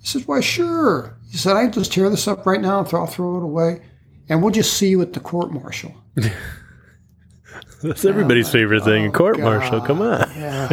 He 0.00 0.06
said, 0.06 0.22
"Why, 0.22 0.40
sure." 0.40 1.18
He 1.30 1.36
said, 1.36 1.54
"I 1.54 1.68
just 1.68 1.92
tear 1.92 2.08
this 2.08 2.26
up 2.26 2.46
right 2.46 2.62
now 2.62 2.78
and 2.78 2.88
throw, 2.88 3.00
I'll 3.00 3.06
throw 3.06 3.36
it 3.36 3.42
away, 3.42 3.82
and 4.30 4.42
we'll 4.42 4.52
just 4.52 4.72
see 4.72 4.88
you 4.88 5.02
at 5.02 5.12
the 5.12 5.20
court 5.20 5.52
martial." 5.52 5.94
That's 7.82 8.06
everybody's 8.06 8.50
favorite 8.50 8.84
thing. 8.84 9.06
A 9.06 9.10
court 9.10 9.38
martial. 9.38 9.82
Come 9.82 10.00
on. 10.00 10.30
Yeah. 10.34 10.70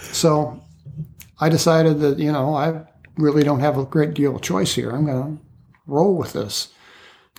so 0.00 0.60
I 1.38 1.48
decided 1.48 2.00
that, 2.00 2.18
you 2.18 2.32
know, 2.32 2.54
I 2.54 2.84
really 3.18 3.42
don't 3.42 3.60
have 3.60 3.76
a 3.76 3.84
great 3.84 4.14
deal 4.14 4.36
of 4.36 4.42
choice 4.42 4.74
here. 4.74 4.90
I'm 4.90 5.04
going 5.04 5.36
to 5.36 5.42
roll 5.86 6.16
with 6.16 6.32
this. 6.32 6.68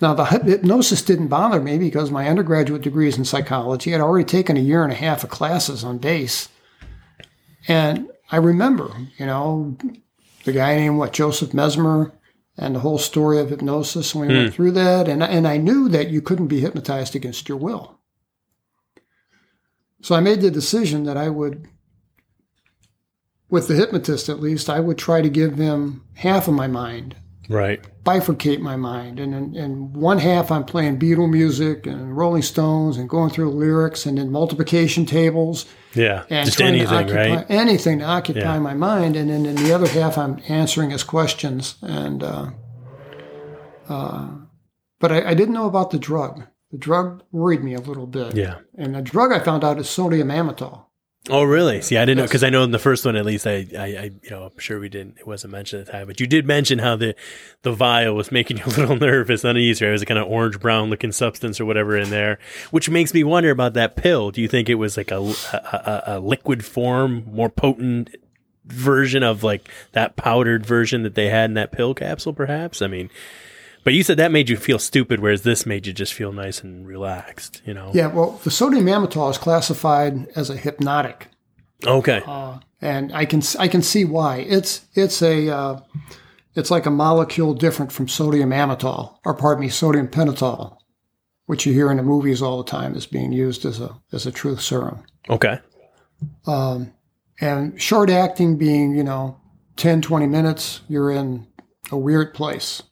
Now, 0.01 0.13
the 0.13 0.25
hypnosis 0.25 1.01
didn't 1.01 1.27
bother 1.27 1.59
me 1.59 1.77
because 1.77 2.11
my 2.11 2.27
undergraduate 2.27 2.81
degree 2.81 3.09
is 3.09 3.17
in 3.17 3.25
psychology. 3.25 3.93
I'd 3.93 4.01
already 4.01 4.25
taken 4.25 4.55
a 4.55 4.61
year 4.61 4.83
and 4.83 4.93
a 4.93 4.95
half 4.95 5.23
of 5.23 5.29
classes 5.29 5.83
on 5.83 5.97
DACE. 5.97 6.47
And 7.67 8.09
I 8.31 8.37
remember, 8.37 8.91
you 9.17 9.25
know, 9.25 9.77
the 10.45 10.53
guy 10.53 10.75
named, 10.75 10.97
what, 10.97 11.11
Joseph 11.11 11.53
Mesmer 11.53 12.13
and 12.57 12.75
the 12.75 12.79
whole 12.79 12.97
story 12.97 13.39
of 13.39 13.49
hypnosis. 13.49 14.13
And 14.13 14.21
we 14.21 14.27
went 14.27 14.49
hmm. 14.49 14.55
through 14.55 14.71
that. 14.71 15.07
And, 15.09 15.21
and 15.21 15.47
I 15.47 15.57
knew 15.57 15.89
that 15.89 16.09
you 16.09 16.21
couldn't 16.21 16.47
be 16.47 16.61
hypnotized 16.61 17.15
against 17.15 17.49
your 17.49 17.57
will. 17.57 17.99
So 20.01 20.15
I 20.15 20.21
made 20.21 20.39
the 20.39 20.51
decision 20.51 21.03
that 21.03 21.17
I 21.17 21.29
would, 21.29 21.67
with 23.49 23.67
the 23.67 23.75
hypnotist 23.75 24.29
at 24.29 24.39
least, 24.39 24.69
I 24.69 24.79
would 24.79 24.97
try 24.97 25.21
to 25.21 25.29
give 25.29 25.55
him 25.57 26.03
half 26.15 26.47
of 26.47 26.53
my 26.53 26.67
mind, 26.67 27.15
Right. 27.49 27.81
bifurcate 28.03 28.59
my 28.59 28.75
mind. 28.75 29.19
And 29.19 29.33
in, 29.33 29.55
in 29.55 29.93
one 29.93 30.19
half, 30.19 30.51
I'm 30.51 30.63
playing 30.63 30.99
Beatle 30.99 31.29
music 31.29 31.87
and 31.87 32.15
Rolling 32.15 32.43
Stones 32.43 32.97
and 32.97 33.09
going 33.09 33.31
through 33.31 33.49
lyrics 33.51 34.05
and 34.05 34.17
then 34.19 34.31
multiplication 34.31 35.05
tables 35.07 35.65
Yeah. 35.95 36.23
and 36.29 36.45
Just 36.45 36.59
trying 36.59 36.73
to 36.73 36.79
anything, 36.79 36.97
occupy, 36.97 37.35
right? 37.37 37.45
anything 37.49 37.99
to 37.99 38.05
occupy 38.05 38.39
Yeah. 38.39 38.59
my 38.59 38.75
mind. 38.75 39.15
And 39.15 39.29
then 39.31 39.45
in 39.47 39.55
the 39.55 39.73
other 39.73 39.87
half, 39.87 40.15
I'm 40.17 40.37
answering 40.47 40.91
his 40.91 41.03
questions. 41.03 41.75
And, 41.81 42.21
uh, 42.21 42.51
uh, 43.87 44.27
but 44.99 45.11
I, 45.11 45.29
I 45.29 45.33
didn't 45.33 45.53
know 45.55 45.65
about 45.67 45.89
the 45.91 45.97
drug. 45.99 46.43
The 46.71 46.77
drug 46.77 47.23
worried 47.31 47.63
me 47.63 47.73
a 47.73 47.79
little 47.81 48.05
bit. 48.05 48.35
Yeah. 48.35 48.57
And 48.77 48.93
the 48.93 49.01
drug 49.01 49.31
I 49.31 49.39
found 49.39 49.63
out 49.63 49.79
is 49.79 49.89
sodium 49.89 50.27
amytal. 50.29 50.83
Oh, 51.27 51.43
really? 51.43 51.81
See, 51.81 51.97
I 51.97 52.05
didn't 52.05 52.17
know 52.17 52.23
because 52.23 52.43
I 52.43 52.49
know 52.49 52.63
in 52.63 52.71
the 52.71 52.79
first 52.79 53.05
one, 53.05 53.15
at 53.15 53.25
least, 53.25 53.45
I, 53.45 53.67
I, 53.77 53.83
I, 53.83 54.11
you 54.23 54.29
know, 54.29 54.43
I'm 54.45 54.57
sure 54.57 54.79
we 54.79 54.87
didn't. 54.87 55.17
It 55.19 55.27
wasn't 55.27 55.51
mentioned 55.51 55.81
at 55.81 55.85
the 55.87 55.91
time, 55.91 56.07
but 56.07 56.19
you 56.19 56.25
did 56.25 56.47
mention 56.47 56.79
how 56.79 56.95
the, 56.95 57.13
the 57.61 57.73
vial 57.73 58.15
was 58.15 58.31
making 58.31 58.57
you 58.57 58.63
a 58.65 58.69
little 58.69 58.95
nervous, 58.99 59.43
uneasy. 59.43 59.85
It 59.85 59.91
was 59.91 60.01
a 60.01 60.05
kind 60.05 60.17
of 60.17 60.27
orange 60.27 60.59
brown 60.59 60.89
looking 60.89 61.11
substance 61.11 61.59
or 61.59 61.65
whatever 61.65 61.97
in 61.97 62.09
there, 62.09 62.39
which 62.71 62.89
makes 62.89 63.13
me 63.13 63.23
wonder 63.23 63.51
about 63.51 63.73
that 63.73 63.95
pill. 63.95 64.31
Do 64.31 64.41
you 64.41 64.47
think 64.47 64.69
it 64.69 64.75
was 64.75 64.95
like 64.95 65.11
a, 65.11 65.19
a, 65.19 65.23
a, 65.53 66.03
a 66.05 66.19
liquid 66.19 66.65
form, 66.65 67.25
more 67.31 67.49
potent 67.49 68.15
version 68.65 69.21
of 69.21 69.43
like 69.43 69.69
that 69.91 70.15
powdered 70.15 70.65
version 70.65 71.03
that 71.03 71.15
they 71.15 71.27
had 71.27 71.49
in 71.49 71.53
that 71.55 71.71
pill 71.73 71.93
capsule, 71.93 72.33
perhaps? 72.33 72.81
I 72.81 72.87
mean, 72.87 73.09
but 73.83 73.93
you 73.93 74.03
said 74.03 74.17
that 74.17 74.31
made 74.31 74.49
you 74.49 74.57
feel 74.57 74.79
stupid, 74.79 75.19
whereas 75.19 75.43
this 75.43 75.65
made 75.65 75.87
you 75.87 75.93
just 75.93 76.13
feel 76.13 76.31
nice 76.31 76.61
and 76.63 76.87
relaxed. 76.87 77.61
You 77.65 77.73
know? 77.73 77.91
Yeah, 77.93 78.07
well, 78.07 78.39
the 78.43 78.51
sodium 78.51 78.85
amytal 78.85 79.29
is 79.31 79.37
classified 79.37 80.27
as 80.35 80.49
a 80.49 80.55
hypnotic, 80.57 81.27
Okay. 81.85 82.21
and 82.81 83.11
I 83.13 83.25
can 83.25 83.41
I 83.57 83.67
can 83.67 83.81
see 83.81 84.05
why. 84.05 84.37
It's 84.37 84.85
it's 84.93 85.21
a 85.21 85.49
uh, 85.49 85.79
it's 86.55 86.71
like 86.71 86.85
a 86.85 86.91
molecule 86.91 87.53
different 87.53 87.91
from 87.91 88.07
sodium 88.07 88.49
amytal, 88.51 89.17
or 89.25 89.33
pardon 89.33 89.61
me, 89.61 89.69
sodium 89.69 90.07
pentothal, 90.07 90.77
which 91.45 91.65
you 91.65 91.73
hear 91.73 91.89
in 91.91 91.97
the 91.97 92.03
movies 92.03 92.41
all 92.41 92.57
the 92.63 92.69
time 92.69 92.95
is 92.95 93.05
being 93.05 93.31
used 93.31 93.65
as 93.65 93.79
a 93.79 93.97
as 94.11 94.25
a 94.25 94.31
truth 94.31 94.61
serum. 94.61 95.03
Okay. 95.29 95.59
And 97.41 97.81
short 97.81 98.09
acting 98.09 98.57
being, 98.57 98.95
you 98.95 99.03
know, 99.03 99.39
10, 99.77 100.01
20 100.01 100.27
minutes, 100.27 100.81
you're 100.89 101.09
in 101.11 101.47
a 101.91 101.97
weird 101.97 102.33
place. 102.33 102.83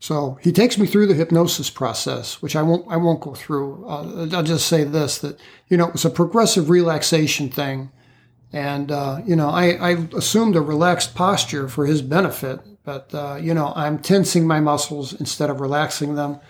So 0.00 0.38
he 0.40 0.50
takes 0.50 0.78
me 0.78 0.86
through 0.86 1.06
the 1.06 1.14
hypnosis 1.14 1.68
process, 1.68 2.40
which 2.40 2.56
I 2.56 2.62
won't, 2.62 2.90
I 2.90 2.96
won't 2.96 3.20
go 3.20 3.34
through. 3.34 3.86
Uh, 3.86 4.28
I'll 4.32 4.42
just 4.42 4.66
say 4.66 4.82
this, 4.82 5.18
that, 5.18 5.38
you 5.68 5.76
know, 5.76 5.88
it 5.88 5.92
was 5.92 6.06
a 6.06 6.10
progressive 6.10 6.70
relaxation 6.70 7.50
thing. 7.50 7.92
And, 8.50 8.90
uh, 8.90 9.20
you 9.26 9.36
know, 9.36 9.50
I, 9.50 9.72
I 9.74 9.90
assumed 10.16 10.56
a 10.56 10.62
relaxed 10.62 11.14
posture 11.14 11.68
for 11.68 11.84
his 11.84 12.00
benefit, 12.00 12.60
but, 12.82 13.14
uh, 13.14 13.38
you 13.40 13.52
know, 13.52 13.74
I'm 13.76 13.98
tensing 13.98 14.46
my 14.46 14.58
muscles 14.58 15.12
instead 15.12 15.50
of 15.50 15.60
relaxing 15.60 16.14
them. 16.14 16.40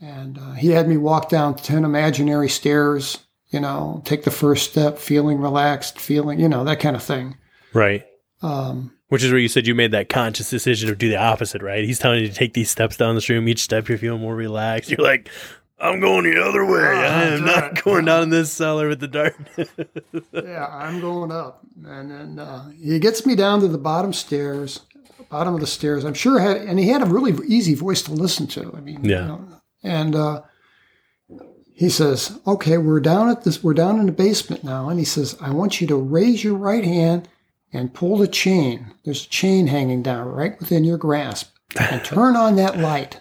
And 0.00 0.36
uh, 0.36 0.52
he 0.54 0.70
had 0.70 0.88
me 0.88 0.96
walk 0.96 1.28
down 1.28 1.54
10 1.54 1.84
imaginary 1.84 2.48
stairs, 2.48 3.18
you 3.50 3.60
know, 3.60 4.02
take 4.04 4.24
the 4.24 4.32
first 4.32 4.70
step, 4.70 4.98
feeling 4.98 5.38
relaxed, 5.38 6.00
feeling, 6.00 6.40
you 6.40 6.48
know, 6.48 6.64
that 6.64 6.80
kind 6.80 6.96
of 6.96 7.04
thing. 7.04 7.38
Right. 7.72 8.04
Um, 8.42 8.92
Which 9.08 9.22
is 9.22 9.30
where 9.30 9.40
you 9.40 9.48
said 9.48 9.66
you 9.66 9.74
made 9.74 9.90
that 9.92 10.08
conscious 10.08 10.48
decision 10.50 10.88
to 10.88 10.94
do 10.96 11.08
the 11.08 11.16
opposite, 11.16 11.62
right? 11.62 11.84
He's 11.84 11.98
telling 11.98 12.20
you 12.22 12.28
to 12.28 12.34
take 12.34 12.54
these 12.54 12.70
steps 12.70 12.96
down 12.96 13.14
the 13.14 13.20
stream. 13.20 13.48
Each 13.48 13.62
step 13.62 13.88
you're 13.88 13.98
feeling 13.98 14.20
more 14.20 14.34
relaxed. 14.36 14.90
You're 14.90 15.00
like, 15.00 15.28
I'm 15.78 16.00
going 16.00 16.24
the 16.24 16.42
other 16.42 16.64
way. 16.64 16.82
I 16.82 17.24
am 17.24 17.44
not 17.44 17.62
right. 17.62 17.84
going 17.84 18.04
down 18.04 18.22
in 18.24 18.30
this 18.30 18.52
cellar 18.52 18.88
with 18.88 19.00
the 19.00 19.08
darkness. 19.08 19.68
yeah, 20.32 20.66
I'm 20.70 21.00
going 21.00 21.32
up. 21.32 21.60
And 21.84 22.10
then 22.10 22.38
uh, 22.38 22.70
he 22.70 22.98
gets 22.98 23.24
me 23.26 23.34
down 23.34 23.60
to 23.60 23.68
the 23.68 23.78
bottom 23.78 24.12
stairs, 24.12 24.80
bottom 25.30 25.54
of 25.54 25.60
the 25.60 25.66
stairs. 25.66 26.04
I'm 26.04 26.14
sure 26.14 26.38
had, 26.38 26.58
and 26.58 26.78
he 26.78 26.88
had 26.88 27.02
a 27.02 27.06
really 27.06 27.32
easy 27.46 27.74
voice 27.74 28.02
to 28.02 28.12
listen 28.12 28.46
to. 28.48 28.72
I 28.76 28.80
mean, 28.80 29.04
you 29.04 29.10
Yeah. 29.12 29.26
know, 29.26 29.48
and 29.82 30.14
uh, 30.14 30.42
he 31.72 31.88
says, 31.88 32.38
"Okay, 32.46 32.76
we're 32.76 33.00
down 33.00 33.30
at 33.30 33.44
this. 33.44 33.62
We're 33.62 33.72
down 33.74 33.98
in 33.98 34.06
the 34.06 34.12
basement 34.12 34.62
now." 34.62 34.88
And 34.90 34.98
he 34.98 35.04
says, 35.06 35.36
"I 35.40 35.50
want 35.50 35.80
you 35.80 35.86
to 35.86 35.96
raise 35.96 36.44
your 36.44 36.54
right 36.56 36.84
hand 36.84 37.26
and 37.72 37.94
pull 37.94 38.16
the 38.16 38.28
chain. 38.28 38.86
There's 39.04 39.24
a 39.24 39.28
chain 39.28 39.66
hanging 39.68 40.02
down 40.02 40.28
right 40.28 40.58
within 40.58 40.84
your 40.84 40.98
grasp, 40.98 41.54
and 41.78 42.04
turn 42.04 42.36
on 42.36 42.56
that 42.56 42.78
light." 42.78 43.20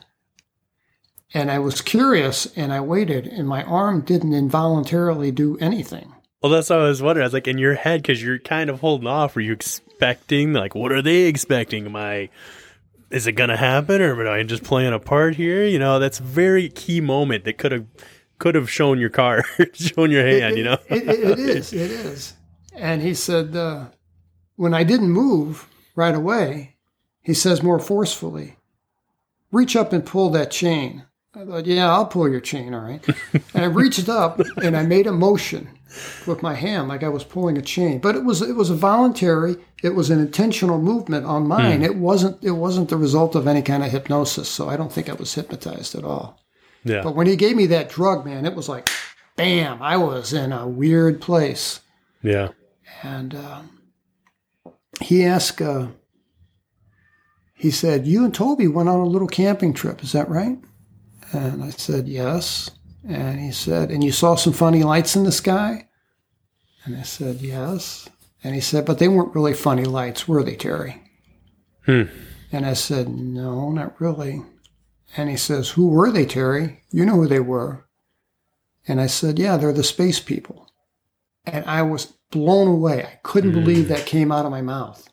And 1.33 1.51
I 1.51 1.59
was 1.59 1.81
curious, 1.81 2.47
and 2.55 2.73
I 2.73 2.81
waited, 2.81 3.27
and 3.27 3.47
my 3.47 3.63
arm 3.63 4.01
didn't 4.01 4.33
involuntarily 4.33 5.31
do 5.31 5.57
anything. 5.59 6.13
well, 6.41 6.51
that's 6.51 6.69
what 6.71 6.79
I 6.79 6.83
was 6.83 7.01
wondering. 7.03 7.23
I 7.23 7.27
was 7.27 7.33
like, 7.33 7.47
in 7.47 7.59
your 7.59 7.75
head, 7.75 8.01
because 8.01 8.23
you're 8.23 8.39
kind 8.39 8.69
of 8.69 8.79
holding 8.79 9.07
off. 9.07 9.37
Are 9.37 9.41
you 9.41 9.53
expecting? 9.53 10.53
Like, 10.53 10.73
what 10.73 10.91
are 10.91 11.01
they 11.03 11.23
expecting? 11.25 11.85
Am 11.85 11.95
I? 11.95 12.29
Is 13.11 13.27
it 13.27 13.33
gonna 13.33 13.57
happen, 13.57 14.01
or 14.01 14.19
am 14.19 14.27
I 14.27 14.41
just 14.43 14.63
playing 14.63 14.93
a 14.93 14.99
part 14.99 15.35
here? 15.35 15.65
You 15.65 15.77
know, 15.79 15.99
that's 15.99 16.19
a 16.19 16.23
very 16.23 16.69
key 16.69 17.01
moment 17.01 17.43
that 17.45 17.57
could 17.57 17.71
have 17.71 17.85
could 18.39 18.55
have 18.55 18.69
shown 18.69 18.99
your 18.99 19.09
car, 19.09 19.43
shown 19.73 20.09
your 20.11 20.25
hand, 20.25 20.57
you 20.57 20.63
know? 20.63 20.77
it, 20.89 21.07
it, 21.09 21.19
it 21.31 21.39
is. 21.39 21.73
It 21.73 21.91
is. 21.91 22.33
And 22.73 23.01
he 23.01 23.13
said, 23.13 23.55
uh, 23.55 23.87
when 24.59 24.73
I 24.73 24.83
didn't 24.83 25.11
move 25.11 25.69
right 25.95 26.13
away, 26.13 26.75
he 27.21 27.33
says 27.33 27.63
more 27.63 27.79
forcefully, 27.79 28.57
reach 29.53 29.73
up 29.73 29.93
and 29.93 30.05
pull 30.05 30.29
that 30.31 30.51
chain. 30.51 31.05
I 31.33 31.45
thought, 31.45 31.65
yeah, 31.65 31.89
I'll 31.89 32.07
pull 32.07 32.27
your 32.27 32.41
chain, 32.41 32.73
all 32.73 32.81
right. 32.81 33.01
and 33.53 33.63
I 33.63 33.67
reached 33.67 34.09
up 34.09 34.41
and 34.61 34.75
I 34.75 34.83
made 34.83 35.07
a 35.07 35.13
motion 35.13 35.69
with 36.27 36.43
my 36.43 36.55
hand 36.55 36.89
like 36.89 37.03
I 37.03 37.07
was 37.07 37.23
pulling 37.23 37.57
a 37.57 37.61
chain. 37.61 37.99
But 37.99 38.17
it 38.17 38.25
was 38.25 38.41
it 38.41 38.57
was 38.57 38.69
a 38.69 38.75
voluntary, 38.75 39.55
it 39.81 39.95
was 39.95 40.09
an 40.09 40.19
intentional 40.19 40.77
movement 40.77 41.25
on 41.25 41.47
mine. 41.47 41.81
It 41.81 41.95
wasn't 41.95 42.43
it 42.43 42.51
wasn't 42.51 42.89
the 42.89 42.97
result 42.97 43.35
of 43.35 43.47
any 43.47 43.61
kind 43.61 43.81
of 43.81 43.91
hypnosis. 43.91 44.49
So 44.49 44.67
I 44.67 44.75
don't 44.75 44.91
think 44.91 45.07
I 45.07 45.13
was 45.13 45.33
hypnotized 45.33 45.95
at 45.95 46.03
all. 46.03 46.37
Yeah. 46.83 47.01
But 47.01 47.15
when 47.15 47.27
he 47.27 47.37
gave 47.37 47.55
me 47.55 47.67
that 47.67 47.89
drug, 47.89 48.25
man, 48.25 48.45
it 48.45 48.55
was 48.55 48.67
like, 48.67 48.89
bam, 49.37 49.81
I 49.81 49.95
was 49.95 50.33
in 50.33 50.51
a 50.51 50.67
weird 50.67 51.21
place. 51.21 51.79
Yeah. 52.21 52.49
And 53.03 53.33
um, 53.35 53.78
he 54.99 55.23
asked, 55.25 55.61
uh, 55.61 55.87
he 57.53 57.71
said, 57.71 58.07
You 58.07 58.25
and 58.25 58.33
Toby 58.33 58.67
went 58.67 58.89
on 58.89 58.99
a 58.99 59.05
little 59.05 59.27
camping 59.27 59.73
trip, 59.73 60.03
is 60.03 60.11
that 60.13 60.29
right? 60.29 60.57
And 61.31 61.63
I 61.63 61.69
said, 61.71 62.07
Yes. 62.07 62.71
And 63.07 63.39
he 63.39 63.51
said, 63.51 63.91
And 63.91 64.03
you 64.03 64.11
saw 64.11 64.35
some 64.35 64.53
funny 64.53 64.83
lights 64.83 65.15
in 65.15 65.23
the 65.23 65.31
sky? 65.31 65.87
And 66.85 66.95
I 66.97 67.03
said, 67.03 67.41
Yes. 67.41 68.09
And 68.43 68.55
he 68.55 68.61
said, 68.61 68.85
But 68.85 68.99
they 68.99 69.07
weren't 69.07 69.35
really 69.35 69.53
funny 69.53 69.85
lights, 69.85 70.27
were 70.27 70.43
they, 70.43 70.55
Terry? 70.55 71.01
Hmm. 71.85 72.03
And 72.51 72.65
I 72.65 72.73
said, 72.73 73.09
No, 73.09 73.71
not 73.71 73.99
really. 73.99 74.41
And 75.17 75.29
he 75.29 75.37
says, 75.37 75.71
Who 75.71 75.89
were 75.89 76.11
they, 76.11 76.25
Terry? 76.25 76.81
You 76.91 77.05
know 77.05 77.15
who 77.15 77.27
they 77.27 77.39
were. 77.39 77.85
And 78.87 79.01
I 79.01 79.07
said, 79.07 79.37
Yeah, 79.37 79.57
they're 79.57 79.73
the 79.73 79.83
space 79.83 80.19
people. 80.19 80.71
And 81.45 81.65
I 81.65 81.81
was 81.81 82.13
blown 82.31 82.67
away. 82.67 83.05
I 83.05 83.19
couldn't 83.23 83.53
hmm. 83.53 83.59
believe 83.59 83.87
that 83.87 84.05
came 84.05 84.31
out 84.31 84.45
of 84.45 84.51
my 84.51 84.61
mouth. 84.61 85.09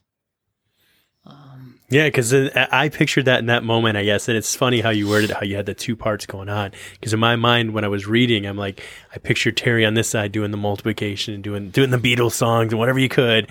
Yeah, 1.89 2.07
because 2.07 2.35
I 2.35 2.89
pictured 2.89 3.27
that 3.27 3.39
in 3.39 3.47
that 3.47 3.63
moment, 3.63 3.97
I 3.97 4.03
guess. 4.05 4.29
And 4.29 4.37
it's 4.37 4.57
funny 4.57 4.81
how 4.81 4.91
you 4.91 5.09
worded 5.09 5.31
it, 5.31 5.37
how 5.37 5.45
you 5.45 5.55
had 5.55 5.67
the 5.67 5.75
two 5.75 5.95
parts 5.95 6.27
going 6.27 6.49
on. 6.49 6.73
Because 6.95 7.13
in 7.13 7.21
my 7.21 7.37
mind, 7.37 7.75
when 7.75 7.85
I 7.85 7.89
was 7.89 8.09
reading, 8.09 8.45
I'm 8.45 8.57
like, 8.57 8.83
I 9.15 9.19
pictured 9.19 9.57
Terry 9.57 9.87
on 9.87 9.95
this 9.95 10.09
side 10.09 10.33
doing 10.33 10.51
the 10.51 10.57
multiplication 10.57 11.35
and 11.35 11.45
doing 11.45 11.71
doing 11.71 11.91
the 11.91 11.99
Beatles 11.99 12.33
songs 12.33 12.73
and 12.73 12.81
whatever 12.81 12.99
you 12.99 13.09
could. 13.09 13.49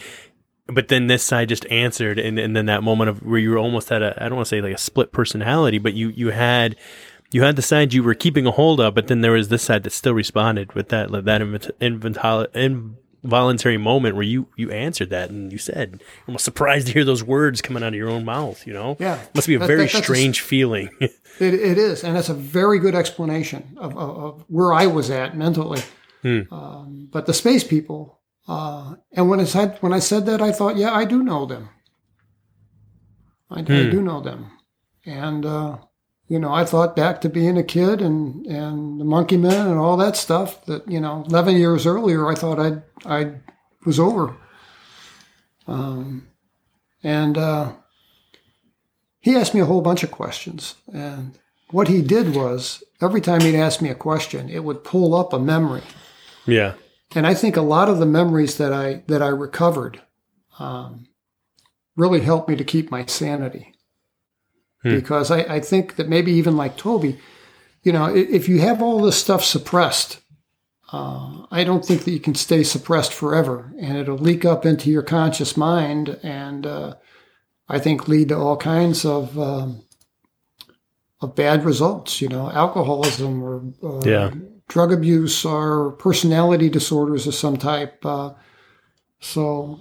But 0.68 0.90
then 0.90 1.08
this 1.08 1.24
side 1.24 1.48
just 1.48 1.66
answered, 1.68 2.20
and, 2.20 2.38
and 2.38 2.56
then 2.56 2.66
that 2.66 2.84
moment 2.84 3.10
of 3.10 3.22
where 3.22 3.40
you 3.40 3.52
were 3.52 3.58
almost 3.58 3.92
at 3.92 4.02
a 4.02 4.22
I 4.22 4.28
don't 4.28 4.36
want 4.36 4.48
to 4.48 4.50
say 4.50 4.62
like 4.62 4.74
a 4.74 4.80
split 4.80 5.14
personality, 5.14 5.78
but 5.78 5.94
you 5.94 6.10
you 6.10 6.32
had 6.32 6.76
you 7.32 7.44
had 7.44 7.56
the 7.56 7.62
side 7.62 7.94
you 7.94 8.04
were 8.04 8.16
keeping 8.16 8.46
a 8.46 8.52
hold 8.52 8.82
of, 8.82 8.96
but 8.96 9.08
then 9.08 9.22
there 9.22 9.32
was 9.32 9.48
this 9.48 9.64
side 9.64 9.84
that 9.84 9.92
still 9.92 10.14
responded 10.14 10.74
with 10.74 10.90
that 10.90 11.10
that 11.12 11.42
invent, 11.42 11.72
invent, 11.80 12.18
involuntary 13.26 13.78
moment 13.78 14.16
where 14.16 14.24
you 14.24 14.48
you 14.56 14.72
answered 14.72 15.10
that 15.10 15.30
and 15.30 15.52
you 15.52 15.58
said 15.58 15.94
I'm 15.94 16.30
almost 16.30 16.46
surprised 16.46 16.88
to 16.88 16.94
hear 16.94 17.04
those 17.04 17.24
words 17.24 17.62
coming 17.62 17.84
out 17.84 17.90
of 17.90 17.96
your 17.96 18.10
own 18.10 18.24
mouth. 18.26 18.66
You 18.68 18.74
know, 18.74 18.96
Yeah. 19.00 19.20
it 19.22 19.36
must 19.36 19.48
be 19.48 19.56
a 19.56 19.60
That- 19.60 19.68
very 19.68 19.80
that- 19.86 19.92
that's 19.94 20.00
a- 20.00 20.04
strange 20.04 20.42
feeling. 20.42 20.90
It, 21.38 21.54
it 21.54 21.78
is, 21.78 22.06
and 22.06 22.16
that's 22.16 22.30
a 22.30 22.34
very 22.34 22.80
good 22.80 22.96
explanation 22.96 23.76
of, 23.76 23.98
of, 23.98 24.18
of 24.18 24.46
where 24.48 24.72
I 24.72 24.86
was 24.88 25.10
at 25.10 25.36
mentally. 25.36 25.82
Um, 26.24 27.10
but 27.12 27.26
the 27.26 27.34
space 27.34 27.62
people, 27.66 28.22
uh, 28.48 28.96
and 29.12 29.30
when 29.30 29.42
I 29.42 29.44
said 29.44 29.78
when 29.82 29.92
I 29.92 30.00
said 30.00 30.26
that, 30.28 30.42
I 30.42 30.54
thought, 30.54 30.78
yeah, 30.78 30.94
I 30.94 31.04
do 31.04 31.22
know 31.22 31.46
them. 31.46 31.68
I, 33.52 33.60
I 33.60 33.64
do 33.64 34.02
know 34.02 34.22
them, 34.22 34.50
and 35.06 35.46
uh, 35.46 35.78
you 36.28 36.40
know, 36.40 36.52
I 36.52 36.66
thought 36.66 36.96
back 36.96 37.22
to 37.22 37.30
being 37.30 37.58
a 37.58 37.64
kid 37.64 38.02
and 38.02 38.46
and 38.46 39.00
the 39.00 39.06
Monkey 39.06 39.38
Men 39.38 39.68
and 39.68 39.78
all 39.78 39.98
that 39.98 40.16
stuff. 40.16 40.66
That 40.66 40.88
you 40.90 41.00
know, 41.00 41.24
eleven 41.28 41.56
years 41.56 41.86
earlier, 41.86 42.28
I 42.28 42.36
thought 42.36 42.60
I 42.60 42.82
I 43.06 43.36
was 43.86 44.00
over. 44.00 44.36
Um, 45.68 46.28
and 47.04 47.38
uh, 47.38 47.74
he 49.20 49.36
asked 49.36 49.54
me 49.54 49.62
a 49.62 49.66
whole 49.66 49.82
bunch 49.82 50.04
of 50.04 50.12
questions. 50.12 50.76
And 50.92 51.38
what 51.70 51.88
he 51.88 52.02
did 52.02 52.36
was 52.36 52.84
every 53.02 53.22
time 53.22 53.42
he'd 53.42 53.56
ask 53.56 53.82
me 53.82 53.90
a 53.90 53.96
question, 53.96 54.50
it 54.50 54.64
would 54.64 54.84
pull 54.84 55.14
up 55.14 55.34
a 55.34 55.40
memory. 55.40 55.84
yeah, 56.46 56.74
And 57.16 57.28
I 57.28 57.34
think 57.34 57.56
a 57.56 57.62
lot 57.62 57.90
of 57.90 58.00
the 58.00 58.06
memories 58.06 58.58
that 58.58 58.74
I 58.74 59.04
that 59.08 59.22
I 59.22 59.28
recovered 59.28 60.02
um, 60.58 61.08
really 61.96 62.22
helped 62.22 62.50
me 62.50 62.56
to 62.56 62.64
keep 62.64 62.90
my 62.90 63.06
sanity. 63.06 63.75
Because 64.94 65.32
I, 65.32 65.40
I 65.56 65.60
think 65.60 65.96
that 65.96 66.08
maybe 66.10 66.32
even 66.34 66.56
like 66.56 66.78
Toby, 66.78 67.20
you 67.84 67.92
know, 67.92 68.06
if 68.16 68.48
you 68.50 68.60
have 68.62 68.82
all 68.82 69.02
this 69.02 69.20
stuff 69.20 69.44
suppressed, 69.44 70.20
uh, 70.92 71.46
I 71.52 71.64
don't 71.64 71.84
think 71.86 72.04
that 72.04 72.12
you 72.12 72.20
can 72.20 72.36
stay 72.36 72.64
suppressed 72.64 73.14
forever, 73.14 73.74
and 73.80 73.98
it'll 73.98 74.18
leak 74.18 74.46
up 74.46 74.66
into 74.66 74.90
your 74.90 75.02
conscious 75.04 75.58
mind, 75.58 76.20
and 76.24 76.66
uh, 76.66 76.96
I 77.68 77.80
think 77.80 78.08
lead 78.08 78.30
to 78.30 78.38
all 78.38 78.58
kinds 78.58 79.06
of 79.06 79.38
um, 79.40 79.84
of 81.22 81.36
bad 81.36 81.66
results. 81.66 82.22
You 82.22 82.30
know, 82.30 82.52
alcoholism 82.52 83.44
or 83.44 83.64
uh, 83.84 84.08
Yeah. 84.08 84.32
drug 84.68 84.92
abuse 84.94 85.44
or 85.46 85.92
personality 85.94 86.70
disorders 86.70 87.28
of 87.28 87.36
some 87.36 87.58
type. 87.58 88.06
Uh, 88.06 88.34
so 89.20 89.80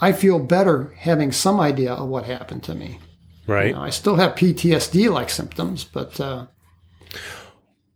I 0.00 0.12
feel 0.12 0.38
better 0.38 0.94
having 0.98 1.32
some 1.32 1.60
idea 1.60 1.92
of 1.92 2.08
what 2.08 2.24
happened 2.24 2.62
to 2.64 2.74
me. 2.74 2.98
Right. 3.48 3.68
You 3.68 3.72
know, 3.74 3.82
I 3.82 3.90
still 3.90 4.16
have 4.16 4.36
PTSD 4.36 5.10
like 5.10 5.30
symptoms, 5.30 5.82
but 5.82 6.20
uh, 6.20 6.46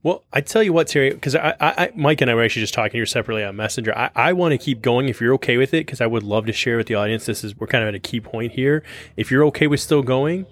Well, 0.03 0.25
I 0.33 0.41
tell 0.41 0.63
you 0.65 0.73
what, 0.73 0.89
Terry, 0.89 1.11
because 1.11 1.37
I, 1.37 1.55
I, 1.61 1.93
Mike 1.95 2.21
and 2.21 2.31
I 2.31 2.35
were 2.35 2.43
actually 2.43 2.63
just 2.63 2.75
talking 2.75 2.99
here 2.99 3.07
separately 3.07 3.45
on 3.45 3.55
Messenger. 3.55 3.97
I, 3.97 4.11
I 4.17 4.33
want 4.33 4.51
to 4.53 4.59
keep 4.59 4.83
going 4.83 5.09
if 5.09 5.21
you're 5.21 5.35
okay 5.35 5.57
with 5.57 5.73
it, 5.73 5.87
because 5.87 6.01
I 6.01 6.07
would 6.07 6.25
love 6.25 6.47
to 6.47 6.53
share 6.53 6.77
with 6.77 6.89
the 6.89 6.97
audience. 6.97 7.27
This 7.27 7.45
is 7.45 7.57
we're 7.57 7.69
kind 7.69 7.85
of 7.85 7.89
at 7.89 7.95
a 7.95 8.01
key 8.01 8.21
point 8.21 8.53
here. 8.53 8.83
If 9.17 9.31
you're 9.31 9.45
okay 9.47 9.69
with 9.69 9.79
still 9.79 10.03
going, 10.03 10.47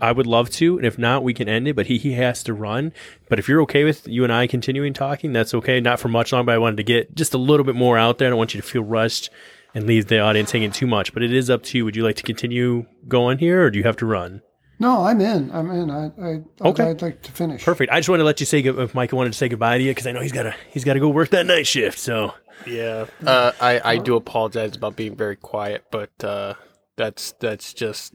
I 0.00 0.12
would 0.12 0.26
love 0.26 0.48
to, 0.50 0.78
and 0.78 0.86
if 0.86 0.98
not, 0.98 1.22
we 1.22 1.34
can 1.34 1.48
end 1.48 1.68
it. 1.68 1.76
But 1.76 1.86
he 1.86 1.98
he 1.98 2.12
has 2.12 2.42
to 2.44 2.54
run. 2.54 2.92
But 3.28 3.38
if 3.38 3.48
you're 3.48 3.60
okay 3.62 3.84
with 3.84 4.08
you 4.08 4.24
and 4.24 4.32
I 4.32 4.46
continuing 4.46 4.94
talking, 4.94 5.32
that's 5.32 5.52
okay. 5.54 5.80
Not 5.80 6.00
for 6.00 6.08
much 6.08 6.32
longer, 6.32 6.46
but 6.46 6.54
I 6.54 6.58
wanted 6.58 6.76
to 6.78 6.82
get 6.84 7.14
just 7.14 7.34
a 7.34 7.38
little 7.38 7.64
bit 7.64 7.74
more 7.74 7.98
out 7.98 8.18
there. 8.18 8.28
I 8.28 8.30
don't 8.30 8.38
want 8.38 8.54
you 8.54 8.60
to 8.60 8.66
feel 8.66 8.82
rushed 8.82 9.30
and 9.76 9.86
leave 9.86 10.06
the 10.06 10.18
audience 10.18 10.50
hanging 10.50 10.72
too 10.72 10.86
much. 10.88 11.12
But 11.14 11.22
it 11.22 11.32
is 11.32 11.48
up 11.50 11.62
to 11.64 11.78
you. 11.78 11.84
Would 11.84 11.94
you 11.94 12.02
like 12.02 12.16
to 12.16 12.22
continue 12.24 12.86
going 13.06 13.38
here, 13.38 13.62
or 13.64 13.70
do 13.70 13.78
you 13.78 13.84
have 13.84 13.96
to 13.98 14.06
run? 14.06 14.40
no, 14.78 15.04
I'm 15.04 15.20
in. 15.22 15.50
I'm 15.52 15.70
in. 15.70 15.90
I, 15.90 16.06
I 16.20 16.68
Okay. 16.68 16.82
I'd 16.90 17.00
like 17.00 17.22
to 17.22 17.32
finish. 17.32 17.64
Perfect. 17.64 17.90
I 17.92 17.98
just 17.98 18.08
wanted 18.10 18.22
to 18.22 18.26
let 18.26 18.40
you 18.40 18.46
say 18.46 18.60
good- 18.62 18.78
if 18.78 18.94
Mike 18.94 19.12
wanted 19.12 19.32
to 19.32 19.38
say 19.38 19.48
goodbye 19.48 19.78
to 19.78 19.84
you 19.84 19.90
because 19.92 20.06
I 20.06 20.12
know 20.12 20.20
he's 20.20 20.32
got 20.32 20.42
to 20.44 20.54
he's 20.70 20.84
got 20.84 20.94
to 20.94 21.00
go 21.00 21.08
work 21.08 21.30
that 21.30 21.46
night 21.46 21.66
shift. 21.66 21.98
So 21.98 22.34
Yeah, 22.66 23.06
uh, 23.24 23.52
I 23.60 23.80
I 23.84 23.96
do 23.98 24.16
apologize 24.16 24.76
about 24.76 24.96
being 24.96 25.16
very 25.16 25.36
quiet, 25.36 25.84
but 25.90 26.10
uh, 26.24 26.54
that's 26.96 27.32
that's 27.40 27.72
just 27.72 28.14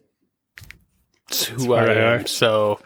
it's 1.30 1.46
who 1.46 1.74
I 1.74 1.78
part 1.80 1.90
of 1.90 1.98
am. 1.98 2.20
her. 2.22 2.28
So 2.28 2.80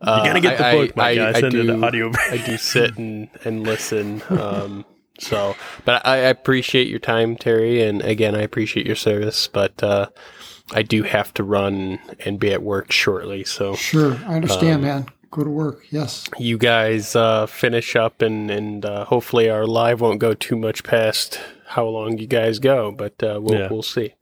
uh, 0.00 0.20
You 0.24 0.28
gotta 0.30 0.40
get 0.40 0.58
the 0.58 0.66
I- 0.66 0.74
book, 0.74 0.96
Mike. 0.96 1.18
I, 1.18 1.24
I 1.24 1.28
I, 1.28 1.32
send 1.40 1.52
her 1.54 1.62
do, 1.62 1.66
the 1.78 1.86
audio. 1.86 2.10
I 2.30 2.36
do 2.36 2.56
sit 2.56 2.96
and 2.98 3.28
and 3.44 3.62
listen. 3.62 4.22
Um, 4.28 4.84
so, 5.18 5.54
but 5.84 6.04
I, 6.06 6.14
I 6.14 6.16
appreciate 6.28 6.88
your 6.88 6.98
time, 6.98 7.36
Terry, 7.36 7.82
and 7.82 8.02
again, 8.02 8.34
I 8.34 8.40
appreciate 8.42 8.86
your 8.86 8.96
service. 8.96 9.46
But 9.48 9.82
uh, 9.82 10.08
I 10.72 10.82
do 10.82 11.02
have 11.04 11.32
to 11.34 11.44
run 11.44 11.98
and 12.24 12.38
be 12.40 12.52
at 12.52 12.62
work 12.62 12.90
shortly. 12.92 13.44
So 13.44 13.74
Sure, 13.74 14.14
I 14.26 14.36
understand, 14.36 14.76
Um, 14.76 14.82
man. 14.82 15.06
Go 15.30 15.44
to 15.44 15.50
work. 15.50 15.86
Yes. 15.90 16.26
you 16.38 16.58
guys 16.58 17.16
uh, 17.16 17.46
finish 17.46 17.96
up, 17.96 18.20
and 18.20 18.50
and 18.50 18.84
uh, 18.84 19.04
hopefully 19.06 19.48
our 19.48 19.66
live 19.66 20.00
won't 20.02 20.18
go 20.18 20.34
too 20.34 20.56
much 20.56 20.84
past 20.84 21.40
how 21.68 21.86
long 21.86 22.18
you 22.18 22.26
guys 22.26 22.58
go, 22.58 22.92
but 22.92 23.22
uh, 23.22 23.38
we'll 23.40 23.58
Yeah. 23.58 23.68
we'll 23.70 23.82
see. 23.82 24.12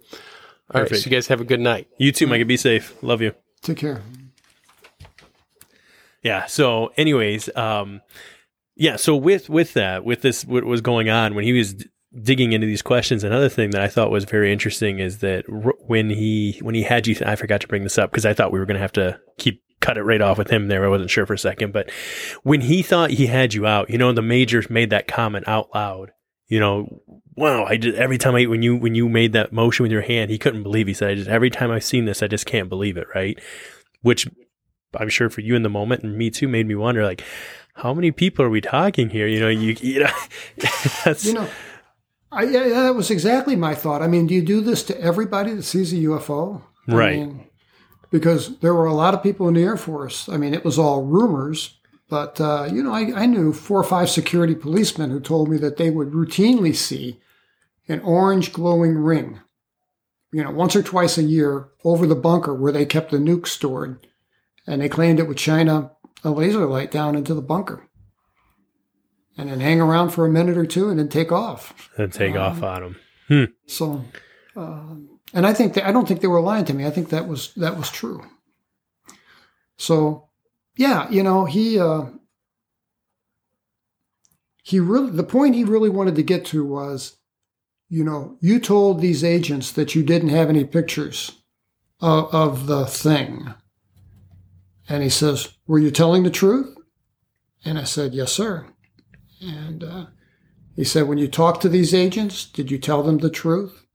All 0.72 0.80
right, 0.80 0.88
Perfect. 0.88 1.00
so 1.02 1.10
you 1.10 1.16
guys 1.16 1.26
have 1.26 1.40
a 1.40 1.44
good 1.44 1.58
night. 1.58 1.88
you 1.98 2.12
too, 2.12 2.28
Mike. 2.28 2.46
Be 2.46 2.56
safe. 2.56 2.94
Love 3.02 3.20
you. 3.22 3.34
Take 3.60 3.78
care. 3.78 4.02
Yeah. 6.22 6.46
So, 6.46 6.92
anyways, 6.96 7.48
um, 7.56 8.02
yeah. 8.81 8.97
So 8.97 9.15
with 9.15 9.50
with 9.50 9.75
that, 9.75 10.07
with 10.07 10.23
this, 10.23 10.42
what 10.47 10.65
was 10.65 10.81
going 10.81 11.10
on 11.10 11.34
when 11.34 11.44
he 11.44 11.52
was 11.52 11.75
d- 11.75 11.84
digging 12.23 12.55
into 12.55 12.67
these 12.67 12.81
questions, 12.81 13.23
another 13.23 13.50
thing 13.50 13.70
that 13.73 13.83
I 13.83 13.89
thought 13.89 14.10
was 14.10 14.25
very 14.25 14.50
interesting 14.50 15.00
is 15.00 15.18
that 15.18 15.44
r- 15.52 15.75
when 15.81 16.09
he 16.09 16.59
when 16.62 16.75
he 16.75 16.83
had 16.83 17.07
you, 17.07 17.15
I 17.26 17.36
forgot 17.36 17.60
to 17.60 17.68
bring 17.68 17.83
this 17.83 17.99
up 17.99 18.10
because 18.10 18.25
I 18.25 18.33
thought 18.33 18.52
we 18.52 18.59
were 18.59 18.65
going 18.65 18.76
to 18.76 18.81
have 18.81 18.92
to 18.92 19.20
keep 19.36 19.62
cut 19.81 19.99
it 19.99 20.02
right 20.02 20.23
off 20.23 20.39
with 20.39 20.49
him 20.49 20.68
there. 20.68 20.83
I 20.83 20.89
wasn't 20.89 21.10
sure 21.10 21.26
for 21.26 21.34
a 21.34 21.39
second, 21.39 21.75
but 21.75 21.91
when 22.42 22.62
he 22.62 22.81
thought 22.81 23.10
he 23.10 23.26
had 23.26 23.52
you 23.52 23.67
out, 23.67 23.91
you 23.91 23.99
know, 23.99 24.12
the 24.12 24.23
majors 24.23 24.70
made 24.70 24.89
that 24.91 25.07
comment 25.07 25.47
out 25.47 25.68
loud. 25.75 26.12
You 26.49 26.59
know, 26.59 27.02
wow! 27.36 27.67
I 27.67 27.76
just 27.76 27.99
every 27.99 28.17
time 28.17 28.34
I 28.34 28.47
when 28.47 28.62
you 28.62 28.76
when 28.76 28.94
you 28.94 29.10
made 29.10 29.34
that 29.34 29.52
motion 29.52 29.83
with 29.83 29.92
your 29.92 30.00
hand, 30.00 30.31
he 30.31 30.39
couldn't 30.39 30.62
believe. 30.62 30.86
He 30.86 30.94
said, 30.94 31.10
"I 31.10 31.15
just 31.17 31.28
every 31.28 31.50
time 31.50 31.70
I've 31.70 31.84
seen 31.84 32.07
this, 32.07 32.23
I 32.23 32.28
just 32.28 32.47
can't 32.47 32.70
believe 32.70 32.97
it." 32.97 33.09
Right? 33.15 33.39
Which 34.00 34.26
I'm 34.99 35.09
sure 35.09 35.31
for 35.31 35.42
you 35.42 35.55
in 35.55 35.62
the 35.62 35.68
moment 35.68 36.02
and 36.02 36.17
me 36.17 36.31
too 36.31 36.49
made 36.49 36.67
me 36.67 36.75
wonder 36.75 37.05
like 37.05 37.23
how 37.74 37.94
many 37.94 38.10
people 38.12 38.44
are 38.44 38.50
we 38.50 38.60
talking 38.60 39.10
here? 39.10 39.26
You 39.26 39.40
know, 39.40 39.49
you 39.49 39.76
you 39.81 40.00
know 40.00 40.10
that's 41.05 41.24
You 41.24 41.34
know, 41.34 41.49
I, 42.32 42.44
yeah, 42.44 42.68
that 42.68 42.94
was 42.94 43.10
exactly 43.10 43.57
my 43.57 43.74
thought. 43.74 44.02
I 44.02 44.07
mean, 44.07 44.26
do 44.26 44.34
you 44.34 44.42
do 44.42 44.60
this 44.60 44.82
to 44.84 45.00
everybody 45.00 45.52
that 45.55 45.62
sees 45.65 45.92
a 45.92 45.97
UFO? 45.97 46.62
I 46.89 46.94
Right. 46.94 47.18
mean, 47.18 47.47
because 48.10 48.58
there 48.58 48.74
were 48.74 48.86
a 48.86 48.94
lot 48.94 49.15
of 49.15 49.23
people 49.23 49.49
in 49.49 49.55
the 49.55 49.62
Air 49.62 49.76
Force. 49.76 50.28
I 50.28 50.36
mean, 50.36 50.55
it 50.55 50.65
was 50.65 50.78
all 50.78 51.02
rumors, 51.05 51.76
But, 52.08 52.40
uh, 52.40 52.68
you 52.70 52.82
know, 52.82 52.92
I, 52.92 53.23
I 53.23 53.26
knew 53.26 53.52
four 53.52 53.78
or 53.78 53.84
five 53.84 54.10
security 54.10 54.57
policemen 54.57 55.10
who 55.10 55.20
told 55.20 55.49
me 55.49 55.58
that 55.58 55.76
they 55.76 55.90
would 55.90 56.10
routinely 56.10 56.74
see 56.74 57.20
an 57.86 58.00
orange 58.00 58.52
glowing 58.52 58.97
ring, 58.99 59.39
you 60.32 60.42
know, 60.42 60.50
once 60.50 60.74
or 60.74 60.82
twice 60.82 61.18
a 61.18 61.23
year 61.23 61.68
over 61.84 62.07
the 62.08 62.16
bunker 62.16 62.52
where 62.52 62.73
they 62.73 62.84
kept 62.84 63.12
the 63.12 63.18
nukes 63.18 63.49
stored. 63.49 64.07
And 64.66 64.82
they 64.82 64.89
claimed 64.89 65.20
it 65.20 65.28
would 65.28 65.39
shine 65.39 65.68
a, 66.24 66.31
laser 66.31 66.66
light 66.66 66.90
down 66.90 67.16
into 67.16 67.34
the 67.34 67.42
bunker 67.42 67.89
and 69.36 69.50
then 69.50 69.60
hang 69.60 69.81
around 69.81 70.10
for 70.10 70.26
a 70.26 70.31
minute 70.31 70.57
or 70.57 70.66
two 70.66 70.89
and 70.90 70.99
then 70.99 71.08
take 71.08 71.32
off. 71.32 71.90
And 71.97 72.12
take 72.12 72.36
off 72.36 72.62
on 72.62 72.82
them. 72.82 72.97
So, 73.66 74.05
uh, 74.57 74.94
and 75.32 75.47
I 75.47 75.55
think 75.55 75.78
I 75.78 75.92
don't 75.92 76.07
think 76.07 76.20
they 76.20 76.26
were 76.26 76.40
lying 76.40 76.65
to 76.66 76.74
me. 76.74 76.84
I 76.84 76.90
think 76.90 77.10
that 77.10 77.28
was 77.28 77.55
that 77.55 77.76
was 77.76 77.90
true. 77.90 78.24
So, 79.78 80.28
yeah, 80.76 81.08
you 81.10 81.23
know, 81.23 81.44
he 81.44 81.78
uh, 81.78 82.07
he 84.62 84.81
really 84.81 85.10
the 85.10 85.23
point 85.23 85.55
he 85.55 85.65
really 85.65 85.89
wanted 85.89 86.16
to 86.16 86.23
get 86.23 86.44
to 86.47 86.65
was, 86.65 87.16
you 87.89 88.05
know, 88.05 88.36
you 88.40 88.58
told 88.60 89.00
these 89.00 89.23
agents 89.23 89.73
that 89.73 89.94
you 89.94 90.02
didn't 90.02 90.28
have 90.31 90.49
any 90.49 90.65
pictures 90.65 91.32
of, 92.00 92.34
of 92.34 92.66
the 92.66 92.86
thing, 92.86 93.55
and 94.90 95.02
he 95.02 95.08
says, 95.08 95.48
"Were 95.66 95.78
you 95.78 95.90
telling 95.90 96.22
the 96.24 96.30
truth?" 96.30 96.76
And 97.64 97.78
I 97.78 97.84
said, 97.84 98.12
"Yes, 98.12 98.32
sir." 98.32 98.66
And 99.40 99.82
uh, 99.82 100.06
he 100.76 100.84
said, 100.84 101.08
"When 101.08 101.18
you 101.18 101.28
talked 101.28 101.62
to 101.62 101.68
these 101.70 101.94
agents, 101.94 102.44
did 102.44 102.70
you 102.70 102.78
tell 102.78 103.02
them 103.02 103.18
the 103.18 103.30
truth?" 103.30 103.86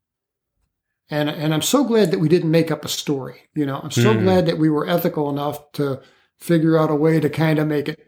And 1.09 1.29
and 1.29 1.53
I'm 1.53 1.61
so 1.61 1.83
glad 1.83 2.09
that 2.11 2.19
we 2.19 2.29
didn't 2.29 2.49
make 2.49 2.71
up 2.71 2.83
a 2.83 2.87
story. 2.89 3.41
You 3.53 3.65
know, 3.67 3.79
I'm 3.83 3.91
so 3.91 4.13
Mhm. 4.15 4.21
glad 4.23 4.45
that 4.47 4.57
we 4.57 4.69
were 4.69 4.87
ethical 4.89 5.29
enough 5.29 5.71
to 5.73 6.01
figure 6.37 6.77
out 6.77 6.89
a 6.89 6.95
way 6.95 7.19
to 7.19 7.29
kind 7.29 7.59
of 7.59 7.67
make 7.67 7.87
it. 7.89 7.99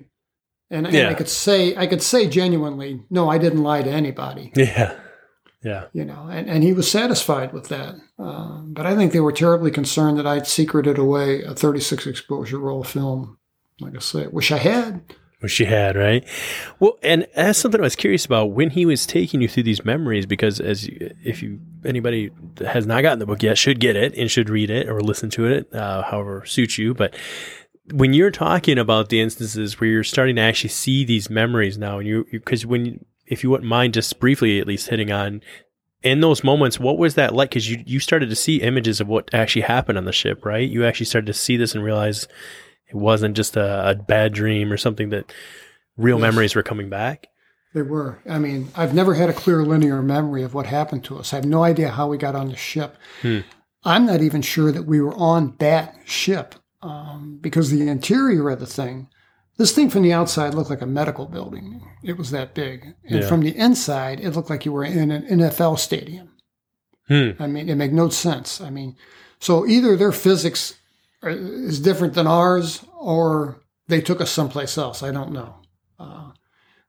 And, 0.70 0.86
and 0.88 1.08
I 1.08 1.14
could 1.14 1.30
say 1.30 1.76
I 1.78 1.88
could 1.88 2.02
say 2.02 2.28
genuinely, 2.28 3.04
no, 3.10 3.30
I 3.30 3.38
didn't 3.38 3.64
lie 3.64 3.84
to 3.84 3.90
anybody. 3.90 4.52
Yeah. 4.56 4.96
Yeah. 5.64 5.86
You 5.92 6.06
know, 6.06 6.28
and, 6.30 6.50
and 6.50 6.64
he 6.64 6.74
was 6.74 6.90
satisfied 6.90 7.52
with 7.52 7.70
that. 7.70 7.96
Um, 8.20 8.74
but 8.74 8.86
I 8.86 8.96
think 8.96 9.12
they 9.12 9.20
were 9.20 9.32
terribly 9.32 9.72
concerned 9.72 10.18
that 10.20 10.28
I'd 10.28 10.48
secreted 10.48 10.98
away 10.98 11.42
a 11.42 11.54
36 11.54 12.06
exposure 12.08 12.60
roll 12.60 12.84
film. 12.84 13.38
Like 13.80 13.96
I 13.96 14.00
say, 14.00 14.28
wish 14.28 14.52
I 14.52 14.58
had. 14.58 15.02
Wish 15.42 15.60
you 15.60 15.68
had, 15.68 15.96
right? 15.96 16.28
Well, 16.80 16.98
and 17.04 17.28
that's 17.36 17.60
something 17.60 17.80
I 17.80 17.84
was 17.84 17.96
curious 17.96 18.26
about 18.26 18.52
when 18.52 18.72
he 18.72 18.88
was 18.88 19.06
taking 19.06 19.40
you 19.40 19.48
through 19.48 19.64
these 19.64 19.86
memories, 19.86 20.26
because 20.26 20.60
as 20.60 20.88
you, 20.88 21.14
if 21.24 21.44
you 21.44 21.60
anybody 21.86 22.32
that 22.56 22.70
has 22.70 22.88
not 22.88 23.04
gotten 23.04 23.20
the 23.20 23.28
book 23.28 23.44
yet 23.44 23.56
should 23.56 23.80
get 23.80 23.96
it 23.96 24.16
and 24.16 24.32
should 24.32 24.50
read 24.50 24.72
it 24.72 24.90
or 24.90 25.00
listen 25.00 25.30
to 25.32 25.46
it, 25.46 25.72
uh, 25.76 26.02
however 26.02 26.44
suits 26.48 26.80
you. 26.80 26.96
But 26.96 27.16
when 27.92 28.14
you're 28.14 28.32
talking 28.32 28.80
about 28.80 29.10
the 29.10 29.22
instances 29.22 29.80
where 29.80 29.90
you're 29.90 30.04
starting 30.04 30.38
to 30.38 30.42
actually 30.42 30.70
see 30.70 31.06
these 31.06 31.30
memories 31.30 31.78
now, 31.78 32.00
and 32.00 32.08
you 32.08 32.26
because 32.32 32.66
when 32.66 32.86
you, 32.86 33.06
if 33.28 33.44
you 33.44 33.50
wouldn't 33.50 33.70
mind 33.70 33.94
just 33.94 34.20
briefly 34.20 34.60
at 34.60 34.68
least 34.68 34.90
hitting 34.90 35.12
on 35.12 35.42
in 36.04 36.22
those 36.22 36.44
moments, 36.44 36.80
what 36.80 36.98
was 36.98 37.16
that 37.16 37.34
like? 37.34 37.50
Because 37.50 37.70
you 37.70 37.84
you 37.86 38.00
started 38.00 38.30
to 38.30 38.36
see 38.36 38.58
images 38.62 39.02
of 39.02 39.08
what 39.08 39.34
actually 39.34 39.64
happened 39.64 39.98
on 39.98 40.06
the 40.06 40.12
ship, 40.14 40.46
right? 40.46 40.68
You 40.70 40.86
actually 40.86 41.08
started 41.08 41.28
to 41.28 41.34
see 41.34 41.58
this 41.58 41.74
and 41.76 41.84
realize 41.84 42.28
it 42.88 42.96
wasn't 42.96 43.36
just 43.36 43.58
a, 43.58 43.90
a 43.90 43.96
bad 43.96 44.34
dream 44.34 44.72
or 44.72 44.78
something 44.78 45.10
that 45.10 45.34
real 45.98 46.18
Yes. 46.18 46.22
memories 46.22 46.56
were 46.56 46.64
coming 46.64 46.90
back. 46.90 47.28
They 47.74 47.82
were. 47.82 48.20
I 48.30 48.40
mean, 48.40 48.70
I've 48.76 48.94
never 48.94 49.14
had 49.16 49.30
a 49.30 49.34
clear 49.34 49.64
linear 49.64 50.02
memory 50.02 50.44
of 50.44 50.54
what 50.54 50.68
happened 50.68 51.04
to 51.06 51.18
us. 51.20 51.34
I 51.34 51.38
have 51.38 51.46
no 51.46 51.64
idea 51.64 51.90
how 51.90 52.08
we 52.08 52.18
got 52.18 52.36
on 52.36 52.50
the 52.50 52.56
ship. 52.56 52.96
Hmm. 53.22 53.40
I'm 53.84 54.06
not 54.06 54.22
even 54.22 54.42
sure 54.42 54.72
that 54.72 54.84
we 54.84 55.02
were 55.02 55.14
on 55.16 55.56
that 55.60 55.96
ship 56.06 56.56
um, 56.82 57.40
because 57.42 57.70
the 57.70 57.88
interior 57.88 58.50
of 58.50 58.60
the 58.60 58.66
thing, 58.66 59.10
this 59.58 59.72
thing 59.74 59.90
from 59.90 60.04
the 60.04 60.14
outside 60.14 60.54
looked 60.54 60.70
like 60.70 60.82
a 60.82 60.86
medical 60.88 61.26
building. 61.26 61.82
It 62.04 62.18
was 62.18 62.32
that 62.32 62.54
big. 62.54 62.94
And 63.10 63.22
Yeah. 63.22 63.28
from 63.28 63.42
the 63.42 63.56
inside, 63.58 64.20
it 64.20 64.32
looked 64.36 64.50
like 64.50 64.66
you 64.66 64.72
were 64.72 64.84
in 64.84 65.12
an 65.12 65.24
NFL 65.28 65.78
stadium. 65.78 66.30
Hmm. 67.08 67.32
I 67.40 67.48
mean, 67.48 67.70
it 67.70 67.76
made 67.76 67.94
no 67.94 68.10
sense. 68.10 68.60
I 68.62 68.70
mean, 68.70 68.96
so 69.40 69.66
either 69.66 69.96
their 69.96 70.12
physics 70.12 70.76
is 71.24 71.80
different 71.80 72.14
than 72.14 72.28
ours 72.28 72.84
or 73.00 73.62
they 73.88 74.02
took 74.02 74.22
us 74.22 74.30
someplace 74.30 74.78
else. 74.78 75.02
I 75.04 75.12
don't 75.12 75.32
know. 75.32 75.56
Uh, 76.00 76.32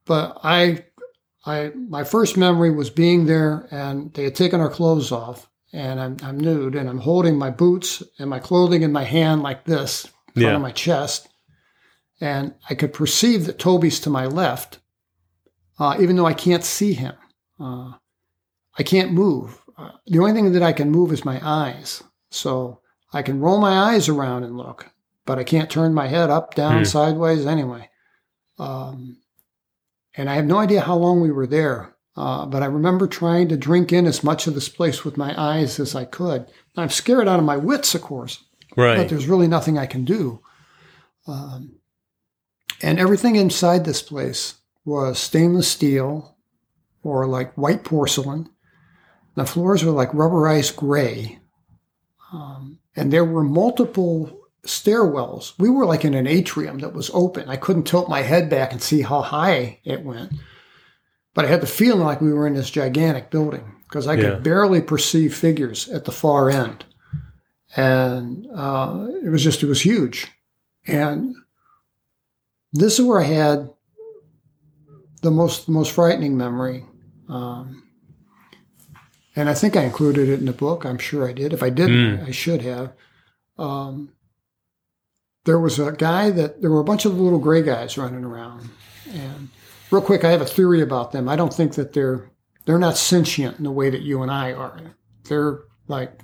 but 0.04 0.38
I, 0.42 0.84
I, 1.46 1.70
my 1.74 2.04
first 2.04 2.36
memory 2.36 2.70
was 2.70 2.90
being 2.90 3.26
there 3.26 3.66
and 3.70 4.12
they 4.14 4.24
had 4.24 4.34
taken 4.34 4.60
our 4.60 4.68
clothes 4.70 5.12
off 5.12 5.48
and 5.72 6.00
I'm, 6.00 6.16
I'm 6.22 6.38
nude 6.38 6.74
and 6.74 6.88
I'm 6.88 6.98
holding 6.98 7.38
my 7.38 7.50
boots 7.50 8.02
and 8.18 8.28
my 8.28 8.38
clothing 8.40 8.82
in 8.82 8.92
my 8.92 9.04
hand 9.04 9.42
like 9.42 9.64
this, 9.64 10.06
in 10.34 10.42
Yeah. 10.42 10.56
of 10.56 10.62
my 10.62 10.72
chest. 10.72 11.28
And 12.20 12.54
I 12.68 12.74
could 12.74 12.92
perceive 12.92 13.46
that 13.46 13.58
Toby's 13.58 14.00
to 14.00 14.10
my 14.10 14.26
left, 14.26 14.78
uh, 15.78 15.96
even 16.00 16.16
though 16.16 16.26
I 16.26 16.34
can't 16.34 16.64
see 16.64 16.92
him. 16.92 17.14
Uh, 17.60 17.92
I 18.78 18.82
can't 18.82 19.12
move. 19.12 19.60
Uh, 19.76 19.90
the 20.06 20.18
only 20.18 20.32
thing 20.32 20.52
that 20.52 20.62
I 20.62 20.72
can 20.72 20.90
move 20.90 21.12
is 21.12 21.24
my 21.24 21.40
eyes. 21.42 22.02
So 22.30 22.80
I 23.12 23.22
can 23.22 23.40
roll 23.40 23.60
my 23.60 23.92
eyes 23.92 24.08
around 24.08 24.42
and 24.44 24.56
look, 24.56 24.90
but 25.26 25.38
I 25.38 25.44
can't 25.44 25.70
turn 25.70 25.94
my 25.94 26.08
head 26.08 26.30
up, 26.30 26.54
down, 26.54 26.78
Hmm. 26.78 26.84
sideways 26.84 27.46
anyway. 27.46 27.88
Um, 28.58 29.18
and 30.16 30.28
I 30.28 30.34
have 30.34 30.46
no 30.46 30.58
idea 30.58 30.80
how 30.80 30.96
long 30.96 31.20
we 31.20 31.30
were 31.30 31.46
there, 31.46 31.94
uh, 32.16 32.44
but 32.46 32.62
I 32.64 32.66
remember 32.66 33.06
trying 33.06 33.48
to 33.48 33.56
drink 33.56 33.92
in 33.92 34.06
as 34.06 34.24
much 34.24 34.48
of 34.48 34.54
this 34.54 34.68
place 34.68 35.04
with 35.04 35.16
my 35.16 35.32
eyes 35.40 35.78
as 35.78 35.94
I 35.94 36.04
could. 36.04 36.46
I'm 36.76 36.88
scared 36.90 37.28
out 37.28 37.38
of 37.38 37.44
my 37.44 37.56
wits, 37.56 37.94
of 37.94 38.02
course, 38.02 38.42
but 38.96 39.08
there's 39.08 39.28
really 39.28 39.46
nothing 39.48 39.78
I 39.78 39.86
can 39.86 40.04
do. 40.04 40.40
Um, 41.28 41.77
and 42.82 42.98
everything 42.98 43.36
inside 43.36 43.84
this 43.84 44.02
place 44.02 44.54
was 44.84 45.18
stainless 45.18 45.68
steel 45.68 46.36
or 47.02 47.26
like 47.26 47.52
white 47.54 47.84
porcelain. 47.84 48.48
The 49.34 49.44
floors 49.46 49.84
were 49.84 49.92
like 49.92 50.10
rubberized 50.12 50.76
gray. 50.76 51.38
Um, 52.32 52.78
and 52.96 53.12
there 53.12 53.24
were 53.24 53.44
multiple 53.44 54.40
stairwells. 54.64 55.52
We 55.58 55.70
were 55.70 55.86
like 55.86 56.04
in 56.04 56.14
an 56.14 56.26
atrium 56.26 56.78
that 56.80 56.92
was 56.92 57.10
open. 57.14 57.48
I 57.48 57.56
couldn't 57.56 57.84
tilt 57.84 58.08
my 58.08 58.22
head 58.22 58.50
back 58.50 58.72
and 58.72 58.82
see 58.82 59.02
how 59.02 59.22
high 59.22 59.78
it 59.84 60.02
went. 60.04 60.32
But 61.34 61.44
I 61.44 61.48
had 61.48 61.60
the 61.60 61.66
feeling 61.66 62.04
like 62.04 62.20
we 62.20 62.32
were 62.32 62.46
in 62.46 62.54
this 62.54 62.70
gigantic 62.70 63.30
building 63.30 63.76
because 63.84 64.06
I 64.06 64.14
Yeah. 64.14 64.22
could 64.34 64.42
barely 64.42 64.80
perceive 64.82 65.34
figures 65.36 65.88
at 65.88 66.04
the 66.04 66.12
far 66.12 66.50
end. 66.50 66.84
And 67.76 68.46
uh, 68.54 69.06
it 69.24 69.28
was 69.30 69.44
just, 69.44 69.62
it 69.62 69.66
was 69.66 69.82
huge. 69.82 70.26
And 70.86 71.34
this 72.72 72.98
is 72.98 73.04
where 73.04 73.20
I 73.20 73.24
had 73.24 73.70
the 75.22 75.30
most, 75.30 75.66
the 75.66 75.72
most 75.72 75.92
frightening 75.92 76.36
memory. 76.36 76.84
Um, 77.28 77.82
and 79.36 79.48
I 79.48 79.54
think 79.54 79.76
I 79.76 79.84
included 79.84 80.28
it 80.28 80.40
in 80.40 80.46
the 80.46 80.52
book. 80.52 80.84
I'm 80.84 80.98
sure 80.98 81.28
I 81.28 81.32
did. 81.32 81.52
If 81.52 81.62
I 81.62 81.70
didn't, 81.70 82.20
I 82.26 82.30
should 82.32 82.62
have. 82.62 82.92
Um, 83.56 84.12
there 85.44 85.58
was 85.58 85.78
a 85.78 85.92
guy 85.92 86.30
that 86.30 86.60
there 86.60 86.70
were 86.70 86.80
a 86.80 86.84
bunch 86.84 87.04
of 87.04 87.18
little 87.18 87.38
gray 87.38 87.62
guys 87.62 87.96
running 87.96 88.24
around. 88.24 88.68
And 89.12 89.48
real 89.90 90.02
quick, 90.02 90.24
I 90.24 90.30
have 90.30 90.40
a 90.40 90.46
theory 90.46 90.82
about 90.82 91.12
them. 91.12 91.28
I 91.28 91.36
don't 91.36 91.54
think 91.54 91.74
that 91.74 91.92
they're 91.92 92.30
they're 92.66 92.78
not 92.78 92.98
sentient 92.98 93.56
in 93.56 93.64
the 93.64 93.70
way 93.70 93.88
that 93.88 94.02
you 94.02 94.22
and 94.22 94.30
I 94.30 94.52
are. 94.52 94.78
They're 95.24 95.60
like 95.86 96.20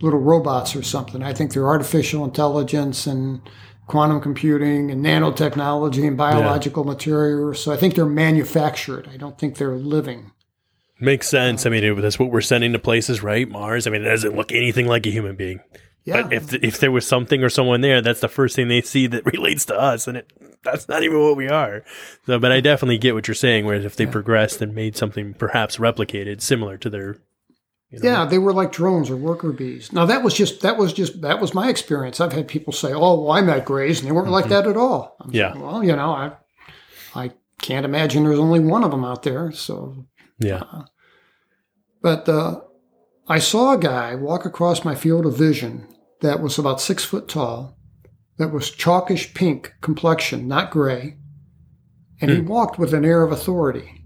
little 0.00 0.20
robots 0.20 0.74
or 0.74 0.82
something. 0.82 1.22
I 1.22 1.34
think 1.34 1.52
they're 1.52 1.66
artificial 1.66 2.24
intelligence 2.24 3.06
and 3.06 3.42
quantum 3.88 4.20
computing 4.20 4.90
and 4.90 5.04
nanotechnology 5.04 6.06
and 6.06 6.16
biological 6.16 6.84
materials. 6.84 7.60
So 7.62 7.72
I 7.72 7.76
think 7.76 7.94
they're 7.94 8.06
manufactured. 8.06 9.08
I 9.12 9.16
don't 9.16 9.38
think 9.38 9.56
they're 9.56 9.76
living. 9.76 10.30
Makes 11.00 11.28
sense. 11.28 11.64
I 11.66 11.70
mean, 11.70 11.84
it, 11.84 11.94
that's 12.00 12.18
what 12.18 12.30
we're 12.30 12.40
sending 12.40 12.72
to 12.72 12.78
places, 12.78 13.22
right? 13.22 13.48
Mars. 13.48 13.86
I 13.86 13.90
mean, 13.90 14.02
it 14.02 14.08
doesn't 14.08 14.36
look 14.36 14.52
anything 14.52 14.86
like 14.86 15.06
a 15.06 15.10
human 15.10 15.36
being. 15.36 15.60
Yeah. 16.04 16.22
But 16.22 16.32
if 16.32 16.54
if 16.54 16.80
there 16.80 16.90
was 16.90 17.06
something 17.06 17.42
or 17.44 17.48
someone 17.50 17.82
there, 17.82 18.00
that's 18.00 18.20
the 18.20 18.28
first 18.28 18.56
thing 18.56 18.68
they 18.68 18.80
see 18.80 19.06
that 19.08 19.26
relates 19.32 19.64
to 19.66 19.78
us, 19.78 20.08
and 20.08 20.16
it 20.16 20.32
that's 20.64 20.88
not 20.88 21.02
even 21.04 21.20
what 21.20 21.36
we 21.36 21.48
are. 21.48 21.84
So, 22.26 22.38
but 22.38 22.50
I 22.50 22.60
definitely 22.60 22.98
get 22.98 23.14
what 23.14 23.28
you're 23.28 23.34
saying. 23.34 23.64
Whereas 23.64 23.84
if 23.84 23.94
they 23.96 24.04
Yeah. 24.04 24.10
progressed 24.10 24.60
and 24.60 24.74
made 24.74 24.96
something 24.96 25.34
perhaps 25.34 25.76
replicated, 25.76 26.40
similar 26.40 26.76
to 26.78 26.90
their, 26.90 27.18
you 27.90 27.98
know, 28.00 28.08
Yeah, 28.10 28.24
they 28.26 28.38
were 28.38 28.52
like 28.52 28.72
drones 28.72 29.08
or 29.10 29.16
worker 29.16 29.52
bees. 29.52 29.92
Now 29.92 30.04
that 30.06 30.22
was 30.22 30.34
just 30.34 30.60
that 30.62 30.76
was 30.76 30.92
just 30.92 31.20
that 31.22 31.40
was 31.40 31.54
my 31.54 31.68
experience. 31.68 32.20
I've 32.20 32.32
had 32.32 32.46
people 32.48 32.72
say, 32.72 32.92
"Oh, 32.92 33.20
well, 33.22 33.30
I 33.32 33.40
met 33.40 33.64
grays, 33.64 33.98
and 34.00 34.08
they 34.08 34.12
weren't 34.12 34.30
like 34.30 34.48
that 34.48 34.66
at 34.66 34.76
all." 34.76 35.16
I'm 35.20 35.28
Mm-hmm. 35.28 35.36
Yeah. 35.36 35.52
saying, 35.52 35.64
well, 35.64 35.84
you 35.84 35.96
know, 35.96 36.10
I 36.10 36.32
I 37.14 37.30
can't 37.60 37.86
imagine 37.86 38.24
there's 38.24 38.38
only 38.38 38.60
one 38.60 38.84
of 38.84 38.90
them 38.90 39.04
out 39.04 39.22
there. 39.22 39.50
So, 39.52 40.06
yeah, 40.38 40.62
but 42.02 42.28
uh, 42.28 42.60
I 43.28 43.38
saw 43.38 43.72
a 43.72 43.78
guy 43.78 44.14
walk 44.14 44.44
across 44.44 44.84
my 44.84 44.94
field 44.94 45.26
of 45.26 45.36
vision 45.36 45.88
that 46.20 46.40
was 46.40 46.58
about 46.58 46.80
six 46.80 47.04
foot 47.04 47.28
tall, 47.28 47.76
that 48.38 48.48
was 48.52 48.70
chalkish 48.70 49.32
pink 49.34 49.72
complexion, 49.80 50.46
not 50.48 50.70
gray, 50.70 51.16
and 52.20 52.30
he 52.30 52.40
walked 52.40 52.78
with 52.78 52.92
an 52.94 53.04
air 53.04 53.22
of 53.22 53.32
authority. 53.32 53.97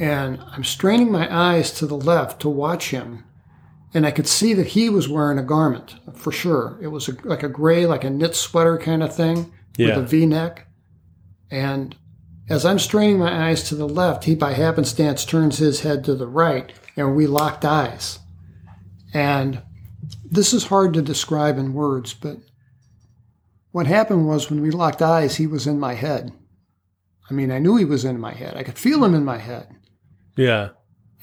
And 0.00 0.40
I'm 0.50 0.64
straining 0.64 1.12
my 1.12 1.32
eyes 1.32 1.70
to 1.78 1.86
the 1.86 1.96
left 1.96 2.40
to 2.40 2.48
watch 2.48 2.90
him, 2.90 3.24
and 3.92 4.04
I 4.04 4.10
could 4.10 4.26
see 4.26 4.52
that 4.54 4.68
he 4.68 4.88
was 4.88 5.08
wearing 5.08 5.38
a 5.38 5.42
garment 5.42 5.94
for 6.14 6.32
sure. 6.32 6.78
It 6.82 6.88
was 6.88 7.08
a, 7.08 7.16
like 7.24 7.44
a 7.44 7.48
gray, 7.48 7.86
like 7.86 8.02
a 8.02 8.10
knit 8.10 8.34
sweater 8.34 8.76
kind 8.76 9.02
of 9.04 9.14
thing 9.14 9.52
Yeah. 9.76 9.96
with 9.96 10.04
a 10.04 10.08
V 10.08 10.26
neck. 10.26 10.66
And 11.50 11.94
as 12.48 12.64
I'm 12.64 12.80
straining 12.80 13.18
my 13.18 13.48
eyes 13.48 13.62
to 13.68 13.76
the 13.76 13.88
left, 13.88 14.24
he 14.24 14.34
by 14.34 14.52
happenstance 14.54 15.24
turns 15.24 15.58
his 15.58 15.80
head 15.80 16.04
to 16.04 16.14
the 16.16 16.26
right, 16.26 16.72
and 16.96 17.14
we 17.14 17.26
locked 17.28 17.64
eyes. 17.64 18.18
And 19.12 19.62
this 20.28 20.52
is 20.52 20.64
hard 20.66 20.92
to 20.94 21.02
describe 21.02 21.56
in 21.56 21.72
words, 21.72 22.14
but 22.14 22.38
what 23.70 23.86
happened 23.86 24.26
was 24.26 24.50
when 24.50 24.60
we 24.60 24.70
locked 24.72 25.02
eyes, 25.02 25.36
he 25.36 25.46
was 25.46 25.68
in 25.68 25.78
my 25.78 25.94
head. 25.94 26.32
I 27.30 27.34
mean, 27.34 27.50
I 27.52 27.60
knew 27.60 27.76
he 27.76 27.84
was 27.84 28.04
in 28.04 28.20
my 28.20 28.32
head. 28.32 28.56
I 28.56 28.64
could 28.64 28.78
feel 28.78 29.04
him 29.04 29.14
in 29.14 29.24
my 29.24 29.38
head. 29.38 29.68
Yeah. 30.36 30.70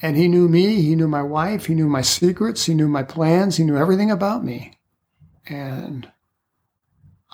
And 0.00 0.16
he 0.16 0.26
knew 0.26 0.48
me, 0.48 0.82
he 0.82 0.96
knew 0.96 1.06
my 1.06 1.22
wife, 1.22 1.66
he 1.66 1.74
knew 1.74 1.88
my 1.88 2.02
secrets, 2.02 2.66
he 2.66 2.74
knew 2.74 2.88
my 2.88 3.02
plans, 3.02 3.56
he 3.56 3.64
knew 3.64 3.76
everything 3.76 4.10
about 4.10 4.44
me. 4.44 4.78
And 5.46 6.10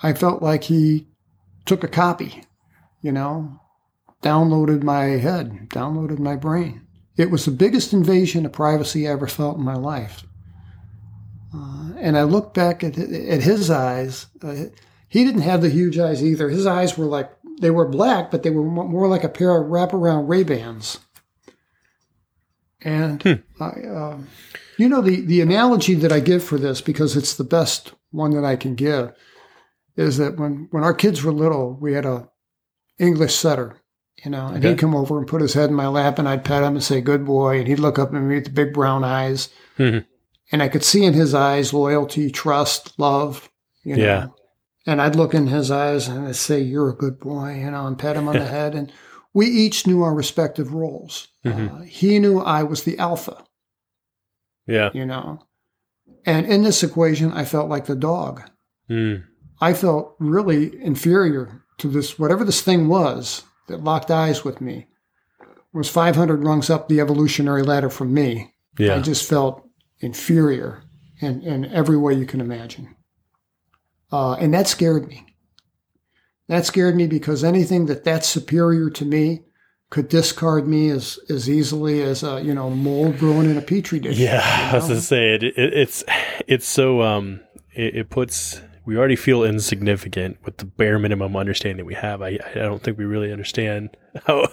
I 0.03 0.13
felt 0.13 0.43
like 0.43 0.65
he 0.65 1.07
took 1.65 1.83
a 1.83 1.87
copy, 1.87 2.43
you 3.01 3.11
know, 3.11 3.59
downloaded 4.21 4.83
my 4.83 5.03
head, 5.03 5.69
downloaded 5.69 6.19
my 6.19 6.35
brain. 6.35 6.85
It 7.17 7.31
was 7.31 7.45
the 7.45 7.51
biggest 7.51 7.91
invasion 7.91 8.45
of 8.45 8.53
privacy 8.53 9.07
I 9.07 9.11
ever 9.11 9.27
felt 9.27 9.57
in 9.57 9.63
my 9.63 9.75
life. 9.75 10.23
Uh, 11.53 11.93
and 11.97 12.17
I 12.17 12.23
look 12.23 12.53
back 12.53 12.83
at, 12.83 12.97
at 12.97 13.41
his 13.41 13.71
eyes. 13.71 14.27
Uh, 14.41 14.65
he 15.07 15.25
didn't 15.25 15.41
have 15.41 15.61
the 15.61 15.69
huge 15.69 15.97
eyes 15.97 16.23
either. 16.23 16.49
His 16.49 16.67
eyes 16.67 16.97
were 16.97 17.07
like, 17.07 17.31
they 17.59 17.71
were 17.71 17.87
black, 17.87 18.31
but 18.31 18.43
they 18.43 18.51
were 18.51 18.63
more 18.63 19.07
like 19.07 19.23
a 19.23 19.29
pair 19.29 19.59
of 19.59 19.69
wraparound 19.69 20.29
Ray-Bans. 20.29 20.99
And 22.81 23.21
hmm. 23.21 23.61
I, 23.61 23.69
uh, 23.81 24.17
you 24.77 24.87
know, 24.87 25.01
the, 25.01 25.21
the 25.21 25.41
analogy 25.41 25.95
that 25.95 26.11
I 26.11 26.19
give 26.19 26.43
for 26.43 26.57
this, 26.57 26.81
because 26.81 27.17
it's 27.17 27.35
the 27.35 27.43
best 27.43 27.93
one 28.11 28.31
that 28.31 28.45
I 28.45 28.55
can 28.55 28.75
give, 28.75 29.13
is 29.97 30.17
that 30.17 30.37
when, 30.37 30.67
when 30.71 30.83
our 30.83 30.93
kids 30.93 31.23
were 31.23 31.33
little, 31.33 31.77
we 31.79 31.93
had 31.93 32.05
a 32.05 32.29
English 32.97 33.35
setter, 33.35 33.81
you 34.23 34.31
know, 34.31 34.47
and 34.47 34.57
okay. 34.57 34.69
he'd 34.69 34.79
come 34.79 34.95
over 34.95 35.17
and 35.17 35.27
put 35.27 35.41
his 35.41 35.53
head 35.53 35.69
in 35.69 35.75
my 35.75 35.87
lap 35.87 36.19
and 36.19 36.27
I'd 36.27 36.45
pet 36.45 36.63
him 36.63 36.75
and 36.75 36.83
say, 36.83 37.01
good 37.01 37.25
boy. 37.25 37.59
And 37.59 37.67
he'd 37.67 37.79
look 37.79 37.99
up 37.99 38.13
at 38.13 38.21
me 38.21 38.35
with 38.35 38.45
the 38.45 38.51
big 38.51 38.73
brown 38.73 39.03
eyes. 39.03 39.49
Mm-hmm. 39.77 40.05
And 40.51 40.63
I 40.63 40.69
could 40.69 40.83
see 40.83 41.03
in 41.03 41.13
his 41.13 41.33
eyes 41.33 41.73
loyalty, 41.73 42.31
trust, 42.31 42.97
love, 42.97 43.49
you 43.83 43.97
know. 43.97 44.03
Yeah. 44.03 44.27
And 44.85 45.01
I'd 45.01 45.15
look 45.15 45.33
in 45.33 45.47
his 45.47 45.69
eyes 45.69 46.07
and 46.07 46.27
I'd 46.27 46.35
say, 46.35 46.61
you're 46.61 46.89
a 46.89 46.95
good 46.95 47.19
boy, 47.19 47.55
you 47.55 47.69
know, 47.69 47.85
and 47.85 47.99
pet 47.99 48.15
him 48.15 48.27
on 48.27 48.35
the 48.35 48.45
head. 48.45 48.73
And 48.73 48.91
we 49.33 49.47
each 49.47 49.85
knew 49.85 50.01
our 50.01 50.13
respective 50.13 50.73
roles. 50.73 51.27
Mm-hmm. 51.45 51.75
Uh, 51.75 51.81
he 51.83 52.19
knew 52.19 52.39
I 52.39 52.63
was 52.63 52.83
the 52.83 52.97
alpha. 52.97 53.43
Yeah. 54.67 54.91
You 54.93 55.05
know, 55.05 55.39
and 56.25 56.45
in 56.45 56.63
this 56.63 56.83
equation, 56.83 57.31
I 57.31 57.45
felt 57.45 57.69
like 57.69 57.85
the 57.85 57.95
dog. 57.95 58.49
Mm. 58.89 59.23
I 59.61 59.73
felt 59.73 60.15
really 60.19 60.81
inferior 60.81 61.63
to 61.79 61.89
this, 61.89 62.19
whatever 62.19 62.43
this 62.43 62.61
thing 62.61 62.87
was 62.87 63.43
that 63.67 63.83
locked 63.83 64.11
eyes 64.11 64.43
with 64.43 64.61
me 64.61 64.87
was 65.73 65.89
500 65.89 66.43
rungs 66.43 66.69
up 66.69 66.87
the 66.87 66.99
evolutionary 66.99 67.63
ladder 67.63 67.89
from 67.89 68.13
me. 68.13 68.53
Yeah. 68.77 68.95
I 68.95 69.01
just 69.01 69.29
felt 69.29 69.67
inferior 69.99 70.83
in, 71.19 71.41
in 71.41 71.65
every 71.65 71.97
way 71.97 72.13
you 72.13 72.25
can 72.25 72.41
imagine. 72.41 72.95
Uh, 74.11 74.33
and 74.33 74.53
that 74.53 74.67
scared 74.67 75.07
me. 75.07 75.25
That 76.49 76.65
scared 76.65 76.95
me 76.95 77.05
because 77.05 77.43
anything 77.43 77.85
that 77.85 78.03
that's 78.03 78.27
superior 78.27 78.89
to 78.89 79.05
me 79.05 79.43
could 79.91 80.09
discard 80.09 80.67
me 80.67 80.89
as, 80.89 81.19
as 81.29 81.47
easily 81.47 82.01
as 82.01 82.23
a 82.23 82.41
you 82.41 82.55
know 82.55 82.71
mold 82.71 83.19
growing 83.19 83.49
in 83.49 83.57
a 83.57 83.61
petri 83.61 83.99
dish. 83.99 84.17
Yeah, 84.17 84.65
you 84.65 84.71
know? 84.71 84.71
I 84.71 84.75
was 84.75 84.87
to 84.87 85.01
say 85.01 85.35
it, 85.35 85.43
it, 85.43 85.55
It's 85.57 86.03
it's 86.47 86.67
so 86.67 87.03
um 87.03 87.39
it, 87.73 87.95
it, 87.95 88.09
puts 88.09 88.61
we 88.83 88.97
already 88.97 89.15
feel 89.15 89.43
insignificant 89.43 90.37
with 90.43 90.57
the 90.57 90.65
bare 90.65 90.97
minimum 90.97 91.35
understanding 91.35 91.85
we 91.85 91.93
have. 91.93 92.23
I 92.23 92.39
I 92.55 92.55
don't 92.55 92.81
think 92.81 92.97
we 92.97 93.05
really 93.05 93.31
understand 93.31 93.95
how 94.25 94.47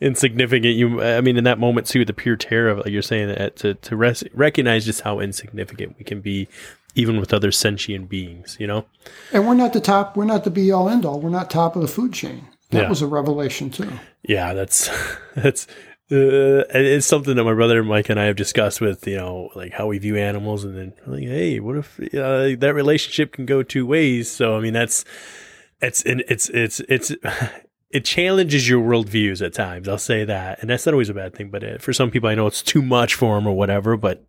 insignificant 0.00 0.74
you. 0.74 1.02
I 1.02 1.20
mean, 1.20 1.36
in 1.36 1.44
that 1.44 1.58
moment 1.58 1.86
too, 1.86 2.06
the 2.06 2.14
pure 2.14 2.36
terror 2.36 2.70
of 2.70 2.78
like 2.78 2.88
you're 2.88 3.02
saying 3.02 3.28
that 3.28 3.56
to 3.56 3.74
to 3.74 3.94
res- 3.94 4.24
recognize 4.32 4.86
just 4.86 5.02
how 5.02 5.20
insignificant 5.20 5.96
we 5.98 6.04
can 6.04 6.22
be 6.22 6.48
even 6.96 7.20
with 7.20 7.32
other 7.32 7.52
sentient 7.52 8.08
beings, 8.08 8.56
you 8.58 8.66
know? 8.66 8.86
And 9.32 9.46
we're 9.46 9.54
not 9.54 9.72
the 9.72 9.80
top, 9.80 10.16
we're 10.16 10.24
not 10.24 10.44
the 10.44 10.50
be 10.50 10.72
all 10.72 10.88
end 10.88 11.04
all. 11.04 11.20
We're 11.20 11.30
not 11.30 11.50
top 11.50 11.76
of 11.76 11.82
the 11.82 11.88
food 11.88 12.12
chain. 12.12 12.48
That 12.70 12.82
yeah. 12.82 12.88
was 12.88 13.00
a 13.00 13.06
revelation 13.06 13.70
too. 13.70 13.92
Yeah, 14.22 14.52
that's 14.52 14.90
that's 15.36 15.68
uh, 16.10 16.66
it's 16.70 17.06
something 17.06 17.36
that 17.36 17.44
my 17.44 17.54
brother 17.54 17.82
Mike 17.84 18.08
and 18.10 18.18
I 18.18 18.24
have 18.24 18.36
discussed 18.36 18.80
with 18.80 19.06
you 19.06 19.16
know 19.16 19.50
like 19.54 19.72
how 19.72 19.86
we 19.86 19.98
view 19.98 20.16
animals, 20.16 20.64
and 20.64 20.76
then 20.76 20.92
like, 21.06 21.22
hey, 21.22 21.60
what 21.60 21.76
if 21.76 22.00
uh, 22.12 22.58
that 22.58 22.72
relationship 22.74 23.32
can 23.32 23.46
go 23.46 23.62
two 23.62 23.86
ways? 23.86 24.28
So 24.28 24.56
I 24.56 24.60
mean, 24.60 24.72
that's 24.72 25.04
it's 25.80 26.02
it's 26.06 26.48
it's 26.48 26.80
it's 26.80 27.12
it 27.90 28.04
challenges 28.04 28.68
your 28.68 28.82
worldviews 28.82 29.44
at 29.44 29.54
times. 29.54 29.88
I'll 29.88 29.98
say 29.98 30.24
that, 30.24 30.60
and 30.60 30.70
that's 30.70 30.86
not 30.86 30.92
always 30.92 31.08
a 31.08 31.14
bad 31.14 31.34
thing. 31.34 31.50
But 31.50 31.62
it, 31.62 31.76
uh, 31.76 31.78
for 31.78 31.92
some 31.92 32.10
people, 32.10 32.28
I 32.28 32.34
know 32.34 32.46
it's 32.46 32.62
too 32.62 32.82
much 32.82 33.14
for 33.14 33.36
them 33.36 33.46
or 33.46 33.56
whatever. 33.56 33.96
But 33.96 34.24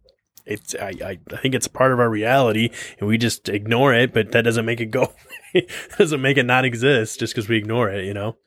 it's 0.48 0.76
I, 0.76 0.94
I 1.32 1.38
think 1.38 1.56
it's 1.56 1.68
part 1.68 1.92
of 1.92 2.00
our 2.00 2.10
reality, 2.10 2.70
and 3.00 3.08
we 3.08 3.18
just 3.18 3.50
ignore 3.50 3.94
it. 3.94 4.14
But 4.14 4.32
that 4.32 4.44
doesn't 4.44 4.66
make 4.66 4.82
it 4.82 4.88
go. 4.88 5.14
doesn't 5.98 6.22
make 6.22 6.38
it 6.38 6.46
not 6.46 6.66
exist 6.66 7.20
just 7.20 7.34
because 7.34 7.50
we 7.50 7.58
ignore 7.58 7.90
it. 7.90 8.06
You 8.06 8.14
know. 8.14 8.38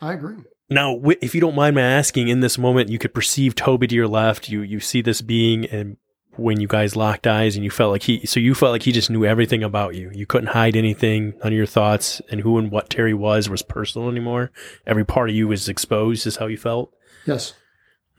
I 0.00 0.12
agree. 0.12 0.36
Now, 0.70 1.00
if 1.22 1.34
you 1.34 1.40
don't 1.40 1.54
mind 1.54 1.76
my 1.76 1.82
asking, 1.82 2.28
in 2.28 2.40
this 2.40 2.58
moment, 2.58 2.90
you 2.90 2.98
could 2.98 3.14
perceive 3.14 3.54
Toby 3.54 3.86
to 3.86 3.94
your 3.94 4.08
left. 4.08 4.48
You 4.48 4.62
you 4.62 4.80
see 4.80 5.00
this 5.00 5.22
being, 5.22 5.64
and 5.66 5.96
when 6.36 6.60
you 6.60 6.68
guys 6.68 6.94
locked 6.94 7.26
eyes, 7.26 7.56
and 7.56 7.64
you 7.64 7.70
felt 7.70 7.90
like 7.90 8.02
he, 8.02 8.24
so 8.26 8.38
you 8.38 8.54
felt 8.54 8.72
like 8.72 8.82
he 8.82 8.92
just 8.92 9.10
knew 9.10 9.24
everything 9.24 9.62
about 9.62 9.94
you. 9.94 10.10
You 10.12 10.26
couldn't 10.26 10.50
hide 10.50 10.76
anything, 10.76 11.34
none 11.38 11.48
of 11.48 11.52
your 11.52 11.66
thoughts, 11.66 12.20
and 12.30 12.42
who 12.42 12.58
and 12.58 12.70
what 12.70 12.90
Terry 12.90 13.14
was 13.14 13.48
was 13.48 13.62
personal 13.62 14.08
anymore. 14.08 14.50
Every 14.86 15.04
part 15.04 15.30
of 15.30 15.36
you 15.36 15.48
was 15.48 15.68
exposed. 15.68 16.26
Is 16.26 16.36
how 16.36 16.46
you 16.46 16.58
felt. 16.58 16.92
Yes. 17.26 17.54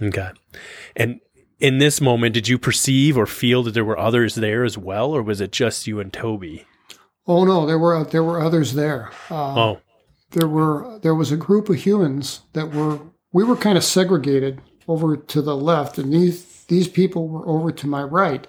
Okay. 0.01 0.29
And 0.95 1.19
in 1.59 1.77
this 1.77 1.99
moment, 1.99 2.33
did 2.33 2.47
you 2.47 2.57
perceive 2.57 3.17
or 3.17 3.25
feel 3.25 3.63
that 3.63 3.73
there 3.73 3.85
were 3.85 3.99
others 3.99 4.35
there 4.35 4.63
as 4.63 4.77
well, 4.77 5.11
or 5.11 5.21
was 5.21 5.41
it 5.41 5.51
just 5.51 5.87
you 5.87 5.99
and 5.99 6.11
Toby? 6.11 6.65
Oh 7.27 7.43
no, 7.43 7.65
there 7.65 7.77
were 7.77 8.03
there 8.05 8.23
were 8.23 8.41
others 8.41 8.73
there. 8.73 9.11
Uh, 9.29 9.59
oh, 9.59 9.81
there 10.31 10.47
were 10.47 10.99
there 11.01 11.15
was 11.15 11.31
a 11.31 11.37
group 11.37 11.69
of 11.69 11.75
humans 11.75 12.41
that 12.53 12.73
were 12.73 12.99
we 13.31 13.43
were 13.43 13.55
kind 13.55 13.77
of 13.77 13.83
segregated 13.83 14.61
over 14.87 15.17
to 15.17 15.41
the 15.41 15.55
left, 15.55 15.97
and 15.97 16.13
these 16.13 16.63
these 16.65 16.87
people 16.87 17.27
were 17.27 17.47
over 17.47 17.71
to 17.71 17.87
my 17.87 18.03
right, 18.03 18.47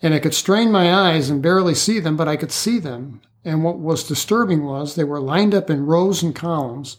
and 0.00 0.14
I 0.14 0.20
could 0.20 0.34
strain 0.34 0.70
my 0.70 0.92
eyes 0.92 1.28
and 1.28 1.42
barely 1.42 1.74
see 1.74 1.98
them, 1.98 2.16
but 2.16 2.28
I 2.28 2.36
could 2.36 2.52
see 2.52 2.78
them. 2.78 3.20
And 3.44 3.64
what 3.64 3.78
was 3.78 4.06
disturbing 4.06 4.64
was 4.64 4.94
they 4.94 5.04
were 5.04 5.20
lined 5.20 5.54
up 5.54 5.70
in 5.70 5.86
rows 5.86 6.22
and 6.22 6.34
columns, 6.34 6.98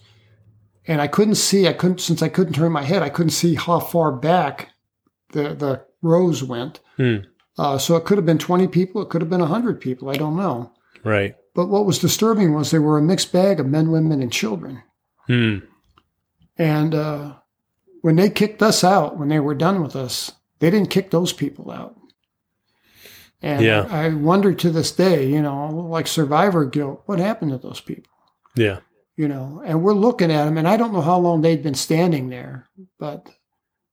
and 0.88 1.02
I 1.02 1.08
couldn't 1.08 1.36
see. 1.36 1.68
I 1.68 1.74
couldn't 1.74 2.02
since 2.02 2.22
I 2.22 2.30
couldn't 2.30 2.54
turn 2.54 2.72
my 2.72 2.84
head. 2.84 3.04
I 3.04 3.10
couldn't 3.10 3.32
see 3.32 3.56
how 3.56 3.80
far 3.80 4.12
back 4.12 4.69
the 5.32 5.54
the 5.56 5.86
rows 6.02 6.44
went. 6.44 6.80
Hmm. 6.98 7.18
Uh, 7.58 7.78
so 7.78 7.98
it 7.98 8.06
could 8.06 8.18
have 8.18 8.26
been 8.26 8.38
20 8.38 8.68
people, 8.70 9.02
it 9.02 9.10
could 9.10 9.22
have 9.22 9.30
been 9.30 9.42
100 9.42 9.82
people, 9.82 10.10
I 10.10 10.16
don't 10.16 10.38
know. 10.38 10.72
Right. 11.04 11.36
But 11.54 11.68
what 11.68 11.86
was 11.86 12.00
disturbing 12.00 12.54
was 12.54 12.72
they 12.72 12.80
were 12.80 12.98
a 12.98 13.02
mixed 13.02 13.34
bag 13.34 13.60
of 13.60 13.66
men, 13.68 13.92
women, 13.92 14.22
and 14.22 14.32
children. 14.32 14.82
Hmm. 15.28 15.58
And 16.58 16.96
uh, 16.96 17.34
when 18.02 18.16
they 18.16 18.30
kicked 18.30 18.62
us 18.62 18.82
out, 18.84 19.18
when 19.18 19.28
they 19.28 19.42
were 19.42 19.56
done 19.56 19.82
with 19.82 19.96
us, 19.96 20.32
they 20.60 20.70
didn't 20.70 20.90
kick 20.90 21.12
those 21.12 21.34
people 21.34 21.70
out. 21.70 21.98
And 23.42 23.64
yeah. 23.64 23.88
I 23.90 24.10
wonder 24.10 24.54
to 24.54 24.70
this 24.70 24.92
day, 24.92 25.28
you 25.28 25.42
know, 25.42 25.68
like 25.68 26.08
survivor 26.08 26.66
guilt, 26.66 27.04
what 27.06 27.20
happened 27.20 27.52
to 27.52 27.58
those 27.58 27.80
people? 27.82 28.12
Yeah. 28.56 28.80
You 29.16 29.28
know, 29.28 29.62
and 29.66 29.84
we're 29.84 29.94
looking 29.94 30.32
at 30.32 30.46
them, 30.46 30.58
and 30.58 30.68
I 30.68 30.78
don't 30.78 30.94
know 30.94 31.02
how 31.02 31.18
long 31.18 31.42
they'd 31.42 31.64
been 31.64 31.76
standing 31.76 32.30
there, 32.30 32.70
but 33.00 33.30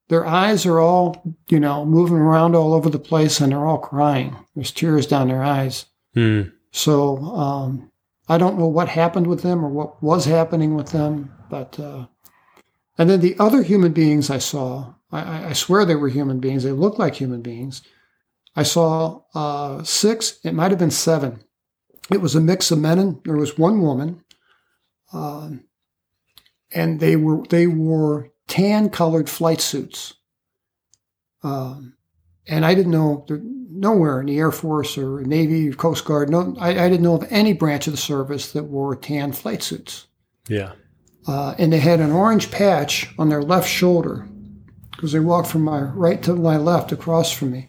their 0.08 0.26
eyes 0.26 0.64
are 0.66 0.78
all, 0.78 1.22
you 1.48 1.58
know, 1.58 1.84
moving 1.84 2.16
around 2.16 2.54
all 2.54 2.74
over 2.74 2.88
the 2.88 2.98
place 2.98 3.40
and 3.40 3.52
they're 3.52 3.66
all 3.66 3.78
crying. 3.78 4.36
There's 4.54 4.70
tears 4.70 5.06
down 5.06 5.28
their 5.28 5.42
eyes. 5.42 5.86
Hmm. 6.14 6.42
So 6.70 7.18
um, 7.18 7.90
I 8.28 8.38
don't 8.38 8.58
know 8.58 8.68
what 8.68 8.88
happened 8.88 9.26
with 9.26 9.42
them 9.42 9.64
or 9.64 9.68
what 9.68 10.02
was 10.02 10.24
happening 10.26 10.74
with 10.74 10.90
them, 10.90 11.32
but 11.50 11.78
uh, 11.80 12.06
and 12.98 13.10
then 13.10 13.20
the 13.20 13.36
other 13.38 13.62
human 13.62 13.92
beings 13.92 14.30
I 14.30 14.38
saw, 14.38 14.94
I, 15.10 15.48
I, 15.48 15.52
swear 15.52 15.84
they 15.84 15.94
were 15.94 16.08
human 16.08 16.40
beings. 16.40 16.64
They 16.64 16.72
looked 16.72 16.98
like 16.98 17.14
human 17.14 17.42
beings. 17.42 17.82
I 18.54 18.62
saw 18.62 19.22
uh, 19.34 19.82
six. 19.82 20.38
It 20.44 20.54
might 20.54 20.70
have 20.70 20.78
been 20.78 20.90
seven. 20.90 21.42
It 22.10 22.20
was 22.20 22.34
a 22.34 22.40
mix 22.40 22.70
of 22.70 22.78
men 22.78 22.98
and 22.98 23.20
there 23.24 23.36
was 23.36 23.58
one 23.58 23.82
woman, 23.82 24.24
um, 25.12 25.64
and 26.72 27.00
they 27.00 27.16
were 27.16 27.42
they 27.48 27.66
wore 27.66 28.30
tan 28.48 28.90
colored 28.90 29.28
flight 29.28 29.60
suits. 29.60 30.14
Um, 31.42 31.96
and 32.48 32.64
I 32.64 32.74
didn't 32.74 32.92
know 32.92 33.26
nowhere 33.28 34.20
in 34.20 34.26
the 34.26 34.38
Air 34.38 34.52
Force 34.52 34.96
or 34.96 35.20
Navy, 35.22 35.68
or 35.68 35.72
Coast 35.74 36.04
Guard, 36.04 36.30
no, 36.30 36.56
I, 36.58 36.70
I, 36.70 36.88
didn't 36.88 37.02
know 37.02 37.16
of 37.16 37.26
any 37.30 37.52
branch 37.52 37.86
of 37.86 37.92
the 37.92 37.98
service 37.98 38.52
that 38.52 38.64
wore 38.64 38.96
tan 38.96 39.32
flight 39.32 39.62
suits. 39.62 40.06
Yeah. 40.48 40.72
Uh, 41.26 41.54
and 41.58 41.72
they 41.72 41.80
had 41.80 42.00
an 42.00 42.12
orange 42.12 42.50
patch 42.50 43.12
on 43.18 43.28
their 43.28 43.42
left 43.42 43.68
shoulder 43.68 44.28
because 44.92 45.12
they 45.12 45.20
walked 45.20 45.48
from 45.48 45.62
my 45.62 45.80
right 45.80 46.22
to 46.22 46.34
my 46.34 46.56
left 46.56 46.92
across 46.92 47.32
from 47.32 47.50
me. 47.50 47.68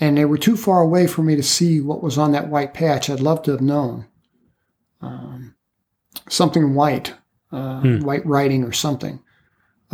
And 0.00 0.18
they 0.18 0.24
were 0.24 0.38
too 0.38 0.56
far 0.56 0.82
away 0.82 1.06
for 1.06 1.22
me 1.22 1.36
to 1.36 1.42
see 1.42 1.80
what 1.80 2.02
was 2.02 2.18
on 2.18 2.32
that 2.32 2.48
white 2.48 2.74
patch. 2.74 3.08
I'd 3.08 3.20
love 3.20 3.42
to 3.44 3.52
have 3.52 3.60
known. 3.60 4.06
Um, 5.00 5.54
something 6.28 6.74
white 6.74 7.14
uh, 7.52 7.80
Hmm. 7.80 8.00
white 8.00 8.26
writing 8.26 8.64
or 8.64 8.72
something. 8.72 9.20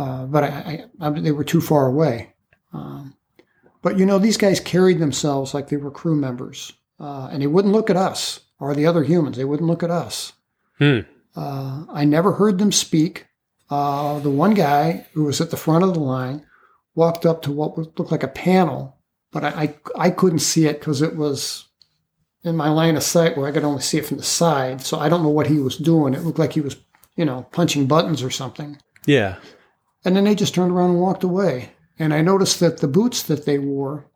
Uh, 0.01 0.25
but 0.25 0.43
I, 0.43 0.47
I, 0.99 1.07
I, 1.07 1.09
they 1.11 1.31
were 1.31 1.43
too 1.43 1.61
far 1.61 1.85
away. 1.85 2.33
Um, 2.73 3.15
but 3.83 3.99
you 3.99 4.05
know, 4.05 4.17
these 4.17 4.37
guys 4.37 4.59
carried 4.59 4.97
themselves 4.97 5.53
like 5.53 5.69
they 5.69 5.77
were 5.77 5.91
crew 5.91 6.15
members, 6.15 6.73
uh, 6.99 7.29
and 7.31 7.41
they 7.41 7.47
wouldn't 7.47 7.73
look 7.73 7.91
at 7.91 7.97
us 7.97 8.39
or 8.59 8.73
the 8.73 8.87
other 8.87 9.03
humans. 9.03 9.37
They 9.37 9.45
wouldn't 9.45 9.69
look 9.69 9.83
at 9.83 9.91
us. 9.91 10.33
Hmm. 10.79 11.01
Uh, 11.35 11.85
I 11.91 12.05
never 12.05 12.31
heard 12.31 12.57
them 12.57 12.71
speak. 12.71 13.27
Uh, 13.69 14.17
the 14.19 14.31
one 14.31 14.55
guy 14.55 15.05
who 15.13 15.25
was 15.25 15.39
at 15.39 15.51
the 15.51 15.57
front 15.57 15.83
of 15.83 15.93
the 15.93 15.99
line 15.99 16.45
walked 16.95 17.25
up 17.25 17.43
to 17.43 17.51
what 17.51 17.77
looked 17.77 18.11
like 18.11 18.23
a 18.23 18.27
panel, 18.27 18.97
but 19.31 19.43
I, 19.43 19.49
I, 19.49 20.07
I 20.07 20.09
couldn't 20.09 20.39
see 20.39 20.65
it 20.65 20.79
because 20.79 21.03
it 21.03 21.15
was 21.15 21.67
in 22.43 22.57
my 22.57 22.69
line 22.69 22.97
of 22.97 23.03
sight 23.03 23.37
where 23.37 23.47
I 23.47 23.51
could 23.51 23.63
only 23.63 23.81
see 23.83 23.99
it 23.99 24.05
from 24.07 24.17
the 24.17 24.23
side. 24.23 24.81
So 24.81 24.97
I 24.97 25.09
don't 25.09 25.21
know 25.21 25.29
what 25.29 25.47
he 25.47 25.59
was 25.59 25.77
doing. 25.77 26.15
It 26.15 26.23
looked 26.23 26.39
like 26.39 26.53
he 26.53 26.61
was, 26.61 26.75
you 27.15 27.23
know, 27.23 27.45
punching 27.51 27.85
buttons 27.85 28.23
or 28.23 28.31
something. 28.31 28.79
Yeah. 29.05 29.35
And 30.03 30.15
then 30.15 30.23
they 30.23 30.35
just 30.35 30.55
turned 30.55 30.71
around 30.71 30.91
and 30.91 30.99
walked 30.99 31.23
away. 31.23 31.71
And 31.99 32.13
I 32.13 32.21
noticed 32.21 32.59
that 32.59 32.79
the 32.79 32.87
boots 32.87 33.23
that 33.23 33.45
they 33.45 33.59
wore 33.59 34.09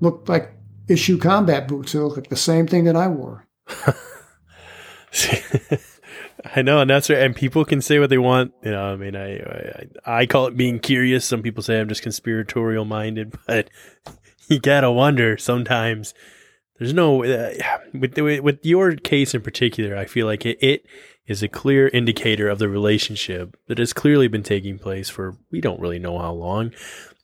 looked 0.00 0.28
like 0.28 0.52
issue 0.88 1.18
combat 1.18 1.66
boots. 1.68 1.92
They 1.92 1.98
looked 1.98 2.16
like 2.16 2.28
the 2.28 2.36
same 2.36 2.66
thing 2.66 2.84
that 2.84 2.96
I 2.96 3.08
wore. 3.08 3.46
I 6.54 6.62
know, 6.62 6.80
and 6.80 6.90
that's 6.90 7.08
right. 7.08 7.22
And 7.22 7.34
people 7.34 7.64
can 7.64 7.80
say 7.80 7.98
what 7.98 8.10
they 8.10 8.18
want. 8.18 8.52
You 8.62 8.72
know, 8.72 8.92
I 8.92 8.96
mean, 8.96 9.16
I, 9.16 9.38
I 9.38 9.86
I 10.04 10.26
call 10.26 10.46
it 10.46 10.56
being 10.56 10.78
curious. 10.78 11.24
Some 11.24 11.42
people 11.42 11.62
say 11.62 11.80
I'm 11.80 11.88
just 11.88 12.02
conspiratorial 12.02 12.84
minded, 12.84 13.34
but 13.46 13.70
you 14.48 14.58
gotta 14.58 14.90
wonder 14.90 15.38
sometimes. 15.38 16.14
There's 16.78 16.92
no 16.92 17.24
uh, 17.24 17.54
with 17.94 18.18
with 18.18 18.66
your 18.66 18.96
case 18.96 19.34
in 19.34 19.42
particular. 19.42 19.96
I 19.96 20.06
feel 20.06 20.26
like 20.26 20.44
it, 20.44 20.58
it 20.60 20.86
is 21.26 21.42
a 21.42 21.48
clear 21.48 21.88
indicator 21.88 22.48
of 22.48 22.58
the 22.58 22.68
relationship 22.68 23.56
that 23.68 23.78
has 23.78 23.92
clearly 23.92 24.28
been 24.28 24.42
taking 24.42 24.78
place 24.78 25.08
for 25.08 25.36
we 25.50 25.60
don't 25.60 25.80
really 25.80 25.98
know 25.98 26.18
how 26.18 26.32
long 26.32 26.70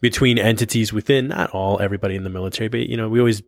between 0.01 0.39
entities 0.39 0.93
within 0.93 1.29
not 1.29 1.51
all 1.51 1.79
everybody 1.81 2.17
in 2.17 2.25
the 2.25 2.31
military, 2.31 2.69
but 2.69 2.81
you 2.89 2.97
know 2.97 3.09
we 3.09 3.19
always 3.19 3.43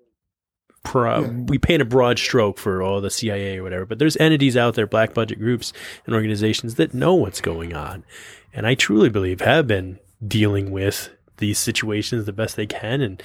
pro- 0.85 1.23
Yeah. 1.23 1.29
we 1.47 1.59
paint 1.59 1.81
a 1.81 1.87
broad 1.87 2.19
stroke 2.19 2.59
for 2.59 2.83
all 2.83 3.01
the 3.01 3.11
CIA 3.11 3.59
or 3.59 3.63
whatever, 3.63 3.87
but 3.87 3.99
there's 3.99 4.17
entities 4.19 4.57
out 4.57 4.75
there, 4.75 4.87
black 4.87 5.15
budget 5.15 5.39
groups 5.39 5.73
and 6.07 6.15
organizations 6.15 6.75
that 6.75 6.93
know 6.93 7.15
what's 7.15 7.41
going 7.41 7.73
on, 7.75 8.05
and 8.53 8.67
I 8.67 8.75
truly 8.75 9.09
believe 9.09 9.41
have 9.41 9.67
been 9.67 9.99
dealing 10.27 10.71
with 10.71 11.09
these 11.39 11.59
situations 11.59 12.27
the 12.27 12.33
best 12.33 12.57
they 12.57 12.67
can 12.67 13.01
and. 13.01 13.23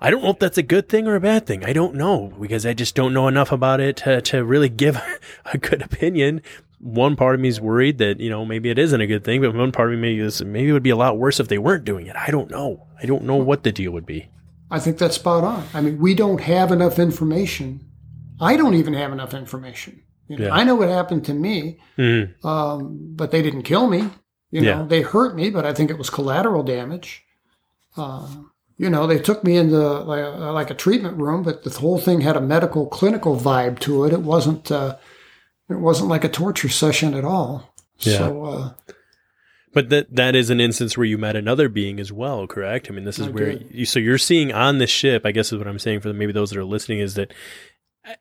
I 0.00 0.10
don't 0.10 0.22
know 0.22 0.30
if 0.30 0.38
that's 0.38 0.58
a 0.58 0.62
good 0.62 0.88
thing 0.88 1.06
or 1.08 1.16
a 1.16 1.20
bad 1.20 1.46
thing. 1.46 1.64
I 1.64 1.72
don't 1.72 1.94
know 1.94 2.32
because 2.40 2.64
I 2.64 2.72
just 2.74 2.94
don't 2.94 3.12
know 3.12 3.26
enough 3.28 3.50
about 3.52 3.80
it 3.80 3.96
to, 3.98 4.20
to 4.22 4.44
really 4.44 4.68
give 4.68 5.00
a 5.44 5.58
good 5.58 5.82
opinion. 5.82 6.42
One 6.80 7.16
part 7.16 7.34
of 7.34 7.40
me 7.40 7.48
is 7.48 7.60
worried 7.60 7.98
that, 7.98 8.20
you 8.20 8.30
know, 8.30 8.44
maybe 8.44 8.70
it 8.70 8.78
isn't 8.78 9.00
a 9.00 9.06
good 9.08 9.24
thing, 9.24 9.40
but 9.40 9.54
one 9.54 9.72
part 9.72 9.88
of 9.92 9.98
me 9.98 10.02
maybe 10.02 10.20
is 10.20 10.42
maybe 10.44 10.68
it 10.68 10.72
would 10.72 10.82
be 10.84 10.90
a 10.90 10.96
lot 10.96 11.18
worse 11.18 11.40
if 11.40 11.48
they 11.48 11.58
weren't 11.58 11.84
doing 11.84 12.06
it. 12.06 12.14
I 12.14 12.30
don't 12.30 12.50
know. 12.50 12.86
I 13.02 13.06
don't 13.06 13.24
know 13.24 13.34
what 13.36 13.64
the 13.64 13.72
deal 13.72 13.90
would 13.92 14.06
be. 14.06 14.28
I 14.70 14.78
think 14.78 14.98
that's 14.98 15.16
spot 15.16 15.42
on. 15.42 15.64
I 15.74 15.80
mean, 15.80 15.98
we 15.98 16.14
don't 16.14 16.40
have 16.40 16.70
enough 16.70 16.98
information. 17.00 17.84
I 18.40 18.56
don't 18.56 18.74
even 18.74 18.94
have 18.94 19.12
enough 19.12 19.34
information. 19.34 20.02
You 20.28 20.36
know, 20.36 20.46
Yeah. 20.46 20.52
I 20.54 20.62
know 20.62 20.76
what 20.76 20.88
happened 20.90 21.24
to 21.24 21.34
me, 21.34 21.78
Mm, 21.96 22.44
um, 22.44 22.98
but 23.16 23.32
they 23.32 23.42
didn't 23.42 23.62
kill 23.62 23.88
me. 23.88 24.08
You 24.52 24.60
know, 24.60 24.68
Yeah. 24.68 24.82
they 24.86 25.00
hurt 25.02 25.34
me, 25.34 25.50
but 25.50 25.66
I 25.66 25.72
think 25.74 25.90
it 25.90 25.98
was 25.98 26.10
collateral 26.10 26.62
damage. 26.62 27.24
Uh, 27.96 28.28
you 28.78 28.88
know, 28.88 29.06
they 29.06 29.18
took 29.18 29.42
me 29.42 29.56
into 29.56 29.76
like 29.76 30.24
a, 30.24 30.52
like 30.52 30.70
a 30.70 30.74
treatment 30.74 31.18
room, 31.18 31.42
but 31.42 31.64
the 31.64 31.70
whole 31.70 31.98
thing 31.98 32.20
had 32.20 32.36
a 32.36 32.40
medical 32.40 32.86
clinical 32.86 33.36
vibe 33.38 33.80
to 33.80 34.04
it. 34.04 34.12
It 34.12 34.22
wasn't. 34.22 34.70
Uh, 34.70 34.96
it 35.68 35.78
wasn't 35.78 36.08
like 36.08 36.24
a 36.24 36.28
torture 36.30 36.68
session 36.70 37.12
at 37.12 37.24
all. 37.24 37.74
Yeah. 37.98 38.18
So 38.18 38.44
uh, 38.44 38.72
But 39.74 39.90
that 39.90 40.14
that 40.14 40.34
is 40.34 40.48
an 40.48 40.60
instance 40.60 40.96
where 40.96 41.04
you 41.04 41.18
met 41.18 41.36
another 41.36 41.68
being 41.68 42.00
as 42.00 42.12
well, 42.12 42.46
correct? 42.46 42.88
I 42.88 42.94
mean, 42.94 43.04
this 43.04 43.18
is 43.18 43.26
I 43.26 43.30
where 43.30 43.52
did. 43.52 43.68
you 43.72 43.84
so 43.84 43.98
you're 43.98 44.16
seeing 44.16 44.52
on 44.52 44.78
this 44.78 44.90
ship. 44.90 45.26
I 45.26 45.32
guess 45.32 45.52
is 45.52 45.58
what 45.58 45.68
I'm 45.68 45.78
saying 45.78 46.00
for 46.00 46.12
maybe 46.12 46.32
those 46.32 46.50
that 46.50 46.58
are 46.58 46.64
listening 46.64 47.00
is 47.00 47.14
that 47.14 47.34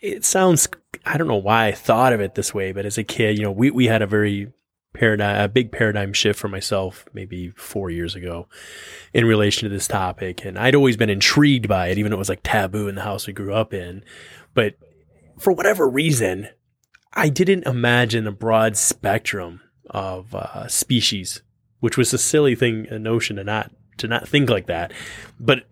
it 0.01 0.25
sounds. 0.25 0.67
I 1.05 1.17
don't 1.17 1.27
know 1.27 1.35
why 1.35 1.67
I 1.67 1.71
thought 1.71 2.13
of 2.13 2.19
it 2.19 2.35
this 2.35 2.53
way, 2.53 2.71
but 2.73 2.85
as 2.85 2.97
a 2.97 3.03
kid, 3.03 3.37
you 3.37 3.43
know, 3.43 3.51
we 3.51 3.71
we 3.71 3.85
had 3.85 4.01
a 4.01 4.07
very 4.07 4.51
paradigm, 4.97 5.43
a 5.43 5.47
big 5.47 5.71
paradigm 5.71 6.11
shift 6.11 6.39
for 6.39 6.47
myself 6.47 7.05
maybe 7.13 7.49
four 7.51 7.89
years 7.89 8.15
ago 8.15 8.47
in 9.13 9.25
relation 9.25 9.69
to 9.69 9.73
this 9.73 9.87
topic, 9.87 10.43
and 10.43 10.57
I'd 10.57 10.75
always 10.75 10.97
been 10.97 11.09
intrigued 11.09 11.67
by 11.67 11.87
it, 11.87 11.97
even 11.97 12.09
though 12.09 12.17
it 12.17 12.19
was 12.19 12.29
like 12.29 12.41
taboo 12.43 12.87
in 12.87 12.95
the 12.95 13.03
house 13.03 13.27
we 13.27 13.33
grew 13.33 13.53
up 13.53 13.73
in. 13.73 14.03
But 14.53 14.75
for 15.37 15.53
whatever 15.53 15.87
reason, 15.87 16.49
I 17.13 17.29
didn't 17.29 17.67
imagine 17.67 18.27
a 18.27 18.31
broad 18.31 18.75
spectrum 18.75 19.61
of 19.89 20.33
uh, 20.35 20.67
species, 20.67 21.41
which 21.79 21.97
was 21.97 22.13
a 22.13 22.17
silly 22.17 22.55
thing, 22.55 22.87
a 22.89 22.99
notion 22.99 23.37
to 23.37 23.43
not 23.43 23.71
to 23.97 24.07
not 24.07 24.27
think 24.27 24.49
like 24.49 24.67
that. 24.67 24.91
But 25.39 25.65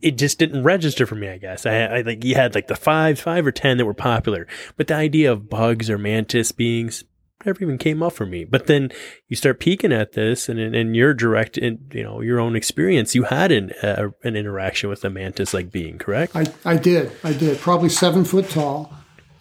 it 0.00 0.18
just 0.18 0.38
didn't 0.38 0.64
register 0.64 1.06
for 1.06 1.14
me. 1.14 1.28
I 1.28 1.38
guess 1.38 1.66
I, 1.66 1.82
I 1.82 2.00
like 2.02 2.24
you 2.24 2.34
had 2.34 2.54
like 2.54 2.68
the 2.68 2.76
five, 2.76 3.18
five 3.18 3.46
or 3.46 3.52
ten 3.52 3.76
that 3.78 3.86
were 3.86 3.94
popular, 3.94 4.46
but 4.76 4.86
the 4.86 4.94
idea 4.94 5.32
of 5.32 5.48
bugs 5.48 5.90
or 5.90 5.98
mantis 5.98 6.52
beings 6.52 7.04
never 7.44 7.62
even 7.62 7.78
came 7.78 8.02
up 8.02 8.12
for 8.12 8.26
me. 8.26 8.44
But 8.44 8.66
then 8.66 8.90
you 9.28 9.36
start 9.36 9.60
peeking 9.60 9.92
at 9.92 10.12
this, 10.12 10.48
and 10.48 10.58
in, 10.58 10.94
your 10.94 11.14
direct, 11.14 11.56
in, 11.58 11.88
you 11.92 12.02
know, 12.02 12.20
your 12.20 12.40
own 12.40 12.56
experience, 12.56 13.14
you 13.14 13.24
had 13.24 13.52
an 13.52 13.72
uh, 13.82 14.08
an 14.24 14.36
interaction 14.36 14.88
with 14.90 15.04
a 15.04 15.10
mantis 15.10 15.54
like 15.54 15.70
being, 15.70 15.98
correct? 15.98 16.34
I, 16.34 16.46
I 16.64 16.76
did. 16.76 17.12
I 17.22 17.32
did. 17.32 17.58
Probably 17.58 17.88
seven 17.88 18.24
foot 18.24 18.48
tall. 18.50 18.92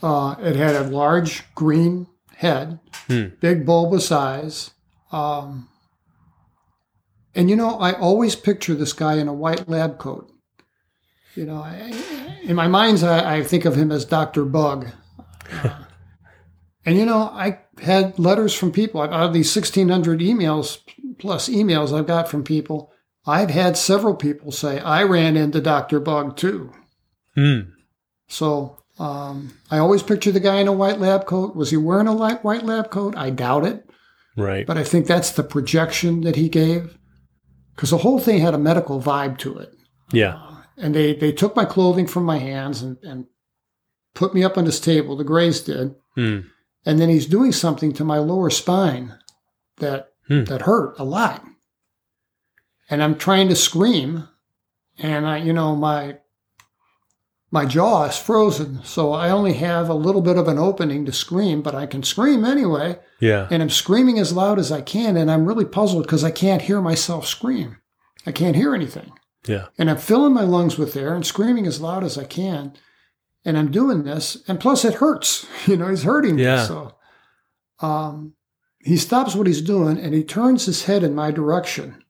Uh, 0.01 0.35
it 0.39 0.55
had 0.55 0.75
a 0.75 0.83
large 0.83 1.43
green 1.55 2.07
head, 2.35 2.79
Hmm. 3.07 3.25
big 3.39 3.65
bulbous 3.65 4.11
eyes. 4.11 4.71
Um, 5.11 5.69
and 7.33 7.49
you 7.49 7.55
know, 7.55 7.79
I 7.79 7.93
always 7.93 8.35
picture 8.35 8.75
this 8.75 8.93
guy 8.93 9.15
in 9.15 9.27
a 9.27 9.33
white 9.33 9.67
lab 9.67 9.97
coat. 9.97 10.31
You 11.35 11.45
know, 11.45 11.61
I, 11.61 11.93
in 12.43 12.55
my 12.55 12.67
mind's 12.67 13.03
eye, 13.03 13.37
I 13.37 13.43
think 13.43 13.65
of 13.65 13.75
him 13.75 13.91
as 13.91 14.05
Dr. 14.05 14.43
Bug. 14.45 14.87
Uh, 15.51 15.69
and 16.85 16.97
you 16.97 17.05
know, 17.05 17.19
I 17.31 17.59
had 17.81 18.17
letters 18.19 18.53
from 18.53 18.71
people. 18.71 19.01
Out 19.01 19.11
of 19.13 19.33
these 19.33 19.53
1,600 19.55 20.19
emails, 20.19 20.79
plus 21.19 21.49
emails 21.49 21.97
I've 21.97 22.07
got 22.07 22.29
from 22.29 22.43
people, 22.43 22.91
I've 23.25 23.49
had 23.49 23.77
several 23.77 24.15
people 24.15 24.51
say, 24.51 24.79
I 24.79 25.03
ran 25.03 25.35
into 25.37 25.61
Dr. 25.61 25.99
Bug 25.99 26.37
too. 26.37 26.71
Hmm. 27.35 27.59
So 28.27 28.77
um, 28.99 29.53
I 29.69 29.77
always 29.77 30.03
picture 30.03 30.31
the 30.31 30.39
guy 30.39 30.57
in 30.57 30.67
a 30.67 30.73
white 30.73 30.99
lab 30.99 31.25
coat. 31.25 31.55
Was 31.55 31.69
he 31.71 31.77
wearing 31.77 32.07
a 32.07 32.13
light 32.13 32.43
white 32.43 32.63
lab 32.63 32.89
coat? 32.89 33.15
I 33.17 33.29
doubt 33.29 33.65
it, 33.65 33.87
Right. 34.35 34.65
but 34.65 34.77
I 34.77 34.83
think 34.83 35.05
that's 35.07 35.31
the 35.31 35.43
projection 35.43 36.21
that 36.21 36.35
he 36.35 36.49
gave, 36.49 36.97
because 37.75 37.89
the 37.91 37.97
whole 37.99 38.19
thing 38.19 38.39
had 38.39 38.53
a 38.53 38.57
medical 38.59 39.01
vibe 39.01 39.37
to 39.39 39.57
it. 39.59 39.73
Yeah. 40.11 40.41
And 40.77 40.93
they 40.95 41.13
they 41.15 41.31
took 41.31 41.55
my 41.55 41.65
clothing 41.65 42.07
from 42.07 42.23
my 42.23 42.37
hands 42.37 42.81
and, 42.81 42.97
and 43.03 43.25
put 44.13 44.33
me 44.33 44.43
up 44.43 44.57
on 44.57 44.65
this 44.65 44.79
table. 44.79 45.15
The 45.15 45.23
Greys 45.23 45.61
did, 45.61 45.95
Hmm. 46.15 46.39
And 46.87 46.99
then 46.99 47.09
he's 47.09 47.25
doing 47.27 47.51
something 47.51 47.91
to 47.93 48.03
my 48.03 48.17
lower 48.17 48.49
spine 48.49 49.13
that 49.77 50.09
Hmm. 50.27 50.43
that 50.45 50.63
hurt 50.63 50.97
a 50.99 51.03
lot. 51.05 51.43
And 52.89 53.01
I'm 53.03 53.15
trying 53.17 53.47
to 53.49 53.55
scream, 53.55 54.27
and 54.97 55.25
I, 55.27 55.37
you 55.37 55.53
know, 55.53 55.75
my 55.75 56.17
my 57.49 57.65
jaw 57.65 58.03
is 58.05 58.17
frozen, 58.17 58.81
so 58.83 59.13
I 59.13 59.29
only 59.29 59.53
have 59.53 59.87
a 59.89 59.93
little 59.93 60.21
bit 60.21 60.37
of 60.37 60.47
an 60.49 60.57
opening 60.57 61.05
to 61.05 61.13
scream, 61.13 61.61
but 61.61 61.73
I 61.73 61.85
can 61.85 62.03
scream 62.03 62.43
anyway. 62.43 62.99
Yeah. 63.21 63.47
And 63.49 63.61
I'm 63.63 63.69
screaming 63.69 64.19
as 64.19 64.33
loud 64.33 64.59
as 64.59 64.69
I 64.69 64.81
can, 64.81 65.15
and 65.15 65.31
I'm 65.31 65.45
really 65.45 65.63
puzzled 65.63 66.03
because 66.03 66.25
I 66.25 66.31
can't 66.31 66.61
hear 66.63 66.81
myself 66.81 67.25
scream. 67.25 67.77
I 68.25 68.33
can't 68.33 68.55
hear 68.57 68.75
anything. 68.75 69.13
Yeah. 69.47 69.67
And 69.77 69.89
I'm 69.89 69.97
filling 69.97 70.33
my 70.33 70.43
lungs 70.43 70.77
with 70.77 70.97
air 70.97 71.13
and 71.15 71.25
screaming 71.25 71.65
as 71.65 71.79
loud 71.79 72.03
as 72.03 72.17
I 72.17 72.25
can. 72.25 72.73
And 73.47 73.57
I'm 73.57 73.71
doing 73.71 74.03
this, 74.03 74.43
and 74.47 74.59
plus 74.59 74.83
it 74.83 74.95
hurts. 74.95 75.47
You 75.67 75.77
know, 75.77 75.87
he's 75.87 76.03
hurting 76.03 76.35
me. 76.35 76.43
So 76.65 76.95
um, 77.79 78.33
he 78.79 78.97
stops 78.97 79.35
what 79.35 79.47
he's 79.47 79.61
doing 79.61 79.97
and 79.97 80.13
he 80.13 80.23
turns 80.23 80.65
his 80.65 80.85
head 80.85 81.03
in 81.03 81.15
my 81.15 81.31
direction. 81.31 82.03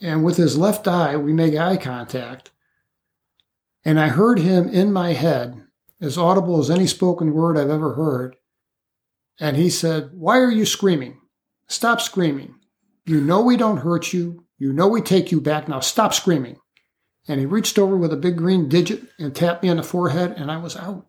And 0.00 0.24
with 0.24 0.36
his 0.36 0.58
left 0.58 0.86
eye, 0.88 1.16
we 1.16 1.32
make 1.32 1.56
eye 1.56 1.76
contact. 1.76 2.50
And 3.84 3.98
I 3.98 4.08
heard 4.08 4.38
him 4.38 4.68
in 4.68 4.92
my 4.92 5.12
head, 5.12 5.62
as 6.00 6.18
audible 6.18 6.60
as 6.60 6.70
any 6.70 6.86
spoken 6.86 7.32
word 7.32 7.56
I've 7.56 7.70
ever 7.70 7.94
heard. 7.94 8.36
And 9.40 9.56
he 9.56 9.70
said, 9.70 10.10
Why 10.12 10.38
are 10.38 10.50
you 10.50 10.66
screaming? 10.66 11.20
Stop 11.66 12.00
screaming. 12.00 12.54
You 13.06 13.20
know 13.20 13.40
we 13.40 13.56
don't 13.56 13.78
hurt 13.78 14.12
you. 14.12 14.44
You 14.58 14.72
know 14.72 14.88
we 14.88 15.00
take 15.00 15.32
you 15.32 15.40
back. 15.40 15.68
Now 15.68 15.80
stop 15.80 16.12
screaming. 16.12 16.58
And 17.28 17.38
he 17.38 17.46
reached 17.46 17.78
over 17.78 17.96
with 17.96 18.12
a 18.12 18.16
big 18.16 18.36
green 18.36 18.68
digit 18.68 19.02
and 19.18 19.36
tapped 19.36 19.62
me 19.62 19.68
on 19.68 19.76
the 19.76 19.82
forehead, 19.82 20.32
and 20.36 20.50
I 20.50 20.56
was 20.56 20.76
out. 20.76 21.06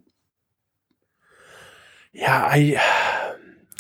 Yeah, 2.12 2.44
I 2.44 3.36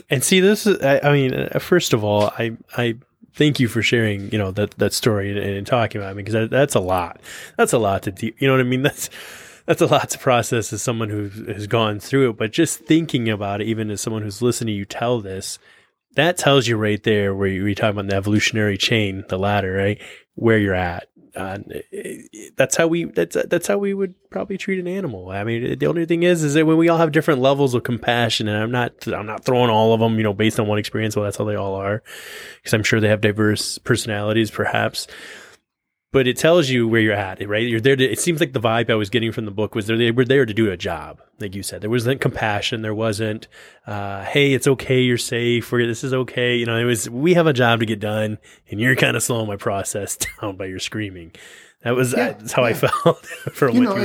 and 0.10 0.24
see 0.24 0.40
this 0.40 0.66
is. 0.66 0.82
I, 0.82 1.00
I 1.00 1.12
mean, 1.12 1.34
uh, 1.34 1.60
first 1.60 1.94
of 1.94 2.04
all, 2.04 2.32
I 2.38 2.58
I 2.78 2.96
thank 3.34 3.60
you 3.60 3.68
for 3.68 3.82
sharing. 3.82 4.32
You 4.32 4.38
know 4.38 4.52
that 4.52 4.72
that 4.72 4.94
story 4.94 5.32
and, 5.32 5.40
and 5.40 5.68
talking 5.68 6.02
about 6.02 6.16
me 6.16 6.24
because 6.24 6.34
that, 6.34 6.50
that's 6.50 6.76
a 6.76 6.80
lot. 6.80 7.22
That's 7.58 7.74
a 7.74 7.78
lot 7.78 8.04
to 8.04 8.12
do. 8.12 8.32
You 8.38 8.48
know 8.48 8.54
what 8.54 8.62
I 8.62 8.64
mean? 8.64 8.82
That's 8.90 9.10
that's 9.66 9.82
a 9.84 9.86
lot 9.86 10.10
to 10.10 10.18
process 10.18 10.74
as 10.74 10.82
someone 10.82 11.10
who 11.10 11.30
has 11.52 11.68
gone 11.68 12.00
through 12.00 12.32
it. 12.32 12.38
But 12.38 12.52
just 12.52 12.80
thinking 12.80 13.30
about 13.30 13.62
it, 13.62 13.68
even 13.68 13.92
as 13.92 14.02
someone 14.02 14.24
who's 14.24 14.42
listening 14.42 14.74
you 14.74 14.86
tell 14.86 15.22
this, 15.22 15.60
that 16.16 16.40
tells 16.40 16.68
you 16.68 16.76
right 16.76 17.04
there 17.04 17.36
where 17.36 17.50
you, 17.50 17.64
we 17.64 17.76
talk 17.76 17.92
about 17.92 18.08
the 18.08 18.16
evolutionary 18.16 18.78
chain, 18.78 19.24
the 19.30 19.38
ladder, 19.38 19.74
right? 19.74 20.02
Where 20.34 20.58
you're 20.58 20.74
at. 20.74 21.09
Uh, 21.36 21.60
that's 22.58 22.76
how 22.76 22.88
we 22.88 23.06
that's 23.06 23.38
that's 23.48 23.68
how 23.68 23.78
we 23.78 23.94
would 23.94 24.16
probably 24.32 24.58
treat 24.58 24.80
an 24.80 24.88
animal. 24.88 25.30
I 25.30 25.44
mean, 25.44 25.78
the 25.78 25.86
only 25.88 26.06
thing 26.06 26.24
is, 26.24 26.44
is 26.44 26.56
that 26.56 26.66
when 26.66 26.78
we 26.78 26.90
all 26.90 26.98
have 26.98 27.12
different 27.12 27.40
levels 27.40 27.76
of 27.76 27.84
compassion, 27.84 28.48
and 28.48 28.58
I'm 28.58 28.72
not 28.72 29.08
I'm 29.08 29.28
not 29.28 29.46
throwing 29.46 29.70
all 29.70 29.94
of 29.94 30.00
them, 30.00 30.18
you 30.18 30.24
know, 30.24 30.34
based 30.34 30.60
on 30.60 30.68
one 30.68 30.80
experience. 30.80 31.16
Well, 31.16 31.26
that's 31.26 31.38
how 31.38 31.44
they 31.44 31.56
all 31.56 31.76
are, 31.76 32.02
because 32.58 32.74
I'm 32.74 32.84
sure 32.84 33.00
they 33.00 33.10
have 33.10 33.22
diverse 33.22 33.78
personalities, 33.78 34.50
perhaps 34.50 35.08
but 36.12 36.28
it 36.28 36.38
tells 36.38 36.70
you 36.70 36.88
where 36.88 37.02
you're 37.02 37.14
at, 37.14 37.48
right? 37.48 37.68
You're 37.68 37.80
there 37.80 37.96
to, 37.96 38.04
it 38.04 38.20
seems 38.20 38.40
like 38.40 38.54
the 38.54 38.60
vibe 38.60 38.90
I 38.90 38.96
was 38.96 39.10
getting 39.10 39.32
from 39.32 39.46
the 39.46 39.52
book 39.52 39.76
was 39.76 39.88
they 39.88 40.12
were 40.12 40.26
there 40.26 40.46
to 40.46 40.54
do 40.54 40.72
a 40.72 40.78
job, 40.78 41.22
like 41.40 41.56
you 41.56 41.62
said. 41.62 41.82
There 41.82 41.90
wasn't 41.90 42.20
compassion. 42.20 42.82
There 42.82 42.96
wasn't, 42.96 43.48
uh, 43.86 44.24
hey, 44.24 44.54
it's 44.54 44.68
okay. 44.68 45.02
You're 45.02 45.18
safe. 45.18 45.72
We're, 45.72 45.86
this 45.86 46.04
is 46.04 46.14
okay. 46.14 46.56
You 46.56 46.66
know, 46.66 46.78
it 46.78 46.86
was, 46.86 47.10
we 47.10 47.36
have 47.36 47.46
a 47.46 47.54
job 47.54 47.82
to 47.82 47.86
get 47.86 48.00
done 48.00 48.40
and 48.70 48.80
you're 48.80 48.96
kind 48.96 49.16
of 49.16 49.22
slowing 49.22 49.48
my 49.48 49.58
process 49.58 50.18
down 50.42 50.58
by 50.58 50.66
your 50.66 50.80
screaming. 50.80 51.32
That 51.84 51.96
was 51.96 52.12
yeah, 52.12 52.34
that's 52.34 52.52
how 52.52 52.64
yeah. 52.64 52.70
I 52.70 52.74
felt 52.74 53.26
for 53.54 53.70
you 53.70 53.80
know, 53.80 53.96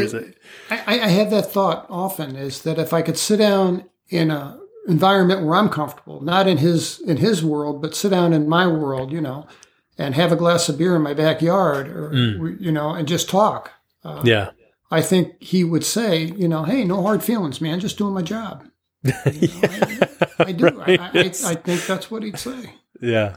I, 0.70 0.76
I, 0.86 1.00
I 1.00 1.08
have 1.08 1.31
that 1.31 1.50
thought 1.50 1.86
often 1.89 2.36
is 2.36 2.62
that 2.62 2.78
if 2.78 2.92
I 2.92 3.02
could 3.02 3.18
sit 3.18 3.39
down 3.39 3.84
in 4.10 4.31
a 4.31 4.60
environment 4.86 5.44
where 5.44 5.57
I'm 5.57 5.68
comfortable, 5.68 6.20
not 6.20 6.47
in 6.47 6.58
his 6.58 7.00
in 7.00 7.16
his 7.16 7.44
world, 7.44 7.83
but 7.83 7.97
sit 7.97 8.10
down 8.10 8.33
in 8.33 8.49
my 8.49 8.68
world, 8.68 9.10
you 9.10 9.20
know, 9.20 9.49
and 9.98 10.14
have 10.14 10.32
a 10.32 10.36
glass 10.36 10.68
of 10.68 10.78
beer 10.78 10.97
in 10.97 11.02
my 11.02 11.14
backyard 11.14 11.89
or 11.89 12.10
mm. 12.10 12.60
you 12.60 12.73
know 12.73 12.90
and 12.90 13.08
just 13.08 13.28
talk. 13.28 13.73
Uh, 14.05 14.23
yeah. 14.24 14.50
I 14.90 15.00
think 15.00 15.42
he 15.42 15.64
would 15.64 15.84
say 15.84 16.24
you 16.24 16.48
know 16.48 16.64
hey 16.64 16.84
no 16.84 17.02
hard 17.02 17.23
feelings 17.23 17.60
man. 17.60 17.81
Just 17.81 17.98
doing 17.98 18.14
my 18.14 18.23
job. 18.23 18.64
You 19.05 19.12
know, 19.12 19.68
yeah, 19.68 20.06
I, 20.39 20.44
I, 20.44 20.52
do. 20.52 20.64
Right. 20.68 21.00
I, 21.00 21.05
I, 21.05 21.20
I, 21.20 21.55
think 21.56 21.84
that's 21.86 22.10
what 22.10 22.23
he'd 22.23 22.39
say. 22.39 22.74
Yeah. 23.02 23.36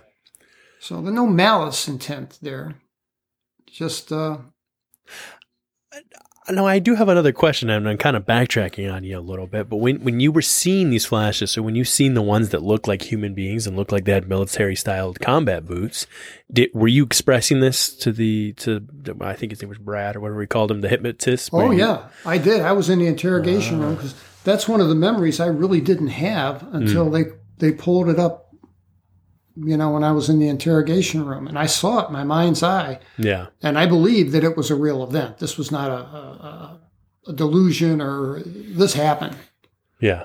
So 0.79 1.01
there's 1.01 1.13
no 1.13 1.27
malice 1.27 1.89
intent 1.89 2.39
there. 2.41 2.75
Just 3.65 4.11
uh 4.11 4.37
no, 6.49 6.65
I 6.65 6.79
do 6.79 6.95
have 6.95 7.09
another 7.09 7.31
question, 7.31 7.69
and 7.69 7.87
I'm 7.87 7.97
kind 7.97 8.15
of 8.15 8.25
backtracking 8.25 8.91
on 8.91 9.03
you 9.03 9.17
a 9.17 9.19
little 9.19 9.47
bit. 9.47 9.69
But 9.69 9.77
when, 9.77 10.03
when 10.03 10.19
you 10.19 10.31
were 10.31 10.41
seeing 10.41 10.89
these 10.89 11.05
flashes, 11.05 11.51
so 11.51 11.61
when 11.61 11.75
you 11.75 11.83
seen 11.83 12.13
the 12.13 12.21
ones 12.21 12.49
that 12.49 12.63
look 12.63 12.87
like 12.87 13.01
human 13.01 13.33
beings 13.33 13.67
and 13.67 13.75
look 13.75 13.91
like 13.91 14.05
they 14.05 14.13
had 14.13 14.29
military 14.29 14.75
styled 14.75 15.19
combat 15.19 15.65
boots, 15.65 16.07
did 16.51 16.69
were 16.73 16.87
you 16.87 17.03
expressing 17.03 17.59
this 17.59 17.93
to 17.97 18.11
the 18.11 18.53
to 18.53 18.79
the, 18.79 19.15
I 19.21 19.33
think 19.33 19.51
his 19.51 19.61
name 19.61 19.69
was 19.69 19.77
Brad 19.77 20.15
or 20.15 20.21
whatever 20.21 20.39
we 20.39 20.47
called 20.47 20.71
him, 20.71 20.81
the 20.81 20.89
hypnotist? 20.89 21.49
Oh 21.51 21.71
yeah, 21.71 22.07
I 22.25 22.37
did. 22.37 22.61
I 22.61 22.71
was 22.71 22.89
in 22.89 22.99
the 22.99 23.07
interrogation 23.07 23.81
uh, 23.81 23.85
room 23.85 23.95
because 23.95 24.15
that's 24.43 24.67
one 24.67 24.79
of 24.79 24.87
the 24.87 24.95
memories 24.95 25.39
I 25.39 25.47
really 25.47 25.81
didn't 25.81 26.07
have 26.07 26.65
until 26.73 27.07
mm. 27.07 27.11
they 27.11 27.31
they 27.59 27.75
pulled 27.75 28.07
it 28.07 28.19
up 28.19 28.46
you 29.63 29.77
know, 29.77 29.91
when 29.91 30.03
I 30.03 30.11
was 30.11 30.29
in 30.29 30.39
the 30.39 30.47
interrogation 30.47 31.25
room, 31.25 31.47
and 31.47 31.57
I 31.57 31.65
saw 31.65 32.03
it 32.03 32.07
in 32.07 32.13
my 32.13 32.23
mind's 32.23 32.63
eye. 32.63 32.99
Yeah. 33.17 33.47
And 33.61 33.77
I 33.77 33.85
believed 33.85 34.31
that 34.33 34.43
it 34.43 34.55
was 34.55 34.69
a 34.69 34.75
real 34.75 35.03
event. 35.03 35.39
This 35.39 35.57
was 35.57 35.71
not 35.71 35.89
a, 35.89 35.93
a, 35.93 36.81
a 37.27 37.33
delusion 37.33 38.01
or 38.01 38.41
this 38.45 38.93
happened. 38.93 39.35
Yeah. 39.99 40.23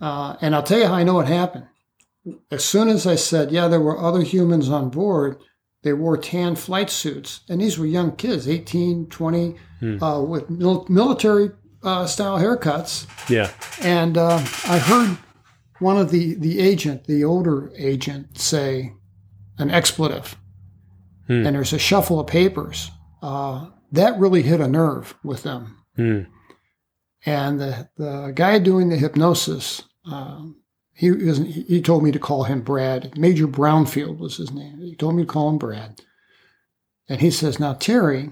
Uh, 0.00 0.36
and 0.40 0.54
I'll 0.54 0.62
tell 0.62 0.78
you 0.78 0.86
how 0.86 0.94
I 0.94 1.02
know 1.02 1.20
it 1.20 1.26
happened. 1.26 1.66
As 2.50 2.64
soon 2.64 2.88
as 2.88 3.06
I 3.06 3.16
said, 3.16 3.50
yeah, 3.50 3.68
there 3.68 3.80
were 3.80 3.98
other 3.98 4.22
humans 4.22 4.68
on 4.68 4.90
board, 4.90 5.38
they 5.82 5.92
wore 5.92 6.16
tan 6.16 6.56
flight 6.56 6.90
suits. 6.90 7.40
And 7.48 7.60
these 7.60 7.78
were 7.78 7.86
young 7.86 8.16
kids, 8.16 8.48
18, 8.48 9.06
20, 9.06 9.56
hmm. 9.80 10.02
uh, 10.02 10.20
with 10.20 10.50
mil- 10.50 10.86
military 10.88 11.50
uh, 11.82 12.06
style 12.06 12.38
haircuts. 12.38 13.06
Yeah. 13.28 13.50
And 13.80 14.18
uh, 14.18 14.36
I 14.66 14.78
heard 14.78 15.18
one 15.78 15.96
of 15.96 16.10
the, 16.10 16.34
the 16.34 16.58
agent, 16.60 17.04
the 17.04 17.24
older 17.24 17.70
agent, 17.76 18.38
say 18.38 18.94
an 19.58 19.70
expletive, 19.70 20.36
hmm. 21.26 21.46
and 21.46 21.56
there's 21.56 21.72
a 21.72 21.78
shuffle 21.78 22.20
of 22.20 22.26
papers. 22.26 22.90
Uh, 23.22 23.70
that 23.92 24.18
really 24.18 24.42
hit 24.42 24.60
a 24.60 24.68
nerve 24.68 25.14
with 25.24 25.42
them. 25.42 25.78
Hmm. 25.96 26.22
And 27.26 27.60
the, 27.60 27.88
the 27.96 28.32
guy 28.34 28.58
doing 28.58 28.88
the 28.88 28.96
hypnosis, 28.96 29.82
uh, 30.10 30.42
he, 30.92 31.12
he 31.68 31.82
told 31.82 32.02
me 32.02 32.12
to 32.12 32.18
call 32.18 32.44
him 32.44 32.62
Brad. 32.62 33.16
Major 33.18 33.46
Brownfield 33.46 34.18
was 34.18 34.36
his 34.36 34.52
name. 34.52 34.80
He 34.80 34.94
told 34.94 35.16
me 35.16 35.22
to 35.22 35.28
call 35.28 35.48
him 35.48 35.58
Brad. 35.58 36.00
And 37.08 37.20
he 37.20 37.30
says, 37.30 37.58
Now, 37.58 37.74
Terry, 37.74 38.30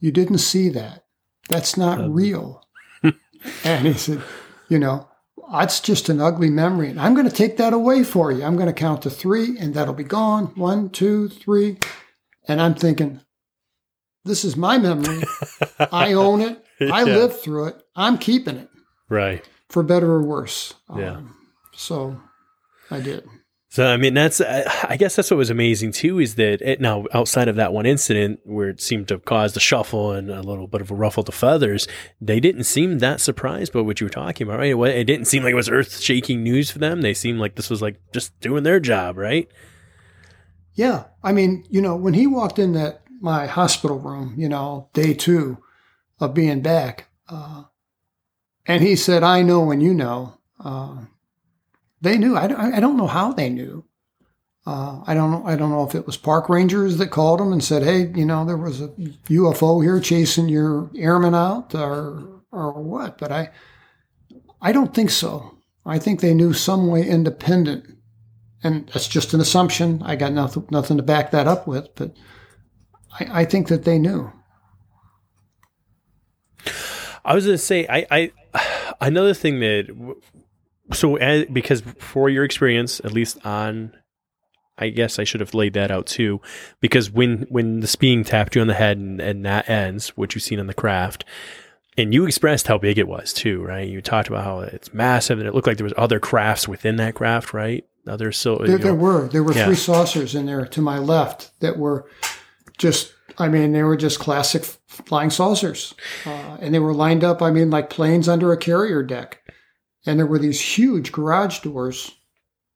you 0.00 0.12
didn't 0.12 0.38
see 0.38 0.68
that. 0.70 1.04
That's 1.48 1.76
not 1.76 2.00
um. 2.00 2.12
real. 2.12 2.64
and 3.64 3.86
he 3.86 3.94
said, 3.94 4.22
You 4.68 4.78
know, 4.78 5.08
that's 5.52 5.80
just 5.80 6.08
an 6.08 6.20
ugly 6.20 6.50
memory. 6.50 6.88
And 6.88 7.00
I'm 7.00 7.14
going 7.14 7.28
to 7.28 7.34
take 7.34 7.58
that 7.58 7.72
away 7.72 8.04
for 8.04 8.32
you. 8.32 8.42
I'm 8.42 8.56
going 8.56 8.66
to 8.68 8.72
count 8.72 9.02
to 9.02 9.10
three 9.10 9.58
and 9.58 9.74
that'll 9.74 9.94
be 9.94 10.04
gone. 10.04 10.46
One, 10.56 10.88
two, 10.90 11.28
three. 11.28 11.78
And 12.48 12.60
I'm 12.60 12.74
thinking, 12.74 13.20
this 14.24 14.44
is 14.44 14.56
my 14.56 14.78
memory. 14.78 15.22
I 15.92 16.14
own 16.14 16.40
it. 16.40 16.64
I 16.80 17.04
yeah. 17.04 17.16
lived 17.16 17.34
through 17.34 17.68
it. 17.68 17.82
I'm 17.94 18.18
keeping 18.18 18.56
it. 18.56 18.68
Right. 19.08 19.46
For 19.68 19.82
better 19.82 20.10
or 20.10 20.22
worse. 20.22 20.74
Yeah. 20.96 21.16
Um, 21.16 21.36
so 21.74 22.20
I 22.90 23.00
did. 23.00 23.26
So 23.72 23.86
I 23.86 23.96
mean, 23.96 24.12
that's 24.12 24.38
I 24.42 24.98
guess 24.98 25.16
that's 25.16 25.30
what 25.30 25.38
was 25.38 25.48
amazing 25.48 25.92
too 25.92 26.18
is 26.18 26.34
that 26.34 26.60
it, 26.60 26.78
now 26.78 27.06
outside 27.14 27.48
of 27.48 27.56
that 27.56 27.72
one 27.72 27.86
incident 27.86 28.40
where 28.44 28.68
it 28.68 28.82
seemed 28.82 29.08
to 29.08 29.18
caused 29.18 29.56
a 29.56 29.60
shuffle 29.60 30.12
and 30.12 30.30
a 30.30 30.42
little 30.42 30.66
bit 30.66 30.82
of 30.82 30.90
a 30.90 30.94
ruffle 30.94 31.22
to 31.22 31.32
feathers, 31.32 31.88
they 32.20 32.38
didn't 32.38 32.64
seem 32.64 32.98
that 32.98 33.18
surprised 33.18 33.72
by 33.72 33.80
what 33.80 33.98
you 33.98 34.04
were 34.04 34.10
talking 34.10 34.46
about, 34.46 34.58
right? 34.58 34.76
It 34.94 35.04
didn't 35.04 35.24
seem 35.24 35.42
like 35.42 35.52
it 35.52 35.56
was 35.56 35.70
earth 35.70 36.00
shaking 36.00 36.42
news 36.42 36.70
for 36.70 36.80
them. 36.80 37.00
They 37.00 37.14
seemed 37.14 37.38
like 37.38 37.54
this 37.54 37.70
was 37.70 37.80
like 37.80 37.98
just 38.12 38.38
doing 38.40 38.62
their 38.62 38.78
job, 38.78 39.16
right? 39.16 39.48
Yeah, 40.74 41.04
I 41.22 41.32
mean, 41.32 41.64
you 41.70 41.80
know, 41.80 41.96
when 41.96 42.12
he 42.12 42.26
walked 42.26 42.58
in 42.58 42.74
that 42.74 43.00
my 43.22 43.46
hospital 43.46 43.98
room, 43.98 44.34
you 44.36 44.50
know, 44.50 44.90
day 44.92 45.14
two 45.14 45.56
of 46.20 46.34
being 46.34 46.60
back, 46.60 47.08
uh, 47.26 47.62
and 48.66 48.82
he 48.82 48.96
said, 48.96 49.22
"I 49.22 49.40
know 49.40 49.60
when 49.60 49.80
you 49.80 49.94
know." 49.94 50.36
Uh, 50.62 51.06
they 52.02 52.18
knew. 52.18 52.36
I, 52.36 52.76
I 52.76 52.80
don't 52.80 52.96
know 52.96 53.06
how 53.06 53.32
they 53.32 53.48
knew. 53.48 53.84
Uh, 54.66 55.02
I 55.06 55.14
don't 55.14 55.30
know. 55.30 55.44
I 55.46 55.56
don't 55.56 55.70
know 55.70 55.86
if 55.86 55.94
it 55.94 56.06
was 56.06 56.16
park 56.16 56.48
rangers 56.48 56.98
that 56.98 57.10
called 57.10 57.40
them 57.40 57.52
and 57.52 57.64
said, 57.64 57.82
"Hey, 57.82 58.12
you 58.14 58.26
know, 58.26 58.44
there 58.44 58.56
was 58.56 58.80
a 58.80 58.88
UFO 58.88 59.82
here 59.82 59.98
chasing 60.00 60.48
your 60.48 60.90
airmen 60.96 61.34
out," 61.34 61.74
or 61.74 62.42
or 62.52 62.72
what. 62.82 63.18
But 63.18 63.32
I, 63.32 63.50
I 64.60 64.72
don't 64.72 64.94
think 64.94 65.10
so. 65.10 65.58
I 65.84 65.98
think 65.98 66.20
they 66.20 66.34
knew 66.34 66.52
some 66.52 66.86
way 66.86 67.06
independent, 67.08 67.96
and 68.62 68.88
that's 68.88 69.08
just 69.08 69.34
an 69.34 69.40
assumption. 69.40 70.02
I 70.04 70.14
got 70.14 70.32
nothing 70.32 70.66
nothing 70.70 70.96
to 70.96 71.02
back 71.02 71.32
that 71.32 71.48
up 71.48 71.66
with, 71.66 71.88
but 71.96 72.16
I, 73.18 73.42
I 73.42 73.44
think 73.44 73.68
that 73.68 73.84
they 73.84 73.98
knew. 73.98 74.32
I 77.24 77.34
was 77.34 77.44
going 77.44 77.56
to 77.56 77.62
say, 77.62 77.86
I, 77.88 78.06
I 78.54 78.94
another 79.00 79.34
thing 79.34 79.60
that 79.60 80.16
so 80.92 81.16
as, 81.16 81.46
because 81.46 81.82
for 81.98 82.28
your 82.28 82.44
experience, 82.44 83.00
at 83.00 83.12
least 83.12 83.44
on, 83.44 83.92
I 84.78 84.88
guess 84.88 85.18
I 85.18 85.24
should 85.24 85.40
have 85.40 85.54
laid 85.54 85.74
that 85.74 85.90
out 85.90 86.06
too, 86.06 86.40
because 86.80 87.10
when 87.10 87.46
when 87.48 87.80
the 87.80 87.96
being 87.98 88.24
tapped 88.24 88.54
you 88.54 88.60
on 88.60 88.66
the 88.66 88.74
head 88.74 88.98
and, 88.98 89.20
and 89.20 89.44
that 89.44 89.68
ends, 89.68 90.10
what 90.10 90.34
you've 90.34 90.42
seen 90.42 90.60
on 90.60 90.66
the 90.66 90.74
craft, 90.74 91.24
and 91.96 92.14
you 92.14 92.24
expressed 92.26 92.66
how 92.66 92.78
big 92.78 92.98
it 92.98 93.08
was 93.08 93.32
too, 93.32 93.62
right? 93.62 93.88
You 93.88 94.00
talked 94.00 94.28
about 94.28 94.44
how 94.44 94.60
it's 94.60 94.94
massive, 94.94 95.38
and 95.38 95.46
it 95.46 95.54
looked 95.54 95.66
like 95.66 95.76
there 95.76 95.84
was 95.84 95.94
other 95.96 96.20
crafts 96.20 96.66
within 96.66 96.96
that 96.96 97.14
craft, 97.14 97.52
right? 97.52 97.84
Other 98.06 98.32
so 98.32 98.58
there, 98.58 98.78
there 98.78 98.94
were 98.94 99.28
there 99.28 99.44
were 99.44 99.52
yeah. 99.52 99.66
three 99.66 99.76
saucers 99.76 100.34
in 100.34 100.46
there 100.46 100.66
to 100.66 100.80
my 100.80 100.98
left 100.98 101.52
that 101.60 101.78
were 101.78 102.08
just 102.78 103.12
I 103.38 103.48
mean, 103.48 103.72
they 103.72 103.82
were 103.82 103.96
just 103.96 104.18
classic 104.18 104.64
flying 104.86 105.30
saucers, 105.30 105.94
uh, 106.26 106.58
and 106.60 106.74
they 106.74 106.78
were 106.78 106.94
lined 106.94 107.24
up. 107.24 107.40
I 107.40 107.50
mean, 107.50 107.70
like 107.70 107.90
planes 107.90 108.28
under 108.28 108.52
a 108.52 108.56
carrier 108.56 109.02
deck 109.02 109.38
and 110.06 110.18
there 110.18 110.26
were 110.26 110.38
these 110.38 110.60
huge 110.60 111.12
garage 111.12 111.60
doors 111.60 112.12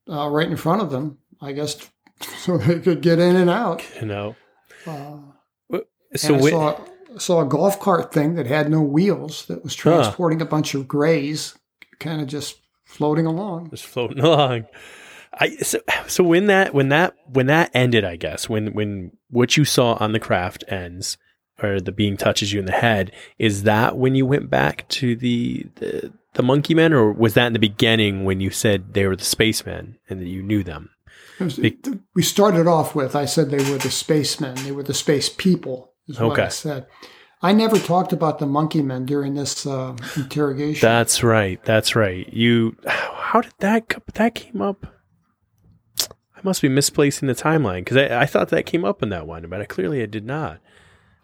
uh, 0.09 0.29
right 0.29 0.49
in 0.49 0.57
front 0.57 0.83
of 0.83 0.91
them. 0.91 1.19
I 1.41 1.53
guess 1.53 1.91
so 2.39 2.59
they 2.59 2.81
could 2.81 3.01
get 3.03 3.19
in 3.19 3.37
and 3.37 3.51
out. 3.51 3.83
You 4.01 4.07
know. 4.07 4.37
Uh, 4.87 5.19
so 6.15 6.37
I 6.37 6.51
saw, 6.51 6.81
saw 7.19 7.41
a 7.43 7.47
golf 7.47 7.81
cart 7.81 8.13
thing 8.13 8.35
that 8.35 8.47
had 8.47 8.71
no 8.71 8.81
wheels 8.81 9.47
that 9.47 9.63
was 9.63 9.75
transporting 9.75 10.39
huh. 10.39 10.47
a 10.47 10.49
bunch 10.49 10.75
of 10.75 10.87
grays, 10.89 11.57
kind 11.99 12.21
of 12.21 12.27
just 12.27 12.61
floating 12.85 13.27
along. 13.27 13.71
Just 13.71 13.87
floating 13.87 14.21
along. 14.25 14.67
I 15.39 15.57
so, 15.57 15.81
so 16.07 16.25
when 16.25 16.47
that 16.47 16.73
when 16.73 16.89
that 16.89 17.15
when 17.27 17.47
that 17.47 17.71
ended, 17.75 18.05
I 18.05 18.17
guess 18.17 18.49
when 18.49 18.73
when 18.73 19.13
what 19.29 19.57
you 19.57 19.65
saw 19.65 19.95
on 19.95 20.13
the 20.13 20.21
craft 20.21 20.65
ends, 20.69 21.19
or 21.63 21.81
the 21.81 21.93
being 21.93 22.17
touches 22.17 22.53
you 22.53 22.61
in 22.61 22.67
the 22.67 22.73
head, 22.73 23.13
is 23.39 23.65
that 23.65 23.99
when 23.99 24.15
you 24.15 24.25
went 24.25 24.49
back 24.49 24.89
to 24.89 25.15
the 25.15 25.67
the 25.75 26.13
the 26.37 26.43
monkey 26.43 26.75
men, 26.75 26.93
or 26.93 27.13
was 27.13 27.35
that 27.35 27.49
in 27.49 27.53
the 27.53 27.59
beginning 27.59 28.25
when 28.25 28.41
you 28.41 28.51
said 28.51 28.95
they 28.95 29.07
were 29.07 29.17
the 29.17 29.25
spacemen 29.25 29.99
and 30.09 30.21
that 30.21 30.29
you 30.29 30.43
knew 30.43 30.63
them? 30.63 30.91
Was, 31.41 31.57
Be- 31.57 31.79
we 32.15 32.23
started 32.23 32.67
off 32.67 32.95
with 32.95 33.15
I 33.15 33.27
said 33.27 33.51
they 33.51 33.71
were 33.71 33.79
the 33.79 33.91
spacemen, 33.91 34.55
they 34.65 34.73
were 34.73 34.83
the 34.83 34.95
space 34.95 35.29
people, 35.29 35.93
is 36.09 36.19
what 36.19 36.33
okay. 36.33 36.45
I 36.45 36.49
said. 36.49 36.87
I 37.43 37.53
never 37.53 37.79
talked 37.79 38.13
about 38.13 38.39
the 38.39 38.47
monkey 38.47 38.83
men 38.83 39.05
during 39.05 39.35
this 39.35 39.67
uh, 39.67 39.95
interrogation. 40.17 40.81
That's 40.81 41.23
right. 41.23 41.63
That's 41.65 41.95
right. 41.95 42.33
You, 42.33 42.77
how 42.87 43.43
did 43.43 43.53
that 43.59 43.95
that 44.15 44.35
came 44.35 44.63
up? 44.63 44.87
I 46.35 46.41
must 46.43 46.63
be 46.63 46.69
misplacing 46.69 47.29
the 47.29 47.35
timeline 47.35 47.85
because 47.85 47.99
I, 47.99 48.23
I 48.23 48.27
thought 48.27 48.49
that 48.49 48.67
came 48.67 48.85
up 48.85 49.03
in 49.03 49.11
that 49.11 49.27
one, 49.27 49.47
but 49.49 49.61
I, 49.61 49.65
clearly 49.67 50.03
I 50.03 50.07
did 50.07 50.25
not. 50.25 50.61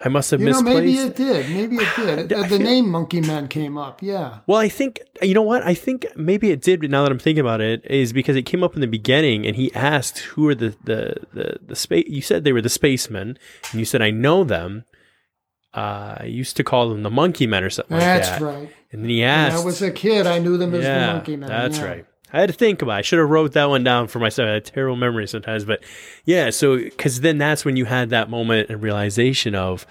I 0.04 0.08
must 0.08 0.30
have 0.32 0.40
you 0.40 0.46
know, 0.46 0.62
misplaced. 0.62 0.78
maybe 0.78 0.98
it 0.98 1.16
did. 1.16 1.50
Maybe 1.50 1.76
it 1.76 1.96
did. 1.96 2.32
I 2.38 2.48
the 2.48 2.58
name 2.58 2.90
Monkey 2.90 3.20
Man 3.20 3.46
came 3.48 3.78
up. 3.78 4.02
Yeah. 4.02 4.38
Well, 4.46 4.58
I 4.58 4.68
think 4.68 5.00
you 5.20 5.34
know 5.34 5.42
what 5.42 5.62
I 5.64 5.74
think 5.74 6.06
maybe 6.16 6.50
it 6.50 6.60
did. 6.60 6.80
But 6.80 6.90
now 6.90 7.02
that 7.02 7.12
I'm 7.12 7.18
thinking 7.18 7.40
about 7.40 7.60
it, 7.60 7.84
is 7.86 8.12
because 8.12 8.34
it 8.36 8.42
came 8.42 8.64
up 8.64 8.74
in 8.74 8.80
the 8.80 8.86
beginning, 8.86 9.46
and 9.46 9.54
he 9.54 9.72
asked 9.74 10.18
who 10.18 10.48
are 10.48 10.54
the 10.54 10.74
the 10.84 11.14
the, 11.32 11.56
the 11.64 11.76
space. 11.76 12.06
You 12.08 12.22
said 12.22 12.44
they 12.44 12.52
were 12.52 12.62
the 12.62 12.68
spacemen, 12.68 13.38
and 13.70 13.78
you 13.78 13.84
said 13.84 14.02
I 14.02 14.10
know 14.10 14.44
them. 14.44 14.84
Uh, 15.74 16.16
I 16.20 16.24
used 16.24 16.56
to 16.58 16.64
call 16.64 16.90
them 16.90 17.02
the 17.02 17.10
Monkey 17.10 17.46
Men 17.46 17.64
or 17.64 17.70
something 17.70 17.96
That's 17.96 18.28
like 18.28 18.40
that. 18.40 18.44
right. 18.44 18.70
And 18.92 19.02
then 19.02 19.08
he 19.08 19.20
When 19.20 19.28
asked, 19.30 19.62
I 19.62 19.64
was 19.64 19.80
a 19.80 19.90
kid, 19.90 20.26
I 20.26 20.38
knew 20.38 20.58
them 20.58 20.74
as 20.74 20.84
yeah, 20.84 21.06
the 21.06 21.12
Monkey 21.14 21.36
Men. 21.36 21.48
That's 21.48 21.78
yeah. 21.78 21.84
right. 21.84 22.06
I 22.32 22.40
had 22.40 22.48
to 22.48 22.54
think 22.54 22.82
about. 22.82 22.94
it. 22.94 22.98
I 22.98 23.02
should 23.02 23.18
have 23.18 23.28
wrote 23.28 23.52
that 23.52 23.68
one 23.68 23.84
down 23.84 24.08
for 24.08 24.18
myself. 24.18 24.48
I 24.48 24.52
had 24.52 24.64
terrible 24.64 24.96
memory 24.96 25.26
sometimes, 25.26 25.64
but 25.64 25.82
yeah. 26.24 26.50
So 26.50 26.78
because 26.78 27.20
then 27.20 27.38
that's 27.38 27.64
when 27.64 27.76
you 27.76 27.84
had 27.84 28.10
that 28.10 28.30
moment 28.30 28.70
and 28.70 28.82
realization 28.82 29.54
of 29.54 29.86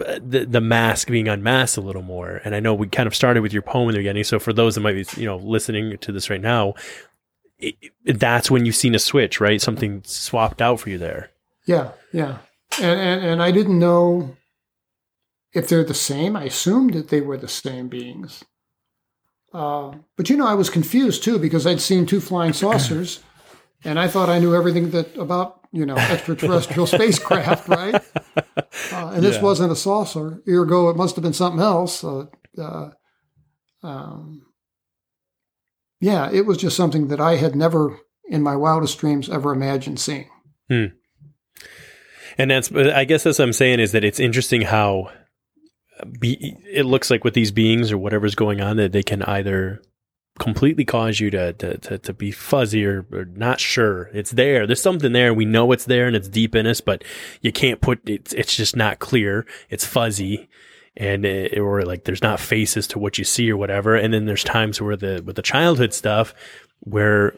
uh, 0.00 0.18
the 0.26 0.44
the 0.44 0.60
mask 0.60 1.08
being 1.08 1.28
unmasked 1.28 1.76
a 1.76 1.80
little 1.80 2.02
more. 2.02 2.40
And 2.44 2.54
I 2.54 2.60
know 2.60 2.74
we 2.74 2.88
kind 2.88 3.06
of 3.06 3.14
started 3.14 3.42
with 3.42 3.52
your 3.52 3.62
poem 3.62 3.88
in 3.88 3.92
the 3.94 4.00
beginning. 4.00 4.24
So 4.24 4.38
for 4.38 4.52
those 4.52 4.74
that 4.74 4.80
might 4.80 4.94
be 4.94 5.06
you 5.20 5.26
know 5.26 5.36
listening 5.36 5.98
to 5.98 6.12
this 6.12 6.30
right 6.30 6.40
now, 6.40 6.74
it, 7.58 7.76
that's 8.04 8.50
when 8.50 8.66
you've 8.66 8.76
seen 8.76 8.94
a 8.94 8.98
switch, 8.98 9.40
right? 9.40 9.60
Something 9.60 10.02
swapped 10.04 10.60
out 10.60 10.80
for 10.80 10.90
you 10.90 10.98
there. 10.98 11.30
Yeah, 11.66 11.92
yeah. 12.12 12.38
And, 12.80 13.00
and 13.00 13.24
and 13.24 13.42
I 13.42 13.52
didn't 13.52 13.78
know 13.78 14.36
if 15.52 15.68
they're 15.68 15.84
the 15.84 15.94
same. 15.94 16.36
I 16.36 16.44
assumed 16.44 16.94
that 16.94 17.08
they 17.08 17.20
were 17.20 17.36
the 17.36 17.46
same 17.48 17.88
beings. 17.88 18.44
Uh, 19.52 19.94
but 20.16 20.30
you 20.30 20.36
know, 20.36 20.46
I 20.46 20.54
was 20.54 20.70
confused 20.70 21.22
too 21.24 21.38
because 21.38 21.66
I'd 21.66 21.80
seen 21.80 22.06
two 22.06 22.20
flying 22.20 22.52
saucers, 22.52 23.20
and 23.84 23.98
I 23.98 24.08
thought 24.08 24.28
I 24.28 24.38
knew 24.38 24.54
everything 24.54 24.90
that 24.90 25.16
about 25.16 25.60
you 25.72 25.84
know 25.86 25.96
extraterrestrial 25.96 26.86
spacecraft, 26.96 27.68
right? 27.68 27.94
Uh, 28.36 29.12
and 29.14 29.22
this 29.22 29.36
Yeah. 29.36 29.42
wasn't 29.42 29.72
a 29.72 29.76
saucer. 29.76 30.42
Ergo, 30.48 30.88
it 30.90 30.96
must 30.96 31.16
have 31.16 31.22
been 31.22 31.32
something 31.32 31.60
else. 31.60 32.02
Uh, 32.02 32.26
uh, 32.58 32.90
um, 33.82 34.46
yeah, 36.00 36.30
it 36.32 36.46
was 36.46 36.56
just 36.58 36.76
something 36.76 37.08
that 37.08 37.20
I 37.20 37.36
had 37.36 37.54
never, 37.54 37.98
in 38.28 38.42
my 38.42 38.56
wildest 38.56 38.98
dreams, 38.98 39.28
ever 39.28 39.52
imagined 39.52 40.00
seeing. 40.00 40.28
Hmm. 40.68 40.86
And 42.38 42.50
that's, 42.50 42.72
I 42.72 43.04
guess 43.04 43.22
that's 43.24 43.38
what 43.38 43.44
I'm 43.44 43.52
saying 43.52 43.80
is 43.80 43.92
that 43.92 44.04
it's 44.04 44.18
interesting 44.18 44.62
how 44.62 45.10
be, 46.18 46.56
it 46.70 46.84
looks 46.84 47.10
like 47.10 47.24
with 47.24 47.34
these 47.34 47.50
beings 47.50 47.92
or 47.92 47.98
whatever's 47.98 48.34
going 48.34 48.60
on 48.60 48.76
that 48.76 48.92
they 48.92 49.02
can 49.02 49.22
either 49.22 49.82
completely 50.38 50.84
cause 50.84 51.20
you 51.20 51.30
to, 51.30 51.52
to, 51.54 51.78
to, 51.78 51.98
to 51.98 52.12
be 52.12 52.30
fuzzy 52.30 52.84
or, 52.84 53.06
or 53.12 53.26
not 53.26 53.60
sure 53.60 54.10
it's 54.14 54.30
there. 54.30 54.66
There's 54.66 54.82
something 54.82 55.12
there. 55.12 55.34
We 55.34 55.44
know 55.44 55.72
it's 55.72 55.84
there 55.84 56.06
and 56.06 56.16
it's 56.16 56.28
deep 56.28 56.54
in 56.54 56.66
us, 56.66 56.80
but 56.80 57.04
you 57.42 57.52
can't 57.52 57.80
put 57.80 58.00
it's, 58.08 58.32
it's 58.32 58.56
just 58.56 58.74
not 58.74 58.98
clear. 58.98 59.46
It's 59.68 59.84
fuzzy 59.84 60.48
and 60.96 61.24
it, 61.24 61.58
or 61.58 61.82
like 61.82 62.04
there's 62.04 62.22
not 62.22 62.40
faces 62.40 62.86
to 62.88 62.98
what 62.98 63.18
you 63.18 63.24
see 63.24 63.50
or 63.50 63.56
whatever. 63.56 63.94
And 63.94 64.12
then 64.12 64.24
there's 64.24 64.44
times 64.44 64.80
where 64.80 64.96
the, 64.96 65.22
with 65.24 65.36
the 65.36 65.42
childhood 65.42 65.92
stuff 65.92 66.34
where 66.80 67.34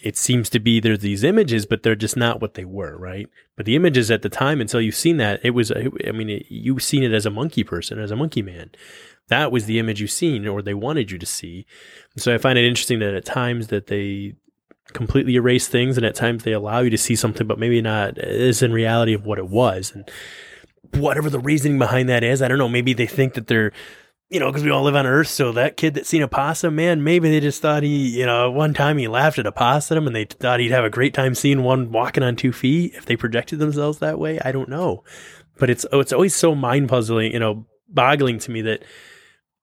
it 0.00 0.16
seems 0.16 0.48
to 0.50 0.60
be 0.60 0.78
there's 0.78 1.00
these 1.00 1.24
images, 1.24 1.66
but 1.66 1.82
they're 1.82 1.96
just 1.96 2.16
not 2.16 2.40
what 2.40 2.54
they 2.54 2.64
were, 2.64 2.96
right? 2.96 3.28
But 3.56 3.66
the 3.66 3.76
images 3.76 4.10
at 4.10 4.22
the 4.22 4.28
time, 4.28 4.60
until 4.60 4.80
you've 4.80 4.94
seen 4.94 5.16
that, 5.16 5.40
it 5.42 5.50
was, 5.50 5.72
I 5.72 6.12
mean, 6.12 6.30
it, 6.30 6.46
you've 6.48 6.82
seen 6.82 7.02
it 7.02 7.12
as 7.12 7.26
a 7.26 7.30
monkey 7.30 7.64
person, 7.64 7.98
as 7.98 8.10
a 8.10 8.16
monkey 8.16 8.42
man. 8.42 8.70
That 9.28 9.50
was 9.50 9.66
the 9.66 9.78
image 9.78 10.00
you've 10.00 10.10
seen, 10.10 10.46
or 10.46 10.62
they 10.62 10.74
wanted 10.74 11.10
you 11.10 11.18
to 11.18 11.26
see. 11.26 11.66
And 12.14 12.22
so 12.22 12.34
I 12.34 12.38
find 12.38 12.58
it 12.58 12.66
interesting 12.66 13.00
that 13.00 13.14
at 13.14 13.24
times 13.24 13.66
that 13.68 13.88
they 13.88 14.34
completely 14.92 15.34
erase 15.34 15.66
things, 15.66 15.96
and 15.96 16.06
at 16.06 16.14
times 16.14 16.44
they 16.44 16.52
allow 16.52 16.80
you 16.80 16.90
to 16.90 16.98
see 16.98 17.16
something, 17.16 17.46
but 17.46 17.58
maybe 17.58 17.82
not 17.82 18.18
as 18.18 18.62
in 18.62 18.72
reality 18.72 19.14
of 19.14 19.26
what 19.26 19.38
it 19.38 19.48
was. 19.48 19.92
And 19.94 20.08
whatever 20.94 21.28
the 21.28 21.40
reasoning 21.40 21.78
behind 21.78 22.08
that 22.08 22.22
is, 22.22 22.40
I 22.40 22.48
don't 22.48 22.58
know. 22.58 22.68
Maybe 22.68 22.92
they 22.92 23.06
think 23.06 23.34
that 23.34 23.48
they're 23.48 23.72
you 24.30 24.38
know, 24.40 24.46
because 24.50 24.62
we 24.62 24.70
all 24.70 24.82
live 24.82 24.96
on 24.96 25.06
Earth. 25.06 25.28
So 25.28 25.52
that 25.52 25.76
kid 25.76 25.94
that 25.94 26.06
seen 26.06 26.22
a 26.22 26.28
possum, 26.28 26.76
man, 26.76 27.02
maybe 27.02 27.30
they 27.30 27.40
just 27.40 27.62
thought 27.62 27.82
he, 27.82 28.18
you 28.18 28.26
know, 28.26 28.50
one 28.50 28.74
time 28.74 28.98
he 28.98 29.08
laughed 29.08 29.38
at 29.38 29.46
a 29.46 29.52
possum 29.52 30.06
and 30.06 30.14
they 30.14 30.24
thought 30.26 30.60
he'd 30.60 30.70
have 30.70 30.84
a 30.84 30.90
great 30.90 31.14
time 31.14 31.34
seeing 31.34 31.62
one 31.62 31.90
walking 31.92 32.22
on 32.22 32.36
two 32.36 32.52
feet. 32.52 32.94
If 32.94 33.06
they 33.06 33.16
projected 33.16 33.58
themselves 33.58 33.98
that 33.98 34.18
way, 34.18 34.38
I 34.44 34.52
don't 34.52 34.68
know. 34.68 35.02
But 35.58 35.70
it's 35.70 35.86
oh, 35.92 36.00
it's 36.00 36.12
always 36.12 36.34
so 36.34 36.54
mind 36.54 36.88
puzzling, 36.88 37.32
you 37.32 37.38
know, 37.38 37.66
boggling 37.88 38.38
to 38.40 38.50
me 38.50 38.60
that 38.62 38.84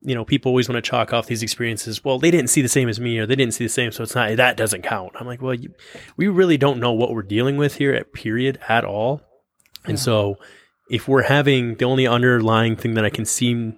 you 0.01 0.13
know 0.13 0.25
people 0.25 0.49
always 0.49 0.67
want 0.67 0.83
to 0.83 0.87
chalk 0.89 1.13
off 1.13 1.27
these 1.27 1.41
experiences. 1.43 2.03
Well, 2.03 2.19
they 2.19 2.31
didn't 2.31 2.49
see 2.49 2.61
the 2.61 2.67
same 2.67 2.89
as 2.89 2.99
me, 2.99 3.17
or 3.19 3.25
they 3.25 3.35
didn't 3.35 3.53
see 3.53 3.65
the 3.65 3.69
same, 3.69 3.91
so 3.91 4.03
it's 4.03 4.13
not 4.15 4.35
that 4.35 4.57
doesn't 4.57 4.81
count. 4.81 5.13
I'm 5.19 5.25
like, 5.25 5.41
well, 5.41 5.53
you, 5.53 5.73
we 6.17 6.27
really 6.27 6.57
don't 6.57 6.79
know 6.79 6.91
what 6.91 7.11
we're 7.11 7.21
dealing 7.23 7.55
with 7.57 7.75
here 7.75 7.93
at 7.93 8.13
period 8.13 8.59
at 8.67 8.83
all, 8.83 9.21
and 9.85 9.93
Yeah. 9.97 10.03
so 10.03 10.35
if 10.89 11.07
we're 11.07 11.23
having 11.23 11.75
the 11.75 11.85
only 11.85 12.05
underlying 12.07 12.75
thing 12.75 12.95
that 12.95 13.05
I 13.05 13.09
can 13.09 13.25
seem 13.25 13.77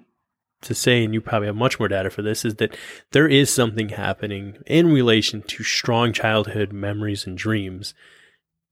to 0.61 0.73
say, 0.73 1.03
and 1.03 1.13
you 1.13 1.21
probably 1.21 1.47
have 1.47 1.55
much 1.55 1.79
more 1.79 1.87
data 1.87 2.09
for 2.09 2.21
this, 2.21 2.43
is 2.43 2.55
that 2.55 2.75
there 3.11 3.27
is 3.27 3.53
something 3.53 3.89
happening 3.89 4.57
in 4.65 4.91
relation 4.91 5.41
to 5.43 5.63
strong 5.63 6.13
childhood 6.13 6.71
memories 6.71 7.27
and 7.27 7.37
dreams. 7.37 7.93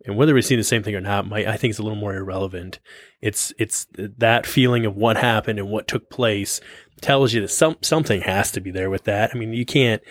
And 0.05 0.17
whether 0.17 0.33
we 0.33 0.41
see 0.41 0.55
the 0.55 0.63
same 0.63 0.83
thing 0.83 0.95
or 0.95 1.01
not, 1.01 1.27
might, 1.27 1.47
I 1.47 1.57
think 1.57 1.71
it's 1.71 1.79
a 1.79 1.83
little 1.83 1.97
more 1.97 2.15
irrelevant. 2.15 2.79
It's 3.21 3.53
it's 3.57 3.87
that 3.95 4.45
feeling 4.45 4.85
of 4.85 4.95
what 4.95 5.17
happened 5.17 5.57
and 5.57 5.69
what 5.69 5.87
took 5.87 6.09
place 6.09 6.61
tells 7.01 7.33
you 7.33 7.41
that 7.41 7.49
some 7.49 7.77
something 7.81 8.21
has 8.21 8.51
to 8.51 8.61
be 8.61 8.71
there 8.71 8.89
with 8.89 9.05
that. 9.05 9.31
I 9.33 9.37
mean, 9.37 9.53
you 9.53 9.65
can't. 9.65 10.03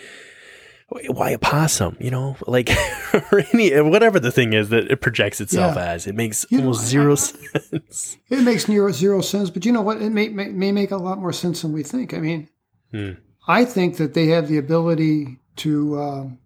Why 0.87 1.31
a 1.31 1.39
possum? 1.39 1.97
You 1.99 2.11
know, 2.11 2.37
like 2.47 2.69
or 3.31 3.43
any 3.53 3.79
whatever 3.81 4.19
the 4.19 4.31
thing 4.31 4.53
is 4.53 4.69
that 4.69 4.89
it 4.91 5.01
projects 5.01 5.41
itself 5.41 5.75
Yeah. 5.75 5.91
as. 5.93 6.07
It 6.07 6.15
makes 6.15 6.45
You 6.49 6.59
almost 6.59 6.81
I- 6.83 6.85
zero 6.85 7.13
I- 7.13 7.15
sense. 7.59 8.17
It 8.29 8.41
makes 8.43 8.65
zero, 8.67 8.91
zero 8.91 9.21
sense, 9.21 9.49
but 9.49 9.65
you 9.65 9.71
know 9.71 9.81
what? 9.81 10.01
It 10.01 10.11
may, 10.11 10.29
may, 10.29 10.49
may 10.49 10.71
make 10.71 10.91
a 10.91 10.97
lot 10.97 11.17
more 11.17 11.33
sense 11.33 11.61
than 11.63 11.73
we 11.73 11.83
think. 11.83 12.13
I 12.13 12.19
mean, 12.19 12.49
Hmm. 12.91 13.11
I 13.47 13.65
think 13.65 13.97
that 13.97 14.13
they 14.13 14.27
have 14.27 14.47
the 14.47 14.57
ability 14.57 15.39
to 15.57 15.99
um, 15.99 16.39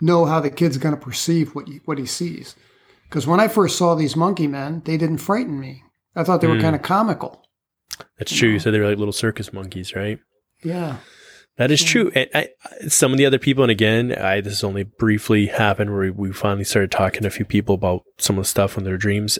know 0.00 0.26
how 0.26 0.38
the 0.40 0.50
kid's 0.50 0.76
going 0.78 0.94
to 0.94 1.00
perceive 1.00 1.54
what 1.54 1.66
he, 1.68 1.80
what 1.86 1.98
he 1.98 2.06
sees. 2.06 2.54
Because 3.08 3.26
when 3.26 3.40
I 3.40 3.48
first 3.48 3.76
saw 3.76 3.94
these 3.94 4.16
monkey 4.16 4.46
men, 4.46 4.82
they 4.84 4.96
didn't 4.96 5.18
frighten 5.18 5.58
me. 5.58 5.82
I 6.14 6.24
thought 6.24 6.40
they 6.40 6.46
were 6.46 6.56
Hmm. 6.56 6.60
kind 6.62 6.76
of 6.76 6.82
comical. 6.82 7.42
That's 8.18 8.32
true. 8.34 8.50
You 8.50 8.58
said 8.60 8.72
they 8.74 8.80
were 8.80 8.88
like 8.88 8.98
little 8.98 9.12
circus 9.12 9.52
monkeys, 9.52 9.94
right? 9.96 10.18
Yeah. 10.62 10.96
That 11.56 11.70
is 11.70 11.84
true. 11.84 12.10
And 12.14 12.30
I, 12.34 12.48
some 12.88 13.12
of 13.12 13.18
the 13.18 13.26
other 13.26 13.38
people, 13.38 13.62
and 13.62 13.70
again, 13.70 14.12
I, 14.16 14.40
this 14.40 14.54
has 14.54 14.64
only 14.64 14.84
briefly 14.84 15.46
happened 15.46 15.92
where 15.92 16.10
we 16.10 16.32
finally 16.32 16.64
started 16.64 16.90
talking 16.90 17.20
to 17.22 17.28
a 17.28 17.30
few 17.30 17.44
people 17.44 17.74
about 17.74 18.04
some 18.16 18.38
of 18.38 18.44
the 18.44 18.48
stuff 18.48 18.78
in 18.78 18.84
their 18.84 18.96
dreams. 18.96 19.38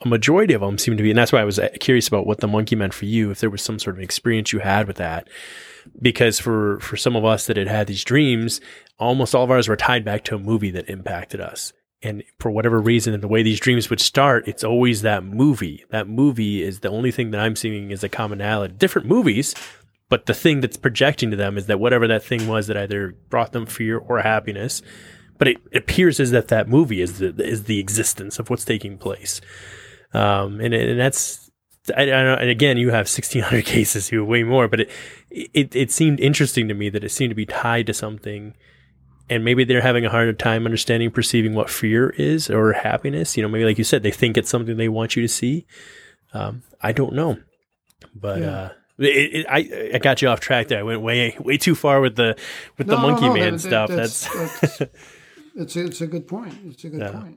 A 0.00 0.08
majority 0.08 0.54
of 0.54 0.62
them 0.62 0.78
seem 0.78 0.96
to 0.96 1.02
be, 1.02 1.10
and 1.10 1.18
that's 1.18 1.32
why 1.32 1.40
I 1.40 1.44
was 1.44 1.58
uh, 1.58 1.68
curious 1.78 2.08
about 2.08 2.26
what 2.26 2.40
the 2.40 2.48
monkey 2.48 2.74
meant 2.74 2.94
for 2.94 3.04
you, 3.04 3.30
if 3.30 3.40
there 3.40 3.50
was 3.50 3.60
some 3.60 3.78
sort 3.78 3.96
of 3.96 4.02
experience 4.02 4.52
you 4.52 4.60
had 4.60 4.86
with 4.86 4.96
that. 4.96 5.28
Because 6.00 6.38
for, 6.38 6.80
for 6.80 6.96
some 6.96 7.16
of 7.16 7.24
us 7.24 7.46
that 7.46 7.56
had 7.56 7.68
had 7.68 7.86
these 7.86 8.04
dreams, 8.04 8.60
almost 8.98 9.34
all 9.34 9.44
of 9.44 9.50
ours 9.50 9.68
were 9.68 9.76
tied 9.76 10.04
back 10.04 10.24
to 10.24 10.36
a 10.36 10.38
movie 10.38 10.70
that 10.70 10.88
impacted 10.88 11.40
us. 11.40 11.72
And 12.00 12.22
for 12.38 12.50
whatever 12.52 12.80
reason, 12.80 13.12
and 13.12 13.22
the 13.22 13.28
way 13.28 13.42
these 13.42 13.58
dreams 13.58 13.90
would 13.90 14.00
start, 14.00 14.46
it's 14.46 14.62
always 14.62 15.02
that 15.02 15.24
movie. 15.24 15.84
That 15.90 16.08
movie 16.08 16.62
is 16.62 16.78
the 16.78 16.90
only 16.90 17.10
thing 17.10 17.32
that 17.32 17.40
I'm 17.40 17.56
seeing 17.56 17.90
is 17.90 18.04
a 18.04 18.08
commonality. 18.08 18.74
Different 18.74 19.08
movies, 19.08 19.56
but 20.08 20.26
the 20.26 20.34
thing 20.34 20.60
that's 20.60 20.76
projecting 20.76 21.30
to 21.30 21.36
them 21.36 21.58
is 21.58 21.66
that 21.66 21.78
whatever 21.80 22.06
that 22.08 22.22
thing 22.22 22.46
was 22.48 22.66
that 22.66 22.76
either 22.76 23.14
brought 23.28 23.52
them 23.52 23.66
fear 23.66 23.98
or 23.98 24.20
happiness, 24.20 24.80
but 25.38 25.48
it, 25.48 25.58
it 25.70 25.78
appears 25.82 26.18
as 26.20 26.32
if 26.32 26.48
that 26.48 26.68
movie 26.68 27.00
is 27.00 27.18
the 27.18 27.28
is 27.44 27.64
the 27.64 27.78
existence 27.78 28.38
of 28.38 28.50
what's 28.50 28.64
taking 28.64 28.98
place, 28.98 29.40
um, 30.12 30.60
and 30.60 30.74
and 30.74 30.98
that's 30.98 31.50
I, 31.96 32.02
I 32.02 32.06
don't 32.06 32.24
know, 32.24 32.34
and 32.34 32.50
again 32.50 32.76
you 32.78 32.90
have 32.90 33.08
sixteen 33.08 33.42
hundred 33.42 33.64
cases, 33.76 34.10
you 34.12 34.20
have 34.20 34.28
way 34.28 34.42
more, 34.42 34.68
but 34.68 34.80
it, 34.80 34.90
it 35.30 35.76
it 35.76 35.90
seemed 35.90 36.20
interesting 36.20 36.68
to 36.68 36.74
me 36.74 36.88
that 36.90 37.04
it 37.04 37.10
seemed 37.10 37.30
to 37.30 37.34
be 37.36 37.46
tied 37.46 37.86
to 37.86 37.94
something. 37.94 38.54
And 39.30 39.44
maybe 39.44 39.62
they're 39.64 39.82
having 39.82 40.06
a 40.06 40.08
harder 40.08 40.32
time 40.32 40.64
understanding, 40.64 41.10
perceiving 41.10 41.52
what 41.54 41.68
fear 41.68 42.08
is 42.16 42.48
or 42.48 42.72
happiness. 42.72 43.36
You 43.36 43.42
know, 43.42 43.48
maybe 43.50 43.66
like 43.66 43.76
you 43.76 43.84
said, 43.84 44.02
they 44.02 44.10
think 44.10 44.38
it's 44.38 44.48
something 44.48 44.78
they 44.78 44.88
want 44.88 45.16
you 45.16 45.20
to 45.22 45.28
see. 45.28 45.66
Um, 46.32 46.62
I 46.80 46.92
don't 46.92 47.12
know, 47.12 47.36
but 48.14 48.40
Yeah. 48.40 48.50
uh, 48.50 48.68
it, 48.98 49.04
it, 49.34 49.46
I 49.48 49.90
I 49.94 49.98
got 49.98 50.20
you 50.22 50.28
off 50.28 50.40
track 50.40 50.68
there. 50.68 50.80
I 50.80 50.82
went 50.82 51.00
way 51.00 51.36
way 51.40 51.56
too 51.56 51.74
far 51.74 52.00
with 52.00 52.16
the 52.16 52.36
with 52.76 52.86
the 52.86 52.96
No, 52.96 53.02
no, 53.02 53.08
monkey 53.08 53.26
no, 53.26 53.34
man 53.34 53.52
that- 53.54 53.58
stuff. 53.60 53.88
that's- 53.90 54.28
That's, 54.34 54.60
that's- 54.78 54.90
It's 55.60 55.74
a, 55.74 55.84
it's 55.86 56.00
a 56.00 56.06
good 56.06 56.28
point. 56.28 56.54
It's 56.66 56.84
a 56.84 56.88
good 56.88 57.00
Yeah. 57.00 57.10
point. 57.10 57.36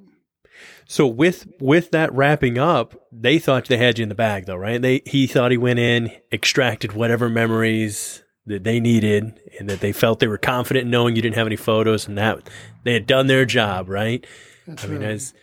so 0.88 1.08
with 1.08 1.48
with 1.60 1.90
that 1.92 2.14
wrapping 2.14 2.60
up. 2.60 2.94
They 3.12 3.40
thought 3.40 3.66
they 3.66 3.78
had 3.78 3.98
you 3.98 4.04
in 4.04 4.10
the 4.10 4.16
bag, 4.16 4.46
though, 4.46 4.56
right? 4.58 4.80
They 4.80 5.02
he 5.08 5.26
thought 5.26 5.50
he 5.50 5.58
went 5.58 5.80
in, 5.80 6.12
extracted 6.32 6.94
whatever 6.94 7.30
memories 7.30 8.24
that 8.46 8.64
they 8.64 8.80
needed, 8.80 9.40
and 9.60 9.68
that 9.70 9.80
they 9.80 9.92
felt 9.92 10.20
they 10.20 10.28
were 10.28 10.38
confident 10.38 10.88
knowing 10.88 11.16
you 11.16 11.22
didn't 11.24 11.36
have 11.36 11.48
any 11.48 11.56
photos, 11.56 12.08
and 12.08 12.16
that 12.20 12.48
they 12.84 12.94
had 12.94 13.08
done 13.08 13.26
their 13.26 13.44
job, 13.46 13.90
right? 13.90 14.24
That's 14.68 14.84
I 14.86 14.88
mean, 14.88 15.02
right. 15.02 15.10
as 15.12 15.34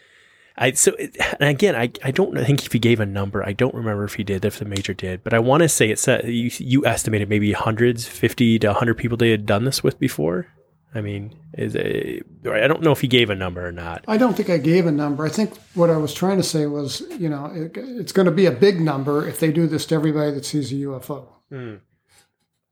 I 0.58 0.72
so 0.72 0.94
and 0.96 1.48
again, 1.48 1.76
I 1.76 1.90
I 2.02 2.10
don't 2.10 2.36
think 2.36 2.66
if 2.66 2.72
he 2.72 2.78
gave 2.78 3.00
a 3.00 3.06
number. 3.06 3.44
I 3.44 3.52
don't 3.52 3.74
remember 3.74 4.04
if 4.04 4.14
he 4.14 4.24
did, 4.24 4.44
if 4.44 4.58
the 4.58 4.64
major 4.64 4.92
did, 4.92 5.22
but 5.22 5.32
I 5.32 5.38
want 5.38 5.62
to 5.62 5.68
say 5.68 5.90
it 5.90 5.98
said 5.98 6.24
uh, 6.24 6.28
you, 6.28 6.50
you 6.58 6.84
estimated 6.84 7.28
maybe 7.28 7.52
hundreds, 7.52 8.06
fifty 8.06 8.58
to 8.58 8.72
hundred 8.72 8.94
people 8.94 9.16
they 9.16 9.30
had 9.30 9.46
done 9.46 9.64
this 9.64 9.82
with 9.82 9.98
before. 9.98 10.48
I 10.94 11.00
mean, 11.00 11.38
is 11.52 11.74
it, 11.74 12.26
I 12.50 12.66
don't 12.66 12.82
know 12.82 12.92
if 12.92 13.02
he 13.02 13.08
gave 13.08 13.30
a 13.30 13.34
number 13.34 13.66
or 13.66 13.72
not. 13.72 14.04
I 14.08 14.16
don't 14.16 14.34
think 14.34 14.48
I 14.48 14.56
gave 14.56 14.86
a 14.86 14.90
number. 14.90 15.24
I 15.24 15.28
think 15.28 15.54
what 15.74 15.90
I 15.90 15.98
was 15.98 16.14
trying 16.14 16.38
to 16.38 16.42
say 16.42 16.66
was, 16.66 17.02
you 17.18 17.28
know, 17.28 17.46
it, 17.54 17.76
it's 17.76 18.12
going 18.12 18.26
to 18.26 18.32
be 18.32 18.46
a 18.46 18.50
big 18.50 18.80
number 18.80 19.28
if 19.28 19.38
they 19.38 19.52
do 19.52 19.66
this 19.66 19.84
to 19.86 19.94
everybody 19.94 20.32
that 20.32 20.46
sees 20.46 20.72
a 20.72 20.76
UFO. 20.76 21.28
Hmm. 21.50 21.76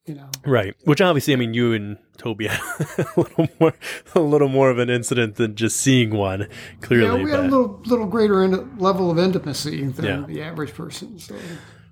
You 0.07 0.15
know, 0.15 0.29
Right. 0.45 0.75
Which 0.85 1.01
obviously, 1.01 1.33
I 1.33 1.37
mean, 1.37 1.53
you 1.53 1.73
and 1.73 1.99
Toby 2.17 2.47
had 2.49 2.61
a 2.99 3.21
little 3.21 3.49
more, 3.61 3.75
a 4.15 4.21
little 4.21 4.49
more 4.49 4.71
of 4.71 4.79
an 4.79 4.89
incident 4.89 5.35
than 5.35 5.57
just 5.57 5.79
seeing 5.79 6.11
one. 6.11 6.41
yeah, 6.43 6.47
Clearly, 6.81 7.25
we 7.25 7.31
had 7.31 7.41
a 7.41 7.43
little 7.43 7.81
little 7.87 8.07
greater 8.07 8.45
in, 8.45 8.79
level 8.79 9.11
of 9.11 9.19
intimacy 9.19 9.85
than 9.89 10.05
Yeah. 10.05 10.25
the 10.27 10.43
average 10.43 10.73
person. 10.75 11.19
So. 11.19 11.35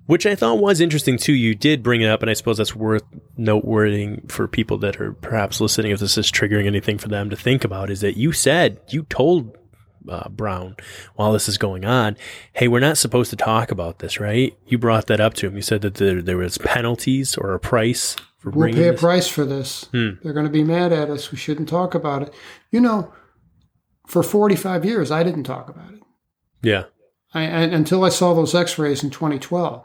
which 0.05 0.25
I 0.25 0.35
thought 0.35 0.59
was 0.59 0.79
interesting 0.79 1.17
too. 1.17 1.33
You 1.33 1.55
did 1.55 1.83
bring 1.83 1.99
it 2.01 2.07
up, 2.07 2.21
and 2.21 2.29
I 2.29 2.33
suppose 2.33 2.57
that's 2.57 2.75
worth 2.75 3.03
noteworthy 3.37 4.19
for 4.27 4.47
people 4.47 4.77
that 4.79 4.99
are 5.01 5.11
perhaps 5.13 5.59
listening. 5.59 5.91
If 5.91 5.99
this 5.99 6.17
is 6.17 6.31
triggering 6.31 6.67
anything 6.67 6.97
for 6.97 7.07
them 7.09 7.29
to 7.29 7.35
think 7.35 7.63
about, 7.63 7.89
is 7.89 8.01
that 8.01 8.15
you 8.17 8.31
said 8.31 8.79
you 8.89 9.03
told 9.09 9.57
uh, 10.09 10.29
Brown 10.29 10.75
while 11.15 11.31
this 11.33 11.47
is 11.49 11.57
going 11.57 11.85
on, 11.85 12.17
"Hey, 12.53 12.67
we're 12.67 12.79
not 12.79 12.97
supposed 12.97 13.29
to 13.31 13.35
talk 13.35 13.71
about 13.71 13.99
this, 13.99 14.19
right?" 14.19 14.57
You 14.67 14.77
brought 14.77 15.07
that 15.07 15.19
up 15.19 15.33
to 15.35 15.47
him. 15.47 15.55
You 15.55 15.61
said 15.61 15.81
that 15.81 15.95
there, 15.95 16.21
there 16.21 16.37
was 16.37 16.57
penalties 16.57 17.37
or 17.37 17.53
a 17.53 17.59
price 17.59 18.15
for 18.37 18.49
We'll 18.51 18.73
pay 18.73 18.87
a 18.89 18.91
this. 18.91 19.01
price 19.01 19.27
for 19.27 19.45
this. 19.45 19.85
Hmm. 19.91 20.11
They're 20.23 20.33
going 20.33 20.45
to 20.45 20.51
be 20.51 20.63
mad 20.63 20.91
at 20.93 21.09
us. 21.09 21.31
We 21.31 21.37
shouldn't 21.37 21.67
talk 21.69 21.95
about 21.95 22.21
it. 22.21 22.33
You 22.71 22.81
know, 22.81 23.11
for 24.07 24.21
45 24.23 24.85
years, 24.85 25.09
I 25.11 25.23
didn't 25.23 25.43
talk 25.45 25.67
about 25.69 25.91
it 25.93 26.01
Yeah. 26.61 26.83
I, 27.33 27.41
and, 27.43 27.73
until 27.73 28.03
I 28.05 28.09
saw 28.09 28.33
those 28.33 28.53
x 28.55 28.77
rays 28.77 29.03
in 29.03 29.09
2012. 29.09 29.83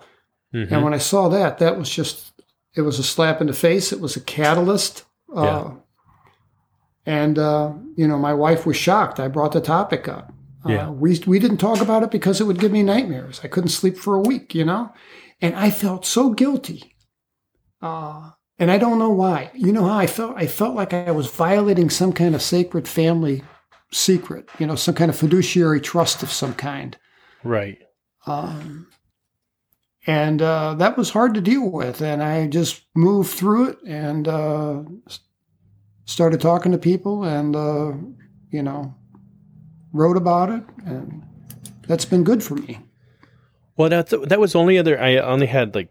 Mhm. 0.54 0.70
And 0.70 0.84
when 0.84 0.92
I 0.94 0.98
saw 0.98 1.28
that, 1.30 1.58
that 1.58 1.78
was 1.78 1.88
just, 1.88 2.32
it 2.76 2.82
was 2.82 2.98
a 2.98 3.02
slap 3.02 3.40
in 3.40 3.46
the 3.46 3.52
face. 3.52 3.92
It 3.92 4.00
was 4.00 4.14
a 4.16 4.20
catalyst. 4.20 5.04
Uh, 5.34 5.42
Yeah. 5.42 5.70
And, 7.10 7.38
uh, 7.40 7.72
you 7.96 8.06
know, 8.06 8.18
my 8.18 8.32
wife 8.32 8.66
was 8.66 8.76
shocked. 8.76 9.18
I 9.18 9.26
brought 9.26 9.50
the 9.52 9.60
topic 9.60 10.06
up. 10.06 10.32
Uh, 10.64 10.70
Yeah. 10.70 10.90
we, 10.90 11.18
we 11.26 11.38
didn't 11.40 11.56
talk 11.56 11.80
about 11.80 12.04
it 12.04 12.10
because 12.12 12.40
it 12.40 12.44
would 12.44 12.60
give 12.60 12.70
me 12.70 12.84
nightmares. 12.84 13.40
I 13.42 13.48
couldn't 13.48 13.70
sleep 13.70 13.96
for 13.96 14.14
a 14.14 14.20
week, 14.20 14.54
you 14.54 14.64
know? 14.64 14.92
And 15.40 15.56
I 15.56 15.70
felt 15.70 16.06
so 16.06 16.30
guilty. 16.30 16.94
Uh, 17.82 18.30
and 18.60 18.70
I 18.70 18.78
don't 18.78 19.00
know 19.00 19.10
why. 19.10 19.50
You 19.54 19.72
know 19.72 19.86
how 19.86 19.96
I 19.98 20.06
felt? 20.06 20.34
I 20.36 20.46
felt 20.46 20.76
like 20.76 20.92
I 20.92 21.10
was 21.10 21.26
violating 21.26 21.90
some 21.90 22.12
kind 22.12 22.34
of 22.34 22.42
sacred 22.42 22.86
family 22.86 23.42
secret, 23.90 24.48
you 24.60 24.66
know, 24.68 24.76
some 24.76 24.94
kind 24.94 25.10
of 25.10 25.16
fiduciary 25.18 25.80
trust 25.80 26.22
of 26.22 26.30
some 26.30 26.54
kind. 26.54 26.96
Right. 27.42 27.78
Um, 28.26 28.86
and 30.06 30.40
uh, 30.42 30.74
that 30.74 30.96
was 30.96 31.10
hard 31.10 31.34
to 31.34 31.40
deal 31.40 31.68
with. 31.70 32.02
And 32.02 32.22
I 32.22 32.46
just 32.46 32.82
moved 32.94 33.30
through 33.30 33.70
it 33.70 33.78
and 33.84 34.28
uh, 34.28 34.82
started 36.10 36.40
talking 36.40 36.72
to 36.72 36.78
people 36.78 37.24
and, 37.24 37.54
uh, 37.54 37.92
you 38.50 38.62
know, 38.62 38.94
wrote 39.92 40.16
about 40.16 40.50
it. 40.50 40.64
And 40.84 41.22
that's 41.86 42.04
been 42.04 42.24
good 42.24 42.42
for 42.42 42.56
me. 42.56 42.80
Well, 43.76 43.88
that 43.88 44.08
that 44.28 44.38
was 44.40 44.54
only 44.54 44.76
other. 44.76 45.00
I 45.00 45.16
only 45.16 45.46
had 45.46 45.74
like 45.74 45.88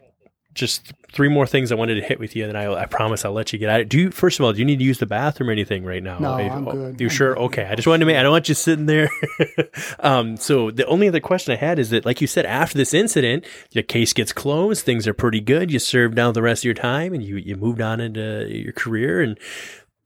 just 0.54 0.94
three 1.12 1.30
more 1.30 1.48
things 1.48 1.72
I 1.72 1.76
wanted 1.76 1.96
to 1.96 2.02
hit 2.02 2.20
with 2.20 2.36
you, 2.36 2.44
and 2.44 2.54
then 2.54 2.62
I, 2.62 2.82
I 2.82 2.86
promise 2.86 3.26
I'll 3.26 3.32
let 3.32 3.52
you 3.52 3.58
get 3.58 3.70
at 3.70 3.80
it. 3.82 3.90
Do 3.90 3.98
you 3.98 4.12
first 4.12 4.40
of 4.40 4.46
all, 4.46 4.54
do 4.54 4.60
you 4.60 4.66
need 4.66 4.78
to 4.78 4.86
use 4.86 5.00
the 5.00 5.08
bathroom 5.08 5.50
or 5.50 5.54
anything 5.54 5.84
right 5.84 6.04
now? 6.04 6.20
No, 6.20 6.38
you- 6.38 6.50
I'm 6.50 6.68
oh, 6.68 6.72
good. 6.72 7.02
You 7.02 7.08
I'm 7.08 7.10
sure? 7.10 7.34
good. 7.34 7.42
Okay. 7.46 7.66
I 7.66 7.74
just 7.74 7.88
wanted 7.88 8.02
to 8.02 8.06
make. 8.06 8.18
I 8.18 8.22
don't 8.22 8.32
want 8.32 8.48
you 8.48 8.54
sitting 8.54 8.86
there. 8.86 9.10
um. 10.02 10.38
So 10.38 10.70
the 10.70 10.86
only 10.86 11.08
other 11.08 11.20
question 11.20 11.52
I 11.54 11.56
had 11.56 11.80
is 11.80 11.90
that, 11.90 12.06
like 12.06 12.22
you 12.22 12.28
said, 12.28 12.46
after 12.46 12.78
this 12.78 12.94
incident, 12.94 13.46
your 13.72 13.84
case 13.84 14.14
gets 14.14 14.32
closed. 14.34 14.86
Things 14.86 15.08
are 15.08 15.14
pretty 15.14 15.42
good. 15.42 15.72
You 15.72 15.80
served 15.80 16.20
out 16.20 16.36
the 16.36 16.44
rest 16.44 16.62
of 16.62 16.66
your 16.66 16.76
time, 16.76 17.14
and 17.14 17.24
you 17.24 17.38
you 17.38 17.56
moved 17.56 17.82
on 17.82 18.00
into 18.00 18.48
your 18.50 18.74
career 18.74 19.22
and. 19.22 19.40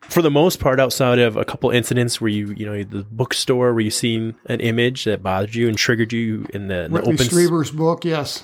For 0.10 0.22
the 0.22 0.32
most 0.32 0.60
part, 0.60 0.80
outside 0.80 1.20
of 1.20 1.38
a 1.38 1.46
couple 1.46 1.70
incidents 1.72 2.22
where 2.22 2.30
you, 2.30 2.54
you 2.56 2.66
know, 2.66 2.84
the 2.84 3.04
bookstore 3.04 3.74
where 3.74 3.82
you 3.82 3.90
seen 3.90 4.36
an 4.46 4.60
image 4.60 5.06
that 5.06 5.24
bothered 5.24 5.56
you 5.56 5.68
and 5.68 5.78
triggered 5.78 6.14
you 6.14 6.46
in 6.54 6.68
the, 6.68 6.86
in 6.86 6.92
the 6.94 7.02
open 7.02 7.18
Strieber's 7.18 7.72
book, 7.72 8.06
yes. 8.06 8.44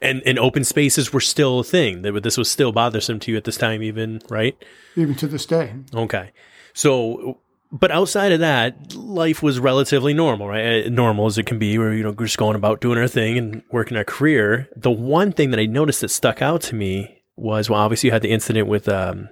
and 0.00 0.22
and 0.24 0.38
open 0.38 0.64
spaces 0.64 1.12
were 1.12 1.20
still 1.20 1.60
a 1.60 1.64
thing. 1.64 2.02
That 2.02 2.22
this 2.22 2.36
was 2.36 2.50
still 2.50 2.72
bothersome 2.72 3.18
to 3.20 3.32
you 3.32 3.36
at 3.36 3.44
this 3.44 3.56
time, 3.56 3.82
even 3.82 4.20
right? 4.28 4.56
Even 4.96 5.14
to 5.16 5.26
this 5.26 5.46
day. 5.46 5.74
Okay, 5.94 6.32
so 6.72 7.38
but 7.70 7.90
outside 7.90 8.32
of 8.32 8.40
that, 8.40 8.94
life 8.94 9.42
was 9.42 9.60
relatively 9.60 10.14
normal, 10.14 10.48
right? 10.48 10.86
Uh, 10.86 10.88
Normal 10.88 11.26
as 11.26 11.38
it 11.38 11.46
can 11.46 11.58
be, 11.58 11.78
where 11.78 11.92
you 11.92 12.02
know 12.02 12.10
we're 12.10 12.26
just 12.26 12.38
going 12.38 12.56
about 12.56 12.80
doing 12.80 12.98
our 12.98 13.08
thing 13.08 13.36
and 13.36 13.62
working 13.70 13.96
our 13.96 14.04
career. 14.04 14.68
The 14.76 14.90
one 14.90 15.32
thing 15.32 15.50
that 15.50 15.60
I 15.60 15.66
noticed 15.66 16.00
that 16.00 16.10
stuck 16.10 16.40
out 16.42 16.62
to 16.62 16.74
me 16.74 17.22
was 17.36 17.68
well, 17.68 17.80
obviously 17.80 18.08
you 18.08 18.12
had 18.12 18.22
the 18.22 18.30
incident 18.30 18.68
with 18.68 18.88
um. 18.88 19.28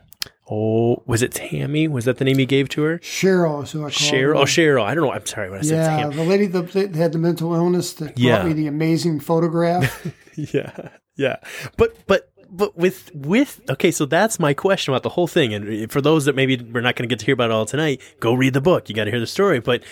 Oh, 0.49 1.03
was 1.07 1.23
it 1.23 1.33
Tammy? 1.33 1.89
Was 1.89 2.05
that 2.05 2.19
the 2.19 2.25
name 2.25 2.39
he 2.39 2.47
gave 2.47 2.69
to 2.71 2.83
her? 2.83 2.99
Cheryl 2.99 3.65
is 3.65 3.73
who 3.73 3.81
I 3.81 3.83
call 3.83 3.91
Cheryl. 3.91 4.29
her. 4.29 4.37
Oh, 4.37 4.45
Cheryl. 4.45 4.83
I 4.85 4.95
don't 4.95 5.05
know. 5.05 5.13
I'm 5.13 5.27
sorry 5.27 5.51
when 5.51 5.59
I 5.59 5.63
said 5.63 5.77
Yeah, 5.77 5.97
Tammy. 6.03 6.15
the 6.17 6.23
lady 6.25 6.47
that, 6.47 6.71
that 6.73 6.95
had 6.95 7.13
the 7.13 7.19
mental 7.19 7.53
illness 7.55 7.93
that 7.95 8.17
Yeah. 8.19 8.37
brought 8.37 8.47
me 8.49 8.53
the 8.53 8.67
amazing 8.69 9.21
photograph. 9.21 10.07
yeah 10.37 10.91
yeah 11.17 11.37
but 11.79 11.97
but 12.07 12.31
but 12.51 12.77
with 12.77 13.11
with 13.15 13.59
okay 13.71 13.91
so 13.91 14.05
that's 14.05 14.39
my 14.39 14.53
question 14.53 14.93
about 14.93 15.03
the 15.03 15.09
whole 15.09 15.27
thing 15.27 15.55
and 15.55 15.85
uh, 15.85 15.87
for 15.89 16.03
those 16.03 16.27
that 16.27 16.37
maybe 16.37 16.57
we're 16.59 16.83
not 16.83 16.95
going 16.95 17.09
to 17.09 17.11
get 17.11 17.19
to 17.21 17.25
hear 17.25 17.33
about 17.33 17.49
it 17.51 17.55
all 17.55 17.65
tonight 17.65 18.03
go 18.21 18.35
read 18.35 18.53
the 18.53 18.61
book 18.61 18.91
you 18.91 18.95
got 18.95 19.05
to 19.05 19.11
hear 19.11 19.19
the 19.19 19.27
story 19.27 19.61
but 19.61 19.83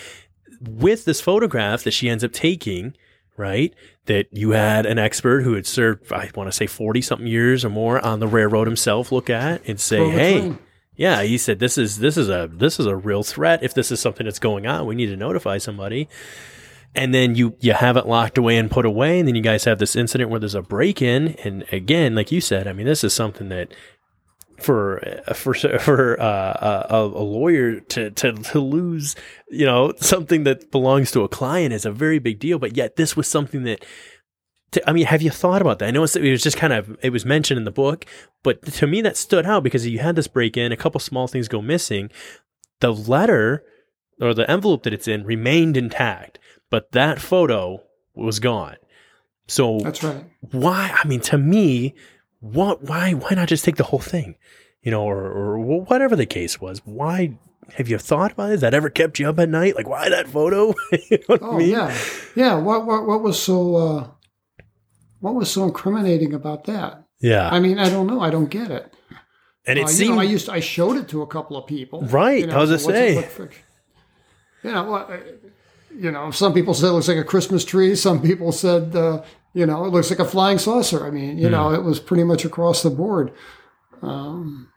with 0.61 1.05
this 1.05 1.19
photograph 1.19 1.83
that 1.83 1.91
she 1.91 2.07
ends 2.07 2.23
up 2.23 2.31
taking 2.31 2.95
right? 3.37 3.73
That 4.05 4.27
you 4.31 4.51
had 4.51 4.85
an 4.85 4.99
expert 4.99 5.41
who 5.41 5.53
had 5.53 5.65
served 5.65 6.11
i 6.13 6.29
want 6.35 6.47
to 6.47 6.51
say 6.51 6.67
40 6.67 7.01
something 7.01 7.27
years 7.27 7.65
or 7.65 7.69
more 7.69 8.03
on 8.05 8.19
the 8.19 8.27
railroad 8.27 8.67
himself 8.67 9.11
look 9.11 9.29
at 9.29 9.67
and 9.67 9.79
say 9.79 10.09
hey 10.09 10.55
yeah 10.95 11.23
he 11.23 11.37
said 11.37 11.59
this 11.59 11.77
is 11.77 11.97
this 11.99 12.17
is 12.17 12.29
a 12.29 12.49
this 12.51 12.79
is 12.79 12.85
a 12.85 12.95
real 12.95 13.23
threat. 13.23 13.63
If 13.63 13.73
this 13.73 13.91
is 13.91 13.99
something 13.99 14.25
that's 14.25 14.39
going 14.39 14.67
on 14.67 14.85
we 14.85 14.95
need 14.95 15.07
to 15.07 15.17
notify 15.17 15.57
somebody. 15.57 16.07
And 16.97 17.13
then 17.13 17.35
you 17.35 17.57
you 17.59 17.73
have 17.73 17.97
it 17.97 18.07
locked 18.07 18.37
away 18.37 18.57
and 18.57 18.71
put 18.71 18.85
away 18.85 19.19
and 19.19 19.27
then 19.27 19.35
you 19.35 19.41
guys 19.41 19.65
have 19.65 19.79
this 19.79 19.95
incident 19.97 20.29
where 20.29 20.39
there's 20.39 20.55
a 20.55 20.61
break-in 20.61 21.35
and 21.43 21.65
again 21.73 22.15
like 22.15 22.31
you 22.31 22.39
said 22.39 22.67
i 22.67 22.73
mean 22.73 22.85
this 22.85 23.03
is 23.03 23.13
something 23.13 23.49
that 23.49 23.73
for 24.57 25.21
for 25.33 25.53
for 25.53 26.21
uh, 26.21 26.87
a, 26.89 26.97
a 27.03 27.23
lawyer 27.23 27.79
to, 27.79 28.11
to 28.11 28.33
to 28.33 28.59
lose 28.59 29.15
you 29.49 29.65
know 29.65 29.93
something 29.97 30.43
that 30.43 30.71
belongs 30.71 31.11
to 31.11 31.21
a 31.21 31.29
client 31.29 31.73
is 31.73 31.85
a 31.85 31.91
very 31.91 32.19
big 32.19 32.39
deal 32.39 32.57
but 32.57 32.75
yet 32.75 32.95
this 32.95 33.15
was 33.15 33.27
something 33.27 33.63
that 33.63 33.85
to, 34.75 34.89
I 34.89 34.93
mean, 34.93 35.05
have 35.05 35.21
you 35.21 35.29
thought 35.29 35.61
about 35.61 35.79
that? 35.79 35.87
I 35.87 35.91
know 35.91 36.03
it 36.03 36.31
was 36.31 36.43
just 36.43 36.57
kind 36.57 36.73
of 36.73 36.97
it 37.01 37.11
was 37.11 37.25
mentioned 37.25 37.57
in 37.57 37.63
the 37.63 37.71
book, 37.71 38.05
but 38.43 38.61
to 38.73 38.87
me 38.87 39.01
that 39.01 39.17
stood 39.17 39.45
out 39.45 39.63
because 39.63 39.87
you 39.87 39.99
had 39.99 40.15
this 40.15 40.27
break 40.27 40.57
in, 40.57 40.71
a 40.71 40.77
couple 40.77 40.99
small 40.99 41.27
things 41.27 41.47
go 41.47 41.61
missing. 41.61 42.11
The 42.81 42.93
letter 42.93 43.63
or 44.21 44.33
the 44.33 44.49
envelope 44.51 44.83
that 44.83 44.93
it's 44.93 45.07
in 45.07 45.23
remained 45.23 45.77
intact, 45.77 46.39
but 46.69 46.91
that 46.91 47.21
photo 47.21 47.83
was 48.13 48.39
gone. 48.39 48.75
So 49.47 49.79
That's 49.79 50.03
right. 50.03 50.25
why? 50.51 50.93
I 51.01 51.07
mean, 51.07 51.21
to 51.21 51.37
me, 51.37 51.95
what? 52.53 52.83
Why? 52.83 53.13
Why 53.13 53.31
not 53.31 53.47
just 53.47 53.65
take 53.65 53.75
the 53.77 53.83
whole 53.83 53.99
thing? 53.99 54.35
You 54.81 54.91
know, 54.91 55.03
or 55.03 55.17
or 55.25 55.59
whatever 55.59 56.15
the 56.15 56.25
case 56.25 56.61
was. 56.61 56.81
Why? 56.85 57.37
Have 57.73 57.89
you 57.89 57.97
thought 57.97 58.33
about 58.33 58.49
it? 58.49 58.51
Has 58.51 58.61
that 58.61 58.73
ever 58.75 58.89
kept 58.91 59.17
you 59.19 59.27
up 59.27 59.39
at 59.39 59.49
night? 59.49 59.75
Like, 59.75 59.87
why 59.89 60.07
that 60.09 60.27
photo? 60.27 60.67
you 60.91 61.17
know 61.17 61.23
what 61.27 61.43
I 61.43 61.45
Oh 61.47 61.57
mean? 61.57 61.69
yeah, 61.71 61.97
yeah. 62.35 62.55
What 62.55 62.85
what 62.85 63.07
what 63.07 63.21
was 63.23 63.41
so 63.41 63.75
uh, 63.75 64.07
what 65.19 65.33
was 65.35 65.49
so 65.49 65.63
incriminating 65.63 66.33
about 66.33 66.65
that? 66.65 67.03
Yeah. 67.19 67.49
I 67.49 67.59
mean, 67.59 67.79
I 67.79 67.89
don't 67.89 68.05
know. 68.07 68.21
I 68.21 68.29
don't 68.29 68.49
get 68.49 68.69
it. 68.69 68.93
and 69.65 69.79
it 69.79 69.85
Uh, 69.85 69.87
you 69.87 69.93
seemed 69.93 70.15
know, 70.15 70.21
I 70.21 70.25
used 70.25 70.47
I 70.49 70.59
showed 70.59 70.97
it 70.97 71.07
to 71.09 71.23
a 71.23 71.27
couple 71.27 71.57
of 71.57 71.65
people. 71.65 72.01
Right, 72.03 72.45
You 72.45 72.51
I 72.51 72.57
was 72.57 72.69
gonna 72.69 72.79
so 72.79 72.85
what's 72.87 72.97
say. 72.99 73.17
it 73.17 73.39
look 73.39 73.53
you 74.63 74.71
know, 74.71 74.93
uh, 74.95 75.17
you 75.95 76.11
know, 76.11 76.31
some 76.31 76.53
people 76.53 76.73
said 76.73 76.89
it 76.89 76.91
looks 76.91 77.07
like 77.07 77.17
a 77.17 77.23
Christmas 77.23 77.63
tree. 77.65 77.95
Some 77.95 78.21
people 78.21 78.51
said, 78.51 78.95
uh, 78.95 79.23
you 79.55 79.65
know, 79.65 79.85
it 79.85 79.89
looks 79.93 80.09
like 80.11 80.19
a 80.19 80.25
flying 80.25 80.59
saucer. 80.59 81.07
I 81.07 81.09
mean, 81.09 81.37
you 81.39 81.49
know, 81.49 81.69
Hmm. 81.69 81.75
it 81.75 81.83
was 81.83 81.99
pretty 81.99 82.23
much 82.25 82.45
across 82.45 82.83
the 82.83 82.89
board. 82.91 83.31
Um, 84.03 84.69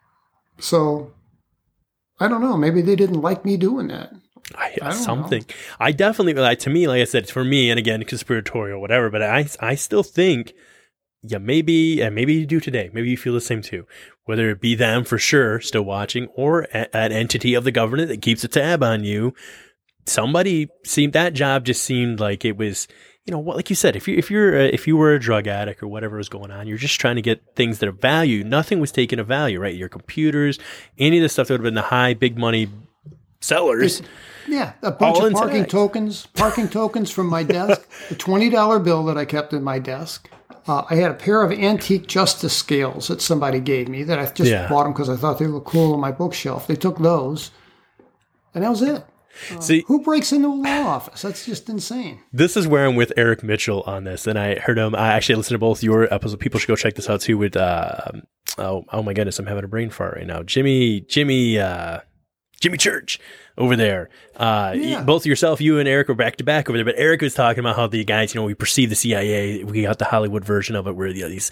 so 0.59 1.13
I 2.21 2.29
don't 2.29 2.41
know. 2.41 2.57
Maybe 2.57 2.81
they 2.81 2.97
didn't 2.97 3.21
like 3.21 3.45
me 3.45 3.57
doing 3.57 3.89
that. 3.89 4.13
I, 4.55 4.77
I 4.81 4.93
something. 4.93 5.45
I 5.79 5.93
definitely 5.93 6.33
like 6.35 6.61
to 6.61 6.71
me, 6.71 6.87
like 6.89 7.03
I 7.03 7.05
said, 7.05 7.25
it's 7.25 7.33
for 7.33 7.45
me, 7.45 7.69
and 7.71 7.79
again, 7.79 8.03
conspiratorial, 8.05 8.81
whatever. 8.81 9.11
But 9.11 9.23
I, 9.23 9.47
I 9.61 9.75
still 9.75 10.03
think, 10.03 10.55
yeah, 11.23 11.39
maybe, 11.39 12.01
and 12.01 12.15
maybe 12.15 12.33
you 12.35 12.47
do 12.47 12.59
today. 12.61 12.89
Maybe 12.95 13.11
you 13.11 13.17
feel 13.19 13.35
the 13.35 13.41
same 13.43 13.61
too. 13.61 13.85
Whether 14.25 14.49
it 14.51 14.61
be 14.61 14.75
them 14.75 15.05
for 15.05 15.19
sure, 15.19 15.61
still 15.61 15.83
watching, 15.83 16.29
or 16.35 16.63
a, 16.73 16.97
an 16.97 17.13
entity 17.13 17.55
of 17.55 17.65
the 17.65 17.73
government 17.73 18.09
that 18.09 18.23
keeps 18.23 18.43
a 18.45 18.49
tab 18.49 18.83
on 18.83 19.05
you. 19.05 19.35
Somebody 20.07 20.69
seemed 20.85 21.13
that 21.13 21.35
job 21.35 21.67
just 21.67 21.83
seemed 21.83 22.19
like 22.19 22.45
it 22.45 22.57
was, 22.57 22.89
you 23.29 23.33
know, 23.33 23.39
what 23.39 23.57
like 23.57 23.69
you 23.69 23.77
said, 23.77 23.95
if 23.95 24.09
you 24.09 24.17
if 24.17 24.31
you're 24.31 24.57
a, 24.59 24.65
if 24.69 24.87
you 24.87 24.97
were 24.97 25.13
a 25.13 25.21
drug 25.21 25.47
addict 25.47 25.83
or 25.83 25.87
whatever 25.87 26.17
was 26.17 26.31
going 26.31 26.51
on, 26.51 26.67
you're 26.67 26.79
just 26.79 26.99
trying 26.99 27.17
to 27.17 27.21
get 27.23 27.43
things 27.57 27.79
that 27.79 27.87
are 27.87 27.93
value. 27.93 28.43
Nothing 28.43 28.81
was 28.81 28.91
taken 28.91 29.19
of 29.19 29.27
value, 29.27 29.61
right? 29.61 29.75
Your 29.75 29.91
computers, 29.91 30.59
any 30.97 31.19
of 31.19 31.23
the 31.23 31.29
stuff 31.29 31.49
that 31.49 31.55
would 31.55 31.61
have 31.61 31.65
been 31.65 31.75
the 31.75 31.83
high, 31.83 32.15
big 32.15 32.39
money 32.39 32.71
sellers. 33.43 34.01
Yeah, 34.47 34.73
a 34.81 34.91
bunch 34.91 35.19
of 35.19 35.33
parking 35.35 35.61
tags. 35.65 35.71
tokens, 35.73 36.27
parking 36.33 36.69
tokens 36.71 37.11
from 37.11 37.27
my 37.27 37.43
desk, 37.43 37.87
the 38.09 38.15
twenty 38.15 38.49
dollar 38.49 38.79
bill 38.79 39.05
that 39.05 39.19
I 39.19 39.27
kept 39.27 39.53
in 39.53 39.63
my 39.63 39.79
desk. 39.79 40.31
Uh, 40.67 40.85
I 40.89 40.95
had 40.95 41.11
a 41.11 41.15
pair 41.15 41.43
of 41.43 41.53
antique 41.53 42.07
justice 42.07 42.57
scales 42.57 43.09
that 43.09 43.21
somebody 43.21 43.61
gave 43.61 43.89
me 43.91 44.05
that 44.05 44.19
I 44.19 44.25
just 44.25 44.51
Yeah. 44.51 44.69
bought 44.71 44.85
them 44.85 44.95
because 44.95 45.11
I 45.11 45.17
thought 45.17 45.39
they 45.39 45.47
looked 45.47 45.67
cool 45.67 45.93
on 45.93 46.01
my 46.01 46.13
bookshelf. 46.13 46.67
They 46.67 46.77
took 46.77 46.97
those, 46.99 47.51
and 48.55 48.65
that 48.65 48.71
was 48.71 48.81
it. 48.81 49.05
See, 49.61 49.85
Who 49.87 50.03
breaks 50.03 50.33
into 50.33 50.49
a 50.49 50.51
law 50.55 50.87
office? 50.89 51.23
That's 51.23 51.45
just 51.47 51.69
insane. 51.69 52.21
this 52.33 52.57
is 52.57 52.67
where 52.67 52.87
I'm 52.87 52.97
with 52.97 53.13
Eric 53.17 53.43
Mitchell 53.43 53.83
on 53.87 54.05
this, 54.05 54.27
and 54.27 54.39
I 54.39 54.57
heard 54.57 54.79
him. 54.79 54.95
I 54.95 55.09
actually 55.15 55.37
listened 55.37 55.55
to 55.55 55.59
both 55.59 55.83
your 55.83 56.13
episodes. 56.13 56.41
People 56.41 56.61
should 56.61 56.69
go 56.69 56.77
check 56.77 56.95
this 56.95 57.09
out 57.09 57.21
too. 57.21 57.39
With 57.39 57.57
uh, 57.57 58.13
oh, 58.59 58.85
oh 58.93 59.03
my 59.03 59.13
goodness, 59.13 59.39
I'm 59.39 59.47
having 59.47 59.65
a 59.65 59.69
brain 59.69 59.91
fart 59.91 60.17
right 60.17 60.27
now. 60.27 60.43
Jimmy, 60.43 61.01
Jimmy, 61.03 61.59
uh, 61.59 62.01
Jimmy 62.61 62.77
Church 62.79 63.19
over 63.57 63.77
there. 63.77 64.09
Uh, 64.37 64.75
Yeah. 64.77 65.03
both 65.03 65.27
yourself, 65.27 65.61
you 65.61 65.79
and 65.79 65.89
Eric 65.89 66.09
were 66.09 66.15
back 66.15 66.37
to 66.37 66.45
back 66.45 66.69
over 66.69 66.77
there. 66.79 66.85
But 66.85 66.95
Eric 66.97 67.21
was 67.23 67.35
talking 67.35 67.61
about 67.61 67.77
how 67.77 67.87
the 67.87 68.05
guys, 68.05 68.35
you 68.35 68.41
know, 68.41 68.45
we 68.47 68.55
perceive 68.55 68.89
the 68.91 68.97
CIA. 68.97 69.63
We 69.65 69.83
got 69.83 69.99
the 69.99 70.05
Hollywood 70.07 70.45
version 70.45 70.75
of 70.77 70.87
it, 70.87 70.97
where 70.97 71.09
you 71.09 71.23
know, 71.23 71.29
these 71.29 71.51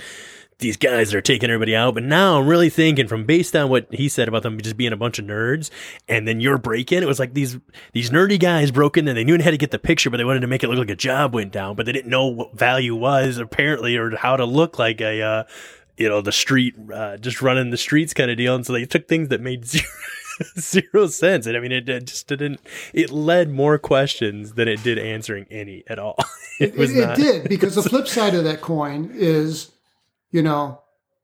these 0.58 0.76
guys 0.76 1.10
that 1.10 1.18
are 1.18 1.22
taking 1.22 1.50
everybody 1.50 1.76
out. 1.76 1.94
But 1.94 2.02
now 2.04 2.38
I'm 2.40 2.46
really 2.46 2.70
thinking, 2.70 3.08
from 3.08 3.24
based 3.24 3.54
on 3.54 3.68
what 3.68 3.86
he 3.92 4.08
said 4.08 4.28
about 4.28 4.42
them 4.42 4.60
just 4.60 4.76
being 4.76 4.92
a 4.92 4.96
bunch 4.96 5.18
of 5.18 5.24
nerds, 5.26 5.70
and 6.08 6.26
then 6.26 6.40
your 6.40 6.58
break 6.58 6.92
in, 6.92 7.02
it 7.02 7.06
was 7.06 7.18
like 7.18 7.34
these 7.34 7.58
these 7.92 8.10
nerdy 8.10 8.38
guys 8.40 8.70
broke 8.70 8.96
in 8.96 9.06
and 9.08 9.16
they 9.16 9.24
knew 9.24 9.42
how 9.42 9.50
to 9.50 9.58
get 9.58 9.70
the 9.70 9.78
picture, 9.78 10.10
but 10.10 10.16
they 10.16 10.24
wanted 10.24 10.40
to 10.40 10.46
make 10.46 10.62
it 10.64 10.68
look 10.68 10.78
like 10.78 10.90
a 10.90 10.96
job 10.96 11.34
went 11.34 11.52
down, 11.52 11.76
but 11.76 11.86
they 11.86 11.92
didn't 11.92 12.10
know 12.10 12.26
what 12.26 12.56
value 12.56 12.94
was 12.94 13.38
apparently, 13.38 13.96
or 13.96 14.16
how 14.16 14.36
to 14.36 14.44
look 14.44 14.78
like 14.78 15.00
a. 15.00 15.22
Uh, 15.22 15.44
you 15.98 16.08
know 16.10 16.20
the 16.20 16.30
street, 16.32 16.74
uh, 16.92 17.16
just 17.16 17.40
running 17.40 17.70
the 17.70 17.78
streets 17.78 18.12
kind 18.12 18.30
of 18.30 18.36
deal, 18.36 18.54
and 18.54 18.66
so 18.66 18.74
they 18.74 18.84
took 18.84 19.08
things 19.08 19.28
that 19.30 19.40
made 19.40 19.64
zero, 19.66 19.84
zero 20.58 21.06
sense. 21.06 21.46
And 21.46 21.56
I 21.56 21.60
mean, 21.60 21.72
it, 21.72 21.88
it 21.88 22.06
just 22.06 22.26
didn't. 22.26 22.60
It 22.92 23.10
led 23.10 23.48
more 23.50 23.78
questions 23.78 24.52
than 24.52 24.68
it 24.68 24.82
did 24.82 24.98
answering 24.98 25.46
any 25.50 25.84
at 25.88 25.98
all. 25.98 26.16
it 26.60 26.74
It, 26.74 26.76
was 26.76 26.94
it 26.94 27.06
not. 27.06 27.16
did 27.16 27.48
because 27.48 27.74
the 27.76 27.82
flip 27.88 28.06
side 28.08 28.34
of 28.34 28.44
that 28.44 28.60
coin 28.60 29.10
is, 29.14 29.70
you 30.36 30.42
know, 30.42 30.80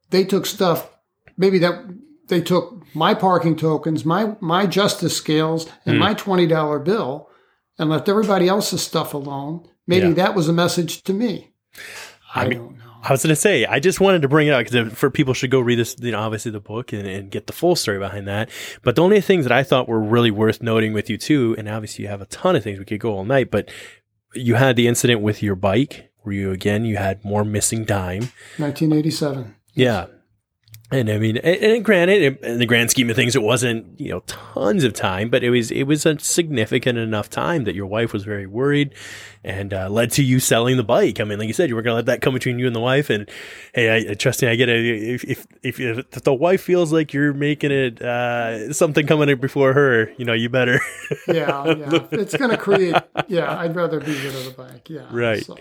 they 0.09 0.23
took 0.25 0.45
stuff. 0.45 0.89
Maybe 1.37 1.59
that 1.59 1.75
they 2.27 2.41
took 2.41 2.83
my 2.95 3.13
parking 3.13 3.55
tokens, 3.55 4.03
my 4.05 4.35
my 4.41 4.65
justice 4.65 5.15
scales, 5.15 5.67
Hmm. 5.69 5.89
and 5.91 5.99
my 5.99 6.13
twenty 6.13 6.47
dollar 6.47 6.79
bill, 6.79 7.29
and 7.77 7.89
left 7.89 8.09
everybody 8.09 8.47
else's 8.47 8.81
stuff 8.81 9.13
alone. 9.13 9.67
Maybe 9.87 10.07
Yeah. 10.07 10.13
that 10.21 10.35
was 10.35 10.47
a 10.49 10.53
message 10.53 11.03
to 11.03 11.13
me. 11.13 11.51
I, 12.35 12.45
I 12.45 12.47
mean, 12.47 12.57
don't 12.57 12.77
know. 12.77 12.83
I 13.05 13.11
was 13.11 13.21
going 13.23 13.35
to 13.35 13.41
say, 13.49 13.65
I 13.65 13.79
just 13.81 13.99
wanted 13.99 14.21
to 14.21 14.29
bring 14.29 14.47
it 14.47 14.51
up 14.51 14.63
because 14.65 14.93
for 14.93 15.09
people 15.09 15.33
should 15.33 15.51
go 15.51 15.59
read 15.59 15.77
this, 15.77 15.95
you 15.99 16.13
know, 16.13 16.19
obviously 16.21 16.51
the 16.51 16.61
book 16.61 16.93
and, 16.93 17.05
and 17.05 17.29
get 17.29 17.47
the 17.47 17.53
full 17.53 17.75
story 17.75 17.99
behind 17.99 18.27
that. 18.29 18.49
But 18.81 18.95
the 18.95 19.03
only 19.03 19.19
things 19.19 19.43
that 19.43 19.51
I 19.51 19.61
thought 19.61 19.89
were 19.89 19.99
really 19.99 20.31
worth 20.31 20.61
noting 20.61 20.93
with 20.93 21.09
you 21.09 21.17
too, 21.17 21.53
and 21.57 21.67
obviously 21.67 22.03
you 22.03 22.09
have 22.09 22.21
a 22.21 22.25
ton 22.27 22.55
of 22.55 22.63
things 22.63 22.79
we 22.79 22.85
could 22.85 23.01
go 23.01 23.11
all 23.13 23.25
night, 23.25 23.51
but 23.51 23.69
you 24.33 24.55
had 24.55 24.77
the 24.77 24.87
incident 24.87 25.19
with 25.21 25.43
your 25.43 25.55
bike 25.55 26.09
where 26.23 26.33
you 26.33 26.51
again 26.51 26.85
you 26.85 26.97
had 26.97 27.23
more 27.23 27.43
missing 27.43 27.85
time. 27.85 28.31
1987. 28.57 29.55
Yeah. 29.73 30.07
And 30.93 31.09
I 31.09 31.17
mean, 31.17 31.37
and, 31.37 31.55
and 31.57 31.83
granted, 31.83 32.37
in 32.43 32.59
the 32.59 32.67
grand 32.67 32.91
scheme 32.91 33.09
of 33.09 33.15
things, 33.15 33.35
it 33.35 33.41
wasn't 33.41 33.99
you 33.99 34.09
know 34.09 34.19
tons 34.27 34.83
of 34.83 34.93
time, 34.93 35.29
but 35.29 35.43
it 35.43 35.49
was 35.49 35.71
it 35.71 35.83
was 35.83 36.05
a 36.05 36.19
significant 36.19 36.99
enough 36.99 37.31
time 37.31 37.63
that 37.63 37.73
your 37.73 37.87
wife 37.87 38.13
was 38.13 38.23
very 38.23 38.45
worried, 38.45 38.93
and 39.43 39.73
uh, 39.73 39.89
led 39.89 40.11
to 40.11 40.23
you 40.23 40.39
selling 40.39 40.77
the 40.77 40.83
bike. 40.83 41.19
I 41.19 41.23
mean, 41.23 41.39
like 41.39 41.47
you 41.47 41.53
said, 41.53 41.69
you 41.69 41.75
were 41.75 41.81
going 41.81 41.93
to 41.93 41.95
let 41.95 42.05
that 42.05 42.21
come 42.21 42.35
between 42.35 42.59
you 42.59 42.67
and 42.67 42.75
the 42.75 42.79
wife. 42.79 43.09
And 43.09 43.27
hey, 43.73 44.11
I, 44.11 44.13
trust 44.13 44.43
me, 44.43 44.49
I 44.49 44.55
get 44.55 44.69
it. 44.69 44.85
If, 44.85 45.23
if 45.23 45.47
if 45.63 45.79
if 45.79 46.11
the 46.11 46.33
wife 46.33 46.61
feels 46.61 46.93
like 46.93 47.11
you're 47.11 47.33
making 47.33 47.71
it 47.71 47.99
uh, 47.99 48.71
something 48.71 49.07
coming 49.07 49.29
in 49.29 49.39
before 49.39 49.73
her, 49.73 50.11
you 50.17 50.25
know, 50.25 50.33
you 50.33 50.49
better. 50.49 50.79
Yeah, 51.27 51.65
yeah. 51.73 52.07
it's 52.11 52.37
going 52.37 52.51
to 52.51 52.57
create. 52.57 52.95
Yeah, 53.27 53.57
I'd 53.57 53.75
rather 53.75 53.99
be 53.99 54.13
rid 54.13 54.35
of 54.35 54.45
the 54.45 54.53
bike. 54.55 54.89
Yeah, 54.91 55.07
Right. 55.11 55.43
So, 55.43 55.57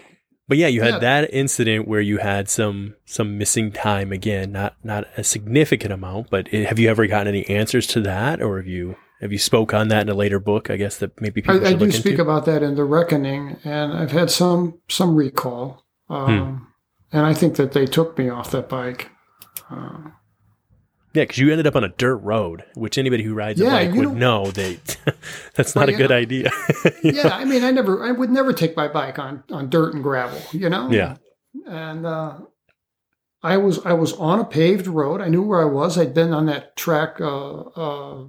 But 0.49 0.59
yeah, 0.59 0.67
you 0.67 0.83
had 0.83 0.95
Yeah. 0.95 0.99
that 0.99 1.33
incident 1.33 1.87
where 1.89 2.01
you 2.01 2.19
had 2.19 2.49
some 2.49 2.95
some 3.05 3.39
missing 3.39 3.73
time 3.73 4.13
again, 4.13 4.53
not 4.53 4.75
not 4.83 5.07
a 5.17 5.25
significant 5.25 5.93
amount, 5.93 6.31
but 6.31 6.53
it, 6.53 6.67
have 6.67 6.79
you 6.79 6.91
ever 6.91 7.07
gotten 7.07 7.29
any 7.29 7.49
answers 7.49 7.87
to 7.89 8.01
that, 8.03 8.43
or 8.43 8.59
have 8.59 8.67
you 8.67 8.97
have 9.21 9.31
you 9.33 9.39
spoke 9.39 9.73
on 9.73 9.89
that 9.89 10.03
in 10.03 10.09
a 10.09 10.15
later 10.15 10.41
book? 10.41 10.69
I 10.69 10.77
guess 10.77 10.97
that 10.99 11.19
maybe 11.21 11.43
people 11.43 11.65
I, 11.65 11.71
I 11.71 11.75
do 11.75 11.91
speak 11.93 12.13
into. 12.13 12.23
about 12.23 12.45
that 12.47 12.63
in 12.63 12.75
the 12.75 12.85
reckoning, 12.85 13.57
and 13.65 13.93
I've 13.93 14.11
had 14.13 14.31
some 14.31 14.79
some 14.89 15.15
recall, 15.15 15.85
um, 16.11 16.67
and 17.13 17.25
I 17.25 17.35
think 17.35 17.57
that 17.57 17.73
they 17.73 17.87
took 17.87 18.19
me 18.19 18.29
off 18.29 18.51
that 18.51 18.69
bike. 18.69 19.11
Uh, 19.71 20.11
yeah, 21.15 21.23
because 21.25 21.39
you 21.39 21.51
ended 21.51 21.67
up 21.67 21.77
on 21.77 21.85
a 21.85 21.89
dirt 21.89 22.17
road, 22.19 22.65
which 22.75 22.97
anybody 22.99 23.23
who 23.23 23.35
rides 23.35 23.61
a 23.61 23.65
bike 23.65 23.93
would 23.95 24.15
know 24.15 24.51
that 24.53 24.97
that's 25.55 25.75
not 25.75 25.87
Well, 25.89 25.95
a 25.95 25.99
good 25.99 26.11
yeah. 26.11 26.17
idea. 26.17 26.51
yeah, 27.03 27.29
I 27.35 27.45
mean, 27.45 27.63
I 27.65 27.71
never, 27.71 28.03
I 28.05 28.13
would 28.13 28.31
never 28.31 28.53
take 28.53 28.77
my 28.77 28.89
bike 28.89 29.19
on 29.19 29.45
on 29.51 29.69
dirt 29.71 29.95
and 29.95 30.03
gravel, 30.03 30.41
you 30.53 30.69
know. 30.69 30.91
Yeah. 30.91 31.17
and 31.67 32.07
uh, 32.07 32.39
I 33.43 33.57
was 33.57 33.85
I 33.85 33.93
was 33.93 34.13
on 34.15 34.39
a 34.39 34.45
paved 34.45 34.87
road. 34.87 35.21
I 35.21 35.29
knew 35.29 35.43
where 35.43 35.61
I 35.61 35.65
was. 35.71 35.99
I'd 35.99 36.15
been 36.15 36.33
on 36.33 36.47
that 36.47 36.77
track 36.77 37.21
uh, 37.21 37.59
uh, 37.61 38.25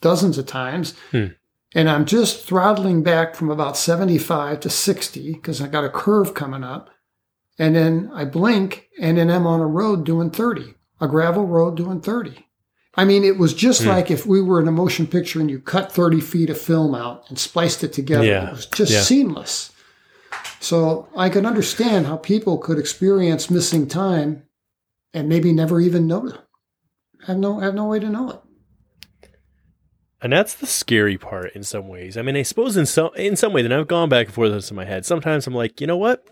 dozens 0.00 0.38
of 0.38 0.46
times, 0.46 0.94
Hmm. 1.10 1.26
and 1.74 1.90
I'm 1.90 2.06
just 2.06 2.44
throttling 2.46 3.02
back 3.02 3.34
from 3.34 3.50
about 3.50 3.76
seventy 3.76 4.18
five 4.18 4.60
to 4.60 4.70
sixty 4.70 5.32
because 5.34 5.60
I 5.60 5.66
got 5.68 5.84
a 5.84 5.90
curve 5.90 6.32
coming 6.34 6.64
up, 6.64 6.88
and 7.58 7.76
then 7.76 8.10
I 8.14 8.24
blink, 8.24 8.88
and 8.98 9.18
then 9.18 9.30
I'm 9.30 9.46
on 9.46 9.60
a 9.60 9.66
road 9.66 10.04
doing 10.06 10.30
thirty, 10.30 10.74
a 11.00 11.08
gravel 11.08 11.46
road 11.46 11.76
doing 11.76 12.00
thirty. 12.00 12.46
I 12.98 13.04
mean, 13.04 13.24
it 13.24 13.36
was 13.36 13.52
just 13.52 13.82
Hmm. 13.82 13.88
like 13.90 14.10
if 14.10 14.24
we 14.26 14.40
were 14.40 14.60
in 14.60 14.68
a 14.68 14.72
motion 14.72 15.06
picture 15.06 15.38
and 15.38 15.50
you 15.50 15.58
cut 15.58 15.92
30 15.92 16.18
feet 16.20 16.48
of 16.48 16.58
film 16.58 16.94
out 16.94 17.24
and 17.28 17.38
spliced 17.38 17.84
it 17.84 17.92
together. 17.92 18.24
Yeah, 18.24 18.48
It 18.48 18.52
was 18.52 18.66
just 18.66 18.90
yeah. 18.90 19.02
seamless. 19.02 19.70
So 20.60 21.06
I 21.14 21.28
can 21.28 21.44
understand 21.44 22.06
how 22.06 22.16
people 22.16 22.56
could 22.56 22.78
experience 22.78 23.50
missing 23.50 23.86
time 23.86 24.44
and 25.12 25.28
maybe 25.28 25.52
never 25.52 25.78
even 25.80 26.06
know 26.06 26.26
it. 26.26 26.36
Have 27.26 27.36
no 27.36 27.60
have 27.60 27.74
no 27.74 27.84
way 27.86 27.98
to 27.98 28.08
know 28.08 28.30
it. 28.30 28.40
And 30.22 30.32
that's 30.32 30.54
the 30.54 30.66
scary 30.66 31.18
part 31.18 31.52
in 31.54 31.62
some 31.62 31.88
ways. 31.88 32.16
I 32.16 32.22
mean, 32.22 32.36
I 32.36 32.42
suppose 32.42 32.76
in 32.78 32.86
some 32.86 33.10
in 33.16 33.36
some 33.36 33.52
way, 33.52 33.60
then 33.62 33.72
I've 33.72 33.86
gone 33.88 34.08
back 34.08 34.26
and 34.28 34.34
forth 34.34 34.52
this 34.52 34.70
in 34.70 34.76
my 34.76 34.86
head. 34.86 35.04
Sometimes 35.04 35.46
I'm 35.46 35.54
like, 35.54 35.80
you 35.80 35.86
know 35.86 35.98
what? 35.98 36.26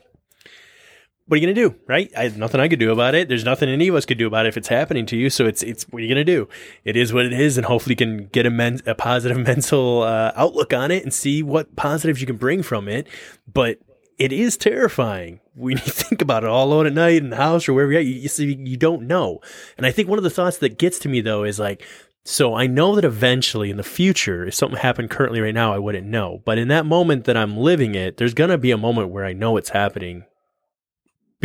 What 1.26 1.36
are 1.36 1.40
you 1.40 1.46
gonna 1.46 1.68
do, 1.68 1.74
right? 1.86 2.12
I 2.14 2.28
nothing 2.28 2.60
I 2.60 2.68
could 2.68 2.78
do 2.78 2.92
about 2.92 3.14
it. 3.14 3.28
There's 3.28 3.44
nothing 3.44 3.70
any 3.70 3.88
of 3.88 3.94
us 3.94 4.04
could 4.04 4.18
do 4.18 4.26
about 4.26 4.44
it 4.44 4.50
if 4.50 4.58
it's 4.58 4.68
happening 4.68 5.06
to 5.06 5.16
you. 5.16 5.30
So 5.30 5.46
it's 5.46 5.62
it's 5.62 5.84
what 5.84 6.00
are 6.00 6.02
you 6.02 6.08
gonna 6.08 6.22
do? 6.22 6.48
It 6.84 6.96
is 6.96 7.14
what 7.14 7.24
it 7.24 7.32
is, 7.32 7.56
and 7.56 7.64
hopefully 7.64 7.94
you 7.94 7.96
can 7.96 8.26
get 8.26 8.44
a, 8.44 8.50
men- 8.50 8.82
a 8.84 8.94
positive 8.94 9.38
mental 9.46 10.02
uh, 10.02 10.32
outlook 10.36 10.74
on 10.74 10.90
it 10.90 11.02
and 11.02 11.14
see 11.14 11.42
what 11.42 11.76
positives 11.76 12.20
you 12.20 12.26
can 12.26 12.36
bring 12.36 12.62
from 12.62 12.88
it. 12.88 13.06
But 13.50 13.78
it 14.18 14.32
is 14.34 14.58
terrifying 14.58 15.40
when 15.54 15.76
you 15.78 15.78
think 15.78 16.20
about 16.20 16.44
it 16.44 16.50
all 16.50 16.66
alone 16.66 16.86
at 16.86 16.92
night 16.92 17.16
in 17.16 17.30
the 17.30 17.36
house 17.36 17.66
or 17.68 17.72
wherever 17.72 17.92
you're 17.92 18.00
at. 18.00 18.06
You, 18.06 18.14
you 18.14 18.28
see, 18.28 18.54
you 18.54 18.76
don't 18.76 19.06
know. 19.06 19.40
And 19.78 19.86
I 19.86 19.92
think 19.92 20.08
one 20.10 20.18
of 20.18 20.24
the 20.24 20.30
thoughts 20.30 20.58
that 20.58 20.78
gets 20.78 20.98
to 21.00 21.08
me 21.08 21.22
though 21.22 21.44
is 21.44 21.58
like, 21.58 21.82
so 22.26 22.54
I 22.54 22.66
know 22.66 22.94
that 22.94 23.04
eventually 23.04 23.70
in 23.70 23.78
the 23.78 23.82
future, 23.82 24.46
if 24.46 24.54
something 24.54 24.78
happened 24.78 25.10
currently 25.10 25.40
right 25.40 25.54
now, 25.54 25.72
I 25.74 25.78
wouldn't 25.78 26.06
know. 26.06 26.42
But 26.44 26.58
in 26.58 26.68
that 26.68 26.86
moment 26.86 27.24
that 27.24 27.36
I'm 27.36 27.56
living 27.56 27.94
it, 27.94 28.18
there's 28.18 28.34
gonna 28.34 28.58
be 28.58 28.70
a 28.70 28.78
moment 28.78 29.08
where 29.08 29.24
I 29.24 29.32
know 29.32 29.56
it's 29.56 29.70
happening 29.70 30.24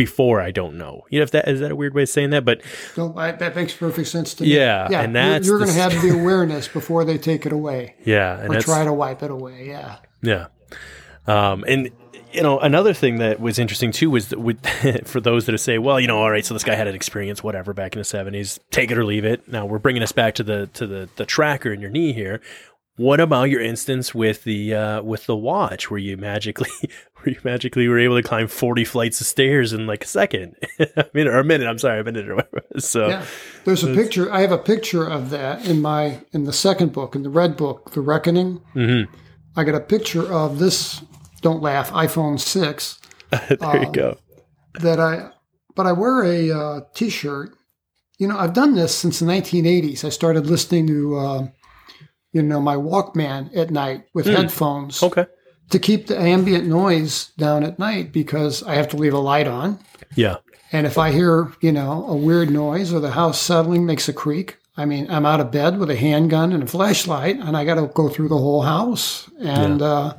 before 0.00 0.40
I 0.40 0.50
don't 0.50 0.78
know. 0.78 1.04
You 1.10 1.18
know, 1.18 1.24
if 1.24 1.30
that 1.32 1.46
is 1.46 1.60
that 1.60 1.70
a 1.70 1.76
weird 1.76 1.92
way 1.92 2.04
of 2.04 2.08
saying 2.08 2.30
that, 2.30 2.42
but 2.42 2.62
So 2.94 3.12
I, 3.18 3.32
that 3.32 3.54
makes 3.54 3.74
perfect 3.74 4.08
sense 4.08 4.32
to 4.32 4.44
me. 4.44 4.54
Yeah, 4.54 4.88
yeah. 4.90 5.02
and 5.02 5.14
you're- 5.14 5.44
you're, 5.44 5.58
going 5.58 5.68
to 5.68 5.76
have 5.76 5.92
the 6.02 6.18
awareness 6.18 6.68
before 6.68 7.04
they 7.04 7.18
take 7.18 7.44
it 7.44 7.52
away 7.52 7.96
yeah, 8.06 8.40
and 8.40 8.54
or 8.54 8.62
try 8.62 8.82
to 8.82 8.94
wipe 8.94 9.22
it 9.22 9.30
away. 9.30 9.66
Yeah. 9.68 9.96
Yeah. 10.22 10.46
Um, 11.26 11.66
and 11.68 11.90
you 12.32 12.42
know, 12.42 12.58
another 12.60 12.94
thing 12.94 13.18
that 13.18 13.40
was 13.40 13.58
interesting 13.58 13.92
too 13.92 14.08
was 14.08 14.28
that 14.28 14.38
with 14.38 14.64
for 15.06 15.20
those 15.20 15.44
that 15.44 15.58
say, 15.58 15.76
well, 15.76 16.00
you 16.00 16.06
know, 16.06 16.16
all 16.18 16.30
right, 16.30 16.46
so 16.46 16.54
this 16.54 16.64
guy 16.64 16.74
had 16.76 16.86
an 16.86 16.94
experience, 16.94 17.42
whatever, 17.42 17.74
back 17.74 17.94
in 17.94 17.98
the 17.98 18.04
seventies, 18.04 18.58
take 18.70 18.90
it 18.90 18.96
or 18.96 19.04
leave 19.04 19.26
it. 19.26 19.48
Now 19.48 19.66
we're 19.66 19.78
bringing 19.78 20.02
us 20.02 20.12
back 20.12 20.34
to 20.36 20.42
the 20.42 20.68
to 20.74 20.86
the 20.86 21.10
the 21.16 21.26
tracker 21.26 21.72
in 21.74 21.80
your 21.82 21.90
knee 21.90 22.14
here. 22.14 22.40
What 23.00 23.18
about 23.18 23.44
your 23.48 23.62
instance 23.62 24.14
with 24.14 24.44
the 24.44 24.74
uh, 24.74 25.02
with 25.02 25.24
the 25.24 25.34
watch, 25.36 25.90
where 25.90 25.98
you 25.98 26.18
magically 26.18 26.68
where 27.16 27.30
you 27.34 27.40
magically 27.44 27.88
were 27.88 27.98
able 27.98 28.16
to 28.16 28.22
climb 28.22 28.46
forty 28.46 28.84
flights 28.84 29.20
of 29.22 29.26
stairs 29.26 29.72
in 29.72 29.86
like 29.86 30.04
a 30.04 30.06
second, 30.06 30.54
I 30.80 31.04
mean, 31.14 31.26
or 31.26 31.38
a 31.38 31.44
minute? 31.44 31.66
I'm 31.66 31.78
sorry, 31.78 32.00
a 32.00 32.04
minute 32.04 32.28
or 32.28 32.36
whatever. 32.36 32.60
So 32.78 33.08
Yeah. 33.08 33.24
There's 33.64 33.84
a 33.84 33.94
picture. 33.94 34.30
I 34.32 34.40
have 34.42 34.52
a 34.52 34.58
picture 34.58 35.04
of 35.06 35.30
that 35.30 35.66
in 35.66 35.80
my 35.80 36.20
in 36.32 36.44
the 36.44 36.52
second 36.52 36.92
book, 36.92 37.14
in 37.14 37.22
the 37.22 37.30
red 37.30 37.56
book, 37.56 37.92
The 37.92 38.00
Reckoning. 38.02 38.60
mhm. 38.74 39.08
I 39.56 39.64
got 39.64 39.74
a 39.74 39.80
picture 39.80 40.30
of 40.30 40.58
this. 40.58 41.00
Don't 41.40 41.62
laugh. 41.62 41.90
iPhone 41.92 42.38
six 42.38 43.00
there 43.30 43.56
you 43.80 43.86
Um, 43.86 43.92
go. 43.92 44.18
that 44.80 45.00
I, 45.00 45.30
but 45.74 45.86
I 45.86 45.92
wear 45.92 46.22
a 46.22 46.50
uh, 46.50 46.80
t-shirt. 46.94 47.50
You 48.18 48.28
know, 48.28 48.36
I've 48.38 48.52
done 48.52 48.74
this 48.74 48.94
since 48.94 49.20
the 49.20 49.26
1980s. 49.26 50.04
I 50.04 50.10
started 50.10 50.46
listening 50.46 50.86
to, 50.88 51.16
uh, 51.16 51.46
you 52.32 52.42
know, 52.42 52.60
my 52.60 52.76
Walkman 52.76 53.54
at 53.56 53.70
night 53.70 54.04
with 54.14 54.26
Hmm. 54.26 54.32
headphones 54.34 55.02
Okay. 55.02 55.26
to 55.70 55.78
keep 55.78 56.06
the 56.06 56.18
ambient 56.18 56.66
noise 56.66 57.30
down 57.38 57.64
at 57.64 57.78
night 57.78 58.12
because 58.12 58.62
I 58.62 58.74
have 58.74 58.88
to 58.88 58.96
leave 58.96 59.14
a 59.14 59.18
light 59.18 59.46
on. 59.48 59.78
Yeah. 60.14 60.36
And 60.72 60.86
if 60.86 60.98
I 60.98 61.10
hear, 61.10 61.52
you 61.60 61.72
know, 61.72 62.04
a 62.08 62.14
weird 62.14 62.50
noise 62.50 62.92
or 62.92 63.00
the 63.00 63.10
house 63.12 63.40
settling 63.40 63.84
makes 63.86 64.08
a 64.08 64.12
creak, 64.12 64.56
I 64.76 64.84
mean, 64.84 65.08
I'm 65.10 65.26
out 65.26 65.40
of 65.40 65.50
bed 65.50 65.78
with 65.78 65.90
a 65.90 65.96
handgun 65.96 66.52
and 66.52 66.62
a 66.62 66.66
flashlight, 66.66 67.38
and 67.40 67.56
I 67.56 67.64
got 67.64 67.74
to 67.74 67.88
go 67.92 68.08
through 68.08 68.28
the 68.28 68.38
whole 68.38 68.62
house, 68.62 69.28
and 69.40 69.82
uh, 69.82 70.14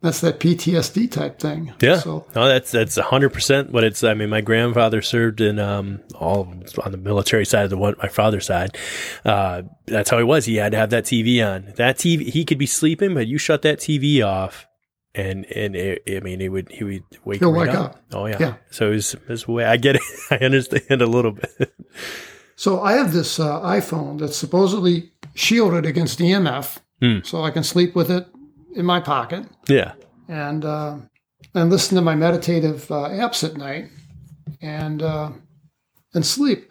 that's 0.00 0.20
that 0.20 0.38
PTSD 0.38 1.10
type 1.10 1.38
thing. 1.40 1.72
Yeah. 1.80 1.98
So 1.98 2.26
No, 2.34 2.46
that's 2.48 2.70
that's 2.70 2.96
hundred 2.96 3.30
percent 3.32 3.70
what 3.72 3.82
it's. 3.84 4.04
I 4.04 4.14
mean, 4.14 4.28
my 4.30 4.40
grandfather 4.40 5.02
served 5.02 5.40
in 5.40 5.58
um 5.58 6.00
all 6.14 6.52
on 6.84 6.92
the 6.92 6.98
military 6.98 7.44
side 7.44 7.64
of 7.64 7.70
the 7.70 7.76
one 7.78 7.94
my 8.00 8.08
father's 8.08 8.46
side. 8.46 8.76
Uh, 9.24 9.62
that's 9.86 10.10
how 10.10 10.18
he 10.18 10.24
was. 10.24 10.44
He 10.44 10.56
had 10.56 10.72
to 10.72 10.78
have 10.78 10.90
that 10.90 11.04
TV 11.04 11.44
on. 11.44 11.72
That 11.76 11.96
TV, 11.98 12.28
he 12.28 12.44
could 12.44 12.58
be 12.58 12.66
sleeping, 12.66 13.14
but 13.14 13.26
you 13.26 13.38
shut 13.38 13.62
that 13.62 13.78
TV 13.80 14.24
off, 14.24 14.66
and 15.14 15.44
and 15.46 15.74
it, 15.74 16.02
I 16.08 16.20
mean, 16.20 16.38
he 16.40 16.48
would 16.48 16.70
he 16.70 16.84
would 16.84 17.02
wake 17.24 17.40
He'll 17.40 17.52
right 17.52 17.66
wake 17.66 17.76
up. 17.76 17.84
up. 17.96 18.02
Oh 18.12 18.26
yeah. 18.26 18.36
Yeah. 18.38 18.54
So 18.70 18.92
his 18.92 19.16
his 19.26 19.48
way, 19.48 19.64
I 19.64 19.76
get 19.78 19.96
it. 19.96 20.02
I 20.30 20.36
understand 20.36 21.02
a 21.02 21.06
little 21.06 21.32
bit. 21.32 21.74
So 22.54 22.80
I 22.82 22.92
have 22.94 23.12
this 23.12 23.38
uh, 23.38 23.60
iPhone 23.62 24.18
that's 24.18 24.36
supposedly 24.36 25.12
shielded 25.34 25.86
against 25.86 26.18
EMF, 26.18 26.78
Hmm. 27.00 27.18
so 27.22 27.42
I 27.44 27.50
can 27.52 27.62
sleep 27.62 27.94
with 27.94 28.10
it 28.10 28.26
in 28.74 28.84
my 28.84 29.00
pocket 29.00 29.46
yeah. 29.68 29.92
and 30.28 30.64
uh, 30.64 30.96
and 31.54 31.70
listen 31.70 31.96
to 31.96 32.02
my 32.02 32.14
meditative 32.14 32.90
uh, 32.90 33.08
apps 33.08 33.42
at 33.48 33.56
night 33.56 33.86
and 34.60 35.02
uh, 35.02 35.30
and 36.14 36.26
sleep. 36.26 36.70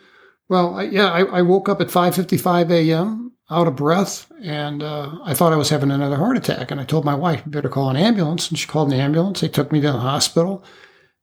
Well, 0.50 0.76
I, 0.76 0.84
yeah, 0.84 1.10
I, 1.12 1.24
I 1.24 1.42
woke 1.42 1.68
up 1.70 1.82
at 1.82 1.88
5:55 1.88 2.72
a.m. 2.72 3.34
out 3.50 3.68
of 3.68 3.76
breath, 3.76 4.32
and 4.42 4.82
uh, 4.82 5.12
I 5.26 5.34
thought 5.34 5.52
I 5.54 5.58
was 5.58 5.70
having 5.70 5.92
another 5.92 6.16
heart 6.16 6.38
attack. 6.38 6.72
And 6.72 6.80
I 6.80 6.86
told 6.86 7.04
my 7.06 7.16
wife, 7.16 7.42
"You 7.46 7.52
better 7.52 7.70
call 7.70 7.90
an 7.90 7.98
ambulance." 7.98 8.50
And 8.50 8.58
she 8.58 8.68
called 8.68 8.92
an 8.94 9.00
ambulance. 9.00 9.42
They 9.42 9.50
took 9.50 9.72
me 9.72 9.82
to 9.82 9.92
the 9.92 10.00
hospital. 10.00 10.64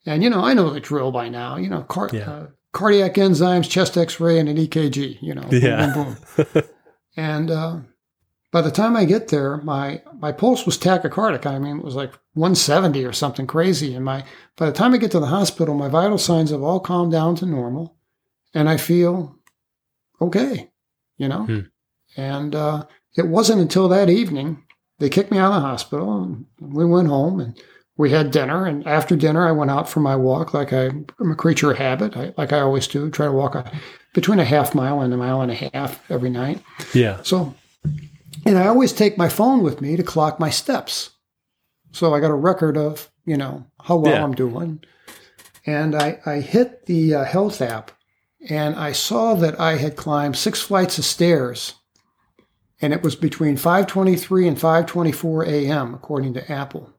And 0.07 0.23
you 0.23 0.29
know, 0.29 0.45
I 0.45 0.53
know 0.53 0.69
the 0.71 0.81
drill 0.81 1.11
by 1.13 1.29
now. 1.31 1.57
You 1.57 1.71
know, 1.71 1.83
car- 1.83 2.11
Yeah. 2.13 2.31
uh, 2.31 2.47
cardiac 2.73 3.15
enzymes, 3.15 3.71
chest 3.71 3.97
X-ray, 3.97 4.39
and 4.39 4.49
an 4.51 4.59
EKG. 4.59 5.19
You 5.23 5.35
know, 5.37 5.43
boom, 5.43 5.63
Yeah. 5.63 5.95
boom, 5.95 6.17
boom. 6.53 6.63
and 7.17 7.51
uh, 7.51 7.77
by 8.55 8.61
the 8.63 8.71
time 8.71 8.95
I 8.97 9.05
get 9.05 9.29
there, 9.29 9.57
my 9.59 10.01
my 10.21 10.31
pulse 10.31 10.65
was 10.65 10.79
tachycardic. 10.79 11.45
I 11.45 11.59
mean, 11.59 11.79
it 11.79 11.85
was 11.85 11.97
like 11.97 12.13
170 12.35 13.05
or 13.05 13.13
something 13.13 13.49
crazy. 13.49 13.95
And 13.97 14.05
my 14.05 14.23
by 14.57 14.67
the 14.67 14.73
time 14.73 14.95
I 14.95 14.99
get 14.99 15.11
to 15.11 15.19
the 15.19 15.27
hospital, 15.39 15.75
my 15.75 15.89
vital 15.89 16.19
signs 16.19 16.51
have 16.51 16.63
all 16.63 16.79
calmed 16.79 17.11
down 17.11 17.35
to 17.37 17.47
normal, 17.47 17.97
and 18.55 18.69
I 18.69 18.77
feel 18.77 19.37
okay. 20.21 20.71
You 21.19 21.29
know, 21.29 21.45
Hmm. 21.47 21.61
and 22.17 22.55
uh, 22.55 22.85
it 23.17 23.27
wasn't 23.27 23.61
until 23.61 23.89
that 23.89 24.09
evening 24.09 24.63
they 25.01 25.09
kicked 25.09 25.33
me 25.33 25.39
out 25.39 25.53
of 25.53 25.61
the 25.61 25.69
hospital, 25.69 26.23
and 26.23 26.47
we 26.61 26.85
went 26.85 27.09
home 27.09 27.41
and. 27.41 27.61
We 27.97 28.11
had 28.11 28.33
dinner, 28.33 28.67
and 28.67 28.85
after 28.89 29.15
dinner, 29.15 29.47
I 29.47 29.53
went 29.53 29.71
out 29.71 29.89
for 29.89 30.01
my 30.01 30.17
walk 30.17 30.53
like 30.53 30.73
I, 30.73 30.87
I'm 31.21 31.31
a 31.31 31.37
creature 31.37 31.71
of 31.71 31.79
habit, 31.79 32.17
I, 32.17 32.35
like 32.37 32.53
I 32.53 32.59
always 32.59 32.89
do. 32.89 33.09
Try 33.09 33.27
to 33.27 33.33
walk 33.33 33.55
a, 33.55 33.71
between 34.13 34.41
a 34.41 34.45
half 34.45 34.75
mile 34.75 35.01
and 35.01 35.15
a 35.15 35.17
mile 35.17 35.41
and 35.43 35.53
a 35.53 35.55
half 35.55 36.01
every 36.11 36.29
night. 36.29 36.61
Yeah. 36.93 37.23
So, 37.23 37.55
and 38.47 38.59
I 38.59 38.67
always 38.67 38.93
take 38.93 39.19
my 39.19 39.29
phone 39.29 39.63
with 39.63 39.81
me 39.81 39.97
to 39.97 40.03
clock 40.03 40.39
my 40.39 40.51
steps. 40.51 41.11
So 41.93 42.13
I 42.15 42.21
got 42.21 42.31
a 42.31 42.35
record 42.35 42.77
of, 42.77 43.11
you 43.25 43.37
know, 43.37 43.67
how 43.81 43.97
well 43.97 44.15
Yeah. 44.15 44.25
I'm 44.25 44.35
doing. 44.35 44.83
And 45.67 45.95
I, 45.95 46.19
I 46.27 46.41
hit 46.41 46.87
the 46.87 47.15
uh, 47.15 47.25
health 47.25 47.63
app 47.63 47.91
and 48.49 48.75
I 48.75 48.93
saw 48.93 49.35
that 49.35 49.59
I 49.59 49.77
had 49.77 49.97
climbed 49.97 50.37
six 50.37 50.61
flights 50.61 50.99
of 50.99 51.05
stairs. 51.05 51.75
And 52.83 52.93
it 52.93 53.03
was 53.03 53.17
between 53.17 53.57
523 53.57 54.49
and 54.49 54.61
524 54.61 55.45
a.m., 55.45 55.95
according 55.95 56.35
to 56.35 56.53
Apple. 56.53 56.93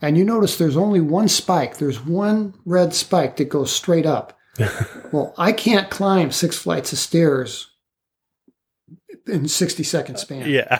And 0.00 0.16
you 0.16 0.24
notice 0.24 0.56
there's 0.56 0.76
only 0.76 1.00
one 1.00 1.28
spike. 1.28 1.76
There's 1.76 2.04
one 2.04 2.54
red 2.64 2.94
spike 2.94 3.36
that 3.36 3.48
goes 3.48 3.70
straight 3.70 4.06
up. 4.06 4.38
well, 5.12 5.34
I 5.36 5.52
can't 5.52 5.90
climb 5.90 6.30
six 6.30 6.56
flights 6.56 6.92
of 6.92 6.98
stairs 6.98 7.71
in 9.26 9.48
60 9.48 9.82
second 9.82 10.16
span. 10.18 10.48
Yeah. 10.48 10.78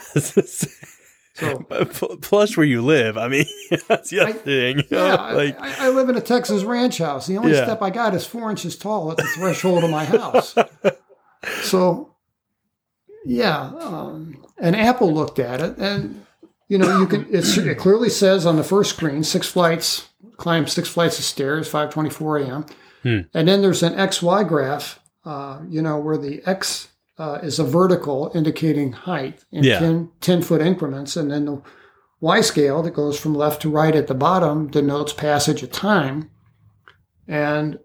So 1.34 1.60
Plus, 2.20 2.56
where 2.58 2.66
you 2.66 2.82
live, 2.82 3.16
I 3.16 3.28
mean, 3.28 3.46
that's 3.88 4.10
the 4.10 4.20
other 4.20 4.30
I- 4.30 4.32
thing. 4.34 4.82
yeah, 4.90 5.14
like, 5.32 5.58
I, 5.60 5.86
I 5.86 5.88
live 5.88 6.08
in 6.10 6.16
a 6.16 6.20
Texas 6.20 6.62
ranch 6.62 6.98
house. 6.98 7.26
The 7.26 7.38
only 7.38 7.52
Yeah. 7.52 7.64
step 7.64 7.80
I 7.80 7.88
got 7.90 8.14
is 8.14 8.26
four 8.26 8.50
inches 8.50 8.76
tall 8.76 9.10
at 9.10 9.16
the 9.16 9.22
threshold 9.34 9.84
of 9.84 9.90
my 9.90 10.04
house. 10.04 10.54
So, 11.62 12.14
yeah, 13.24 13.72
um, 13.80 14.44
and 14.58 14.76
Apple 14.76 15.12
looked 15.12 15.40
at 15.40 15.60
it, 15.60 15.76
and 15.76 16.24
you 16.68 16.78
know, 16.78 17.00
you 17.00 17.06
can. 17.08 17.26
It's, 17.30 17.56
it 17.58 17.78
clearly 17.78 18.08
says 18.08 18.46
on 18.46 18.54
the 18.56 18.62
first 18.62 18.90
screen 18.94 19.24
six 19.24 19.48
flights, 19.48 20.08
climb 20.36 20.68
six 20.68 20.88
flights 20.88 21.18
of 21.18 21.24
stairs, 21.24 21.66
five 21.66 21.90
twenty 21.90 22.10
four 22.10 22.38
a.m. 22.38 22.64
Hmm. 23.02 23.18
And 23.34 23.48
then 23.48 23.60
there's 23.60 23.82
an 23.82 23.94
X 23.94 24.22
Y 24.22 24.44
graph. 24.44 25.00
Uh, 25.24 25.60
you 25.68 25.82
know, 25.82 25.98
where 25.98 26.16
the 26.16 26.42
X 26.48 26.88
uh, 27.18 27.39
is 27.42 27.58
a 27.58 27.65
vertical 27.65 28.31
indicating 28.34 28.92
height 28.92 29.44
in 29.50 29.65
Yeah. 29.65 29.78
10, 29.78 30.10
10 30.20 30.42
foot 30.42 30.60
increments, 30.60 31.16
and 31.16 31.31
then 31.31 31.44
the 31.44 31.62
Y 32.20 32.41
scale 32.41 32.82
that 32.82 32.94
goes 32.94 33.18
from 33.18 33.34
left 33.34 33.62
to 33.62 33.70
right 33.70 33.97
at 33.97 34.07
the 34.07 34.15
bottom 34.15 34.68
denotes 34.68 35.12
passage 35.12 35.62
of 35.62 35.73
time. 35.73 36.31
And 37.26 37.81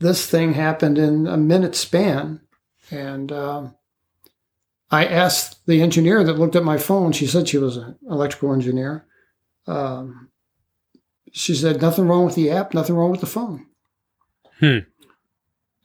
this 0.00 0.26
thing 0.28 0.52
happened 0.52 0.98
in 0.98 1.26
a 1.26 1.38
minute 1.38 1.74
span. 1.74 2.40
And 2.90 3.32
um, 3.32 3.74
I 4.90 5.06
asked 5.06 5.64
the 5.66 5.80
engineer 5.80 6.22
that 6.24 6.38
looked 6.38 6.56
at 6.56 6.62
my 6.64 6.76
phone, 6.76 7.12
she 7.12 7.26
said 7.26 7.48
she 7.48 7.56
was 7.56 7.78
an 7.78 7.96
electrical 8.08 8.52
engineer. 8.52 9.06
Um, 9.66 10.28
she 11.32 11.54
said, 11.54 11.80
nothing 11.80 12.06
wrong 12.06 12.26
with 12.26 12.34
the 12.34 12.50
app, 12.50 12.74
nothing 12.74 12.96
wrong 12.96 13.10
with 13.10 13.20
the 13.20 13.26
phone. 13.26 13.66
Hmm. 14.58 14.78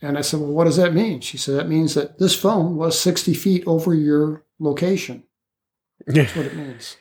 And 0.02 0.18
I 0.18 0.22
said, 0.22 0.40
well, 0.40 0.52
what 0.52 0.66
does 0.66 0.78
that 0.78 0.94
mean? 0.94 1.22
She 1.22 1.38
said, 1.38 1.56
that 1.56 1.70
means 1.70 1.94
that 1.96 2.20
this 2.20 2.36
phone 2.36 2.76
was 2.76 3.00
60 3.00 3.34
feet 3.34 3.64
over 3.66 3.94
your 3.94 4.44
location. 4.60 5.24
That's 6.06 6.36
what 6.36 6.46
it 6.46 6.56
means. 6.58 6.98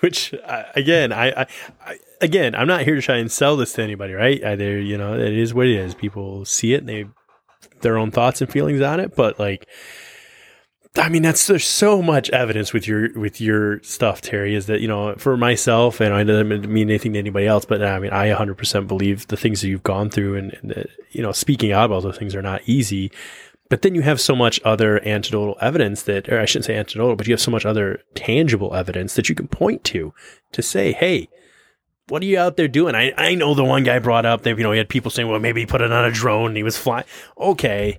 which 0.00 0.34
uh, 0.34 0.64
again 0.74 1.12
I, 1.12 1.42
I, 1.42 1.46
I 1.84 1.98
again 2.20 2.54
i'm 2.54 2.66
not 2.66 2.82
here 2.82 2.94
to 2.94 3.02
try 3.02 3.16
and 3.18 3.30
sell 3.30 3.56
this 3.56 3.74
to 3.74 3.82
anybody 3.82 4.14
right 4.14 4.42
either 4.42 4.80
you 4.80 4.96
know 4.96 5.14
it 5.14 5.36
is 5.36 5.52
what 5.52 5.66
it 5.66 5.76
is 5.76 5.94
people 5.94 6.44
see 6.46 6.72
it 6.72 6.80
and 6.80 6.88
they 6.88 7.04
their 7.82 7.98
own 7.98 8.10
thoughts 8.10 8.40
and 8.40 8.50
feelings 8.50 8.80
on 8.80 9.00
it 9.00 9.14
but 9.14 9.38
like 9.38 9.68
I 10.96 11.08
mean, 11.08 11.22
that's 11.22 11.46
there's 11.46 11.66
so 11.66 12.02
much 12.02 12.30
evidence 12.30 12.72
with 12.72 12.88
your 12.88 13.16
with 13.18 13.40
your 13.40 13.80
stuff, 13.82 14.20
Terry. 14.20 14.56
Is 14.56 14.66
that 14.66 14.80
you 14.80 14.88
know 14.88 15.14
for 15.16 15.36
myself, 15.36 16.00
and 16.00 16.12
I 16.12 16.24
doesn't 16.24 16.68
mean 16.68 16.90
anything 16.90 17.12
to 17.12 17.18
anybody 17.18 17.46
else, 17.46 17.64
but 17.64 17.80
I 17.82 18.00
mean, 18.00 18.10
I 18.10 18.28
100 18.28 18.58
percent 18.58 18.88
believe 18.88 19.28
the 19.28 19.36
things 19.36 19.60
that 19.60 19.68
you've 19.68 19.84
gone 19.84 20.10
through, 20.10 20.36
and, 20.36 20.52
and 20.54 20.70
that, 20.72 20.88
you 21.10 21.22
know, 21.22 21.30
speaking 21.30 21.70
out 21.70 21.86
about 21.86 22.02
those 22.02 22.18
things 22.18 22.34
are 22.34 22.42
not 22.42 22.62
easy. 22.66 23.12
But 23.68 23.82
then 23.82 23.94
you 23.94 24.02
have 24.02 24.20
so 24.20 24.34
much 24.34 24.60
other 24.64 24.98
anecdotal 25.06 25.56
evidence 25.60 26.02
that, 26.02 26.28
or 26.28 26.40
I 26.40 26.44
shouldn't 26.44 26.64
say 26.64 26.74
anecdotal, 26.74 27.14
but 27.14 27.28
you 27.28 27.32
have 27.34 27.40
so 27.40 27.52
much 27.52 27.64
other 27.64 28.02
tangible 28.16 28.74
evidence 28.74 29.14
that 29.14 29.28
you 29.28 29.36
can 29.36 29.46
point 29.46 29.84
to 29.84 30.12
to 30.50 30.60
say, 30.60 30.90
hey, 30.92 31.28
what 32.08 32.20
are 32.20 32.26
you 32.26 32.36
out 32.36 32.56
there 32.56 32.66
doing? 32.66 32.96
I, 32.96 33.12
I 33.16 33.36
know 33.36 33.54
the 33.54 33.64
one 33.64 33.84
guy 33.84 34.00
brought 34.00 34.26
up 34.26 34.42
that, 34.42 34.58
you 34.58 34.64
know, 34.64 34.72
he 34.72 34.78
had 34.78 34.88
people 34.88 35.12
saying, 35.12 35.28
well, 35.28 35.38
maybe 35.38 35.60
he 35.60 35.66
put 35.66 35.82
it 35.82 35.92
on 35.92 36.04
a 36.04 36.10
drone 36.10 36.48
and 36.48 36.56
he 36.56 36.64
was 36.64 36.76
flying. 36.76 37.04
Okay, 37.38 37.98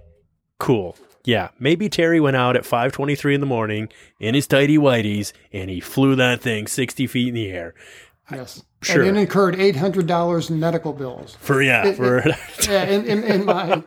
cool. 0.60 0.98
Yeah, 1.24 1.50
maybe 1.60 1.88
Terry 1.90 2.20
went 2.20 2.36
out 2.36 2.56
at 2.56 2.64
5:23 2.64 3.36
in 3.36 3.42
the 3.42 3.46
morning 3.48 3.90
in 4.20 4.34
his 4.36 4.48
tidy 4.48 4.78
whities 4.78 5.34
and 5.54 5.70
he 5.70 5.80
flew 5.80 6.16
that 6.16 6.42
thing 6.42 6.68
60 6.68 7.06
feet 7.08 7.28
in 7.30 7.34
the 7.36 7.50
air. 7.52 7.74
Yes. 8.32 8.64
Sure. 8.82 9.04
And 9.04 9.16
it 9.18 9.20
incurred 9.22 9.56
$800 9.56 10.50
in 10.50 10.60
medical 10.60 10.94
bills. 10.94 11.38
For 11.40 11.62
yeah, 11.62 11.88
It- 11.88 11.98
for 11.98 12.24
Yeah, 12.70 12.86
in, 12.86 13.06
in, 13.06 13.24
in 13.24 13.46
my 13.46 13.84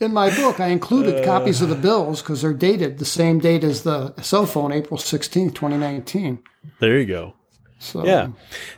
in 0.00 0.12
my 0.12 0.30
book, 0.36 0.60
I 0.60 0.68
included 0.68 1.22
uh. 1.22 1.24
copies 1.24 1.60
of 1.60 1.68
the 1.68 1.74
bills 1.74 2.22
because 2.22 2.42
they're 2.42 2.52
dated 2.52 2.98
the 2.98 3.04
same 3.04 3.40
date 3.40 3.64
as 3.64 3.82
the 3.82 4.14
cell 4.22 4.46
phone, 4.46 4.70
April 4.70 4.98
sixteenth, 4.98 5.54
2019. 5.54 6.38
there 6.78 6.98
you 7.00 7.06
go. 7.06 7.34
So 7.78 8.04
Yeah, 8.04 8.28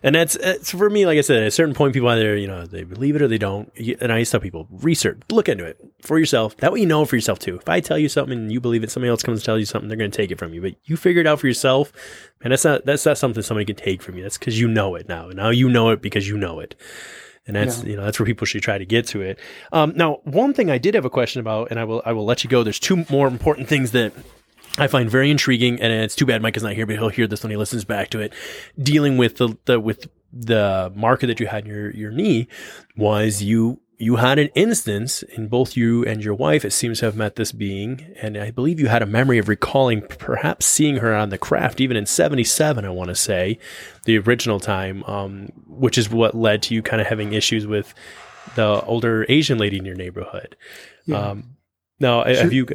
and 0.03 0.15
that's 0.15 0.37
it's 0.37 0.71
for 0.71 0.91
me. 0.91 1.07
Like 1.07 1.17
I 1.17 1.23
said, 1.23 1.39
at 1.43 1.47
a 1.47 1.51
certain 1.51 1.75
point, 1.75 1.95
people 1.95 2.09
either 2.09 2.37
you 2.37 2.47
know 2.47 2.67
they 2.67 2.85
believe 2.85 3.17
it 3.17 3.23
or 3.23 3.29
they 3.29 3.39
don't. 3.39 3.73
And 4.01 4.13
I 4.13 4.19
used 4.19 4.31
to 4.31 4.39
tell 4.39 4.43
people 4.43 4.69
research, 4.71 5.21
look 5.31 5.49
into 5.49 5.65
it 5.65 5.79
for 6.03 6.19
yourself. 6.19 6.57
That 6.59 6.73
way, 6.73 6.81
you 6.81 6.87
know 6.87 7.05
for 7.07 7.17
yourself 7.17 7.39
too. 7.39 7.57
If 7.57 7.69
I 7.69 7.81
tell 7.81 7.99
you 7.99 8.11
something 8.11 8.37
and 8.37 8.53
you 8.53 8.61
believe 8.61 8.85
it, 8.85 8.91
somebody 8.91 9.09
else 9.09 9.23
comes 9.23 9.41
to 9.41 9.47
tell 9.47 9.59
you 9.59 9.65
something, 9.65 9.89
they're 9.89 9.97
going 9.97 10.11
to 10.11 10.17
take 10.17 10.31
it 10.31 10.39
from 10.39 10.53
you. 10.53 10.61
But 10.61 10.75
you 10.85 10.99
figure 10.99 11.23
it 11.23 11.27
out 11.27 11.41
for 11.41 11.47
yourself, 11.47 11.93
and 12.43 12.53
that's 12.53 12.65
not 12.65 12.85
that's 12.85 13.07
not 13.07 13.17
something 13.17 13.43
somebody 13.43 13.65
can 13.65 13.77
take 13.77 14.03
from 14.03 14.17
you. 14.17 14.23
That's 14.23 14.39
because 14.39 14.61
you 14.61 14.69
know 14.69 14.95
it 14.95 15.09
now. 15.09 15.29
And 15.29 15.37
now 15.37 15.49
you 15.49 15.71
know 15.71 15.91
it 15.91 16.03
because 16.03 16.29
you 16.29 16.37
know 16.37 16.61
it. 16.61 16.75
And 17.47 17.57
that's 17.57 17.83
you 17.83 17.97
know 17.97 18.05
that's 18.05 18.21
where 18.21 18.27
people 18.27 18.47
should 18.47 18.63
try 18.63 18.77
to 18.77 18.85
get 18.85 19.07
to 19.09 19.23
it. 19.23 19.39
Um, 19.73 19.95
now, 19.97 20.21
one 20.25 20.53
thing 20.53 20.71
I 20.71 20.77
did 20.77 20.95
have 20.95 21.07
a 21.07 21.11
question 21.11 21.41
about, 21.41 21.71
and 21.71 21.81
I 21.81 21.85
will 21.85 22.03
I 22.05 22.13
will 22.13 22.27
let 22.27 22.45
you 22.45 22.51
go. 22.51 22.63
There's 22.63 22.79
two 22.79 23.07
more 23.09 23.27
important 23.27 23.67
things 23.67 23.93
that 23.93 24.13
I 24.79 24.87
find 24.87 25.11
very 25.11 25.31
intriguing, 25.31 25.81
and 25.81 25.93
it's 25.93 26.15
too 26.15 26.27
bad 26.27 26.43
Mike 26.43 26.57
is 26.57 26.63
not 26.63 26.75
here, 26.75 26.87
but 26.87 26.97
he'll 26.97 27.09
hear 27.09 27.27
this 27.27 27.43
when 27.43 27.51
he 27.51 27.57
listens 27.57 27.85
back 27.85 28.11
to 28.11 28.21
it. 28.21 28.33
Dealing 28.81 29.17
with 29.17 29.37
the, 29.37 29.57
the 29.65 29.81
with 29.81 30.09
the 30.33 30.93
marker 30.95 31.27
that 31.27 31.41
you 31.41 31.47
had 31.47 31.65
in 31.65 31.71
your 31.71 31.91
your 31.91 32.11
knee 32.13 32.47
was 32.97 33.43
you 33.43 33.81
you 33.99 34.17
had 34.17 34.39
an 34.39 34.49
instance 34.55 35.23
in 35.23 35.49
both 35.49 35.77
you 35.77 36.05
and 36.07 36.25
your 36.25 36.35
wife. 36.35 36.65
It 36.65 36.73
seems 36.73 37.01
to 37.01 37.07
have 37.07 37.17
met 37.17 37.37
this 37.37 37.53
being, 37.53 38.15
and 38.23 38.39
I 38.39 38.51
believe 38.51 38.81
you 38.81 38.87
had 38.87 39.03
a 39.03 39.07
memory 39.07 39.39
of 39.39 39.49
recalling 39.49 40.01
perhaps 40.03 40.65
seeing 40.65 40.97
her 40.97 41.15
on 41.15 41.29
the 41.29 41.37
craft, 41.37 41.81
even 41.81 41.97
in 41.97 42.07
'77. 42.07 42.85
I 42.85 42.89
want 42.91 43.09
to 43.09 43.15
say 43.15 43.59
the 44.05 44.17
original 44.19 44.61
time, 44.61 45.05
um, 45.05 45.51
which 45.67 45.99
is 45.99 46.09
what 46.09 46.35
led 46.35 46.63
to 46.63 46.75
you 46.75 46.83
kind 46.83 47.03
of 47.03 47.09
having 47.09 47.33
issues 47.33 47.67
with 47.67 47.93
the 48.55 48.81
older 48.83 49.27
Asian 49.29 49.59
lady 49.59 49.77
in 49.79 49.85
your 49.85 49.97
neighborhood. 49.97 50.57
Yeah. 51.07 51.19
Um, 51.19 51.57
Now, 51.99 52.25
have 52.25 52.53
you? 52.53 52.67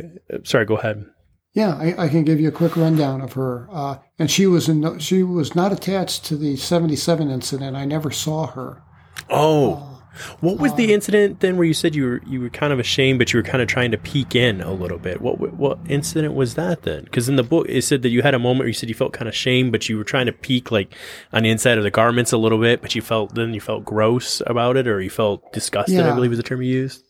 Sorry, 0.44 0.66
go 0.66 0.78
ahead. 0.78 1.06
Yeah, 1.56 1.76
I, 1.76 2.06
I 2.06 2.10
can 2.10 2.26
give 2.26 2.40
you 2.42 2.50
a 2.50 2.52
quick 2.52 2.76
rundown 2.76 3.22
of 3.22 3.34
her. 3.34 3.68
Uh, 3.72 3.98
and 4.20 4.30
she 4.30 4.46
was 4.46 4.68
in, 4.68 4.82
no- 4.82 5.00
she 5.00 5.24
was 5.24 5.56
not 5.56 5.72
attached 5.72 6.26
to 6.26 6.36
the 6.36 6.58
'77 6.58 7.32
incident. 7.32 7.76
I 7.78 7.86
never 7.86 8.12
saw 8.12 8.46
her. 8.48 8.84
Oh, 9.30 9.96
what 10.40 10.60
was 10.60 10.74
the 10.76 10.94
incident 10.94 11.40
then 11.40 11.58
where 11.58 11.66
you 11.66 11.74
said 11.74 11.96
you 11.96 12.04
were 12.06 12.22
you 12.26 12.42
were 12.42 12.50
kind 12.50 12.72
of 12.74 12.80
ashamed, 12.80 13.20
but 13.20 13.34
you 13.34 13.40
were 13.40 13.44
kind 13.44 13.62
of 13.62 13.68
trying 13.68 13.92
to 13.92 13.98
peek 13.98 14.36
in 14.36 14.62
a 14.62 14.74
little 14.74 14.98
bit? 14.98 15.22
What 15.22 15.40
what 15.54 15.80
incident 15.88 16.34
was 16.34 16.56
that 16.56 16.84
then? 16.84 17.06
Because 17.06 17.30
in 17.30 17.38
the 17.38 17.44
book 17.44 17.68
it 17.70 17.82
said 17.84 18.02
that 18.02 18.10
you 18.10 18.22
had 18.22 18.34
a 18.34 18.40
moment 18.40 18.60
where 18.60 18.68
you 18.68 18.74
said 18.74 18.90
you 18.90 18.96
felt 18.96 19.14
kind 19.14 19.28
of 19.28 19.36
shame, 19.36 19.72
but 19.72 19.88
you 19.90 19.98
were 19.98 20.04
trying 20.04 20.26
to 20.26 20.34
peek 20.34 20.72
like 20.72 20.94
on 21.34 21.44
the 21.44 21.50
inside 21.50 21.78
of 21.78 21.84
the 21.84 21.92
garments 21.92 22.32
a 22.32 22.38
little 22.38 22.60
bit, 22.60 22.82
but 22.82 22.96
you 22.96 23.02
felt 23.02 23.36
then 23.36 23.54
you 23.54 23.62
felt 23.62 23.86
gross 23.86 24.42
about 24.46 24.78
it, 24.78 24.88
or 24.88 25.02
you 25.02 25.10
felt 25.10 25.52
disgusted. 25.54 25.96
I 26.12 26.16
believe 26.16 26.32
was 26.32 26.38
the 26.40 26.44
term 26.44 26.62
you 26.62 26.74
used. 26.74 27.04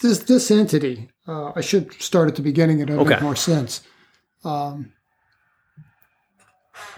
This 0.00 0.18
this 0.20 0.50
entity. 0.50 1.10
Uh, 1.26 1.52
I 1.56 1.60
should 1.60 1.92
start 2.00 2.28
at 2.28 2.36
the 2.36 2.42
beginning. 2.42 2.80
And 2.80 2.90
it'll 2.90 3.04
make 3.04 3.22
more 3.22 3.36
sense. 3.36 3.82
Um, 4.44 4.92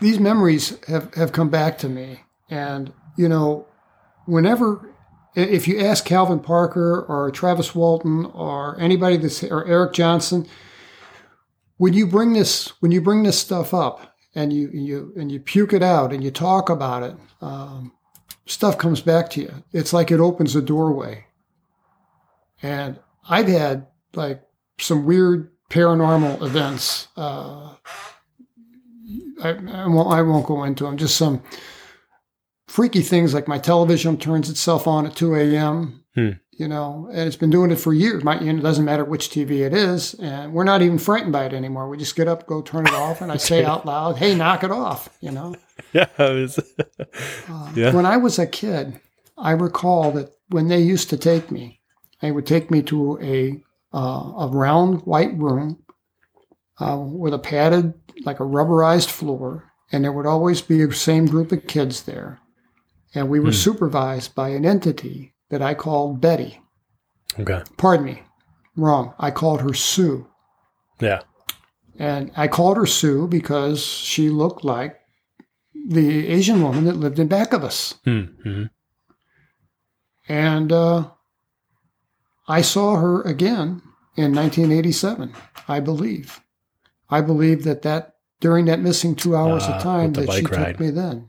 these 0.00 0.18
memories 0.18 0.78
have, 0.86 1.14
have 1.14 1.32
come 1.32 1.48
back 1.48 1.78
to 1.78 1.88
me, 1.88 2.20
and 2.50 2.92
you 3.16 3.28
know, 3.28 3.66
whenever 4.26 4.94
if 5.34 5.68
you 5.68 5.80
ask 5.80 6.04
Calvin 6.04 6.40
Parker 6.40 7.02
or 7.08 7.30
Travis 7.30 7.74
Walton 7.74 8.26
or 8.26 8.78
anybody 8.80 9.16
that's 9.16 9.44
or 9.44 9.64
Eric 9.66 9.92
Johnson, 9.92 10.46
when 11.76 11.92
you 11.92 12.06
bring 12.06 12.32
this 12.32 12.68
when 12.80 12.92
you 12.92 13.00
bring 13.00 13.22
this 13.22 13.38
stuff 13.38 13.72
up 13.72 14.16
and 14.34 14.52
you 14.52 14.68
you 14.72 15.12
and 15.16 15.30
you 15.30 15.40
puke 15.40 15.72
it 15.72 15.82
out 15.82 16.12
and 16.12 16.24
you 16.24 16.30
talk 16.30 16.70
about 16.70 17.02
it, 17.02 17.16
um, 17.40 17.92
stuff 18.46 18.78
comes 18.78 19.00
back 19.00 19.30
to 19.30 19.40
you. 19.40 19.52
It's 19.72 19.92
like 19.92 20.10
it 20.10 20.20
opens 20.20 20.56
a 20.56 20.62
doorway. 20.62 21.24
And 22.60 22.98
I've 23.28 23.46
had 23.46 23.86
like 24.14 24.42
some 24.80 25.04
weird 25.06 25.50
paranormal 25.70 26.42
events. 26.42 27.08
Uh, 27.16 27.74
I, 29.42 29.50
I 29.50 29.86
won't. 29.86 30.12
I 30.12 30.22
won't 30.22 30.46
go 30.46 30.64
into 30.64 30.84
them. 30.84 30.96
Just 30.96 31.16
some 31.16 31.42
freaky 32.66 33.02
things, 33.02 33.34
like 33.34 33.48
my 33.48 33.58
television 33.58 34.16
turns 34.16 34.50
itself 34.50 34.86
on 34.86 35.06
at 35.06 35.16
two 35.16 35.34
a.m. 35.34 36.04
Hmm. 36.14 36.30
You 36.52 36.66
know, 36.66 37.08
and 37.12 37.20
it's 37.28 37.36
been 37.36 37.50
doing 37.50 37.70
it 37.70 37.78
for 37.78 37.94
years. 37.94 38.24
My, 38.24 38.40
you 38.40 38.52
know, 38.52 38.58
it 38.58 38.62
doesn't 38.62 38.84
matter 38.84 39.04
which 39.04 39.28
TV 39.30 39.64
it 39.64 39.72
is, 39.72 40.14
and 40.14 40.52
we're 40.52 40.64
not 40.64 40.82
even 40.82 40.98
frightened 40.98 41.32
by 41.32 41.44
it 41.44 41.52
anymore. 41.52 41.88
We 41.88 41.96
just 41.96 42.16
get 42.16 42.26
up, 42.26 42.48
go 42.48 42.62
turn 42.62 42.84
it 42.84 42.94
off, 42.94 43.20
and 43.20 43.30
I 43.30 43.36
say 43.36 43.64
out 43.64 43.86
loud, 43.86 44.16
"Hey, 44.16 44.34
knock 44.34 44.64
it 44.64 44.72
off!" 44.72 45.08
You 45.20 45.30
know. 45.30 45.54
Yeah, 45.92 46.08
was, 46.18 46.58
Uh, 47.48 47.72
Yeah. 47.76 47.94
When 47.94 48.04
I 48.04 48.16
was 48.16 48.38
a 48.38 48.46
kid, 48.48 49.00
I 49.38 49.52
recall 49.52 50.10
that 50.12 50.32
when 50.48 50.66
they 50.66 50.80
used 50.80 51.08
to 51.10 51.16
take 51.16 51.52
me, 51.52 51.80
they 52.20 52.32
would 52.32 52.44
take 52.46 52.68
me 52.70 52.82
to 52.82 53.18
a 53.22 53.62
uh, 53.92 54.32
a 54.38 54.48
round 54.52 55.02
white 55.02 55.36
room 55.38 55.82
uh, 56.80 56.98
with 56.98 57.34
a 57.34 57.38
padded, 57.38 57.94
like 58.24 58.40
a 58.40 58.44
rubberized 58.44 59.08
floor, 59.08 59.72
and 59.90 60.04
there 60.04 60.12
would 60.12 60.26
always 60.26 60.60
be 60.60 60.84
the 60.84 60.94
same 60.94 61.26
group 61.26 61.50
of 61.52 61.66
kids 61.66 62.02
there, 62.02 62.40
and 63.14 63.28
we 63.28 63.40
were 63.40 63.50
Hmm. 63.50 63.56
supervised 63.56 64.34
by 64.34 64.50
an 64.50 64.64
entity 64.66 65.34
that 65.50 65.62
I 65.62 65.74
called 65.74 66.20
Betty. 66.20 66.60
okay. 67.40 67.62
Pardon 67.76 68.04
me, 68.06 68.22
wrong. 68.76 69.14
I 69.18 69.30
called 69.30 69.62
her 69.62 69.72
Sue. 69.74 70.26
Yeah. 71.00 71.20
And 71.98 72.30
I 72.36 72.46
called 72.48 72.76
her 72.76 72.86
Sue 72.86 73.26
because 73.26 73.82
she 73.84 74.28
looked 74.28 74.62
like 74.64 74.96
the 75.88 76.26
Asian 76.28 76.62
woman 76.62 76.84
that 76.84 76.96
lived 76.96 77.18
in 77.18 77.28
back 77.28 77.52
of 77.52 77.64
us. 77.64 77.94
Hmm. 78.04 78.20
hmm 78.44 78.64
And 80.28 80.70
uh, 80.72 81.10
I 82.48 82.62
saw 82.62 82.96
her 82.96 83.22
again 83.22 83.82
in 84.16 84.34
1987, 84.34 85.32
I 85.68 85.80
believe. 85.80 86.40
I 87.10 87.20
believe 87.20 87.64
that, 87.64 87.82
that 87.82 88.14
during 88.40 88.64
that 88.66 88.80
missing 88.80 89.14
two 89.14 89.36
hours 89.36 89.64
Ah, 89.66 89.76
of 89.76 89.82
time 89.82 90.12
that 90.14 90.30
she 90.32 90.42
ride. 90.44 90.72
took 90.72 90.80
me 90.80 90.90
then. 90.90 91.28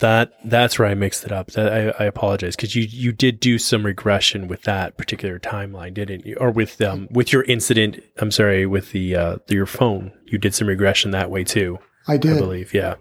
That 0.00 0.32
that's 0.44 0.78
where 0.78 0.88
I 0.88 0.94
mixed 0.94 1.24
it 1.24 1.30
up. 1.32 1.52
That 1.52 1.72
I, 1.72 2.04
I 2.04 2.06
apologize 2.06 2.56
because 2.56 2.74
you 2.74 2.82
you 2.82 3.12
did 3.12 3.38
do 3.38 3.58
some 3.58 3.86
regression 3.86 4.48
with 4.48 4.62
that 4.62 4.98
particular 4.98 5.38
timeline, 5.38 5.94
didn't 5.94 6.26
you? 6.26 6.36
Or 6.40 6.50
with 6.50 6.80
um 6.82 7.06
with 7.12 7.32
your 7.32 7.44
incident. 7.44 8.00
I'm 8.18 8.32
sorry, 8.32 8.66
with 8.66 8.90
the 8.90 9.14
uh 9.14 9.36
your 9.48 9.66
phone, 9.66 10.12
you 10.26 10.36
did 10.36 10.52
some 10.54 10.68
regression 10.68 11.12
that 11.12 11.30
way 11.30 11.44
too. 11.44 11.78
I 12.08 12.16
did, 12.16 12.36
I 12.36 12.40
believe. 12.40 12.74
Yeah. 12.74 12.96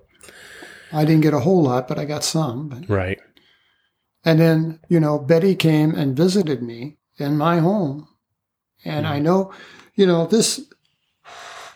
I 0.93 1.03
didn't 1.03 1.21
get 1.21 1.33
a 1.33 1.39
whole 1.39 1.63
lot, 1.63 1.87
but 1.87 1.97
I 1.97 2.05
got 2.05 2.23
some. 2.23 2.69
But- 2.69 2.87
Right. 2.87 3.19
And 4.23 4.39
then, 4.39 4.79
you 4.87 4.99
know, 4.99 5.17
Betty 5.19 5.55
came 5.55 5.93
and 5.95 6.15
visited 6.15 6.61
me 6.61 6.97
in 7.17 7.37
my 7.37 7.59
home. 7.59 8.07
And 8.85 9.07
I 9.07 9.19
know, 9.19 9.53
you 9.95 10.05
know, 10.05 10.25
this, 10.27 10.59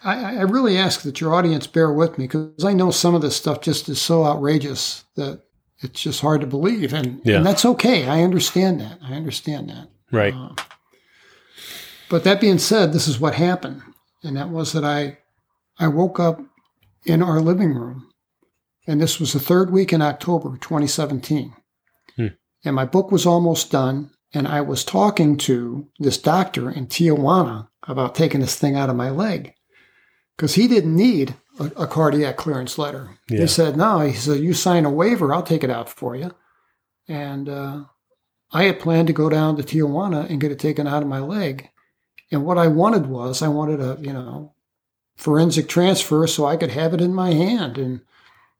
I, 0.03 0.38
I 0.38 0.41
really 0.41 0.77
ask 0.77 1.01
that 1.03 1.22
your 1.22 1.33
audience 1.33 1.67
bear 1.67 1.91
with 1.91 2.17
me 2.17 2.25
because 2.25 2.66
I 2.66 2.74
know 2.74 2.91
some 2.91 3.16
of 3.16 3.22
this 3.22 3.35
stuff 3.35 3.61
just 3.61 3.88
is 3.88 4.01
so 4.01 4.25
outrageous 4.25 5.06
that 5.16 5.41
it's 5.80 6.01
just 6.01 6.22
hard 6.22 6.41
to 6.41 6.48
believe. 6.48 6.93
And, 6.93 7.22
Yeah. 7.24 7.38
and 7.38 7.45
that's 7.45 7.66
okay. 7.66 8.07
I 8.07 8.24
understand 8.24 8.82
that. 8.82 8.99
I 9.01 9.14
understand 9.14 9.69
that. 9.69 9.90
Right. 10.11 10.33
Uh, 10.33 10.53
but 12.09 12.24
that 12.24 12.41
being 12.41 12.57
said, 12.59 12.91
this 12.93 13.07
is 13.07 13.19
what 13.19 13.35
happened. 13.35 13.82
And 14.24 14.35
that 14.38 14.49
was 14.49 14.74
that 14.74 14.83
I, 14.83 15.17
I 15.80 15.88
woke 15.88 16.19
up 16.19 16.41
in 17.06 17.22
our 17.22 17.40
living 17.40 17.74
room. 17.74 18.09
And 18.88 19.01
this 19.01 19.19
was 19.19 19.33
the 19.33 19.40
third 19.40 19.72
week 19.72 19.91
in 19.93 20.01
October 20.01 20.57
2017. 20.57 21.53
Hmm. 22.16 22.27
And 22.66 22.75
my 22.75 22.85
book 22.85 23.11
was 23.11 23.25
almost 23.25 23.72
done. 23.72 24.11
And 24.33 24.47
I 24.47 24.61
was 24.61 24.83
talking 24.83 25.38
to 25.38 25.88
this 25.99 26.17
doctor 26.17 26.69
in 26.69 26.88
Tijuana 26.88 27.69
about 27.88 28.15
taking 28.15 28.41
this 28.41 28.56
thing 28.56 28.75
out 28.75 28.89
of 28.89 28.95
my 28.95 29.09
leg 29.09 29.53
because 30.35 30.56
he 30.56 30.67
didn't 30.67 30.95
need 30.95 31.35
a, 31.59 31.65
a 31.77 31.88
cardiac 31.88 32.38
clearance 32.38 32.77
letter. 32.77 33.17
Yeah. 33.30 33.41
He 33.41 33.47
said, 33.47 33.77
No, 33.77 33.99
he 34.01 34.14
said, 34.14 34.39
You 34.39 34.53
sign 34.53 34.85
a 34.85 34.89
waiver, 34.89 35.33
I'll 35.33 35.43
take 35.43 35.64
it 35.64 35.69
out 35.69 35.89
for 35.89 36.15
you. 36.15 36.31
And 37.07 37.47
uh, 37.47 37.83
I 38.51 38.64
had 38.64 38.80
planned 38.80 39.07
to 39.07 39.14
go 39.14 39.30
down 39.30 39.57
to 39.57 39.64
Tijuana 39.64 40.30
and 40.30 40.41
get 40.41 40.51
it 40.51 40.59
taken 40.59 40.88
out 40.88 41.03
of 41.03 41.09
my 41.09 41.19
leg. 41.19 41.69
And 42.31 42.45
what 42.45 42.57
I 42.57 42.67
wanted 42.67 43.07
was, 43.07 43.41
I 43.41 43.47
wanted 43.47 43.80
a, 43.80 43.97
you 44.01 44.11
know, 44.11 44.53
forensic 45.15 45.69
transfer 45.69 46.27
so 46.27 46.45
I 46.45 46.57
could 46.57 46.72
have 46.72 46.93
it 46.93 47.01
in 47.01 47.14
my 47.14 47.31
hand. 47.31 47.77
And 47.77 48.01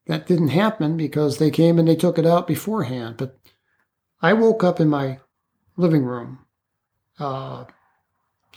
that 0.08 0.28
didn't 0.28 0.50
happen 0.50 0.96
because 0.96 1.38
they 1.38 1.52
came 1.52 1.78
and 1.78 1.88
they 1.88 1.96
took 1.96 2.18
it 2.18 2.26
out 2.26 2.48
beforehand. 2.48 3.16
But 3.18 3.38
I 4.22 4.34
woke 4.34 4.64
up 4.64 4.80
in 4.80 4.88
my 4.88 5.20
living 5.78 6.04
room, 6.04 6.40
uh, 7.20 7.66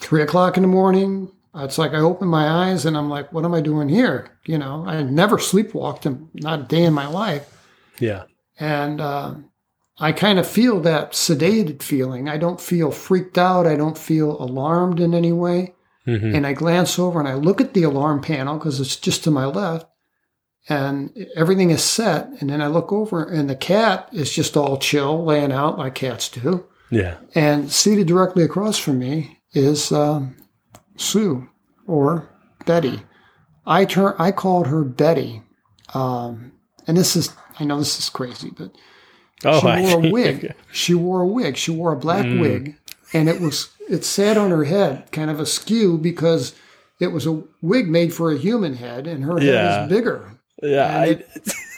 three 0.00 0.22
o'clock 0.22 0.56
in 0.56 0.62
the 0.62 0.68
morning. 0.68 1.30
It's 1.54 1.78
like 1.78 1.92
I 1.92 1.98
open 1.98 2.28
my 2.28 2.48
eyes 2.48 2.86
and 2.86 2.96
I'm 2.96 3.08
like, 3.08 3.32
what 3.32 3.44
am 3.44 3.54
I 3.54 3.60
doing 3.60 3.88
here? 3.88 4.38
You 4.46 4.58
know, 4.58 4.84
I 4.86 5.02
never 5.02 5.36
sleepwalked 5.36 6.06
in 6.06 6.28
not 6.34 6.60
a 6.60 6.64
day 6.64 6.84
in 6.84 6.94
my 6.94 7.06
life. 7.06 7.66
Yeah. 7.98 8.24
And 8.58 9.00
uh, 9.00 9.34
I 9.98 10.12
kind 10.12 10.38
of 10.38 10.46
feel 10.46 10.80
that 10.80 11.12
sedated 11.12 11.82
feeling. 11.82 12.28
I 12.28 12.38
don't 12.38 12.60
feel 12.60 12.90
freaked 12.90 13.36
out. 13.36 13.66
I 13.66 13.76
don't 13.76 13.98
feel 13.98 14.40
alarmed 14.40 15.00
in 15.00 15.12
any 15.12 15.32
way. 15.32 15.74
hmm 16.04 16.34
And 16.34 16.46
I 16.46 16.52
glance 16.52 16.98
over 16.98 17.18
and 17.18 17.28
I 17.28 17.34
look 17.34 17.60
at 17.60 17.74
the 17.74 17.82
alarm 17.82 18.22
panel 18.22 18.56
because 18.56 18.80
it's 18.80 18.96
just 18.96 19.24
to 19.24 19.30
my 19.30 19.44
left. 19.44 19.86
And 20.68 21.26
everything 21.34 21.70
is 21.70 21.82
set. 21.82 22.28
And 22.40 22.48
then 22.48 22.62
I 22.62 22.68
look 22.68 22.92
over 22.92 23.24
and 23.24 23.50
the 23.50 23.56
cat 23.56 24.08
is 24.12 24.32
just 24.32 24.56
all 24.56 24.78
chill, 24.78 25.24
laying 25.24 25.52
out 25.52 25.78
like 25.78 25.96
cats 25.96 26.28
do. 26.28 26.66
Yeah. 26.90 27.16
And 27.34 27.70
seated 27.70 28.06
directly 28.06 28.42
across 28.42 28.78
from 28.78 28.98
me 28.98 29.38
is 29.52 29.92
um, 29.92 30.36
Sue 30.96 31.48
or 31.86 32.28
Betty. 32.66 33.02
I 33.66 33.84
turn. 33.84 34.14
I 34.18 34.32
called 34.32 34.66
her 34.68 34.82
Betty, 34.84 35.42
um, 35.94 36.52
and 36.86 36.96
this 36.96 37.14
is. 37.16 37.30
I 37.58 37.64
know 37.64 37.78
this 37.78 37.98
is 37.98 38.08
crazy, 38.08 38.50
but 38.56 38.72
Oh, 39.44 39.60
she 39.60 39.66
I 39.68 39.80
wore 39.82 40.06
a 40.06 40.10
wig. 40.10 40.54
She 40.72 40.94
wore 40.94 41.20
a 41.22 41.26
wig. 41.26 41.56
She 41.56 41.70
wore 41.70 41.92
a 41.92 41.96
black 41.96 42.24
Mm. 42.26 42.40
wig, 42.40 42.76
and 43.12 43.28
it 43.28 43.40
was 43.40 43.70
it 43.88 44.04
sat 44.04 44.36
on 44.36 44.50
her 44.50 44.64
head, 44.64 45.10
kind 45.12 45.30
of 45.30 45.38
askew 45.40 45.98
because 45.98 46.54
it 47.00 47.08
was 47.12 47.26
a 47.26 47.42
wig 47.62 47.88
made 47.88 48.12
for 48.14 48.32
a 48.32 48.38
human 48.38 48.74
head, 48.74 49.06
and 49.06 49.24
her 49.24 49.40
Yeah. 49.40 49.52
head 49.80 49.82
is 49.84 49.96
bigger. 49.96 50.38
Yeah, 50.62 51.14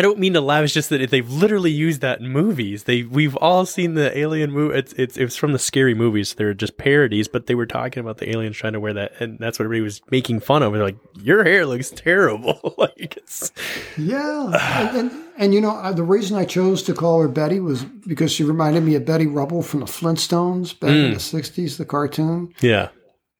I, 0.00 0.02
don't 0.02 0.18
mean 0.18 0.32
to 0.34 0.40
laugh. 0.40 0.64
It's 0.64 0.72
just 0.74 0.88
that 0.90 1.10
they've 1.10 1.30
literally 1.30 1.70
used 1.70 2.00
that 2.00 2.20
in 2.20 2.28
movies. 2.28 2.84
They 2.84 3.02
we've 3.02 3.36
all 3.36 3.64
seen 3.66 3.94
the 3.94 4.16
alien 4.18 4.50
movie. 4.50 4.78
It's 4.78 4.92
it's 4.94 5.16
it's 5.16 5.36
from 5.36 5.52
the 5.52 5.58
scary 5.58 5.94
movies. 5.94 6.34
They're 6.34 6.54
just 6.54 6.76
parodies, 6.76 7.28
but 7.28 7.46
they 7.46 7.54
were 7.54 7.66
talking 7.66 8.00
about 8.00 8.18
the 8.18 8.30
aliens 8.30 8.56
trying 8.56 8.72
to 8.72 8.80
wear 8.80 8.92
that, 8.94 9.12
and 9.20 9.38
that's 9.38 9.58
what 9.58 9.64
everybody 9.66 9.82
was 9.84 10.00
making 10.10 10.40
fun 10.40 10.62
of. 10.62 10.72
They're 10.72 10.82
like, 10.82 10.96
"Your 11.22 11.44
hair 11.44 11.66
looks 11.66 11.90
terrible." 11.90 12.74
like 12.78 13.16
it's 13.16 13.52
Yeah, 13.96 14.88
and, 14.88 14.96
and, 14.98 15.24
and 15.38 15.54
you 15.54 15.60
know 15.60 15.92
the 15.92 16.02
reason 16.04 16.36
I 16.36 16.44
chose 16.44 16.82
to 16.84 16.94
call 16.94 17.20
her 17.20 17.28
Betty 17.28 17.60
was 17.60 17.84
because 17.84 18.32
she 18.32 18.44
reminded 18.44 18.82
me 18.82 18.94
of 18.94 19.04
Betty 19.04 19.26
Rubble 19.26 19.62
from 19.62 19.80
the 19.80 19.86
Flintstones 19.86 20.78
back 20.78 20.90
in 20.90 21.12
Mm. 21.12 21.14
the 21.14 21.20
'60s, 21.38 21.76
the 21.76 21.84
cartoon. 21.84 22.52
yeah, 22.60 22.88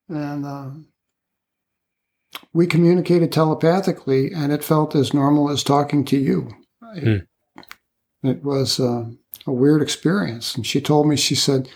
and 0.08 0.44
uh, 0.46 0.70
we 2.52 2.66
communicated 2.66 3.32
telepathically, 3.32 4.32
and 4.32 4.52
it 4.52 4.64
felt 4.64 4.94
as 4.94 5.14
normal 5.14 5.50
as 5.50 5.62
talking 5.62 6.04
to 6.06 6.16
you. 6.16 6.48
It, 6.94 7.26
it 8.22 8.44
was 8.44 8.80
uh, 8.80 9.04
a 9.46 9.52
weird 9.52 9.82
experience. 9.82 10.54
And 10.54 10.66
she 10.66 10.80
told 10.80 11.06
me, 11.06 11.16
she 11.16 11.34
said, 11.34 11.68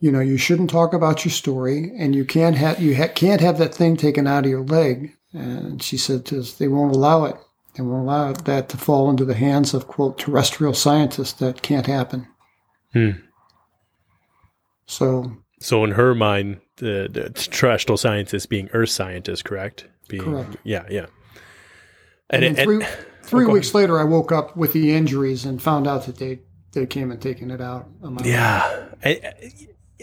you 0.00 0.10
know, 0.10 0.20
you 0.20 0.36
shouldn't 0.36 0.70
talk 0.70 0.92
about 0.92 1.24
your 1.24 1.32
story, 1.32 1.92
and 1.98 2.14
you 2.14 2.24
can't 2.24 2.56
have 2.56 2.80
you 2.80 2.96
ha- 2.96 3.08
can't 3.14 3.40
have 3.40 3.58
that 3.58 3.74
thing 3.74 3.96
taken 3.96 4.26
out 4.26 4.44
of 4.44 4.50
your 4.50 4.64
leg. 4.64 5.12
And 5.32 5.82
she 5.82 5.96
said 5.96 6.24
they 6.24 6.68
won't 6.68 6.94
allow 6.94 7.24
it. 7.24 7.36
They 7.74 7.82
won't 7.82 8.04
allow 8.04 8.32
that 8.32 8.68
to 8.70 8.76
fall 8.76 9.10
into 9.10 9.24
the 9.24 9.34
hands 9.34 9.74
of 9.74 9.86
quote 9.86 10.18
terrestrial 10.18 10.74
scientists. 10.74 11.34
That 11.34 11.62
can't 11.62 11.86
happen. 11.86 12.26
Hmm. 12.92 13.10
So 14.86 15.36
So 15.60 15.84
in 15.84 15.92
her 15.92 16.14
mind, 16.14 16.60
the, 16.76 17.08
the 17.10 17.30
terrestrial 17.30 17.96
scientists 17.96 18.46
being 18.46 18.68
Earth 18.72 18.90
scientists, 18.90 19.42
correct? 19.42 19.86
Being, 20.08 20.22
Correct. 20.24 20.56
Yeah, 20.64 20.84
yeah. 20.90 21.06
And, 22.30 22.44
And, 22.44 22.58
it, 22.58 22.64
three, 22.64 22.76
and- 22.84 22.96
three 23.22 23.44
go 23.46 23.52
weeks 23.52 23.74
later, 23.74 23.98
I 23.98 24.04
woke 24.04 24.30
up 24.32 24.56
with 24.56 24.72
the 24.72 24.94
injuries 24.94 25.44
and 25.44 25.60
found 25.62 25.86
out 25.86 26.06
that 26.06 26.16
they, 26.18 26.40
they 26.72 26.86
came 26.86 27.10
and 27.10 27.20
taken 27.20 27.50
it 27.50 27.60
out. 27.60 27.88
Of 28.02 28.12
my 28.12 28.22
leg. 28.22 28.26
yeah, 28.26 28.84
I- 29.04 29.08
I- 29.24 29.52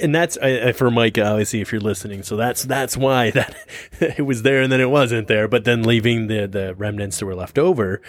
and 0.02 0.14
that's 0.14 0.38
for 0.78 0.90
Mike. 0.92 1.18
Obviously, 1.18 1.62
if 1.62 1.72
you're 1.72 1.82
listening, 1.82 2.24
so 2.24 2.36
that's 2.36 2.64
that's 2.64 2.98
why 2.98 3.32
that 3.32 3.56
it 4.00 4.26
was 4.26 4.42
there 4.42 4.62
and 4.62 4.72
then 4.72 4.82
it 4.82 4.90
wasn't 4.90 5.28
there. 5.28 5.48
But 5.48 5.66
then 5.66 5.84
leaving 5.84 6.28
the 6.28 6.48
the 6.48 6.76
remnants 6.76 7.20
that 7.20 7.26
were 7.26 7.36
left 7.36 7.58
over. 7.58 8.02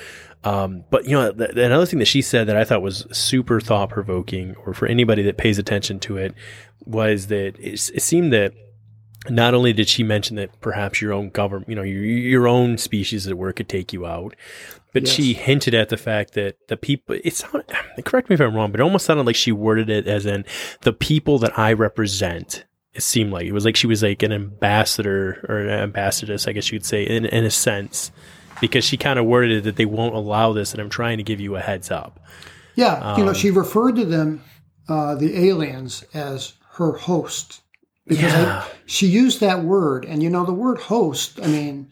Um, 0.44 0.84
but 0.90 1.04
you 1.06 1.12
know, 1.12 1.32
the, 1.32 1.48
the- 1.48 1.64
another 1.64 1.86
thing 1.86 1.98
that 2.00 2.04
she 2.06 2.22
said 2.22 2.46
that 2.48 2.56
I 2.56 2.64
thought 2.64 2.82
was 2.82 3.06
super 3.12 3.60
thought 3.60 3.90
provoking, 3.90 4.54
or 4.64 4.74
for 4.74 4.86
anybody 4.86 5.22
that 5.22 5.36
pays 5.38 5.58
attention 5.58 6.00
to 6.00 6.16
it, 6.16 6.34
was 6.84 7.28
that 7.28 7.58
it, 7.58 7.90
it 7.94 8.02
seemed 8.02 8.32
that 8.32 8.52
not 9.30 9.54
only 9.54 9.72
did 9.72 9.88
she 9.88 10.02
mention 10.02 10.36
that 10.36 10.60
perhaps 10.60 11.00
your 11.00 11.12
own 11.14 11.30
government, 11.30 11.68
you 11.70 11.74
know, 11.74 11.82
your, 11.82 12.02
your 12.02 12.46
own 12.46 12.76
species 12.76 13.26
at 13.26 13.34
work 13.38 13.56
could 13.56 13.70
take 13.70 13.90
you 13.92 14.04
out, 14.04 14.36
but 14.94 15.06
she 15.06 15.34
hinted 15.34 15.74
at 15.74 15.90
the 15.90 15.98
fact 15.98 16.32
that 16.32 16.56
the 16.68 16.76
people, 16.78 17.16
it 17.22 17.34
sounded, 17.34 17.70
correct 18.06 18.30
me 18.30 18.34
if 18.34 18.40
I'm 18.40 18.54
wrong, 18.54 18.70
but 18.70 18.80
it 18.80 18.82
almost 18.82 19.04
sounded 19.04 19.26
like 19.26 19.36
she 19.36 19.52
worded 19.52 19.90
it 19.90 20.06
as 20.06 20.24
in 20.24 20.46
the 20.80 20.92
people 20.94 21.38
that 21.40 21.58
I 21.58 21.74
represent. 21.74 22.64
It 22.94 23.02
seemed 23.02 23.32
like 23.32 23.44
it 23.44 23.52
was 23.52 23.66
like 23.66 23.76
she 23.76 23.86
was 23.86 24.02
like 24.02 24.22
an 24.22 24.32
ambassador 24.32 25.44
or 25.48 25.58
an 25.58 25.92
ambassadress, 25.92 26.48
I 26.48 26.52
guess 26.52 26.72
you'd 26.72 26.86
say, 26.86 27.04
in, 27.04 27.26
in 27.26 27.44
a 27.44 27.50
sense, 27.50 28.12
because 28.60 28.84
she 28.84 28.96
kind 28.96 29.18
of 29.18 29.26
worded 29.26 29.58
it 29.58 29.64
that 29.64 29.76
they 29.76 29.84
won't 29.84 30.14
allow 30.14 30.52
this, 30.52 30.72
and 30.72 30.80
I'm 30.80 30.88
trying 30.90 31.18
to 31.18 31.24
give 31.24 31.40
you 31.40 31.56
a 31.56 31.60
heads 31.60 31.90
up. 31.90 32.20
Yeah, 32.76 33.16
you 33.18 33.24
know, 33.24 33.30
Um, 33.30 33.34
she 33.36 33.50
referred 33.50 33.96
to 33.96 34.04
them, 34.04 34.42
uh, 34.88 35.16
the 35.16 35.48
aliens, 35.48 36.04
as 36.14 36.54
her 36.74 36.92
host 36.92 37.60
because 38.06 38.32
Yeah. 38.32 38.64
I, 38.64 38.70
she 38.86 39.06
used 39.06 39.40
that 39.40 39.64
word, 39.64 40.04
and 40.04 40.22
you 40.22 40.30
know, 40.30 40.44
the 40.44 40.52
word 40.52 40.78
host. 40.78 41.40
I 41.42 41.46
mean, 41.46 41.90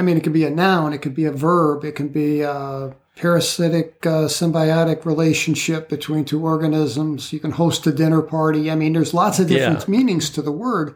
I 0.00 0.02
mean, 0.02 0.16
it 0.16 0.22
could 0.24 0.32
be 0.32 0.46
a 0.46 0.50
noun, 0.50 0.94
it 0.94 1.02
could 1.02 1.14
be 1.14 1.26
a 1.26 1.30
verb, 1.30 1.84
it 1.84 1.94
can 1.94 2.08
be 2.08 2.40
a 2.40 2.94
parasitic, 3.16 4.06
uh, 4.06 4.28
symbiotic 4.28 5.04
relationship 5.04 5.90
between 5.90 6.24
two 6.24 6.42
organisms. 6.42 7.34
You 7.34 7.38
can 7.38 7.50
host 7.50 7.86
a 7.86 7.92
dinner 7.92 8.22
party. 8.22 8.70
I 8.70 8.76
mean, 8.76 8.94
there's 8.94 9.12
lots 9.12 9.38
of 9.38 9.46
different 9.48 9.80
Yeah. 9.80 9.90
meanings 9.90 10.30
to 10.30 10.40
the 10.40 10.52
word. 10.52 10.94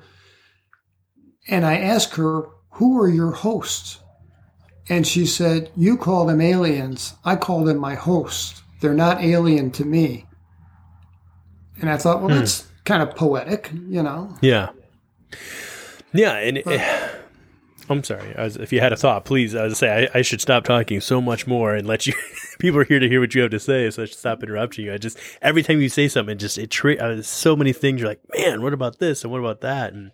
And 1.49 1.66
I 1.66 1.76
asked 1.76 2.16
her, 2.16 2.44
"Who 2.78 2.99
are 2.99 3.08
your 3.10 3.33
hosts?" 3.33 3.99
And 4.89 5.07
she 5.07 5.26
said, 5.26 5.68
You 5.76 5.99
call 5.99 6.24
them 6.24 6.41
aliens. 6.41 7.12
I 7.26 7.36
call 7.36 7.62
them 7.65 7.76
my 7.76 7.97
hosts. 7.97 8.62
They're 8.81 8.94
not 8.94 9.23
alien 9.23 9.70
to 9.73 9.84
me. 9.84 10.24
And 11.78 11.91
I 11.91 11.99
thought, 11.99 12.20
well, 12.23 12.31
Hmm. 12.31 12.36
that's 12.39 12.66
kind 12.86 13.02
of 13.02 13.15
poetic, 13.15 13.70
you 13.86 14.02
know? 14.02 14.34
Yeah. 14.41 14.70
Yeah, 16.15 16.36
and 16.36 16.57
it, 16.58 16.66
I'm 17.88 18.02
sorry. 18.02 18.34
If 18.36 18.72
you 18.72 18.80
had 18.80 18.92
a 18.92 18.96
thought, 18.96 19.24
please. 19.24 19.54
I 19.54 19.64
was 19.64 19.78
say 19.78 20.08
I, 20.14 20.18
I 20.18 20.22
should 20.22 20.40
stop 20.40 20.64
talking 20.64 21.00
so 21.00 21.20
much 21.20 21.46
more 21.46 21.74
and 21.74 21.86
let 21.86 22.06
you. 22.06 22.14
people 22.58 22.80
are 22.80 22.84
here 22.84 22.98
to 22.98 23.08
hear 23.08 23.20
what 23.20 23.34
you 23.34 23.42
have 23.42 23.50
to 23.50 23.60
say, 23.60 23.90
so 23.90 24.02
I 24.02 24.06
should 24.06 24.18
stop 24.18 24.42
interrupting 24.42 24.86
you. 24.86 24.94
I 24.94 24.98
just 24.98 25.18
every 25.42 25.62
time 25.62 25.80
you 25.80 25.88
say 25.88 26.08
something, 26.08 26.38
just 26.38 26.56
it 26.56 26.70
tri- 26.70 26.96
uh, 26.96 27.22
so 27.22 27.54
many 27.56 27.72
things. 27.72 28.00
You're 28.00 28.08
like, 28.08 28.22
man, 28.36 28.62
what 28.62 28.72
about 28.72 28.98
this 28.98 29.22
and 29.22 29.32
what 29.32 29.40
about 29.40 29.60
that? 29.60 29.92
And 29.92 30.12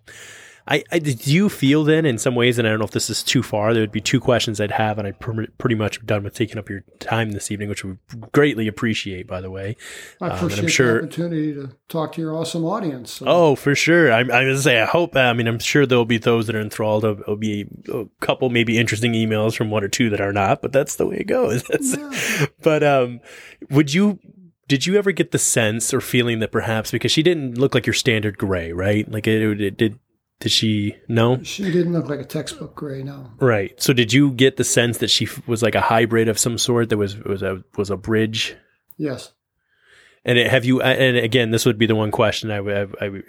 I, 0.69 0.85
I 0.93 0.99
did 0.99 1.27
you 1.27 1.49
feel 1.49 1.83
then 1.85 2.05
in 2.07 2.19
some 2.19 2.35
ways, 2.35 2.59
and 2.59 2.67
I 2.67 2.71
don't 2.71 2.79
know 2.79 2.85
if 2.85 2.91
this 2.93 3.11
is 3.11 3.23
too 3.23 3.43
far. 3.43 3.73
There 3.73 3.83
would 3.83 3.91
be 3.93 4.01
two 4.01 4.21
questions 4.21 4.61
I'd 4.61 4.71
have, 4.71 4.99
and 4.99 5.09
I 5.09 5.13
per- 5.13 5.47
pretty 5.59 5.75
much 5.75 6.05
done 6.07 6.23
with 6.23 6.35
taking 6.35 6.59
up 6.59 6.69
your 6.69 6.83
time 7.01 7.33
this 7.33 7.51
evening, 7.51 7.69
which 7.69 7.85
we 7.85 7.97
greatly 8.33 8.69
appreciate, 8.69 9.27
by 9.27 9.41
the 9.41 9.51
way. 9.51 9.77
I 10.21 10.27
Um, 10.27 10.31
and 10.31 10.39
I'm 10.41 10.45
appreciate 10.47 10.69
sure- 10.71 10.99
the 11.01 11.07
opportunity 11.07 11.55
to 11.55 11.71
talk 11.89 12.13
to 12.13 12.21
your 12.21 12.37
awesome 12.37 12.65
audience. 12.65 13.13
So, 13.13 13.25
Oh, 13.27 13.57
for 13.57 13.75
sure. 13.75 14.13
I'm, 14.13 14.31
I 14.31 14.45
was 14.45 14.63
say 14.63 14.81
I 14.81 14.85
hope. 14.87 15.17
I 15.17 15.33
mean, 15.33 15.49
I'm 15.49 15.59
sure 15.59 15.87
there'll 15.87 16.05
be 16.05 16.19
those 16.19 16.47
that 16.47 16.55
are 16.57 16.61
enthralled. 16.61 17.03
There'll, 17.05 17.17
there'll 17.17 17.37
be 17.37 17.67
a 17.93 18.05
couple, 18.21 18.49
maybe 18.51 18.79
interesting 18.79 19.13
emails 19.15 19.57
from 19.57 19.71
one 19.71 19.83
or 19.83 19.89
two 19.89 20.11
that 20.11 20.21
are 20.21 20.33
not. 20.33 20.63
But 20.63 20.73
that's 20.73 20.97
the 20.97 21.07
way 21.07 21.17
it 21.17 21.27
goes. 21.27 21.65
Yeah. 21.81 22.47
but 22.63 22.83
um, 22.85 23.21
would 23.71 23.93
you? 23.95 24.19
Did 24.69 24.87
you 24.87 24.97
ever 24.97 25.11
get 25.11 25.33
the 25.33 25.39
sense 25.39 25.93
or 25.93 26.01
feeling 26.01 26.39
that 26.39 26.53
perhaps 26.53 26.93
because 26.93 27.11
she 27.11 27.25
didn't 27.25 27.59
look 27.59 27.75
like 27.75 27.87
your 27.87 27.95
standard 27.95 28.39
gray, 28.39 28.73
right? 28.73 29.11
Like 29.11 29.27
it, 29.27 29.61
it 29.61 29.77
did. 29.77 29.99
Did 30.41 30.53
she? 30.53 30.97
No. 31.07 31.43
she 31.43 31.65
didn't 31.65 31.93
look 31.93 32.09
like 32.09 32.21
a 32.21 32.25
textbook 32.25 32.75
gray, 32.75 33.03
no. 33.03 33.31
Right. 33.39 33.81
So 33.81 33.93
did 33.93 34.13
you 34.13 34.33
get 34.33 34.57
the 34.57 34.65
sense 34.65 34.99
that 34.99 35.11
she 35.11 35.29
was 35.47 35.63
like 35.63 35.75
a 35.75 35.83
hybrid 35.83 36.29
of 36.29 36.39
some 36.39 36.57
sort 36.57 36.89
that 36.89 36.97
was 36.97 37.17
was 37.19 37.43
a 37.43 37.63
was 37.77 37.91
a 37.91 37.97
bridge? 37.97 38.57
Yes. 38.97 39.33
And 40.25 40.39
it, 40.39 40.51
have 40.51 40.65
you? 40.65 40.81
And 40.81 41.17
again, 41.19 41.51
this 41.51 41.67
would 41.67 41.79
be 41.79 41.87
the 41.87 41.95
one 41.95 42.11
question 42.11 42.51
i 42.51 42.59
i 42.59 43.23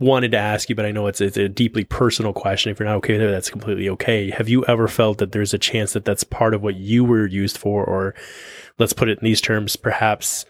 wanted 0.00 0.32
to 0.32 0.38
ask 0.38 0.68
you, 0.68 0.74
but 0.74 0.86
I 0.86 0.90
know 0.90 1.06
it's 1.06 1.20
it's 1.20 1.36
a 1.36 1.48
deeply 1.48 1.84
personal 1.84 2.32
question. 2.32 2.72
If 2.72 2.80
you're 2.80 2.88
not 2.88 2.96
okay 2.96 3.12
with 3.12 3.22
it, 3.22 3.30
that's 3.30 3.50
completely 3.50 3.88
okay. 3.90 4.30
Have 4.30 4.48
you 4.48 4.64
ever 4.64 4.88
felt 4.88 5.18
that 5.18 5.30
there's 5.30 5.54
a 5.54 5.58
chance 5.58 5.92
that 5.92 6.04
that's 6.04 6.24
part 6.24 6.54
of 6.54 6.62
what 6.62 6.74
you 6.74 7.04
were 7.04 7.26
used 7.26 7.58
for, 7.58 7.84
or 7.84 8.14
let's 8.78 8.92
put 8.92 9.08
it 9.08 9.18
in 9.18 9.24
these 9.24 9.40
terms, 9.40 9.76
perhaps 9.76 10.46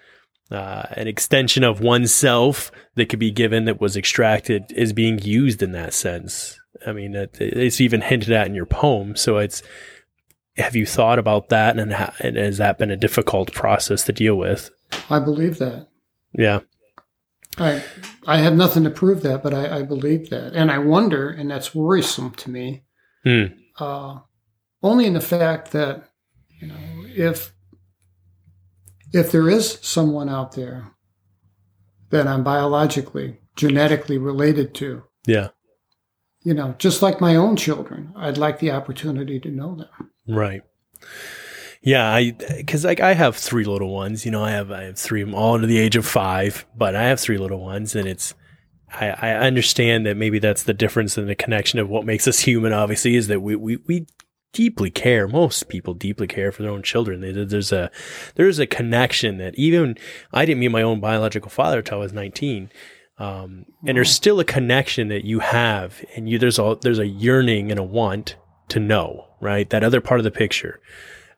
uh, 0.51 0.83
an 0.93 1.07
extension 1.07 1.65
of 1.65 1.81
oneself 1.81 2.71
that 2.97 3.09
could 3.09 3.19
be 3.19 3.31
given 3.31 3.65
that 3.67 3.81
was 3.81 3.97
extracted 3.97 4.73
is 4.73 4.93
being 4.93 5.19
used 5.21 5.63
in 5.63 5.73
that 5.73 5.95
sense? 5.95 6.59
I 6.87 6.93
mean, 6.93 7.15
it, 7.15 7.37
it's 7.41 7.81
even 7.81 8.01
hinted 8.01 8.33
at 8.33 8.47
in 8.47 8.55
your 8.55 8.67
poem, 8.67 9.17
so 9.17 9.39
it's. 9.39 9.63
Have 10.57 10.75
you 10.77 10.85
thought 10.85 11.19
about 11.19 11.49
that, 11.51 11.79
and, 11.79 11.93
ha- 11.93 12.13
and 12.21 12.37
has 12.37 12.59
that 12.59 12.77
been 12.77 12.91
a 12.91 12.97
difficult 12.97 13.53
process 13.53 14.03
to 14.05 14.13
deal 14.13 14.35
with? 14.35 14.71
I 15.09 15.19
believe 15.21 15.59
that. 15.59 15.87
Yeah. 16.33 16.61
I 17.57 17.83
I 18.27 18.39
have 18.39 18.55
nothing 18.57 18.85
to 18.85 18.91
prove 18.91 19.23
that, 19.23 19.43
but 19.43 19.55
I, 19.55 19.79
I 19.79 19.83
believe 19.83 20.29
that. 20.31 20.53
And 20.53 20.71
I 20.71 20.79
wonder, 20.79 21.31
and 21.31 21.51
that's 21.51 21.75
worrisome 21.75 22.33
to 22.33 22.51
me, 22.51 22.83
Hmm. 23.25 23.45
uh, 23.79 24.19
only 24.83 25.07
in 25.07 25.15
the 25.15 25.21
fact 25.21 25.71
that, 25.73 26.11
you 26.61 26.67
know, 26.69 26.75
if 27.07 27.53
if 29.13 29.31
there 29.33 29.49
is 29.49 29.79
someone 29.83 30.29
out 30.29 30.53
there 30.53 30.93
that 32.11 32.27
I'm 32.27 32.43
biologically, 32.45 33.39
genetically 33.57 34.19
related 34.19 34.75
to, 34.77 35.03
Yeah. 35.27 35.49
you 36.43 36.55
know, 36.55 36.75
just 36.79 37.03
like 37.03 37.21
my 37.21 37.37
own 37.37 37.57
children, 37.57 38.13
I'd 38.17 38.39
like 38.39 38.59
the 38.59 38.71
opportunity 38.73 39.39
to 39.41 39.51
know 39.51 39.75
them. 39.77 40.11
Right. 40.29 40.63
Yeah, 41.83 42.07
I 42.13 42.33
because 42.59 42.85
like 42.85 43.01
I 43.01 43.15
have 43.15 43.37
three 43.37 43.65
little 43.65 43.91
ones. 43.93 44.27
You 44.27 44.31
know, 44.31 44.45
I 44.45 44.51
have 44.51 44.71
I 44.71 44.83
have 44.85 44.99
three 44.99 45.23
of 45.23 45.29
them 45.29 45.35
all 45.35 45.55
under 45.55 45.67
the 45.67 45.79
age 45.79 45.97
of 45.97 46.05
five, 46.07 46.67
but 46.77 46.95
I 46.95 47.05
have 47.05 47.19
three 47.21 47.39
little 47.39 47.61
ones, 47.61 47.97
and 47.97 48.07
it's 48.07 48.35
I, 48.93 49.09
I 49.11 49.31
understand 49.47 50.05
that 50.05 50.17
maybe 50.19 50.39
that's 50.39 50.65
the 50.65 50.75
difference 50.75 51.17
in 51.17 51.27
the 51.27 51.35
connection 51.35 51.79
of 51.79 51.89
what 51.89 52.05
makes 52.05 52.29
us 52.29 52.41
human. 52.41 52.75
Obviously, 52.75 53.17
is 53.17 53.29
that 53.29 53.41
we 53.41 53.57
we 53.57 53.77
we 53.87 54.07
deeply 54.53 54.91
care. 54.91 55.29
Most 55.29 55.69
people 55.69 55.95
deeply 55.95 56.27
care 56.27 56.51
for 56.53 56.63
their 56.63 56.73
own 56.73 56.83
children. 56.83 57.21
They- 57.21 57.33
There's 57.33 57.73
a 57.73 57.91
there's 58.35 58.59
a 58.59 58.67
connection 58.67 59.39
that 59.39 59.55
even 59.57 59.97
I 60.33 60.45
didn't 60.45 60.61
meet 60.61 60.69
my 60.69 60.83
own 60.83 61.01
biological 61.01 61.51
father 61.51 61.79
until 61.79 61.99
I 61.99 62.01
was 62.01 62.13
nineteen. 62.13 62.71
Um, 63.19 63.67
and 63.87 63.99
there's 63.99 64.11
still 64.11 64.41
a 64.41 64.45
connection 64.45 65.09
that 65.09 65.25
you 65.27 65.41
have, 65.41 66.03
and 66.17 66.29
you 66.29 66.39
there's 66.39 66.59
a 66.59 66.79
there's 66.81 66.99
a 66.99 67.07
yearning 67.07 67.71
and 67.71 67.79
a 67.79 67.83
want 67.83 68.37
to 68.71 68.81
know, 68.81 69.27
right? 69.43 69.69
That 69.69 69.85
other 69.85 70.01
part 70.01 70.21
of 70.21 70.25
the 70.25 70.31
picture. 70.31 70.81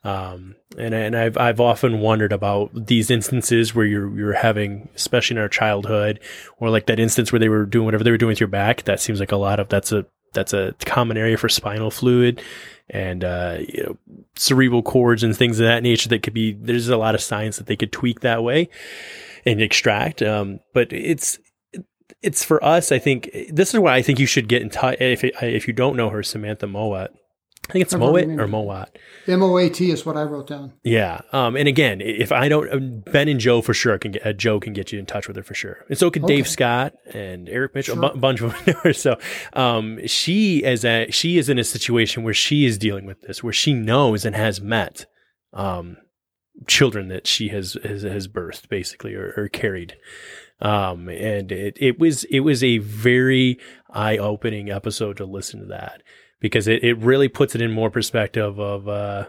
Um, 0.04 0.54
and 0.78 0.94
and 0.94 1.16
I've 1.16 1.36
I've 1.36 1.60
often 1.60 1.98
wondered 2.00 2.32
about 2.32 2.86
these 2.86 3.10
instances 3.10 3.74
where 3.74 3.84
you're 3.86 4.16
you're 4.16 4.32
having, 4.32 4.88
especially 4.94 5.36
in 5.36 5.42
our 5.42 5.48
childhood, 5.48 6.20
or 6.58 6.70
like 6.70 6.86
that 6.86 7.00
instance 7.00 7.32
where 7.32 7.38
they 7.40 7.48
were 7.48 7.66
doing 7.66 7.84
whatever 7.84 8.04
they 8.04 8.10
were 8.12 8.16
doing 8.18 8.30
with 8.30 8.40
your 8.40 8.48
back. 8.48 8.82
That 8.84 9.00
seems 9.00 9.18
like 9.20 9.32
a 9.32 9.36
lot 9.36 9.58
of 9.60 9.68
that's 9.68 9.92
a 9.92 10.06
that's 10.32 10.52
a 10.52 10.74
common 10.84 11.16
area 11.16 11.36
for 11.36 11.48
spinal 11.48 11.90
fluid 11.90 12.42
and 12.90 13.24
uh, 13.24 13.58
you 13.60 13.82
know, 13.82 13.98
cerebral 14.36 14.82
cords 14.82 15.22
and 15.22 15.36
things 15.36 15.58
of 15.60 15.66
that 15.66 15.82
nature. 15.82 16.08
That 16.08 16.22
could 16.22 16.34
be 16.34 16.52
there's 16.52 16.88
a 16.88 16.96
lot 16.96 17.14
of 17.14 17.20
science 17.20 17.56
that 17.56 17.66
they 17.66 17.76
could 17.76 17.92
tweak 17.92 18.20
that 18.20 18.42
way 18.42 18.68
and 19.46 19.60
extract. 19.60 20.22
Um, 20.22 20.60
but 20.72 20.92
it's 20.92 21.38
it's 22.22 22.44
for 22.44 22.62
us. 22.64 22.92
I 22.92 22.98
think 22.98 23.30
this 23.50 23.74
is 23.74 23.80
why 23.80 23.94
I 23.94 24.02
think 24.02 24.18
you 24.18 24.26
should 24.26 24.48
get 24.48 24.62
in 24.62 24.70
touch. 24.70 24.96
If 25.00 25.24
if 25.24 25.66
you 25.66 25.72
don't 25.72 25.96
know 25.96 26.10
her, 26.10 26.22
Samantha 26.22 26.66
Mowat. 26.66 27.12
I 27.68 27.72
think 27.72 27.84
it's 27.84 27.94
I've 27.94 28.02
already 28.02 28.26
Mowat 28.26 28.40
or 28.40 28.48
Moat. 28.48 28.98
M 29.28 29.42
O 29.42 29.56
A 29.56 29.70
T 29.70 29.90
is 29.92 30.04
what 30.04 30.16
I 30.16 30.24
wrote 30.24 30.48
down. 30.48 30.72
Yeah. 30.82 31.20
Um, 31.32 31.56
and 31.56 31.68
again, 31.68 32.00
if 32.00 32.32
I 32.32 32.48
don't, 32.48 32.70
um, 32.72 33.00
Ben 33.06 33.28
and 33.28 33.38
Joe 33.38 33.62
for 33.62 33.72
sure 33.72 33.96
can 33.98 34.12
get, 34.12 34.26
uh, 34.26 34.32
Joe 34.32 34.58
can 34.58 34.72
get 34.72 34.92
you 34.92 34.98
in 34.98 35.06
touch 35.06 35.28
with 35.28 35.36
her 35.36 35.44
for 35.44 35.54
sure. 35.54 35.84
And 35.88 35.96
so 35.96 36.10
could 36.10 36.26
Dave 36.26 36.48
Scott 36.48 36.94
and 37.14 37.48
Eric 37.48 37.74
Mitchell, 37.74 37.94
Sure. 37.94 38.04
a 38.12 38.16
bunch 38.16 38.40
of 38.40 38.52
them. 38.64 38.92
so, 38.92 39.16
um, 39.52 40.04
she 40.06 40.64
is 40.64 40.84
a, 40.84 41.08
she 41.12 41.38
is 41.38 41.48
in 41.48 41.58
a 41.58 41.64
situation 41.64 42.24
where 42.24 42.34
she 42.34 42.64
is 42.64 42.78
dealing 42.78 43.06
with 43.06 43.20
this, 43.22 43.44
where 43.44 43.52
she 43.52 43.72
knows 43.72 44.24
and 44.24 44.34
has 44.34 44.60
met, 44.60 45.06
um, 45.52 45.98
children 46.66 47.08
that 47.08 47.26
she 47.28 47.48
has, 47.48 47.76
has, 47.84 48.02
has 48.02 48.26
birthed 48.26 48.68
basically 48.68 49.14
or, 49.14 49.32
or 49.36 49.48
carried. 49.48 49.96
Um, 50.60 51.08
and 51.08 51.50
it, 51.50 51.76
it 51.80 51.98
was 51.98 52.22
it 52.24 52.40
was 52.40 52.62
a 52.62 52.78
very 52.78 53.58
eye 53.90 54.16
opening 54.16 54.70
episode 54.70 55.16
to 55.16 55.24
listen 55.24 55.58
to 55.58 55.66
that 55.66 56.02
because 56.42 56.68
it, 56.68 56.84
it 56.84 56.98
really 56.98 57.28
puts 57.28 57.54
it 57.54 57.62
in 57.62 57.70
more 57.70 57.88
perspective 57.90 58.58
of 58.58 58.88
uh, 58.88 59.24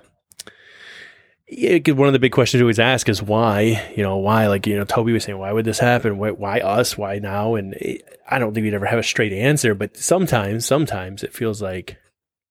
'cause 1.48 1.94
one 1.94 2.08
of 2.08 2.14
the 2.14 2.20
big 2.20 2.32
questions 2.32 2.60
we 2.60 2.66
always 2.66 2.80
ask 2.80 3.08
is 3.08 3.22
why, 3.22 3.82
you 3.96 4.02
know, 4.02 4.18
why, 4.18 4.48
like, 4.48 4.66
you 4.66 4.76
know, 4.76 4.84
Toby 4.84 5.14
was 5.14 5.24
saying, 5.24 5.38
why 5.38 5.52
would 5.52 5.66
this 5.66 5.80
happen? 5.80 6.18
Why, 6.18 6.32
why 6.32 6.60
us? 6.60 6.98
Why 6.98 7.20
now? 7.20 7.54
And 7.56 7.76
it, 7.76 8.02
I 8.28 8.40
don't 8.40 8.54
think 8.54 8.64
we'd 8.64 8.74
ever 8.74 8.88
have 8.88 9.00
a 9.00 9.04
straight 9.04 9.32
answer, 9.32 9.76
but 9.76 9.96
sometimes, 9.96 10.66
sometimes 10.66 11.24
it 11.24 11.34
feels 11.34 11.62
like 11.62 11.98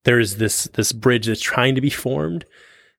there's 0.05 0.37
this, 0.37 0.65
this 0.75 0.93
bridge 0.93 1.27
that's 1.27 1.41
trying 1.41 1.75
to 1.75 1.81
be 1.81 1.91
formed. 1.91 2.45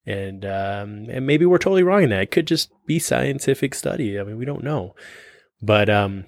And, 0.05 0.43
um, 0.43 1.05
and 1.09 1.25
maybe 1.25 1.45
we're 1.45 1.57
totally 1.57 1.83
wrong 1.83 2.03
in 2.03 2.09
that. 2.09 2.23
It 2.23 2.31
could 2.31 2.47
just 2.47 2.69
be 2.85 2.99
scientific 2.99 3.73
study. 3.73 4.19
I 4.19 4.23
mean, 4.23 4.37
we 4.37 4.45
don't 4.45 4.63
know, 4.63 4.95
but, 5.61 5.89
um, 5.89 6.25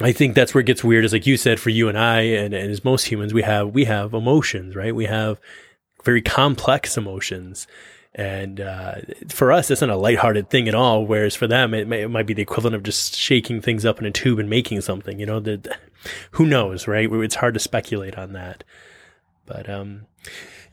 I 0.00 0.12
think 0.12 0.34
that's 0.34 0.54
where 0.54 0.60
it 0.60 0.66
gets 0.66 0.84
weird 0.84 1.04
is 1.04 1.12
like 1.12 1.26
you 1.26 1.36
said, 1.36 1.58
for 1.58 1.70
you 1.70 1.88
and 1.88 1.98
I, 1.98 2.20
and, 2.20 2.52
and 2.52 2.70
as 2.70 2.84
most 2.84 3.06
humans, 3.06 3.32
we 3.32 3.42
have, 3.42 3.70
we 3.70 3.84
have 3.84 4.12
emotions, 4.12 4.76
right? 4.76 4.94
We 4.94 5.06
have 5.06 5.40
very 6.04 6.20
complex 6.20 6.96
emotions. 6.96 7.66
And 8.14 8.60
uh, 8.60 8.96
for 9.28 9.52
us, 9.52 9.70
it's 9.70 9.80
not 9.80 9.90
a 9.90 9.96
lighthearted 9.96 10.48
thing 10.48 10.68
at 10.68 10.74
all. 10.74 11.04
Whereas 11.04 11.34
for 11.34 11.46
them, 11.46 11.74
it, 11.74 11.86
may, 11.86 12.02
it 12.02 12.08
might 12.08 12.26
be 12.26 12.34
the 12.34 12.42
equivalent 12.42 12.74
of 12.74 12.82
just 12.82 13.14
shaking 13.14 13.60
things 13.60 13.84
up 13.84 13.98
in 13.98 14.06
a 14.06 14.10
tube 14.10 14.38
and 14.38 14.48
making 14.48 14.80
something. 14.80 15.18
You 15.18 15.26
know, 15.26 15.40
the, 15.40 15.76
who 16.32 16.46
knows, 16.46 16.86
right? 16.86 17.10
It's 17.10 17.34
hard 17.34 17.54
to 17.54 17.60
speculate 17.60 18.16
on 18.16 18.32
that. 18.32 18.64
But 19.44 19.68
um, 19.68 20.06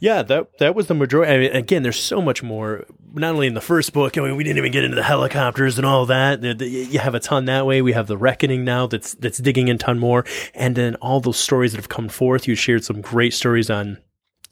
yeah, 0.04 0.22
that 0.22 0.58
that 0.58 0.76
was 0.76 0.88
the 0.88 0.94
majority. 0.94 1.32
I 1.32 1.38
mean, 1.38 1.52
again, 1.54 1.82
there's 1.82 1.98
so 1.98 2.22
much 2.22 2.44
more. 2.44 2.86
Not 3.14 3.36
only 3.36 3.48
in 3.48 3.54
the 3.54 3.62
first 3.62 3.94
book, 3.94 4.18
I 4.18 4.22
mean, 4.22 4.36
we 4.36 4.44
didn't 4.44 4.58
even 4.58 4.74
get 4.74 4.84
into 4.84 4.98
the 4.98 5.04
helicopters 5.04 5.78
and 5.78 5.86
all 5.86 6.06
that. 6.08 6.42
The, 6.42 6.54
the, 6.54 6.68
you 6.68 7.00
have 7.00 7.16
a 7.16 7.22
ton 7.22 7.46
that 7.46 7.66
way. 7.66 7.82
We 7.82 7.94
have 7.94 8.08
the 8.08 8.18
reckoning 8.18 8.66
now 8.66 8.86
that's 8.86 9.14
that's 9.14 9.38
digging 9.38 9.70
in 9.70 9.78
ton 9.78 10.00
more, 10.00 10.26
and 10.54 10.76
then 10.76 10.96
all 10.96 11.22
those 11.22 11.38
stories 11.38 11.72
that 11.72 11.78
have 11.78 11.88
come 11.88 12.10
forth. 12.10 12.50
You 12.50 12.56
shared 12.56 12.84
some 12.84 13.00
great 13.00 13.34
stories 13.34 13.70
on 13.70 13.98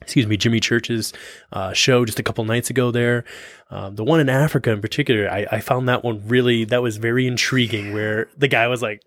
excuse 0.02 0.26
me, 0.26 0.38
Jimmy 0.38 0.62
Church's 0.62 1.12
uh, 1.52 1.74
show 1.74 2.06
just 2.06 2.18
a 2.18 2.24
couple 2.24 2.46
nights 2.46 2.70
ago 2.70 2.90
there. 2.90 3.26
Um, 3.70 3.98
the 3.98 4.06
one 4.06 4.22
in 4.22 4.30
Africa 4.30 4.72
in 4.72 4.80
particular, 4.80 5.30
I, 5.30 5.46
I 5.52 5.60
found 5.60 5.90
that 5.90 6.02
one 6.02 6.28
really, 6.28 6.64
that 6.64 6.82
was 6.82 6.96
very 6.96 7.28
intriguing 7.28 7.94
where 7.94 8.30
the 8.38 8.48
guy 8.48 8.68
was 8.68 8.82
like, 8.82 9.04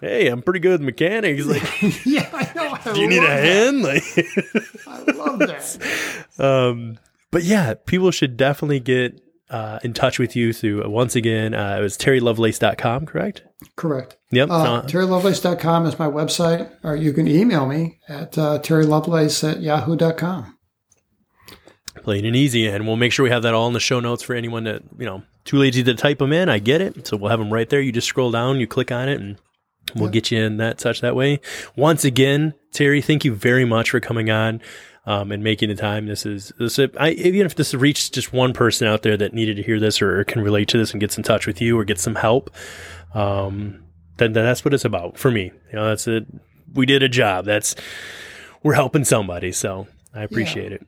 Hey, 0.00 0.28
I'm 0.28 0.42
pretty 0.42 0.60
good 0.60 0.72
with 0.72 0.80
mechanics. 0.82 1.46
Like, 1.46 1.62
yeah, 2.06 2.28
I 2.32 2.52
know. 2.54 2.76
I 2.84 2.92
do 2.94 3.00
you 3.00 3.08
need 3.08 3.18
a 3.22 3.26
that. 3.26 3.44
hand? 3.44 3.82
Like, 3.82 4.02
I 4.86 5.12
love 5.12 5.38
that. 5.38 6.26
um, 6.38 6.98
but 7.30 7.44
yeah, 7.44 7.74
people 7.86 8.10
should 8.10 8.36
definitely 8.36 8.80
get 8.80 9.20
uh, 9.48 9.78
in 9.82 9.94
touch 9.94 10.18
with 10.18 10.36
you 10.36 10.52
through, 10.52 10.84
uh, 10.84 10.88
once 10.88 11.16
again, 11.16 11.54
uh, 11.54 11.76
it 11.78 11.82
was 11.82 11.96
terrylovelace.com, 11.96 13.06
correct? 13.06 13.44
Correct. 13.76 14.16
Yep. 14.32 14.50
Uh, 14.50 14.54
Uh, 14.54 14.82
TerryLovelace.com 14.86 15.86
is 15.86 15.98
my 15.98 16.08
website, 16.08 16.70
or 16.82 16.94
you 16.96 17.12
can 17.12 17.26
email 17.28 17.64
me 17.66 17.98
at 18.08 18.36
uh, 18.36 18.58
terrylovelace 18.58 19.48
at 19.50 19.62
yahoo.com. 19.62 20.58
plain 22.02 22.24
and 22.26 22.36
easy. 22.36 22.66
And 22.66 22.86
we'll 22.86 22.96
make 22.96 23.12
sure 23.12 23.22
we 23.24 23.30
have 23.30 23.44
that 23.44 23.54
all 23.54 23.66
in 23.68 23.72
the 23.72 23.80
show 23.80 24.00
notes 24.00 24.22
for 24.22 24.34
anyone 24.34 24.64
that, 24.64 24.82
you 24.98 25.06
know, 25.06 25.22
too 25.44 25.56
lazy 25.58 25.82
to 25.84 25.94
type 25.94 26.18
them 26.18 26.32
in. 26.32 26.48
I 26.48 26.58
get 26.58 26.80
it. 26.80 27.06
So 27.06 27.16
we'll 27.16 27.30
have 27.30 27.38
them 27.38 27.52
right 27.52 27.68
there. 27.70 27.80
You 27.80 27.92
just 27.92 28.08
scroll 28.08 28.30
down, 28.32 28.60
you 28.60 28.66
click 28.66 28.90
on 28.92 29.08
it, 29.08 29.20
and 29.20 29.38
we'll 29.94 30.10
get 30.10 30.30
you 30.30 30.42
in 30.42 30.56
that 30.56 30.80
such 30.80 31.00
that 31.00 31.14
way. 31.14 31.40
Once 31.76 32.04
again, 32.04 32.54
Terry, 32.72 33.00
thank 33.00 33.24
you 33.24 33.34
very 33.34 33.64
much 33.64 33.90
for 33.90 34.00
coming 34.00 34.30
on. 34.30 34.60
Um, 35.08 35.30
and 35.30 35.40
making 35.40 35.68
the 35.68 35.76
time. 35.76 36.06
This 36.06 36.26
is 36.26 36.52
this. 36.58 36.80
I, 36.80 37.10
even 37.10 37.46
if 37.46 37.54
this 37.54 37.72
reached 37.74 38.12
just 38.12 38.32
one 38.32 38.52
person 38.52 38.88
out 38.88 39.02
there 39.02 39.16
that 39.16 39.32
needed 39.32 39.54
to 39.54 39.62
hear 39.62 39.78
this 39.78 40.02
or, 40.02 40.24
can 40.24 40.42
relate 40.42 40.66
to 40.70 40.78
this 40.78 40.90
and 40.90 41.00
gets 41.00 41.16
in 41.16 41.22
touch 41.22 41.46
with 41.46 41.60
you 41.60 41.78
or 41.78 41.84
get 41.84 42.00
some 42.00 42.16
help, 42.16 42.50
um, 43.14 43.84
then, 44.16 44.32
then 44.32 44.44
that's 44.44 44.64
what 44.64 44.74
it's 44.74 44.84
about 44.84 45.16
for 45.16 45.30
me. 45.30 45.52
You 45.70 45.76
know, 45.76 45.86
that's 45.86 46.08
it. 46.08 46.26
We 46.74 46.86
did 46.86 47.04
a 47.04 47.08
job. 47.08 47.44
That's 47.44 47.76
we're 48.64 48.74
helping 48.74 49.04
somebody. 49.04 49.52
So 49.52 49.86
I 50.12 50.24
appreciate 50.24 50.72
it. 50.72 50.84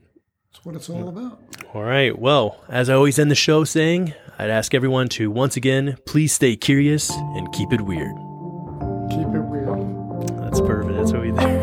That's 0.51 0.65
what 0.65 0.75
it's 0.75 0.91
all 0.91 1.09
about. 1.09 1.41
All 1.73 1.85
right. 1.85 2.19
Well, 2.19 2.61
as 2.69 2.91
I 2.91 2.95
always 2.95 3.21
end 3.21 3.31
the 3.31 3.37
show 3.37 3.63
saying, 3.63 4.15
I'd 4.37 4.51
ask 4.51 4.75
everyone 4.75 5.09
to 5.11 5.31
once 5.31 5.57
again, 5.57 5.97
please 6.07 6.33
stay 6.33 6.57
curious 6.57 7.09
and 7.11 7.53
keep 7.53 7.73
it 7.73 7.83
weird. 7.83 8.28
Keep 9.11 9.29
it 9.29 9.41
real. 9.41 9.85
That's 10.41 10.61
perfect. 10.61 10.97
That's 10.97 11.13
what 11.13 11.23
we 11.23 11.31
do. 11.31 11.58